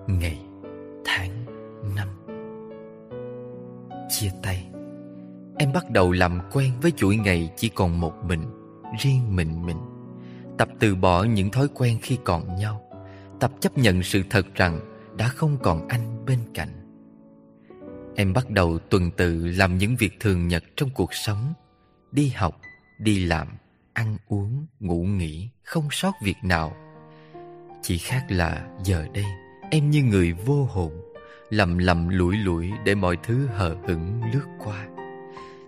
Ngày, 0.08 0.38
tháng, 1.04 1.44
năm. 1.96 2.08
Chia 4.08 4.30
tay. 4.42 4.68
Em 5.58 5.72
bắt 5.72 5.90
đầu 5.90 6.12
làm 6.12 6.40
quen 6.52 6.72
với 6.82 6.92
chuỗi 6.96 7.16
ngày 7.16 7.50
chỉ 7.56 7.68
còn 7.68 8.00
một 8.00 8.14
mình 8.24 8.42
Riêng 8.98 9.36
mình 9.36 9.66
mình. 9.66 9.78
Tập 10.58 10.68
từ 10.78 10.94
bỏ 10.94 11.24
những 11.24 11.50
thói 11.50 11.68
quen 11.74 11.98
khi 12.02 12.18
còn 12.24 12.56
nhau. 12.56 12.82
Tập 13.40 13.52
chấp 13.60 13.78
nhận 13.78 14.02
sự 14.02 14.22
thật 14.30 14.46
rằng 14.54 14.80
Đã 15.16 15.28
không 15.28 15.58
còn 15.62 15.88
anh 15.88 16.24
bên 16.26 16.38
cạnh. 16.54 16.68
Em 18.16 18.32
bắt 18.32 18.50
đầu 18.50 18.78
tuần 18.78 19.10
tự 19.10 19.46
làm 19.46 19.78
những 19.78 19.96
việc 19.96 20.20
thường 20.20 20.48
nhật 20.48 20.64
trong 20.76 20.90
cuộc 20.94 21.14
sống. 21.14 21.52
Đi 22.12 22.28
học, 22.28 22.60
đi 22.98 23.24
làm, 23.24 23.48
ăn 23.92 24.16
uống, 24.28 24.66
ngủ 24.80 25.04
nghỉ 25.04 25.48
Không 25.62 25.88
sót 25.90 26.12
việc 26.22 26.36
nào. 26.42 26.76
Chỉ 27.82 27.98
khác 27.98 28.24
là 28.28 28.68
giờ 28.84 29.06
đây. 29.14 29.24
Em 29.70 29.90
như 29.90 30.02
người 30.02 30.32
vô 30.32 30.64
hồn, 30.64 30.92
Lầm 31.50 31.78
lầm 31.78 32.08
lủi 32.08 32.36
lủi 32.36 32.70
để 32.84 32.94
mọi 32.94 33.16
thứ 33.22 33.46
hờ 33.46 33.76
hững 33.86 34.20
lướt 34.32 34.46
qua. 34.64 34.86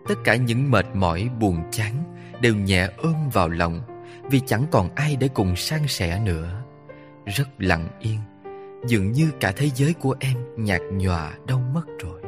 Tất 0.08 0.14
cả 0.24 0.36
những 0.36 0.70
mệt 0.70 0.86
mỏi, 0.94 1.30
buồn 1.40 1.62
chán 1.70 1.94
Đều 2.40 2.56
nhẹ 2.56 2.88
ôm 2.96 3.14
vào 3.32 3.48
lòng, 3.48 3.80
Vì 4.30 4.40
chẳng 4.40 4.64
còn 4.70 4.94
ai 4.94 5.16
để 5.16 5.28
cùng 5.28 5.56
san 5.56 5.86
sẻ 5.86 6.20
nữa. 6.24 6.62
Rất 7.26 7.48
lặng 7.58 7.88
yên, 8.00 8.18
Dường 8.86 9.12
như 9.12 9.30
cả 9.40 9.52
thế 9.56 9.68
giới 9.74 9.94
của 9.94 10.14
em 10.20 10.36
nhạt 10.56 10.80
nhòa 10.92 11.32
đâu 11.46 11.60
mất 11.74 11.84
rồi. 11.98 12.20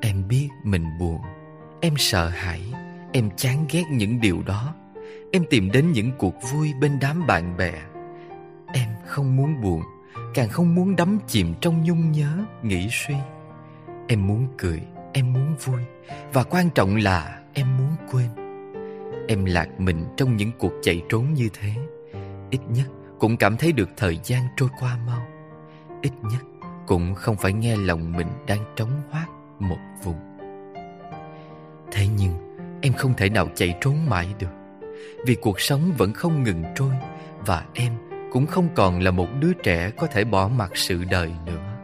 Em 0.00 0.28
biết 0.28 0.48
mình 0.64 0.84
buồn, 1.00 1.20
Em 1.80 1.94
sợ 1.96 2.28
hãi, 2.28 2.60
Em 3.12 3.30
chán 3.36 3.66
ghét 3.70 3.84
những 3.90 4.20
điều 4.20 4.42
đó. 4.46 4.74
Em 5.32 5.44
tìm 5.50 5.70
đến 5.70 5.92
những 5.92 6.10
cuộc 6.18 6.34
vui 6.52 6.72
bên 6.80 6.98
đám 7.00 7.26
bạn 7.26 7.56
bè 7.56 7.72
không 9.18 9.36
muốn 9.36 9.60
buồn 9.60 9.82
Càng 10.34 10.48
không 10.48 10.74
muốn 10.74 10.96
đắm 10.96 11.18
chìm 11.26 11.54
trong 11.60 11.84
nhung 11.84 12.12
nhớ, 12.12 12.44
nghĩ 12.62 12.88
suy. 12.90 13.14
Em 14.08 14.26
muốn 14.26 14.48
cười, 14.58 14.82
em 15.12 15.32
muốn 15.32 15.56
vui 15.64 15.80
Và 16.32 16.42
quan 16.42 16.70
trọng 16.70 16.96
là 16.96 17.38
em 17.54 17.76
muốn 17.76 17.90
quên. 18.12 18.28
Em 19.28 19.44
lạc 19.44 19.80
mình 19.80 20.04
trong 20.16 20.36
những 20.36 20.50
cuộc 20.58 20.72
chạy 20.82 21.02
trốn 21.08 21.34
như 21.34 21.48
thế. 21.60 21.70
Ít 22.50 22.60
nhất 22.68 22.86
cũng 23.18 23.36
cảm 23.36 23.56
thấy 23.56 23.72
được 23.72 23.88
thời 23.96 24.18
gian 24.24 24.42
trôi 24.56 24.68
qua 24.80 24.98
mau. 25.06 25.26
Ít 26.02 26.12
nhất 26.22 26.42
cũng 26.86 27.14
không 27.14 27.36
phải 27.36 27.52
nghe 27.52 27.76
lòng 27.76 28.12
mình 28.12 28.28
đang 28.46 28.64
trống 28.76 29.02
hoác 29.10 29.28
một 29.58 29.78
vùng. 30.04 30.38
Thế 31.92 32.06
nhưng 32.18 32.56
em 32.82 32.92
không 32.92 33.14
thể 33.16 33.30
nào 33.30 33.48
chạy 33.54 33.74
trốn 33.80 33.96
mãi 34.08 34.34
được 34.38 34.52
Vì 35.26 35.34
cuộc 35.34 35.60
sống 35.60 35.92
vẫn 35.98 36.12
không 36.12 36.42
ngừng 36.42 36.64
trôi 36.76 36.92
Và 37.46 37.64
em 37.74 37.92
cũng 38.32 38.46
không 38.46 38.68
còn 38.74 39.00
là 39.00 39.10
một 39.10 39.28
đứa 39.40 39.52
trẻ 39.52 39.90
có 39.90 40.06
thể 40.06 40.24
bỏ 40.24 40.48
mặc 40.48 40.70
sự 40.74 41.04
đời 41.04 41.32
nữa. 41.46 41.76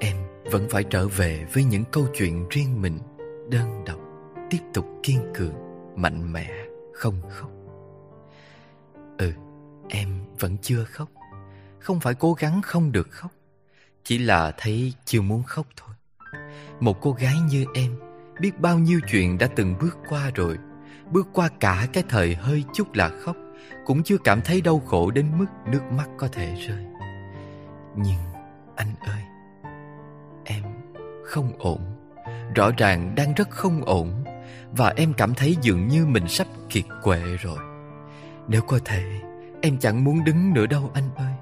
Em 0.00 0.16
vẫn 0.44 0.68
phải 0.70 0.84
trở 0.84 1.08
về 1.08 1.46
với 1.52 1.64
những 1.64 1.84
câu 1.92 2.06
chuyện 2.14 2.48
riêng 2.48 2.82
mình, 2.82 2.98
đơn 3.50 3.84
độc, 3.84 3.98
tiếp 4.50 4.58
tục 4.74 4.86
kiên 5.02 5.32
cường, 5.34 5.54
mạnh 5.96 6.32
mẽ, 6.32 6.50
không 6.92 7.14
khóc. 7.30 7.50
Ừ, 9.18 9.32
em 9.88 10.08
vẫn 10.38 10.56
chưa 10.62 10.84
khóc. 10.84 11.08
Không 11.78 12.00
phải 12.00 12.14
cố 12.14 12.32
gắng 12.32 12.62
không 12.62 12.92
được 12.92 13.10
khóc, 13.10 13.30
chỉ 14.04 14.18
là 14.18 14.52
thấy 14.58 14.92
chưa 15.04 15.20
muốn 15.20 15.42
khóc 15.42 15.66
thôi. 15.76 15.94
Một 16.80 17.00
cô 17.00 17.12
gái 17.12 17.34
như 17.50 17.66
em 17.74 17.94
biết 18.40 18.60
bao 18.60 18.78
nhiêu 18.78 19.00
chuyện 19.10 19.38
đã 19.38 19.46
từng 19.56 19.74
bước 19.80 19.98
qua 20.08 20.30
rồi, 20.34 20.58
bước 21.10 21.26
qua 21.32 21.48
cả 21.60 21.88
cái 21.92 22.04
thời 22.08 22.34
hơi 22.34 22.64
chút 22.74 22.94
là 22.94 23.08
khóc 23.08 23.36
cũng 23.84 24.02
chưa 24.02 24.18
cảm 24.18 24.40
thấy 24.42 24.60
đau 24.60 24.78
khổ 24.86 25.10
đến 25.10 25.38
mức 25.38 25.46
nước 25.66 25.82
mắt 25.90 26.08
có 26.18 26.28
thể 26.32 26.54
rơi. 26.54 26.84
Nhưng 27.96 28.20
anh 28.76 28.94
ơi, 29.00 29.22
em 30.44 30.62
không 31.24 31.52
ổn. 31.58 31.80
Rõ 32.54 32.70
ràng 32.76 33.14
đang 33.14 33.34
rất 33.34 33.50
không 33.50 33.84
ổn 33.84 34.24
và 34.72 34.92
em 34.96 35.12
cảm 35.16 35.34
thấy 35.34 35.56
dường 35.62 35.88
như 35.88 36.06
mình 36.06 36.28
sắp 36.28 36.46
kiệt 36.68 36.84
quệ 37.02 37.22
rồi. 37.22 37.58
Nếu 38.48 38.62
có 38.62 38.78
thể, 38.84 39.20
em 39.62 39.78
chẳng 39.78 40.04
muốn 40.04 40.24
đứng 40.24 40.54
nữa 40.54 40.66
đâu 40.66 40.90
anh 40.94 41.10
ơi. 41.16 41.34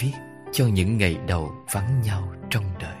Viết 0.00 0.12
cho 0.52 0.66
những 0.66 0.98
ngày 0.98 1.18
đầu 1.26 1.52
vắng 1.72 2.02
nhau 2.02 2.32
trong 2.50 2.64
đời. 2.80 2.99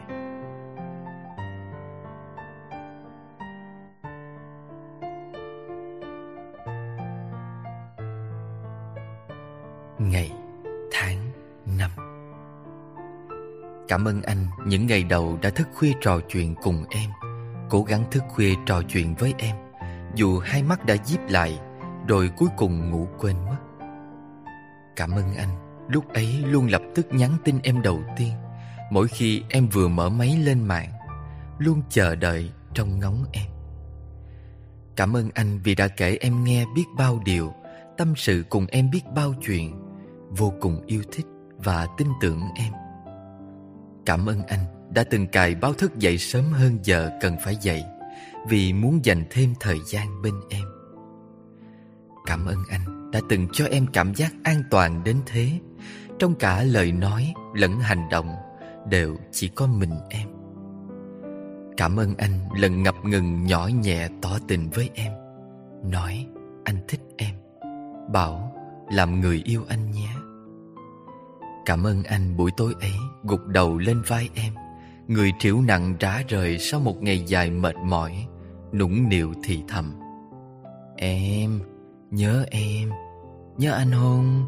Ngày, 10.08 10.32
tháng, 10.92 11.30
năm. 11.78 11.90
Cảm 13.88 14.04
ơn 14.04 14.22
anh 14.22 14.46
những 14.66 14.86
ngày 14.86 15.04
đầu 15.04 15.38
đã 15.42 15.50
thức 15.50 15.68
khuya 15.74 15.92
trò 16.00 16.20
chuyện 16.28 16.54
cùng 16.62 16.84
em 16.90 17.10
Cố 17.70 17.82
gắng 17.82 18.04
thức 18.10 18.22
khuya 18.28 18.54
trò 18.66 18.82
chuyện 18.88 19.14
với 19.14 19.34
em. 19.38 19.56
Dù 20.14 20.38
hai 20.38 20.62
mắt 20.62 20.84
đã 20.84 20.96
díp 21.04 21.20
lại 21.28 21.58
Rồi 22.08 22.30
cuối 22.36 22.48
cùng 22.56 22.90
ngủ 22.90 23.08
quên 23.18 23.36
mất. 23.44 23.56
Cảm 24.96 25.10
ơn 25.10 25.34
anh 25.34 25.84
Lúc 25.88 26.12
ấy 26.12 26.44
luôn 26.46 26.66
lập 26.66 26.82
tức 26.94 27.06
nhắn 27.10 27.30
tin 27.44 27.58
em 27.62 27.82
đầu 27.82 28.02
tiên. 28.16 28.32
Mỗi 28.90 29.08
khi 29.08 29.42
em 29.48 29.68
vừa 29.68 29.88
mở 29.88 30.08
máy 30.08 30.38
lên 30.44 30.64
mạng 30.64 30.90
Luôn 31.58 31.82
chờ 31.88 32.14
đợi 32.14 32.50
trong 32.74 32.98
ngóng 32.98 33.24
em. 33.32 33.46
Cảm 34.96 35.16
ơn 35.16 35.30
anh 35.34 35.60
vì 35.64 35.74
đã 35.74 35.88
kể 35.88 36.16
em 36.20 36.44
nghe 36.44 36.64
biết 36.74 36.84
bao 36.96 37.20
điều 37.24 37.52
Tâm 38.00 38.12
sự 38.16 38.44
cùng 38.48 38.66
em 38.66 38.90
biết 38.90 39.02
bao 39.14 39.34
chuyện 39.46 39.89
vô 40.30 40.52
cùng 40.60 40.80
yêu 40.86 41.02
thích 41.12 41.26
và 41.58 41.86
tin 41.96 42.08
tưởng 42.20 42.40
em. 42.56 42.72
Cảm 44.06 44.26
ơn 44.26 44.42
anh 44.42 44.60
đã 44.94 45.04
từng 45.10 45.26
cài 45.26 45.54
báo 45.54 45.72
thức 45.72 45.98
dậy 45.98 46.18
sớm 46.18 46.44
hơn 46.44 46.78
giờ 46.82 47.10
cần 47.20 47.36
phải 47.44 47.56
dậy 47.60 47.84
vì 48.48 48.72
muốn 48.72 49.04
dành 49.04 49.24
thêm 49.30 49.54
thời 49.60 49.78
gian 49.86 50.22
bên 50.22 50.34
em. 50.50 50.64
Cảm 52.26 52.46
ơn 52.46 52.58
anh 52.70 53.10
đã 53.10 53.20
từng 53.28 53.48
cho 53.52 53.64
em 53.64 53.86
cảm 53.92 54.14
giác 54.14 54.34
an 54.44 54.62
toàn 54.70 55.04
đến 55.04 55.16
thế. 55.26 55.60
Trong 56.18 56.34
cả 56.34 56.62
lời 56.62 56.92
nói 56.92 57.34
lẫn 57.54 57.80
hành 57.80 58.08
động 58.10 58.36
đều 58.88 59.16
chỉ 59.32 59.48
có 59.48 59.66
mình 59.66 59.94
em. 60.10 60.28
Cảm 61.76 61.96
ơn 61.96 62.14
anh 62.16 62.32
lần 62.56 62.82
ngập 62.82 62.94
ngừng 63.04 63.44
nhỏ 63.44 63.68
nhẹ 63.82 64.08
tỏ 64.22 64.38
tình 64.48 64.70
với 64.70 64.90
em. 64.94 65.12
Nói, 65.84 66.26
anh 66.64 66.76
thích 66.88 67.00
em. 67.16 67.34
Bảo 68.12 68.56
làm 68.92 69.20
người 69.20 69.42
yêu 69.44 69.64
anh 69.68 69.90
nhé. 69.90 70.08
Cảm 71.70 71.86
ơn 71.86 72.02
anh 72.02 72.36
buổi 72.36 72.50
tối 72.56 72.74
ấy 72.80 72.92
gục 73.22 73.46
đầu 73.46 73.78
lên 73.78 74.02
vai 74.06 74.28
em. 74.34 74.54
Người 75.08 75.32
triểu 75.38 75.60
nặng 75.60 75.96
rã 76.00 76.22
rời 76.28 76.58
sau 76.58 76.80
một 76.80 77.02
ngày 77.02 77.24
dài 77.26 77.50
mệt 77.50 77.76
mỏi 77.76 78.26
Nũng 78.72 79.08
nịu 79.08 79.34
thì 79.44 79.62
thầm. 79.68 79.94
Em, 80.96 81.60
nhớ 82.10 82.44
em, 82.50 82.90
nhớ 83.58 83.72
anh 83.72 83.90
không? 83.92 84.46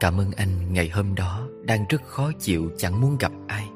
Cảm 0.00 0.20
ơn 0.20 0.32
anh 0.32 0.72
ngày 0.72 0.88
hôm 0.88 1.14
đó 1.14 1.48
đang 1.62 1.84
rất 1.88 2.02
khó 2.02 2.32
chịu 2.40 2.70
chẳng 2.78 3.00
muốn 3.00 3.18
gặp 3.18 3.32
ai. 3.48 3.68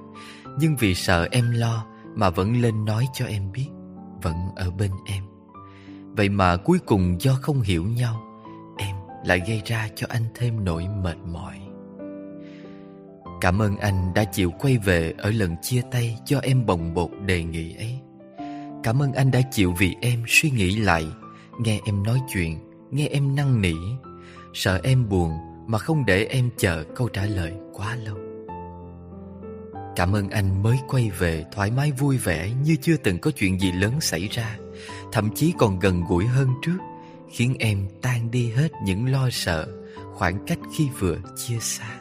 Nhưng 0.59 0.77
vì 0.77 0.95
sợ 0.95 1.29
em 1.31 1.51
lo 1.51 1.87
mà 2.15 2.31
vẫn 2.31 2.63
lên 2.63 2.85
nói 2.85 3.09
cho 3.13 3.27
em 3.27 3.53
biết 3.53 3.69
Vẫn 4.23 4.37
ở 4.57 4.71
bên 4.71 4.91
em. 5.07 5.25
Vậy 6.17 6.29
mà 6.29 6.57
cuối 6.57 6.79
cùng 6.87 7.21
do 7.21 7.39
không 7.43 7.61
hiểu 7.61 7.85
nhau 7.85 8.28
lại 9.25 9.43
gây 9.49 9.63
ra 9.65 9.89
cho 9.95 10.07
anh 10.11 10.23
thêm 10.35 10.65
nỗi 10.65 10.87
mệt 11.03 11.17
mỏi. 11.27 11.59
Cảm 13.41 13.63
ơn 13.63 13.77
anh 13.77 14.15
đã 14.15 14.25
chịu 14.25 14.51
quay 14.51 14.79
về 14.79 15.15
ở 15.19 15.31
lần 15.31 15.57
chia 15.63 15.83
tay 15.91 16.19
do 16.27 16.39
em 16.39 16.67
bồng 16.67 16.95
bột 16.95 17.11
đề 17.27 17.45
nghị 17.45 17.77
ấy. 17.77 17.99
Cảm 18.83 19.03
ơn 19.03 19.13
anh 19.13 19.31
đã 19.31 19.41
chịu 19.51 19.75
vì 19.79 19.97
em 20.01 20.23
suy 20.27 20.51
nghĩ 20.51 20.77
lại 20.77 21.07
Nghe 21.59 21.81
em 21.85 22.03
nói 22.03 22.21
chuyện, 22.29 22.59
nghe 22.91 23.07
em 23.07 23.35
năn 23.35 23.61
nỉ. 23.61 23.75
Sợ 24.55 24.81
em 24.83 25.09
buồn 25.09 25.33
mà 25.67 25.79
không 25.79 26.07
để 26.07 26.25
em 26.25 26.51
chờ 26.57 26.85
câu 26.97 27.09
trả 27.09 27.27
lời 27.27 27.53
quá 27.73 27.97
lâu. 27.97 28.17
Cảm 29.97 30.13
ơn 30.13 30.31
anh 30.31 30.63
mới 30.63 30.79
quay 30.89 31.11
về 31.19 31.45
thoải 31.53 31.71
mái 31.71 31.93
vui 31.93 32.19
vẻ 32.19 32.51
như 32.65 32.77
chưa 32.83 32.97
từng 32.97 33.19
có 33.19 33.31
chuyện 33.31 33.61
gì 33.61 33.73
lớn 33.73 34.01
xảy 34.01 34.29
ra 34.29 34.59
Thậm 35.13 35.31
chí 35.35 35.53
còn 35.59 35.79
gần 35.79 36.05
gũi 36.09 36.27
hơn 36.27 36.49
trước. 36.63 36.79
Khiến 37.31 37.55
em 37.59 37.79
tan 38.03 38.31
đi 38.31 38.51
hết 38.51 38.69
những 38.85 39.13
lo 39.13 39.29
sợ 39.31 39.67
Khoảng 40.15 40.45
cách 40.47 40.59
khi 40.77 40.89
vừa 40.99 41.17
chia 41.37 41.59
xa. 41.61 42.01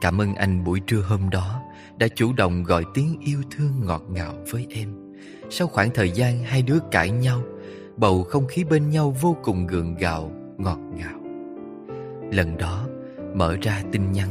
Cảm 0.00 0.20
ơn 0.20 0.34
anh 0.34 0.64
buổi 0.64 0.80
trưa 0.80 1.00
hôm 1.00 1.30
đó 1.30 1.62
Đã 1.98 2.08
chủ 2.08 2.32
động 2.32 2.64
gọi 2.64 2.84
tiếng 2.94 3.20
yêu 3.20 3.42
thương 3.50 3.72
ngọt 3.84 4.02
ngào 4.10 4.34
với 4.50 4.66
em. 4.70 5.14
Sau 5.50 5.66
khoảng 5.66 5.90
thời 5.94 6.10
gian 6.10 6.42
hai 6.44 6.62
đứa 6.62 6.78
cãi 6.90 7.10
nhau 7.10 7.42
Bầu 7.96 8.24
không 8.24 8.46
khí 8.46 8.64
bên 8.64 8.90
nhau 8.90 9.16
vô 9.20 9.36
cùng 9.42 9.66
gượng 9.66 9.94
gạo, 9.94 10.32
ngọt 10.58 10.78
ngào. 10.78 11.20
Lần 12.32 12.56
đó, 12.56 12.86
mở 13.34 13.56
ra 13.62 13.82
tin 13.92 14.12
nhắn 14.12 14.28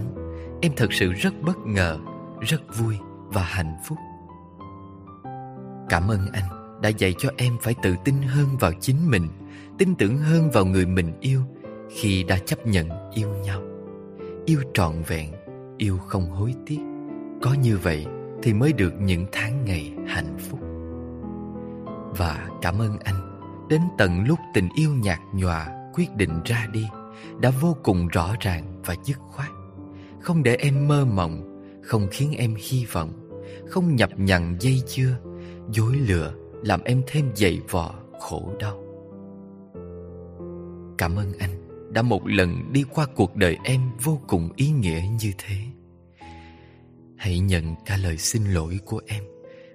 Em 0.61 0.71
thật 0.75 0.93
sự 0.93 1.11
rất 1.11 1.33
bất 1.41 1.57
ngờ, 1.65 1.97
rất 2.41 2.77
vui 2.77 2.95
và 3.27 3.43
hạnh 3.43 3.75
phúc. 3.85 3.97
Cảm 5.89 6.07
ơn 6.07 6.19
anh 6.33 6.54
đã 6.81 6.89
dạy 6.89 7.13
cho 7.17 7.29
em 7.37 7.57
phải 7.61 7.75
tự 7.83 7.95
tin 8.05 8.15
hơn 8.21 8.47
vào 8.59 8.71
chính 8.79 9.11
mình, 9.11 9.27
Tin 9.77 9.95
tưởng 9.95 10.17
hơn 10.17 10.51
vào 10.51 10.65
người 10.65 10.85
mình 10.85 11.13
yêu 11.19 11.41
Khi 11.89 12.23
đã 12.23 12.37
chấp 12.37 12.67
nhận 12.67 13.11
yêu 13.13 13.29
nhau. 13.29 13.61
Yêu 14.45 14.59
trọn 14.73 14.93
vẹn, 15.07 15.31
Yêu 15.77 15.97
không 15.97 16.29
hối 16.29 16.53
tiếc. 16.65 16.79
Có 17.41 17.53
như 17.53 17.77
vậy 17.77 18.05
thì 18.43 18.53
mới 18.53 18.73
được 18.73 18.93
những 19.01 19.25
tháng 19.31 19.65
ngày 19.65 19.93
hạnh 20.07 20.37
phúc. 20.49 20.59
Và 22.17 22.49
cảm 22.61 22.81
ơn 22.81 22.99
anh. 22.99 23.31
Đến 23.69 23.81
tận 23.97 24.25
lúc 24.27 24.39
tình 24.53 24.69
yêu 24.75 24.91
nhạt 24.91 25.19
nhòa 25.33 25.67
Quyết 25.93 26.15
định 26.15 26.41
ra 26.45 26.67
đi, 26.71 26.87
Đã 27.41 27.51
vô 27.61 27.77
cùng 27.83 28.07
rõ 28.07 28.35
ràng 28.39 28.81
và 28.85 28.95
dứt 29.03 29.17
khoát. 29.19 29.49
Không 30.21 30.43
để 30.43 30.55
em 30.55 30.87
mơ 30.87 31.05
mộng, 31.05 31.61
Không 31.83 32.07
khiến 32.11 32.33
em 32.37 32.55
hy 32.57 32.85
vọng, 32.91 33.13
Không 33.67 33.95
nhập 33.95 34.09
nhằng 34.17 34.55
dây 34.59 34.81
dưa, 34.87 35.17
Dối 35.71 35.95
lừa 35.95 36.33
làm 36.65 36.83
em 36.83 37.01
thêm 37.07 37.31
dày 37.35 37.61
vò 37.69 37.95
khổ 38.19 38.53
đau 38.59 38.83
Cảm 40.97 41.15
ơn 41.15 41.33
anh 41.39 41.67
đã 41.93 42.01
một 42.01 42.27
lần 42.27 42.73
đi 42.73 42.83
qua 42.93 43.05
cuộc 43.15 43.35
đời 43.35 43.57
em 43.63 43.81
vô 44.03 44.19
cùng 44.27 44.49
ý 44.55 44.69
nghĩa 44.69 45.03
như 45.21 45.31
thế. 45.37 45.55
Hãy 47.17 47.39
nhận 47.39 47.75
cả 47.85 47.97
lời 47.97 48.17
xin 48.17 48.43
lỗi 48.43 48.79
của 48.85 49.01
em 49.07 49.23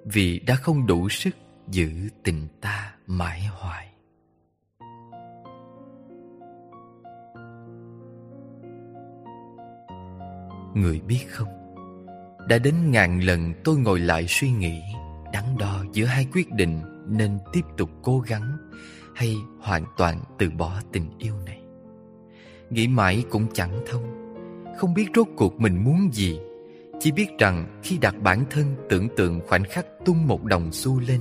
vì 0.05 0.39
đã 0.39 0.55
không 0.55 0.86
đủ 0.86 1.09
sức 1.09 1.36
giữ 1.69 1.91
tình 2.25 2.49
ta 2.60 2.94
mãi 3.07 3.41
hoài. 3.52 3.86
Người 10.75 11.01
biết 11.01 11.20
không, 11.28 11.49
đã 12.49 12.59
đến 12.59 12.91
ngàn 12.91 13.20
lần 13.20 13.55
tôi 13.65 13.77
ngồi 13.77 14.01
lại 14.01 14.25
suy 14.28 14.51
nghĩ, 14.51 14.81
đắn 15.33 15.44
đo 15.59 15.84
giữa 15.92 16.05
hai 16.05 16.26
quyết 16.33 16.52
định 16.52 16.81
nên 17.07 17.39
tiếp 17.52 17.65
tục 17.76 17.91
cố 18.02 18.20
gắng 18.20 18.57
hay 19.15 19.36
hoàn 19.60 19.84
toàn 19.97 20.23
từ 20.39 20.50
bỏ 20.50 20.81
tình 20.92 21.18
yêu 21.18 21.34
này. 21.47 21.60
Nghĩ 22.70 22.89
mãi 22.89 23.25
cũng 23.31 23.47
chẳng 23.52 23.81
thông 23.86 24.02
Không 24.78 24.94
biết 24.94 25.07
rốt 25.15 25.26
cuộc 25.36 25.60
mình 25.60 25.84
muốn 25.84 26.12
gì 26.12 26.41
Chỉ 27.00 27.12
biết 27.12 27.28
rằng 27.39 27.81
khi 27.83 27.99
đặt 27.99 28.15
bản 28.23 28.44
thân 28.50 28.75
tưởng 28.89 29.09
tượng 29.17 29.41
khoảnh 29.49 29.65
khắc 29.65 29.86
tung 30.05 30.26
một 30.26 30.44
đồng 30.44 30.73
xu 30.73 31.00
lên 31.00 31.20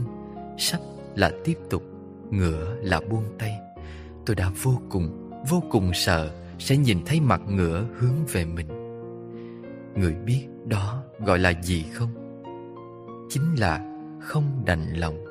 Sắp 0.57 0.79
là 1.15 1.31
tiếp 1.43 1.57
tục 1.69 1.83
Ngựa 2.31 2.75
là 2.81 3.01
buông 3.09 3.23
tay 3.39 3.51
Tôi 4.25 4.35
đã 4.35 4.51
vô 4.63 4.81
cùng, 4.89 5.31
vô 5.49 5.63
cùng 5.71 5.91
sợ 5.93 6.31
Sẽ 6.59 6.77
nhìn 6.77 6.99
thấy 7.05 7.21
mặt 7.21 7.41
ngựa 7.47 7.85
hướng 7.97 8.25
về 8.31 8.45
mình 8.45 8.67
Người 9.95 10.13
biết 10.25 10.47
đó 10.65 11.03
gọi 11.19 11.39
là 11.39 11.53
gì 11.61 11.85
không? 11.93 12.09
Chính 13.29 13.59
là 13.59 13.88
không 14.19 14.64
đành 14.65 14.93
lòng 14.93 15.25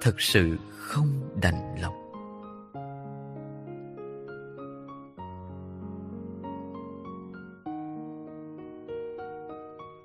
Thật 0.00 0.20
sự 0.20 0.56
không 0.78 1.08
đành 1.42 1.82
lòng 1.82 2.00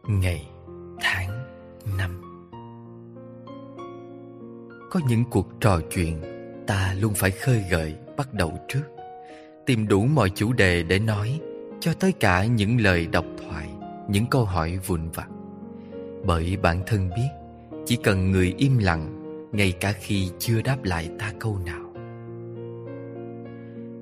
ngày, 0.08 0.48
tháng, 1.02 1.30
năm. 1.98 2.22
Có 4.92 5.00
những 5.08 5.24
cuộc 5.30 5.48
trò 5.60 5.80
chuyện 5.92 6.22
ta 6.68 6.96
luôn 7.00 7.14
phải 7.14 7.32
khơi 7.32 7.64
gợi 7.72 7.96
bắt 8.18 8.34
đầu 8.34 8.60
trước. 8.68 8.84
Tìm 9.66 9.88
đủ 9.88 10.06
mọi 10.06 10.30
chủ 10.30 10.54
đề 10.54 10.84
để 10.84 11.00
nói, 11.00 11.40
cho 11.80 11.94
tới 11.94 12.12
cả 12.12 12.46
những 12.46 12.82
lời 12.82 13.08
độc 13.08 13.26
thoại, 13.38 13.70
những 14.10 14.26
câu 14.26 14.46
hỏi 14.46 14.80
vụn 14.88 15.10
vặt. 15.10 15.28
Bởi 16.26 16.58
bản 16.62 16.84
thân 16.86 17.10
biết, 17.10 17.30
chỉ 17.86 17.96
cần 17.96 18.32
người 18.32 18.54
im 18.58 18.78
lặng, 18.78 19.22
ngay 19.52 19.72
cả 19.72 19.92
khi 19.92 20.30
chưa 20.40 20.62
đáp 20.62 20.84
lại 20.84 21.10
ta 21.20 21.34
câu 21.40 21.60
nào. 21.66 21.94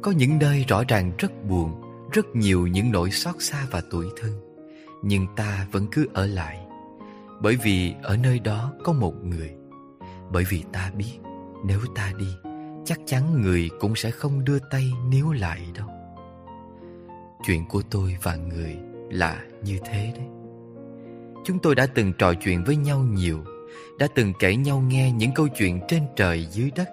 Có 0.01 0.11
những 0.11 0.39
nơi 0.39 0.65
rõ 0.67 0.83
ràng 0.87 1.11
rất 1.17 1.45
buồn, 1.49 1.81
rất 2.11 2.35
nhiều 2.35 2.67
những 2.67 2.91
nỗi 2.91 3.11
xót 3.11 3.35
xa 3.39 3.67
và 3.71 3.81
tuổi 3.91 4.05
thân 4.21 4.31
nhưng 5.03 5.27
ta 5.35 5.67
vẫn 5.71 5.87
cứ 5.91 6.07
ở 6.13 6.25
lại. 6.25 6.59
Bởi 7.41 7.55
vì 7.63 7.93
ở 8.03 8.17
nơi 8.17 8.39
đó 8.39 8.73
có 8.83 8.93
một 8.93 9.13
người. 9.23 9.51
Bởi 10.31 10.43
vì 10.49 10.63
ta 10.73 10.91
biết 10.97 11.19
nếu 11.65 11.79
ta 11.95 12.13
đi 12.17 12.27
chắc 12.85 12.99
chắn 13.05 13.41
người 13.41 13.69
cũng 13.79 13.95
sẽ 13.95 14.11
không 14.11 14.43
đưa 14.43 14.59
tay 14.59 14.91
níu 15.09 15.31
lại 15.31 15.61
đâu. 15.75 15.87
Chuyện 17.45 17.65
của 17.65 17.81
tôi 17.91 18.17
và 18.21 18.35
người 18.35 18.77
là 19.11 19.43
như 19.63 19.79
thế 19.85 20.13
đấy. 20.15 20.27
Chúng 21.45 21.59
tôi 21.59 21.75
đã 21.75 21.85
từng 21.85 22.13
trò 22.17 22.33
chuyện 22.33 22.63
với 22.63 22.75
nhau 22.75 22.99
nhiều 22.99 23.43
đã 23.99 24.07
từng 24.15 24.33
kể 24.39 24.55
nhau 24.55 24.79
nghe 24.79 25.11
những 25.11 25.31
câu 25.35 25.47
chuyện 25.47 25.79
trên 25.87 26.03
trời 26.15 26.47
dưới 26.51 26.71
đất 26.75 26.89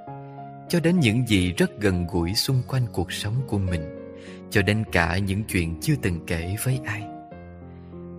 cho 0.69 0.81
đến 0.81 1.01
những 1.01 1.27
gì 1.29 1.53
rất 1.53 1.81
gần 1.81 2.07
gũi 2.13 2.35
xung 2.35 2.63
quanh 2.69 2.87
cuộc 2.93 3.13
sống 3.13 3.35
của 3.47 3.59
mình 3.59 3.81
cho 4.51 4.63
đến 4.63 4.85
cả 4.93 5.19
những 5.19 5.45
chuyện 5.45 5.81
chưa 5.81 5.95
từng 6.03 6.21
kể 6.27 6.57
với 6.65 6.81
ai. 6.85 7.03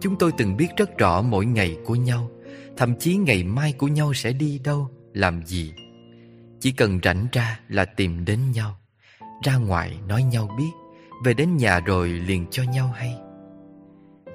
Chúng 0.01 0.15
tôi 0.19 0.31
từng 0.37 0.57
biết 0.57 0.67
rất 0.77 0.97
rõ 0.97 1.21
mỗi 1.21 1.45
ngày 1.45 1.77
của 1.85 1.95
nhau 1.95 2.31
Thậm 2.77 2.95
chí 2.99 3.15
ngày 3.15 3.43
mai 3.43 3.73
của 3.73 3.87
nhau 3.87 4.13
sẽ 4.13 4.31
đi 4.33 4.59
đâu, 4.63 4.89
làm 5.13 5.45
gì. 5.45 5.73
Chỉ 6.59 6.71
cần 6.71 6.99
rảnh 7.03 7.27
ra 7.31 7.59
là 7.67 7.85
tìm 7.85 8.25
đến 8.25 8.39
nhau 8.53 8.77
Ra 9.43 9.55
ngoài 9.55 9.99
nói 10.07 10.23
nhau 10.23 10.55
biết 10.57 10.71
Về 11.25 11.33
đến 11.33 11.57
nhà 11.57 11.79
rồi 11.79 12.09
liền 12.09 12.45
cho 12.51 12.63
nhau 12.63 12.93
hay. 12.95 13.15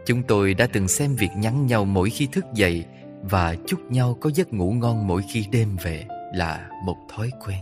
Chúng 0.07 0.23
tôi 0.23 0.55
đã 0.55 0.67
từng 0.67 0.89
xem 0.89 1.17
việc 1.17 1.31
nhắn 1.37 1.67
nhau 1.67 1.85
mỗi 1.85 2.11
khi 2.11 2.29
thức 2.33 2.45
dậy 2.55 2.85
và 3.31 3.57
chúc 3.67 3.81
nhau 3.91 4.17
có 4.21 4.31
giấc 4.35 4.53
ngủ 4.53 4.73
ngon 4.73 5.07
mỗi 5.07 5.23
khi 5.33 5.47
đêm 5.53 5.77
về 5.83 6.07
là 6.35 6.71
một 6.85 6.97
thói 7.09 7.31
quen. 7.47 7.59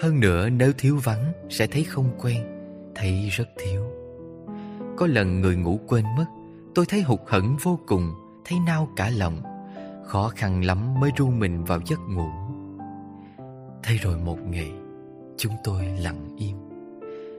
Hơn 0.00 0.20
nữa, 0.20 0.48
nếu 0.48 0.72
thiếu 0.78 0.98
vắng, 1.04 1.32
sẽ 1.48 1.66
thấy 1.66 1.84
không 1.84 2.10
quen, 2.18 2.46
Thấy 2.94 3.28
rất 3.30 3.48
thiếu. 3.58 3.84
Có 4.96 5.06
lần 5.06 5.40
người 5.40 5.56
ngủ 5.56 5.80
quên 5.86 6.04
mất, 6.16 6.24
Tôi 6.74 6.84
thấy 6.88 7.02
hụt 7.02 7.20
hẫng 7.26 7.56
vô 7.62 7.78
cùng, 7.86 8.14
Thấy 8.44 8.58
nao 8.66 8.88
cả 8.96 9.10
lòng. 9.16 9.42
Khó 10.04 10.28
khăn 10.28 10.64
lắm 10.64 11.00
mới 11.00 11.10
ru 11.18 11.30
mình 11.30 11.64
vào 11.64 11.80
giấc 11.86 12.00
ngủ. 12.08 12.28
Thế 13.82 13.94
rồi 13.94 14.18
một 14.18 14.38
ngày, 14.46 14.72
Chúng 15.36 15.52
tôi 15.64 15.84
lặng 15.84 16.28
im. 16.38 16.56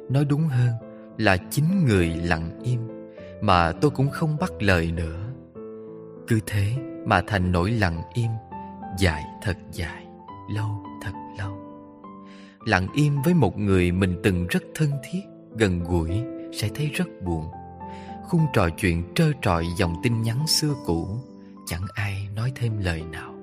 Nói 0.10 0.26
đúng 0.26 0.48
hơn 0.48 0.74
là 1.18 1.38
chính 1.50 1.86
người 1.86 2.08
lặng 2.08 2.60
im, 2.64 2.80
Mà 3.42 3.72
tôi 3.72 3.92
cũng 3.92 4.10
không 4.10 4.38
bắt 4.40 4.52
lời 4.60 4.92
nữa. 4.92 5.20
Cứ 6.28 6.40
thế 6.46 6.91
mà 7.06 7.22
thành 7.28 7.52
nỗi 7.52 7.72
lặng 7.72 8.02
im 8.14 8.32
Dài 8.98 9.24
thật 9.42 9.58
dài 9.72 10.06
Lâu 10.50 10.84
thật 11.02 11.12
lâu. 11.38 11.58
Lặng 12.66 12.88
im 12.94 13.22
với 13.22 13.34
một 13.34 13.58
người 13.58 13.92
mình 13.92 14.20
từng 14.24 14.48
rất 14.48 14.64
thân 14.76 14.92
thiết 15.12 15.22
Gần 15.58 15.84
gũi 15.84 16.24
Sẽ 16.54 16.70
thấy 16.76 16.92
rất 16.94 17.08
buồn. 17.22 17.48
Khung 18.28 18.46
trò 18.54 18.70
chuyện 18.70 19.04
trơ 19.16 19.32
trọi 19.42 19.66
dòng 19.78 19.96
tin 20.04 20.22
nhắn 20.22 20.48
xưa 20.48 20.74
cũ 20.86 21.08
Chẳng 21.66 21.86
ai 21.94 22.28
nói 22.36 22.52
thêm 22.56 22.78
lời 22.80 23.04
nào. 23.12 23.36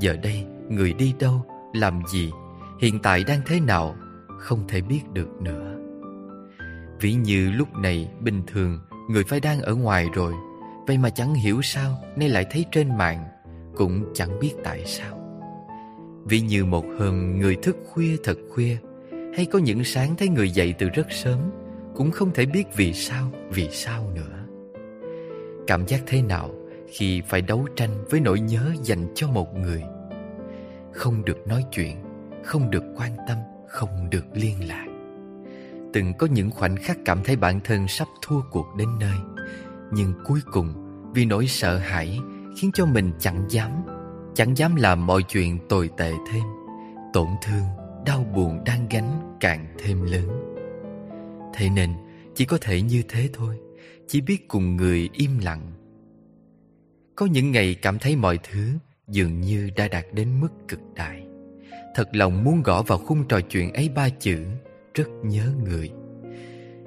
Giờ 0.00 0.16
đây 0.22 0.46
người 0.68 0.92
đi 0.92 1.14
đâu, 1.20 1.44
làm 1.72 2.02
gì 2.06 2.30
Hiện 2.80 2.98
tại 3.02 3.24
đang 3.24 3.40
thế 3.46 3.60
nào 3.60 3.96
Không 4.38 4.68
thể 4.68 4.80
biết 4.80 5.00
được 5.12 5.42
nữa. 5.42 5.74
Ví 7.00 7.14
như 7.14 7.50
lúc 7.50 7.68
này 7.76 8.10
bình 8.20 8.42
thường 8.46 8.78
Người 9.10 9.24
phải 9.24 9.40
đang 9.40 9.60
ở 9.60 9.74
ngoài 9.74 10.08
rồi 10.14 10.32
Vậy 10.88 10.98
mà 10.98 11.10
chẳng 11.10 11.34
hiểu 11.34 11.62
sao, 11.62 12.02
Nay 12.16 12.28
lại 12.28 12.46
thấy 12.50 12.64
trên 12.72 12.98
mạng, 12.98 13.28
Cũng 13.76 14.04
chẳng 14.14 14.40
biết 14.40 14.52
tại 14.64 14.84
sao. 14.86 15.18
Vì 16.24 16.40
như 16.40 16.64
một 16.64 16.84
hôm 16.98 17.38
người 17.38 17.56
thức 17.62 17.76
khuya 17.86 18.16
thật 18.24 18.38
khuya, 18.50 18.76
Hay 19.36 19.46
có 19.46 19.58
những 19.58 19.84
sáng 19.84 20.16
thấy 20.16 20.28
người 20.28 20.50
dậy 20.50 20.74
từ 20.78 20.88
rất 20.88 21.06
sớm, 21.10 21.38
Cũng 21.94 22.10
không 22.10 22.30
thể 22.34 22.46
biết 22.46 22.64
vì 22.76 22.92
sao 22.92 23.32
Vì 23.50 23.68
sao 23.70 24.10
nữa. 24.14 24.46
Cảm 25.66 25.86
giác 25.86 26.02
thế 26.06 26.22
nào 26.22 26.50
Khi 26.88 27.22
phải 27.28 27.42
đấu 27.42 27.66
tranh 27.76 28.04
với 28.10 28.20
nỗi 28.20 28.40
nhớ 28.40 28.72
dành 28.82 29.06
cho 29.14 29.28
một 29.28 29.56
người? 29.56 29.82
Không 30.92 31.24
được 31.24 31.46
nói 31.46 31.64
chuyện, 31.72 31.96
Không 32.44 32.70
được 32.70 32.84
quan 32.96 33.16
tâm, 33.28 33.38
Không 33.68 34.10
được 34.10 34.24
liên 34.34 34.68
lạc. 34.68 34.86
Từng 35.92 36.12
có 36.18 36.26
những 36.26 36.50
khoảnh 36.50 36.76
khắc 36.76 36.98
cảm 37.04 37.24
thấy 37.24 37.36
bản 37.36 37.60
thân 37.64 37.88
sắp 37.88 38.08
thua 38.22 38.40
cuộc 38.50 38.66
đến 38.78 38.88
nơi. 39.00 39.37
Nhưng 39.92 40.12
cuối 40.24 40.40
cùng 40.52 40.74
vì 41.14 41.24
nỗi 41.24 41.46
sợ 41.46 41.78
hãi 41.78 42.20
Khiến 42.56 42.70
cho 42.74 42.86
mình 42.86 43.12
chẳng 43.18 43.44
dám 43.48 43.70
Chẳng 44.34 44.56
dám 44.56 44.76
làm 44.76 45.06
mọi 45.06 45.22
chuyện 45.22 45.58
tồi 45.68 45.90
tệ 45.96 46.12
thêm. 46.32 46.42
Tổn 47.12 47.28
thương, 47.42 47.64
đau 48.06 48.24
buồn 48.34 48.64
đang 48.64 48.86
gánh 48.90 49.36
càng 49.40 49.66
thêm 49.78 50.02
lớn. 50.02 50.28
Thế 51.54 51.70
nên 51.70 51.92
chỉ 52.34 52.44
có 52.44 52.58
thể 52.60 52.82
như 52.82 53.02
thế 53.08 53.28
thôi 53.32 53.58
Chỉ 54.06 54.20
biết 54.20 54.48
cùng 54.48 54.76
người 54.76 55.08
im 55.12 55.38
lặng. 55.38 55.72
Có 57.16 57.26
những 57.26 57.50
ngày 57.52 57.74
cảm 57.74 57.98
thấy 57.98 58.16
mọi 58.16 58.38
thứ 58.50 58.78
Dường 59.08 59.40
như 59.40 59.70
đã 59.76 59.88
đạt 59.88 60.04
đến 60.12 60.40
mức 60.40 60.48
cực 60.68 60.80
đại. 60.94 61.22
Thật 61.94 62.08
lòng 62.12 62.44
muốn 62.44 62.62
gõ 62.62 62.82
vào 62.82 62.98
khung 62.98 63.28
trò 63.28 63.40
chuyện 63.40 63.72
ấy 63.72 63.88
ba 63.88 64.08
chữ 64.08 64.44
Rất 64.94 65.08
nhớ 65.24 65.52
người. 65.64 65.90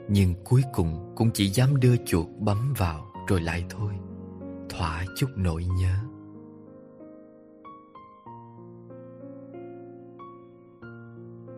Nhưng 0.10 0.34
cuối 0.44 0.62
cùng 0.74 1.14
cũng 1.16 1.32
chỉ 1.34 1.48
dám 1.50 1.80
đưa 1.80 1.96
chuột 2.06 2.28
bấm 2.40 2.74
vào 2.78 3.12
rồi 3.28 3.42
lại 3.42 3.66
thôi. 3.70 3.94
Thỏa 4.70 5.06
chút 5.18 5.28
nỗi 5.36 5.66
nhớ. 5.66 5.96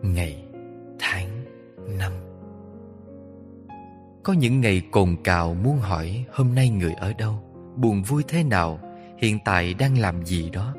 Ngày, 0.02 0.44
tháng, 0.98 1.44
năm. 1.98 2.12
Có 4.22 4.32
những 4.32 4.60
ngày 4.60 4.82
cồn 4.92 5.16
cào 5.24 5.54
muốn 5.54 5.78
hỏi 5.78 6.24
hôm 6.32 6.54
nay 6.54 6.70
người 6.70 6.92
ở 6.92 7.12
đâu 7.12 7.42
Buồn 7.76 8.02
vui 8.02 8.22
thế 8.28 8.44
nào 8.44 8.80
Hiện 9.18 9.38
tại 9.44 9.74
đang 9.74 9.98
làm 9.98 10.24
gì 10.24 10.50
đó. 10.50 10.74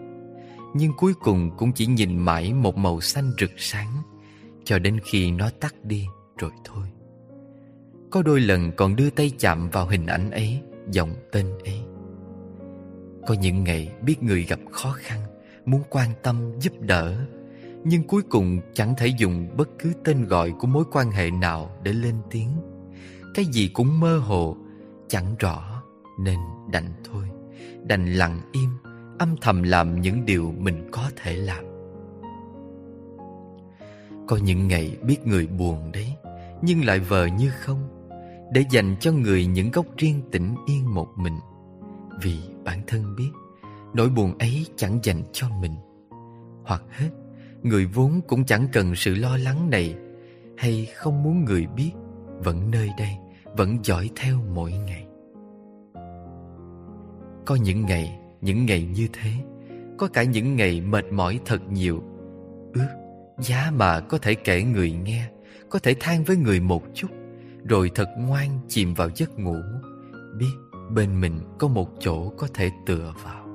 Nhưng 0.74 0.94
cuối 0.98 1.14
cùng 1.14 1.52
cũng 1.58 1.72
chỉ 1.72 1.85
nhìn 1.85 2.18
mãi 2.18 2.53
một 2.53 2.77
màu 2.77 3.02
xanh 3.02 3.32
rực 3.40 3.52
sáng 3.58 3.92
Cho 4.64 4.80
đến 4.80 5.00
khi 5.06 5.32
nó 5.32 5.50
tắt 5.60 5.76
đi 5.84 6.06
rồi 6.38 6.52
thôi. 6.64 6.88
Có 8.09 8.22
đôi 8.22 8.42
lần 8.42 8.72
còn 8.72 8.95
đưa 8.95 9.09
tay 9.09 9.32
chạm 9.40 9.69
vào 9.69 9.88
hình 9.88 10.06
ảnh 10.06 10.32
ấy, 10.32 10.61
giọng 10.92 11.14
tên 11.32 11.45
ấy. 11.66 11.82
Có 13.27 13.34
những 13.34 13.64
ngày 13.64 13.92
biết 14.01 14.24
người 14.24 14.43
gặp 14.43 14.59
khó 14.72 14.92
khăn, 14.92 15.19
Muốn 15.66 15.82
quan 15.90 16.09
tâm, 16.24 16.59
giúp 16.59 16.74
đỡ, 16.80 17.25
Nhưng 17.84 18.03
cuối 18.03 18.22
cùng 18.30 18.59
chẳng 18.74 18.93
thể 18.98 19.08
dùng 19.08 19.48
bất 19.58 19.69
cứ 19.80 19.93
tên 20.03 20.25
gọi 20.25 20.53
của 20.59 20.67
mối 20.67 20.84
quan 20.92 21.11
hệ 21.11 21.32
nào 21.32 21.72
để 21.84 21.93
lên 21.93 22.16
tiếng. 22.32 22.50
Cái 23.34 23.45
gì 23.45 23.67
cũng 23.67 24.00
mơ 24.00 24.17
hồ, 24.17 24.58
Chẳng 25.08 25.35
rõ, 25.40 25.84
Nên 26.19 26.40
đành 26.72 26.93
thôi. 27.03 27.25
Đành 27.84 28.14
lặng 28.14 28.42
im, 28.51 28.69
Âm 29.19 29.35
thầm 29.42 29.64
làm 29.64 30.01
những 30.01 30.25
điều 30.25 30.53
mình 30.58 30.88
có 30.92 31.09
thể 31.16 31.35
làm. 31.35 31.66
Có 34.27 34.38
những 34.38 34.67
ngày 34.67 34.98
biết 35.03 35.27
người 35.27 35.48
buồn 35.48 35.92
đấy, 35.92 36.14
Nhưng 36.61 36.85
lại 36.85 37.00
vờ 37.00 37.25
như 37.25 37.51
không. 37.59 37.94
Để 38.51 38.64
dành 38.69 38.95
cho 38.99 39.11
người 39.11 39.45
những 39.45 39.72
góc 39.72 39.85
riêng 39.98 40.22
tĩnh 40.32 40.56
yên 40.65 40.93
một 40.93 41.07
mình. 41.15 41.40
Vì 42.22 42.40
bản 42.64 42.82
thân 42.88 43.15
biết, 43.17 43.30
Nỗi 43.93 44.09
buồn 44.09 44.38
ấy 44.38 44.65
chẳng 44.75 44.99
dành 45.03 45.24
cho 45.32 45.49
mình. 45.61 45.75
Hoặc 46.64 46.83
hết, 46.90 47.09
Người 47.64 47.85
vốn 47.85 48.22
cũng 48.27 48.45
chẳng 48.45 48.67
cần 48.74 48.95
sự 48.95 49.15
lo 49.15 49.38
lắng 49.38 49.69
này, 49.69 49.95
Hay 50.57 50.88
không 50.95 51.24
muốn 51.24 51.45
người 51.45 51.67
biết, 51.75 51.91
Vẫn 52.43 52.72
nơi 52.72 52.90
đây, 52.98 53.17
Vẫn 53.57 53.77
dõi 53.83 54.09
theo 54.15 54.38
mỗi 54.53 54.72
ngày. 54.72 55.07
Có 57.45 57.56
những 57.56 57.85
ngày 57.85 58.19
Những 58.41 58.65
ngày 58.65 58.88
như 58.95 59.07
thế, 59.14 59.32
Có 59.98 60.07
cả 60.07 60.24
những 60.24 60.56
ngày 60.56 60.82
mệt 60.82 61.06
mỏi 61.11 61.40
thật 61.45 61.61
nhiều. 61.72 62.03
Ước, 62.74 62.88
Giá 63.38 63.72
mà 63.75 63.99
có 63.99 64.17
thể 64.17 64.35
kể 64.35 64.64
người 64.64 64.91
nghe, 64.91 65.30
Có 65.69 65.80
thể 65.80 65.95
than 65.99 66.24
với 66.24 66.38
người 66.38 66.59
một 66.59 66.83
chút. 66.93 67.07
Rồi 67.69 67.92
thật 67.95 68.10
ngoan 68.18 68.60
chìm 68.68 68.94
vào 68.94 69.10
giấc 69.16 69.40
ngủ, 69.40 69.58
Biết 70.38 70.53
bên 70.92 71.22
mình 71.22 71.40
có 71.60 71.68
một 71.68 71.90
chỗ 72.00 72.30
có 72.30 72.48
thể 72.53 72.72
tựa 72.85 73.14
vào. 73.24 73.48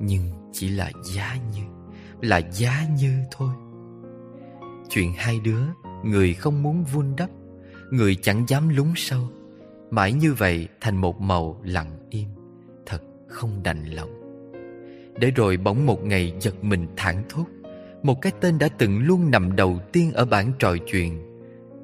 Nhưng 0.00 0.22
chỉ 0.52 0.68
là 0.68 0.92
giá 1.04 1.36
như, 1.54 1.62
Là 2.20 2.40
giá 2.52 2.86
như 2.98 3.18
thôi. 3.30 3.50
Chuyện 4.88 5.12
hai 5.16 5.40
đứa, 5.40 5.62
Người 6.04 6.34
không 6.34 6.62
muốn 6.62 6.84
vun 6.84 7.06
đắp, 7.16 7.30
Người 7.90 8.14
chẳng 8.14 8.44
dám 8.48 8.68
lún 8.68 8.92
sâu, 8.96 9.28
Mãi 9.90 10.12
như 10.12 10.34
vậy 10.34 10.68
thành 10.80 10.96
một 10.96 11.20
màu 11.20 11.60
lặng 11.64 11.90
im, 12.10 12.28
Thật 12.86 13.02
không 13.28 13.62
đành 13.62 13.84
lòng. 13.84 14.10
Để 15.20 15.30
rồi 15.30 15.56
bỗng 15.56 15.86
một 15.86 16.04
ngày 16.04 16.32
giật 16.40 16.64
mình 16.64 16.86
thảng 16.96 17.22
thốt, 17.28 17.46
Một 18.02 18.22
cái 18.22 18.32
tên 18.40 18.58
đã 18.58 18.68
từng 18.68 18.98
luôn 18.98 19.30
nằm 19.30 19.56
đầu 19.56 19.78
tiên 19.92 20.12
ở 20.12 20.24
bảng 20.24 20.52
trò 20.58 20.76
chuyện, 20.86 21.22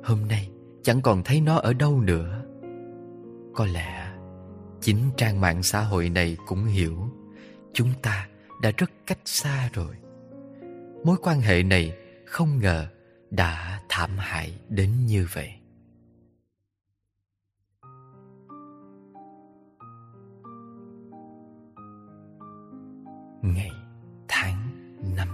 Hôm 0.03 0.19
nay 0.29 0.52
chẳng 0.83 1.03
còn 1.03 1.23
thấy 1.25 1.41
nó 1.41 1.57
ở 1.57 1.73
đâu 1.73 2.01
nữa. 2.01 2.45
Có 3.55 3.67
lẽ 3.67 4.13
Chính 4.81 5.11
trang 5.17 5.41
mạng 5.41 5.63
xã 5.63 5.81
hội 5.81 6.09
này 6.09 6.37
cũng 6.47 6.65
hiểu 6.65 7.11
Chúng 7.73 7.89
ta 8.03 8.29
đã 8.63 8.73
rất 8.77 8.91
cách 9.07 9.19
xa 9.25 9.71
rồi. 9.73 9.95
Mối 11.05 11.17
quan 11.23 11.41
hệ 11.41 11.63
này 11.63 11.93
không 12.27 12.59
ngờ 12.59 12.87
đã 13.31 13.83
thảm 13.89 14.11
hại 14.19 14.59
đến 14.69 14.91
như 15.07 15.27
vậy. 15.35 15.53
Ngày, 23.43 23.71
tháng, 24.29 24.57
năm. 25.17 25.29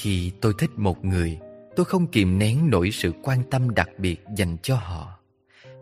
Khi 0.00 0.32
tôi 0.40 0.54
thích 0.58 0.70
một 0.76 1.04
người 1.04 1.38
Tôi 1.76 1.84
không 1.84 2.06
kìm 2.06 2.38
nén 2.38 2.70
nổi 2.70 2.90
sự 2.90 3.12
quan 3.22 3.42
tâm 3.50 3.74
đặc 3.74 3.88
biệt 3.98 4.20
dành 4.36 4.56
cho 4.62 4.76
họ. 4.76 5.18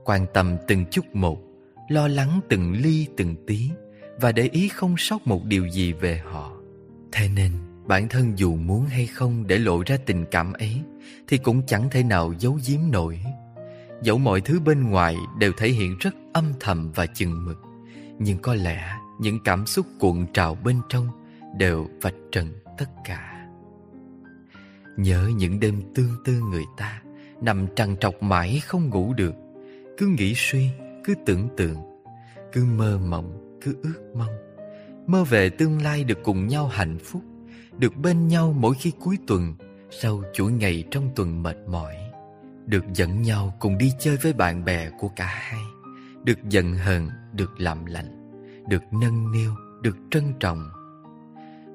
Quan 0.04 0.26
tâm 0.34 0.56
từng 0.68 0.84
chút 0.90 1.14
một, 1.14 1.38
Lo 1.88 2.08
lắng 2.08 2.40
từng 2.48 2.72
ly, 2.72 3.06
từng 3.16 3.34
tí, 3.46 3.70
Và 4.20 4.32
để 4.32 4.48
ý 4.52 4.68
không 4.68 4.94
sót 4.98 5.26
một 5.26 5.44
điều 5.44 5.68
gì 5.68 5.92
về 5.92 6.22
họ. 6.24 6.52
Thế 7.12 7.28
nên, 7.28 7.52
bản 7.86 8.08
thân 8.08 8.38
dù 8.38 8.56
muốn 8.56 8.86
hay 8.86 9.06
không 9.06 9.46
để 9.46 9.58
lộ 9.58 9.82
ra 9.86 9.96
tình 10.06 10.24
cảm 10.30 10.52
ấy, 10.52 10.80
Thì 11.28 11.38
cũng 11.38 11.62
chẳng 11.66 11.90
thể 11.90 12.02
nào 12.02 12.34
giấu 12.38 12.58
giếm 12.66 12.80
nổi. 12.90 13.20
Dẫu 14.02 14.18
mọi 14.18 14.40
thứ 14.40 14.60
bên 14.60 14.90
ngoài 14.90 15.16
đều 15.38 15.52
thể 15.56 15.68
hiện 15.68 15.96
rất 16.00 16.14
âm 16.32 16.44
thầm 16.60 16.92
và 16.94 17.06
chừng 17.06 17.44
mực, 17.44 17.58
Nhưng 18.18 18.38
có 18.38 18.54
lẽ 18.54 18.96
những 19.20 19.38
cảm 19.44 19.66
xúc 19.66 19.86
cuộn 20.00 20.26
trào 20.32 20.54
bên 20.54 20.76
trong 20.88 21.08
Đều 21.58 21.88
vạch 22.02 22.14
trần 22.32 22.48
tất 22.78 22.86
cả. 23.04 23.31
Nhớ 24.96 25.30
những 25.36 25.60
đêm 25.60 25.82
tương 25.94 26.10
tư 26.24 26.32
người 26.50 26.64
ta 26.76 27.02
Nằm 27.40 27.66
trằn 27.76 27.96
trọc 27.96 28.22
mãi 28.22 28.60
không 28.66 28.88
ngủ 28.88 29.14
được. 29.14 29.34
Cứ 29.98 30.06
nghĩ 30.06 30.32
suy, 30.36 30.70
cứ 31.04 31.14
tưởng 31.26 31.48
tượng 31.56 31.76
Cứ 32.52 32.64
mơ 32.64 32.98
mộng, 32.98 33.58
cứ 33.60 33.76
ước 33.82 34.12
mong. 34.16 34.32
Mơ 35.06 35.24
về 35.24 35.50
tương 35.50 35.82
lai 35.82 36.04
được 36.04 36.18
cùng 36.24 36.46
nhau 36.46 36.66
hạnh 36.66 36.98
phúc 36.98 37.22
Được 37.78 37.96
bên 37.96 38.28
nhau 38.28 38.54
mỗi 38.58 38.74
khi 38.74 38.92
cuối 39.00 39.18
tuần 39.26 39.54
Sau 39.90 40.22
chuỗi 40.32 40.52
ngày 40.52 40.84
trong 40.90 41.10
tuần 41.16 41.42
mệt 41.42 41.56
mỏi. 41.66 41.96
Được 42.66 42.84
dẫn 42.94 43.22
nhau 43.22 43.54
cùng 43.60 43.78
đi 43.78 43.92
chơi 43.98 44.16
với 44.16 44.32
bạn 44.32 44.64
bè 44.64 44.90
của 44.98 45.08
cả 45.08 45.26
hai. 45.26 45.60
Được 46.24 46.38
giận 46.48 46.74
hờn, 46.74 47.08
được 47.32 47.60
làm 47.60 47.86
lành 47.86 48.32
Được 48.68 48.82
nâng 48.92 49.32
niu, 49.32 49.50
được 49.82 49.96
trân 50.10 50.24
trọng. 50.40 50.70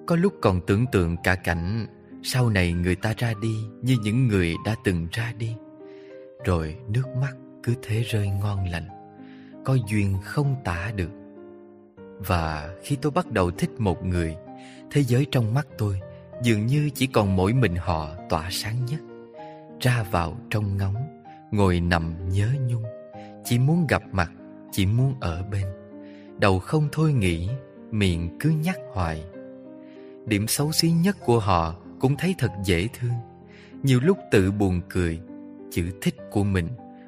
Có 0.08 0.16
lúc 0.16 0.34
còn 0.42 0.62
tưởng 0.68 0.86
tượng 0.92 1.18
cả 1.24 1.36
cảnh 1.36 1.88
sau 2.24 2.50
này 2.50 2.74
người 2.74 2.96
ta 2.96 3.14
ra 3.18 3.34
đi 3.42 3.56
Như 3.82 3.98
những 4.04 4.28
người 4.28 4.56
đã 4.66 4.76
từng 4.84 5.08
ra 5.12 5.34
đi. 5.38 5.56
Rồi 6.46 6.76
nước 6.90 7.08
mắt 7.22 7.34
cứ 7.64 7.74
thế 7.82 8.04
rơi 8.04 8.30
ngon 8.30 8.70
lành, 8.70 8.88
Có 9.66 9.78
duyên 9.90 10.18
không 10.24 10.56
tả 10.64 10.92
được. 10.96 11.10
Và 12.20 12.76
khi 12.84 12.96
tôi 13.02 13.12
bắt 13.12 13.32
đầu 13.32 13.52
thích 13.52 13.70
một 13.78 14.06
người, 14.06 14.36
Thế 14.92 15.04
giới 15.04 15.26
trong 15.32 15.54
mắt 15.54 15.68
tôi 15.78 16.00
Dường 16.44 16.66
như 16.66 16.90
chỉ 16.94 17.08
còn 17.08 17.36
mỗi 17.36 17.54
mình 17.54 17.76
họ 17.76 18.10
tỏa 18.30 18.50
sáng 18.52 18.86
nhất. 18.86 19.00
Ra 19.80 20.06
vào 20.12 20.38
trong 20.50 20.78
ngóng, 20.78 21.24
Ngồi 21.52 21.80
nằm 21.80 22.30
nhớ 22.30 22.50
nhung, 22.68 22.84
Chỉ 23.46 23.60
muốn 23.60 23.88
gặp 23.88 24.04
mặt, 24.12 24.32
Chỉ 24.72 24.86
muốn 24.86 25.14
ở 25.20 25.44
bên. 25.52 25.66
Đầu 26.40 26.60
không 26.60 26.88
thôi 26.92 27.14
nghĩ, 27.14 27.50
Miệng 27.92 28.38
cứ 28.40 28.50
nhắc 28.50 28.78
hoài. 28.94 29.24
Điểm 30.26 30.48
xấu 30.48 30.72
xí 30.72 30.92
nhất 30.92 31.18
của 31.26 31.40
họ 31.40 31.76
cũng 32.00 32.16
thấy 32.18 32.36
thật 32.38 32.52
dễ 32.66 32.88
thương. 33.00 33.14
Nhiều 33.84 34.00
lúc 34.04 34.18
tự 34.32 34.52
buồn 34.52 34.82
cười, 34.90 35.22
Chữ 35.72 35.92
thích 36.02 36.16
của 36.32 36.44
mình 36.44 36.68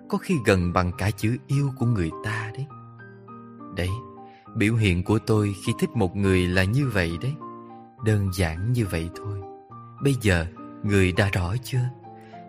Có 0.10 0.18
khi 0.18 0.36
gần 0.46 0.74
bằng 0.74 0.92
cả 0.98 1.12
chữ 1.12 1.38
yêu 1.48 1.72
của 1.80 1.86
người 1.86 2.10
ta 2.24 2.52
đấy. 2.56 2.66
Đấy, 3.76 3.90
Biểu 4.56 4.76
hiện 4.76 5.04
của 5.04 5.20
tôi 5.20 5.54
khi 5.66 5.74
thích 5.80 5.90
một 5.96 6.16
người 6.16 6.48
là 6.48 6.64
như 6.64 6.90
vậy 6.94 7.12
đấy. 7.22 7.34
Đơn 8.06 8.30
giản 8.34 8.74
như 8.74 8.86
vậy 8.86 9.10
thôi. 9.16 9.40
Bây 10.04 10.16
giờ, 10.22 10.46
người 10.84 11.12
đã 11.12 11.30
rõ 11.34 11.56
chưa? 11.64 11.90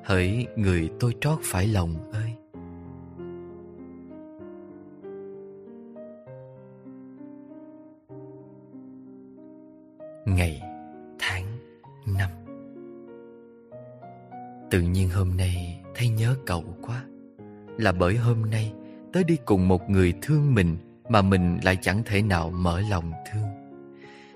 Hỡi 0.05 0.47
người 0.57 0.91
tôi 1.01 1.15
trót 1.21 1.39
phải 1.43 1.67
lòng 1.67 2.11
ơi. 2.13 2.35
Ngày 10.27 10.70
năm. 12.07 12.31
Tự 14.71 14.81
nhiên 14.81 15.09
hôm 15.09 15.37
nay 15.37 15.81
thấy 15.95 16.09
nhớ 16.09 16.37
cậu 16.47 16.65
quá, 16.83 17.05
Là 17.79 17.93
bởi 17.93 18.17
hôm 18.17 18.51
nay 18.51 18.73
tớ 19.13 19.23
đi 19.23 19.37
cùng 19.45 19.69
một 19.69 19.91
người 19.91 20.15
thương 20.23 20.55
mình 20.55 20.77
Mà 21.09 21.23
mình 21.23 21.59
lại 21.63 21.77
chẳng 21.83 22.03
thể 22.07 22.23
nào 22.23 22.51
mở 22.51 22.81
lòng 22.91 23.13
thương. 23.33 23.49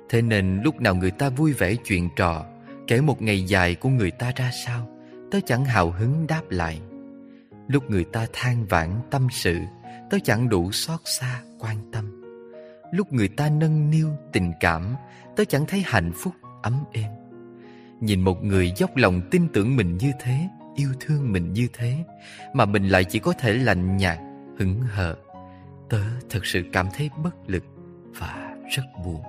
Thế 0.09 0.23
nên 0.23 0.61
lúc 0.63 0.81
nào 0.81 0.95
người 0.95 1.11
ta 1.11 1.29
vui 1.29 1.53
vẻ 1.53 1.75
chuyện 1.85 2.09
trò, 2.17 2.47
Kể 2.87 3.01
một 3.01 3.23
ngày 3.23 3.43
dài 3.43 3.75
của 3.75 3.89
người 3.89 4.11
ta 4.11 4.33
ra 4.37 4.51
sao, 4.67 4.89
Tớ 5.31 5.39
chẳng 5.47 5.65
hào 5.65 5.91
hứng 5.91 6.27
đáp 6.27 6.43
lại. 6.51 6.81
Lúc 7.69 7.91
người 7.91 8.05
ta 8.05 8.27
than 8.33 8.65
vãn 8.65 8.91
tâm 9.11 9.27
sự, 9.31 9.59
Tớ 10.11 10.19
chẳng 10.25 10.49
đủ 10.49 10.73
xót 10.73 11.01
xa 11.05 11.41
quan 11.59 11.77
tâm. 11.93 12.23
Lúc 12.93 13.13
người 13.13 13.29
ta 13.29 13.49
nâng 13.49 13.91
niu 13.91 14.09
tình 14.33 14.53
cảm, 14.61 14.95
Tớ 15.37 15.45
chẳng 15.45 15.67
thấy 15.67 15.83
hạnh 15.87 16.13
phúc 16.15 16.35
ấm 16.63 16.85
êm. 16.93 17.24
Nhìn 18.01 18.21
một 18.21 18.45
người 18.45 18.73
dốc 18.77 18.97
lòng 18.97 19.21
tin 19.31 19.49
tưởng 19.53 19.77
mình 19.77 19.97
như 19.97 20.13
thế, 20.21 20.49
Yêu 20.75 20.89
thương 21.01 21.33
mình 21.33 21.53
như 21.53 21.69
thế, 21.73 22.05
Mà 22.55 22.65
mình 22.65 22.89
lại 22.89 23.05
chỉ 23.05 23.19
có 23.19 23.33
thể 23.33 23.55
lạnh 23.55 23.97
nhạt, 23.97 24.19
Hững 24.59 24.81
hờ. 24.81 25.17
Tớ 25.89 26.01
thật 26.31 26.47
sự 26.47 26.63
cảm 26.73 26.89
thấy 26.95 27.11
bất 27.25 27.35
lực 27.47 27.65
Và 28.19 28.57
rất 28.77 28.83
buồn. 29.05 29.23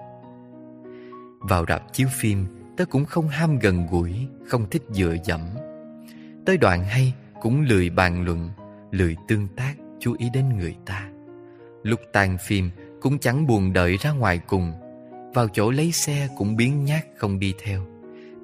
Vào 1.40 1.66
rạp 1.68 1.94
chiếu 1.94 2.08
phim, 2.12 2.46
Tớ 2.78 2.86
cũng 2.86 3.06
không 3.06 3.28
ham 3.28 3.60
gần 3.60 3.88
gũi, 3.92 4.28
Không 4.48 4.70
thích 4.70 4.84
dựa 4.90 5.16
dẫm. 5.24 5.42
Tới 6.46 6.58
đoạn 6.58 6.84
hay 6.84 7.14
cũng 7.42 7.62
lười 7.62 7.90
bàn 7.90 8.26
luận, 8.26 8.50
Lười 8.92 9.16
tương 9.28 9.48
tác, 9.48 9.74
chú 10.00 10.16
ý 10.18 10.30
đến 10.34 10.58
người 10.58 10.76
ta. 10.86 11.10
Lúc 11.84 12.00
tan 12.14 12.38
phim 12.38 12.70
cũng 13.02 13.20
chẳng 13.20 13.48
buồn 13.48 13.74
đợi 13.74 13.98
ra 13.98 14.12
ngoài 14.12 14.40
cùng, 14.48 14.74
Vào 15.34 15.48
chỗ 15.48 15.72
lấy 15.72 15.92
xe 15.92 16.28
cũng 16.38 16.56
biến 16.56 16.86
nhát 16.86 17.06
không 17.18 17.40
đi 17.40 17.54
theo. 17.64 17.86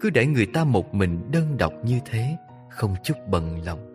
Cứ 0.01 0.09
để 0.09 0.25
người 0.25 0.45
ta 0.45 0.63
một 0.63 0.93
mình 0.93 1.31
đơn 1.31 1.57
độc 1.57 1.73
như 1.83 1.99
thế, 2.05 2.38
Không 2.69 2.95
chút 3.03 3.17
bận 3.27 3.65
lòng. 3.65 3.93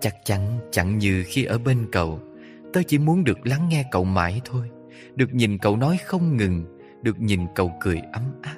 Chắc 0.00 0.14
chắn, 0.24 0.58
chẳng 0.70 0.98
như 0.98 1.24
khi 1.26 1.44
ở 1.44 1.58
bên 1.58 1.86
cậu, 1.92 2.20
Tớ 2.72 2.80
chỉ 2.86 2.98
muốn 2.98 3.24
được 3.24 3.46
lắng 3.46 3.68
nghe 3.68 3.84
cậu 3.90 4.04
mãi 4.04 4.40
thôi, 4.44 4.70
Được 5.14 5.34
nhìn 5.34 5.58
cậu 5.58 5.76
nói 5.76 5.98
không 6.04 6.36
ngừng, 6.36 6.78
Được 7.02 7.20
nhìn 7.20 7.40
cậu 7.54 7.72
cười 7.80 8.02
ấm 8.12 8.22
áp. 8.42 8.56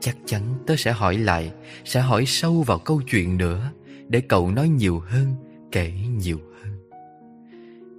Chắc 0.00 0.16
chắn 0.24 0.42
tớ 0.66 0.76
sẽ 0.76 0.92
hỏi 0.92 1.18
lại, 1.18 1.52
Sẽ 1.84 2.00
hỏi 2.00 2.24
sâu 2.26 2.62
vào 2.62 2.78
câu 2.78 3.02
chuyện 3.10 3.38
nữa, 3.38 3.70
Để 4.08 4.20
cậu 4.20 4.50
nói 4.50 4.68
nhiều 4.68 5.02
hơn, 5.06 5.34
Kể 5.72 5.92
nhiều 6.16 6.38
hơn. 6.62 6.90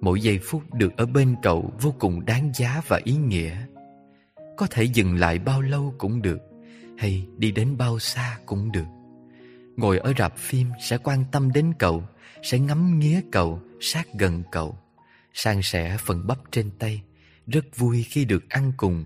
Mỗi 0.01 0.21
giây 0.21 0.39
phút 0.43 0.73
được 0.73 0.97
ở 0.97 1.05
bên 1.05 1.35
cậu 1.43 1.73
Vô 1.81 1.93
cùng 1.99 2.25
đáng 2.25 2.51
giá 2.55 2.81
và 2.87 2.99
ý 3.03 3.15
nghĩa. 3.15 3.55
Có 4.57 4.67
thể 4.69 4.83
dừng 4.83 5.15
lại 5.15 5.39
bao 5.39 5.61
lâu 5.61 5.93
cũng 5.97 6.21
được. 6.21 6.48
Hay 6.99 7.27
đi 7.37 7.51
đến 7.51 7.77
bao 7.77 7.99
xa 7.99 8.37
cũng 8.45 8.71
được. 8.71 8.85
Ngồi 9.77 9.97
ở 9.97 10.13
rạp 10.17 10.37
phim 10.37 10.67
sẽ 10.81 10.97
quan 10.97 11.23
tâm 11.31 11.51
đến 11.51 11.73
cậu, 11.79 12.03
Sẽ 12.43 12.59
ngắm 12.59 12.99
nghía 12.99 13.21
cậu, 13.31 13.61
Sát 13.79 14.07
gần 14.13 14.43
cậu. 14.51 14.77
San 15.33 15.61
sẻ 15.61 15.97
phần 15.99 16.27
bắp 16.27 16.37
trên 16.51 16.71
tay, 16.79 17.01
Rất 17.47 17.77
vui 17.77 18.03
khi 18.03 18.25
được 18.25 18.49
ăn 18.49 18.71
cùng. 18.77 19.05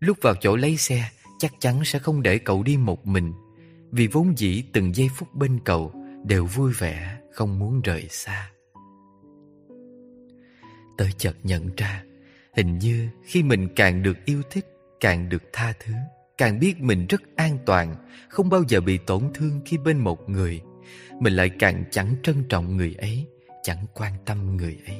Lúc 0.00 0.18
vào 0.22 0.34
chỗ 0.40 0.56
lấy 0.56 0.76
xe, 0.76 1.10
chắc 1.38 1.52
chắn 1.58 1.84
sẽ 1.84 1.98
không 1.98 2.22
để 2.22 2.38
cậu 2.38 2.62
đi 2.62 2.76
một 2.76 3.06
mình, 3.06 3.32
Vì 3.90 4.06
vốn 4.06 4.38
dĩ 4.38 4.64
từng 4.72 4.94
giây 4.94 5.08
phút 5.16 5.34
bên 5.34 5.60
cậu 5.64 5.92
Đều 6.26 6.46
vui 6.46 6.72
vẻ, 6.72 7.18
Không 7.32 7.58
muốn 7.58 7.80
rời 7.82 8.06
xa. 8.10 8.50
Tới 10.98 11.10
chợt 11.18 11.36
nhận 11.42 11.70
ra, 11.76 12.04
Hình 12.56 12.78
như 12.78 13.08
khi 13.24 13.42
mình 13.42 13.68
càng 13.76 14.02
được 14.02 14.24
yêu 14.24 14.42
thích, 14.50 14.66
Càng 15.00 15.28
được 15.28 15.42
tha 15.52 15.72
thứ. 15.80 15.92
Càng 16.38 16.58
biết 16.58 16.80
mình 16.80 17.06
rất 17.08 17.22
an 17.36 17.58
toàn 17.66 17.94
Không 18.28 18.48
bao 18.48 18.62
giờ 18.68 18.80
bị 18.80 18.98
tổn 18.98 19.22
thương 19.34 19.60
khi 19.64 19.78
bên 19.78 19.98
một 19.98 20.30
người 20.30 20.62
Mình 21.20 21.32
lại 21.32 21.50
càng 21.58 21.84
chẳng 21.90 22.14
trân 22.22 22.44
trọng 22.48 22.76
người 22.76 22.94
ấy 22.98 23.26
Chẳng 23.62 23.86
quan 23.94 24.12
tâm 24.24 24.56
người 24.56 24.78
ấy 24.86 24.98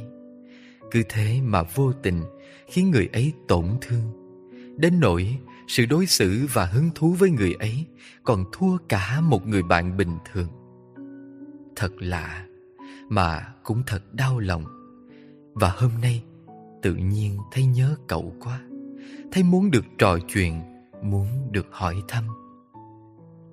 Cứ 0.91 1.03
thế 1.09 1.41
mà 1.43 1.63
vô 1.63 1.93
tình 1.93 2.23
Khiến 2.67 2.91
người 2.91 3.09
ấy 3.13 3.33
tổn 3.49 3.67
thương 3.81 4.13
Đến 4.79 5.01
nỗi 5.01 5.39
sự 5.69 5.87
đối 5.87 6.07
xử 6.07 6.47
và 6.53 6.65
hứng 6.65 6.91
thú 6.95 7.13
với 7.13 7.31
người 7.31 7.55
ấy 7.59 7.87
còn 8.25 8.45
thua 8.53 8.77
cả 8.89 9.21
một 9.21 9.47
người 9.47 9.63
bạn 9.63 9.97
bình 9.97 10.19
thường. 10.33 10.49
Thật 11.77 11.93
lạ, 11.99 12.47
mà 13.09 13.49
cũng 13.63 13.83
thật 13.87 14.15
đau 14.15 14.39
lòng. 14.39 14.65
Và 15.55 15.69
hôm 15.77 15.91
nay, 16.03 16.25
tự 16.83 16.95
nhiên 16.95 17.39
thấy 17.53 17.67
nhớ 17.67 17.97
cậu 18.09 18.35
quá. 18.41 18.61
Thấy 19.33 19.43
muốn 19.43 19.71
được 19.71 19.85
trò 19.99 20.19
chuyện, 20.35 20.63
muốn 21.03 21.27
được 21.51 21.67
hỏi 21.71 21.95
thăm. 22.09 22.25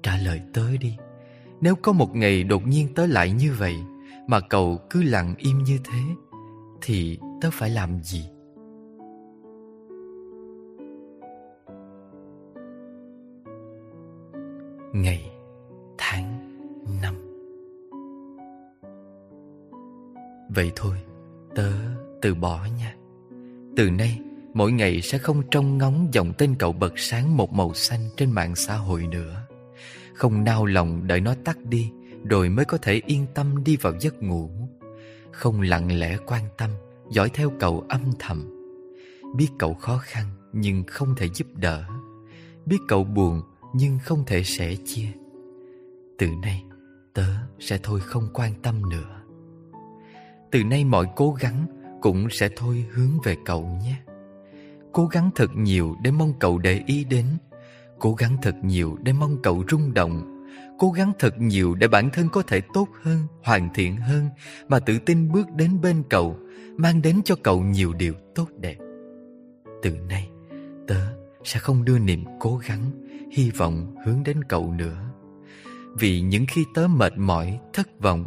Trả 0.03 0.17
lời 0.17 0.41
tớ 0.53 0.77
đi. 0.77 0.97
Nếu 1.61 1.75
có 1.75 1.91
một 1.91 2.15
ngày 2.15 2.43
đột 2.43 2.67
nhiên 2.67 2.93
tớ 2.95 3.05
lại 3.05 3.31
như 3.31 3.53
vậy, 3.57 3.75
mà 4.27 4.39
cậu 4.39 4.79
cứ 4.89 5.03
lặng 5.03 5.33
im 5.37 5.63
như 5.63 5.79
thế, 5.83 5.99
thì 6.81 7.19
tớ 7.41 7.49
phải 7.51 7.69
làm 7.69 8.03
gì? 8.03 8.29
ngày 14.93 15.31
tháng 15.97 16.39
năm 17.01 17.15
vậy 20.49 20.71
thôi 20.75 20.95
tớ 21.55 21.71
từ 22.21 22.35
bỏ 22.35 22.67
nha 22.77 22.95
từ 23.77 23.89
nay 23.89 24.19
mỗi 24.53 24.71
ngày 24.71 25.01
sẽ 25.01 25.17
không 25.17 25.41
trông 25.51 25.77
ngóng 25.77 26.07
dòng 26.11 26.33
tên 26.37 26.55
cậu 26.59 26.71
bật 26.71 26.99
sáng 26.99 27.37
một 27.37 27.53
màu 27.53 27.73
xanh 27.73 28.09
trên 28.17 28.31
mạng 28.31 28.55
xã 28.55 28.75
hội 28.75 29.07
nữa. 29.07 29.45
Không 30.13 30.43
nao 30.43 30.65
lòng 30.65 31.07
đợi 31.07 31.21
nó 31.21 31.35
tắt 31.45 31.57
đi, 31.63 31.91
rồi 32.29 32.49
mới 32.49 32.65
có 32.65 32.77
thể 32.77 33.01
yên 33.05 33.25
tâm 33.33 33.63
đi 33.63 33.77
vào 33.77 33.93
giấc 33.99 34.23
ngủ. 34.23 34.49
Không 35.31 35.61
lặng 35.61 35.99
lẽ 35.99 36.17
quan 36.25 36.43
tâm, 36.57 36.69
dõi 37.11 37.29
theo 37.33 37.51
cậu 37.59 37.85
âm 37.89 38.01
thầm. 38.19 38.49
Biết 39.35 39.47
cậu 39.59 39.73
khó 39.73 39.97
khăn 39.97 40.25
nhưng 40.53 40.83
không 40.87 41.15
thể 41.17 41.29
giúp 41.33 41.47
đỡ. 41.55 41.83
Biết 42.65 42.77
cậu 42.87 43.03
buồn 43.03 43.41
nhưng 43.73 43.99
không 43.99 44.23
thể 44.25 44.43
sẻ 44.43 44.75
chia. 44.85 45.07
Từ 46.17 46.27
nay, 46.41 46.63
tớ 47.13 47.27
sẽ 47.59 47.79
thôi 47.83 47.99
không 47.99 48.29
quan 48.33 48.53
tâm 48.61 48.89
nữa. 48.89 49.21
Từ 50.51 50.63
nay 50.63 50.85
mọi 50.85 51.07
cố 51.15 51.35
gắng 51.39 51.65
cũng 52.01 52.27
sẽ 52.29 52.49
thôi 52.55 52.85
hướng 52.91 53.19
về 53.23 53.35
cậu 53.45 53.79
nhé 53.83 53.95
cố 54.91 55.05
gắng 55.05 55.29
thật 55.35 55.49
nhiều 55.55 55.95
để 56.01 56.11
mong 56.11 56.33
cậu 56.39 56.57
để 56.57 56.83
ý 56.85 57.03
đến. 57.03 57.25
Cố 57.99 58.13
gắng 58.13 58.37
thật 58.41 58.55
nhiều 58.63 58.97
để 59.01 59.13
mong 59.13 59.37
cậu 59.43 59.63
rung 59.69 59.93
động. 59.93 60.45
Cố 60.79 60.91
gắng 60.91 61.11
thật 61.19 61.33
nhiều 61.37 61.75
để 61.75 61.87
bản 61.87 62.09
thân 62.13 62.29
có 62.29 62.41
thể 62.41 62.61
tốt 62.73 62.87
hơn, 63.01 63.17
hoàn 63.43 63.69
thiện 63.73 63.95
hơn, 63.97 64.29
mà 64.67 64.79
tự 64.79 64.99
tin 65.05 65.31
bước 65.31 65.47
đến 65.55 65.81
bên 65.81 66.03
cậu, 66.09 66.37
mang 66.77 67.01
đến 67.01 67.21
cho 67.25 67.35
cậu 67.43 67.61
nhiều 67.61 67.93
điều 67.93 68.13
tốt 68.35 68.47
đẹp. 68.57 68.77
Từ 69.81 69.91
nay, 70.09 70.29
tớ 70.87 71.13
sẽ 71.43 71.59
không 71.59 71.85
đưa 71.85 71.99
niềm 71.99 72.25
cố 72.39 72.57
gắng, 72.67 72.91
hy 73.31 73.51
vọng 73.51 73.95
hướng 74.05 74.23
đến 74.23 74.43
cậu 74.43 74.73
nữa. 74.73 74.97
Vì 75.99 76.21
những 76.21 76.45
khi 76.47 76.65
tớ 76.73 76.87
mệt 76.87 77.13
mỏi, 77.17 77.59
thất 77.73 78.01
vọng, 78.01 78.25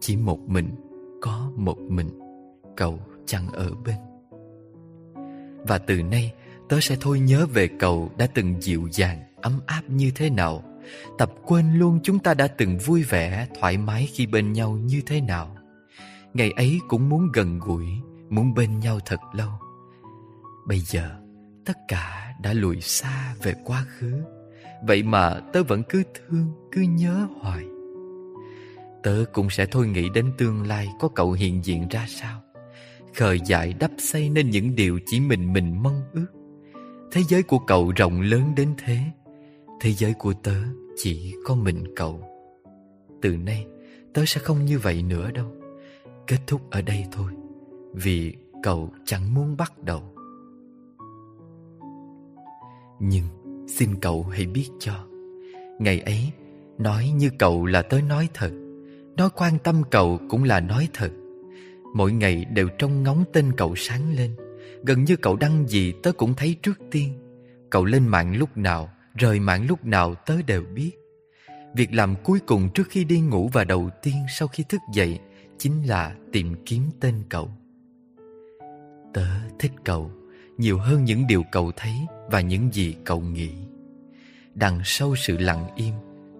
chỉ 0.00 0.16
một 0.16 0.40
mình, 0.48 0.70
có 1.22 1.50
một 1.56 1.78
mình, 1.78 2.18
cậu 2.76 2.98
chẳng 3.26 3.48
ở 3.52 3.70
bên 3.84 4.09
và 5.64 5.78
từ 5.78 6.02
nay, 6.02 6.32
tớ 6.68 6.80
sẽ 6.80 6.96
thôi 7.00 7.20
nhớ 7.20 7.46
về 7.46 7.68
cậu 7.78 8.10
đã 8.18 8.26
từng 8.34 8.62
dịu 8.62 8.88
dàng, 8.92 9.22
ấm 9.42 9.60
áp 9.66 9.82
như 9.88 10.10
thế 10.14 10.30
nào. 10.30 10.64
Tập 11.18 11.32
quên 11.46 11.74
luôn 11.74 12.00
chúng 12.02 12.18
ta 12.18 12.34
đã 12.34 12.46
từng 12.46 12.78
vui 12.78 13.02
vẻ, 13.02 13.48
thoải 13.60 13.76
mái 13.76 14.08
khi 14.14 14.26
bên 14.26 14.52
nhau 14.52 14.72
như 14.72 15.02
thế 15.06 15.20
nào. 15.20 15.56
Ngày 16.34 16.50
ấy 16.56 16.80
cũng 16.88 17.08
muốn 17.08 17.28
gần 17.32 17.58
gũi, 17.58 17.86
muốn 18.28 18.54
bên 18.54 18.80
nhau 18.80 18.98
thật 19.06 19.20
lâu. 19.32 19.50
Bây 20.66 20.78
giờ, 20.78 21.10
tất 21.64 21.78
cả 21.88 22.34
đã 22.42 22.52
lùi 22.52 22.80
xa 22.80 23.34
về 23.42 23.54
quá 23.64 23.84
khứ. 23.88 24.22
Vậy 24.82 25.02
mà 25.02 25.40
tớ 25.52 25.62
vẫn 25.62 25.82
cứ 25.88 26.02
thương, 26.14 26.52
cứ 26.72 26.80
nhớ 26.80 27.26
hoài. 27.40 27.64
Tớ 29.02 29.24
cũng 29.32 29.50
sẽ 29.50 29.66
thôi 29.66 29.86
nghĩ 29.86 30.08
đến 30.14 30.32
tương 30.38 30.66
lai 30.66 30.88
có 31.00 31.08
cậu 31.08 31.32
hiện 31.32 31.64
diện 31.64 31.88
ra 31.88 32.06
sao. 32.08 32.42
Khờ 33.14 33.36
dại 33.46 33.74
đắp 33.80 33.90
xây 33.98 34.28
nên 34.30 34.50
những 34.50 34.76
điều 34.76 34.98
chỉ 35.06 35.20
mình 35.20 35.52
mình 35.52 35.82
mong 35.82 36.02
ước. 36.12 36.26
Thế 37.12 37.22
giới 37.28 37.42
của 37.42 37.58
cậu 37.58 37.92
rộng 37.96 38.20
lớn 38.20 38.42
đến 38.56 38.68
thế 38.78 38.98
Thế 39.80 39.92
giới 39.92 40.14
của 40.14 40.32
tớ 40.32 40.54
chỉ 40.96 41.34
có 41.44 41.54
mình 41.54 41.84
cậu. 41.96 42.20
Từ 43.22 43.36
nay, 43.36 43.66
tớ 44.12 44.24
sẽ 44.26 44.40
không 44.40 44.64
như 44.64 44.78
vậy 44.78 45.02
nữa 45.02 45.30
đâu. 45.30 45.46
Kết 46.26 46.38
thúc 46.46 46.70
ở 46.70 46.82
đây 46.82 47.04
thôi, 47.12 47.32
Vì 47.94 48.34
cậu 48.62 48.90
chẳng 49.04 49.34
muốn 49.34 49.56
bắt 49.56 49.72
đầu. 49.82 50.02
Nhưng 53.00 53.24
xin 53.68 53.90
cậu 54.00 54.22
hãy 54.22 54.46
biết 54.46 54.68
cho, 54.78 55.06
Ngày 55.78 56.00
ấy, 56.00 56.32
Nói 56.78 57.12
như 57.16 57.30
cậu 57.38 57.66
là 57.66 57.82
tớ 57.82 58.00
nói 58.00 58.28
thật. 58.34 58.50
Nói 59.16 59.28
quan 59.36 59.58
tâm 59.58 59.82
cậu 59.90 60.20
cũng 60.28 60.44
là 60.44 60.60
nói 60.60 60.88
thật. 60.92 61.10
Mỗi 61.94 62.12
ngày 62.12 62.44
đều 62.44 62.68
trông 62.78 63.02
ngóng 63.02 63.24
tên 63.32 63.52
cậu 63.56 63.74
sáng 63.76 64.16
lên. 64.16 64.36
Gần 64.82 65.04
như 65.04 65.16
cậu 65.16 65.36
đăng 65.36 65.68
gì 65.68 65.92
tớ 66.02 66.12
cũng 66.12 66.34
thấy 66.34 66.56
trước 66.62 66.78
tiên. 66.90 67.12
Cậu 67.70 67.84
lên 67.84 68.08
mạng 68.08 68.36
lúc 68.36 68.56
nào, 68.56 68.90
Rời 69.14 69.40
mạng 69.40 69.66
lúc 69.66 69.84
nào 69.84 70.14
tớ 70.14 70.42
đều 70.46 70.64
biết. 70.74 70.92
Việc 71.74 71.94
làm 71.94 72.14
cuối 72.24 72.40
cùng 72.46 72.68
trước 72.74 72.86
khi 72.90 73.04
đi 73.04 73.20
ngủ 73.20 73.50
và 73.52 73.64
đầu 73.64 73.90
tiên 74.02 74.14
sau 74.38 74.48
khi 74.48 74.64
thức 74.68 74.80
dậy 74.94 75.18
Chính 75.58 75.88
là 75.88 76.14
tìm 76.32 76.54
kiếm 76.66 76.82
tên 77.00 77.14
cậu. 77.28 77.50
Tớ 79.14 79.26
thích 79.58 79.72
cậu 79.84 80.10
Nhiều 80.58 80.78
hơn 80.78 81.04
những 81.04 81.26
điều 81.26 81.42
cậu 81.52 81.72
thấy 81.76 81.92
Và 82.30 82.40
những 82.40 82.72
gì 82.72 82.96
cậu 83.04 83.20
nghĩ. 83.20 83.50
Đằng 84.54 84.80
sau 84.84 85.16
sự 85.16 85.38
lặng 85.38 85.68
im, 85.76 85.94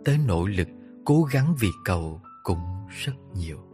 Tớ 0.05 0.13
nỗ 0.27 0.47
lực 0.47 0.69
Cố 1.05 1.23
gắng 1.23 1.55
vì 1.61 1.69
cậu 1.85 2.21
cũng 2.43 2.59
rất 2.89 3.15
nhiều. 3.35 3.70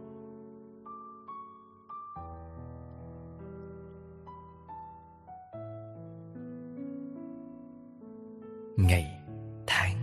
Ngày, 8.77 9.19
tháng, 9.67 9.95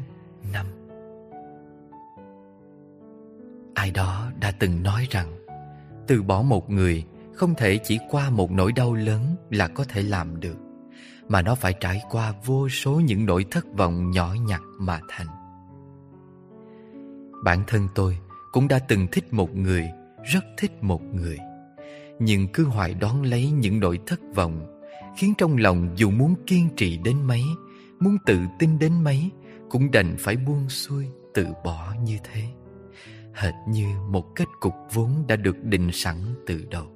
năm. 0.52 0.66
Ai 3.74 3.90
đó 3.90 4.30
đã 4.40 4.52
từng 4.60 4.82
nói 4.82 5.06
rằng, 5.10 5.46
từ 6.06 6.22
bỏ 6.22 6.42
một 6.42 6.70
người 6.70 7.04
không 7.34 7.54
thể 7.54 7.78
chỉ 7.84 7.98
qua 8.10 8.30
một 8.30 8.50
nỗi 8.52 8.72
đau 8.72 8.94
lớn 8.94 9.36
là 9.50 9.68
có 9.68 9.84
thể 9.88 10.02
làm 10.02 10.40
được, 10.40 10.56
mà 11.28 11.42
nó 11.42 11.54
phải 11.54 11.74
trải 11.80 12.02
qua 12.10 12.34
vô 12.44 12.68
số 12.68 12.92
những 12.92 13.26
nỗi 13.26 13.44
thất 13.50 13.66
vọng 13.76 14.10
nhỏ 14.10 14.34
nhặt 14.46 14.62
mà 14.78 15.00
thành. 15.08 15.26
Bản 17.44 17.62
thân 17.66 17.88
tôi 17.94 18.18
cũng 18.52 18.68
đã 18.68 18.78
từng 18.78 19.06
thích 19.12 19.32
một 19.32 19.56
người, 19.56 19.88
rất 20.24 20.44
thích 20.56 20.82
một 20.82 21.02
người, 21.02 21.38
nhưng 22.18 22.48
cứ 22.48 22.64
hoài 22.64 22.94
đón 22.94 23.22
lấy 23.22 23.50
những 23.50 23.80
nỗi 23.80 23.98
thất 24.06 24.20
vọng 24.34 24.80
khiến 25.16 25.34
trong 25.38 25.56
lòng 25.56 25.88
dù 25.96 26.10
muốn 26.10 26.34
kiên 26.46 26.68
trì 26.76 26.96
đến 26.96 27.22
mấy 27.22 27.42
muốn 28.00 28.16
tự 28.26 28.38
tin 28.58 28.78
đến 28.78 29.04
mấy, 29.04 29.30
cũng 29.70 29.90
đành 29.90 30.16
phải 30.18 30.36
buông 30.36 30.68
xuôi, 30.68 31.06
tự 31.34 31.46
bỏ 31.64 31.94
như 32.04 32.18
thế. 32.24 32.42
Hệt 33.34 33.54
như 33.68 33.86
một 34.10 34.36
kết 34.36 34.44
cục 34.60 34.74
vốn 34.92 35.24
đã 35.28 35.36
được 35.36 35.64
định 35.64 35.90
sẵn 35.92 36.16
từ 36.46 36.64
đầu. 36.70 36.86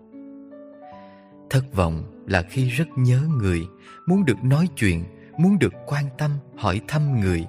Thất 1.50 1.74
vọng 1.74 2.24
là 2.26 2.42
khi 2.42 2.68
rất 2.68 2.88
nhớ 2.96 3.22
người, 3.28 3.66
muốn 4.06 4.24
được 4.24 4.44
nói 4.44 4.68
chuyện, 4.76 5.04
muốn 5.38 5.58
được 5.58 5.72
quan 5.86 6.04
tâm, 6.18 6.30
hỏi 6.56 6.80
thăm 6.88 7.20
người. 7.20 7.46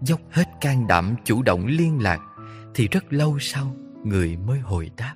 Dốc 0.00 0.20
hết 0.30 0.44
can 0.60 0.86
đảm 0.86 1.14
chủ 1.24 1.42
động 1.42 1.66
liên 1.66 2.02
lạc, 2.02 2.20
thì 2.74 2.88
rất 2.88 3.12
lâu 3.12 3.38
sau 3.40 3.76
người 4.04 4.36
mới 4.36 4.58
hồi 4.58 4.90
đáp. 4.96 5.14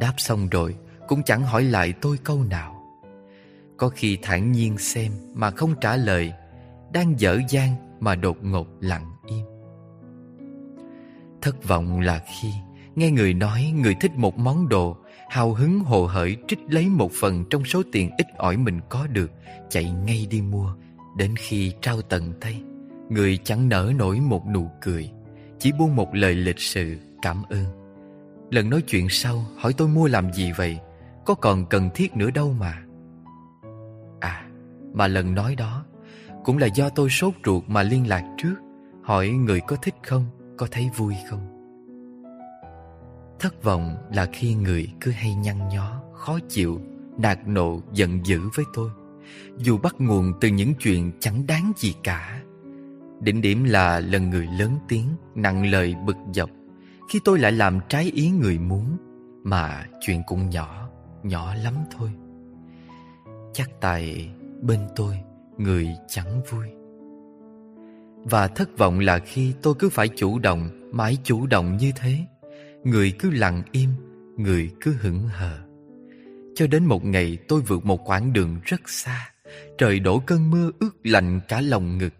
Đáp 0.00 0.14
xong 0.16 0.48
rồi, 0.48 0.76
cũng 1.08 1.22
chẳng 1.22 1.42
hỏi 1.42 1.62
lại 1.62 1.92
tôi 2.00 2.16
câu 2.24 2.44
nào. 2.44 2.76
Có 3.76 3.88
khi 3.88 4.18
thản 4.22 4.52
nhiên 4.52 4.78
xem 4.78 5.12
mà 5.34 5.50
không 5.50 5.74
trả 5.80 5.96
lời 5.96 6.32
đang 6.92 7.20
dở 7.20 7.40
dang 7.48 7.74
mà 8.00 8.14
đột 8.14 8.36
ngột 8.42 8.66
lặng 8.80 9.10
im. 9.26 9.44
Thất 11.42 11.68
vọng 11.68 12.00
là 12.00 12.22
khi 12.26 12.48
nghe 12.94 13.10
người 13.10 13.34
nói 13.34 13.72
người 13.76 13.94
thích 14.00 14.12
một 14.16 14.38
món 14.38 14.68
đồ, 14.68 14.96
hào 15.28 15.52
hứng 15.52 15.80
hồ 15.80 16.06
hởi 16.06 16.36
trích 16.48 16.58
lấy 16.68 16.88
một 16.88 17.12
phần 17.20 17.44
trong 17.50 17.64
số 17.64 17.82
tiền 17.92 18.10
ít 18.18 18.26
ỏi 18.36 18.56
mình 18.56 18.80
có 18.88 19.06
được, 19.06 19.30
chạy 19.68 19.90
ngay 19.90 20.26
đi 20.30 20.42
mua. 20.42 20.74
Đến 21.16 21.34
khi 21.36 21.72
trao 21.80 22.02
tận 22.02 22.32
tay, 22.40 22.62
người 23.08 23.38
chẳng 23.44 23.68
nở 23.68 23.92
nổi 23.96 24.20
một 24.20 24.46
nụ 24.46 24.70
cười, 24.80 25.10
chỉ 25.58 25.72
buông 25.78 25.96
một 25.96 26.14
lời 26.14 26.34
lịch 26.34 26.60
sự, 26.60 26.96
cảm 27.22 27.42
ơn. 27.50 27.64
Lần 28.50 28.70
nói 28.70 28.82
chuyện 28.82 29.08
sau, 29.08 29.44
hỏi 29.56 29.72
tôi 29.76 29.88
mua 29.88 30.06
làm 30.06 30.32
gì 30.32 30.52
vậy? 30.52 30.78
Có 31.24 31.34
còn 31.34 31.66
cần 31.66 31.90
thiết 31.94 32.16
nữa 32.16 32.30
đâu 32.30 32.54
mà. 32.60 32.82
À 34.20 34.44
mà 34.94 35.06
lần 35.06 35.34
nói 35.34 35.54
đó 35.54 35.84
cũng 36.44 36.58
là 36.58 36.66
do 36.66 36.88
tôi 36.88 37.10
sốt 37.10 37.34
ruột 37.44 37.64
mà 37.66 37.82
liên 37.82 38.08
lạc 38.08 38.34
trước. 38.38 38.54
Hỏi 39.02 39.28
người 39.28 39.60
có 39.60 39.76
thích 39.76 39.94
không, 40.02 40.26
Có 40.58 40.66
thấy 40.70 40.90
vui 40.96 41.14
không? 41.30 41.40
Thất 43.38 43.62
vọng 43.62 43.96
là 44.14 44.26
khi 44.32 44.54
người 44.54 44.92
cứ 45.00 45.10
hay 45.10 45.34
nhăn 45.34 45.68
nhó, 45.68 46.02
Khó 46.14 46.38
chịu 46.48 46.80
Nạt 47.18 47.48
nộ, 47.48 47.80
giận 47.92 48.26
dữ 48.26 48.40
với 48.54 48.64
tôi. 48.74 48.90
Dù 49.56 49.78
bắt 49.78 49.94
nguồn 49.98 50.32
từ 50.40 50.48
những 50.48 50.74
chuyện 50.74 51.12
chẳng 51.20 51.46
đáng 51.46 51.72
gì 51.76 51.94
cả. 52.02 52.42
Đỉnh 53.20 53.40
điểm 53.40 53.64
là 53.64 54.00
lần 54.00 54.30
người 54.30 54.48
lớn 54.58 54.70
tiếng, 54.88 55.08
Nặng 55.34 55.70
lời, 55.70 55.94
bực 56.06 56.16
dọc. 56.34 56.50
Khi 57.12 57.20
tôi 57.24 57.38
lại 57.38 57.52
làm 57.52 57.80
trái 57.88 58.10
ý 58.14 58.30
người 58.30 58.58
muốn, 58.58 58.96
Mà 59.42 59.86
chuyện 60.00 60.22
cũng 60.26 60.50
nhỏ 60.50 60.88
Nhỏ 61.22 61.54
lắm 61.54 61.74
thôi. 61.96 62.10
Chắc 63.52 63.70
tại 63.80 64.30
bên 64.62 64.80
tôi 64.96 65.18
người 65.60 65.88
chẳng 66.08 66.42
vui. 66.50 66.66
Và 68.24 68.48
thất 68.48 68.78
vọng 68.78 68.98
là 68.98 69.18
khi 69.18 69.52
tôi 69.62 69.74
cứ 69.78 69.88
phải 69.88 70.08
chủ 70.08 70.38
động, 70.38 70.90
mãi 70.92 71.18
chủ 71.24 71.46
động 71.46 71.76
như 71.76 71.92
thế. 71.96 72.18
Người 72.84 73.12
cứ 73.18 73.30
lặng 73.30 73.62
im, 73.72 73.90
người 74.36 74.70
cứ 74.80 74.92
hững 75.00 75.28
hờ. 75.28 75.58
Cho 76.54 76.66
đến 76.66 76.84
một 76.84 77.04
ngày 77.04 77.38
tôi 77.48 77.60
vượt 77.60 77.84
một 77.84 78.08
quãng 78.08 78.32
đường 78.32 78.60
rất 78.64 78.88
xa, 78.88 79.30
trời 79.78 80.00
đổ 80.00 80.18
cơn 80.18 80.50
mưa 80.50 80.70
ướt 80.78 80.96
lạnh 81.04 81.40
cả 81.48 81.60
lòng 81.60 81.98
ngực. 81.98 82.14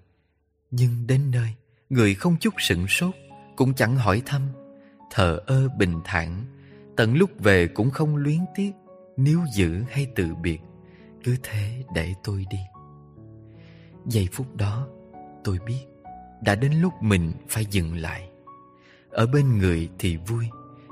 Nhưng 0.71 1.07
đến 1.07 1.31
nơi, 1.31 1.55
người 1.91 2.15
không 2.15 2.37
chút 2.41 2.55
sửng 2.59 2.87
sốt, 2.89 3.15
cũng 3.57 3.75
chẳng 3.75 3.97
hỏi 3.97 4.23
thăm. 4.27 4.43
Thờ 5.11 5.41
ơ 5.47 5.69
bình 5.79 6.01
thản, 6.05 6.45
tận 6.97 7.15
lúc 7.15 7.31
về 7.39 7.67
cũng 7.67 7.91
không 7.91 8.17
luyến 8.17 8.41
tiếc, 8.55 8.73
níu 9.17 9.41
giữ 9.55 9.83
hay 9.91 10.07
từ 10.17 10.35
biệt. 10.43 10.59
Cứ 11.25 11.37
thế 11.43 11.83
để 11.95 12.15
tôi 12.25 12.47
đi. 12.51 12.59
Giây 14.07 14.29
phút 14.33 14.57
đó, 14.57 14.89
tôi 15.45 15.59
biết 15.67 15.87
Đã 16.43 16.55
đến 16.55 16.73
lúc 16.73 16.93
mình 17.01 17.33
phải 17.49 17.67
dừng 17.71 17.97
lại. 17.97 18.31
Ở 19.11 19.27
bên 19.27 19.59
người 19.59 19.91
thì 19.99 20.17
vui, 20.17 20.45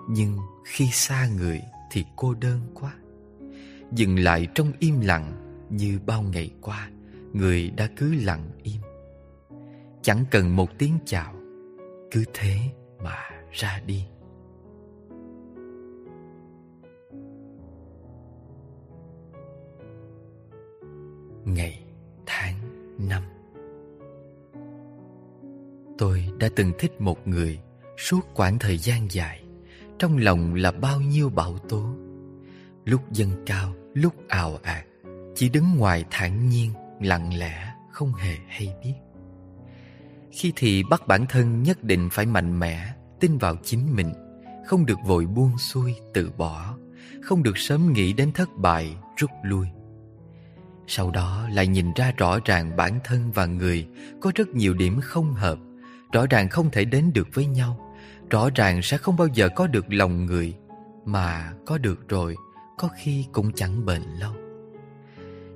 Nhưng 0.09 0.39
khi 0.65 0.87
xa 0.87 1.29
người 1.39 1.63
thì 1.91 2.05
cô 2.17 2.35
đơn 2.35 2.61
quá. 2.75 2.95
Dừng 3.93 4.19
lại 4.19 4.47
trong 4.55 4.73
im 4.79 5.01
lặng 5.01 5.33
Như 5.71 5.99
bao 6.07 6.23
ngày 6.23 6.51
qua, 6.61 6.91
Người 7.33 7.71
đã 7.71 7.89
cứ 7.97 8.15
lặng 8.15 8.51
im. 8.63 8.81
Chẳng 10.03 10.25
cần 10.31 10.57
một 10.57 10.79
tiếng 10.79 10.99
chào, 11.05 11.35
Cứ 12.11 12.25
thế 12.35 12.59
mà 13.03 13.17
ra 13.53 13.81
đi. 13.87 14.05
Ngày, 21.45 21.85
tháng 22.27 22.58
năm. 22.99 23.23
Tôi 25.99 26.29
đã 26.39 26.49
từng 26.57 26.73
thích 26.79 27.01
một 27.01 27.29
người 27.29 27.61
suốt 27.99 28.21
quãng 28.35 28.59
thời 28.59 28.79
gian 28.79 29.07
dài 29.11 29.43
Trong 29.99 30.19
lòng 30.19 30.55
là 30.55 30.71
bao 30.71 31.01
nhiêu 31.01 31.31
bão 31.31 31.59
tố. 31.59 31.95
Lúc 32.85 33.13
dâng 33.13 33.43
cao, 33.47 33.75
lúc 33.95 34.15
ào 34.29 34.59
ạt 34.63 34.85
Chỉ 35.35 35.49
đứng 35.49 35.65
ngoài 35.77 36.05
thản 36.11 36.49
nhiên, 36.49 36.73
lặng 37.01 37.39
lẽ, 37.39 37.75
không 37.91 38.13
hề 38.13 38.37
hay 38.49 38.77
biết. 38.85 38.95
Khi 40.31 40.53
thì 40.57 40.83
bắt 40.91 41.07
bản 41.07 41.27
thân 41.29 41.63
nhất 41.63 41.85
định 41.85 42.09
phải 42.13 42.27
mạnh 42.27 42.59
mẽ 42.59 42.95
Tin 43.21 43.39
vào 43.39 43.57
chính 43.65 43.97
mình 43.97 44.13
Không 44.67 44.87
được 44.87 44.99
vội 45.07 45.27
buông 45.27 45.59
xuôi, 45.59 45.95
từ 46.15 46.31
bỏ 46.37 46.77
Không 47.23 47.43
được 47.43 47.59
sớm 47.59 47.93
nghĩ 47.93 48.13
đến 48.13 48.33
thất 48.33 48.49
bại, 48.57 48.97
rút 49.17 49.31
lui 49.43 49.67
sau 50.89 51.11
đó 51.11 51.49
lại 51.53 51.67
nhìn 51.67 51.93
ra 51.97 52.13
rõ 52.17 52.39
ràng 52.45 52.77
bản 52.77 52.99
thân 53.05 53.31
và 53.33 53.47
người 53.47 53.87
có 54.21 54.33
rất 54.35 54.49
nhiều 54.49 54.75
điểm 54.75 55.01
không 55.01 55.35
hợp, 55.35 55.59
Rõ 56.13 56.27
ràng 56.31 56.49
không 56.49 56.71
thể 56.71 56.85
đến 56.85 57.11
được 57.15 57.29
với 57.35 57.47
nhau, 57.47 57.95
Rõ 58.31 58.49
ràng 58.55 58.83
sẽ 58.83 58.97
không 58.97 59.17
bao 59.17 59.29
giờ 59.35 59.49
có 59.57 59.67
được 59.67 59.85
lòng 59.89 60.27
người, 60.27 60.55
Mà 61.05 61.53
có 61.67 61.79
được 61.79 62.09
rồi, 62.09 62.37
Có 62.79 62.89
khi 62.97 63.25
cũng 63.33 63.53
chẳng 63.53 63.87
bền 63.87 64.03
lâu. 64.03 64.33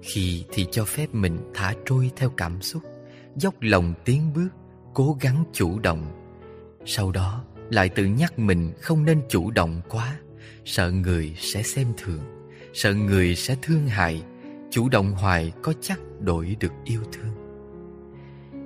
Khi 0.02 0.44
thì 0.52 0.66
cho 0.70 0.84
phép 0.84 1.14
mình 1.14 1.38
thả 1.54 1.74
trôi 1.86 2.10
theo 2.16 2.30
cảm 2.30 2.62
xúc, 2.62 2.82
Dốc 3.36 3.54
lòng 3.60 3.94
tiến 4.04 4.32
bước, 4.34 4.48
Cố 4.94 5.16
gắng 5.20 5.44
chủ 5.52 5.78
động. 5.78 6.12
Sau 6.84 7.12
đó 7.12 7.44
Lại 7.70 7.88
tự 7.88 8.04
nhắc 8.04 8.38
mình 8.38 8.72
không 8.80 9.04
nên 9.04 9.22
chủ 9.28 9.50
động 9.50 9.80
quá, 9.88 10.16
Sợ 10.64 10.90
người 10.90 11.34
sẽ 11.38 11.62
xem 11.62 11.86
thường, 11.96 12.48
Sợ 12.74 12.94
người 12.94 13.34
sẽ 13.36 13.56
thương 13.62 13.86
hại 13.86 14.22
Chủ 14.73 14.89
động 14.89 15.12
hoài 15.12 15.52
có 15.62 15.73
chắc 15.81 16.01
đổi 16.20 16.57
được 16.60 16.73
yêu 16.84 17.01
thương. 17.12 17.34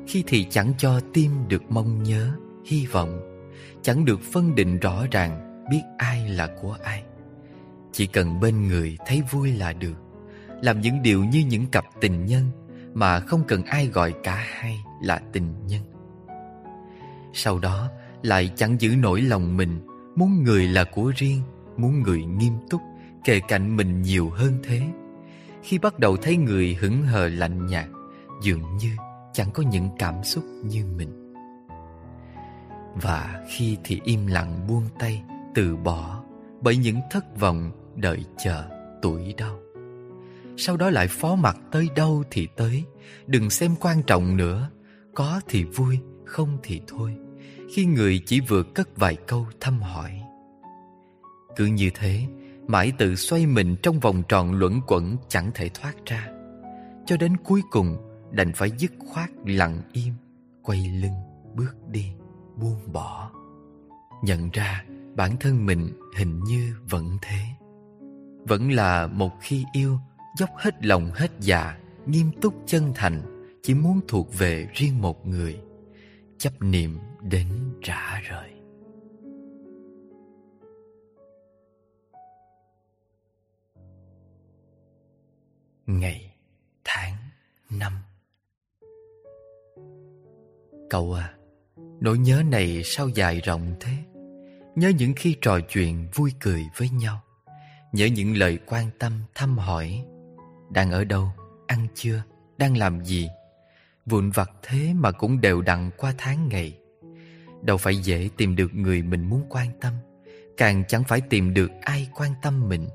Khi 0.06 0.24
thì 0.26 0.46
chẳng 0.50 0.72
cho 0.78 1.00
tim 1.12 1.30
được 1.48 1.62
mong 1.70 2.02
nhớ, 2.02 2.32
Hy 2.64 2.86
vọng, 2.86 3.20
Chẳng 3.82 4.04
được 4.04 4.20
phân 4.32 4.54
định 4.54 4.78
rõ 4.78 5.04
ràng 5.10 5.64
Biết 5.70 5.82
ai 5.98 6.28
là 6.28 6.48
của 6.62 6.76
ai. 6.82 7.02
Chỉ 7.92 8.06
cần 8.06 8.40
bên 8.40 8.68
người 8.68 8.96
thấy 9.06 9.22
vui 9.30 9.52
là 9.52 9.72
được, 9.72 9.94
Làm 10.62 10.80
những 10.80 11.02
điều 11.02 11.24
như 11.24 11.44
những 11.48 11.66
cặp 11.66 11.84
tình 12.00 12.26
nhân 12.26 12.44
Mà 12.94 13.20
không 13.20 13.44
cần 13.48 13.64
ai 13.64 13.86
gọi 13.86 14.14
cả 14.22 14.44
hai 14.50 14.76
là 15.02 15.20
tình 15.32 15.66
nhân. 15.66 15.82
Sau 17.32 17.58
đó 17.58 17.88
lại 18.22 18.50
chẳng 18.56 18.80
giữ 18.80 18.96
nổi 18.96 19.20
lòng 19.20 19.56
mình, 19.56 19.80
Muốn 20.16 20.44
người 20.44 20.68
là 20.68 20.84
của 20.84 21.12
riêng, 21.16 21.42
Muốn 21.76 22.02
người 22.02 22.24
nghiêm 22.24 22.52
túc, 22.70 22.80
Kề 23.24 23.40
cạnh 23.48 23.76
mình 23.76 24.02
nhiều 24.02 24.30
hơn 24.30 24.52
thế. 24.64 24.82
Khi 25.66 25.78
bắt 25.78 25.98
đầu 25.98 26.16
thấy 26.16 26.36
người 26.36 26.76
hững 26.80 27.02
hờ 27.02 27.28
lạnh 27.28 27.66
nhạt 27.66 27.86
Dường 28.42 28.76
như 28.76 28.90
chẳng 29.32 29.50
có 29.54 29.62
những 29.62 29.88
cảm 29.98 30.24
xúc 30.24 30.44
như 30.64 30.84
mình. 30.96 31.34
Và 32.94 33.44
khi 33.48 33.76
thì 33.84 34.00
im 34.04 34.26
lặng 34.26 34.66
buông 34.68 34.84
tay 34.98 35.22
Từ 35.54 35.76
bỏ 35.76 36.22
Bởi 36.60 36.76
những 36.76 37.00
thất 37.10 37.40
vọng 37.40 37.70
Đợi 37.94 38.24
chờ 38.38 38.64
tuổi 39.02 39.34
đau. 39.36 39.58
Sau 40.56 40.76
đó 40.76 40.90
lại 40.90 41.08
phó 41.08 41.34
mặt 41.34 41.56
tới 41.72 41.88
đâu 41.96 42.24
thì 42.30 42.48
tới 42.56 42.84
Đừng 43.26 43.50
xem 43.50 43.74
quan 43.80 44.02
trọng 44.02 44.36
nữa 44.36 44.70
Có 45.14 45.40
thì 45.48 45.64
vui 45.64 45.98
Không 46.24 46.58
thì 46.62 46.80
thôi. 46.86 47.16
Khi 47.74 47.84
người 47.84 48.22
chỉ 48.26 48.40
vừa 48.40 48.62
cất 48.62 48.96
vài 48.96 49.16
câu 49.26 49.46
thăm 49.60 49.82
hỏi. 49.82 50.20
Cứ 51.56 51.66
như 51.66 51.90
thế, 51.94 52.26
mãi 52.66 52.92
tự 52.98 53.16
xoay 53.16 53.46
mình 53.46 53.76
trong 53.82 54.00
vòng 54.00 54.22
tròn 54.28 54.52
luẩn 54.52 54.80
quẩn 54.86 55.16
chẳng 55.28 55.50
thể 55.54 55.70
thoát 55.74 55.94
ra. 56.06 56.28
Cho 57.06 57.16
đến 57.16 57.36
cuối 57.36 57.62
cùng 57.70 57.96
đành 58.30 58.52
phải 58.52 58.70
dứt 58.78 58.92
khoát 59.06 59.30
lặng 59.44 59.82
im, 59.92 60.14
quay 60.62 60.88
lưng, 61.02 61.14
bước 61.54 61.74
đi, 61.88 62.12
buông 62.56 62.92
bỏ. 62.92 63.30
Nhận 64.22 64.50
ra 64.52 64.84
bản 65.16 65.36
thân 65.40 65.66
mình 65.66 65.92
hình 66.16 66.40
như 66.44 66.74
vẫn 66.88 67.18
thế. 67.22 67.38
Vẫn 68.48 68.72
là 68.72 69.06
một 69.06 69.32
khi 69.40 69.64
yêu, 69.72 69.98
dốc 70.38 70.50
hết 70.56 70.84
lòng 70.84 71.10
hết 71.14 71.30
dạ, 71.40 71.78
nghiêm 72.06 72.30
túc 72.40 72.54
chân 72.66 72.92
thành, 72.94 73.22
chỉ 73.62 73.74
muốn 73.74 74.00
thuộc 74.08 74.38
về 74.38 74.68
riêng 74.74 75.02
một 75.02 75.26
người. 75.26 75.60
Chấp 76.38 76.62
niệm 76.62 76.98
đến 77.22 77.48
trả 77.82 78.20
rời 78.20 78.55
ngày, 85.86 86.34
tháng, 86.84 87.16
năm. 87.70 87.92
Cậu 90.90 91.12
à 91.12 91.34
nỗi 92.00 92.18
nhớ 92.18 92.42
này 92.50 92.82
sao 92.84 93.08
dài 93.08 93.40
rộng 93.40 93.74
thế? 93.80 93.92
Nhớ 94.74 94.88
những 94.88 95.12
khi 95.16 95.36
trò 95.40 95.60
chuyện 95.60 96.08
vui 96.14 96.32
cười 96.40 96.64
với 96.76 96.90
nhau, 96.90 97.20
nhớ 97.92 98.06
những 98.06 98.36
lời 98.36 98.58
quan 98.66 98.90
tâm, 98.98 99.12
thăm 99.34 99.58
hỏi. 99.58 100.04
Đang 100.70 100.90
ở 100.90 101.04
đâu, 101.04 101.30
ăn 101.66 101.86
chưa, 101.94 102.22
đang 102.58 102.76
làm 102.76 103.04
gì? 103.04 103.28
Vụn 104.06 104.30
vặt 104.30 104.50
thế 104.62 104.92
mà 104.94 105.12
cũng 105.12 105.40
đều 105.40 105.62
đặn 105.62 105.90
qua 105.96 106.14
tháng 106.18 106.48
ngày. 106.48 106.78
Đâu 107.62 107.76
phải 107.76 107.96
dễ 107.96 108.28
tìm 108.36 108.56
được 108.56 108.74
người 108.74 109.02
mình 109.02 109.28
muốn 109.28 109.46
quan 109.48 109.68
tâm, 109.80 109.92
Càng 110.56 110.84
chẳng 110.88 111.04
phải 111.04 111.20
tìm 111.20 111.54
được 111.54 111.70
ai 111.80 112.08
quan 112.14 112.32
tâm 112.42 112.68
mình. 112.68 112.88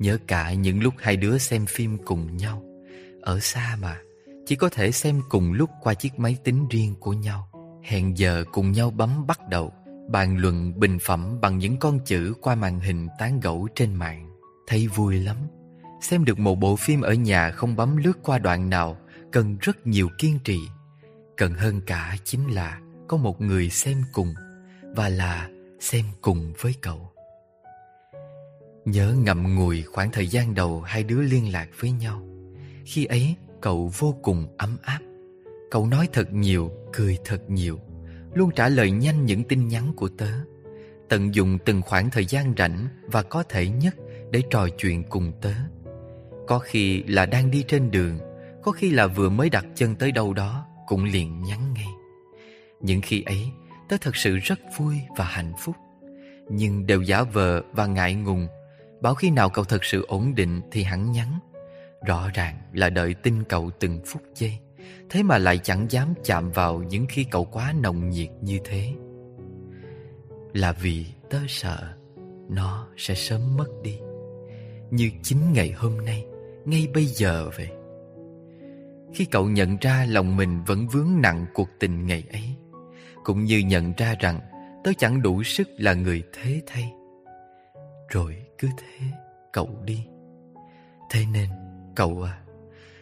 Nhớ 0.00 0.18
cả 0.26 0.52
những 0.52 0.82
lúc 0.82 0.94
hai 0.98 1.16
đứa 1.16 1.38
xem 1.38 1.66
phim 1.66 1.98
cùng 2.04 2.36
nhau. 2.36 2.62
Ở 3.20 3.40
xa 3.40 3.76
mà, 3.82 3.98
Chỉ 4.46 4.56
có 4.56 4.68
thể 4.68 4.92
xem 4.92 5.22
cùng 5.28 5.52
lúc 5.52 5.70
qua 5.80 5.94
chiếc 5.94 6.18
máy 6.18 6.36
tính 6.44 6.68
riêng 6.70 6.94
của 7.00 7.12
nhau. 7.12 7.48
Hẹn 7.82 8.18
giờ 8.18 8.44
cùng 8.52 8.72
nhau 8.72 8.90
bấm 8.90 9.26
bắt 9.26 9.48
đầu, 9.48 9.72
Bàn 10.10 10.36
luận 10.36 10.80
bình 10.80 10.98
phẩm 10.98 11.40
bằng 11.40 11.58
những 11.58 11.76
con 11.76 11.98
chữ 12.04 12.34
qua 12.40 12.54
màn 12.54 12.80
hình 12.80 13.08
tán 13.18 13.40
gẫu 13.40 13.68
trên 13.74 13.94
mạng. 13.94 14.30
Thấy 14.66 14.86
vui 14.86 15.20
lắm. 15.20 15.36
Xem 16.00 16.24
được 16.24 16.38
một 16.38 16.54
bộ 16.54 16.76
phim 16.76 17.00
ở 17.00 17.12
nhà 17.12 17.50
không 17.50 17.76
bấm 17.76 17.96
lướt 17.96 18.18
qua 18.22 18.38
đoạn 18.38 18.70
nào, 18.70 18.96
Cần 19.32 19.58
rất 19.60 19.86
nhiều 19.86 20.08
kiên 20.18 20.38
trì. 20.44 20.58
Cần 21.36 21.54
hơn 21.54 21.80
cả 21.86 22.16
chính 22.24 22.54
là 22.54 22.80
có 23.08 23.16
một 23.16 23.40
người 23.40 23.70
xem 23.70 24.02
cùng, 24.12 24.34
và 24.82 25.08
là 25.08 25.48
xem 25.80 26.04
cùng 26.20 26.52
với 26.60 26.74
cậu. 26.80 27.09
Nhớ 28.84 29.14
ngậm 29.24 29.54
ngùi 29.54 29.82
khoảng 29.82 30.10
thời 30.10 30.26
gian 30.26 30.54
đầu 30.54 30.80
hai 30.80 31.02
đứa 31.02 31.20
liên 31.20 31.52
lạc 31.52 31.68
với 31.80 31.90
nhau. 31.90 32.22
Khi 32.84 33.04
ấy 33.04 33.34
cậu 33.60 33.90
vô 33.98 34.14
cùng 34.22 34.46
ấm 34.58 34.76
áp. 34.82 34.98
Cậu 35.70 35.86
nói 35.86 36.08
thật 36.12 36.32
nhiều, 36.32 36.70
cười 36.92 37.18
thật 37.24 37.50
nhiều, 37.50 37.78
luôn 38.34 38.50
trả 38.56 38.68
lời 38.68 38.90
nhanh 38.90 39.26
những 39.26 39.44
tin 39.44 39.68
nhắn 39.68 39.92
của 39.96 40.08
tớ. 40.08 40.30
Tận 41.08 41.34
dụng 41.34 41.58
từng 41.64 41.82
khoảng 41.82 42.10
thời 42.10 42.24
gian 42.24 42.54
rảnh 42.58 42.86
và 43.02 43.22
có 43.22 43.42
thể 43.42 43.68
nhất 43.68 43.96
để 44.30 44.42
trò 44.50 44.68
chuyện 44.78 45.04
cùng 45.08 45.32
tớ. 45.42 45.52
Có 46.46 46.58
khi 46.58 47.02
là 47.02 47.26
đang 47.26 47.50
đi 47.50 47.64
trên 47.68 47.90
đường, 47.90 48.18
có 48.62 48.72
khi 48.72 48.90
là 48.90 49.06
vừa 49.06 49.28
mới 49.28 49.50
đặt 49.50 49.66
chân 49.74 49.94
tới 49.94 50.12
đâu 50.12 50.32
đó 50.32 50.66
cũng 50.86 51.04
liền 51.04 51.42
nhắn 51.42 51.74
ngay. 51.74 51.88
Những 52.80 53.00
khi 53.00 53.22
ấy 53.22 53.50
Tớ 53.90 53.96
thật 54.00 54.16
sự 54.16 54.36
rất 54.36 54.60
vui 54.76 54.94
và 55.16 55.24
hạnh 55.24 55.52
phúc 55.58 55.76
Nhưng 56.48 56.86
đều 56.86 57.02
giả 57.02 57.22
vờ 57.22 57.62
và 57.72 57.86
ngại 57.86 58.14
ngùng 58.14 58.48
Bảo 59.02 59.14
khi 59.14 59.30
nào 59.30 59.50
cậu 59.50 59.64
thật 59.64 59.84
sự 59.84 60.04
ổn 60.08 60.34
định 60.34 60.60
Thì 60.70 60.82
hắn 60.82 61.12
nhắn. 61.12 61.38
Rõ 62.06 62.28
ràng 62.34 62.58
là 62.72 62.90
đợi 62.90 63.14
tin 63.14 63.44
cậu 63.44 63.70
từng 63.80 64.00
phút 64.06 64.22
giây, 64.34 64.58
Thế 65.10 65.22
mà 65.22 65.38
lại 65.38 65.58
chẳng 65.58 65.86
dám 65.90 66.14
chạm 66.24 66.50
vào 66.50 66.82
Những 66.82 67.06
khi 67.08 67.24
cậu 67.24 67.44
quá 67.44 67.74
nồng 67.82 68.10
nhiệt 68.10 68.30
như 68.40 68.58
thế. 68.64 68.92
Là 70.52 70.72
vì 70.72 71.06
tớ 71.30 71.38
sợ 71.48 71.94
Nó 72.48 72.88
sẽ 72.96 73.14
sớm 73.14 73.56
mất 73.56 73.68
đi, 73.82 73.98
Như 74.90 75.10
chính 75.22 75.52
ngày 75.52 75.70
hôm 75.70 76.04
nay, 76.04 76.26
Ngay 76.64 76.88
bây 76.94 77.04
giờ 77.04 77.50
vậy. 77.56 77.68
Khi 79.14 79.24
cậu 79.24 79.48
nhận 79.48 79.76
ra 79.80 80.06
lòng 80.08 80.36
mình 80.36 80.62
vẫn 80.66 80.86
vướng 80.88 81.08
nặng 81.22 81.46
cuộc 81.54 81.68
tình 81.78 82.06
ngày 82.06 82.24
ấy, 82.32 82.54
cũng 83.24 83.44
như 83.44 83.58
nhận 83.58 83.92
ra 83.96 84.14
rằng 84.20 84.40
tớ 84.84 84.90
chẳng 84.98 85.22
đủ 85.22 85.42
sức 85.42 85.68
là 85.78 85.94
người 85.94 86.22
thế 86.32 86.60
thay. 86.66 86.92
Rồi 88.08 88.36
cứ 88.60 88.68
thế, 88.78 89.06
cậu 89.52 89.82
đi. 89.84 90.06
Thế 91.10 91.24
nên, 91.32 91.48
cậu 91.96 92.22
à, 92.22 92.38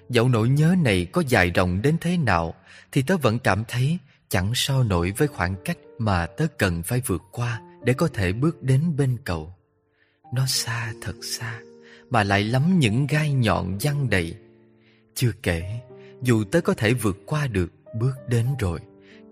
dẫu 0.09 0.29
nỗi 0.29 0.49
nhớ 0.49 0.75
này 0.83 1.07
có 1.13 1.23
dài 1.29 1.51
rộng 1.51 1.83
đến 1.83 1.97
thế 2.01 2.17
nào 2.17 2.55
thì 2.93 3.03
tớ 3.03 3.17
vẫn 3.17 3.39
cảm 3.39 3.65
thấy 3.69 3.99
chẳng 4.29 4.53
so 4.55 4.83
nổi 4.83 5.13
với 5.17 5.29
khoảng 5.29 5.57
cách 5.65 5.79
mà 5.99 6.27
tớ 6.27 6.47
cần 6.59 6.83
phải 6.83 7.03
vượt 7.07 7.23
qua 7.33 7.61
để 7.85 7.93
có 7.93 8.09
thể 8.15 8.33
bước 8.33 8.63
đến 8.63 8.97
bên 8.97 9.17
cậu. 9.25 9.55
Nó 10.35 10.47
xa 10.47 10.93
thật 11.03 11.15
xa, 11.23 11.61
mà 12.11 12.25
lại 12.25 12.45
lắm 12.45 12.79
những 12.79 13.07
gai 13.07 13.33
nhọn 13.33 13.79
văng 13.81 14.11
đầy. 14.11 14.35
Chưa 15.15 15.33
kể, 15.43 15.81
dù 16.23 16.45
tớ 16.45 16.61
có 16.61 16.75
thể 16.75 16.95
vượt 16.95 17.19
qua 17.27 17.47
được 17.47 17.73
bước 18.01 18.15
đến 18.29 18.47
rồi, 18.59 18.81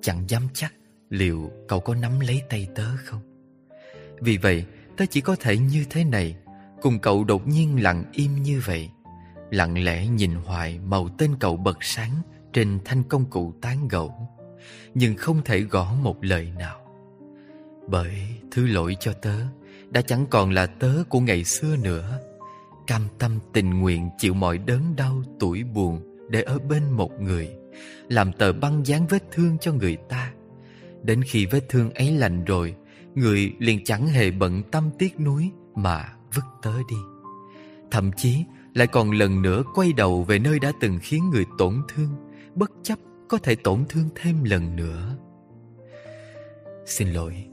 chẳng 0.00 0.24
dám 0.28 0.42
chắc 0.54 0.72
liệu 1.10 1.50
cậu 1.68 1.80
có 1.80 1.94
nắm 1.94 2.20
lấy 2.20 2.42
tay 2.48 2.68
tớ 2.74 2.86
không. 3.04 3.20
Vì 4.20 4.36
vậy, 4.36 4.64
tớ 4.96 5.04
chỉ 5.10 5.20
có 5.20 5.36
thể 5.40 5.58
như 5.58 5.84
thế 5.90 6.04
này, 6.04 6.36
cùng 6.82 6.98
cậu 6.98 7.24
đột 7.24 7.48
nhiên 7.48 7.82
lặng 7.82 8.04
im 8.12 8.42
như 8.42 8.60
vậy. 8.64 8.90
Lặng 9.50 9.84
lẽ 9.84 10.06
nhìn 10.06 10.34
hoài 10.34 10.78
màu 10.78 11.08
tên 11.18 11.30
cậu 11.40 11.56
bật 11.56 11.78
sáng 11.80 12.12
trên 12.52 12.78
thanh 12.84 13.02
công 13.02 13.24
cụ 13.24 13.54
tán 13.60 13.88
gẫu, 13.88 14.14
nhưng 14.94 15.16
không 15.16 15.42
thể 15.44 15.60
gõ 15.60 15.94
một 16.02 16.24
lời 16.24 16.52
nào. 16.58 16.80
Bởi 17.88 18.14
thứ 18.50 18.66
lỗi 18.66 18.96
cho 19.00 19.12
tớ 19.12 19.36
đã 19.90 20.00
chẳng 20.00 20.26
còn 20.30 20.50
là 20.50 20.66
tớ 20.66 20.92
của 21.08 21.20
ngày 21.20 21.44
xưa 21.44 21.76
nữa. 21.76 22.20
Cam 22.86 23.02
tâm 23.18 23.38
tình 23.52 23.80
nguyện 23.80 24.10
chịu 24.18 24.34
mọi 24.34 24.58
đớn 24.58 24.96
đau 24.96 25.22
tuổi 25.40 25.64
buồn 25.64 26.00
để 26.30 26.42
ở 26.42 26.58
bên 26.58 26.90
một 26.90 27.20
người, 27.20 27.50
làm 28.08 28.32
tờ 28.32 28.52
băng 28.52 28.86
dán 28.86 29.06
vết 29.06 29.22
thương 29.32 29.58
cho 29.60 29.72
người 29.72 29.96
ta 30.08 30.32
Đến 31.06 31.22
khi 31.22 31.46
vết 31.46 31.68
thương 31.68 31.90
ấy 31.90 32.12
lành 32.12 32.44
rồi 32.44 32.74
Người 33.16 33.52
liền 33.58 33.84
chẳng 33.84 34.06
hề 34.06 34.30
bận 34.30 34.62
tâm 34.70 34.90
tiếc 34.98 35.20
nuối 35.20 35.50
Mà 35.74 36.12
vứt 36.34 36.44
tới 36.62 36.82
đi. 36.88 36.96
Thậm 37.90 38.10
chí 38.16 38.44
lại 38.74 38.86
còn 38.86 39.10
lần 39.10 39.42
nữa 39.42 39.62
quay 39.74 39.92
đầu 39.92 40.22
về 40.22 40.38
nơi 40.38 40.58
đã 40.58 40.72
từng 40.80 40.98
khiến 41.02 41.30
người 41.30 41.44
tổn 41.58 41.82
thương 41.88 42.08
Bất 42.54 42.70
chấp 42.82 42.98
có 43.28 43.38
thể 43.38 43.54
tổn 43.54 43.84
thương 43.88 44.08
thêm 44.14 44.44
lần 44.44 44.76
nữa. 44.76 45.16
Xin 46.86 47.08
lỗi 47.08 47.44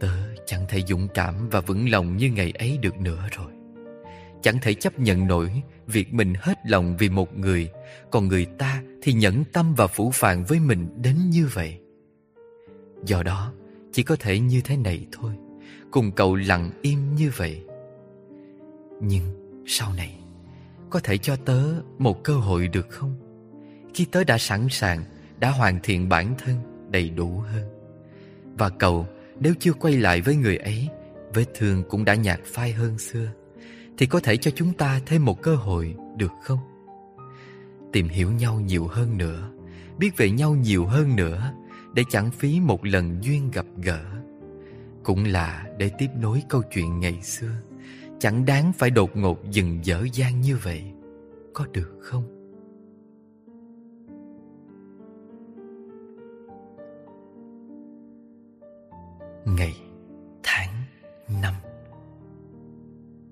Tớ 0.00 0.34
chẳng 0.46 0.64
thể 0.68 0.80
dũng 0.88 1.08
cảm 1.14 1.48
và 1.50 1.60
vững 1.60 1.90
lòng 1.90 2.16
như 2.16 2.30
ngày 2.30 2.52
ấy 2.58 2.78
được 2.82 3.00
nữa 3.00 3.28
rồi. 3.36 3.52
Chẳng 4.42 4.58
thể 4.62 4.74
chấp 4.74 4.98
nhận 4.98 5.26
nổi 5.26 5.62
Việc 5.86 6.12
mình 6.12 6.34
hết 6.40 6.58
lòng 6.66 6.96
vì 6.96 7.08
một 7.08 7.38
người 7.38 7.70
Còn 8.10 8.28
người 8.28 8.44
ta 8.44 8.82
thì 9.02 9.12
nhẫn 9.12 9.44
tâm 9.52 9.74
và 9.74 9.86
phủ 9.86 10.10
phàng 10.10 10.44
với 10.44 10.60
mình 10.60 10.88
đến 11.02 11.16
như 11.30 11.48
vậy. 11.52 11.78
Do 13.04 13.22
đó, 13.22 13.52
chỉ 13.92 14.02
có 14.02 14.16
thể 14.16 14.38
như 14.38 14.60
thế 14.64 14.76
này 14.76 15.06
thôi 15.12 15.32
Cùng 15.90 16.12
cậu 16.12 16.34
lặng 16.34 16.70
im 16.82 17.14
như 17.14 17.30
vậy 17.36 17.62
Nhưng 19.00 19.24
sau 19.66 19.92
này, 19.92 20.18
Có 20.90 21.00
thể 21.00 21.18
cho 21.18 21.36
tớ 21.36 21.62
một 21.98 22.24
cơ 22.24 22.34
hội 22.34 22.68
được 22.68 22.86
không? 22.90 23.14
Khi 23.94 24.04
tớ 24.04 24.24
đã 24.24 24.38
sẵn 24.38 24.66
sàng, 24.70 25.04
Đã 25.38 25.50
hoàn 25.50 25.80
thiện 25.82 26.08
bản 26.08 26.34
thân 26.38 26.56
đầy 26.90 27.10
đủ 27.10 27.28
hơn 27.28 27.64
Và 28.58 28.68
cậu, 28.68 29.06
nếu 29.40 29.54
chưa 29.60 29.72
quay 29.72 29.96
lại 29.96 30.20
với 30.20 30.36
người 30.36 30.56
ấy, 30.56 30.88
Vết 31.34 31.46
thương 31.54 31.82
cũng 31.88 32.04
đã 32.04 32.14
nhạt 32.14 32.40
phai 32.44 32.72
hơn 32.72 32.98
xưa, 32.98 33.28
Thì 33.98 34.06
có 34.06 34.20
thể 34.20 34.36
cho 34.36 34.50
chúng 34.50 34.72
ta 34.72 35.00
thêm 35.06 35.24
một 35.24 35.42
cơ 35.42 35.54
hội 35.54 35.94
được 36.16 36.32
không? 36.42 36.58
Tìm 37.92 38.08
hiểu 38.08 38.32
nhau 38.32 38.60
nhiều 38.60 38.86
hơn 38.86 39.18
nữa, 39.18 39.50
Biết 39.98 40.16
về 40.16 40.30
nhau 40.30 40.54
nhiều 40.54 40.86
hơn 40.86 41.16
nữa 41.16 41.52
để 41.94 42.04
chẳng 42.10 42.30
phí 42.30 42.60
một 42.60 42.86
lần 42.86 43.18
duyên 43.22 43.50
gặp 43.50 43.66
gỡ. 43.82 44.04
Cũng 45.02 45.24
là 45.24 45.66
để 45.78 45.90
tiếp 45.98 46.08
nối 46.20 46.42
câu 46.48 46.62
chuyện 46.74 47.00
ngày 47.00 47.22
xưa. 47.22 47.52
Chẳng 48.18 48.44
đáng 48.44 48.72
phải 48.72 48.90
đột 48.90 49.16
ngột 49.16 49.50
dừng 49.50 49.84
dở 49.84 50.06
dang 50.12 50.40
như 50.40 50.56
vậy. 50.56 50.82
Có 51.54 51.66
được 51.72 51.98
không? 52.00 52.38
Ngày, 59.44 59.74
tháng, 60.42 60.74
năm. 61.42 61.54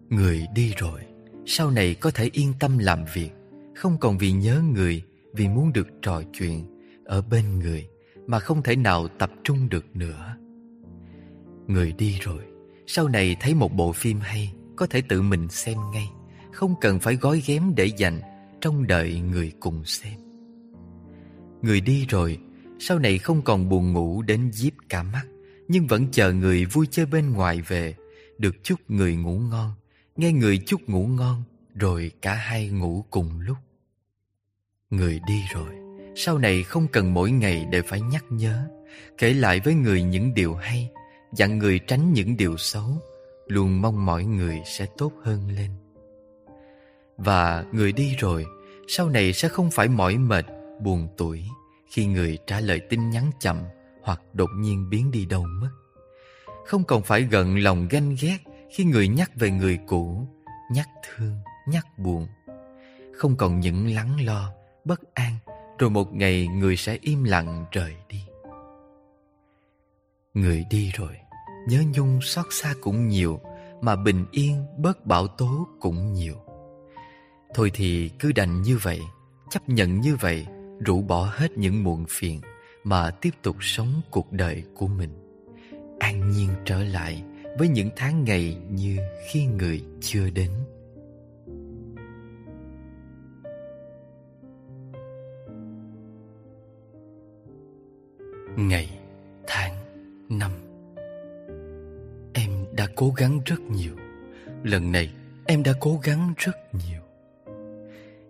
Người 0.08 0.46
đi 0.54 0.72
rồi 0.76 1.00
Sau 1.46 1.70
này 1.70 1.94
có 1.94 2.10
thể 2.14 2.30
yên 2.32 2.52
tâm 2.60 2.78
làm 2.78 3.04
việc. 3.14 3.30
Không 3.74 3.98
còn 4.00 4.18
vì 4.18 4.32
nhớ 4.32 4.62
người 4.74 5.02
Vì 5.32 5.48
muốn 5.48 5.72
được 5.72 5.88
trò 6.02 6.22
chuyện 6.32 6.64
Ở 7.04 7.22
bên 7.22 7.58
người. 7.58 7.88
Mà 8.30 8.38
không 8.38 8.62
thể 8.62 8.76
nào 8.76 9.08
tập 9.08 9.30
trung 9.44 9.68
được 9.68 9.96
nữa. 9.96 10.36
Người 11.66 11.92
đi 11.92 12.18
rồi, 12.20 12.44
Sau 12.86 13.08
này 13.08 13.36
thấy 13.40 13.54
một 13.54 13.72
bộ 13.74 13.92
phim 13.92 14.20
hay, 14.20 14.52
Có 14.76 14.86
thể 14.86 15.02
tự 15.08 15.22
mình 15.22 15.48
xem 15.48 15.78
ngay, 15.92 16.08
Không 16.52 16.74
cần 16.80 17.00
phải 17.00 17.16
gói 17.16 17.42
ghém 17.46 17.74
để 17.74 17.86
dành 17.86 18.20
Trong 18.60 18.86
đợi 18.86 19.20
người 19.20 19.52
cùng 19.60 19.84
xem. 19.84 20.18
Người 21.62 21.80
đi 21.80 22.06
rồi, 22.06 22.38
Sau 22.78 22.98
này 22.98 23.18
không 23.18 23.42
còn 23.42 23.68
buồn 23.68 23.92
ngủ 23.92 24.22
đến 24.22 24.52
díp 24.52 24.74
cả 24.88 25.02
mắt, 25.02 25.26
Nhưng 25.68 25.86
vẫn 25.86 26.06
chờ 26.12 26.32
người 26.32 26.64
vui 26.64 26.86
chơi 26.90 27.06
bên 27.06 27.32
ngoài 27.32 27.60
về, 27.60 27.94
Được 28.38 28.56
chúc 28.62 28.90
người 28.90 29.16
ngủ 29.16 29.38
ngon, 29.38 29.72
Nghe 30.16 30.32
người 30.32 30.58
chúc 30.58 30.88
ngủ 30.88 31.06
ngon, 31.06 31.42
Rồi 31.74 32.10
cả 32.22 32.34
hai 32.34 32.68
ngủ 32.68 33.04
cùng 33.10 33.40
lúc. 33.40 33.56
Người 34.90 35.20
đi 35.26 35.42
rồi. 35.54 35.89
Sau 36.22 36.38
này 36.38 36.62
không 36.62 36.88
cần 36.88 37.14
mỗi 37.14 37.30
ngày 37.30 37.66
đều 37.70 37.82
phải 37.86 38.00
nhắc 38.00 38.24
nhớ 38.28 38.68
Kể 39.18 39.34
lại 39.34 39.60
với 39.60 39.74
người 39.74 40.02
những 40.02 40.34
điều 40.34 40.54
hay 40.54 40.90
Dặn 41.32 41.58
người 41.58 41.78
tránh 41.78 42.12
những 42.12 42.36
điều 42.36 42.56
xấu 42.56 42.84
Luôn 43.46 43.82
mong 43.82 44.06
mọi 44.06 44.24
người 44.24 44.60
sẽ 44.66 44.86
tốt 44.98 45.12
hơn 45.22 45.50
lên. 45.50 45.70
Và 47.16 47.64
người 47.72 47.92
đi 47.92 48.14
rồi 48.18 48.44
Sau 48.88 49.08
này 49.08 49.32
sẽ 49.32 49.48
không 49.48 49.70
phải 49.70 49.88
mỏi 49.88 50.18
mệt, 50.18 50.46
buồn 50.80 51.08
tuổi 51.16 51.44
Khi 51.90 52.06
người 52.06 52.38
trả 52.46 52.60
lời 52.60 52.80
tin 52.80 53.10
nhắn 53.10 53.30
chậm 53.40 53.56
Hoặc 54.02 54.20
đột 54.32 54.50
nhiên 54.56 54.90
biến 54.90 55.10
đi 55.10 55.26
đâu 55.26 55.46
mất. 55.60 55.70
Không 56.66 56.84
còn 56.84 57.02
phải 57.02 57.22
gận 57.22 57.56
lòng 57.56 57.88
ganh 57.90 58.16
ghét 58.20 58.38
Khi 58.70 58.84
người 58.84 59.08
nhắc 59.08 59.30
về 59.34 59.50
người 59.50 59.78
cũ 59.86 60.28
Nhắc 60.72 60.88
thương, 61.02 61.38
nhắc 61.68 61.86
buồn. 61.98 62.26
Không 63.16 63.36
còn 63.36 63.60
những 63.60 63.94
lắng 63.94 64.24
lo, 64.24 64.52
bất 64.84 65.14
an 65.14 65.38
rồi 65.80 65.90
một 65.90 66.14
ngày 66.14 66.48
người 66.48 66.76
sẽ 66.76 66.98
im 67.02 67.24
lặng 67.24 67.64
rời 67.72 67.94
đi. 68.08 68.22
Người 70.34 70.64
đi 70.70 70.90
rồi, 70.94 71.16
Nhớ 71.68 71.82
nhung 71.94 72.20
xót 72.22 72.46
xa 72.50 72.74
cũng 72.80 73.08
nhiều, 73.08 73.40
Mà 73.80 73.96
bình 73.96 74.26
yên 74.30 74.66
bớt 74.78 75.06
bão 75.06 75.26
tố 75.26 75.68
cũng 75.80 76.12
nhiều. 76.12 76.34
Thôi 77.54 77.70
thì 77.74 78.10
cứ 78.18 78.32
đành 78.32 78.62
như 78.62 78.78
vậy, 78.82 79.00
Chấp 79.50 79.68
nhận 79.68 80.00
như 80.00 80.16
vậy, 80.16 80.46
Rũ 80.80 81.02
bỏ 81.02 81.32
hết 81.32 81.58
những 81.58 81.84
muộn 81.84 82.04
phiền, 82.08 82.40
Mà 82.84 83.10
tiếp 83.10 83.34
tục 83.42 83.56
sống 83.60 84.00
cuộc 84.10 84.32
đời 84.32 84.64
của 84.74 84.86
mình. 84.86 85.10
An 85.98 86.30
nhiên 86.30 86.48
trở 86.64 86.84
lại 86.84 87.22
Với 87.58 87.68
những 87.68 87.90
tháng 87.96 88.24
ngày 88.24 88.56
như 88.70 88.98
khi 89.30 89.44
người 89.44 89.84
chưa 90.00 90.30
đến. 90.30 90.50
Ngày, 98.68 98.88
tháng, 99.46 99.74
năm. 100.28 100.50
Em 102.34 102.50
đã 102.72 102.86
cố 102.96 103.14
gắng 103.16 103.40
rất 103.46 103.60
nhiều. 103.60 103.92
Lần 104.64 104.92
này 104.92 105.10
em 105.46 105.62
đã 105.62 105.72
cố 105.80 106.00
gắng 106.02 106.34
rất 106.36 106.56
nhiều. 106.72 107.00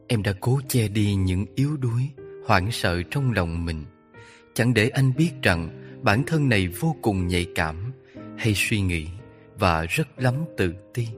Em 0.08 0.22
đã 0.22 0.32
cố 0.40 0.60
che 0.68 0.88
đi 0.88 1.14
những 1.14 1.46
yếu 1.54 1.76
đuối 1.76 2.02
Hoảng 2.46 2.70
sợ 2.70 3.02
trong 3.10 3.32
lòng 3.32 3.64
mình. 3.64 3.84
Chẳng 4.54 4.74
để 4.74 4.88
anh 4.88 5.12
biết 5.16 5.30
rằng 5.42 5.68
Bản 6.02 6.22
thân 6.26 6.48
này 6.48 6.68
vô 6.68 6.96
cùng 7.02 7.26
nhạy 7.26 7.46
cảm 7.54 7.92
Hay 8.38 8.52
suy 8.56 8.80
nghĩ 8.80 9.06
Và 9.58 9.84
rất 9.84 10.08
lắm 10.16 10.34
tự 10.56 10.74
ti. 10.94 11.08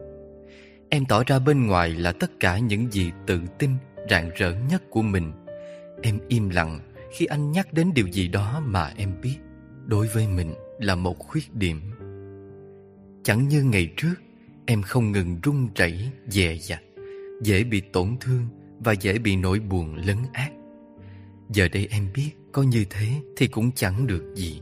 Em 0.88 1.04
tỏ 1.04 1.22
ra 1.26 1.38
bên 1.38 1.66
ngoài 1.66 1.90
là 1.90 2.12
tất 2.12 2.30
cả 2.40 2.58
những 2.58 2.92
gì 2.92 3.10
tự 3.26 3.40
tin 3.58 3.70
Rạng 4.10 4.30
rỡ 4.36 4.54
nhất 4.70 4.82
của 4.90 5.02
mình. 5.02 5.32
Em 6.02 6.18
im 6.28 6.48
lặng 6.48 6.91
khi 7.12 7.26
anh 7.26 7.52
nhắc 7.52 7.72
đến 7.72 7.94
điều 7.94 8.06
gì 8.06 8.28
đó 8.28 8.62
mà 8.66 8.92
em 8.96 9.12
biết 9.22 9.36
Đối 9.86 10.08
với 10.08 10.28
mình 10.28 10.54
là 10.78 10.94
một 10.94 11.18
khuyết 11.18 11.54
điểm. 11.54 11.80
Chẳng 13.22 13.48
như 13.48 13.62
ngày 13.62 13.90
trước 13.96 14.14
Em 14.66 14.82
không 14.82 15.12
ngừng 15.12 15.40
run 15.42 15.68
rẩy, 15.74 16.10
dè 16.28 16.56
dặt 16.60 16.82
Dễ 17.42 17.64
bị 17.64 17.80
tổn 17.80 18.16
thương 18.20 18.46
Và 18.78 18.92
dễ 18.92 19.18
bị 19.18 19.36
nỗi 19.36 19.60
buồn 19.60 19.94
lấn 19.94 20.16
át. 20.32 20.52
Giờ 21.50 21.68
đây 21.68 21.88
em 21.90 22.08
biết 22.14 22.30
Có 22.52 22.62
như 22.62 22.84
thế 22.90 23.08
thì 23.36 23.46
cũng 23.46 23.70
chẳng 23.72 24.06
được 24.06 24.34
gì. 24.34 24.60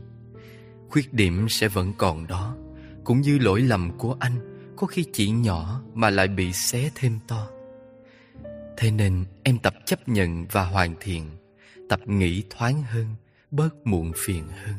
Khuyết 0.89 1.13
điểm 1.13 1.49
sẽ 1.49 1.67
vẫn 1.67 1.93
còn 1.97 2.27
đó 2.27 2.55
Cũng 3.03 3.21
như 3.21 3.39
lỗi 3.39 3.61
lầm 3.61 3.97
của 3.97 4.15
anh 4.19 4.35
Có 4.75 4.87
khi 4.87 5.05
chỉ 5.13 5.29
nhỏ 5.29 5.81
Mà 5.93 6.09
lại 6.09 6.27
bị 6.27 6.53
xé 6.53 6.89
thêm 6.95 7.19
to. 7.27 7.47
Thế 8.77 8.91
nên 8.91 9.25
em 9.43 9.57
tập 9.57 9.73
chấp 9.85 10.09
nhận 10.09 10.45
và 10.51 10.63
hoàn 10.63 10.95
thiện. 10.99 11.40
Tập 11.91 12.07
nghĩ 12.07 12.43
thoáng 12.49 12.83
hơn, 12.83 13.05
Bớt 13.51 13.87
muộn 13.87 14.11
phiền 14.15 14.47
hơn. 14.47 14.75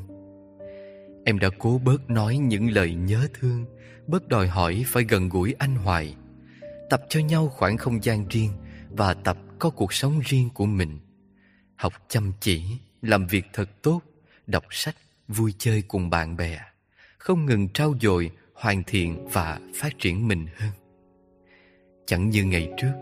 Em 1.25 1.39
đã 1.39 1.49
cố 1.59 1.81
bớt 1.85 2.11
nói 2.11 2.37
những 2.37 2.71
lời 2.71 2.95
nhớ 2.95 3.29
thương, 3.35 3.65
Bớt 4.07 4.29
đòi 4.29 4.49
hỏi 4.49 4.85
phải 4.87 5.05
gần 5.05 5.29
gũi 5.29 5.55
anh 5.59 5.77
hoài. 5.77 6.17
Tập 6.91 7.03
cho 7.09 7.21
nhau 7.21 7.49
khoảng 7.49 7.77
không 7.77 8.05
gian 8.05 8.29
riêng 8.29 8.51
Và 8.91 9.15
tập 9.15 9.37
có 9.59 9.71
cuộc 9.71 9.93
sống 9.93 10.21
riêng 10.25 10.49
của 10.55 10.67
mình. 10.67 10.99
Học 11.77 11.93
chăm 12.09 12.33
chỉ, 12.41 12.63
Làm 13.03 13.27
việc 13.27 13.45
thật 13.53 13.83
tốt, 13.83 14.01
Đọc 14.47 14.65
sách, 14.71 14.97
Vui 15.29 15.55
chơi 15.59 15.83
cùng 15.83 16.11
bạn 16.11 16.37
bè. 16.37 16.61
Không 17.19 17.47
ngừng 17.47 17.69
trau 17.69 17.95
dồi, 18.01 18.31
Hoàn 18.55 18.83
thiện 18.87 19.29
và 19.33 19.61
phát 19.75 19.99
triển 19.99 20.29
mình 20.29 20.47
hơn. 20.57 20.71
Chẳng 22.07 22.31
như 22.31 22.45
ngày 22.45 22.71
trước, 22.77 22.93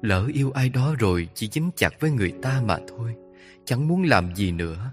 Lỡ 0.00 0.28
yêu 0.34 0.50
ai 0.50 0.68
đó 0.68 0.94
rồi 0.98 1.28
Chỉ 1.34 1.48
dính 1.52 1.70
chặt 1.76 2.00
với 2.00 2.10
người 2.10 2.32
ta 2.42 2.62
mà 2.66 2.78
thôi. 2.88 3.14
Chẳng 3.64 3.88
muốn 3.88 4.02
làm 4.02 4.34
gì 4.34 4.52
nữa. 4.52 4.90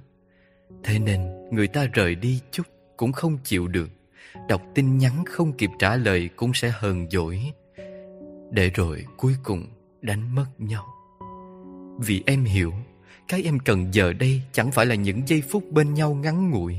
Thế 0.84 1.00
nên 1.00 1.50
người 1.52 1.68
ta 1.68 1.86
rời 1.94 2.16
đi 2.16 2.42
chút 2.52 2.68
Cũng 2.98 3.12
không 3.12 3.38
chịu 3.44 3.68
được. 3.68 3.90
Đọc 4.48 4.62
tin 4.76 4.98
nhắn 4.98 5.24
không 5.26 5.54
kịp 5.54 5.70
trả 5.80 5.96
lời 5.96 6.30
Cũng 6.36 6.52
sẽ 6.54 6.72
hờn 6.76 7.10
dỗi. 7.10 7.52
Để 8.52 8.70
rồi 8.70 9.06
cuối 9.18 9.34
cùng 9.44 9.66
đánh 10.02 10.36
mất 10.36 10.46
nhau. 10.58 10.86
Vì 12.00 12.24
em 12.26 12.44
hiểu, 12.44 12.74
Cái 13.28 13.44
em 13.44 13.60
cần 13.60 13.94
giờ 13.94 14.14
đây 14.14 14.42
Chẳng 14.52 14.72
phải 14.72 14.86
là 14.86 14.96
những 14.96 15.28
giây 15.28 15.44
phút 15.50 15.64
bên 15.72 15.94
nhau 15.94 16.14
ngắn 16.14 16.50
ngủi, 16.50 16.76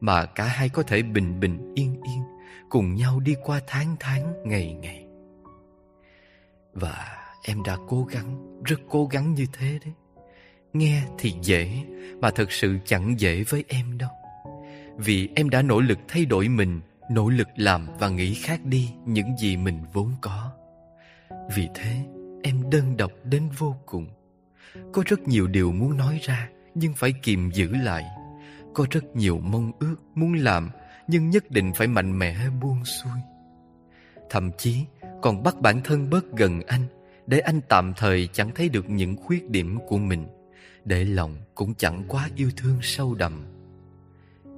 Mà 0.00 0.26
cả 0.26 0.44
hai 0.44 0.68
có 0.68 0.82
thể 0.82 1.02
bình 1.02 1.40
bình 1.40 1.74
yên 1.74 2.02
yên 2.02 2.22
Cùng 2.68 2.94
nhau 2.94 3.20
đi 3.20 3.34
qua 3.44 3.60
tháng 3.66 3.96
tháng, 4.00 4.34
ngày 4.44 4.74
ngày. 4.74 5.06
Và 6.72 7.16
em 7.42 7.62
đã 7.62 7.76
cố 7.88 8.04
gắng, 8.04 8.60
Rất 8.64 8.80
cố 8.88 9.06
gắng 9.06 9.34
như 9.34 9.46
thế 9.52 9.78
đấy. 9.84 9.94
Nghe 10.78 11.02
thì 11.18 11.34
dễ, 11.42 11.68
Mà 12.20 12.30
thật 12.30 12.52
sự 12.52 12.78
chẳng 12.84 13.20
dễ 13.20 13.44
với 13.48 13.64
em 13.68 13.98
đâu. 13.98 14.10
Vì 14.96 15.28
em 15.34 15.50
đã 15.50 15.62
nỗ 15.62 15.80
lực 15.80 15.98
thay 16.08 16.24
đổi 16.24 16.48
mình, 16.48 16.80
Nỗ 17.10 17.28
lực 17.28 17.48
làm 17.56 17.88
và 17.98 18.08
nghĩ 18.08 18.34
khác 18.34 18.64
đi 18.64 18.90
Những 19.06 19.36
gì 19.38 19.56
mình 19.56 19.80
vốn 19.92 20.10
có. 20.20 20.52
Vì 21.56 21.68
thế, 21.74 21.96
em 22.42 22.70
đơn 22.70 22.96
độc 22.96 23.12
đến 23.24 23.42
vô 23.58 23.76
cùng. 23.86 24.06
Có 24.92 25.02
rất 25.06 25.28
nhiều 25.28 25.46
điều 25.46 25.72
muốn 25.72 25.96
nói 25.96 26.18
ra, 26.22 26.48
Nhưng 26.74 26.94
phải 26.94 27.12
kìm 27.22 27.50
giữ 27.50 27.68
lại. 27.84 28.04
Có 28.74 28.86
rất 28.90 29.16
nhiều 29.16 29.38
mong 29.38 29.72
ước 29.78 29.96
muốn 30.14 30.34
làm, 30.34 30.70
Nhưng 31.08 31.30
nhất 31.30 31.50
định 31.50 31.72
phải 31.74 31.86
mạnh 31.86 32.18
mẽ 32.18 32.36
buông 32.62 32.84
xuôi. 32.84 33.20
Thậm 34.30 34.50
chí, 34.58 34.84
còn 35.22 35.42
bắt 35.42 35.60
bản 35.60 35.80
thân 35.84 36.10
bớt 36.10 36.32
gần 36.32 36.60
anh, 36.66 36.82
Để 37.26 37.38
anh 37.38 37.60
tạm 37.68 37.92
thời 37.96 38.28
chẳng 38.32 38.50
thấy 38.54 38.68
được 38.68 38.90
những 38.90 39.16
khuyết 39.16 39.50
điểm 39.50 39.78
của 39.88 39.98
mình 39.98 40.26
để 40.86 41.04
lòng 41.04 41.36
cũng 41.54 41.74
chẳng 41.74 42.04
quá 42.08 42.30
yêu 42.36 42.50
thương 42.56 42.78
sâu 42.82 43.14
đậm. 43.14 43.44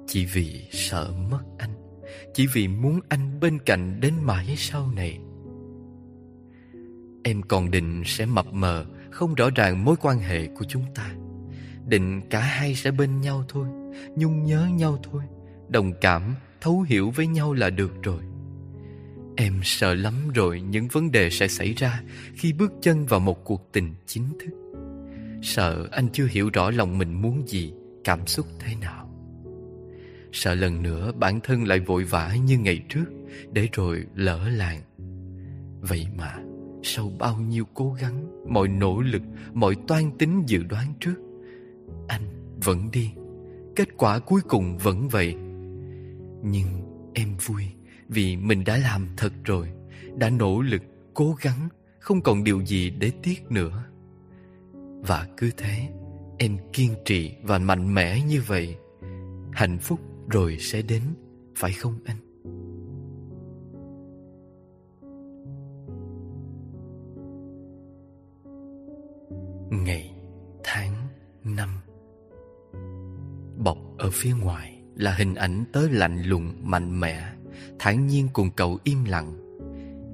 Chỉ 0.07 0.25
vì 0.25 0.67
sợ 0.71 1.11
mất 1.31 1.41
anh 1.57 1.73
Chỉ 2.33 2.47
vì 2.53 2.67
muốn 2.67 2.99
anh 3.09 3.39
bên 3.39 3.59
cạnh 3.59 3.99
đến 3.99 4.13
mãi 4.21 4.55
sau 4.57 4.91
này. 4.95 5.19
Em 7.23 7.41
còn 7.41 7.71
định 7.71 8.03
sẽ 8.05 8.25
mập 8.25 8.53
mờ 8.53 8.85
Không 9.11 9.35
rõ 9.35 9.49
ràng 9.55 9.85
mối 9.85 9.95
quan 10.01 10.19
hệ 10.19 10.47
của 10.47 10.65
chúng 10.67 10.83
ta. 10.95 11.11
Định 11.87 12.21
cả 12.29 12.39
hai 12.39 12.75
sẽ 12.75 12.91
bên 12.91 13.21
nhau 13.21 13.45
thôi 13.47 13.67
Nhung 14.15 14.43
nhớ 14.43 14.67
nhau 14.67 14.99
thôi 15.03 15.23
Đồng 15.67 15.93
cảm, 16.01 16.35
thấu 16.61 16.81
hiểu 16.81 17.09
với 17.09 17.27
nhau 17.27 17.53
là 17.53 17.69
được 17.69 18.03
rồi. 18.03 18.21
Em 19.37 19.59
sợ 19.63 19.93
lắm 19.93 20.13
rồi 20.33 20.61
những 20.61 20.87
vấn 20.87 21.11
đề 21.11 21.29
sẽ 21.29 21.47
xảy 21.47 21.73
ra 21.73 22.01
Khi 22.33 22.53
bước 22.53 22.71
chân 22.81 23.05
vào 23.05 23.19
một 23.19 23.45
cuộc 23.45 23.69
tình 23.71 23.93
chính 24.05 24.29
thức. 24.39 24.58
Sợ 25.41 25.87
anh 25.91 26.07
chưa 26.13 26.27
hiểu 26.29 26.49
rõ 26.53 26.71
lòng 26.71 26.97
mình 26.97 27.21
muốn 27.21 27.47
gì 27.47 27.73
Cảm 28.03 28.27
xúc 28.27 28.45
thế 28.59 28.75
nào. 28.81 29.09
Sợ 30.31 30.55
lần 30.55 30.83
nữa 30.83 31.11
bản 31.19 31.39
thân 31.43 31.63
lại 31.67 31.79
vội 31.79 32.03
vã 32.03 32.35
như 32.45 32.57
ngày 32.57 32.83
trước 32.89 33.05
Để 33.51 33.67
rồi 33.73 34.05
lỡ 34.15 34.49
làng. 34.49 34.81
Vậy 35.81 36.07
mà 36.17 36.35
sau 36.83 37.11
bao 37.19 37.37
nhiêu 37.37 37.65
cố 37.73 37.97
gắng 38.01 38.45
Mọi 38.47 38.67
nỗ 38.67 39.01
lực 39.01 39.21
Mọi 39.53 39.75
toan 39.87 40.17
tính 40.17 40.43
dự 40.45 40.63
đoán 40.63 40.93
trước 40.99 41.15
Anh 42.07 42.55
vẫn 42.63 42.91
đi. 42.91 43.11
Kết 43.75 43.89
quả 43.97 44.19
cuối 44.19 44.41
cùng 44.47 44.77
vẫn 44.77 45.07
vậy. 45.07 45.35
Nhưng 46.43 46.67
em 47.13 47.29
vui 47.45 47.63
Vì 48.07 48.37
mình 48.37 48.63
đã 48.65 48.77
làm 48.77 49.07
thật 49.17 49.33
rồi 49.43 49.67
Đã 50.17 50.29
nỗ 50.29 50.61
lực, 50.61 50.81
cố 51.13 51.35
gắng 51.41 51.69
Không 51.99 52.21
còn 52.21 52.43
điều 52.43 52.65
gì 52.65 52.89
để 52.89 53.11
tiếc 53.23 53.51
nữa. 53.51 53.88
Và 55.01 55.27
cứ 55.37 55.51
thế 55.57 55.89
Em 56.37 56.57
kiên 56.73 56.95
trì 57.05 57.35
và 57.43 57.57
mạnh 57.57 57.93
mẽ 57.93 58.21
như 58.27 58.41
vậy 58.47 58.77
Hạnh 59.51 59.77
phúc 59.81 59.99
rồi 60.29 60.57
sẽ 60.59 60.81
đến 60.81 61.01
Phải 61.55 61.71
không 61.73 61.99
anh? 62.05 62.17
Ngày, 69.71 70.11
tháng, 70.63 70.93
năm. 71.43 71.69
Bọc 73.57 73.77
ở 73.97 74.09
phía 74.13 74.33
ngoài 74.41 74.81
là 74.95 75.13
hình 75.13 75.35
ảnh 75.35 75.63
tớ 75.73 75.81
lạnh 75.91 76.23
lùng, 76.23 76.53
mạnh 76.61 76.99
mẽ 76.99 77.33
thản 77.79 78.07
nhiên 78.07 78.27
cùng 78.33 78.49
cậu 78.55 78.77
im 78.83 79.05
lặng. 79.05 79.33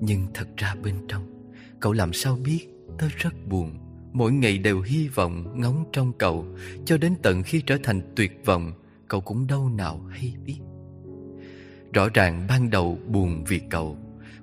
Nhưng 0.02 0.28
thật 0.34 0.48
ra 0.58 0.76
bên 0.84 0.96
trong 1.08 1.52
Cậu 1.80 1.94
làm 1.94 2.14
sao 2.14 2.38
biết 2.44 2.68
tớ 2.98 3.08
rất 3.18 3.34
buồn? 3.50 3.85
Mỗi 4.16 4.32
ngày 4.32 4.58
đều 4.58 4.82
hy 4.82 5.08
vọng 5.08 5.62
ngóng 5.62 5.86
trong 5.94 6.14
cậu, 6.14 6.46
Cho 6.86 6.98
đến 6.98 7.16
tận 7.24 7.44
khi 7.44 7.62
trở 7.66 7.78
thành 7.84 8.02
tuyệt 8.16 8.42
vọng, 8.46 8.74
Cậu 9.08 9.22
cũng 9.22 9.48
đâu 9.48 9.70
nào 9.70 10.02
hay 10.10 10.36
biết. 10.46 10.58
Rõ 11.94 12.10
ràng 12.14 12.46
ban 12.50 12.70
đầu 12.70 13.00
buồn 13.08 13.44
vì 13.48 13.62
cậu, 13.70 13.98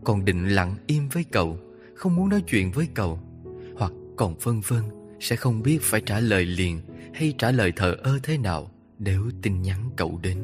Còn 0.05 0.25
định 0.25 0.49
lặng 0.49 0.75
im 0.87 1.09
với 1.09 1.25
cậu, 1.33 1.59
Không 1.95 2.17
muốn 2.17 2.29
nói 2.29 2.43
chuyện 2.47 2.73
với 2.73 2.89
cậu, 2.95 3.21
Hoặc 3.77 3.93
còn 4.17 4.35
vân 4.43 4.61
vân, 4.61 4.83
Sẽ 5.21 5.37
không 5.37 5.63
biết 5.63 5.79
phải 5.83 6.01
trả 6.01 6.21
lời 6.21 6.45
liền 6.45 6.81
Hay 7.15 7.35
trả 7.39 7.51
lời 7.51 7.73
thờ 7.77 7.97
ơ 8.03 8.19
thế 8.23 8.39
nào 8.39 8.71
Nếu 8.99 9.31
tin 9.43 9.63
nhắn 9.63 9.91
cậu 9.97 10.19
đến. 10.23 10.39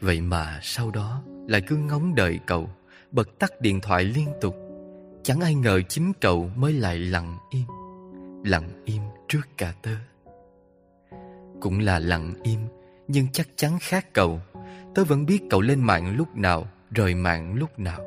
Vậy 0.00 0.20
mà 0.20 0.60
sau 0.62 0.90
đó 0.90 1.22
Lại 1.48 1.62
cứ 1.66 1.76
ngóng 1.76 2.14
đợi 2.14 2.38
cậu, 2.46 2.70
Bật 3.12 3.38
tắt 3.38 3.60
điện 3.60 3.80
thoại 3.80 4.04
liên 4.04 4.28
tục. 4.40 4.54
Chẳng 5.22 5.40
ai 5.40 5.54
ngờ 5.54 5.80
chính 5.88 6.12
cậu 6.20 6.50
mới 6.56 6.72
lại 6.72 6.98
lặng 6.98 7.38
im. 7.50 7.79
Lặng 8.44 8.68
im 8.84 9.02
trước 9.28 9.48
cả 9.58 9.74
tớ. 9.82 9.90
Cũng 11.60 11.78
là 11.78 11.98
lặng 11.98 12.34
im, 12.42 12.60
Nhưng 13.08 13.26
chắc 13.32 13.48
chắn 13.56 13.78
khác 13.80 14.06
cậu. 14.12 14.40
Tớ 14.94 15.04
vẫn 15.04 15.26
biết 15.26 15.42
cậu 15.50 15.60
lên 15.60 15.80
mạng 15.80 16.16
lúc 16.16 16.36
nào, 16.36 16.68
Rời 16.90 17.14
mạng 17.14 17.54
lúc 17.54 17.78
nào. 17.78 18.00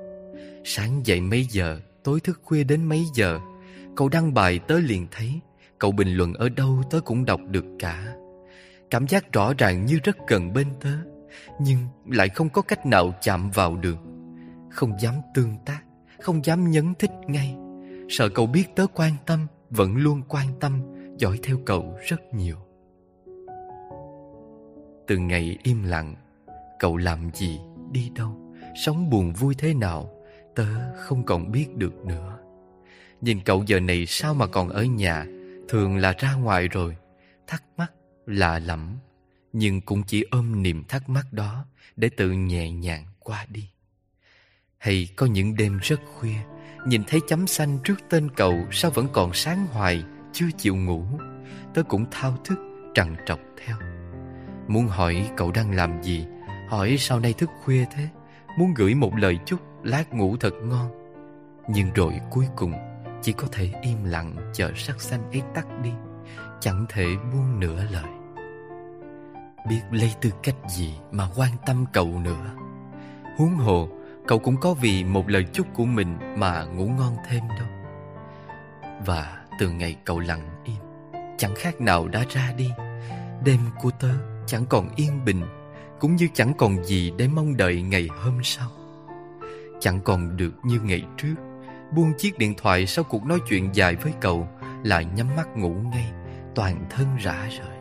Sáng 0.66 1.02
dậy 1.06 1.22
mấy 1.22 1.46
giờ, 1.50 1.80
Tối 2.04 2.20
thức 2.20 2.40
khuya 2.44 2.64
đến 2.64 2.86
mấy 2.86 3.06
giờ. 3.14 3.40
Cậu 3.96 4.10
đăng 4.10 4.34
bài 4.34 4.60
tớ 4.60 4.80
liền 4.80 5.08
thấy, 5.12 5.40
Cậu 5.80 5.92
bình 5.92 6.16
luận 6.16 6.34
ở 6.34 6.50
đâu 6.50 6.84
tớ 6.90 7.00
cũng 7.00 7.26
đọc 7.26 7.40
được 7.50 7.66
cả. 7.80 8.16
Cảm 8.90 9.08
giác 9.08 9.34
rõ 9.34 9.54
ràng 9.58 9.86
như 9.86 10.00
rất 10.04 10.18
gần 10.28 10.54
bên 10.54 10.68
tớ, 10.82 10.94
Nhưng 11.60 11.78
lại 12.10 12.30
không 12.30 12.50
có 12.50 12.62
cách 12.62 12.86
nào 12.86 13.14
chạm 13.22 13.52
vào 13.52 13.76
được. 13.76 13.98
Không 14.72 15.00
dám 15.00 15.14
tương 15.34 15.56
tác, 15.66 15.82
Không 16.22 16.46
dám 16.46 16.72
nhấn 16.72 16.94
thích 17.00 17.12
ngay. 17.28 17.56
Sợ 18.10 18.30
cậu 18.30 18.48
biết 18.48 18.76
tớ 18.76 18.88
quan 18.94 19.14
tâm 19.26 19.48
vẫn 19.76 19.96
luôn 19.98 20.22
quan 20.30 20.48
tâm 20.60 20.82
Dõi 21.18 21.40
theo 21.44 21.60
cậu 21.66 21.98
rất 22.08 22.34
nhiều. 22.34 22.58
Từ 25.08 25.18
ngày 25.18 25.58
im 25.64 25.84
lặng 25.84 26.16
Cậu 26.80 26.98
làm 26.98 27.30
gì, 27.34 27.60
đi 27.92 28.12
đâu 28.16 28.54
Sống 28.86 29.10
buồn 29.10 29.34
vui 29.34 29.56
thế 29.58 29.74
nào 29.74 30.24
Tớ 30.56 30.96
không 30.96 31.26
còn 31.26 31.52
biết 31.52 31.76
được 31.76 32.06
nữa. 32.06 32.40
Nhìn 33.22 33.40
cậu 33.46 33.64
giờ 33.68 33.80
này 33.80 34.06
sao 34.06 34.34
mà 34.34 34.48
còn 34.48 34.70
ở 34.70 34.84
nhà 34.84 35.26
Thường 35.70 35.98
là 35.98 36.14
ra 36.18 36.34
ngoài 36.34 36.68
rồi 36.68 36.98
Thắc 37.48 37.64
mắc, 37.78 37.92
lạ 38.26 38.60
lẫm 38.60 38.98
Nhưng 39.54 39.82
cũng 39.82 40.04
chỉ 40.08 40.26
ôm 40.32 40.64
niềm 40.64 40.84
thắc 40.88 41.10
mắc 41.10 41.26
đó 41.32 41.66
Để 41.96 42.10
tự 42.10 42.32
nhẹ 42.32 42.72
nhàng 42.72 43.06
qua 43.20 43.46
đi. 43.50 43.70
Hay 44.78 45.08
có 45.16 45.26
những 45.26 45.56
đêm 45.56 45.80
rất 45.82 46.00
khuya 46.06 46.40
Nhìn 46.86 47.04
thấy 47.08 47.22
chấm 47.28 47.48
xanh 47.48 47.78
trước 47.84 47.96
tên 48.10 48.30
cậu 48.36 48.56
Sao 48.72 48.92
vẫn 48.92 49.08
còn 49.14 49.34
sáng 49.34 49.68
hoài, 49.72 50.04
Chưa 50.32 50.46
chịu 50.58 50.76
ngủ. 50.76 51.04
Tớ 51.74 51.84
cũng 51.84 52.06
thao 52.12 52.38
thức, 52.46 52.60
trằn 52.94 53.16
trọc 53.26 53.40
theo. 53.66 53.76
Muốn 54.68 54.88
hỏi 54.88 55.30
cậu 55.38 55.52
đang 55.52 55.76
làm 55.76 56.04
gì, 56.04 56.26
Hỏi 56.70 56.96
sau 57.00 57.20
nay 57.20 57.34
thức 57.34 57.50
khuya 57.64 57.86
thế? 57.96 58.08
Muốn 58.58 58.74
gửi 58.74 58.96
một 58.96 59.16
lời 59.16 59.40
chúc, 59.46 59.60
Lát 59.84 60.14
ngủ 60.14 60.38
thật 60.40 60.54
ngon. 60.64 60.92
Nhưng 61.68 61.94
rồi 61.94 62.14
cuối 62.32 62.46
cùng, 62.56 62.74
Chỉ 63.22 63.32
có 63.32 63.48
thể 63.52 63.70
im 63.82 64.04
lặng 64.04 64.52
chờ 64.54 64.72
sắc 64.76 65.02
xanh 65.02 65.32
ấy 65.32 65.42
tắt 65.54 65.66
đi. 65.84 65.92
Chẳng 66.60 66.86
thể 66.90 67.06
buông 67.34 67.60
nửa 67.60 67.84
lời. 67.92 68.12
Biết 69.70 69.82
lấy 69.92 70.14
tư 70.22 70.30
cách 70.44 70.56
gì 70.70 70.96
Mà 71.12 71.28
quan 71.36 71.52
tâm 71.66 71.86
cậu 71.94 72.20
nữa? 72.20 72.56
Huống 73.38 73.56
hồ 73.56 73.90
Cậu 74.28 74.40
cũng 74.40 74.58
có 74.58 74.74
vì 74.74 75.04
một 75.04 75.30
lời 75.30 75.46
chúc 75.54 75.68
của 75.74 75.86
mình 75.86 76.18
Mà 76.38 76.64
ngủ 76.64 76.86
ngon 76.86 77.16
thêm 77.30 77.44
đâu. 77.60 77.68
Và 79.06 79.46
từ 79.60 79.70
ngày 79.70 79.98
cậu 80.06 80.20
lặng 80.20 80.50
im, 80.64 80.76
Chẳng 81.38 81.54
khác 81.56 81.82
nào 81.82 82.08
đã 82.08 82.26
ra 82.30 82.54
đi. 82.58 82.70
Đêm 83.46 83.60
của 83.82 83.92
tớ 84.00 84.10
chẳng 84.46 84.66
còn 84.66 84.90
yên 84.96 85.26
bình, 85.26 85.42
cũng 86.00 86.16
như 86.16 86.28
chẳng 86.34 86.54
còn 86.58 86.84
gì 86.84 87.14
để 87.18 87.28
mong 87.28 87.58
đợi 87.58 87.82
ngày 87.82 88.08
hôm 88.24 88.40
sau. 88.44 88.70
Chẳng 89.80 90.00
còn 90.02 90.38
được 90.38 90.54
như 90.64 90.80
ngày 90.84 91.04
trước, 91.18 91.36
Buông 91.96 92.14
chiếc 92.18 92.38
điện 92.38 92.54
thoại 92.58 92.88
sau 92.88 93.04
cuộc 93.04 93.26
nói 93.26 93.40
chuyện 93.50 93.70
dài 93.74 93.96
với 93.96 94.14
cậu 94.22 94.48
Lại 94.84 95.06
nhắm 95.06 95.36
mắt 95.36 95.58
ngủ 95.58 95.70
ngay, 95.70 96.12
Toàn 96.56 96.86
thân 96.90 97.08
rã 97.20 97.50
rời. 97.50 97.78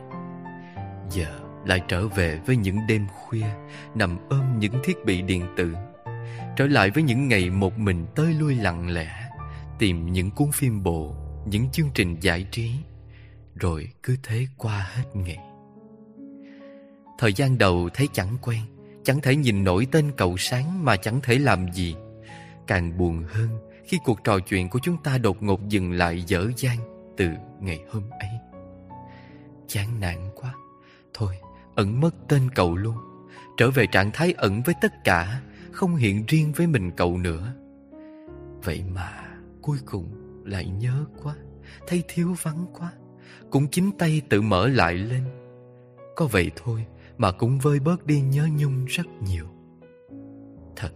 Giờ 1.10 1.40
lại 1.64 1.82
trở 1.88 2.08
về 2.08 2.40
với 2.46 2.56
những 2.56 2.78
đêm 2.88 3.06
khuya 3.12 3.46
Nằm 3.94 4.18
ôm 4.28 4.58
những 4.58 4.74
thiết 4.84 5.04
bị 5.04 5.22
điện 5.22 5.46
tử. 5.56 5.74
Trở 6.56 6.66
lại 6.66 6.90
với 6.90 7.02
những 7.02 7.28
ngày 7.28 7.50
một 7.50 7.78
mình 7.78 8.06
tới 8.14 8.34
lui 8.34 8.55
lặng 8.55 8.90
lẽ, 8.90 9.28
Tìm 9.78 10.12
những 10.12 10.31
cuốn 10.31 10.52
phim 10.52 10.82
bộ 10.82 11.14
Những 11.47 11.70
chương 11.72 11.89
trình 11.94 12.16
giải 12.20 12.47
trí, 12.50 12.70
Rồi 13.55 13.89
cứ 14.02 14.16
thế 14.22 14.47
qua 14.56 14.86
hết 14.94 15.05
ngày. 15.14 15.39
Thời 17.18 17.32
gian 17.32 17.58
đầu 17.58 17.89
thấy 17.94 18.08
chẳng 18.12 18.36
quen, 18.42 18.60
Chẳng 19.05 19.20
thể 19.20 19.36
nhìn 19.36 19.64
nổi 19.64 19.86
tên 19.90 20.12
cậu 20.16 20.36
sáng 20.36 20.84
mà 20.84 20.97
chẳng 20.97 21.20
thể 21.22 21.39
làm 21.39 21.72
gì. 21.72 21.94
Càng 22.66 22.98
buồn 22.98 23.24
hơn 23.28 23.48
khi 23.86 23.98
cuộc 24.05 24.24
trò 24.24 24.39
chuyện 24.39 24.68
của 24.68 24.78
chúng 24.82 24.97
ta 25.02 25.18
đột 25.18 25.42
ngột 25.42 25.68
dừng 25.68 25.92
lại 25.92 26.22
dở 26.26 26.47
dang 26.56 26.78
từ 27.16 27.28
ngày 27.60 27.81
hôm 27.90 28.02
ấy. 28.10 28.31
Chán 29.68 30.00
nản 30.00 30.18
quá. 30.34 30.55
Thôi, 31.14 31.39
ẩn 31.74 32.00
mất 32.00 32.14
tên 32.28 32.50
cậu 32.55 32.76
luôn. 32.76 32.97
Trở 33.56 33.70
về 33.70 33.86
trạng 33.86 34.10
thái 34.10 34.32
ẩn 34.32 34.62
với 34.62 34.74
tất 34.81 34.92
cả. 35.05 35.40
Không 35.73 35.97
hiện 35.97 36.25
riêng 36.28 36.52
với 36.57 36.67
mình 36.67 36.91
cậu 36.97 37.18
nữa. 37.18 37.55
Vậy 38.65 38.84
mà 38.94 39.39
cuối 39.62 39.78
cùng 39.86 40.07
lại 40.44 40.68
nhớ 40.68 41.05
quá, 41.23 41.36
Thấy 41.86 42.02
thiếu 42.09 42.34
vắng 42.42 42.67
quá, 42.78 42.92
Cũng 43.51 43.67
chính 43.70 43.91
tay 43.99 44.23
tự 44.28 44.42
mở 44.42 44.68
lại 44.68 44.94
lên. 44.94 45.25
Có 46.17 46.26
vậy 46.26 46.51
thôi 46.57 46.86
mà 47.18 47.33
cũng 47.33 47.59
vơi 47.59 47.81
bớt 47.81 48.07
đi 48.07 48.20
nhớ 48.20 48.49
nhung 48.57 48.84
rất 48.84 49.07
nhiều. 49.26 49.47
Thật, 50.76 50.91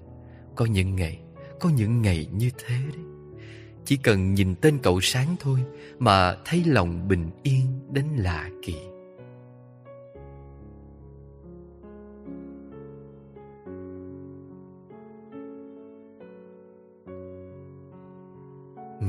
Có 0.57 0.65
những 0.65 0.97
ngày, 0.97 1.21
Có 1.61 1.69
những 1.69 2.03
ngày 2.03 2.29
như 2.33 2.51
thế 2.59 2.77
đấy. 2.95 3.05
Chỉ 3.85 3.97
cần 3.97 4.35
nhìn 4.35 4.55
tên 4.55 4.79
cậu 4.83 5.01
sáng 5.01 5.37
thôi 5.41 5.65
Mà 5.99 6.37
thấy 6.45 6.65
lòng 6.67 7.09
bình 7.09 7.31
yên 7.43 7.67
đến 7.93 8.07
lạ 8.17 8.51
kỳ. 8.63 8.77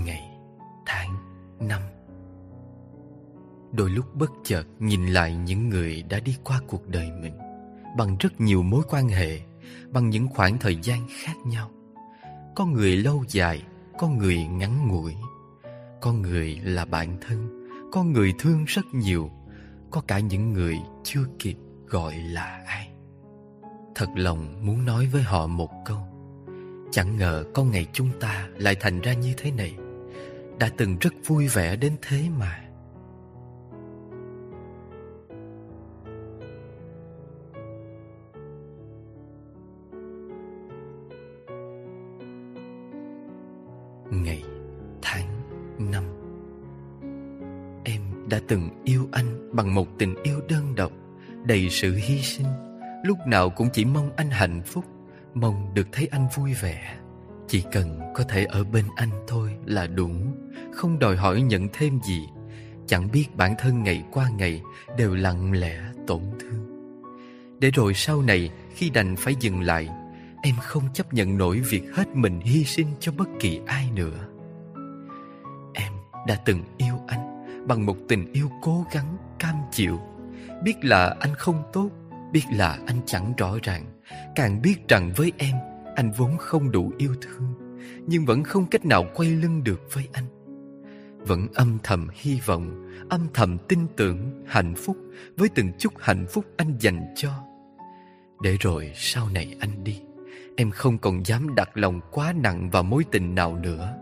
Ngày, 0.06 0.30
tháng, 0.86 1.16
năm 1.60 1.82
Đôi 3.72 3.90
lúc 3.90 4.16
bất 4.16 4.32
chợt 4.44 4.64
nhìn 4.80 5.08
lại 5.08 5.36
những 5.36 5.70
người 5.70 6.04
đã 6.10 6.20
đi 6.20 6.36
qua 6.44 6.62
cuộc 6.68 6.88
đời 6.88 7.12
mình 7.22 7.38
bằng 7.98 8.18
rất 8.20 8.42
nhiều 8.42 8.64
mối 8.64 8.84
quan 8.90 9.10
hệ, 9.10 9.40
bằng 9.90 10.10
những 10.10 10.28
khoảng 10.28 10.58
thời 10.58 10.78
gian 10.84 11.08
khác 11.24 11.36
nhau. 11.46 11.72
Có 12.56 12.66
người 12.66 12.98
lâu 12.98 13.24
dài, 13.28 13.64
có 13.98 14.08
người 14.08 14.48
ngắn 14.48 14.88
ngủi. 14.88 15.16
Có 16.02 16.14
người 16.14 16.60
là 16.64 16.86
bạn 16.86 17.18
thân, 17.22 17.68
có 17.92 18.04
người 18.04 18.34
thương 18.40 18.66
rất 18.66 18.86
nhiều, 18.94 19.32
có 19.92 20.02
cả 20.02 20.20
những 20.20 20.54
người 20.54 20.78
chưa 21.04 21.26
kịp 21.40 21.56
gọi 21.88 22.16
là 22.16 22.64
ai. 22.66 22.90
Thật 23.96 24.08
lòng 24.16 24.66
muốn 24.66 24.86
nói 24.86 25.06
với 25.06 25.22
họ 25.22 25.48
một 25.48 25.70
câu 25.86 26.00
Chẳng 26.92 27.18
ngờ 27.18 27.44
con 27.54 27.72
ngày 27.72 27.88
chúng 27.94 28.10
ta 28.20 28.48
lại 28.58 28.76
thành 28.80 29.02
ra 29.02 29.14
như 29.14 29.34
thế 29.38 29.52
này 29.52 29.76
đã 30.60 30.70
từng 30.78 30.98
rất 31.02 31.14
vui 31.26 31.48
vẻ 31.48 31.76
đến 31.76 31.96
thế 32.02 32.30
mà. 32.38 32.64
Ngày, 44.12 44.44
tháng, 45.02 45.28
năm 45.92 46.04
Em 47.84 48.02
đã 48.30 48.40
từng 48.48 48.70
yêu 48.84 49.08
anh 49.12 49.56
bằng 49.56 49.76
một 49.76 49.88
tình 50.00 50.16
yêu 50.24 50.42
đơn 50.50 50.76
độc 50.76 50.92
Đầy 51.44 51.70
sự 51.70 51.96
hy 51.96 52.22
sinh. 52.22 52.48
Lúc 53.04 53.18
nào 53.28 53.50
cũng 53.50 53.70
chỉ 53.74 53.86
mong 53.86 54.12
anh 54.16 54.30
hạnh 54.30 54.62
phúc 54.66 54.86
Mong 55.34 55.74
được 55.74 55.88
thấy 55.92 56.08
anh 56.12 56.28
vui 56.36 56.54
vẻ. 56.54 56.98
Chỉ 57.48 57.64
cần 57.72 58.00
có 58.16 58.24
thể 58.24 58.46
ở 58.46 58.64
bên 58.64 58.86
anh 58.96 59.10
thôi 59.28 59.58
là 59.66 59.88
đủ. 59.88 60.10
Không 60.74 61.00
đòi 61.00 61.18
hỏi 61.18 61.42
nhận 61.42 61.68
thêm 61.74 62.00
gì. 62.04 62.28
Chẳng 62.88 63.12
biết 63.12 63.26
bản 63.36 63.56
thân 63.60 63.84
ngày 63.84 64.04
qua 64.12 64.30
ngày 64.30 64.62
Đều 64.98 65.16
lặng 65.16 65.52
lẽ 65.52 65.80
tổn 66.08 66.22
thương. 66.40 66.68
Để 67.60 67.72
rồi 67.72 67.94
sau 67.94 68.22
này 68.22 68.52
Khi 68.76 68.90
đành 68.90 69.16
phải 69.16 69.36
dừng 69.40 69.62
lại 69.62 69.90
Em 70.44 70.56
không 70.62 70.84
chấp 70.94 71.14
nhận 71.14 71.38
nổi 71.38 71.60
việc 71.60 71.84
hết 71.94 72.08
mình 72.16 72.40
hy 72.40 72.64
sinh 72.64 72.88
cho 73.00 73.12
bất 73.12 73.28
kỳ 73.40 73.60
ai 73.66 73.90
nữa. 73.96 74.28
Em 75.74 75.94
đã 76.28 76.36
từng 76.46 76.64
yêu 76.78 76.96
anh 77.08 77.46
Bằng 77.68 77.86
một 77.86 77.98
tình 78.08 78.34
yêu 78.34 78.50
cố 78.62 78.86
gắng, 78.92 79.18
cam 79.40 79.56
chịu. 79.72 80.00
Biết 80.64 80.76
là 80.82 81.16
anh 81.20 81.36
không 81.36 81.64
tốt 81.74 81.90
Biết 82.32 82.44
là 82.52 82.78
anh 82.86 82.98
chẳng 83.06 83.34
rõ 83.38 83.56
ràng. 83.64 83.86
Càng 84.36 84.62
biết 84.62 84.88
rằng 84.88 85.12
với 85.16 85.32
em 85.38 85.56
anh 85.98 86.12
vốn 86.12 86.38
không 86.38 86.72
đủ 86.72 86.92
yêu 86.98 87.16
thương 87.22 87.54
Nhưng 88.08 88.26
vẫn 88.26 88.44
không 88.44 88.66
cách 88.66 88.86
nào 88.86 89.06
quay 89.16 89.30
lưng 89.30 89.64
được 89.64 89.82
với 89.94 90.08
anh. 90.14 90.24
Vẫn 91.20 91.48
âm 91.54 91.78
thầm 91.84 92.08
hy 92.14 92.40
vọng 92.46 92.92
Âm 93.10 93.28
thầm 93.34 93.58
tin 93.68 93.80
tưởng 93.96 94.44
hạnh 94.48 94.74
phúc 94.76 94.98
Với 95.38 95.50
từng 95.56 95.72
chút 95.80 95.94
hạnh 96.00 96.26
phúc 96.30 96.46
anh 96.58 96.78
dành 96.80 97.14
cho. 97.16 97.30
Để 98.42 98.58
rồi 98.60 98.92
sau 98.96 99.30
này 99.30 99.56
anh 99.60 99.84
đi 99.84 100.02
Em 100.58 100.72
không 100.72 100.98
còn 100.98 101.26
dám 101.26 101.56
đặt 101.56 101.70
lòng 101.74 102.02
quá 102.12 102.34
nặng 102.34 102.70
vào 102.70 102.84
mối 102.84 103.04
tình 103.12 103.36
nào 103.36 103.56
nữa. 103.56 103.94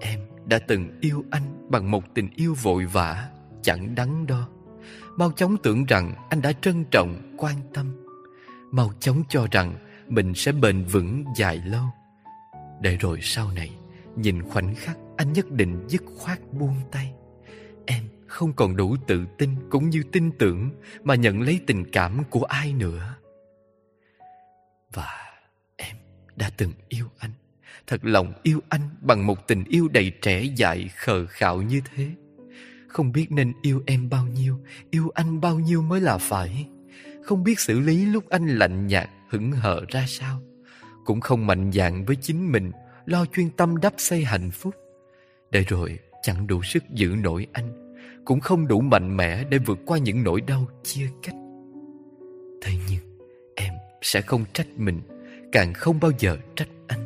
Em 0.00 0.20
đã 0.46 0.58
từng 0.58 0.88
yêu 1.00 1.24
anh 1.30 1.68
bằng 1.70 1.90
một 1.90 2.04
tình 2.14 2.28
yêu 2.36 2.54
vội 2.62 2.84
vã 2.84 3.28
Chẳng 3.62 3.94
đắn 3.94 4.26
đo. 4.26 4.48
Mau 5.16 5.32
chóng 5.32 5.56
tưởng 5.62 5.84
rằng 5.84 6.14
anh 6.30 6.42
đã 6.42 6.52
trân 6.52 6.84
trọng, 6.90 7.34
quan 7.36 7.56
tâm. 7.74 7.86
Mau 8.70 8.92
chóng 9.00 9.22
cho 9.28 9.46
rằng 9.50 9.74
mình 10.08 10.34
sẽ 10.34 10.52
bền 10.52 10.84
vững 10.84 11.24
dài 11.36 11.62
lâu. 11.66 11.84
Để 12.80 12.96
rồi 12.96 13.18
sau 13.22 13.52
này, 13.52 13.70
Nhìn 14.16 14.42
khoảnh 14.42 14.74
khắc 14.74 14.98
anh 15.16 15.32
nhất 15.32 15.50
định 15.50 15.84
dứt 15.88 16.02
khoát 16.16 16.38
buông 16.52 16.76
tay. 16.90 17.12
Em 17.86 18.04
không 18.26 18.52
còn 18.52 18.76
đủ 18.76 18.96
tự 19.06 19.26
tin 19.38 19.50
cũng 19.70 19.90
như 19.90 20.02
tin 20.12 20.30
tưởng 20.38 20.70
Mà 21.04 21.14
nhận 21.14 21.40
lấy 21.40 21.60
tình 21.66 21.90
cảm 21.92 22.22
của 22.30 22.44
ai 22.44 22.72
nữa. 22.72 23.14
Và 24.92 25.08
em 25.76 25.96
đã 26.36 26.50
từng 26.56 26.72
yêu 26.88 27.06
anh. 27.18 27.30
Thật 27.86 28.04
lòng 28.04 28.32
yêu 28.42 28.60
anh 28.68 28.80
bằng 29.00 29.26
một 29.26 29.48
tình 29.48 29.64
yêu 29.64 29.88
đầy 29.88 30.12
trẻ 30.22 30.42
dại 30.42 30.88
khờ 30.96 31.26
khạo 31.26 31.62
như 31.62 31.80
thế. 31.94 32.08
Không 32.88 33.12
biết 33.12 33.26
nên 33.30 33.52
yêu 33.62 33.82
em 33.86 34.08
bao 34.08 34.26
nhiêu, 34.26 34.60
Yêu 34.90 35.10
anh 35.14 35.40
bao 35.40 35.58
nhiêu 35.58 35.82
mới 35.82 36.00
là 36.00 36.18
phải. 36.18 36.68
Không 37.24 37.44
biết 37.44 37.60
xử 37.60 37.80
lý 37.80 38.06
lúc 38.06 38.28
anh 38.28 38.46
lạnh 38.46 38.86
nhạt 38.86 39.10
Hững 39.28 39.52
hờ 39.52 39.84
ra 39.88 40.04
sao? 40.08 40.40
Cũng 41.04 41.20
không 41.20 41.46
mạnh 41.46 41.70
dạn 41.72 42.04
với 42.04 42.16
chính 42.16 42.52
mình, 42.52 42.72
Lo 43.06 43.26
chuyên 43.26 43.50
tâm 43.50 43.76
đắp 43.76 43.92
xây 43.96 44.24
hạnh 44.24 44.50
phúc. 44.50 44.74
Để 45.50 45.64
rồi 45.68 45.98
chẳng 46.22 46.46
đủ 46.46 46.62
sức 46.62 46.82
giữ 46.90 47.14
nổi 47.22 47.46
anh, 47.52 47.94
Cũng 48.24 48.40
không 48.40 48.68
đủ 48.68 48.80
mạnh 48.80 49.16
mẽ 49.16 49.44
Để 49.44 49.58
vượt 49.58 49.78
qua 49.86 49.98
những 49.98 50.22
nỗi 50.22 50.40
đau 50.40 50.68
chia 50.82 51.08
cách. 51.22 51.34
Thế 52.62 52.72
nhưng 52.90 53.18
Em 53.56 53.72
sẽ 54.02 54.20
không 54.20 54.44
trách 54.52 54.66
mình, 54.76 55.00
Càng 55.52 55.74
không 55.74 56.00
bao 56.00 56.10
giờ 56.18 56.36
trách 56.56 56.68
anh. 56.86 57.00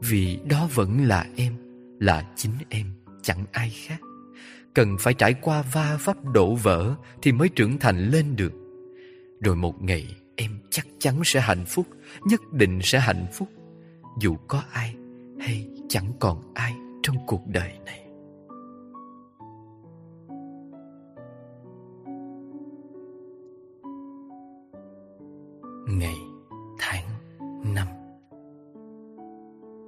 Vì 0.00 0.38
đó 0.48 0.68
vẫn 0.74 1.04
là 1.04 1.26
em, 1.36 1.54
Là 2.00 2.32
chính 2.36 2.52
em, 2.68 2.86
Chẳng 3.22 3.44
ai 3.52 3.72
khác. 3.74 4.00
Cần 4.74 4.96
phải 5.00 5.14
trải 5.14 5.34
qua 5.34 5.62
va 5.72 5.98
vấp 6.04 6.24
đổ 6.24 6.54
vỡ 6.54 6.94
thì 7.22 7.32
mới 7.32 7.48
trưởng 7.48 7.78
thành 7.78 7.98
lên 7.98 8.36
được. 8.36 8.52
Rồi 9.40 9.56
một 9.56 9.82
ngày 9.82 10.16
em 10.36 10.50
chắc 10.70 10.86
chắn 10.98 11.20
sẽ 11.24 11.40
hạnh 11.40 11.64
phúc, 11.66 11.86
nhất 12.26 12.40
định 12.52 12.80
sẽ 12.82 12.98
hạnh 12.98 13.26
phúc, 13.32 13.48
dù 14.20 14.36
có 14.48 14.62
ai 14.72 14.94
hay 15.40 15.68
chẳng 15.88 16.12
còn 16.20 16.52
ai 16.54 16.74
trong 17.02 17.16
cuộc 17.26 17.46
đời 17.46 17.72
này. 17.84 18.00
Ngày, 25.88 26.16
tháng, 26.78 27.04
năm. 27.74 27.88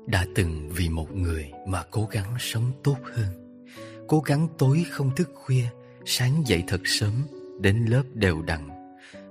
Đã 0.06 0.26
từng 0.34 0.68
vì 0.76 0.88
một 0.88 1.16
người 1.16 1.50
mà 1.66 1.82
cố 1.90 2.08
gắng 2.10 2.34
sống 2.38 2.72
tốt 2.84 2.96
hơn. 3.02 3.60
Cố 4.08 4.20
gắng 4.20 4.48
tối 4.58 4.84
không 4.90 5.10
thức 5.16 5.30
khuya 5.34 5.64
Sáng 6.08 6.42
dậy 6.46 6.64
thật 6.66 6.80
sớm 6.84 7.12
Đến 7.60 7.84
lớp 7.88 8.02
đều 8.14 8.42
đặn. 8.42 8.75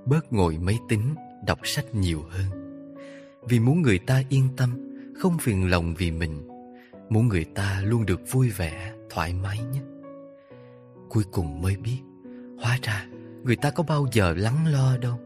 Bớt 0.06 0.32
ngồi 0.32 0.58
máy 0.58 0.78
tính 0.88 1.14
Đọc 1.46 1.58
sách 1.64 1.94
nhiều 1.94 2.22
hơn. 2.30 2.46
Vì 3.48 3.60
muốn 3.60 3.82
người 3.82 3.98
ta 3.98 4.22
yên 4.28 4.48
tâm 4.56 4.70
Không 5.20 5.38
phiền 5.38 5.70
lòng 5.70 5.94
vì 5.94 6.10
mình 6.10 6.48
Muốn 7.10 7.28
người 7.28 7.44
ta 7.44 7.80
luôn 7.84 8.06
được 8.06 8.20
vui 8.30 8.50
vẻ 8.50 8.92
Thoải 9.10 9.34
mái 9.34 9.58
nhất 9.72 9.84
Cuối 11.08 11.24
cùng 11.32 11.62
mới 11.62 11.76
biết 11.76 12.00
Hóa 12.62 12.78
ra 12.82 13.06
người 13.44 13.56
ta 13.56 13.70
có 13.70 13.82
bao 13.82 14.06
giờ 14.12 14.34
lắng 14.36 14.66
lo 14.72 14.96
đâu. 14.96 15.20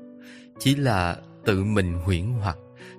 Chỉ 0.58 0.74
là 0.74 1.16
tự 1.44 1.64
mình 1.64 1.92
huyễn 1.92 2.24
hoặc 2.24 2.56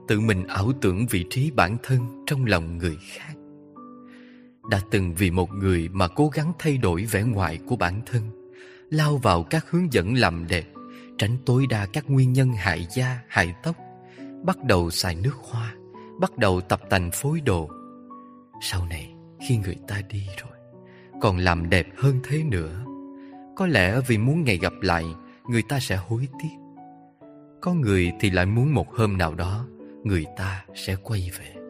Tự 0.08 0.20
mình 0.20 0.48
ảo 0.48 0.72
tưởng 0.82 1.06
vị 1.10 1.26
trí 1.30 1.52
bản 1.52 1.78
thân 1.84 2.24
Trong 2.28 2.46
lòng 2.46 2.78
người 2.78 2.98
khác. 3.10 3.34
Đã 4.70 4.82
từng 4.92 5.14
vì 5.14 5.32
một 5.32 5.54
người 5.54 5.90
mà 5.90 6.08
cố 6.08 6.30
gắng 6.34 6.54
thay 6.60 6.78
đổi 6.78 7.06
vẻ 7.06 7.24
ngoài 7.24 7.60
của 7.68 7.76
bản 7.76 8.02
thân, 8.06 8.52
lao 8.90 9.18
vào 9.18 9.44
các 9.44 9.66
hướng 9.70 9.94
dẫn 9.94 10.14
làm 10.14 10.48
đẹp, 10.48 10.66
tránh 11.22 11.38
tối 11.46 11.68
đa 11.70 11.86
các 11.86 12.10
nguyên 12.10 12.34
nhân 12.34 12.54
hại 12.54 12.88
da, 12.90 13.22
hại 13.28 13.54
tóc, 13.64 13.76
bắt 14.44 14.64
đầu 14.64 14.90
xài 14.90 15.16
nước 15.16 15.36
hoa, 15.36 15.76
bắt 16.20 16.38
đầu 16.38 16.62
tập 16.62 16.82
tành 16.90 17.10
phối 17.14 17.42
đồ. 17.42 17.70
Sau 18.62 18.86
này, 18.86 19.14
khi 19.48 19.58
người 19.58 19.78
ta 19.88 20.02
đi 20.10 20.28
rồi, 20.38 20.58
còn 21.22 21.38
làm 21.38 21.70
đẹp 21.70 21.88
hơn 21.98 22.20
thế 22.24 22.44
nữa. 22.44 22.86
Có 23.56 23.68
lẽ 23.68 24.00
vì 24.08 24.18
muốn 24.18 24.44
ngày 24.44 24.58
gặp 24.58 24.74
lại, 24.82 25.06
người 25.50 25.62
ta 25.70 25.80
sẽ 25.80 25.96
hối 25.96 26.28
tiếc. 26.40 26.58
Có 27.62 27.74
người 27.74 28.12
thì 28.20 28.30
lại 28.30 28.46
muốn 28.46 28.74
một 28.74 28.96
hôm 28.96 29.18
nào 29.18 29.36
đó, 29.36 29.68
người 30.04 30.26
ta 30.38 30.66
sẽ 30.76 30.96
quay 31.04 31.32
về. 31.40 31.62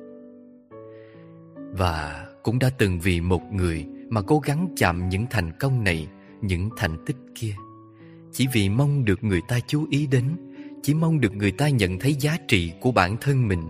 Và 1.71 2.25
cũng 2.43 2.59
đã 2.59 2.69
từng 2.77 2.99
vì 2.99 3.21
một 3.21 3.41
người 3.51 3.85
mà 4.09 4.21
cố 4.21 4.39
gắng 4.39 4.67
chạm 4.77 5.09
những 5.09 5.25
thành 5.30 5.51
công 5.59 5.83
này, 5.83 6.07
những 6.41 6.69
thành 6.77 6.97
tích 7.05 7.17
kia. 7.35 7.55
Chỉ 8.32 8.48
vì 8.53 8.69
mong 8.69 9.06
được 9.06 9.24
người 9.24 9.42
ta 9.48 9.60
chú 9.68 9.88
ý 9.90 10.08
đến, 10.08 10.35
chỉ 10.84 10.93
mong 10.93 11.19
được 11.19 11.35
người 11.35 11.51
ta 11.51 11.69
nhận 11.69 12.00
thấy 12.00 12.14
giá 12.14 12.38
trị 12.48 12.74
của 12.82 12.92
bản 12.92 13.18
thân 13.22 13.48
mình. 13.48 13.69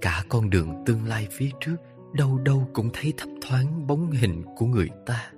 Cả 0.00 0.24
con 0.28 0.50
đường 0.50 0.82
tương 0.86 1.04
lai 1.04 1.28
phía 1.30 1.50
trước, 1.60 1.76
đâu 2.12 2.38
đâu 2.38 2.68
cũng 2.72 2.90
thấy 2.92 3.12
thấp 3.16 3.28
thoáng 3.40 3.86
bóng 3.86 4.10
hình 4.10 4.42
của 4.56 4.66
người 4.66 4.88
ta. 5.06 5.30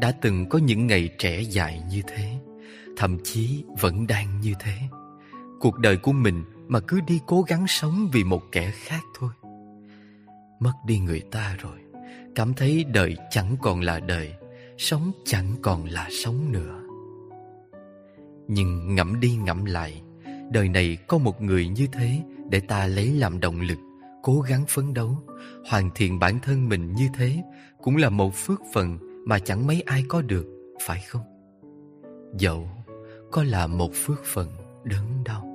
Đã 0.00 0.12
từng 0.22 0.48
có 0.48 0.58
những 0.58 0.86
ngày 0.86 1.08
trẻ 1.18 1.40
dài 1.40 1.82
như 1.90 2.02
thế, 2.06 2.38
thậm 2.96 3.18
chí 3.24 3.64
vẫn 3.80 4.06
đang 4.06 4.40
như 4.40 4.54
thế. 4.60 4.74
Cuộc 5.60 5.78
đời 5.78 5.96
của 5.96 6.12
mình 6.12 6.44
mà 6.68 6.80
cứ 6.80 7.00
đi 7.06 7.20
cố 7.26 7.42
gắng 7.42 7.66
sống 7.66 8.08
vì 8.12 8.24
một 8.24 8.42
kẻ 8.52 8.70
khác 8.74 9.02
thôi. 9.18 9.30
Mất 10.60 10.72
đi 10.86 10.98
người 10.98 11.20
ta 11.20 11.56
rồi 11.58 11.78
Cảm 12.34 12.54
thấy 12.54 12.84
đời 12.84 13.16
chẳng 13.30 13.56
còn 13.62 13.80
là 13.80 14.00
đời 14.00 14.34
Sống 14.80 15.12
chẳng 15.24 15.54
còn 15.62 15.84
là 15.84 16.08
sống 16.10 16.52
nữa. 16.52 16.80
Nhưng 18.48 18.94
ngẫm 18.94 19.20
đi 19.20 19.36
ngẫm 19.36 19.64
lại, 19.64 20.02
Đời 20.52 20.68
này 20.68 20.98
có 21.08 21.18
một 21.18 21.42
người 21.42 21.68
như 21.68 21.86
thế 21.92 22.22
Để 22.50 22.60
ta 22.60 22.86
lấy 22.86 23.12
làm 23.12 23.40
động 23.40 23.60
lực, 23.60 23.78
Cố 24.22 24.40
gắng 24.40 24.64
phấn 24.68 24.94
đấu, 24.94 25.18
Hoàn 25.70 25.90
thiện 25.94 26.18
bản 26.18 26.38
thân 26.42 26.68
mình 26.68 26.94
như 26.94 27.08
thế 27.14 27.42
Cũng 27.82 27.96
là 27.96 28.10
một 28.10 28.34
phước 28.34 28.60
phần 28.74 28.98
Mà 29.26 29.38
chẳng 29.38 29.66
mấy 29.66 29.80
ai 29.80 30.04
có 30.08 30.22
được, 30.22 30.46
Phải 30.86 31.00
không? 31.08 31.22
Dẫu 32.38 32.68
có 33.30 33.42
là 33.42 33.66
một 33.66 33.90
phước 33.94 34.24
phần 34.24 34.48
đớn 34.84 35.24
đau. 35.24 35.49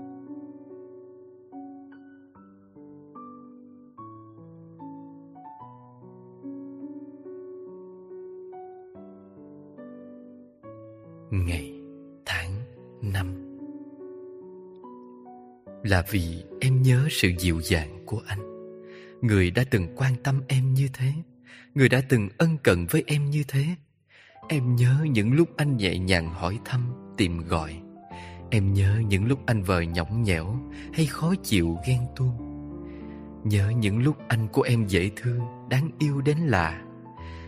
Ngày, 11.43 11.73
tháng, 12.25 12.51
năm. 13.01 13.57
Là 15.83 16.03
vì 16.11 16.43
em 16.59 16.81
nhớ 16.81 17.07
sự 17.11 17.31
dịu 17.39 17.61
dàng 17.63 18.03
của 18.05 18.21
anh. 18.27 18.39
Người 19.21 19.51
đã 19.51 19.63
từng 19.71 19.87
quan 19.95 20.13
tâm 20.23 20.41
em 20.47 20.73
như 20.73 20.87
thế, 20.93 21.13
người 21.75 21.89
đã 21.89 22.01
từng 22.09 22.29
ân 22.37 22.57
cần 22.63 22.85
với 22.89 23.03
em 23.07 23.29
như 23.29 23.43
thế. 23.47 23.65
Em 24.47 24.75
nhớ 24.75 25.05
những 25.09 25.33
lúc 25.33 25.49
anh 25.57 25.77
nhẹ 25.77 25.97
nhàng 25.97 26.29
hỏi 26.29 26.59
thăm, 26.65 26.81
tìm 27.17 27.41
gọi. 27.47 27.81
Em 28.49 28.73
nhớ 28.73 29.01
những 29.07 29.27
lúc 29.27 29.39
anh 29.45 29.63
vờ 29.63 29.81
nhõng 29.81 30.23
nhẽo 30.23 30.59
hay 30.93 31.05
khó 31.05 31.33
chịu 31.43 31.77
ghen 31.87 31.99
tuông. 32.15 32.37
Nhớ 33.43 33.69
những 33.69 34.03
lúc 34.03 34.17
anh 34.27 34.47
của 34.47 34.61
em 34.61 34.87
dễ 34.87 35.09
thương, 35.15 35.39
đáng 35.69 35.89
yêu 35.99 36.21
đến 36.21 36.37
lạ, 36.37 36.81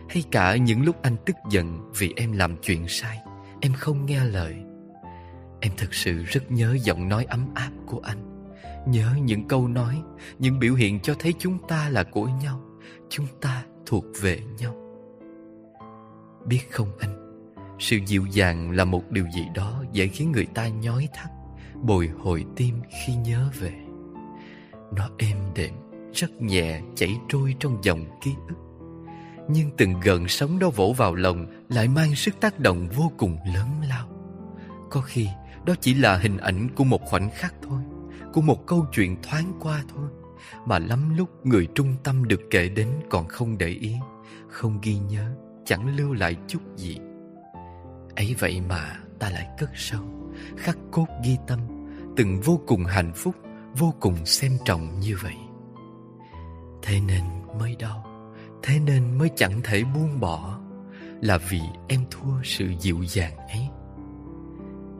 hay 0.08 0.22
cả 0.30 0.56
những 0.56 0.84
lúc 0.84 1.02
anh 1.02 1.16
tức 1.26 1.36
giận 1.50 1.90
vì 1.98 2.12
em 2.16 2.32
làm 2.32 2.56
chuyện 2.62 2.88
sai 2.88 3.18
em 3.60 3.72
không 3.72 4.06
nghe 4.06 4.24
lời. 4.24 4.56
Em 5.60 5.72
thực 5.76 5.94
sự 5.94 6.22
rất 6.22 6.50
nhớ 6.50 6.76
giọng 6.82 7.08
nói 7.08 7.24
ấm 7.24 7.46
áp 7.54 7.70
của 7.86 8.00
anh. 8.00 8.48
Nhớ 8.86 9.14
những 9.22 9.48
câu 9.48 9.68
nói, 9.68 10.02
những 10.38 10.58
biểu 10.58 10.74
hiện 10.74 11.00
cho 11.00 11.14
thấy 11.18 11.34
chúng 11.38 11.58
ta 11.68 11.88
là 11.88 12.02
của 12.02 12.28
nhau. 12.42 12.60
Chúng 13.08 13.26
ta 13.40 13.64
thuộc 13.86 14.04
về 14.20 14.40
nhau. 14.58 14.74
Biết 16.46 16.60
không 16.70 16.88
anh, 16.98 17.44
sự 17.78 17.98
dịu 18.06 18.26
dàng 18.26 18.70
là 18.70 18.84
một 18.84 19.10
điều 19.10 19.26
gì 19.34 19.46
đó 19.54 19.84
dễ 19.92 20.06
khiến 20.06 20.32
người 20.32 20.46
ta 20.46 20.68
nhói 20.68 21.08
thắt, 21.14 21.30
bồi 21.74 22.08
hồi 22.08 22.44
tim 22.56 22.74
khi 22.90 23.14
nhớ 23.14 23.50
về. 23.60 23.72
Nó 24.96 25.08
êm 25.18 25.36
đềm, 25.54 25.74
rất 26.12 26.42
nhẹ, 26.42 26.80
chảy 26.94 27.16
trôi 27.28 27.54
trong 27.60 27.78
dòng 27.82 28.04
ký 28.22 28.30
ức. 28.48 28.54
Nhưng 29.48 29.70
từng 29.76 29.94
gần 30.02 30.28
sống 30.28 30.58
đó 30.58 30.70
vỗ 30.70 30.94
vào 30.96 31.14
lòng 31.14 31.46
lại 31.68 31.88
mang 31.88 32.14
sức 32.14 32.40
tác 32.40 32.60
động 32.60 32.88
vô 32.88 33.12
cùng 33.18 33.38
lớn 33.54 33.68
lao. 33.88 34.08
Có 34.90 35.00
khi, 35.00 35.28
đó 35.66 35.74
chỉ 35.80 35.94
là 35.94 36.16
hình 36.16 36.36
ảnh 36.36 36.68
của 36.74 36.84
một 36.84 37.04
khoảnh 37.04 37.30
khắc 37.30 37.54
thôi, 37.62 37.80
của 38.32 38.40
một 38.40 38.66
câu 38.66 38.86
chuyện 38.92 39.16
thoáng 39.22 39.52
qua 39.60 39.82
thôi, 39.94 40.08
mà 40.66 40.78
lắm 40.78 41.16
lúc 41.16 41.46
người 41.46 41.68
trung 41.74 41.94
tâm 42.04 42.28
được 42.28 42.40
kể 42.50 42.68
đến 42.68 42.88
còn 43.10 43.28
không 43.28 43.58
để 43.58 43.68
ý, 43.68 43.96
không 44.48 44.78
ghi 44.82 44.98
nhớ, 44.98 45.34
chẳng 45.64 45.96
lưu 45.96 46.12
lại 46.12 46.36
chút 46.46 46.62
gì. 46.76 46.98
Ấy 48.16 48.34
vậy 48.38 48.60
mà 48.68 48.96
ta 49.18 49.30
lại 49.30 49.48
cất 49.58 49.70
sâu, 49.74 50.02
khắc 50.56 50.78
cốt 50.90 51.06
ghi 51.24 51.36
tâm, 51.46 51.60
từng 52.16 52.40
vô 52.40 52.60
cùng 52.66 52.84
hạnh 52.84 53.12
phúc, 53.14 53.34
vô 53.78 53.94
cùng 54.00 54.26
xem 54.26 54.52
trọng 54.64 55.00
như 55.00 55.16
vậy. 55.22 55.36
Thế 56.82 57.00
nên 57.00 57.22
mới 57.58 57.76
đau, 57.78 58.06
thế 58.62 58.80
nên 58.80 59.18
mới 59.18 59.30
chẳng 59.36 59.60
thể 59.64 59.84
buông 59.84 60.20
bỏ 60.20 60.60
là 61.20 61.38
vì 61.38 61.60
em 61.88 62.00
thua 62.10 62.42
sự 62.44 62.66
dịu 62.80 63.02
dàng 63.02 63.36
ấy. 63.36 63.68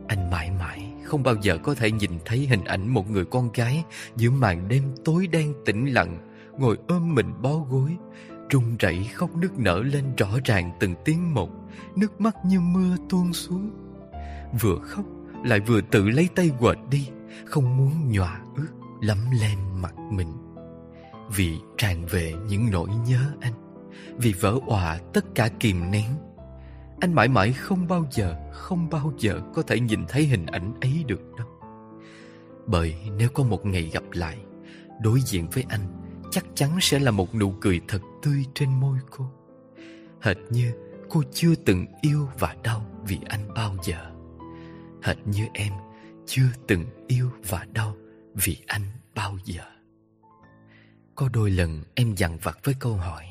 Anh 0.08 0.30
mãi 0.30 0.50
mãi 0.50 0.92
không 1.04 1.22
bao 1.22 1.34
giờ 1.42 1.58
có 1.58 1.74
thể 1.74 1.90
nhìn 1.90 2.10
thấy 2.24 2.46
hình 2.46 2.64
ảnh 2.64 2.88
một 2.88 3.10
người 3.10 3.24
con 3.24 3.52
gái 3.52 3.84
giữa 4.16 4.30
màn 4.30 4.68
đêm 4.68 4.82
tối 5.04 5.26
đen 5.26 5.54
tĩnh 5.64 5.86
lặng, 5.86 6.18
ngồi 6.58 6.78
ôm 6.88 7.14
mình 7.14 7.32
bó 7.42 7.54
gối, 7.70 7.96
run 8.50 8.76
rẩy 8.78 9.04
khóc 9.14 9.36
nức 9.36 9.58
nở 9.58 9.82
lên 9.82 10.04
rõ 10.16 10.28
ràng 10.44 10.70
từng 10.80 10.94
tiếng 11.04 11.34
một, 11.34 11.50
nước 11.96 12.20
mắt 12.20 12.36
như 12.44 12.60
mưa 12.60 12.96
tuôn 13.10 13.32
xuống. 13.32 13.70
Vừa 14.60 14.78
khóc 14.82 15.04
lại 15.44 15.60
vừa 15.60 15.80
tự 15.80 16.08
lấy 16.08 16.28
tay 16.34 16.50
quệt 16.58 16.78
đi, 16.90 17.08
không 17.44 17.76
muốn 17.76 18.12
nhòa 18.12 18.40
ướt, 18.56 18.68
lấm 19.00 19.18
lem 19.40 19.82
mặt 19.82 19.94
mình. 20.12 20.32
Vì 21.36 21.58
tràn 21.76 22.06
về 22.06 22.34
những 22.48 22.70
nỗi 22.70 22.88
nhớ 23.06 23.20
anh 23.40 23.67
vì 24.16 24.32
vỡ 24.32 24.58
òa 24.66 24.98
tất 25.12 25.24
cả 25.34 25.48
kìm 25.60 25.90
nén. 25.90 26.14
Anh 27.00 27.14
mãi 27.14 27.28
mãi 27.28 27.52
không 27.52 27.88
bao 27.88 28.06
giờ, 28.10 28.36
không 28.52 28.90
bao 28.90 29.12
giờ 29.18 29.40
có 29.54 29.62
thể 29.62 29.80
nhìn 29.80 30.04
thấy 30.08 30.22
hình 30.22 30.46
ảnh 30.46 30.74
ấy 30.80 31.04
được 31.06 31.20
đâu. 31.38 31.46
Bởi 32.66 32.94
nếu 33.16 33.28
có 33.28 33.44
một 33.44 33.66
ngày 33.66 33.90
gặp 33.92 34.02
lại, 34.12 34.38
đối 35.00 35.20
diện 35.20 35.48
với 35.50 35.64
anh 35.68 35.80
chắc 36.30 36.44
chắn 36.54 36.70
sẽ 36.80 36.98
là 36.98 37.10
một 37.10 37.34
nụ 37.34 37.54
cười 37.60 37.80
thật 37.88 38.02
tươi 38.22 38.44
trên 38.54 38.80
môi 38.80 38.98
cô. 39.10 39.30
Hệt 40.20 40.36
như 40.50 40.72
cô 41.08 41.22
chưa 41.32 41.54
từng 41.54 41.86
yêu 42.00 42.28
và 42.38 42.56
đau 42.62 42.86
vì 43.06 43.18
anh 43.26 43.54
bao 43.54 43.76
giờ. 43.84 44.10
Hệt 45.02 45.16
như 45.24 45.46
em 45.54 45.72
chưa 46.26 46.48
từng 46.66 46.84
yêu 47.06 47.30
và 47.48 47.66
đau 47.72 47.96
vì 48.34 48.56
anh 48.66 48.82
bao 49.14 49.38
giờ. 49.44 49.62
Có 51.14 51.28
đôi 51.32 51.50
lần 51.50 51.82
em 51.94 52.14
dằn 52.14 52.38
vặt 52.42 52.58
với 52.64 52.74
câu 52.80 52.94
hỏi 52.94 53.24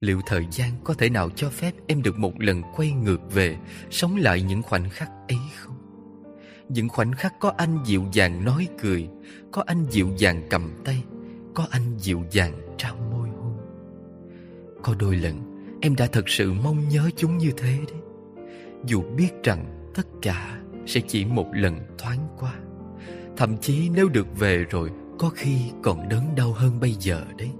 liệu 0.00 0.20
thời 0.26 0.46
gian 0.50 0.70
có 0.84 0.94
thể 0.94 1.10
nào 1.10 1.30
cho 1.30 1.50
phép 1.50 1.72
em 1.86 2.02
được 2.02 2.18
một 2.18 2.40
lần 2.40 2.62
quay 2.76 2.92
ngược 2.92 3.32
về, 3.32 3.56
sống 3.90 4.16
lại 4.16 4.42
những 4.42 4.62
khoảnh 4.62 4.90
khắc 4.90 5.10
ấy 5.28 5.38
không? 5.56 5.76
Những 6.68 6.88
khoảnh 6.88 7.12
khắc 7.12 7.34
có 7.40 7.52
anh 7.56 7.78
dịu 7.84 8.04
dàng 8.12 8.44
nói 8.44 8.68
cười, 8.82 9.08
có 9.52 9.62
anh 9.66 9.86
dịu 9.90 10.08
dàng 10.16 10.42
cầm 10.50 10.70
tay, 10.84 11.04
có 11.54 11.66
anh 11.70 11.98
dịu 11.98 12.24
dàng 12.30 12.52
trao 12.78 12.96
môi 12.96 13.28
hôn. 13.28 13.56
Có 14.82 14.94
đôi 14.98 15.16
lần, 15.16 15.66
em 15.80 15.96
đã 15.96 16.06
thật 16.06 16.28
sự 16.28 16.52
mong 16.52 16.88
nhớ 16.88 17.10
chúng 17.16 17.38
như 17.38 17.52
thế 17.56 17.78
đấy. 17.88 18.00
Dù 18.84 19.02
biết 19.16 19.30
rằng 19.42 19.90
tất 19.94 20.06
cả 20.22 20.58
sẽ 20.86 21.00
chỉ 21.08 21.24
một 21.24 21.46
lần 21.52 21.80
thoáng 21.98 22.28
qua. 22.38 22.54
Thậm 23.36 23.58
chí 23.58 23.88
nếu 23.88 24.08
được 24.08 24.38
về 24.38 24.64
rồi, 24.70 24.90
có 25.18 25.30
khi 25.34 25.56
còn 25.82 26.08
đớn 26.08 26.34
đau 26.36 26.52
hơn 26.52 26.80
bây 26.80 26.92
giờ 26.92 27.24
đấy. 27.38 27.50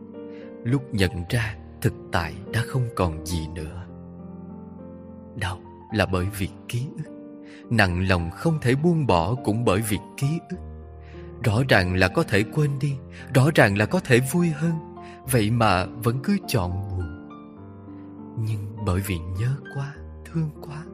Lúc 0.65 0.95
nhận 0.95 1.11
ra 1.31 1.57
thực 1.81 1.93
tại 2.13 2.35
đã 2.53 2.63
không 2.67 2.89
còn 2.97 3.27
gì 3.27 3.49
nữa. 3.55 3.87
Đau 5.37 5.61
là 5.95 6.07
bởi 6.07 6.27
vì 6.39 6.49
ký 6.69 6.87
ức, 6.97 7.13
nặng 7.71 8.09
lòng 8.09 8.31
không 8.31 8.59
thể 8.61 8.75
buông 8.75 9.07
bỏ 9.07 9.35
cũng 9.35 9.65
bởi 9.65 9.81
vì 9.89 9.99
ký 10.17 10.39
ức. 10.49 10.57
Rõ 11.45 11.63
ràng 11.69 11.95
là 11.95 12.09
có 12.09 12.23
thể 12.23 12.43
quên 12.43 12.71
đi, 12.81 12.97
rõ 13.35 13.51
ràng 13.55 13.79
là 13.79 13.87
có 13.87 14.01
thể 14.01 14.21
vui 14.33 14.49
hơn, 14.49 14.73
vậy 15.31 15.51
mà 15.51 15.87
vẫn 15.87 16.21
cứ 16.23 16.37
chọn 16.49 16.89
buồn. 16.91 17.29
Nhưng 18.39 18.77
bởi 18.87 19.01
vì 19.01 19.19
nhớ 19.19 19.55
quá, 19.75 19.95
thương 20.25 20.51
quá, 20.61 20.85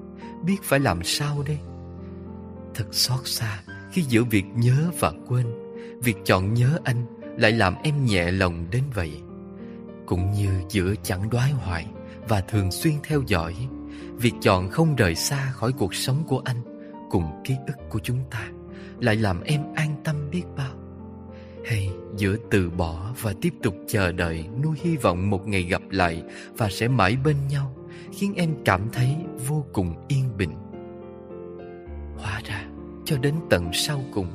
biết 0.44 0.56
phải 0.62 0.80
làm 0.80 1.04
sao 1.04 1.42
đây? 1.46 1.58
Thật 2.74 2.86
xót 2.94 3.20
xa 3.24 3.62
khi 3.92 4.02
giữa 4.02 4.24
việc 4.24 4.44
nhớ 4.54 4.90
và 5.00 5.12
quên, 5.28 5.46
việc 6.02 6.16
chọn 6.24 6.54
nhớ 6.54 6.78
anh 6.84 7.04
lại 7.38 7.52
làm 7.52 7.74
em 7.82 8.04
nhẹ 8.04 8.30
lòng 8.30 8.66
đến 8.70 8.82
vậy 8.94 9.22
cũng 10.12 10.32
như 10.32 10.62
giữa 10.68 10.94
chẳng 11.02 11.30
đoái 11.30 11.50
hoài 11.50 11.86
và 12.28 12.40
thường 12.40 12.70
xuyên 12.70 12.94
theo 13.04 13.22
dõi. 13.26 13.54
Việc 14.16 14.32
chọn 14.42 14.70
không 14.70 14.96
rời 14.96 15.14
xa 15.14 15.52
khỏi 15.52 15.72
cuộc 15.72 15.94
sống 15.94 16.24
của 16.28 16.42
anh 16.44 16.56
cùng 17.10 17.24
ký 17.44 17.54
ức 17.66 17.76
của 17.90 17.98
chúng 18.02 18.18
ta 18.30 18.48
lại 19.00 19.16
làm 19.16 19.42
em 19.42 19.60
an 19.74 19.96
tâm 20.04 20.30
biết 20.30 20.42
bao. 20.56 20.72
Hay 21.64 21.90
giữa 22.16 22.36
từ 22.50 22.70
bỏ 22.70 23.12
và 23.20 23.34
tiếp 23.40 23.54
tục 23.62 23.74
chờ 23.88 24.12
đợi 24.12 24.44
nuôi 24.62 24.76
hy 24.82 24.96
vọng 24.96 25.30
một 25.30 25.48
ngày 25.48 25.62
gặp 25.62 25.82
lại 25.90 26.22
và 26.56 26.68
sẽ 26.70 26.88
mãi 26.88 27.16
bên 27.24 27.36
nhau 27.48 27.74
khiến 28.12 28.34
em 28.36 28.54
cảm 28.64 28.88
thấy 28.92 29.16
vô 29.46 29.64
cùng 29.72 29.94
yên 30.08 30.36
bình. 30.36 30.52
Hóa 32.18 32.40
ra, 32.44 32.64
cho 33.04 33.18
đến 33.18 33.34
tận 33.50 33.70
sau 33.72 34.00
cùng, 34.14 34.28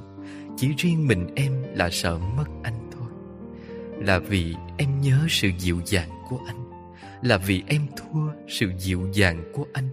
chỉ 0.58 0.74
riêng 0.78 1.08
mình 1.08 1.28
em 1.36 1.54
là 1.74 1.90
sợ 1.92 2.18
mất 2.38 2.46
anh 2.64 2.87
là 4.00 4.20
vì 4.20 4.56
em 4.78 5.02
nhớ 5.02 5.26
sự 5.30 5.50
dịu 5.60 5.82
dàng 5.86 6.10
của 6.30 6.40
anh. 6.48 6.64
Là 7.22 7.38
vì 7.38 7.64
em 7.68 7.88
thua 7.98 8.32
sự 8.48 8.72
dịu 8.78 9.10
dàng 9.14 9.52
của 9.54 9.66
anh. 9.74 9.90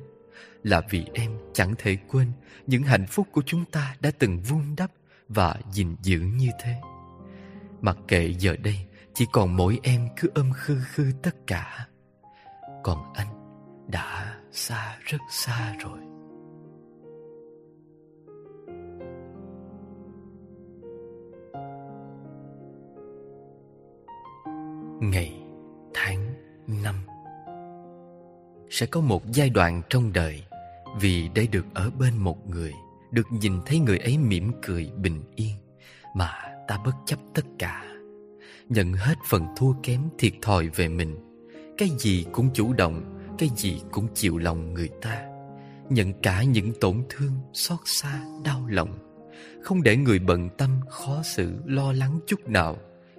Là 0.63 0.83
vì 0.91 1.05
em 1.15 1.31
chẳng 1.53 1.75
thể 1.79 1.97
quên 2.09 2.33
những 2.67 2.83
hạnh 2.83 3.07
phúc 3.07 3.29
của 3.33 3.43
chúng 3.47 3.65
ta 3.65 3.95
đã 4.01 4.11
từng 4.19 4.41
vun 4.41 4.75
đắp 4.77 4.91
và 5.29 5.57
gìn 5.73 5.97
giữ 6.03 6.21
như 6.21 6.49
thế. 6.63 6.75
Mặc 7.81 7.97
kệ 8.09 8.35
giờ 8.39 8.57
đây, 8.57 8.87
chỉ 9.15 9.27
còn 9.33 9.57
mỗi 9.57 9.79
em 9.83 10.09
cứ 10.17 10.31
ôm 10.35 10.53
khư 10.53 10.79
khư 10.85 11.13
tất 11.23 11.37
cả. 11.47 11.87
Còn 12.83 13.13
anh 13.15 13.29
đã 13.89 14.37
xa, 14.53 14.97
rất 15.05 15.19
xa 15.31 15.75
rồi. 15.81 16.14
Ngày 25.11 25.33
tháng 25.95 26.35
năm. 26.67 26.95
Sẽ 28.71 28.87
có 28.87 29.01
một 29.01 29.23
giai 29.33 29.51
đoạn 29.51 29.83
trong 29.91 30.13
đời 30.13 30.43
vì 31.01 31.29
để 31.35 31.47
được 31.47 31.67
ở 31.75 31.91
bên 31.99 32.17
một 32.17 32.49
người 32.49 32.73
được 33.11 33.27
nhìn 33.31 33.53
thấy 33.67 33.79
người 33.79 33.99
ấy 33.99 34.19
mỉm 34.19 34.53
cười 34.63 34.91
bình 34.97 35.23
yên 35.37 35.57
mà 36.15 36.31
ta 36.69 36.79
bất 36.85 36.95
chấp 37.07 37.19
tất 37.35 37.45
cả. 37.59 37.85
Nhận 38.69 38.93
hết 38.93 39.15
phần 39.29 39.47
thua 39.57 39.73
kém 39.83 40.01
thiệt 40.19 40.33
thòi 40.43 40.69
về 40.69 40.89
mình 40.89 41.17
cái 41.79 41.91
gì 41.99 42.27
cũng 42.33 42.49
chủ 42.55 42.73
động 42.73 43.15
cái 43.39 43.51
gì 43.57 43.83
cũng 43.91 44.09
chịu 44.15 44.39
lòng 44.39 44.75
người 44.75 44.89
ta. 45.03 45.25
Nhận 45.89 46.13
cả 46.23 46.43
những 46.43 46.73
tổn 46.81 47.03
thương, 47.09 47.33
xót 47.53 47.79
xa, 47.85 48.25
đau 48.45 48.67
lòng. 48.69 48.99
Không 49.63 49.83
để 49.83 49.97
người 49.97 50.19
bận 50.19 50.49
tâm, 50.59 50.71
khó 50.89 51.23
xử, 51.23 51.53
lo 51.65 51.93
lắng 51.93 52.21
chút 52.27 52.49
nào 52.49 52.77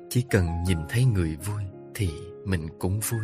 Chỉ 0.10 0.26
cần 0.30 0.48
nhìn 0.68 0.78
thấy 0.90 1.06
người 1.06 1.36
vui. 1.36 1.64
Thì 1.96 2.10
mình 2.46 2.68
cũng 2.80 3.00
vui. 3.00 3.22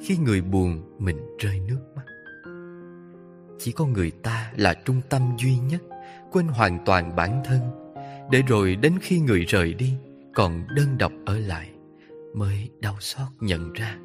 Khi 0.00 0.16
người 0.16 0.40
buồn, 0.40 0.96
mình 0.98 1.16
rơi 1.38 1.60
nước 1.60 1.80
mắt. 1.96 2.02
Chỉ 3.58 3.72
có 3.72 3.86
người 3.86 4.10
ta 4.10 4.52
là 4.56 4.74
trung 4.74 5.00
tâm 5.08 5.22
duy 5.38 5.58
nhất, 5.58 5.82
Quên 6.32 6.46
hoàn 6.46 6.84
toàn 6.84 7.16
bản 7.16 7.42
thân. 7.44 7.60
Để 8.30 8.42
rồi 8.42 8.76
đến 8.76 8.98
khi 9.00 9.20
người 9.20 9.44
rời 9.44 9.74
đi, 9.74 9.94
Còn 10.34 10.64
đơn 10.76 10.98
độc 10.98 11.12
ở 11.26 11.38
lại, 11.38 11.70
Mới 12.34 12.70
đau 12.80 12.96
xót 13.00 13.28
nhận 13.40 13.72
ra 13.72 13.96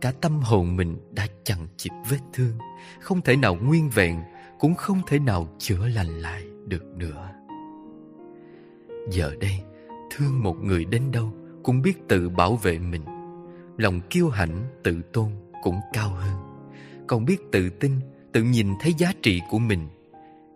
Cả 0.00 0.12
tâm 0.20 0.40
hồn 0.40 0.76
mình 0.76 0.96
đã 1.10 1.26
chẳng 1.44 1.66
chịp 1.76 1.90
vết 2.10 2.20
thương, 2.32 2.58
Không 3.00 3.20
thể 3.20 3.36
nào 3.36 3.54
nguyên 3.54 3.90
vẹn, 3.90 4.22
Cũng 4.58 4.74
không 4.74 5.00
thể 5.06 5.18
nào 5.18 5.48
chữa 5.58 5.86
lành 5.86 6.20
lại 6.20 6.44
được 6.66 6.84
nữa. 6.96 7.30
Giờ 9.10 9.34
đây, 9.40 9.60
Thương 10.10 10.42
một 10.42 10.56
người 10.62 10.84
đến 10.84 11.02
đâu 11.12 11.32
Cũng 11.62 11.82
biết 11.82 12.08
tự 12.08 12.28
bảo 12.28 12.56
vệ 12.56 12.78
mình. 12.78 13.13
Lòng 13.76 14.00
kiêu 14.10 14.28
hãnh 14.28 14.66
tự 14.82 15.02
tôn 15.12 15.30
cũng 15.62 15.80
cao 15.92 16.10
hơn 16.10 16.36
Còn 17.06 17.24
biết 17.24 17.38
tự 17.52 17.70
tin 17.70 17.92
Tự 18.32 18.42
nhìn 18.42 18.68
thấy 18.80 18.92
giá 18.98 19.12
trị 19.22 19.40
của 19.50 19.58
mình 19.58 19.88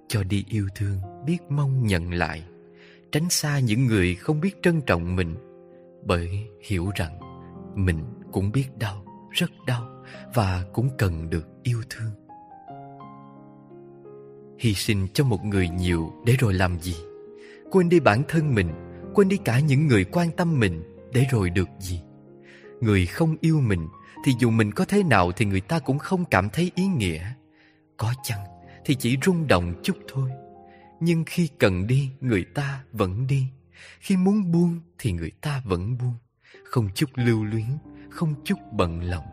Cho 0.09 0.23
đi 0.23 0.45
yêu 0.49 0.69
thương 0.75 0.99
Biết 1.27 1.39
mong 1.49 1.87
nhận 1.87 2.13
lại 2.13 2.45
Tránh 3.13 3.31
xa 3.31 3.59
những 3.59 3.87
người 3.87 4.15
không 4.15 4.41
biết 4.41 4.63
trân 4.63 4.81
trọng 4.81 5.17
mình 5.17 5.37
Bởi 6.07 6.47
hiểu 6.63 6.91
rằng 6.97 7.21
Mình 7.75 8.05
cũng 8.33 8.53
biết 8.53 8.67
đau 8.79 9.05
rất 9.31 9.51
đau 9.67 9.89
và 10.35 10.65
cũng 10.73 10.89
cần 10.99 11.31
được 11.31 11.47
yêu 11.63 11.83
thương. 11.91 12.11
Hy 14.59 14.75
sinh 14.75 15.07
cho 15.15 15.25
một 15.25 15.45
người 15.45 15.69
nhiều 15.69 16.13
để 16.27 16.37
rồi 16.39 16.55
làm 16.55 16.81
gì? 16.81 16.97
Quên 17.71 17.89
đi 17.89 18.01
bản 18.01 18.23
thân 18.29 18.55
mình, 18.55 18.71
quên 19.15 19.29
đi 19.29 19.37
cả 19.45 19.61
những 19.61 19.87
người 19.87 20.05
quan 20.05 20.31
tâm 20.37 20.61
mình 20.61 20.83
để 21.13 21.25
rồi 21.31 21.51
được 21.51 21.69
gì? 21.79 22.01
Người 22.81 23.07
không 23.07 23.37
yêu 23.41 23.61
mình 23.61 23.89
thì 24.25 24.33
dù 24.39 24.51
mình 24.51 24.73
có 24.73 24.85
thế 24.85 25.03
nào 25.03 25.33
thì 25.33 25.45
người 25.45 25.61
ta 25.61 25.79
cũng 25.79 25.99
không 25.99 26.25
cảm 26.25 26.49
thấy 26.51 26.71
ý 26.75 26.87
nghĩa. 26.87 27.33
Có 27.97 28.15
chăng 28.23 28.41
thì 28.85 28.95
chỉ 28.95 29.17
rung 29.25 29.47
động 29.47 29.75
chút 29.83 29.97
thôi. 30.13 30.31
Nhưng 31.01 31.25
khi 31.27 31.49
cần 31.59 31.87
đi, 31.87 32.11
người 32.21 32.45
ta 32.55 32.85
vẫn 32.93 33.27
đi. 33.27 33.47
Khi 34.01 34.17
muốn 34.17 34.53
buông 34.53 34.81
thì 34.99 35.13
người 35.13 35.31
ta 35.41 35.63
vẫn 35.65 35.99
buông. 35.99 36.15
Không 36.65 36.89
chút 36.95 37.11
lưu 37.15 37.45
luyến, 37.45 37.79
không 38.11 38.35
chút 38.45 38.59
bận 38.73 39.03
lòng. 39.03 39.25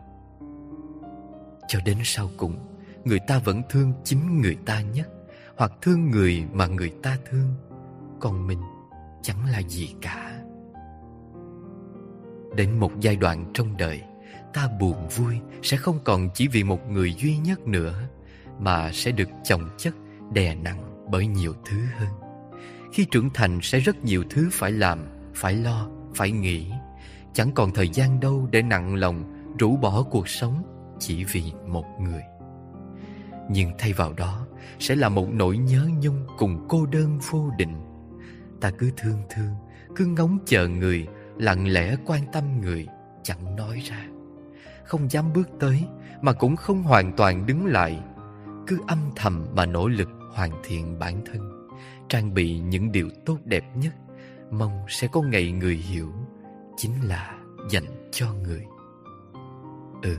Cho 1.68 1.80
đến 1.84 1.98
sau 2.04 2.30
cùng, 2.36 2.56
người 3.04 3.18
ta 3.26 3.38
vẫn 3.38 3.62
thương 3.70 3.92
chính 4.04 4.40
người 4.40 4.56
ta 4.66 4.80
nhất, 4.80 5.08
hoặc 5.56 5.72
thương 5.82 6.10
người 6.10 6.44
mà 6.52 6.66
người 6.66 6.92
ta 7.02 7.18
thương, 7.30 7.54
còn 8.20 8.46
mình 8.46 8.60
chẳng 9.22 9.46
là 9.46 9.62
gì 9.62 9.94
cả. 10.02 10.25
Đến 12.56 12.78
một 12.78 13.00
giai 13.00 13.16
đoạn 13.16 13.50
trong 13.54 13.76
đời, 13.76 14.02
ta 14.52 14.68
buồn 14.80 15.08
vui 15.08 15.34
sẽ 15.62 15.76
không 15.76 15.98
còn 16.04 16.28
chỉ 16.34 16.48
vì 16.48 16.64
một 16.64 16.90
người 16.90 17.14
duy 17.14 17.36
nhất 17.36 17.60
nữa, 17.66 18.08
mà 18.58 18.92
sẽ 18.92 19.10
được 19.10 19.28
chồng 19.44 19.68
chất 19.78 19.94
đè 20.32 20.54
nặng 20.54 21.06
bởi 21.10 21.26
nhiều 21.26 21.54
thứ 21.64 21.76
hơn. 21.98 22.08
Khi 22.92 23.06
trưởng 23.10 23.30
thành 23.34 23.58
sẽ 23.62 23.78
rất 23.78 24.04
nhiều 24.04 24.24
thứ 24.30 24.48
phải 24.52 24.72
làm, 24.72 24.98
phải 25.34 25.54
lo, 25.54 25.88
phải 26.14 26.30
nghĩ. 26.30 26.70
Chẳng 27.32 27.50
còn 27.54 27.70
thời 27.74 27.88
gian 27.88 28.20
đâu 28.20 28.48
để 28.50 28.62
nặng 28.62 28.94
lòng 28.94 29.32
Rũ 29.58 29.76
bỏ 29.76 30.02
cuộc 30.02 30.28
sống 30.28 30.62
Chỉ 30.98 31.24
vì 31.24 31.52
một 31.66 31.84
người. 32.00 32.22
Nhưng 33.50 33.70
thay 33.78 33.92
vào 33.92 34.12
đó 34.12 34.46
Sẽ 34.78 34.96
là 34.96 35.08
một 35.08 35.28
nỗi 35.32 35.58
nhớ 35.58 35.88
nhung 36.02 36.26
Cùng 36.38 36.66
cô 36.68 36.86
đơn 36.86 37.18
vô 37.30 37.50
định. 37.58 37.74
Ta 38.60 38.70
cứ 38.78 38.90
thương 38.96 39.22
thương 39.30 39.54
Cứ 39.96 40.06
ngóng 40.06 40.38
chờ 40.46 40.68
người 40.68 41.06
Lặng 41.38 41.68
lẽ 41.68 41.96
quan 42.06 42.22
tâm 42.32 42.60
người, 42.60 42.86
Chẳng 43.22 43.56
nói 43.56 43.82
ra. 43.84 44.06
Không 44.84 45.10
dám 45.10 45.32
bước 45.32 45.48
tới, 45.60 45.84
Mà 46.20 46.32
cũng 46.32 46.56
không 46.56 46.82
hoàn 46.82 47.12
toàn 47.16 47.46
đứng 47.46 47.66
lại. 47.66 48.00
Cứ 48.66 48.78
âm 48.86 48.98
thầm 49.16 49.46
mà 49.54 49.66
nỗ 49.66 49.88
lực 49.88 50.08
hoàn 50.32 50.50
thiện 50.64 50.98
bản 50.98 51.24
thân, 51.26 51.68
Trang 52.08 52.34
bị 52.34 52.58
những 52.58 52.92
điều 52.92 53.08
tốt 53.26 53.38
đẹp 53.44 53.64
nhất, 53.74 53.94
Mong 54.50 54.84
sẽ 54.88 55.08
có 55.12 55.22
ngày 55.22 55.52
người 55.52 55.76
hiểu, 55.76 56.12
chính 56.76 56.92
là 57.02 57.34
dành 57.70 58.10
cho 58.12 58.32
người. 58.32 58.64
Ừ 60.02 60.16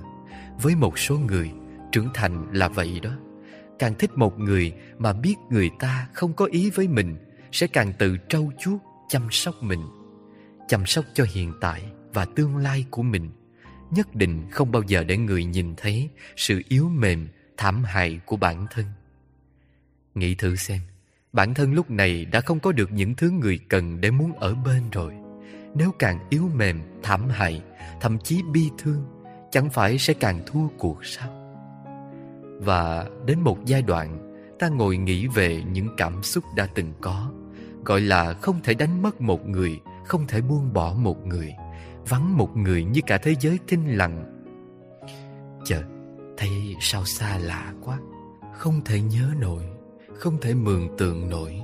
với 0.61 0.75
một 0.75 0.99
số 0.99 1.17
người, 1.17 1.51
trưởng 1.91 2.09
thành 2.13 2.47
là 2.51 2.67
vậy 2.67 2.99
đó. 3.03 3.11
Càng 3.79 3.93
thích 3.99 4.11
một 4.15 4.39
người 4.39 4.73
mà 4.97 5.13
biết 5.13 5.35
người 5.49 5.69
ta 5.79 6.07
không 6.13 6.33
có 6.33 6.45
ý 6.45 6.69
với 6.69 6.87
mình, 6.87 7.17
sẽ 7.51 7.67
càng 7.67 7.93
tự 7.99 8.17
trau 8.29 8.51
chuốt, 8.59 8.79
chăm 9.09 9.27
sóc 9.31 9.55
mình 9.61 9.81
chăm 10.67 10.85
sóc 10.85 11.05
cho 11.13 11.25
hiện 11.33 11.53
tại 11.61 11.83
và 12.13 12.25
tương 12.25 12.57
lai 12.57 12.85
của 12.91 13.03
mình. 13.03 13.29
Nhất 13.91 14.15
định 14.15 14.47
không 14.51 14.71
bao 14.71 14.81
giờ 14.87 15.03
để 15.03 15.17
người 15.17 15.45
nhìn 15.45 15.75
thấy 15.77 16.09
sự 16.35 16.61
yếu 16.69 16.89
mềm 16.89 17.27
thảm 17.57 17.83
hại 17.83 18.19
của 18.25 18.37
bản 18.37 18.65
thân. 18.71 18.85
Nghĩ 20.15 20.35
thử 20.35 20.55
xem 20.55 20.81
bản 21.33 21.53
thân 21.53 21.73
lúc 21.73 21.91
này 21.91 22.25
đã 22.25 22.41
không 22.41 22.59
có 22.59 22.71
được 22.71 22.91
những 22.91 23.15
thứ 23.15 23.29
người 23.29 23.59
cần 23.69 24.01
để 24.01 24.11
muốn 24.11 24.33
ở 24.33 24.55
bên 24.55 24.89
rồi. 24.91 25.13
Nếu 25.75 25.91
càng 25.99 26.19
yếu 26.29 26.49
mềm, 26.55 26.81
thảm 27.03 27.29
hại, 27.29 27.61
thậm 28.01 28.17
chí 28.19 28.41
bi 28.51 28.69
thương, 28.77 29.05
chẳng 29.51 29.69
phải 29.69 29.97
sẽ 29.97 30.13
càng 30.13 30.41
thua 30.47 30.67
cuộc 30.77 31.05
sao? 31.05 31.29
Và 32.59 33.09
đến 33.25 33.39
một 33.39 33.65
giai 33.65 33.81
đoạn, 33.81 34.37
ta 34.59 34.69
ngồi 34.69 34.97
nghĩ 34.97 35.27
về 35.27 35.63
những 35.71 35.87
cảm 35.97 36.23
xúc 36.23 36.43
đã 36.55 36.67
từng 36.75 36.93
có, 37.01 37.31
gọi 37.85 38.01
là 38.01 38.33
không 38.33 38.59
thể 38.63 38.73
đánh 38.73 39.01
mất 39.01 39.21
một 39.21 39.47
người, 39.47 39.79
không 40.07 40.27
thể 40.27 40.41
buông 40.41 40.73
bỏ 40.73 40.93
một 40.93 41.25
người, 41.25 41.53
vắng 42.09 42.37
một 42.37 42.57
người 42.57 42.83
như 42.83 43.01
cả 43.07 43.17
thế 43.17 43.35
giới 43.39 43.59
thinh 43.67 43.97
lặng. 43.97 44.43
Chờ, 45.65 45.83
thấy 46.37 46.75
sao 46.79 47.05
xa 47.05 47.37
lạ 47.37 47.73
quá, 47.81 47.99
không 48.53 48.81
thể 48.85 49.01
nhớ 49.01 49.29
nổi, 49.39 49.63
không 50.15 50.37
thể 50.41 50.53
mường 50.53 50.97
tượng 50.97 51.29
nổi. 51.29 51.61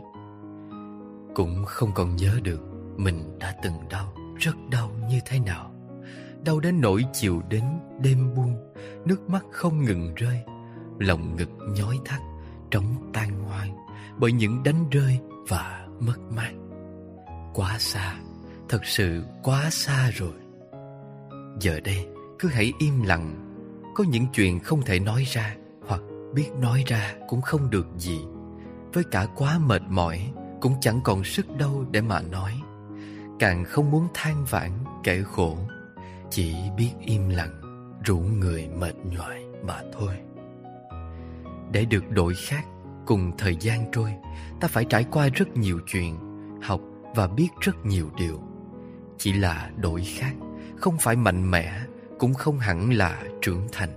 Cũng 1.35 1.65
không 1.65 1.91
còn 1.95 2.15
nhớ 2.15 2.39
được 2.43 2.61
mình 2.97 3.39
đã 3.39 3.55
từng 3.63 3.89
đau, 3.89 4.13
rất 4.37 4.55
đau 4.71 4.89
như 5.09 5.19
thế 5.25 5.39
nào 5.39 5.71
Đau 6.45 6.59
đến 6.59 6.81
nỗi 6.81 7.05
chiều 7.13 7.41
đến 7.49 7.63
đêm 7.99 8.33
buông 8.35 8.55
Nước 9.05 9.29
mắt 9.29 9.45
không 9.51 9.83
ngừng 9.83 10.13
rơi 10.15 10.43
Lòng 10.99 11.35
ngực 11.35 11.49
nhói 11.77 11.99
thắt 12.05 12.21
Trống 12.71 13.11
tan 13.13 13.39
hoang 13.39 13.77
Bởi 14.19 14.31
những 14.31 14.63
đánh 14.63 14.89
rơi 14.91 15.19
và 15.47 15.87
mất 15.99 16.19
mát 16.35 16.51
Quá 17.53 17.75
xa 17.79 18.15
Thật 18.73 18.85
sự 18.85 19.23
quá 19.43 19.69
xa 19.69 20.09
rồi. 20.13 20.33
Giờ 21.59 21.79
đây, 21.79 22.07
cứ 22.39 22.49
hãy 22.49 22.73
im 22.79 23.03
lặng. 23.03 23.35
Có 23.95 24.03
những 24.03 24.25
chuyện 24.33 24.59
không 24.59 24.81
thể 24.81 24.99
nói 24.99 25.23
ra 25.27 25.55
Hoặc 25.87 26.01
biết 26.33 26.49
nói 26.59 26.83
ra 26.87 27.13
cũng 27.27 27.41
không 27.41 27.69
được 27.69 27.87
gì. 27.97 28.19
Với 28.93 29.03
cả 29.11 29.27
quá 29.35 29.59
mệt 29.65 29.81
mỏi, 29.89 30.31
Cũng 30.61 30.73
chẳng 30.81 30.99
còn 31.03 31.23
sức 31.23 31.57
đâu 31.57 31.85
để 31.91 32.01
mà 32.01 32.21
nói. 32.21 32.61
Càng 33.39 33.65
không 33.65 33.91
muốn 33.91 34.07
than 34.13 34.45
vãn 34.49 34.71
kể 35.03 35.23
khổ, 35.23 35.57
Chỉ 36.29 36.55
biết 36.77 36.91
im 37.01 37.29
lặng, 37.29 37.61
Rủ 38.05 38.19
người 38.19 38.67
mệt 38.67 38.95
nhoài 38.95 39.45
mà 39.63 39.81
thôi. 39.93 40.15
Để 41.71 41.85
được 41.85 42.09
đổi 42.09 42.33
khác, 42.35 42.65
Cùng 43.05 43.31
thời 43.37 43.57
gian 43.59 43.91
trôi, 43.91 44.13
Ta 44.59 44.67
phải 44.67 44.85
trải 44.85 45.05
qua 45.11 45.29
rất 45.33 45.57
nhiều 45.57 45.79
chuyện, 45.87 46.17
Học 46.61 46.81
và 47.15 47.27
biết 47.27 47.49
rất 47.61 47.85
nhiều 47.85 48.09
điều. 48.17 48.52
Chỉ 49.23 49.33
là 49.33 49.71
đổi 49.77 50.01
khác, 50.01 50.33
Không 50.77 50.97
phải 50.99 51.15
mạnh 51.15 51.51
mẽ, 51.51 51.81
Cũng 52.19 52.33
không 52.33 52.59
hẳn 52.59 52.93
là 52.93 53.23
trưởng 53.41 53.67
thành. 53.71 53.89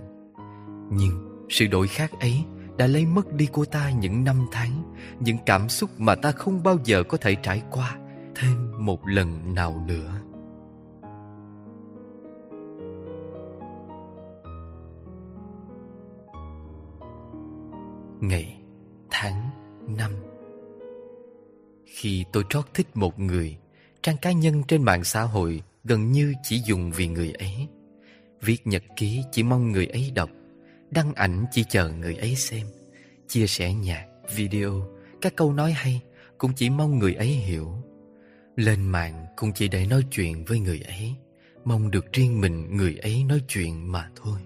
Nhưng 0.91 1.45
sự 1.49 1.67
đổi 1.67 1.87
khác 1.87 2.11
ấy 2.19 2.43
đã 2.77 2.87
lấy 2.87 3.05
mất 3.05 3.33
đi 3.33 3.45
của 3.45 3.65
ta 3.65 3.91
những 3.91 4.23
năm 4.23 4.47
tháng, 4.51 4.95
Những 5.19 5.37
cảm 5.45 5.69
xúc 5.69 5.89
mà 5.97 6.15
ta 6.15 6.31
không 6.31 6.63
bao 6.63 6.77
giờ 6.83 7.03
có 7.03 7.17
thể 7.17 7.35
trải 7.35 7.61
qua 7.71 7.97
thêm 8.35 8.85
một 8.85 9.07
lần 9.07 9.55
nào 9.55 9.83
nữa. 9.87 10.21
Ngày, 18.19 18.61
tháng 19.09 19.49
năm. 19.97 20.11
Khi 21.85 22.25
tôi 22.31 22.43
trót 22.49 22.65
thích 22.73 22.87
một 22.93 23.19
người 23.19 23.57
trang 24.07 24.17
cá 24.17 24.31
nhân 24.31 24.63
trên 24.67 24.83
mạng 24.83 25.03
xã 25.03 25.21
hội 25.21 25.63
gần 25.83 26.11
như 26.11 26.33
chỉ 26.43 26.61
dùng 26.65 26.91
vì 26.91 27.07
người 27.07 27.31
ấy. 27.31 27.67
Viết 28.41 28.67
nhật 28.67 28.83
ký 28.95 29.23
chỉ 29.31 29.43
mong 29.43 29.71
người 29.71 29.85
ấy 29.85 30.11
đọc, 30.15 30.29
đăng 30.91 31.13
ảnh 31.13 31.45
chỉ 31.51 31.63
chờ 31.69 31.89
người 31.89 32.15
ấy 32.15 32.35
xem, 32.35 32.67
chia 33.27 33.47
sẻ 33.47 33.73
nhạc, 33.73 34.05
video, 34.35 34.87
các 35.21 35.35
câu 35.35 35.53
nói 35.53 35.71
hay 35.71 36.01
cũng 36.37 36.51
chỉ 36.55 36.69
mong 36.69 36.99
người 36.99 37.13
ấy 37.13 37.27
hiểu. 37.27 37.73
Lên 38.55 38.85
mạng 38.85 39.25
cũng 39.35 39.51
chỉ 39.53 39.67
để 39.67 39.85
nói 39.85 40.01
chuyện 40.11 40.45
với 40.45 40.59
người 40.59 40.79
ấy, 40.79 41.15
Mong 41.65 41.91
được 41.91 42.13
riêng 42.13 42.41
mình 42.41 42.77
người 42.77 42.97
ấy 42.97 43.23
nói 43.23 43.41
chuyện 43.47 43.91
mà 43.91 44.09
thôi. 44.15 44.39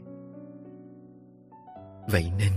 Vậy 2.08 2.32
nên, 2.38 2.52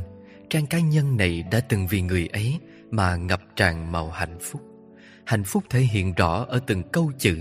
Trang 0.51 0.67
cá 0.67 0.81
nhân 0.81 1.17
này 1.17 1.45
đã 1.51 1.61
từng 1.61 1.87
vì 1.87 2.03
người 2.03 2.27
ấy 2.27 2.59
Mà 2.91 3.17
ngập 3.17 3.41
tràn 3.57 3.93
màu 3.93 4.11
hạnh 4.11 4.39
phúc. 4.41 4.74
Hạnh 5.27 5.45
phúc 5.45 5.65
thể 5.71 5.81
hiện 5.81 6.15
rõ 6.15 6.47
ở 6.49 6.61
từng 6.67 6.83
câu 6.93 7.13
chữ, 7.19 7.39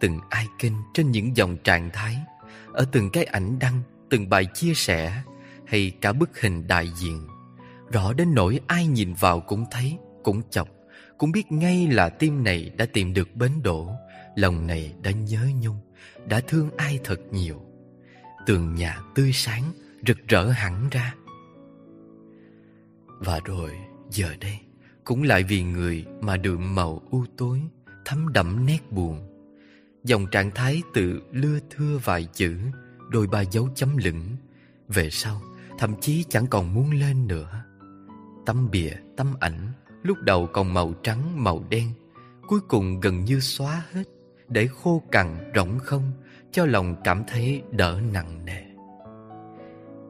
Từng 0.00 0.20
icon 0.40 0.78
trên 0.94 1.10
những 1.10 1.36
dòng 1.36 1.56
trạng 1.56 1.90
thái, 1.92 2.18
Ở 2.72 2.84
từng 2.92 3.10
cái 3.10 3.24
ảnh 3.24 3.58
đăng, 3.58 3.82
Từng 4.10 4.28
bài 4.28 4.46
chia 4.54 4.74
sẻ, 4.74 5.22
Hay 5.66 5.92
cả 6.00 6.12
bức 6.12 6.40
hình 6.40 6.66
đại 6.66 6.90
diện. 6.96 7.26
Rõ 7.92 8.12
đến 8.12 8.34
nỗi 8.34 8.60
ai 8.66 8.86
nhìn 8.86 9.14
vào 9.14 9.40
cũng 9.40 9.64
thấy, 9.70 9.96
Cũng 10.22 10.42
chọc, 10.50 10.68
Cũng 11.18 11.32
biết 11.32 11.52
ngay 11.52 11.86
là 11.86 12.08
tim 12.08 12.44
này 12.44 12.70
đã 12.76 12.86
tìm 12.92 13.14
được 13.14 13.34
bến 13.34 13.50
đổ 13.62 13.92
Lòng 14.36 14.66
này 14.66 14.94
đã 15.02 15.10
nhớ 15.10 15.48
nhung, 15.60 15.78
Đã 16.26 16.40
thương 16.40 16.70
ai 16.76 16.98
thật 17.04 17.20
nhiều. 17.30 17.62
Tường 18.46 18.74
nhà 18.74 19.00
tươi 19.14 19.32
sáng 19.32 19.72
Rực 20.06 20.28
rỡ 20.28 20.48
hẳn 20.50 20.88
ra. 20.90 21.14
Và 23.06 23.40
rồi 23.44 23.70
giờ 24.10 24.34
đây 24.40 24.58
cũng 25.04 25.22
lại 25.22 25.42
vì 25.42 25.62
người 25.62 26.06
mà 26.20 26.36
đượm 26.36 26.74
màu 26.74 27.02
u 27.10 27.24
tối 27.36 27.60
Thấm 28.04 28.32
đậm 28.32 28.66
nét 28.66 28.78
buồn. 28.90 29.20
Dòng 30.04 30.26
trạng 30.30 30.50
thái 30.50 30.82
tự 30.94 31.22
lưa 31.32 31.58
thưa 31.70 31.98
vài 32.04 32.28
chữ 32.32 32.56
Đôi 33.10 33.26
ba 33.26 33.40
dấu 33.40 33.68
chấm 33.74 33.96
lửng. 33.96 34.36
Về 34.88 35.10
sau 35.10 35.42
Thậm 35.78 35.94
chí 36.00 36.24
chẳng 36.28 36.46
còn 36.46 36.74
muốn 36.74 36.90
lên 36.90 37.26
nữa. 37.26 37.64
Tấm 38.46 38.70
bìa, 38.70 38.92
tấm 39.16 39.26
ảnh 39.40 39.72
Lúc 40.02 40.18
đầu 40.18 40.48
còn 40.52 40.74
màu 40.74 40.94
trắng, 41.02 41.44
màu 41.44 41.64
đen 41.70 41.88
Cuối 42.48 42.60
cùng 42.68 43.00
gần 43.00 43.24
như 43.24 43.40
xóa 43.40 43.82
hết 43.92 44.04
Để 44.48 44.66
khô 44.66 45.02
cằn, 45.10 45.52
rỗng 45.54 45.78
không 45.78 46.12
Cho 46.52 46.66
lòng 46.66 46.96
cảm 47.04 47.24
thấy 47.28 47.62
đỡ 47.70 48.00
nặng 48.12 48.44
nề. 48.44 48.62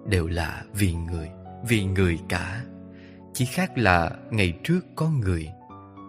Đều 0.07 0.27
là 0.27 0.65
vì 0.75 0.95
người 0.95 1.29
Vì 1.69 1.85
người 1.85 2.19
cả. 2.29 2.63
Chỉ 3.35 3.45
khác 3.45 3.79
là 3.79 4.11
ngày 4.31 4.53
trước 4.65 4.81
có 4.97 5.09
người 5.09 5.49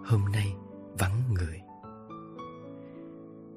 Hôm 0.05 0.31
nay 0.31 0.53
vắng 0.99 1.21
người. 1.33 1.61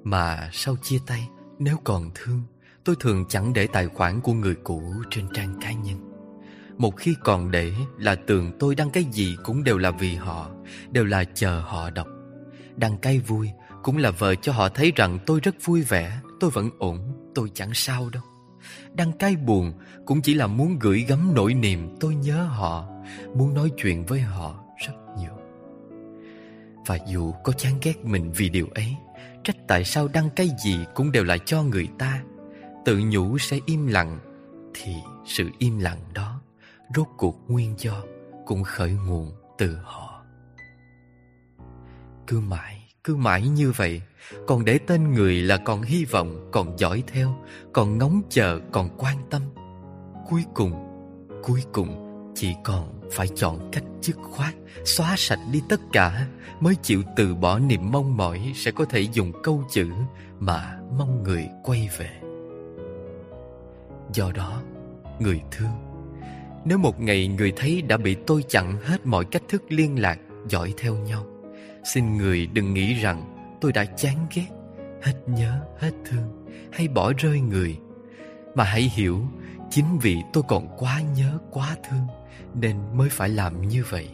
Mà 0.04 0.50
sau 0.52 0.76
chia 0.82 0.98
tay 1.06 1.28
Nếu 1.58 1.76
còn 1.84 2.10
thương 2.14 2.42
Tôi 2.84 2.96
thường 3.00 3.24
chẳng 3.28 3.52
để 3.52 3.66
tài 3.66 3.88
khoản 3.88 4.20
của 4.20 4.32
người 4.32 4.54
cũ 4.64 4.82
trên 5.10 5.28
trang 5.34 5.54
cá 5.60 5.72
nhân. 5.72 6.12
Một 6.78 6.96
khi 6.96 7.14
còn 7.24 7.50
để 7.50 7.72
là 7.98 8.14
tưởng 8.14 8.52
tôi 8.58 8.74
đăng 8.74 8.90
cái 8.90 9.04
gì 9.04 9.36
cũng 9.44 9.64
đều 9.64 9.78
là 9.78 9.90
vì 9.90 10.14
họ 10.14 10.50
Đều 10.90 11.04
là 11.04 11.24
chờ 11.24 11.60
họ 11.60 11.90
đọc. 11.90 12.06
Đăng 12.76 12.98
cái 12.98 13.18
vui 13.18 13.50
cũng 13.82 13.96
là 13.96 14.10
vợ 14.10 14.34
cho 14.34 14.52
họ 14.52 14.68
thấy 14.68 14.92
rằng 14.96 15.18
tôi 15.26 15.40
rất 15.40 15.54
vui 15.64 15.82
vẻ 15.82 16.20
Tôi 16.40 16.50
vẫn 16.50 16.70
ổn, 16.78 16.98
tôi 17.34 17.50
chẳng 17.54 17.74
sao 17.74 18.10
đâu. 18.12 18.22
Đăng 18.92 19.12
cái 19.12 19.36
buồn 19.36 19.72
cũng 20.06 20.22
chỉ 20.22 20.34
là 20.34 20.46
muốn 20.46 20.78
gửi 20.78 21.04
gắm 21.08 21.34
nỗi 21.34 21.54
niềm 21.54 21.96
tôi 22.00 22.14
nhớ 22.14 22.44
họ. 22.44 22.88
Muốn 23.34 23.54
nói 23.54 23.70
chuyện 23.76 24.06
với 24.06 24.20
họ 24.20 24.64
rất 24.86 24.94
nhiều. 25.18 25.32
Và 26.86 26.98
dù 27.08 27.32
có 27.44 27.52
chán 27.52 27.74
ghét 27.82 28.04
mình 28.04 28.32
vì 28.32 28.48
điều 28.48 28.68
ấy, 28.74 28.96
Trách 29.44 29.56
tại 29.68 29.84
sao 29.84 30.08
đăng 30.08 30.30
cái 30.36 30.50
gì 30.64 30.84
cũng 30.94 31.12
đều 31.12 31.24
là 31.24 31.38
cho 31.38 31.62
người 31.62 31.88
ta. 31.98 32.22
Tự 32.84 33.00
nhủ 33.10 33.38
sẽ 33.38 33.58
im 33.66 33.86
lặng, 33.86 34.18
thì 34.74 34.92
sự 35.26 35.50
im 35.58 35.78
lặng 35.78 35.98
đó 36.14 36.40
rốt 36.96 37.06
cuộc 37.16 37.36
nguyên 37.48 37.74
do 37.78 38.02
cũng 38.46 38.64
khởi 38.64 38.92
nguồn 38.92 39.32
từ 39.58 39.76
họ. 39.82 40.22
Cứ 42.26 42.40
mãi 42.40 42.86
cứ 43.06 43.16
mãi 43.16 43.48
như 43.48 43.72
vậy, 43.76 44.02
còn 44.46 44.64
để 44.64 44.78
tên 44.86 45.12
người 45.12 45.42
là 45.42 45.56
còn 45.56 45.82
hy 45.82 46.04
vọng, 46.04 46.48
còn 46.52 46.78
dõi 46.78 47.02
theo, 47.06 47.36
còn 47.72 47.98
ngóng 47.98 48.22
chờ, 48.30 48.60
còn 48.72 48.88
quan 48.98 49.16
tâm. 49.30 49.42
Cuối 50.28 50.44
cùng 50.54 50.72
cuối 51.42 51.62
cùng 51.72 52.02
chỉ 52.34 52.54
còn 52.64 52.95
phải 53.10 53.28
chọn 53.28 53.68
cách 53.72 53.84
dứt 54.02 54.16
khoát 54.22 54.54
xóa 54.84 55.14
sạch 55.18 55.38
đi 55.52 55.62
tất 55.68 55.80
cả 55.92 56.26
mới 56.60 56.74
chịu 56.82 57.02
từ 57.16 57.34
bỏ 57.34 57.58
niềm 57.58 57.90
mong 57.90 58.16
mỏi 58.16 58.52
sẽ 58.54 58.70
có 58.70 58.84
thể 58.84 59.00
dùng 59.00 59.32
câu 59.42 59.64
chữ 59.70 59.90
mà 60.38 60.78
mong 60.98 61.22
người 61.22 61.48
quay 61.62 61.88
về. 61.98 62.10
Do 64.12 64.32
đó, 64.32 64.62
người 65.18 65.40
thương 65.50 65.70
Nếu 66.64 66.78
một 66.78 67.00
ngày 67.00 67.28
người 67.28 67.52
thấy 67.56 67.82
đã 67.82 67.96
bị 67.96 68.16
tôi 68.26 68.44
chặn 68.48 68.76
hết 68.82 69.06
mọi 69.06 69.24
cách 69.24 69.42
thức 69.48 69.62
liên 69.68 70.00
lạc 70.00 70.18
dõi 70.48 70.74
theo 70.78 70.94
nhau 70.94 71.26
Xin 71.94 72.16
người 72.16 72.46
đừng 72.46 72.74
nghĩ 72.74 72.94
rằng 72.94 73.22
tôi 73.60 73.72
đã 73.72 73.84
chán 73.84 74.26
ghét 74.34 74.46
Hết 75.02 75.14
nhớ, 75.26 75.60
hết 75.78 75.92
thương 76.04 76.46
hay 76.72 76.88
bỏ 76.88 77.12
rơi 77.18 77.40
người. 77.40 77.78
Mà 78.54 78.64
hãy 78.64 78.82
hiểu 78.82 79.26
Chính 79.70 79.98
vì 79.98 80.22
tôi 80.32 80.42
còn 80.48 80.68
quá 80.78 81.00
nhớ, 81.16 81.38
quá 81.50 81.76
thương 81.88 82.06
nên 82.60 82.76
mới 82.94 83.08
phải 83.08 83.28
làm 83.28 83.68
như 83.68 83.84
vậy. 83.90 84.08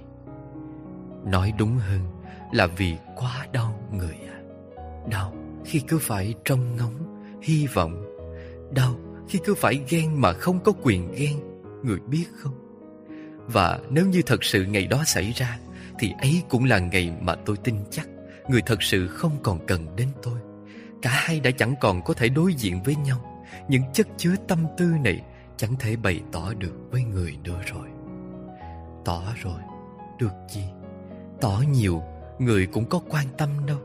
Nói 1.25 1.53
đúng 1.59 1.77
hơn 1.77 2.01
là 2.53 2.67
vì 2.67 2.97
quá 3.17 3.47
đau 3.53 3.81
người 3.93 4.17
à. 4.29 4.39
Đau 5.11 5.35
khi 5.65 5.81
cứ 5.89 5.99
phải 5.99 6.35
trông 6.45 6.77
ngóng, 6.77 7.25
hy 7.43 7.67
vọng. 7.67 8.05
Đau 8.75 8.95
khi 9.29 9.39
cứ 9.45 9.55
phải 9.55 9.81
ghen 9.89 10.21
mà 10.21 10.33
không 10.33 10.61
có 10.61 10.73
quyền 10.83 11.13
ghen 11.15 11.41
Người 11.83 11.99
biết 12.01 12.25
không? 12.37 12.55
Và 13.47 13.79
nếu 13.91 14.07
như 14.07 14.23
thật 14.27 14.45
sự 14.45 14.65
ngày 14.65 14.87
đó 14.87 15.03
xảy 15.07 15.33
ra 15.33 15.59
Thì 15.99 16.13
ấy 16.19 16.43
cũng 16.49 16.65
là 16.65 16.79
ngày 16.79 17.13
mà 17.21 17.35
tôi 17.35 17.57
tin 17.57 17.75
chắc 17.91 18.09
Người 18.49 18.63
thật 18.67 18.83
sự 18.83 19.09
không 19.09 19.33
còn 19.43 19.67
cần 19.67 19.97
đến 19.97 20.09
tôi. 20.23 20.39
Cả 21.03 21.11
hai 21.13 21.41
đã 21.41 21.51
chẳng 21.51 21.75
còn 21.81 22.03
có 22.03 22.15
thể 22.15 22.29
đối 22.29 22.55
diện 22.55 22.83
với 22.83 22.97
nhau. 22.97 23.43
Những 23.69 23.83
chất 23.93 24.07
chứa 24.17 24.35
tâm 24.49 24.59
tư 24.79 24.85
này 25.05 25.23
Chẳng 25.57 25.77
thể 25.79 25.97
bày 25.97 26.21
tỏ 26.33 26.55
được 26.55 26.73
với 26.91 27.03
người 27.03 27.37
nữa 27.45 27.61
rồi. 27.67 27.92
Tỏ 29.05 29.23
rồi. 29.43 29.61
Được 30.19 30.33
gì 30.49 30.65
Tỏ 31.41 31.63
nhiều, 31.73 32.03
Người 32.39 32.67
cũng 32.67 32.85
có 32.85 33.01
quan 33.11 33.27
tâm 33.39 33.49
đâu. 33.67 33.79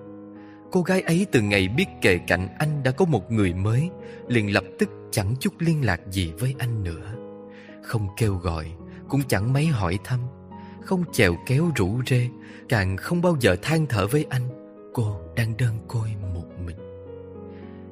Cô 0.71 0.81
gái 0.81 1.01
ấy 1.01 1.25
từ 1.31 1.41
ngày 1.41 1.67
biết 1.67 1.85
kề 2.01 2.17
cạnh 2.17 2.47
anh 2.59 2.83
đã 2.83 2.91
có 2.91 3.05
một 3.05 3.31
người 3.31 3.53
mới, 3.53 3.89
liền 4.27 4.53
lập 4.53 4.63
tức 4.79 4.89
chẳng 5.11 5.35
chút 5.39 5.53
liên 5.59 5.85
lạc 5.85 6.01
gì 6.11 6.33
với 6.39 6.55
anh 6.59 6.83
nữa. 6.83 7.13
Không 7.81 8.07
kêu 8.17 8.35
gọi, 8.35 8.71
Cũng 9.09 9.21
chẳng 9.27 9.53
mấy 9.53 9.65
hỏi 9.65 9.99
thăm. 10.03 10.19
Không 10.81 11.03
chèo 11.11 11.35
kéo 11.47 11.71
rủ 11.75 12.01
rê, 12.07 12.29
Càng 12.69 12.97
không 12.97 13.21
bao 13.21 13.37
giờ 13.39 13.55
than 13.61 13.85
thở 13.85 14.07
với 14.07 14.25
anh. 14.29 14.49
Cô 14.93 15.19
đang 15.35 15.57
đơn 15.57 15.77
côi 15.87 16.09
một 16.33 16.45
mình. 16.65 16.77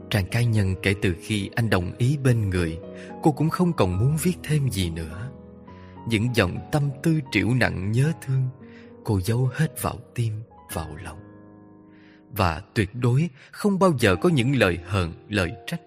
Trang 0.10 0.26
cá 0.26 0.42
nhân 0.42 0.76
kể 0.84 0.94
từ 1.02 1.16
khi 1.22 1.50
anh 1.56 1.70
đồng 1.70 1.92
ý 1.98 2.18
bên 2.24 2.50
người, 2.50 2.80
Cô 3.24 3.32
cũng 3.32 3.50
không 3.50 3.74
còn 3.74 4.00
muốn 4.00 4.18
viết 4.24 4.38
thêm 4.44 4.70
gì 4.70 4.90
nữa. 4.90 5.25
Những 6.08 6.36
dòng 6.36 6.70
tâm 6.72 6.84
tư 7.04 7.20
triệu 7.32 7.54
nặng 7.54 7.92
nhớ 7.92 8.12
thương 8.22 8.50
Cô 9.04 9.22
giấu 9.22 9.50
hết 9.54 9.82
vào 9.82 9.96
tim, 10.16 10.34
vào 10.74 10.96
lòng 11.04 11.20
Và 12.32 12.62
tuyệt 12.74 12.90
đối 12.94 13.30
không 13.52 13.80
bao 13.80 13.92
giờ 14.00 14.16
có 14.16 14.30
những 14.30 14.56
lời 14.56 14.80
hờn, 14.86 15.14
lời 15.30 15.52
trách 15.68 15.82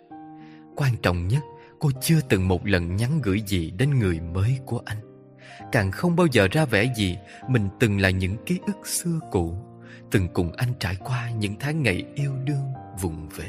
Quan 0.76 0.97
trọng 1.02 1.28
nhất, 1.28 1.42
cô 1.78 1.90
chưa 2.00 2.20
từng 2.28 2.48
một 2.48 2.66
lần 2.66 2.97
nhắn 2.97 3.20
gửi 3.22 3.42
gì 3.47 3.70
đến 3.70 3.98
người 3.98 4.20
mới 4.20 4.58
của 4.66 4.80
anh. 4.84 4.98
Càng 5.72 5.90
không 5.90 6.16
bao 6.16 6.26
giờ 6.32 6.48
ra 6.50 6.64
vẻ 6.64 6.92
gì 6.97 7.18
mình 7.48 7.68
từng 7.80 8.00
là 8.00 8.10
những 8.10 8.36
ký 8.47 8.58
ức 8.66 8.86
xưa 8.86 9.20
cũ, 9.30 9.55
từng 10.10 10.28
cùng 10.34 10.52
anh 10.56 10.68
trải 10.78 10.97
qua 11.05 11.30
những 11.30 11.55
tháng 11.60 11.82
ngày 11.82 12.05
yêu 12.14 12.32
đương 12.44 12.72
vùng 13.00 13.28
về. 13.28 13.48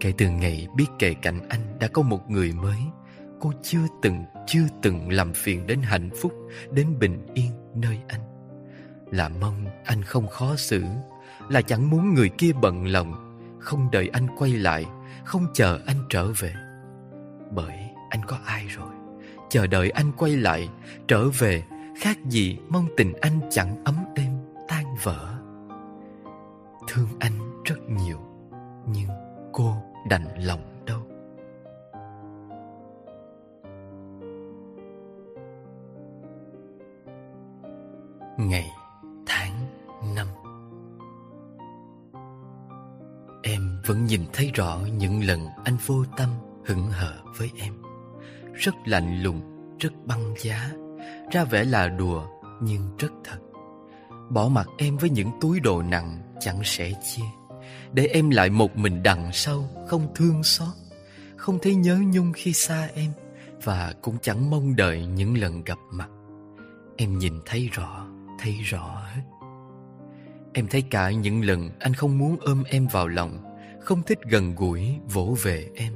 Kể 0.00 0.12
từ 0.18 0.30
ngày 0.30 0.68
biết 0.76 0.86
kề 0.98 1.14
cạnh 1.14 1.48
anh 1.48 1.78
đã 1.80 1.88
có 1.88 2.02
một 2.02 2.30
người 2.30 2.52
mới, 2.52 2.78
cô 3.40 3.52
chưa 3.62 3.86
từng, 4.02 4.24
chưa 4.46 4.64
từng 4.82 5.10
làm 5.10 5.32
phiền 5.32 5.66
đến 5.66 5.82
hạnh 5.82 6.10
phúc, 6.20 6.32
đến 6.70 6.98
bình 6.98 7.26
yên 7.34 7.50
nơi 7.74 7.98
anh. 8.08 8.20
Là 9.10 9.28
mong 9.28 9.66
anh 9.84 10.02
không 10.02 10.28
khó 10.28 10.56
xử, 10.56 10.84
là 11.48 11.62
chẳng 11.62 11.90
muốn 11.90 12.14
người 12.14 12.28
kia 12.28 12.52
bận 12.62 12.86
lòng, 12.86 13.38
không 13.60 13.90
đợi 13.90 14.08
anh 14.12 14.26
quay 14.38 14.50
lại 14.50 14.86
không 15.24 15.46
chờ 15.54 15.78
anh 15.86 15.96
trở 16.08 16.32
về. 16.38 16.54
Bởi 17.50 17.76
anh 18.10 18.20
có 18.26 18.38
ai 18.44 18.66
rồi? 18.66 18.90
Chờ 19.48 19.66
đợi 19.66 19.90
anh 19.90 20.12
quay 20.12 20.36
lại 20.36 20.68
Trở 21.08 21.28
về 21.28 21.62
Khác 22.00 22.18
gì 22.28 22.58
mong 22.68 22.88
tình 22.96 23.12
anh 23.20 23.40
chẳng 23.50 23.84
ấm 23.84 23.94
êm 24.14 24.32
Tan 24.68 24.84
vỡ. 25.02 25.34
Thương 26.88 27.08
anh 27.18 27.62
rất 27.64 27.78
nhiều 27.88 28.18
Nhưng 28.86 29.08
cô 29.52 29.74
đành 30.08 30.26
lòng 30.38 30.75
ngày 38.38 38.70
tháng 39.26 39.66
năm. 40.14 40.26
Em 43.42 43.82
Vẫn 43.86 44.04
nhìn 44.04 44.20
thấy 44.32 44.50
rõ 44.54 44.80
những 44.98 45.24
lần 45.24 45.46
anh 45.64 45.76
vô 45.86 46.04
tâm 46.16 46.28
hững 46.64 46.90
hờ 46.90 47.14
với 47.36 47.50
em. 47.58 47.72
Rất 48.54 48.74
lạnh 48.84 49.22
lùng, 49.22 49.40
rất 49.78 49.92
băng 50.06 50.34
giá 50.38 50.70
Ra 51.30 51.44
vẻ 51.44 51.64
là 51.64 51.88
đùa 51.88 52.26
nhưng 52.60 52.96
rất 52.98 53.12
thật. 53.24 53.38
Bỏ 54.30 54.48
mặt 54.48 54.66
em 54.78 54.96
với 54.96 55.10
những 55.10 55.30
túi 55.40 55.60
đồ 55.60 55.82
nặng 55.82 56.18
chẳng 56.40 56.60
sẻ 56.64 56.92
chia 57.04 57.22
Để 57.92 58.06
em 58.06 58.30
lại 58.30 58.50
một 58.50 58.76
mình 58.76 59.02
đằng 59.02 59.32
sau 59.32 59.68
không 59.88 60.14
thương 60.14 60.42
xót. 60.42 60.74
Không 61.36 61.58
thấy 61.62 61.74
nhớ 61.74 61.98
nhung 62.12 62.32
khi 62.32 62.52
xa 62.52 62.88
em 62.94 63.12
Và 63.62 63.94
cũng 64.02 64.16
chẳng 64.22 64.50
mong 64.50 64.76
đợi 64.76 65.06
những 65.06 65.38
lần 65.38 65.64
gặp 65.64 65.78
mặt. 65.90 66.08
Em 66.96 67.18
nhìn 67.18 67.40
thấy 67.46 67.68
rõ, 67.72 68.06
thấy 68.38 68.52
rõ. 68.52 69.02
Hết 69.14 69.22
Em 70.56 70.66
thấy 70.66 70.82
cả 70.82 71.10
những 71.10 71.44
lần 71.44 71.70
anh 71.80 71.94
không 71.94 72.18
muốn 72.18 72.36
ôm 72.40 72.62
em 72.66 72.86
vào 72.86 73.08
lòng 73.08 73.56
Không 73.80 74.02
thích 74.02 74.18
gần 74.28 74.54
gũi, 74.54 74.94
vỗ 75.08 75.36
về 75.42 75.68
em 75.74 75.92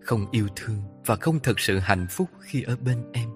Không 0.00 0.26
yêu 0.30 0.48
thương 0.56 0.82
và 1.06 1.16
không 1.16 1.40
thật 1.40 1.60
sự 1.60 1.78
hạnh 1.78 2.06
phúc 2.10 2.28
khi 2.40 2.62
ở 2.62 2.76
bên 2.76 3.12
em. 3.12 3.28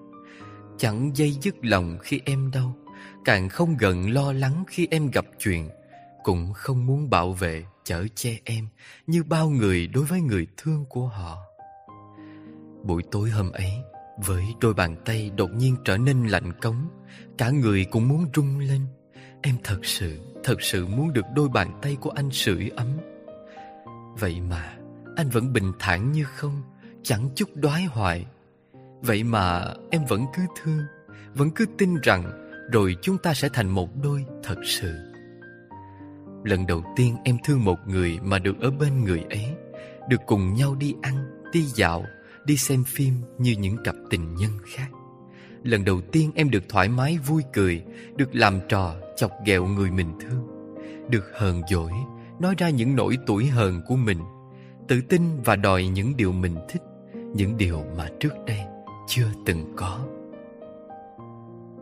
Chẳng 0.77 1.11
dây 1.15 1.31
dứt 1.41 1.55
lòng 1.61 1.97
khi 2.01 2.21
em 2.25 2.51
đau 2.51 2.75
Càng 3.25 3.49
không 3.49 3.77
gần 3.77 4.11
lo 4.11 4.33
lắng 4.33 4.63
khi 4.67 4.87
em 4.91 5.09
gặp 5.11 5.25
chuyện 5.39 5.69
Cũng 6.23 6.53
không 6.53 6.85
muốn 6.85 7.09
bảo 7.09 7.33
vệ, 7.33 7.63
chở 7.83 8.05
che 8.15 8.37
em 8.43 8.67
Như 9.07 9.23
bao 9.23 9.49
người 9.49 9.87
đối 9.87 10.03
với 10.03 10.21
người 10.21 10.47
thương 10.57 10.85
của 10.89 11.07
họ. 11.07 11.37
Buổi 12.83 13.03
tối 13.11 13.29
hôm 13.29 13.51
ấy 13.51 13.73
với 14.25 14.55
đôi 14.61 14.73
bàn 14.73 14.95
tay 15.05 15.31
đột 15.35 15.49
nhiên 15.53 15.75
trở 15.85 15.97
nên 15.97 16.27
lạnh 16.27 16.51
cống 16.61 16.87
Cả 17.37 17.49
người 17.49 17.85
cũng 17.85 18.07
muốn 18.07 18.25
rung 18.35 18.59
lên. 18.59 18.81
Em 19.41 19.55
thật 19.63 19.79
sự, 19.83 20.19
thật 20.43 20.61
sự 20.61 20.87
muốn 20.87 21.13
được 21.13 21.25
đôi 21.35 21.49
bàn 21.49 21.79
tay 21.81 21.97
của 22.01 22.09
anh 22.09 22.31
sưởi 22.31 22.69
ấm. 22.75 22.87
Vậy 24.19 24.41
mà 24.49 24.77
anh 25.15 25.29
vẫn 25.29 25.53
bình 25.53 25.71
thản 25.79 26.11
như 26.11 26.23
không 26.23 26.61
Chẳng 27.03 27.29
chút 27.35 27.49
đoái 27.55 27.83
hoài. 27.83 28.25
Vậy 29.01 29.23
mà 29.23 29.73
em 29.91 30.05
vẫn 30.05 30.25
cứ 30.33 30.41
thương 30.61 30.81
Vẫn 31.33 31.49
cứ 31.51 31.65
tin 31.77 31.95
rằng 32.03 32.23
Rồi 32.71 32.95
chúng 33.01 33.17
ta 33.17 33.33
sẽ 33.33 33.49
thành 33.53 33.69
một 33.69 33.89
đôi 34.03 34.25
thật 34.43 34.57
sự. 34.65 34.93
Lần 36.43 36.67
đầu 36.67 36.83
tiên 36.95 37.17
em 37.23 37.37
thương 37.43 37.63
một 37.63 37.77
người 37.87 38.19
Mà 38.23 38.39
được 38.39 38.59
ở 38.61 38.71
bên 38.71 39.03
người 39.03 39.23
ấy 39.29 39.45
Được 40.09 40.21
cùng 40.25 40.53
nhau 40.53 40.75
đi 40.75 40.95
ăn, 41.01 41.25
đi 41.53 41.61
dạo 41.61 42.05
Đi 42.45 42.57
xem 42.57 42.83
phim 42.83 43.13
như 43.37 43.55
những 43.59 43.77
cặp 43.83 43.95
tình 44.09 44.35
nhân 44.35 44.51
khác. 44.65 44.87
Lần 45.63 45.85
đầu 45.85 46.01
tiên 46.11 46.31
em 46.35 46.49
được 46.49 46.63
thoải 46.69 46.89
mái, 46.89 47.17
vui 47.17 47.43
cười, 47.53 47.83
Được 48.15 48.35
làm 48.35 48.59
trò, 48.69 48.95
chọc 49.15 49.31
ghẹo 49.45 49.65
người 49.65 49.91
mình 49.91 50.13
thương. 50.19 50.47
Được 51.09 51.23
hờn 51.33 51.61
dỗi, 51.69 51.91
Nói 52.39 52.55
ra 52.57 52.69
những 52.69 52.95
nỗi 52.95 53.17
tuổi 53.25 53.45
hờn 53.45 53.81
của 53.87 53.95
mình. 53.95 54.19
Tự 54.87 55.01
tin 55.01 55.21
và 55.45 55.55
đòi 55.55 55.87
những 55.87 56.17
điều 56.17 56.31
mình 56.31 56.55
thích, 56.69 56.81
Những 57.35 57.57
điều 57.57 57.83
mà 57.97 58.09
trước 58.19 58.33
đây 58.47 58.59
chưa 59.07 59.27
từng 59.45 59.73
có. 59.75 59.99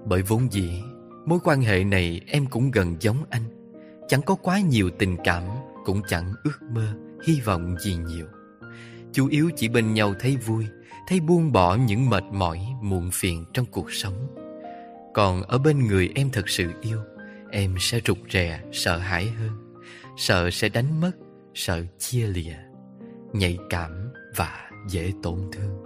Bởi 0.06 0.22
vốn 0.22 0.52
dĩ, 0.52 0.70
Mối 1.26 1.40
quan 1.44 1.62
hệ 1.62 1.84
này 1.84 2.22
em 2.28 2.46
cũng 2.46 2.72
gần 2.72 2.96
giống 3.00 3.18
anh. 3.30 3.44
Chẳng 4.08 4.22
có 4.22 4.36
quá 4.36 4.60
nhiều 4.60 4.90
tình 5.00 5.18
cảm, 5.24 5.44
Cũng 5.86 6.02
chẳng 6.08 6.34
ước 6.44 6.60
mơ, 6.72 6.94
Hy 7.28 7.42
vọng 7.42 7.76
gì 7.80 7.96
nhiều. 7.96 8.26
Chủ 9.14 9.28
yếu 9.28 9.50
chỉ 9.56 9.70
bên 9.70 9.94
nhau 9.94 10.14
thấy 10.20 10.38
vui 10.38 10.66
Thấy 11.08 11.20
buông 11.20 11.52
bỏ 11.52 11.76
những 11.76 12.10
mệt 12.10 12.24
mỏi 12.32 12.60
Muộn 12.82 13.10
phiền 13.14 13.46
trong 13.54 13.66
cuộc 13.66 13.92
sống. 13.92 14.28
Còn 15.14 15.44
ở 15.44 15.58
bên 15.58 15.88
người 15.88 16.12
em 16.16 16.30
thật 16.30 16.50
sự 16.50 16.72
yêu 16.82 17.00
Em 17.52 17.76
sẽ 17.80 18.00
rụt 18.06 18.18
rè 18.30 18.62
Sợ 18.72 18.98
hãi 18.98 19.26
hơn. 19.26 19.74
Sợ 20.18 20.50
sẽ 20.52 20.70
đánh 20.70 21.02
mất 21.02 21.12
Sợ 21.54 21.84
chia 21.98 22.28
lìa 22.28 22.56
Nhạy 23.34 23.58
cảm 23.70 24.12
và 24.36 24.70
dễ 24.90 25.12
tổn 25.24 25.40
thương. 25.52 25.84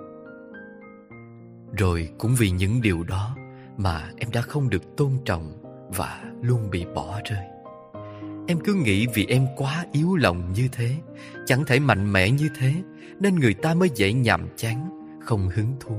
Rồi 1.77 2.09
cũng 2.17 2.35
vì 2.35 2.49
những 2.49 2.81
điều 2.81 3.03
đó 3.03 3.35
mà 3.77 4.09
em 4.17 4.31
đã 4.31 4.41
không 4.41 4.69
được 4.69 4.97
tôn 4.97 5.11
trọng 5.25 5.61
và 5.95 6.23
luôn 6.41 6.69
bị 6.71 6.85
bỏ 6.95 7.19
rơi. 7.29 7.43
Em 8.47 8.59
cứ 8.59 8.73
nghĩ 8.73 9.07
vì 9.13 9.25
em 9.25 9.47
quá 9.55 9.85
yếu 9.91 10.15
lòng 10.15 10.53
như 10.53 10.67
thế, 10.71 10.95
chẳng 11.45 11.65
thể 11.65 11.79
mạnh 11.79 12.13
mẽ 12.13 12.29
như 12.29 12.49
thế, 12.59 12.73
nên 13.19 13.35
người 13.35 13.53
ta 13.53 13.73
mới 13.73 13.89
dễ 13.95 14.13
nhàm 14.13 14.47
chán, 14.55 14.89
không 15.21 15.49
hứng 15.49 15.75
thú. 15.79 15.95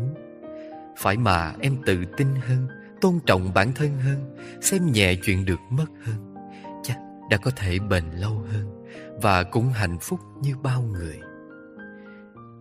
Phải 0.99 1.17
mà 1.17 1.55
em 1.60 1.76
tự 1.86 2.05
tin 2.17 2.28
hơn, 2.47 2.68
tôn 3.01 3.18
trọng 3.26 3.55
bản 3.55 3.73
thân 3.73 3.99
hơn, 3.99 4.36
xem 4.60 4.93
nhẹ 4.93 5.15
chuyện 5.15 5.44
được 5.44 5.60
mất 5.70 5.89
hơn, 6.05 6.35
chắc 6.83 6.99
đã 7.31 7.36
có 7.36 7.51
thể 7.57 7.78
bền 7.78 8.05
lâu 8.10 8.44
hơn 8.52 8.85
và 9.23 9.43
cũng 9.43 9.68
hạnh 9.68 9.99
phúc 10.01 10.20
như 10.43 10.57
bao 10.62 10.83
người. 10.83 11.20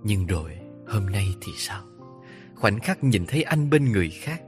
Nhưng 0.04 0.26
rồi 0.28 0.52
hôm 0.88 1.06
nay 1.06 1.26
thì 1.42 1.52
sao? 1.58 1.82
Khoảnh 2.56 2.80
khắc 2.80 3.04
nhìn 3.04 3.26
thấy 3.26 3.44
anh 3.44 3.70
bên 3.70 3.92
người 3.92 4.10
khác 4.10 4.42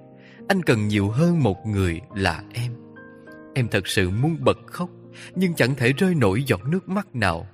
Anh 0.47 0.63
cần 0.63 0.87
nhiều 0.87 1.09
hơn 1.09 1.43
một 1.43 1.67
người 1.67 2.01
là 2.15 2.43
em 2.53 2.71
Em 3.55 3.67
thật 3.67 3.87
sự 3.87 4.09
muốn 4.09 4.37
bật 4.39 4.57
khóc 4.65 4.89
Nhưng 5.35 5.53
chẳng 5.53 5.75
thể 5.75 5.93
rơi 5.93 6.15
nổi 6.15 6.43
giọt 6.47 6.61
nước 6.65 6.89
mắt 6.89 7.15
nào 7.15 7.47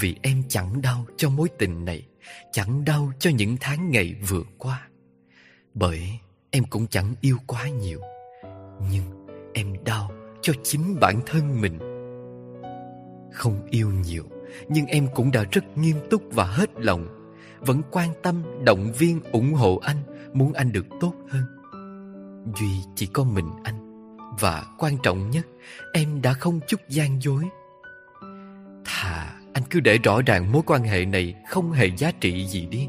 vì 0.00 0.16
em 0.22 0.42
chẳng 0.48 0.82
đau 0.82 1.06
cho 1.16 1.30
mối 1.30 1.48
tình 1.58 1.84
này 1.84 2.06
Chẳng 2.52 2.84
đau 2.84 3.12
cho 3.18 3.30
những 3.30 3.56
tháng 3.60 3.90
ngày 3.90 4.14
vừa 4.28 4.42
qua 4.58 4.88
Bởi 5.74 6.18
em 6.50 6.64
cũng 6.64 6.86
chẳng 6.86 7.14
yêu 7.20 7.36
quá 7.46 7.68
nhiều 7.68 8.00
Nhưng 8.90 9.26
em 9.54 9.84
đau 9.84 10.10
cho 10.42 10.52
chính 10.62 11.00
bản 11.00 11.20
thân 11.26 11.60
mình 11.60 11.78
Không 13.32 13.66
yêu 13.70 13.90
nhiều 13.90 14.24
Nhưng 14.68 14.86
em 14.86 15.08
cũng 15.14 15.30
đã 15.30 15.44
rất 15.52 15.78
nghiêm 15.78 15.96
túc 16.10 16.22
và 16.32 16.44
hết 16.44 16.70
lòng 16.76 17.16
vẫn 17.60 17.82
quan 17.90 18.08
tâm, 18.22 18.42
động 18.64 18.92
viên, 18.98 19.20
ủng 19.32 19.52
hộ 19.52 19.76
anh, 19.76 19.96
muốn 20.32 20.52
anh 20.52 20.72
được 20.72 20.86
tốt 21.00 21.14
hơn. 21.28 21.44
Duy 22.56 22.70
chỉ 22.94 23.06
có 23.06 23.24
mình 23.24 23.50
anh, 23.64 24.06
và 24.40 24.64
quan 24.78 24.96
trọng 25.02 25.30
nhất, 25.30 25.46
em 25.92 26.22
đã 26.22 26.32
không 26.32 26.60
chút 26.66 26.80
gian 26.88 27.22
dối. 27.22 27.44
Thà 28.84 29.35
anh 29.56 29.62
cứ 29.70 29.80
để 29.80 29.98
rõ 29.98 30.22
ràng 30.26 30.52
mối 30.52 30.62
quan 30.66 30.82
hệ 30.82 31.04
này 31.04 31.34
không 31.48 31.72
hề 31.72 31.90
giá 31.96 32.12
trị 32.20 32.46
gì 32.46 32.66
đi. 32.66 32.88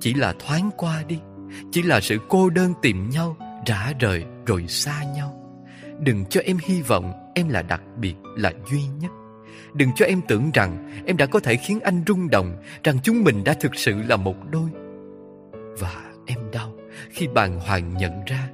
Chỉ 0.00 0.14
là 0.14 0.34
thoáng 0.38 0.70
qua 0.76 1.02
đi, 1.08 1.18
chỉ 1.72 1.82
là 1.82 2.00
sự 2.00 2.18
cô 2.28 2.50
đơn 2.50 2.72
tìm 2.82 3.10
nhau, 3.10 3.36
rã 3.66 3.92
rời 4.00 4.24
rồi 4.46 4.64
xa 4.68 5.04
nhau. 5.14 5.56
Đừng 6.00 6.24
cho 6.24 6.40
em 6.40 6.58
hy 6.64 6.82
vọng 6.82 7.12
em 7.34 7.48
là 7.48 7.62
đặc 7.62 7.82
biệt, 8.00 8.14
là 8.36 8.52
duy 8.70 8.86
nhất. 9.00 9.10
Đừng 9.74 9.90
cho 9.96 10.06
em 10.06 10.20
tưởng 10.28 10.50
rằng 10.54 11.02
em 11.06 11.16
đã 11.16 11.26
có 11.26 11.40
thể 11.40 11.56
khiến 11.56 11.80
anh 11.80 12.02
rung 12.06 12.30
động 12.30 12.62
Rằng 12.84 12.98
chúng 13.02 13.24
mình 13.24 13.44
đã 13.44 13.54
thực 13.54 13.74
sự 13.74 14.02
là 14.08 14.16
một 14.16 14.36
đôi 14.50 14.70
Và 15.78 16.04
em 16.26 16.38
đau 16.52 16.72
khi 17.10 17.28
bàng 17.28 17.60
hoàng 17.60 17.96
nhận 17.96 18.24
ra 18.26 18.48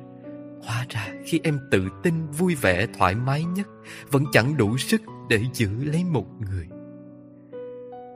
Hóa 0.63 0.87
ra 0.89 1.07
khi 1.27 1.41
em 1.45 1.59
tự 1.71 1.89
tin, 2.03 2.31
vui 2.31 2.55
vẻ, 2.55 2.87
thoải 2.99 3.15
mái 3.15 3.45
nhất 3.45 3.69
Vẫn 4.11 4.25
chẳng 4.33 4.57
đủ 4.57 4.79
sức 4.79 5.03
để 5.29 5.41
giữ 5.55 5.71
lấy 5.85 6.05
một 6.05 6.27
người 6.41 6.72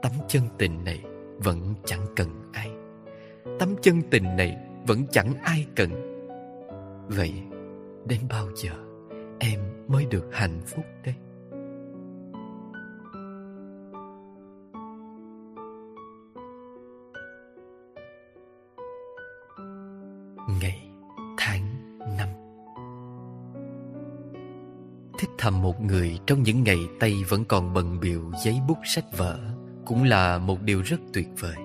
Tấm 0.07 0.17
chân 0.27 0.43
tình 0.57 0.83
này 0.83 1.03
vẫn 1.37 1.73
chẳng 1.85 2.05
cần 2.15 2.27
ai. 2.53 2.71
Tấm 3.59 3.75
chân 3.81 4.01
tình 4.11 4.35
này 4.35 4.57
vẫn 4.87 5.05
chẳng 5.11 5.33
ai 5.43 5.65
cần. 5.75 5.89
Vậy 7.07 7.33
đến 8.05 8.19
bao 8.29 8.47
giờ 8.55 8.71
em 9.39 9.59
mới 9.87 10.05
được 10.05 10.29
hạnh 10.31 10.61
phúc 10.65 10.85
đây? 11.05 11.15
Ngày, 20.61 20.89
tháng, 21.37 21.97
năm. 22.17 22.29
Thích 25.19 25.29
thầm 25.37 25.61
một 25.61 25.81
người 25.81 26.19
trong 26.27 26.43
những 26.43 26.63
ngày 26.63 26.79
tay 26.99 27.13
vẫn 27.29 27.45
còn 27.45 27.73
bận 27.73 27.99
biểu 27.99 28.21
giấy 28.45 28.59
bút 28.67 28.77
sách 28.83 29.05
vở. 29.17 29.56
Cũng 29.87 30.03
là 30.03 30.37
một 30.37 30.61
điều 30.61 30.81
rất 30.81 30.97
tuyệt 31.13 31.27
vời. 31.39 31.55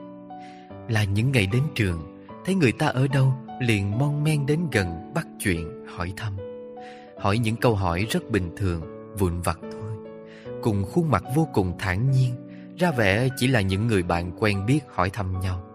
Là 0.88 1.04
những 1.04 1.32
ngày 1.32 1.46
đến 1.52 1.62
trường 1.74 2.26
Thấy 2.44 2.54
người 2.54 2.72
ta 2.72 2.86
ở 2.86 3.06
đâu 3.08 3.34
liền 3.60 3.98
mon 3.98 4.24
men 4.24 4.46
đến 4.46 4.60
gần 4.72 5.12
bắt 5.14 5.26
chuyện 5.40 5.86
hỏi 5.96 6.12
thăm. 6.16 6.32
Hỏi 7.20 7.38
những 7.38 7.56
câu 7.56 7.74
hỏi 7.74 8.06
rất 8.10 8.30
bình 8.30 8.50
thường, 8.56 8.82
vụn 9.18 9.40
vặt 9.40 9.58
thôi. 9.62 9.92
Cùng 10.62 10.84
khuôn 10.84 11.10
mặt 11.10 11.24
vô 11.34 11.48
cùng 11.52 11.72
thản 11.78 12.10
nhiên 12.10 12.34
Ra 12.78 12.90
vẻ 12.90 13.28
chỉ 13.36 13.46
là 13.46 13.60
những 13.60 13.86
người 13.86 14.02
bạn 14.02 14.32
quen 14.38 14.66
biết 14.66 14.80
hỏi 14.88 15.10
thăm 15.10 15.40
nhau. 15.40 15.66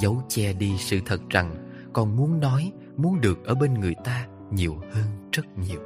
Giấu 0.00 0.22
che 0.28 0.52
đi 0.52 0.72
sự 0.78 1.00
thật 1.06 1.20
rằng 1.30 1.54
còn 1.92 2.16
muốn 2.16 2.40
nói, 2.40 2.72
muốn 2.96 3.20
được 3.20 3.44
ở 3.44 3.54
bên 3.54 3.74
người 3.74 3.94
ta 4.04 4.26
nhiều 4.50 4.76
hơn 4.92 5.28
rất 5.32 5.58
nhiều. 5.58 5.80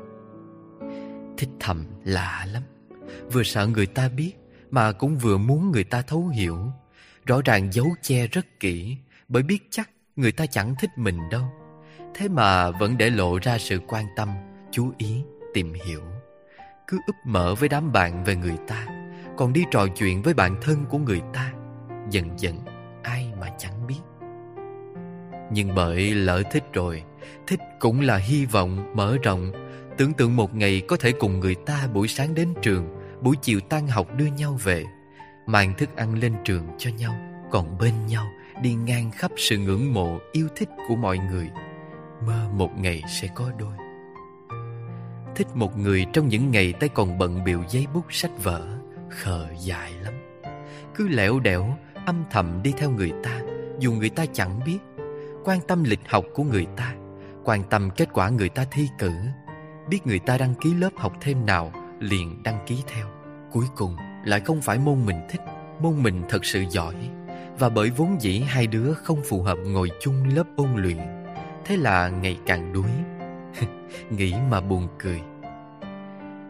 Thích 1.37 1.51
thầm 1.61 1.85
lạ 2.05 2.47
lắm, 2.53 2.63
vừa 3.33 3.43
sợ 3.43 3.67
người 3.67 3.87
ta 3.87 4.09
biết 4.09 4.33
mà 4.71 4.93
cũng 4.93 5.19
vừa 5.19 5.39
muốn 5.39 5.73
người 5.73 5.85
ta 5.85 6.03
thấu 6.03 6.27
hiểu. 6.27 6.59
Rõ 7.27 7.41
ràng 7.45 7.73
giấu 7.73 7.87
che 8.03 8.27
rất 8.27 8.61
kỹ 8.61 8.97
bởi 9.29 9.43
biết 9.43 9.59
chắc 9.71 9.91
người 10.17 10.33
ta 10.33 10.47
chẳng 10.47 10.75
thích 10.81 10.91
mình 10.97 11.19
đâu. 11.31 11.45
Thế 12.15 12.29
mà 12.29 12.71
vẫn 12.71 12.99
để 12.99 13.11
lộ 13.11 13.39
ra 13.39 13.59
sự 13.59 13.81
quan 13.89 14.05
tâm, 14.17 14.29
chú 14.71 14.93
ý, 14.99 15.23
tìm 15.55 15.73
hiểu. 15.87 16.03
Cứ 16.87 16.99
úp 17.07 17.17
mở 17.25 17.55
với 17.55 17.69
đám 17.69 17.93
bạn 17.93 18.25
về 18.25 18.37
người 18.37 18.57
ta, 18.69 18.87
còn 19.37 19.53
đi 19.53 19.65
trò 19.71 19.87
chuyện 19.97 20.23
với 20.23 20.35
bạn 20.35 20.57
thân 20.63 20.85
của 20.89 20.99
người 20.99 21.21
ta. 21.33 21.53
Dần 22.11 22.39
dần, 22.39 22.59
ai 23.03 23.33
mà 23.41 23.49
chẳng 23.59 23.87
biết. 23.87 24.01
Nhưng 25.53 25.75
bởi 25.75 26.15
lỡ 26.15 26.43
thích 26.51 26.65
rồi 26.73 27.03
Thích 27.47 27.61
cũng 27.81 28.01
là 28.01 28.17
hy 28.17 28.45
vọng 28.45 28.93
mở 28.97 29.17
rộng 29.23 29.53
Tưởng 29.97 30.13
tượng 30.13 30.37
một 30.37 30.55
ngày 30.55 30.83
có 30.89 30.97
thể 30.97 31.13
cùng 31.13 31.41
người 31.41 31.55
ta 31.55 31.89
buổi 31.95 32.09
sáng 32.09 32.35
đến 32.35 32.55
trường 32.63 32.98
Buổi 33.23 33.37
chiều 33.43 33.61
tan 33.61 33.87
học 33.87 34.07
đưa 34.17 34.27
nhau 34.27 34.59
về, 34.65 34.85
Mang 35.47 35.75
thức 35.75 35.97
ăn 35.97 36.15
lên 36.15 36.35
trường 36.45 36.67
cho 36.79 36.91
nhau, 36.99 37.15
Còn 37.51 37.79
bên 37.79 38.07
nhau 38.07 38.27
đi 38.63 38.75
ngang 38.75 39.11
khắp 39.11 39.31
sự 39.37 39.59
ngưỡng 39.59 39.95
mộ, 39.95 40.19
yêu 40.33 40.49
thích 40.57 40.69
của 40.89 40.97
mọi 40.97 41.19
người. 41.19 41.51
Mơ 42.27 42.49
một 42.53 42.71
ngày 42.79 43.03
sẽ 43.21 43.29
có 43.35 43.53
đôi. 43.59 43.73
Thích 45.37 45.47
một 45.55 45.79
người 45.79 46.07
trong 46.13 46.29
những 46.29 46.51
ngày 46.51 46.73
tay 46.81 46.89
còn 46.89 47.19
bận 47.19 47.45
biểu 47.45 47.61
giấy 47.69 47.87
bút 47.95 48.05
sách 48.11 48.31
vở, 48.43 48.67
khờ 49.11 49.47
dại 49.59 49.93
lắm. 49.93 50.15
Cứ 50.95 51.09
lẻo 51.09 51.41
đẻo, 51.41 51.77
âm 52.07 52.25
thầm 52.31 52.61
đi 52.63 52.73
theo 52.77 52.91
người 52.91 53.13
ta, 53.25 53.41
dù 53.79 53.93
người 53.93 54.11
ta 54.11 54.25
chẳng 54.33 54.61
biết. 54.65 54.79
Quan 55.45 55.61
tâm 55.61 55.85
lịch 55.85 56.01
học 56.09 56.25
của 56.35 56.45
người 56.45 56.67
ta, 56.77 56.95
quan 57.45 57.63
tâm 57.71 57.91
kết 57.97 58.09
quả 58.13 58.29
người 58.29 58.49
ta 58.49 58.65
thi 58.71 58.89
cử. 58.99 59.13
Biết 59.89 60.07
người 60.07 60.19
ta 60.19 60.39
đăng 60.39 60.55
ký 60.55 60.75
lớp 60.75 60.91
học 60.97 61.13
thêm 61.21 61.47
nào 61.47 61.73
liền 62.01 62.43
đăng 62.43 62.59
ký 62.67 62.83
theo. 62.87 63.07
Cuối 63.53 63.65
cùng 63.77 63.97
lại 64.25 64.41
không 64.41 64.61
phải 64.61 64.79
môn 64.79 65.07
mình 65.07 65.21
thích, 65.31 65.41
môn 65.81 66.03
mình 66.03 66.23
thật 66.29 66.45
sự 66.45 66.65
giỏi. 66.71 66.95
Và 67.59 67.69
bởi 67.69 67.91
vốn 67.91 68.21
dĩ 68.21 68.39
hai 68.41 68.67
đứa 68.67 68.95
không 68.95 69.21
phù 69.25 69.43
hợp 69.43 69.59
ngồi 69.67 69.91
chung 70.01 70.25
lớp 70.35 70.45
ôn 70.57 70.69
luyện, 70.77 70.99
thế 71.65 71.77
là 71.77 72.09
ngày 72.09 72.39
càng 72.47 72.73
đuối. 72.73 72.91
Nghĩ 74.11 74.35
mà 74.51 74.61
buồn 74.61 74.89
cười. 74.99 75.21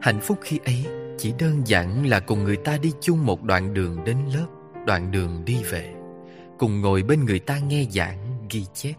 Hạnh 0.03 0.21
phúc 0.23 0.39
khi 0.43 0.59
ấy 0.65 0.87
chỉ 1.19 1.35
đơn 1.39 1.67
giản 1.67 2.07
là 2.07 2.21
cùng 2.21 2.45
người 2.45 2.57
ta 2.57 2.79
đi 2.83 2.93
chung 3.01 3.27
một 3.27 3.43
đoạn 3.43 3.75
đường 3.75 4.05
đến 4.05 4.17
lớp, 4.35 4.47
đoạn 4.87 5.11
đường 5.11 5.45
đi 5.45 5.63
về. 5.71 5.95
Cùng 6.59 6.81
ngồi 6.81 7.03
bên 7.03 7.25
người 7.25 7.39
ta 7.39 7.59
nghe 7.59 7.85
giảng, 7.91 8.47
ghi 8.51 8.65
chép. 8.75 8.95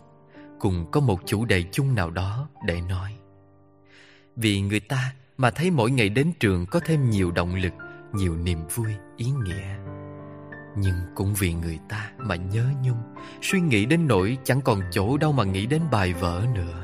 Cùng 0.59 0.85
có 0.91 0.99
một 0.99 1.19
chủ 1.25 1.45
đề 1.45 1.63
chung 1.71 1.95
nào 1.95 2.11
đó 2.11 2.49
để 2.65 2.81
nói. 2.81 3.15
Vì 4.35 4.61
người 4.61 4.79
ta 4.79 5.13
mà 5.39 5.51
thấy 5.51 5.71
mỗi 5.71 5.91
ngày 5.91 6.09
đến 6.09 6.31
trường 6.39 6.65
có 6.65 6.79
thêm 6.85 7.09
nhiều 7.09 7.31
động 7.31 7.55
lực, 7.55 7.73
nhiều 8.13 8.35
niềm 8.35 8.59
vui, 8.75 8.87
ý 9.17 9.25
nghĩa. 9.25 9.75
Nhưng 10.77 10.95
cũng 11.15 11.33
vì 11.39 11.53
người 11.53 11.79
ta 11.89 12.11
mà 12.17 12.35
nhớ 12.35 12.65
nhung, 12.83 12.97
suy 13.41 13.61
nghĩ 13.61 13.85
đến 13.85 14.07
nỗi 14.07 14.37
chẳng 14.43 14.61
còn 14.61 14.81
chỗ 14.91 15.17
đâu 15.17 15.31
mà 15.31 15.43
nghĩ 15.43 15.65
đến 15.65 15.81
bài 15.91 16.13
vở 16.13 16.45
nữa. 16.55 16.83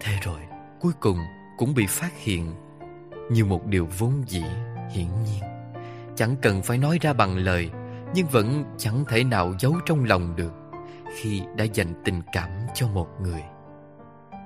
Thế 0.00 0.12
rồi, 0.22 0.40
cuối 0.80 0.92
cùng 1.00 1.18
cũng 1.58 1.74
bị 1.74 1.86
phát 1.86 2.12
hiện 2.16 2.54
như 3.30 3.44
một 3.44 3.66
điều 3.66 3.88
vốn 3.98 4.12
dĩ 4.26 4.44
hiển 4.90 5.08
nhiên. 5.24 5.42
Chẳng 6.16 6.36
cần 6.42 6.62
phải 6.62 6.78
nói 6.78 6.98
ra 7.00 7.12
bằng 7.12 7.36
lời, 7.36 7.70
nhưng 8.14 8.26
vẫn 8.26 8.64
chẳng 8.78 9.04
thể 9.08 9.24
nào 9.24 9.54
giấu 9.58 9.74
trong 9.86 10.04
lòng 10.04 10.36
được 10.36 10.52
khi 11.16 11.42
đã 11.56 11.64
dành 11.64 12.02
tình 12.04 12.22
cảm 12.32 12.50
cho 12.74 12.88
một 12.88 13.08
người 13.22 13.42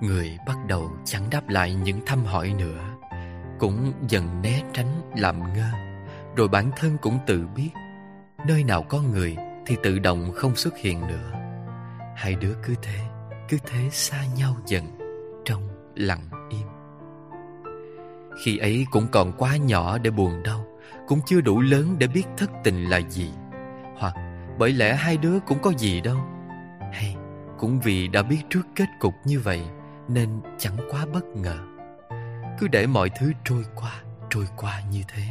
người 0.03 0.39
bắt 0.47 0.57
đầu 0.67 0.91
chẳng 1.05 1.31
đáp 1.31 1.49
lại 1.49 1.75
những 1.75 2.01
thăm 2.07 2.25
hỏi 2.25 2.55
nữa. 2.59 2.81
Cũng 3.59 3.93
dần 4.09 4.43
né 4.43 4.63
tránh 4.73 5.11
làm 5.17 5.53
ngơ, 5.55 5.71
rồi 6.37 6.49
bản 6.49 6.71
thân 6.77 6.97
cũng 7.03 7.19
tự 7.27 7.47
biết 7.57 7.71
nơi 8.47 8.65
nào 8.65 8.83
có 8.83 9.03
người 9.03 9.37
thì 9.67 9.77
tự 9.83 9.99
động 9.99 10.33
không 10.35 10.57
xuất 10.57 10.79
hiện 10.79 11.01
nữa. 11.01 11.33
Hai 12.17 12.35
đứa 12.35 12.55
cứ 12.63 12.75
thế 12.83 12.99
cứ 13.49 13.59
thế 13.67 13.89
xa 13.91 14.25
nhau 14.37 14.57
dần, 14.67 14.85
trong 15.45 15.69
lặng 15.95 16.29
im. 16.51 16.67
Khi 18.45 18.59
ấy 18.59 18.87
cũng 18.91 19.07
còn 19.13 19.33
quá 19.39 19.57
nhỏ 19.57 19.99
để 19.99 20.11
buồn 20.11 20.43
đau, 20.43 20.65
cũng 21.09 21.21
chưa 21.27 21.41
đủ 21.41 21.61
lớn 21.61 21.97
để 21.99 22.07
biết 22.07 22.25
thất 22.37 22.51
tình 22.65 22.85
là 22.85 23.01
gì. 23.09 23.31
Hoặc 23.97 24.15
bởi 24.59 24.73
lẽ 24.73 24.95
hai 24.95 25.17
đứa 25.17 25.41
cũng 25.47 25.59
có 25.63 25.73
gì 25.79 26.01
đâu. 26.01 26.17
Hay, 26.93 27.17
cũng 27.59 27.81
vì 27.81 28.09
đã 28.09 28.23
biết 28.23 28.41
trước 28.51 28.67
kết 28.75 28.87
cục 29.01 29.15
như 29.25 29.41
vậy 29.41 29.63
nên 30.09 30.29
chẳng 30.59 30.77
quá 30.91 31.07
bất 31.13 31.25
ngờ. 31.37 31.59
Cứ 32.59 32.69
để 32.69 32.87
mọi 32.87 33.11
thứ 33.19 33.33
trôi 33.45 33.65
qua 33.75 34.03
trôi 34.31 34.47
qua 34.57 34.83
như 34.91 35.03
thế. 35.09 35.23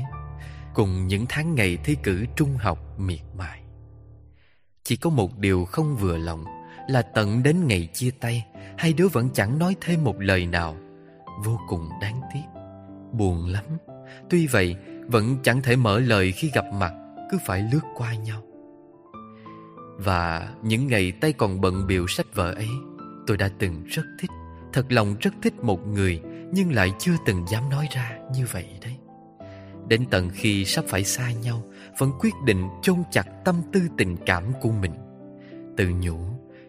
Cùng 0.73 1.07
những 1.07 1.25
tháng 1.29 1.55
ngày 1.55 1.77
thi 1.83 1.97
cử 2.03 2.25
trung 2.35 2.57
học 2.57 2.79
miệt 2.99 3.21
mài. 3.37 3.61
Chỉ 4.83 4.95
có 4.95 5.09
một 5.09 5.37
điều 5.37 5.65
không 5.65 5.95
vừa 5.95 6.17
lòng 6.17 6.45
là 6.87 7.01
tận 7.01 7.43
đến 7.43 7.67
ngày 7.67 7.89
chia 7.93 8.11
tay, 8.11 8.45
hai 8.77 8.93
đứa 8.93 9.07
vẫn 9.07 9.29
chẳng 9.33 9.59
nói 9.59 9.75
thêm 9.81 10.03
một 10.03 10.21
lời 10.21 10.45
nào. 10.45 10.77
Vô 11.43 11.59
cùng 11.67 11.89
đáng 12.01 12.21
tiếc. 12.33 12.43
Buồn 13.11 13.45
lắm. 13.45 13.65
Tuy 14.29 14.47
vậy, 14.47 14.75
vẫn 15.07 15.37
chẳng 15.43 15.61
thể 15.61 15.75
mở 15.75 15.99
lời 15.99 16.31
khi 16.31 16.51
gặp 16.53 16.65
mặt, 16.73 16.93
cứ 17.31 17.37
phải 17.45 17.69
lướt 17.73 17.81
qua 17.95 18.13
nhau. 18.13 18.43
Và 19.97 20.53
những 20.63 20.87
ngày 20.87 21.11
tay 21.11 21.33
còn 21.33 21.61
bận 21.61 21.87
biểu 21.87 22.07
sách 22.07 22.25
vở 22.33 22.53
ấy, 22.53 22.69
tôi 23.27 23.37
đã 23.37 23.49
từng 23.59 23.83
rất 23.83 24.03
thích 24.19 24.31
thật 24.73 24.91
lòng 24.91 25.15
rất 25.19 25.33
thích 25.41 25.63
một 25.63 25.87
người, 25.87 26.21
nhưng 26.51 26.71
lại 26.71 26.91
chưa 26.99 27.13
từng 27.25 27.45
dám 27.47 27.69
nói 27.69 27.87
ra 27.91 28.17
như 28.35 28.45
vậy 28.51 28.65
đấy. 28.81 28.97
Đến 29.87 30.05
tận 30.11 30.29
khi 30.33 30.65
sắp 30.65 30.85
phải 30.87 31.03
xa 31.03 31.31
nhau, 31.31 31.63
vẫn 31.97 32.11
quyết 32.19 32.33
định 32.45 32.67
chôn 32.81 32.97
chặt 33.11 33.27
tâm 33.45 33.55
tư 33.73 33.81
tình 33.97 34.17
cảm 34.25 34.43
của 34.61 34.71
mình. 34.71 34.93
Tự 35.77 35.89
nhủ, 36.01 36.17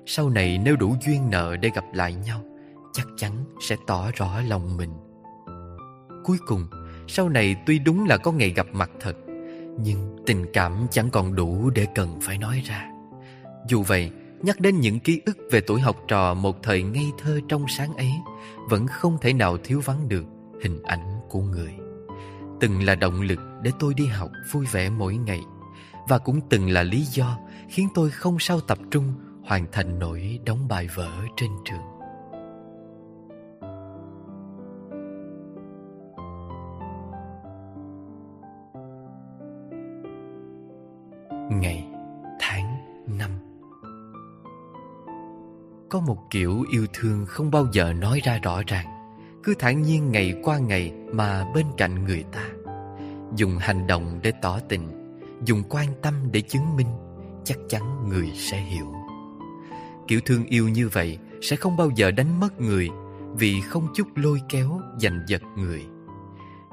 sau 0.06 0.30
này 0.30 0.58
nếu 0.64 0.76
đủ 0.76 0.96
duyên 1.06 1.30
nợ 1.30 1.56
để 1.56 1.70
gặp 1.74 1.84
lại 1.94 2.14
nhau, 2.14 2.44
chắc 2.92 3.06
chắn 3.16 3.44
sẽ 3.68 3.76
tỏ 3.86 4.10
rõ 4.14 4.40
lòng 4.48 4.76
mình. 4.76 4.90
Cuối 6.24 6.36
cùng, 6.46 6.66
sau 7.08 7.28
này 7.28 7.56
tuy 7.66 7.78
đúng 7.78 8.06
là 8.06 8.16
có 8.16 8.32
ngày 8.32 8.50
gặp 8.50 8.66
mặt 8.72 8.90
thật, 9.00 9.16
nhưng 9.80 10.16
tình 10.26 10.46
cảm 10.52 10.86
chẳng 10.90 11.10
còn 11.10 11.34
đủ 11.34 11.70
để 11.70 11.86
cần 11.94 12.20
phải 12.22 12.38
nói 12.38 12.62
ra. 12.64 12.90
Dù 13.68 13.82
vậy 13.82 14.10
nhắc 14.42 14.60
đến 14.60 14.80
những 14.80 15.00
ký 15.00 15.20
ức 15.26 15.38
về 15.50 15.60
tuổi 15.60 15.80
học 15.80 15.96
trò 16.08 16.34
một 16.34 16.62
thời 16.62 16.82
ngây 16.82 17.12
thơ 17.18 17.40
trong 17.48 17.64
sáng 17.68 17.94
ấy, 17.94 18.12
vẫn 18.68 18.86
không 18.86 19.18
thể 19.20 19.32
nào 19.32 19.56
thiếu 19.64 19.80
vắng 19.84 20.08
được 20.08 20.24
hình 20.62 20.82
ảnh 20.82 21.20
của 21.28 21.40
người. 21.40 21.74
Từng 22.60 22.82
là 22.82 22.94
động 22.94 23.20
lực 23.20 23.38
để 23.62 23.70
tôi 23.78 23.94
đi 23.94 24.06
học 24.06 24.30
vui 24.52 24.66
vẻ 24.72 24.90
mỗi 24.90 25.14
ngày, 25.16 25.40
và 26.08 26.18
cũng 26.18 26.40
từng 26.48 26.70
là 26.70 26.82
lý 26.82 27.00
do 27.00 27.38
khiến 27.68 27.88
tôi 27.94 28.10
không 28.10 28.36
sao 28.38 28.60
tập 28.60 28.78
trung 28.90 29.14
hoàn 29.44 29.66
thành 29.72 29.98
nổi 29.98 30.40
đóng 30.46 30.68
bài 30.68 30.88
vở 30.94 31.10
trên 31.36 31.50
trường. 31.64 31.82
Ngày 41.60 41.91
có 45.92 46.00
một 46.00 46.30
kiểu 46.30 46.64
yêu 46.70 46.86
thương 46.92 47.26
không 47.26 47.50
bao 47.50 47.66
giờ 47.72 47.92
nói 47.92 48.20
ra 48.24 48.38
rõ 48.42 48.62
ràng, 48.66 48.86
cứ 49.44 49.54
thản 49.58 49.82
nhiên 49.82 50.10
ngày 50.10 50.34
qua 50.42 50.58
ngày 50.58 50.92
mà 51.12 51.52
bên 51.54 51.66
cạnh 51.76 52.04
người 52.04 52.24
ta. 52.32 52.48
Dùng 53.36 53.56
hành 53.58 53.86
động 53.86 54.20
để 54.22 54.32
tỏ 54.42 54.58
tình, 54.68 54.88
dùng 55.44 55.62
quan 55.68 55.86
tâm 56.02 56.14
để 56.32 56.40
chứng 56.40 56.76
minh, 56.76 56.86
chắc 57.44 57.58
chắn 57.68 58.08
người 58.08 58.30
sẽ 58.34 58.60
hiểu. 58.60 58.92
Kiểu 60.08 60.20
thương 60.24 60.44
yêu 60.44 60.68
như 60.68 60.88
vậy 60.88 61.18
sẽ 61.42 61.56
không 61.56 61.76
bao 61.76 61.90
giờ 61.96 62.10
đánh 62.10 62.40
mất 62.40 62.60
người 62.60 62.88
vì 63.34 63.60
không 63.60 63.88
chút 63.94 64.06
lôi 64.14 64.40
kéo 64.48 64.80
giành 64.98 65.20
giật 65.28 65.42
người. 65.56 65.82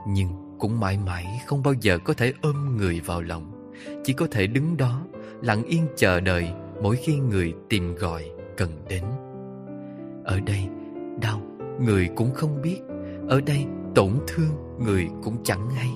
Nhưng 0.07 0.55
cũng 0.59 0.79
mãi 0.79 0.97
mãi 1.05 1.41
không 1.45 1.63
bao 1.63 1.73
giờ 1.81 1.97
có 1.97 2.13
thể 2.13 2.33
ôm 2.41 2.77
người 2.77 2.99
vào 2.99 3.21
lòng, 3.21 3.71
chỉ 4.03 4.13
có 4.13 4.27
thể 4.31 4.47
đứng 4.47 4.77
đó, 4.77 5.01
lặng 5.41 5.63
yên 5.63 5.87
chờ 5.97 6.19
đợi 6.19 6.51
mỗi 6.81 6.95
khi 6.95 7.15
người 7.19 7.53
tìm 7.69 7.95
gọi 7.95 8.38
cần 8.59 8.69
đến. 8.89 9.03
Ở 10.23 10.39
đây, 10.39 10.67
đau, 11.21 11.41
người 11.79 12.09
cũng 12.15 12.33
không 12.33 12.61
biết. 12.61 12.79
Ở 13.27 13.41
đây, 13.41 13.65
tổn 13.95 14.09
thương, 14.27 14.51
người 14.79 15.07
cũng 15.23 15.43
chẳng 15.43 15.69
hay. 15.69 15.89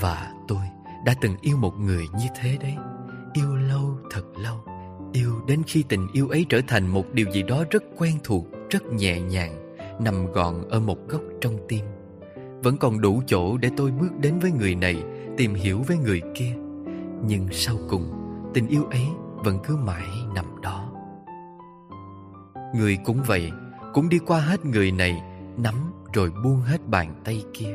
Và 0.00 0.32
tôi 0.48 0.62
đã 1.04 1.14
từng 1.20 1.36
yêu 1.40 1.56
một 1.56 1.74
người 1.80 2.04
như 2.18 2.26
thế 2.40 2.56
đấy. 2.60 2.74
Yêu 3.32 3.56
lâu, 3.56 3.98
thật 4.10 4.22
lâu. 4.42 4.56
Yêu 5.12 5.32
đến 5.46 5.62
khi 5.66 5.84
tình 5.88 6.08
yêu 6.12 6.28
ấy 6.28 6.46
trở 6.48 6.60
thành 6.68 6.86
một 6.86 7.04
điều 7.12 7.30
gì 7.30 7.42
đó 7.42 7.64
rất 7.70 7.82
quen 7.96 8.14
thuộc, 8.24 8.46
rất 8.70 8.86
nhẹ 8.92 9.20
nhàng, 9.20 9.76
nằm 10.00 10.32
gọn 10.32 10.68
ở 10.68 10.80
một 10.80 10.98
góc 11.08 11.22
trong 11.40 11.58
tim. 11.68 11.84
Vẫn 12.62 12.76
còn 12.76 13.00
đủ 13.00 13.22
chỗ 13.26 13.56
để 13.56 13.70
tôi 13.76 13.90
bước 13.90 14.10
đến 14.20 14.38
với 14.38 14.50
người 14.50 14.74
này, 14.74 15.04
tìm 15.36 15.54
hiểu 15.54 15.82
với 15.86 15.96
người 15.96 16.20
kia. 16.34 16.56
Nhưng 17.26 17.46
sau 17.52 17.76
cùng, 17.88 18.12
tình 18.54 18.68
yêu 18.68 18.84
ấy 18.84 19.06
vẫn 19.44 19.58
cứ 19.64 19.76
mãi 19.76 20.06
nằm 20.34 20.44
đó 20.62 20.85
người 22.74 22.98
cũng 23.04 23.22
vậy, 23.26 23.52
cũng 23.94 24.08
đi 24.08 24.18
qua 24.18 24.40
hết 24.40 24.64
người 24.64 24.92
này, 24.92 25.22
nắm 25.56 25.74
rồi 26.12 26.30
buông 26.44 26.60
hết 26.60 26.86
bàn 26.86 27.20
tay 27.24 27.44
kia. 27.54 27.74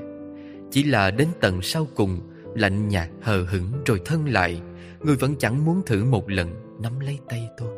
Chỉ 0.72 0.84
là 0.84 1.11
đến 1.11 1.28
tận 1.42 1.61
sau 1.61 1.88
cùng, 1.95 2.20
lạnh 2.56 2.88
nhạt, 2.88 3.10
hờ 3.22 3.44
hững 3.44 3.72
rồi 3.86 4.02
thân 4.06 4.28
lại, 4.28 4.61
người 5.02 5.16
vẫn 5.16 5.36
chẳng 5.40 5.66
muốn 5.66 5.82
thử 5.86 6.03
một 6.03 6.30
lần, 6.30 6.78
nắm 6.80 7.00
lấy 7.00 7.20
tay 7.30 7.50
tôi. 7.58 7.70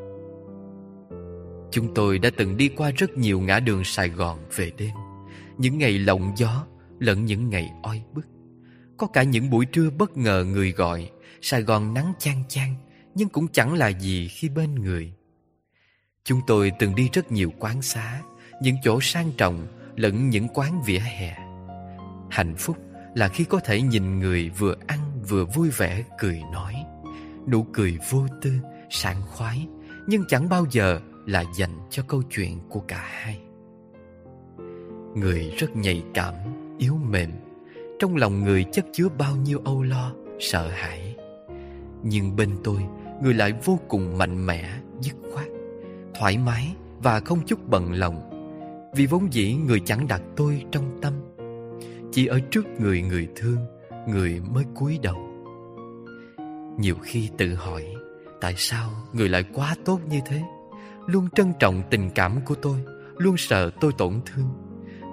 Chúng 1.71 1.93
tôi 1.93 2.19
đã 2.19 2.29
từng 2.37 2.57
đi 2.57 2.69
qua 2.69 2.91
rất 2.97 3.17
nhiều 3.17 3.39
ngã 3.39 3.59
đường 3.59 3.83
sài 3.83 4.09
gòn 4.09 4.39
về 4.55 4.71
đêm. 4.77 4.91
Những 5.57 5.77
ngày 5.77 5.99
lộng 5.99 6.33
gió 6.35 6.65
lẫn 6.99 7.25
những 7.25 7.49
ngày 7.49 7.71
oi 7.83 8.01
bức. 8.13 8.25
Có 8.97 9.07
cả 9.07 9.23
những 9.23 9.49
buổi 9.49 9.65
trưa 9.65 9.89
bất 9.89 10.17
ngờ 10.17 10.45
người 10.47 10.71
gọi, 10.71 11.09
sài 11.41 11.61
gòn 11.61 11.93
nắng 11.93 12.13
chang 12.19 12.43
chang, 12.47 12.75
nhưng 13.15 13.29
cũng 13.29 13.47
chẳng 13.47 13.73
là 13.73 13.87
gì 13.87 14.27
khi 14.27 14.49
bên 14.49 14.75
người 14.75 15.13
chúng 16.25 16.41
tôi 16.47 16.71
từng 16.79 16.95
đi 16.95 17.09
rất 17.13 17.31
nhiều 17.31 17.51
quán 17.59 17.81
xá 17.81 18.21
những 18.61 18.75
chỗ 18.83 18.99
sang 19.01 19.31
trọng 19.37 19.67
lẫn 19.95 20.29
những 20.29 20.47
quán 20.53 20.81
vỉa 20.85 20.99
hè. 20.99 21.35
Hạnh 22.29 22.55
phúc 22.57 22.77
là 23.15 23.27
khi 23.27 23.43
có 23.43 23.59
thể 23.59 23.81
nhìn 23.81 24.19
người 24.19 24.49
vừa 24.49 24.75
ăn 24.87 24.99
vừa 25.29 25.45
vui 25.45 25.69
vẻ 25.69 26.03
cười 26.19 26.41
nói. 26.53 26.73
Nụ 27.47 27.65
cười 27.73 27.97
vô 28.09 28.27
tư 28.41 28.51
sảng 28.89 29.21
khoái 29.21 29.67
Nhưng 30.07 30.23
chẳng 30.27 30.49
bao 30.49 30.65
giờ 30.71 30.99
là 31.25 31.43
dành 31.57 31.77
cho 31.89 32.03
câu 32.07 32.23
chuyện 32.29 32.59
của 32.69 32.79
cả 32.79 33.03
hai. 33.11 33.41
Người 35.15 35.53
rất 35.57 35.75
nhạy 35.75 36.03
cảm, 36.13 36.33
yếu 36.77 36.95
mềm. 36.95 37.31
Trong 37.99 38.15
lòng 38.15 38.43
người 38.43 38.65
chất 38.71 38.85
chứa 38.93 39.09
bao 39.17 39.35
nhiêu 39.35 39.61
âu 39.65 39.83
lo, 39.83 40.13
sợ 40.39 40.67
hãi. 40.67 41.15
Nhưng 42.03 42.35
bên 42.35 42.49
tôi, 42.63 42.81
người 43.21 43.33
lại 43.33 43.53
vô 43.65 43.79
cùng 43.87 44.17
mạnh 44.17 44.45
mẽ, 44.45 44.79
dứt 45.01 45.15
khoát. 45.33 45.52
Thoải 46.19 46.37
mái 46.37 46.75
và 47.03 47.19
không 47.19 47.45
chút 47.45 47.69
bận 47.69 47.93
lòng. 47.93 48.29
Vì 48.95 49.05
vốn 49.05 49.33
dĩ 49.33 49.55
người 49.55 49.79
chẳng 49.79 50.07
đặt 50.07 50.21
tôi 50.35 50.63
trong 50.71 50.99
tâm. 51.01 51.13
Chỉ 52.11 52.25
ở 52.25 52.39
trước 52.51 52.65
người 52.79 53.01
người 53.01 53.27
thương, 53.35 53.57
Người 54.07 54.41
mới 54.53 54.63
cúi 54.75 54.99
đầu. 55.03 55.17
Nhiều 56.79 56.95
khi 57.01 57.29
tự 57.37 57.55
hỏi, 57.55 57.85
Tại 58.41 58.53
sao 58.57 58.89
người 59.13 59.29
lại 59.29 59.43
quá 59.53 59.75
tốt 59.85 59.99
như 60.09 60.19
thế? 60.25 60.41
Luôn 61.07 61.29
trân 61.35 61.53
trọng 61.59 61.83
tình 61.89 62.09
cảm 62.15 62.41
của 62.45 62.55
tôi, 62.55 62.77
Luôn 63.17 63.37
sợ 63.37 63.71
tôi 63.81 63.91
tổn 63.97 64.13
thương. 64.25 64.49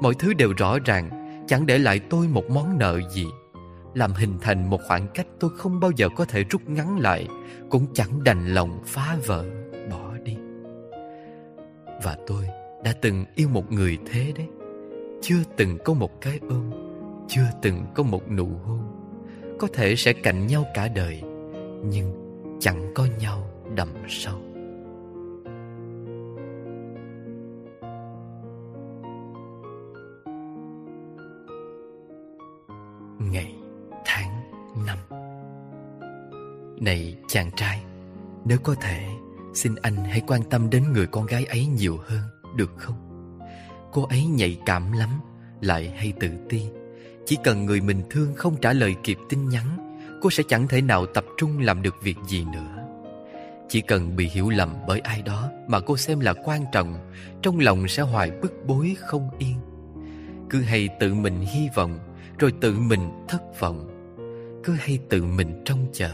Mọi 0.03 0.15
thứ 0.19 0.35
đều 0.35 0.53
rõ 0.57 0.79
ràng, 0.85 1.11
Chẳng 1.49 1.67
để 1.67 1.79
lại 1.79 1.99
tôi 1.99 2.29
một 2.29 2.45
món 2.51 2.79
nợ 2.79 3.01
gì. 3.11 3.27
Làm 3.95 4.13
hình 4.13 4.39
thành 4.41 4.71
một 4.71 4.81
khoảng 4.89 5.09
cách 5.15 5.27
tôi 5.41 5.51
không 5.57 5.81
bao 5.81 5.91
giờ 5.97 6.09
có 6.17 6.25
thể 6.25 6.45
rút 6.45 6.69
ngắn 6.69 6.99
lại, 6.99 7.29
Cũng 7.71 7.87
chẳng 7.95 8.25
đành 8.25 8.55
lòng 8.55 8.83
phá 8.87 9.17
vỡ. 9.27 9.60
Và 12.03 12.17
tôi 12.27 12.49
đã 12.85 12.93
từng 13.01 13.25
yêu 13.35 13.49
một 13.49 13.73
người 13.73 13.99
thế 14.07 14.33
đấy. 14.37 14.47
Chưa 15.23 15.43
từng 15.57 15.79
có 15.85 15.95
một 15.95 16.21
cái 16.21 16.41
ôm, 16.49 16.71
Chưa 17.29 17.47
từng 17.63 17.85
có 17.95 18.03
một 18.03 18.31
nụ 18.31 18.49
hôn. 18.65 18.81
Có 19.59 19.69
thể 19.73 19.97
sẽ 19.97 20.13
cạnh 20.13 20.47
nhau 20.47 20.65
cả 20.75 20.89
đời, 20.89 21.23
Nhưng 21.85 22.13
chẳng 22.61 22.93
có 22.95 23.07
nhau 23.21 23.51
đậm 23.75 23.89
sâu 24.09 24.41
ngày, 33.33 33.55
tháng, 34.05 34.43
năm. 34.87 34.99
Này 36.81 37.17
chàng 37.29 37.51
trai, 37.57 37.83
Nếu 38.45 38.59
có 38.63 38.75
thể 38.75 39.07
Xin 39.55 39.75
anh 39.83 39.95
hãy 39.95 40.23
quan 40.27 40.43
tâm 40.43 40.71
đến 40.71 40.93
người 40.93 41.07
con 41.07 41.27
gái 41.27 41.45
ấy 41.45 41.67
nhiều 41.67 41.99
hơn, 42.07 42.21
Được 42.57 42.71
không? 42.77 42.97
Cô 43.93 44.05
ấy 44.05 44.27
nhạy 44.27 44.59
cảm 44.67 44.93
lắm, 44.93 45.09
Lại 45.61 45.93
hay 45.97 46.13
tự 46.21 46.29
ti. 46.49 46.63
Chỉ 47.27 47.37
cần 47.45 47.67
người 47.67 47.81
mình 47.81 48.03
thương 48.11 48.35
không 48.35 48.57
trả 48.61 48.73
lời 48.73 48.95
kịp 49.05 49.19
tin 49.29 49.49
nhắn, 49.49 49.97
Cô 50.23 50.31
sẽ 50.31 50.43
chẳng 50.49 50.69
thể 50.69 50.83
nào 50.83 51.07
tập 51.07 51.25
trung 51.37 51.59
làm 51.59 51.83
được 51.83 51.95
việc 52.03 52.17
gì 52.29 52.45
nữa. 52.53 52.87
Chỉ 53.69 53.81
cần 53.81 54.17
bị 54.17 54.29
hiểu 54.29 54.51
lầm 54.51 54.75
bởi 54.87 55.01
ai 55.01 55.23
đó 55.23 55.51
Mà 55.67 55.81
cô 55.81 55.97
xem 55.97 56.21
là 56.21 56.35
quan 56.45 56.65
trọng, 56.73 57.11
Trong 57.43 57.59
lòng 57.59 57.89
sẽ 57.89 58.03
hoài 58.03 58.31
bức 58.31 58.53
bối 58.67 58.97
không 59.01 59.31
yên. 59.39 59.57
Cứ 60.51 60.61
hay 60.61 60.89
tự 61.01 61.15
mình 61.15 61.41
hy 61.41 61.69
vọng, 61.75 61.99
rồi 62.39 62.53
tự 62.61 62.79
mình 62.79 63.11
thất 63.29 63.61
vọng. 63.61 63.87
Cứ 64.65 64.73
hay 64.73 64.99
tự 65.09 65.25
mình 65.25 65.63
trông 65.65 65.87
chờ, 65.93 66.11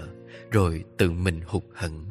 rồi 0.51 0.85
tự 0.97 1.11
mình 1.11 1.41
hụt 1.47 1.63
hẫng 1.75 2.05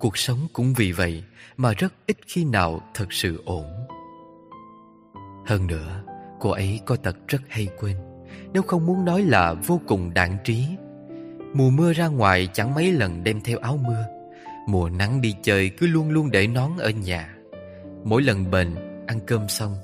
cuộc 0.00 0.18
sống 0.18 0.38
cũng 0.52 0.74
vì 0.76 0.92
vậy 0.92 1.24
mà 1.56 1.72
rất 1.72 1.92
ít 2.06 2.16
khi 2.26 2.44
nào 2.44 2.80
thật 2.94 3.12
sự 3.12 3.42
ổn. 3.44 3.64
Hơn 5.46 5.66
nữa, 5.66 6.04
cô 6.40 6.50
ấy 6.50 6.80
có 6.86 6.96
tật 6.96 7.16
rất 7.28 7.42
hay 7.48 7.68
quên. 7.80 7.96
Nếu 8.52 8.62
không 8.62 8.86
muốn 8.86 9.04
nói 9.04 9.22
là 9.22 9.52
vô 9.52 9.80
cùng 9.86 10.14
đạn 10.14 10.36
trí, 10.44 10.64
mùa 11.54 11.70
mưa 11.70 11.92
ra 11.92 12.06
ngoài 12.06 12.48
chẳng 12.52 12.74
mấy 12.74 12.92
lần 12.92 13.24
đem 13.24 13.40
theo 13.40 13.58
áo 13.58 13.78
mưa. 13.88 14.04
Mùa 14.68 14.88
nắng 14.88 15.20
đi 15.20 15.34
chơi 15.42 15.68
cứ 15.68 15.86
luôn 15.86 16.10
luôn 16.10 16.30
để 16.30 16.46
nón 16.46 16.70
ở 16.78 16.90
nhà. 16.90 17.34
Mỗi 18.04 18.22
lần 18.22 18.50
bệnh 18.50 18.74
ăn 19.06 19.20
cơm 19.26 19.48
xong, 19.48 19.76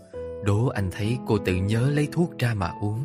đố 0.44 0.66
anh 0.66 0.90
thấy 0.90 1.18
cô 1.26 1.38
tự 1.38 1.54
nhớ 1.54 1.90
lấy 1.90 2.08
thuốc 2.12 2.38
ra 2.38 2.54
mà 2.54 2.72
uống. 2.82 3.02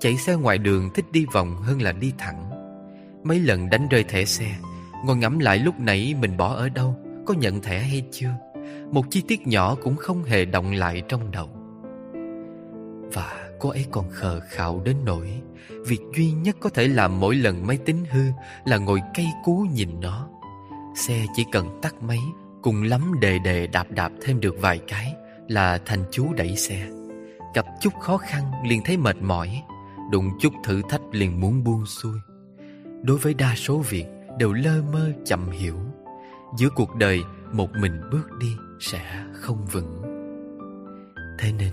Chạy 0.00 0.16
xe 0.16 0.34
ngoài 0.34 0.58
đường 0.58 0.90
thích 0.94 1.04
đi 1.12 1.26
vòng 1.32 1.56
hơn 1.56 1.82
là 1.82 1.92
đi 1.92 2.12
thẳng. 2.18 2.50
Mấy 3.24 3.40
lần 3.40 3.70
đánh 3.70 3.88
rơi 3.88 4.04
thẻ 4.04 4.24
xe 4.24 4.56
Ngồi 5.06 5.16
ngẫm 5.16 5.38
lại 5.38 5.58
lúc 5.58 5.80
nãy 5.80 6.14
mình 6.20 6.36
bỏ 6.36 6.54
ở 6.54 6.68
đâu, 6.68 6.96
Có 7.26 7.34
nhận 7.34 7.60
thẻ 7.60 7.78
hay 7.78 8.04
chưa? 8.10 8.30
Một 8.90 9.04
chi 9.10 9.22
tiết 9.28 9.46
nhỏ 9.46 9.74
cũng 9.74 9.96
không 9.96 10.24
hề 10.24 10.44
động 10.44 10.72
lại 10.72 11.02
trong 11.08 11.30
đầu. 11.30 11.48
Và 13.12 13.48
cô 13.60 13.68
ấy 13.68 13.86
còn 13.90 14.10
khờ 14.10 14.40
khạo 14.40 14.82
đến 14.84 14.96
nỗi, 15.04 15.30
Việc 15.86 16.00
duy 16.16 16.32
nhất 16.32 16.56
có 16.60 16.70
thể 16.70 16.88
làm 16.88 17.20
mỗi 17.20 17.34
lần 17.34 17.66
máy 17.66 17.78
tính 17.84 18.04
hư 18.10 18.24
Là 18.64 18.76
ngồi 18.76 19.00
cây 19.14 19.26
cú 19.44 19.66
nhìn 19.74 20.00
nó. 20.00 20.28
Xe 20.96 21.26
chỉ 21.36 21.44
cần 21.52 21.80
tắt 21.82 21.94
máy, 22.02 22.20
Cùng 22.62 22.82
lắm 22.82 23.12
đề 23.20 23.38
đề 23.38 23.66
đạp 23.66 23.86
đạp 23.90 24.12
thêm 24.22 24.40
được 24.40 24.54
vài 24.60 24.80
cái 24.88 25.14
Là 25.48 25.78
thành 25.84 26.04
chú 26.10 26.32
đẩy 26.36 26.56
xe. 26.56 26.86
Gặp 27.54 27.66
chút 27.80 27.92
khó 28.00 28.16
khăn 28.16 28.42
liền 28.68 28.80
thấy 28.84 28.96
mệt 28.96 29.16
mỏi, 29.22 29.62
Đụng 30.10 30.30
chút 30.40 30.52
thử 30.64 30.82
thách 30.88 31.02
liền 31.12 31.40
muốn 31.40 31.64
buông 31.64 31.86
xuôi. 31.86 32.18
Đối 33.02 33.18
với 33.18 33.34
đa 33.34 33.54
số 33.54 33.78
việc 33.78 34.06
đều 34.38 34.52
lơ 34.52 34.82
mơ 34.92 35.12
chậm 35.24 35.50
hiểu. 35.50 35.76
Giữa 36.58 36.68
cuộc 36.74 36.94
đời, 36.94 37.20
một 37.52 37.70
mình 37.80 38.00
bước 38.12 38.28
đi 38.40 38.56
sẽ 38.80 39.24
không 39.32 39.66
vững. 39.72 40.02
Thế 41.38 41.52
nên, 41.58 41.72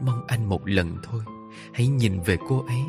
mong 0.00 0.24
anh 0.26 0.48
một 0.48 0.68
lần 0.68 0.96
thôi, 1.02 1.22
Hãy 1.72 1.86
nhìn 1.88 2.20
về 2.20 2.36
cô 2.48 2.64
ấy. 2.66 2.82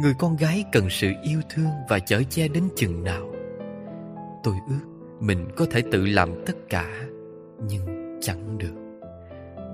Người 0.00 0.14
con 0.18 0.36
gái 0.36 0.64
cần 0.72 0.90
sự 0.90 1.12
yêu 1.22 1.40
thương 1.50 1.70
và 1.88 1.98
chở 1.98 2.22
che 2.30 2.48
đến 2.48 2.68
chừng 2.76 3.04
nào. 3.04 3.32
Tôi 4.44 4.54
ước 4.68 4.86
mình 5.20 5.48
có 5.56 5.66
thể 5.70 5.82
tự 5.92 6.06
làm 6.06 6.44
tất 6.46 6.56
cả, 6.68 6.88
Nhưng 7.68 8.18
chẳng 8.20 8.58
được. 8.58 8.74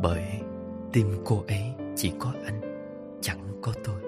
Bởi 0.03 0.25
tim 0.93 1.07
cô 1.25 1.45
ấy 1.49 1.63
chỉ 1.97 2.13
có 2.19 2.33
anh, 2.47 2.61
Chẳng 3.21 3.59
có 3.63 3.73
tôi. 3.85 4.08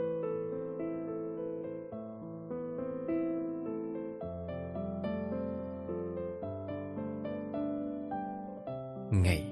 Ngày, 9.10 9.44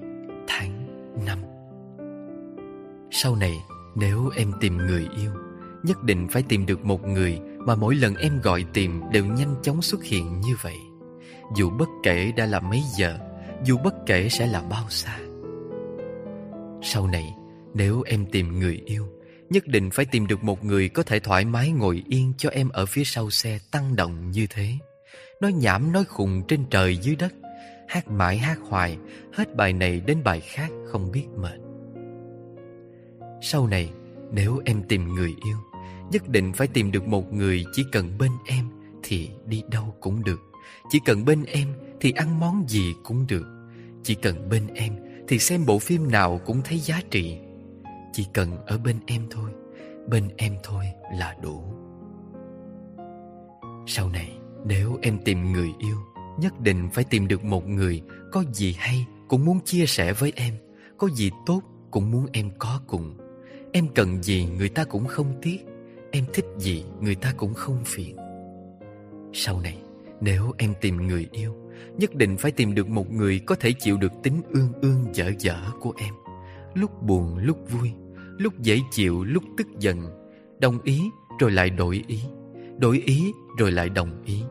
tháng, 0.47 0.87
năm. 1.25 1.39
Sau 3.11 3.35
này 3.35 3.57
nếu 3.95 4.29
em 4.35 4.51
tìm 4.59 4.77
người 4.77 5.07
yêu 5.17 5.31
Nhất 5.83 6.03
định 6.03 6.27
phải 6.31 6.43
tìm 6.43 6.65
được 6.65 6.85
một 6.85 7.07
người 7.07 7.39
Mà 7.57 7.75
mỗi 7.75 7.95
lần 7.95 8.15
em 8.15 8.39
gọi 8.43 8.65
tìm 8.73 9.01
Đều 9.11 9.25
nhanh 9.25 9.55
chóng 9.63 9.81
xuất 9.81 10.03
hiện 10.03 10.41
như 10.41 10.55
vậy. 10.61 10.77
Dù 11.55 11.69
bất 11.69 11.89
kể 12.03 12.31
đã 12.37 12.45
là 12.45 12.59
mấy 12.59 12.81
giờ 12.97 13.19
Dù 13.65 13.77
bất 13.83 13.93
kể 14.05 14.29
sẽ 14.29 14.47
là 14.47 14.61
bao 14.61 14.85
xa. 14.89 15.19
Sau 16.81 17.07
này 17.07 17.33
Nếu 17.73 18.01
em 18.01 18.25
tìm 18.31 18.59
người 18.59 18.81
yêu 18.85 19.07
Nhất 19.49 19.67
định 19.67 19.89
phải 19.89 20.05
tìm 20.05 20.27
được 20.27 20.43
một 20.43 20.65
người 20.65 20.89
Có 20.89 21.03
thể 21.03 21.19
thoải 21.19 21.45
mái 21.45 21.71
ngồi 21.71 22.03
yên 22.07 22.33
cho 22.37 22.49
em 22.49 22.69
Ở 22.69 22.85
phía 22.85 23.03
sau 23.03 23.29
xe 23.29 23.59
tăng 23.71 23.95
động 23.95 24.31
như 24.31 24.47
thế. 24.49 24.73
Nói 25.41 25.53
nhảm 25.53 25.91
nói 25.91 26.03
khùng 26.03 26.43
trên 26.47 26.65
trời 26.69 26.97
dưới 26.97 27.15
đất. 27.15 27.33
Hát 27.89 28.07
mãi 28.07 28.37
hát 28.37 28.57
hoài, 28.69 28.97
Hết 29.33 29.55
bài 29.55 29.73
này 29.73 30.01
đến 30.05 30.23
bài 30.23 30.39
khác 30.39 30.71
không 30.85 31.11
biết 31.11 31.25
mệt. 31.37 31.59
Sau 33.41 33.67
này, 33.67 33.91
nếu 34.31 34.61
em 34.65 34.83
tìm 34.83 35.15
người 35.15 35.35
yêu, 35.45 35.57
Nhất 36.11 36.29
định 36.29 36.53
phải 36.53 36.67
tìm 36.67 36.91
được 36.91 37.07
một 37.07 37.33
người 37.33 37.65
chỉ 37.73 37.85
cần 37.91 38.17
bên 38.19 38.31
em 38.45 38.65
Thì 39.03 39.29
đi 39.45 39.63
đâu 39.71 39.95
cũng 39.99 40.23
được. 40.23 40.39
Chỉ 40.89 40.99
cần 41.05 41.25
bên 41.25 41.45
em 41.45 41.67
thì 42.01 42.11
ăn 42.11 42.39
món 42.39 42.69
gì 42.69 42.93
cũng 43.03 43.27
được. 43.27 43.45
Chỉ 44.03 44.15
cần 44.15 44.49
bên 44.49 44.67
em 44.73 44.95
thì 45.27 45.39
xem 45.39 45.65
bộ 45.65 45.79
phim 45.79 46.11
nào 46.11 46.41
cũng 46.45 46.61
thấy 46.63 46.79
giá 46.79 47.01
trị. 47.11 47.37
Chỉ 48.13 48.27
cần 48.33 48.65
ở 48.65 48.77
bên 48.77 48.99
em 49.05 49.21
thôi, 49.29 49.51
Bên 50.07 50.29
em 50.37 50.55
thôi 50.63 50.85
là 51.13 51.35
đủ. 51.41 51.63
Sau 53.87 54.09
này, 54.09 54.37
nếu 54.65 54.97
em 55.01 55.17
tìm 55.25 55.51
người 55.51 55.69
yêu 55.79 55.97
Nhất 56.41 56.61
định 56.61 56.89
phải 56.93 57.03
tìm 57.03 57.27
được 57.27 57.43
một 57.43 57.67
người 57.67 58.01
Có 58.31 58.43
gì 58.53 58.75
hay 58.77 59.05
cũng 59.27 59.45
muốn 59.45 59.59
chia 59.65 59.85
sẻ 59.85 60.13
với 60.13 60.33
em, 60.35 60.53
Có 60.97 61.09
gì 61.09 61.31
tốt 61.45 61.61
cũng 61.91 62.11
muốn 62.11 62.25
em 62.33 62.49
có 62.59 62.81
cùng. 62.87 63.17
Em 63.71 63.87
cần 63.95 64.23
gì 64.23 64.45
người 64.57 64.69
ta 64.69 64.83
cũng 64.83 65.05
không 65.05 65.33
tiếc, 65.41 65.57
Em 66.11 66.25
thích 66.33 66.45
gì 66.57 66.85
người 67.01 67.15
ta 67.15 67.33
cũng 67.37 67.53
không 67.53 67.77
phiền. 67.85 68.15
Sau 69.33 69.61
này, 69.61 69.77
Nếu 70.21 70.51
em 70.57 70.73
tìm 70.81 71.07
người 71.07 71.27
yêu, 71.31 71.55
Nhất 71.97 72.15
định 72.15 72.37
phải 72.37 72.51
tìm 72.51 72.75
được 72.75 72.89
một 72.89 73.11
người 73.11 73.39
Có 73.39 73.55
thể 73.55 73.73
chịu 73.79 73.97
được 73.97 74.11
tính 74.23 74.41
ương 74.49 74.73
ương 74.81 75.05
dở 75.13 75.31
dở 75.39 75.57
của 75.79 75.93
em. 75.97 76.13
Lúc 76.73 77.03
buồn, 77.03 77.37
lúc 77.37 77.57
vui, 77.69 77.91
Lúc 78.37 78.59
dễ 78.59 78.79
chịu, 78.91 79.23
lúc 79.23 79.43
tức 79.57 79.67
giận, 79.79 79.97
Đồng 80.59 80.81
ý 80.81 81.01
rồi 81.39 81.51
lại 81.51 81.69
đổi 81.69 82.03
ý 82.07 82.19
Đổi 82.77 83.01
ý 83.05 83.31
rồi 83.57 83.71
lại 83.71 83.89
đồng 83.89 84.23
ý 84.25 84.43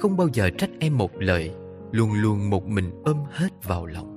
không 0.00 0.16
bao 0.16 0.28
giờ 0.32 0.50
trách 0.50 0.70
em 0.80 0.98
một 0.98 1.10
lời, 1.18 1.50
Luôn 1.92 2.12
luôn 2.12 2.50
một 2.50 2.66
mình 2.66 2.90
ôm 3.04 3.16
hết 3.30 3.48
vào 3.64 3.86
lòng. 3.86 4.16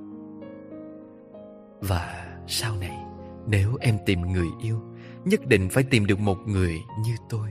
Và 1.80 2.36
sau 2.46 2.76
này, 2.76 2.98
Nếu 3.46 3.76
em 3.80 3.98
tìm 4.06 4.20
người 4.20 4.46
yêu, 4.62 4.80
Nhất 5.24 5.46
định 5.46 5.68
phải 5.70 5.84
tìm 5.84 6.06
được 6.06 6.20
một 6.20 6.38
người 6.46 6.74
như 7.04 7.14
tôi. 7.30 7.48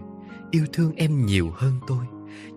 Yêu 0.52 0.66
thương 0.74 0.96
em 0.96 1.26
nhiều 1.26 1.52
hơn 1.56 1.74
tôi, 1.88 2.06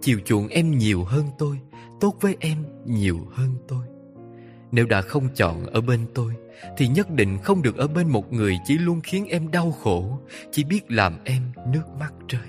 Chiều 0.01 0.19
chuộng 0.25 0.49
em 0.49 0.79
nhiều 0.79 1.05
hơn 1.05 1.25
tôi, 1.39 1.61
tốt 2.01 2.17
với 2.21 2.37
em 2.41 2.65
nhiều 2.85 3.19
hơn 3.33 3.51
tôi. 3.69 3.87
Nếu 4.73 4.87
đã 4.87 5.01
không 5.01 5.29
chọn 5.35 5.67
ở 5.67 5.81
bên 5.81 6.01
tôi, 6.15 6.33
Thì 6.77 6.89
nhất 6.89 7.11
định 7.11 7.39
không 7.43 7.63
được 7.63 7.77
ở 7.77 7.89
bên 7.89 8.09
một 8.09 8.33
người 8.33 8.59
Chỉ 8.65 8.79
luôn 8.79 9.01
khiến 9.01 9.27
em 9.27 9.51
đau 9.51 9.73
khổ, 9.73 10.19
Chỉ 10.53 10.65
biết 10.65 10.91
làm 10.91 11.19
em 11.25 11.43
nước 11.73 11.83
mắt 12.01 12.13
rơi 12.29 12.49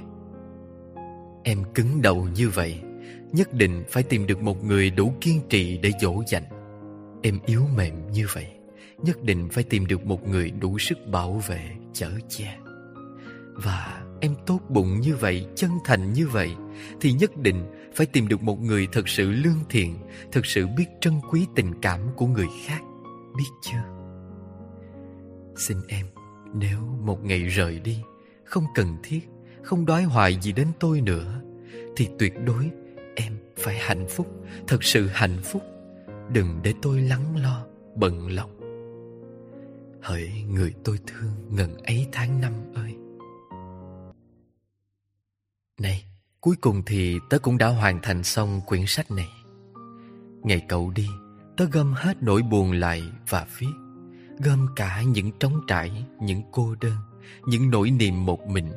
Em 1.44 1.64
cứng 1.74 2.02
đầu 2.02 2.28
như 2.36 2.50
vậy 2.50 2.82
Nhất 3.32 3.54
định 3.54 3.84
phải 3.90 4.04
tìm 4.04 4.28
được 4.28 4.42
một 4.42 4.64
người 4.64 4.90
đủ 4.90 5.14
kiên 5.22 5.42
trì 5.50 5.78
để 5.78 5.92
dỗ 6.02 6.24
dành 6.28 6.44
Em 7.22 7.40
yếu 7.46 7.64
mềm 7.76 8.12
như 8.12 8.26
vậy 8.34 8.48
Nhất 8.98 9.24
định 9.24 9.50
phải 9.52 9.64
tìm 9.64 9.88
được 9.88 10.06
một 10.06 10.28
người 10.28 10.52
đủ 10.52 10.80
sức 10.80 10.98
bảo 11.12 11.42
vệ, 11.48 11.70
chở 11.94 12.12
che 12.30 12.58
Và 13.54 14.04
em 14.22 14.36
tốt 14.46 14.60
bụng 14.70 15.02
như 15.02 15.16
vậy, 15.16 15.48
chân 15.56 15.72
thành 15.86 16.14
như 16.14 16.28
vậy 16.28 16.52
Thì 17.02 17.14
nhất 17.14 17.38
định 17.38 17.66
phải 17.96 18.06
tìm 18.06 18.28
được 18.28 18.42
một 18.42 18.62
người 18.62 18.88
thật 18.92 19.10
sự 19.10 19.32
lương 19.32 19.60
thiện 19.70 19.96
Thật 20.32 20.46
sự 20.46 20.68
biết 20.78 20.86
trân 21.02 21.14
quý 21.32 21.46
tình 21.56 21.82
cảm 21.82 22.00
của 22.16 22.28
người 22.28 22.48
khác 22.66 22.82
Biết 23.38 23.50
chưa? 23.62 23.84
Xin 25.56 25.78
em, 25.88 26.06
nếu 26.54 26.80
một 26.80 27.24
ngày 27.24 27.40
rời 27.40 27.80
đi 27.80 27.98
Không 28.44 28.64
cần 28.76 28.98
thiết, 29.04 29.22
không 29.64 29.86
đói 29.86 30.04
hoài 30.04 30.38
gì 30.42 30.52
đến 30.52 30.68
tôi 30.80 31.02
nữa 31.02 31.42
Thì 31.96 32.10
tuyệt 32.20 32.34
đối 32.46 32.72
phải 33.58 33.78
hạnh 33.78 34.06
phúc 34.10 34.28
Thật 34.68 34.84
sự 34.84 35.08
hạnh 35.08 35.38
phúc. 35.44 35.64
Đừng 36.34 36.60
để 36.64 36.74
tôi 36.82 37.02
lắng 37.02 37.36
lo, 37.44 37.66
bận 37.96 38.28
lòng. 38.32 38.58
Hỡi 40.02 40.32
người 40.48 40.74
tôi 40.84 41.00
thương 41.08 41.32
ngần 41.50 41.78
ấy 41.78 42.08
tháng 42.12 42.42
năm 42.42 42.54
ơi. 42.74 42.96
Này 45.80 46.04
Cuối 46.42 46.56
cùng 46.62 46.82
thì 46.86 47.20
tớ 47.30 47.40
cũng 47.40 47.58
đã 47.58 47.68
hoàn 47.68 48.00
thành 48.02 48.24
xong 48.24 48.62
quyển 48.66 48.84
sách 48.88 49.12
này. 49.12 49.28
Ngày 50.44 50.66
cậu 50.68 50.92
đi 50.92 51.08
Tớ 51.58 51.66
gom 51.66 51.94
hết 51.94 52.24
nỗi 52.24 52.42
buồn 52.42 52.72
lại 52.72 53.04
và 53.30 53.48
viết. 53.58 53.74
Gom 54.46 54.68
cả 54.76 55.02
những 55.02 55.32
trống 55.40 55.62
trải 55.68 56.06
Những 56.22 56.42
cô 56.52 56.76
đơn 56.82 56.98
Những 57.46 57.70
nỗi 57.70 57.92
niềm 57.92 58.26
một 58.26 58.48
mình. 58.48 58.72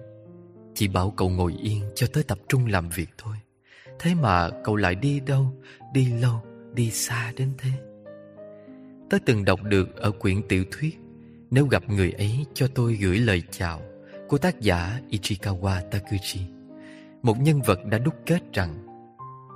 Chỉ 0.74 0.88
bảo 0.88 1.10
cậu 1.10 1.28
ngồi 1.28 1.54
yên 1.62 1.82
cho 1.94 2.06
tớ 2.12 2.22
tập 2.28 2.38
trung 2.48 2.66
làm 2.66 2.88
việc 2.88 3.10
thôi. 3.18 3.36
Thế 4.00 4.14
mà 4.14 4.48
cậu 4.64 4.76
lại 4.76 4.94
đi 4.94 5.20
đâu 5.20 5.54
Đi 5.92 6.06
lâu 6.06 6.42
Đi 6.74 6.90
xa 6.90 7.32
đến 7.36 7.52
thế 7.58 7.70
Tớ 9.10 9.18
từng 9.26 9.44
đọc 9.44 9.62
được 9.62 9.96
ở 9.96 10.10
quyển 10.10 10.42
tiểu 10.48 10.64
thuyết 10.70 10.98
Nếu 11.50 11.66
gặp 11.66 11.88
người 11.88 12.12
ấy 12.12 12.46
cho 12.54 12.66
tôi 12.74 12.94
gửi 12.94 13.18
lời 13.18 13.42
chào 13.50 13.80
Của 14.28 14.38
tác 14.38 14.60
giả 14.60 15.00
Ichikawa 15.10 15.80
Takuchi 15.90 16.40
một 17.22 17.40
nhân 17.40 17.62
vật 17.62 17.84
đã 17.84 17.98
đúc 17.98 18.14
kết 18.26 18.52
rằng 18.52 18.86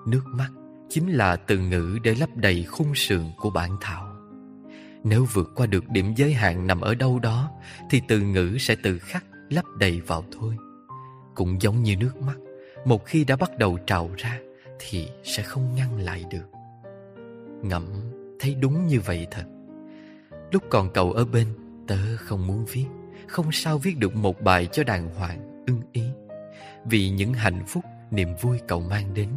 nước 0.07 0.23
mắt 0.27 0.51
chính 0.89 1.13
là 1.13 1.37
từ 1.37 1.59
ngữ 1.59 1.99
để 2.03 2.15
lấp 2.15 2.29
đầy 2.37 2.65
khung 2.65 2.95
sườn 2.95 3.23
của 3.37 3.51
bản 3.51 3.77
thảo. 3.81 4.17
Nếu 5.05 5.27
vượt 5.33 5.53
qua 5.55 5.67
được 5.67 5.89
điểm 5.89 6.15
giới 6.17 6.33
hạn 6.33 6.67
nằm 6.67 6.81
ở 6.81 6.95
đâu 6.95 7.19
đó 7.19 7.51
thì 7.91 8.03
từ 8.09 8.21
ngữ 8.21 8.57
sẽ 8.61 8.77
tự 8.83 8.99
khắc 8.99 9.25
lấp 9.49 9.65
đầy 9.79 10.01
vào 10.01 10.25
thôi. 10.33 10.57
Cũng 11.35 11.63
giống 11.63 11.83
như 11.83 11.97
nước 11.97 12.17
mắt, 12.17 12.37
một 12.85 13.05
khi 13.05 13.25
đã 13.25 13.37
bắt 13.37 13.59
đầu 13.59 13.79
trào 13.87 14.11
ra 14.17 14.39
thì 14.79 15.09
sẽ 15.23 15.43
không 15.43 15.75
ngăn 15.75 15.99
lại 15.99 16.25
được. 16.31 16.51
Ngẫm 17.63 17.85
thấy 18.41 18.55
đúng 18.55 18.87
như 18.87 19.01
vậy 19.01 19.27
thật. 19.31 19.45
Lúc 20.51 20.63
còn 20.71 20.91
cậu 20.95 21.13
ở 21.13 21.25
bên, 21.25 21.47
tớ 21.87 22.17
không 22.17 22.47
muốn 22.47 22.65
viết, 22.73 22.87
không 23.27 23.53
sao 23.53 23.79
viết 23.79 23.99
được 23.99 24.17
một 24.17 24.43
bài 24.43 24.69
cho 24.73 24.85
đàng 24.85 25.15
hoàng, 25.15 25.65
ưng 25.67 25.81
ý 25.93 26.03
vì 26.85 27.11
những 27.11 27.33
hạnh 27.33 27.65
phúc, 27.67 27.85
niềm 28.11 28.29
vui 28.41 28.59
cậu 28.69 28.81
mang 28.81 29.15
đến, 29.15 29.29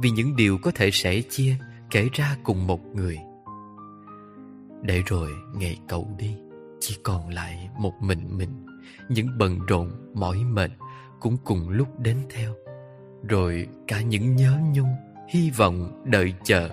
vì 0.00 0.10
những 0.10 0.36
điều 0.36 0.58
có 0.62 0.70
thể 0.70 0.90
sẻ 0.90 1.20
chia, 1.30 1.54
kể 1.90 2.08
ra 2.12 2.36
cùng 2.44 2.66
một 2.66 2.80
người. 2.94 3.18
Để 4.82 5.02
rồi 5.06 5.30
ngày 5.54 5.78
cậu 5.88 6.08
đi, 6.18 6.36
chỉ 6.80 6.98
còn 7.02 7.28
lại 7.28 7.68
một 7.78 7.92
mình 8.00 8.38
mình, 8.38 8.66
những 9.08 9.38
bận 9.38 9.58
rộn, 9.66 9.90
mỏi 10.14 10.38
mệt 10.44 10.70
cũng 11.20 11.36
cùng 11.44 11.68
lúc 11.68 12.00
đến 12.00 12.16
theo. 12.30 12.54
Rồi 13.22 13.68
cả 13.86 14.00
những 14.00 14.36
nhớ 14.36 14.58
nhung, 14.74 14.94
hy 15.28 15.50
vọng, 15.50 16.02
đợi 16.04 16.34
chờ, 16.44 16.68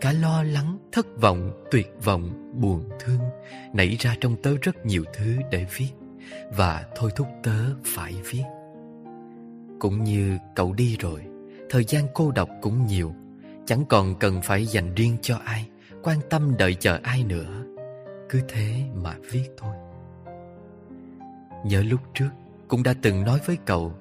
cả 0.00 0.12
lo 0.12 0.42
lắng, 0.42 0.78
thất 0.92 1.06
vọng, 1.20 1.50
tuyệt 1.70 1.92
vọng, 2.04 2.52
buồn 2.60 2.88
thương 3.00 3.20
nảy 3.72 3.96
ra 4.00 4.16
trong 4.20 4.36
tớ 4.42 4.54
rất 4.62 4.86
nhiều 4.86 5.04
thứ 5.14 5.36
để 5.50 5.66
viết. 5.76 5.90
Và 6.56 6.84
thôi 6.96 7.10
thúc 7.16 7.26
tớ 7.42 7.58
phải 7.84 8.14
viết. 8.24 8.42
Cũng 9.78 10.04
như 10.04 10.38
cậu 10.54 10.72
đi 10.72 10.96
rồi 11.00 11.20
Thời 11.70 11.84
gian 11.84 12.06
cô 12.14 12.30
độc 12.30 12.48
cũng 12.62 12.86
nhiều. 12.86 13.14
Chẳng 13.66 13.84
còn 13.88 14.14
cần 14.14 14.42
phải 14.42 14.66
dành 14.66 14.94
riêng 14.94 15.16
cho 15.22 15.36
ai 15.44 15.68
Quan 16.02 16.18
tâm 16.30 16.56
đợi 16.58 16.74
chờ 16.74 16.98
ai 17.02 17.24
nữa. 17.24 17.64
Cứ 18.28 18.40
thế 18.48 18.82
mà 18.94 19.14
viết 19.32 19.48
thôi. 19.56 19.74
Nhớ 21.64 21.82
lúc 21.82 22.00
trước 22.14 22.28
Cũng 22.68 22.82
đã 22.82 22.94
từng 23.02 23.24
nói 23.24 23.40
với 23.46 23.56
cậu 23.64 23.92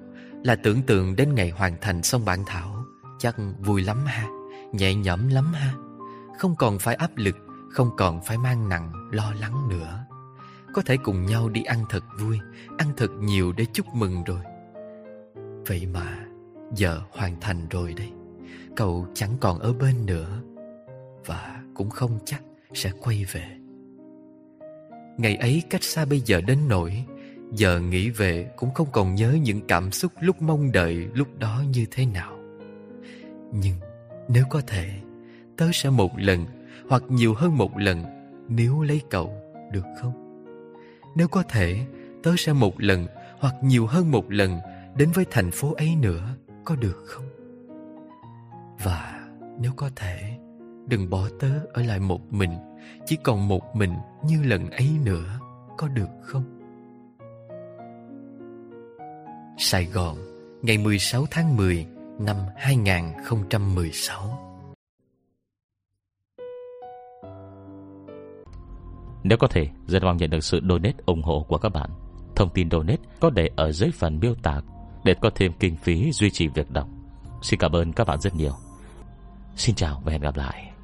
là 0.46 0.56
tưởng 0.56 0.82
tượng 0.82 1.16
đến 1.16 1.36
ngày 1.36 1.50
hoàn 1.50 1.76
thành 1.82 2.04
xong 2.04 2.26
bản 2.26 2.44
thảo. 2.46 2.86
Chắc 3.20 3.36
vui 3.60 3.82
lắm 3.82 3.98
ha, 4.06 4.28
Nhẹ 4.72 4.96
nhõm 4.96 5.30
lắm 5.30 5.54
ha. 5.54 5.74
Không 6.40 6.56
còn 6.56 6.80
phải 6.80 6.96
áp 6.96 7.12
lực, 7.16 7.36
Không 7.72 7.90
còn 7.98 8.22
phải 8.22 8.38
mang 8.38 8.70
nặng, 8.70 9.10
lo 9.12 9.34
lắng 9.40 9.70
nữa. 9.70 10.06
Có 10.74 10.82
thể 10.82 10.98
cùng 10.98 11.26
nhau 11.26 11.50
đi 11.50 11.64
ăn 11.64 11.86
thật 11.90 12.04
vui, 12.20 12.40
Ăn 12.78 12.88
thật 12.98 13.12
nhiều 13.20 13.54
để 13.58 13.66
chúc 13.74 13.86
mừng 13.96 14.24
rồi. 14.24 14.40
Vậy 15.68 15.86
mà, 15.94 16.26
giờ 16.76 17.02
hoàn 17.12 17.40
thành 17.42 17.68
rồi 17.70 17.94
đây. 17.94 18.12
Cậu 18.76 19.08
chẳng 19.14 19.38
còn 19.40 19.60
ở 19.60 19.74
bên 19.74 20.06
nữa. 20.06 20.42
Và 21.26 21.62
cũng 21.74 21.90
không 21.90 22.20
chắc 22.26 22.42
sẽ 22.74 22.92
quay 23.02 23.26
về. 23.32 23.58
Ngày 25.18 25.36
ấy 25.36 25.64
cách 25.70 25.84
xa 25.84 26.06
bây 26.06 26.20
giờ 26.20 26.42
đến 26.42 26.60
nỗi 26.68 27.06
Giờ 27.56 27.80
nghĩ 27.80 28.10
về 28.10 28.52
cũng 28.56 28.74
không 28.74 28.88
còn 28.92 29.16
nhớ 29.16 29.38
những 29.42 29.62
cảm 29.68 29.92
xúc 29.92 30.12
lúc 30.20 30.42
mong 30.42 30.72
đợi 30.72 31.08
lúc 31.14 31.28
đó 31.40 31.64
như 31.74 31.86
thế 31.92 32.06
nào 32.06 32.38
Nhưng 33.54 33.76
nếu 34.28 34.46
có 34.50 34.62
thể 34.68 34.90
Tớ 35.58 35.70
sẽ 35.74 35.90
một 35.90 36.12
lần 36.18 36.46
hoặc 36.90 37.04
nhiều 37.10 37.34
hơn 37.34 37.58
một 37.58 37.78
lần 37.78 38.04
Nếu 38.50 38.82
lấy 38.82 39.02
cậu 39.10 39.34
được 39.72 39.86
không? 40.02 40.14
Nếu 41.16 41.28
có 41.28 41.44
thể 41.44 41.86
Tớ 42.24 42.32
sẽ 42.38 42.54
một 42.54 42.82
lần 42.82 43.08
hoặc 43.40 43.56
nhiều 43.62 43.86
hơn 43.88 44.12
một 44.12 44.32
lần 44.32 44.60
đến 44.96 45.10
với 45.14 45.26
thành 45.32 45.52
phố 45.52 45.74
ấy 45.74 45.96
nữa 45.96 46.36
có 46.66 46.76
được 46.76 47.04
không? 47.06 47.26
Và 48.84 49.28
nếu 49.60 49.72
có 49.76 49.90
thể, 49.96 50.38
đừng 50.88 51.10
bỏ 51.10 51.30
tớ 51.40 51.50
ở 51.74 51.84
lại 51.84 52.00
một 52.00 52.34
mình, 52.34 52.52
chỉ 53.06 53.18
còn 53.24 53.48
một 53.48 53.76
mình 53.76 53.94
như 54.26 54.44
lần 54.44 54.70
ấy 54.72 54.90
nữa, 55.06 55.40
có 55.78 55.88
được 55.88 56.10
không? 56.22 56.55
Sài 59.58 59.86
Gòn, 59.86 60.18
ngày 60.62 60.78
16 60.78 61.26
tháng 61.32 61.58
10 61.58 61.86
năm 62.20 62.36
2016 62.56 64.40
Nếu 69.24 69.38
có 69.38 69.48
thể, 69.48 69.68
rất 69.88 70.04
mong 70.04 70.18
nhận 70.18 70.30
được 70.30 70.44
sự 70.44 70.60
donate 70.70 70.94
ủng 71.06 71.24
hộ 71.24 71.46
của 71.48 71.58
các 71.58 71.70
bạn. 71.70 71.90
Thông 72.36 72.50
tin 72.54 72.70
donate 72.72 73.02
có 73.20 73.30
để 73.30 73.50
ở 73.56 73.72
dưới 73.72 73.92
phần 73.92 74.20
miêu 74.20 74.36
tả 74.44 74.62
để 75.04 75.16
có 75.22 75.30
thêm 75.36 75.52
kinh 75.60 75.76
phí 75.76 76.12
duy 76.12 76.30
trì 76.30 76.48
việc 76.48 76.72
đọc. 76.72 76.88
Xin 77.42 77.60
cảm 77.60 77.72
ơn 77.72 77.94
các 77.94 78.08
bạn 78.08 78.22
rất 78.22 78.36
nhiều. 78.36 78.54
Xin 79.56 79.76
chào 79.76 80.02
và 80.06 80.12
hẹn 80.12 80.22
gặp 80.22 80.36
lại. 80.36 80.75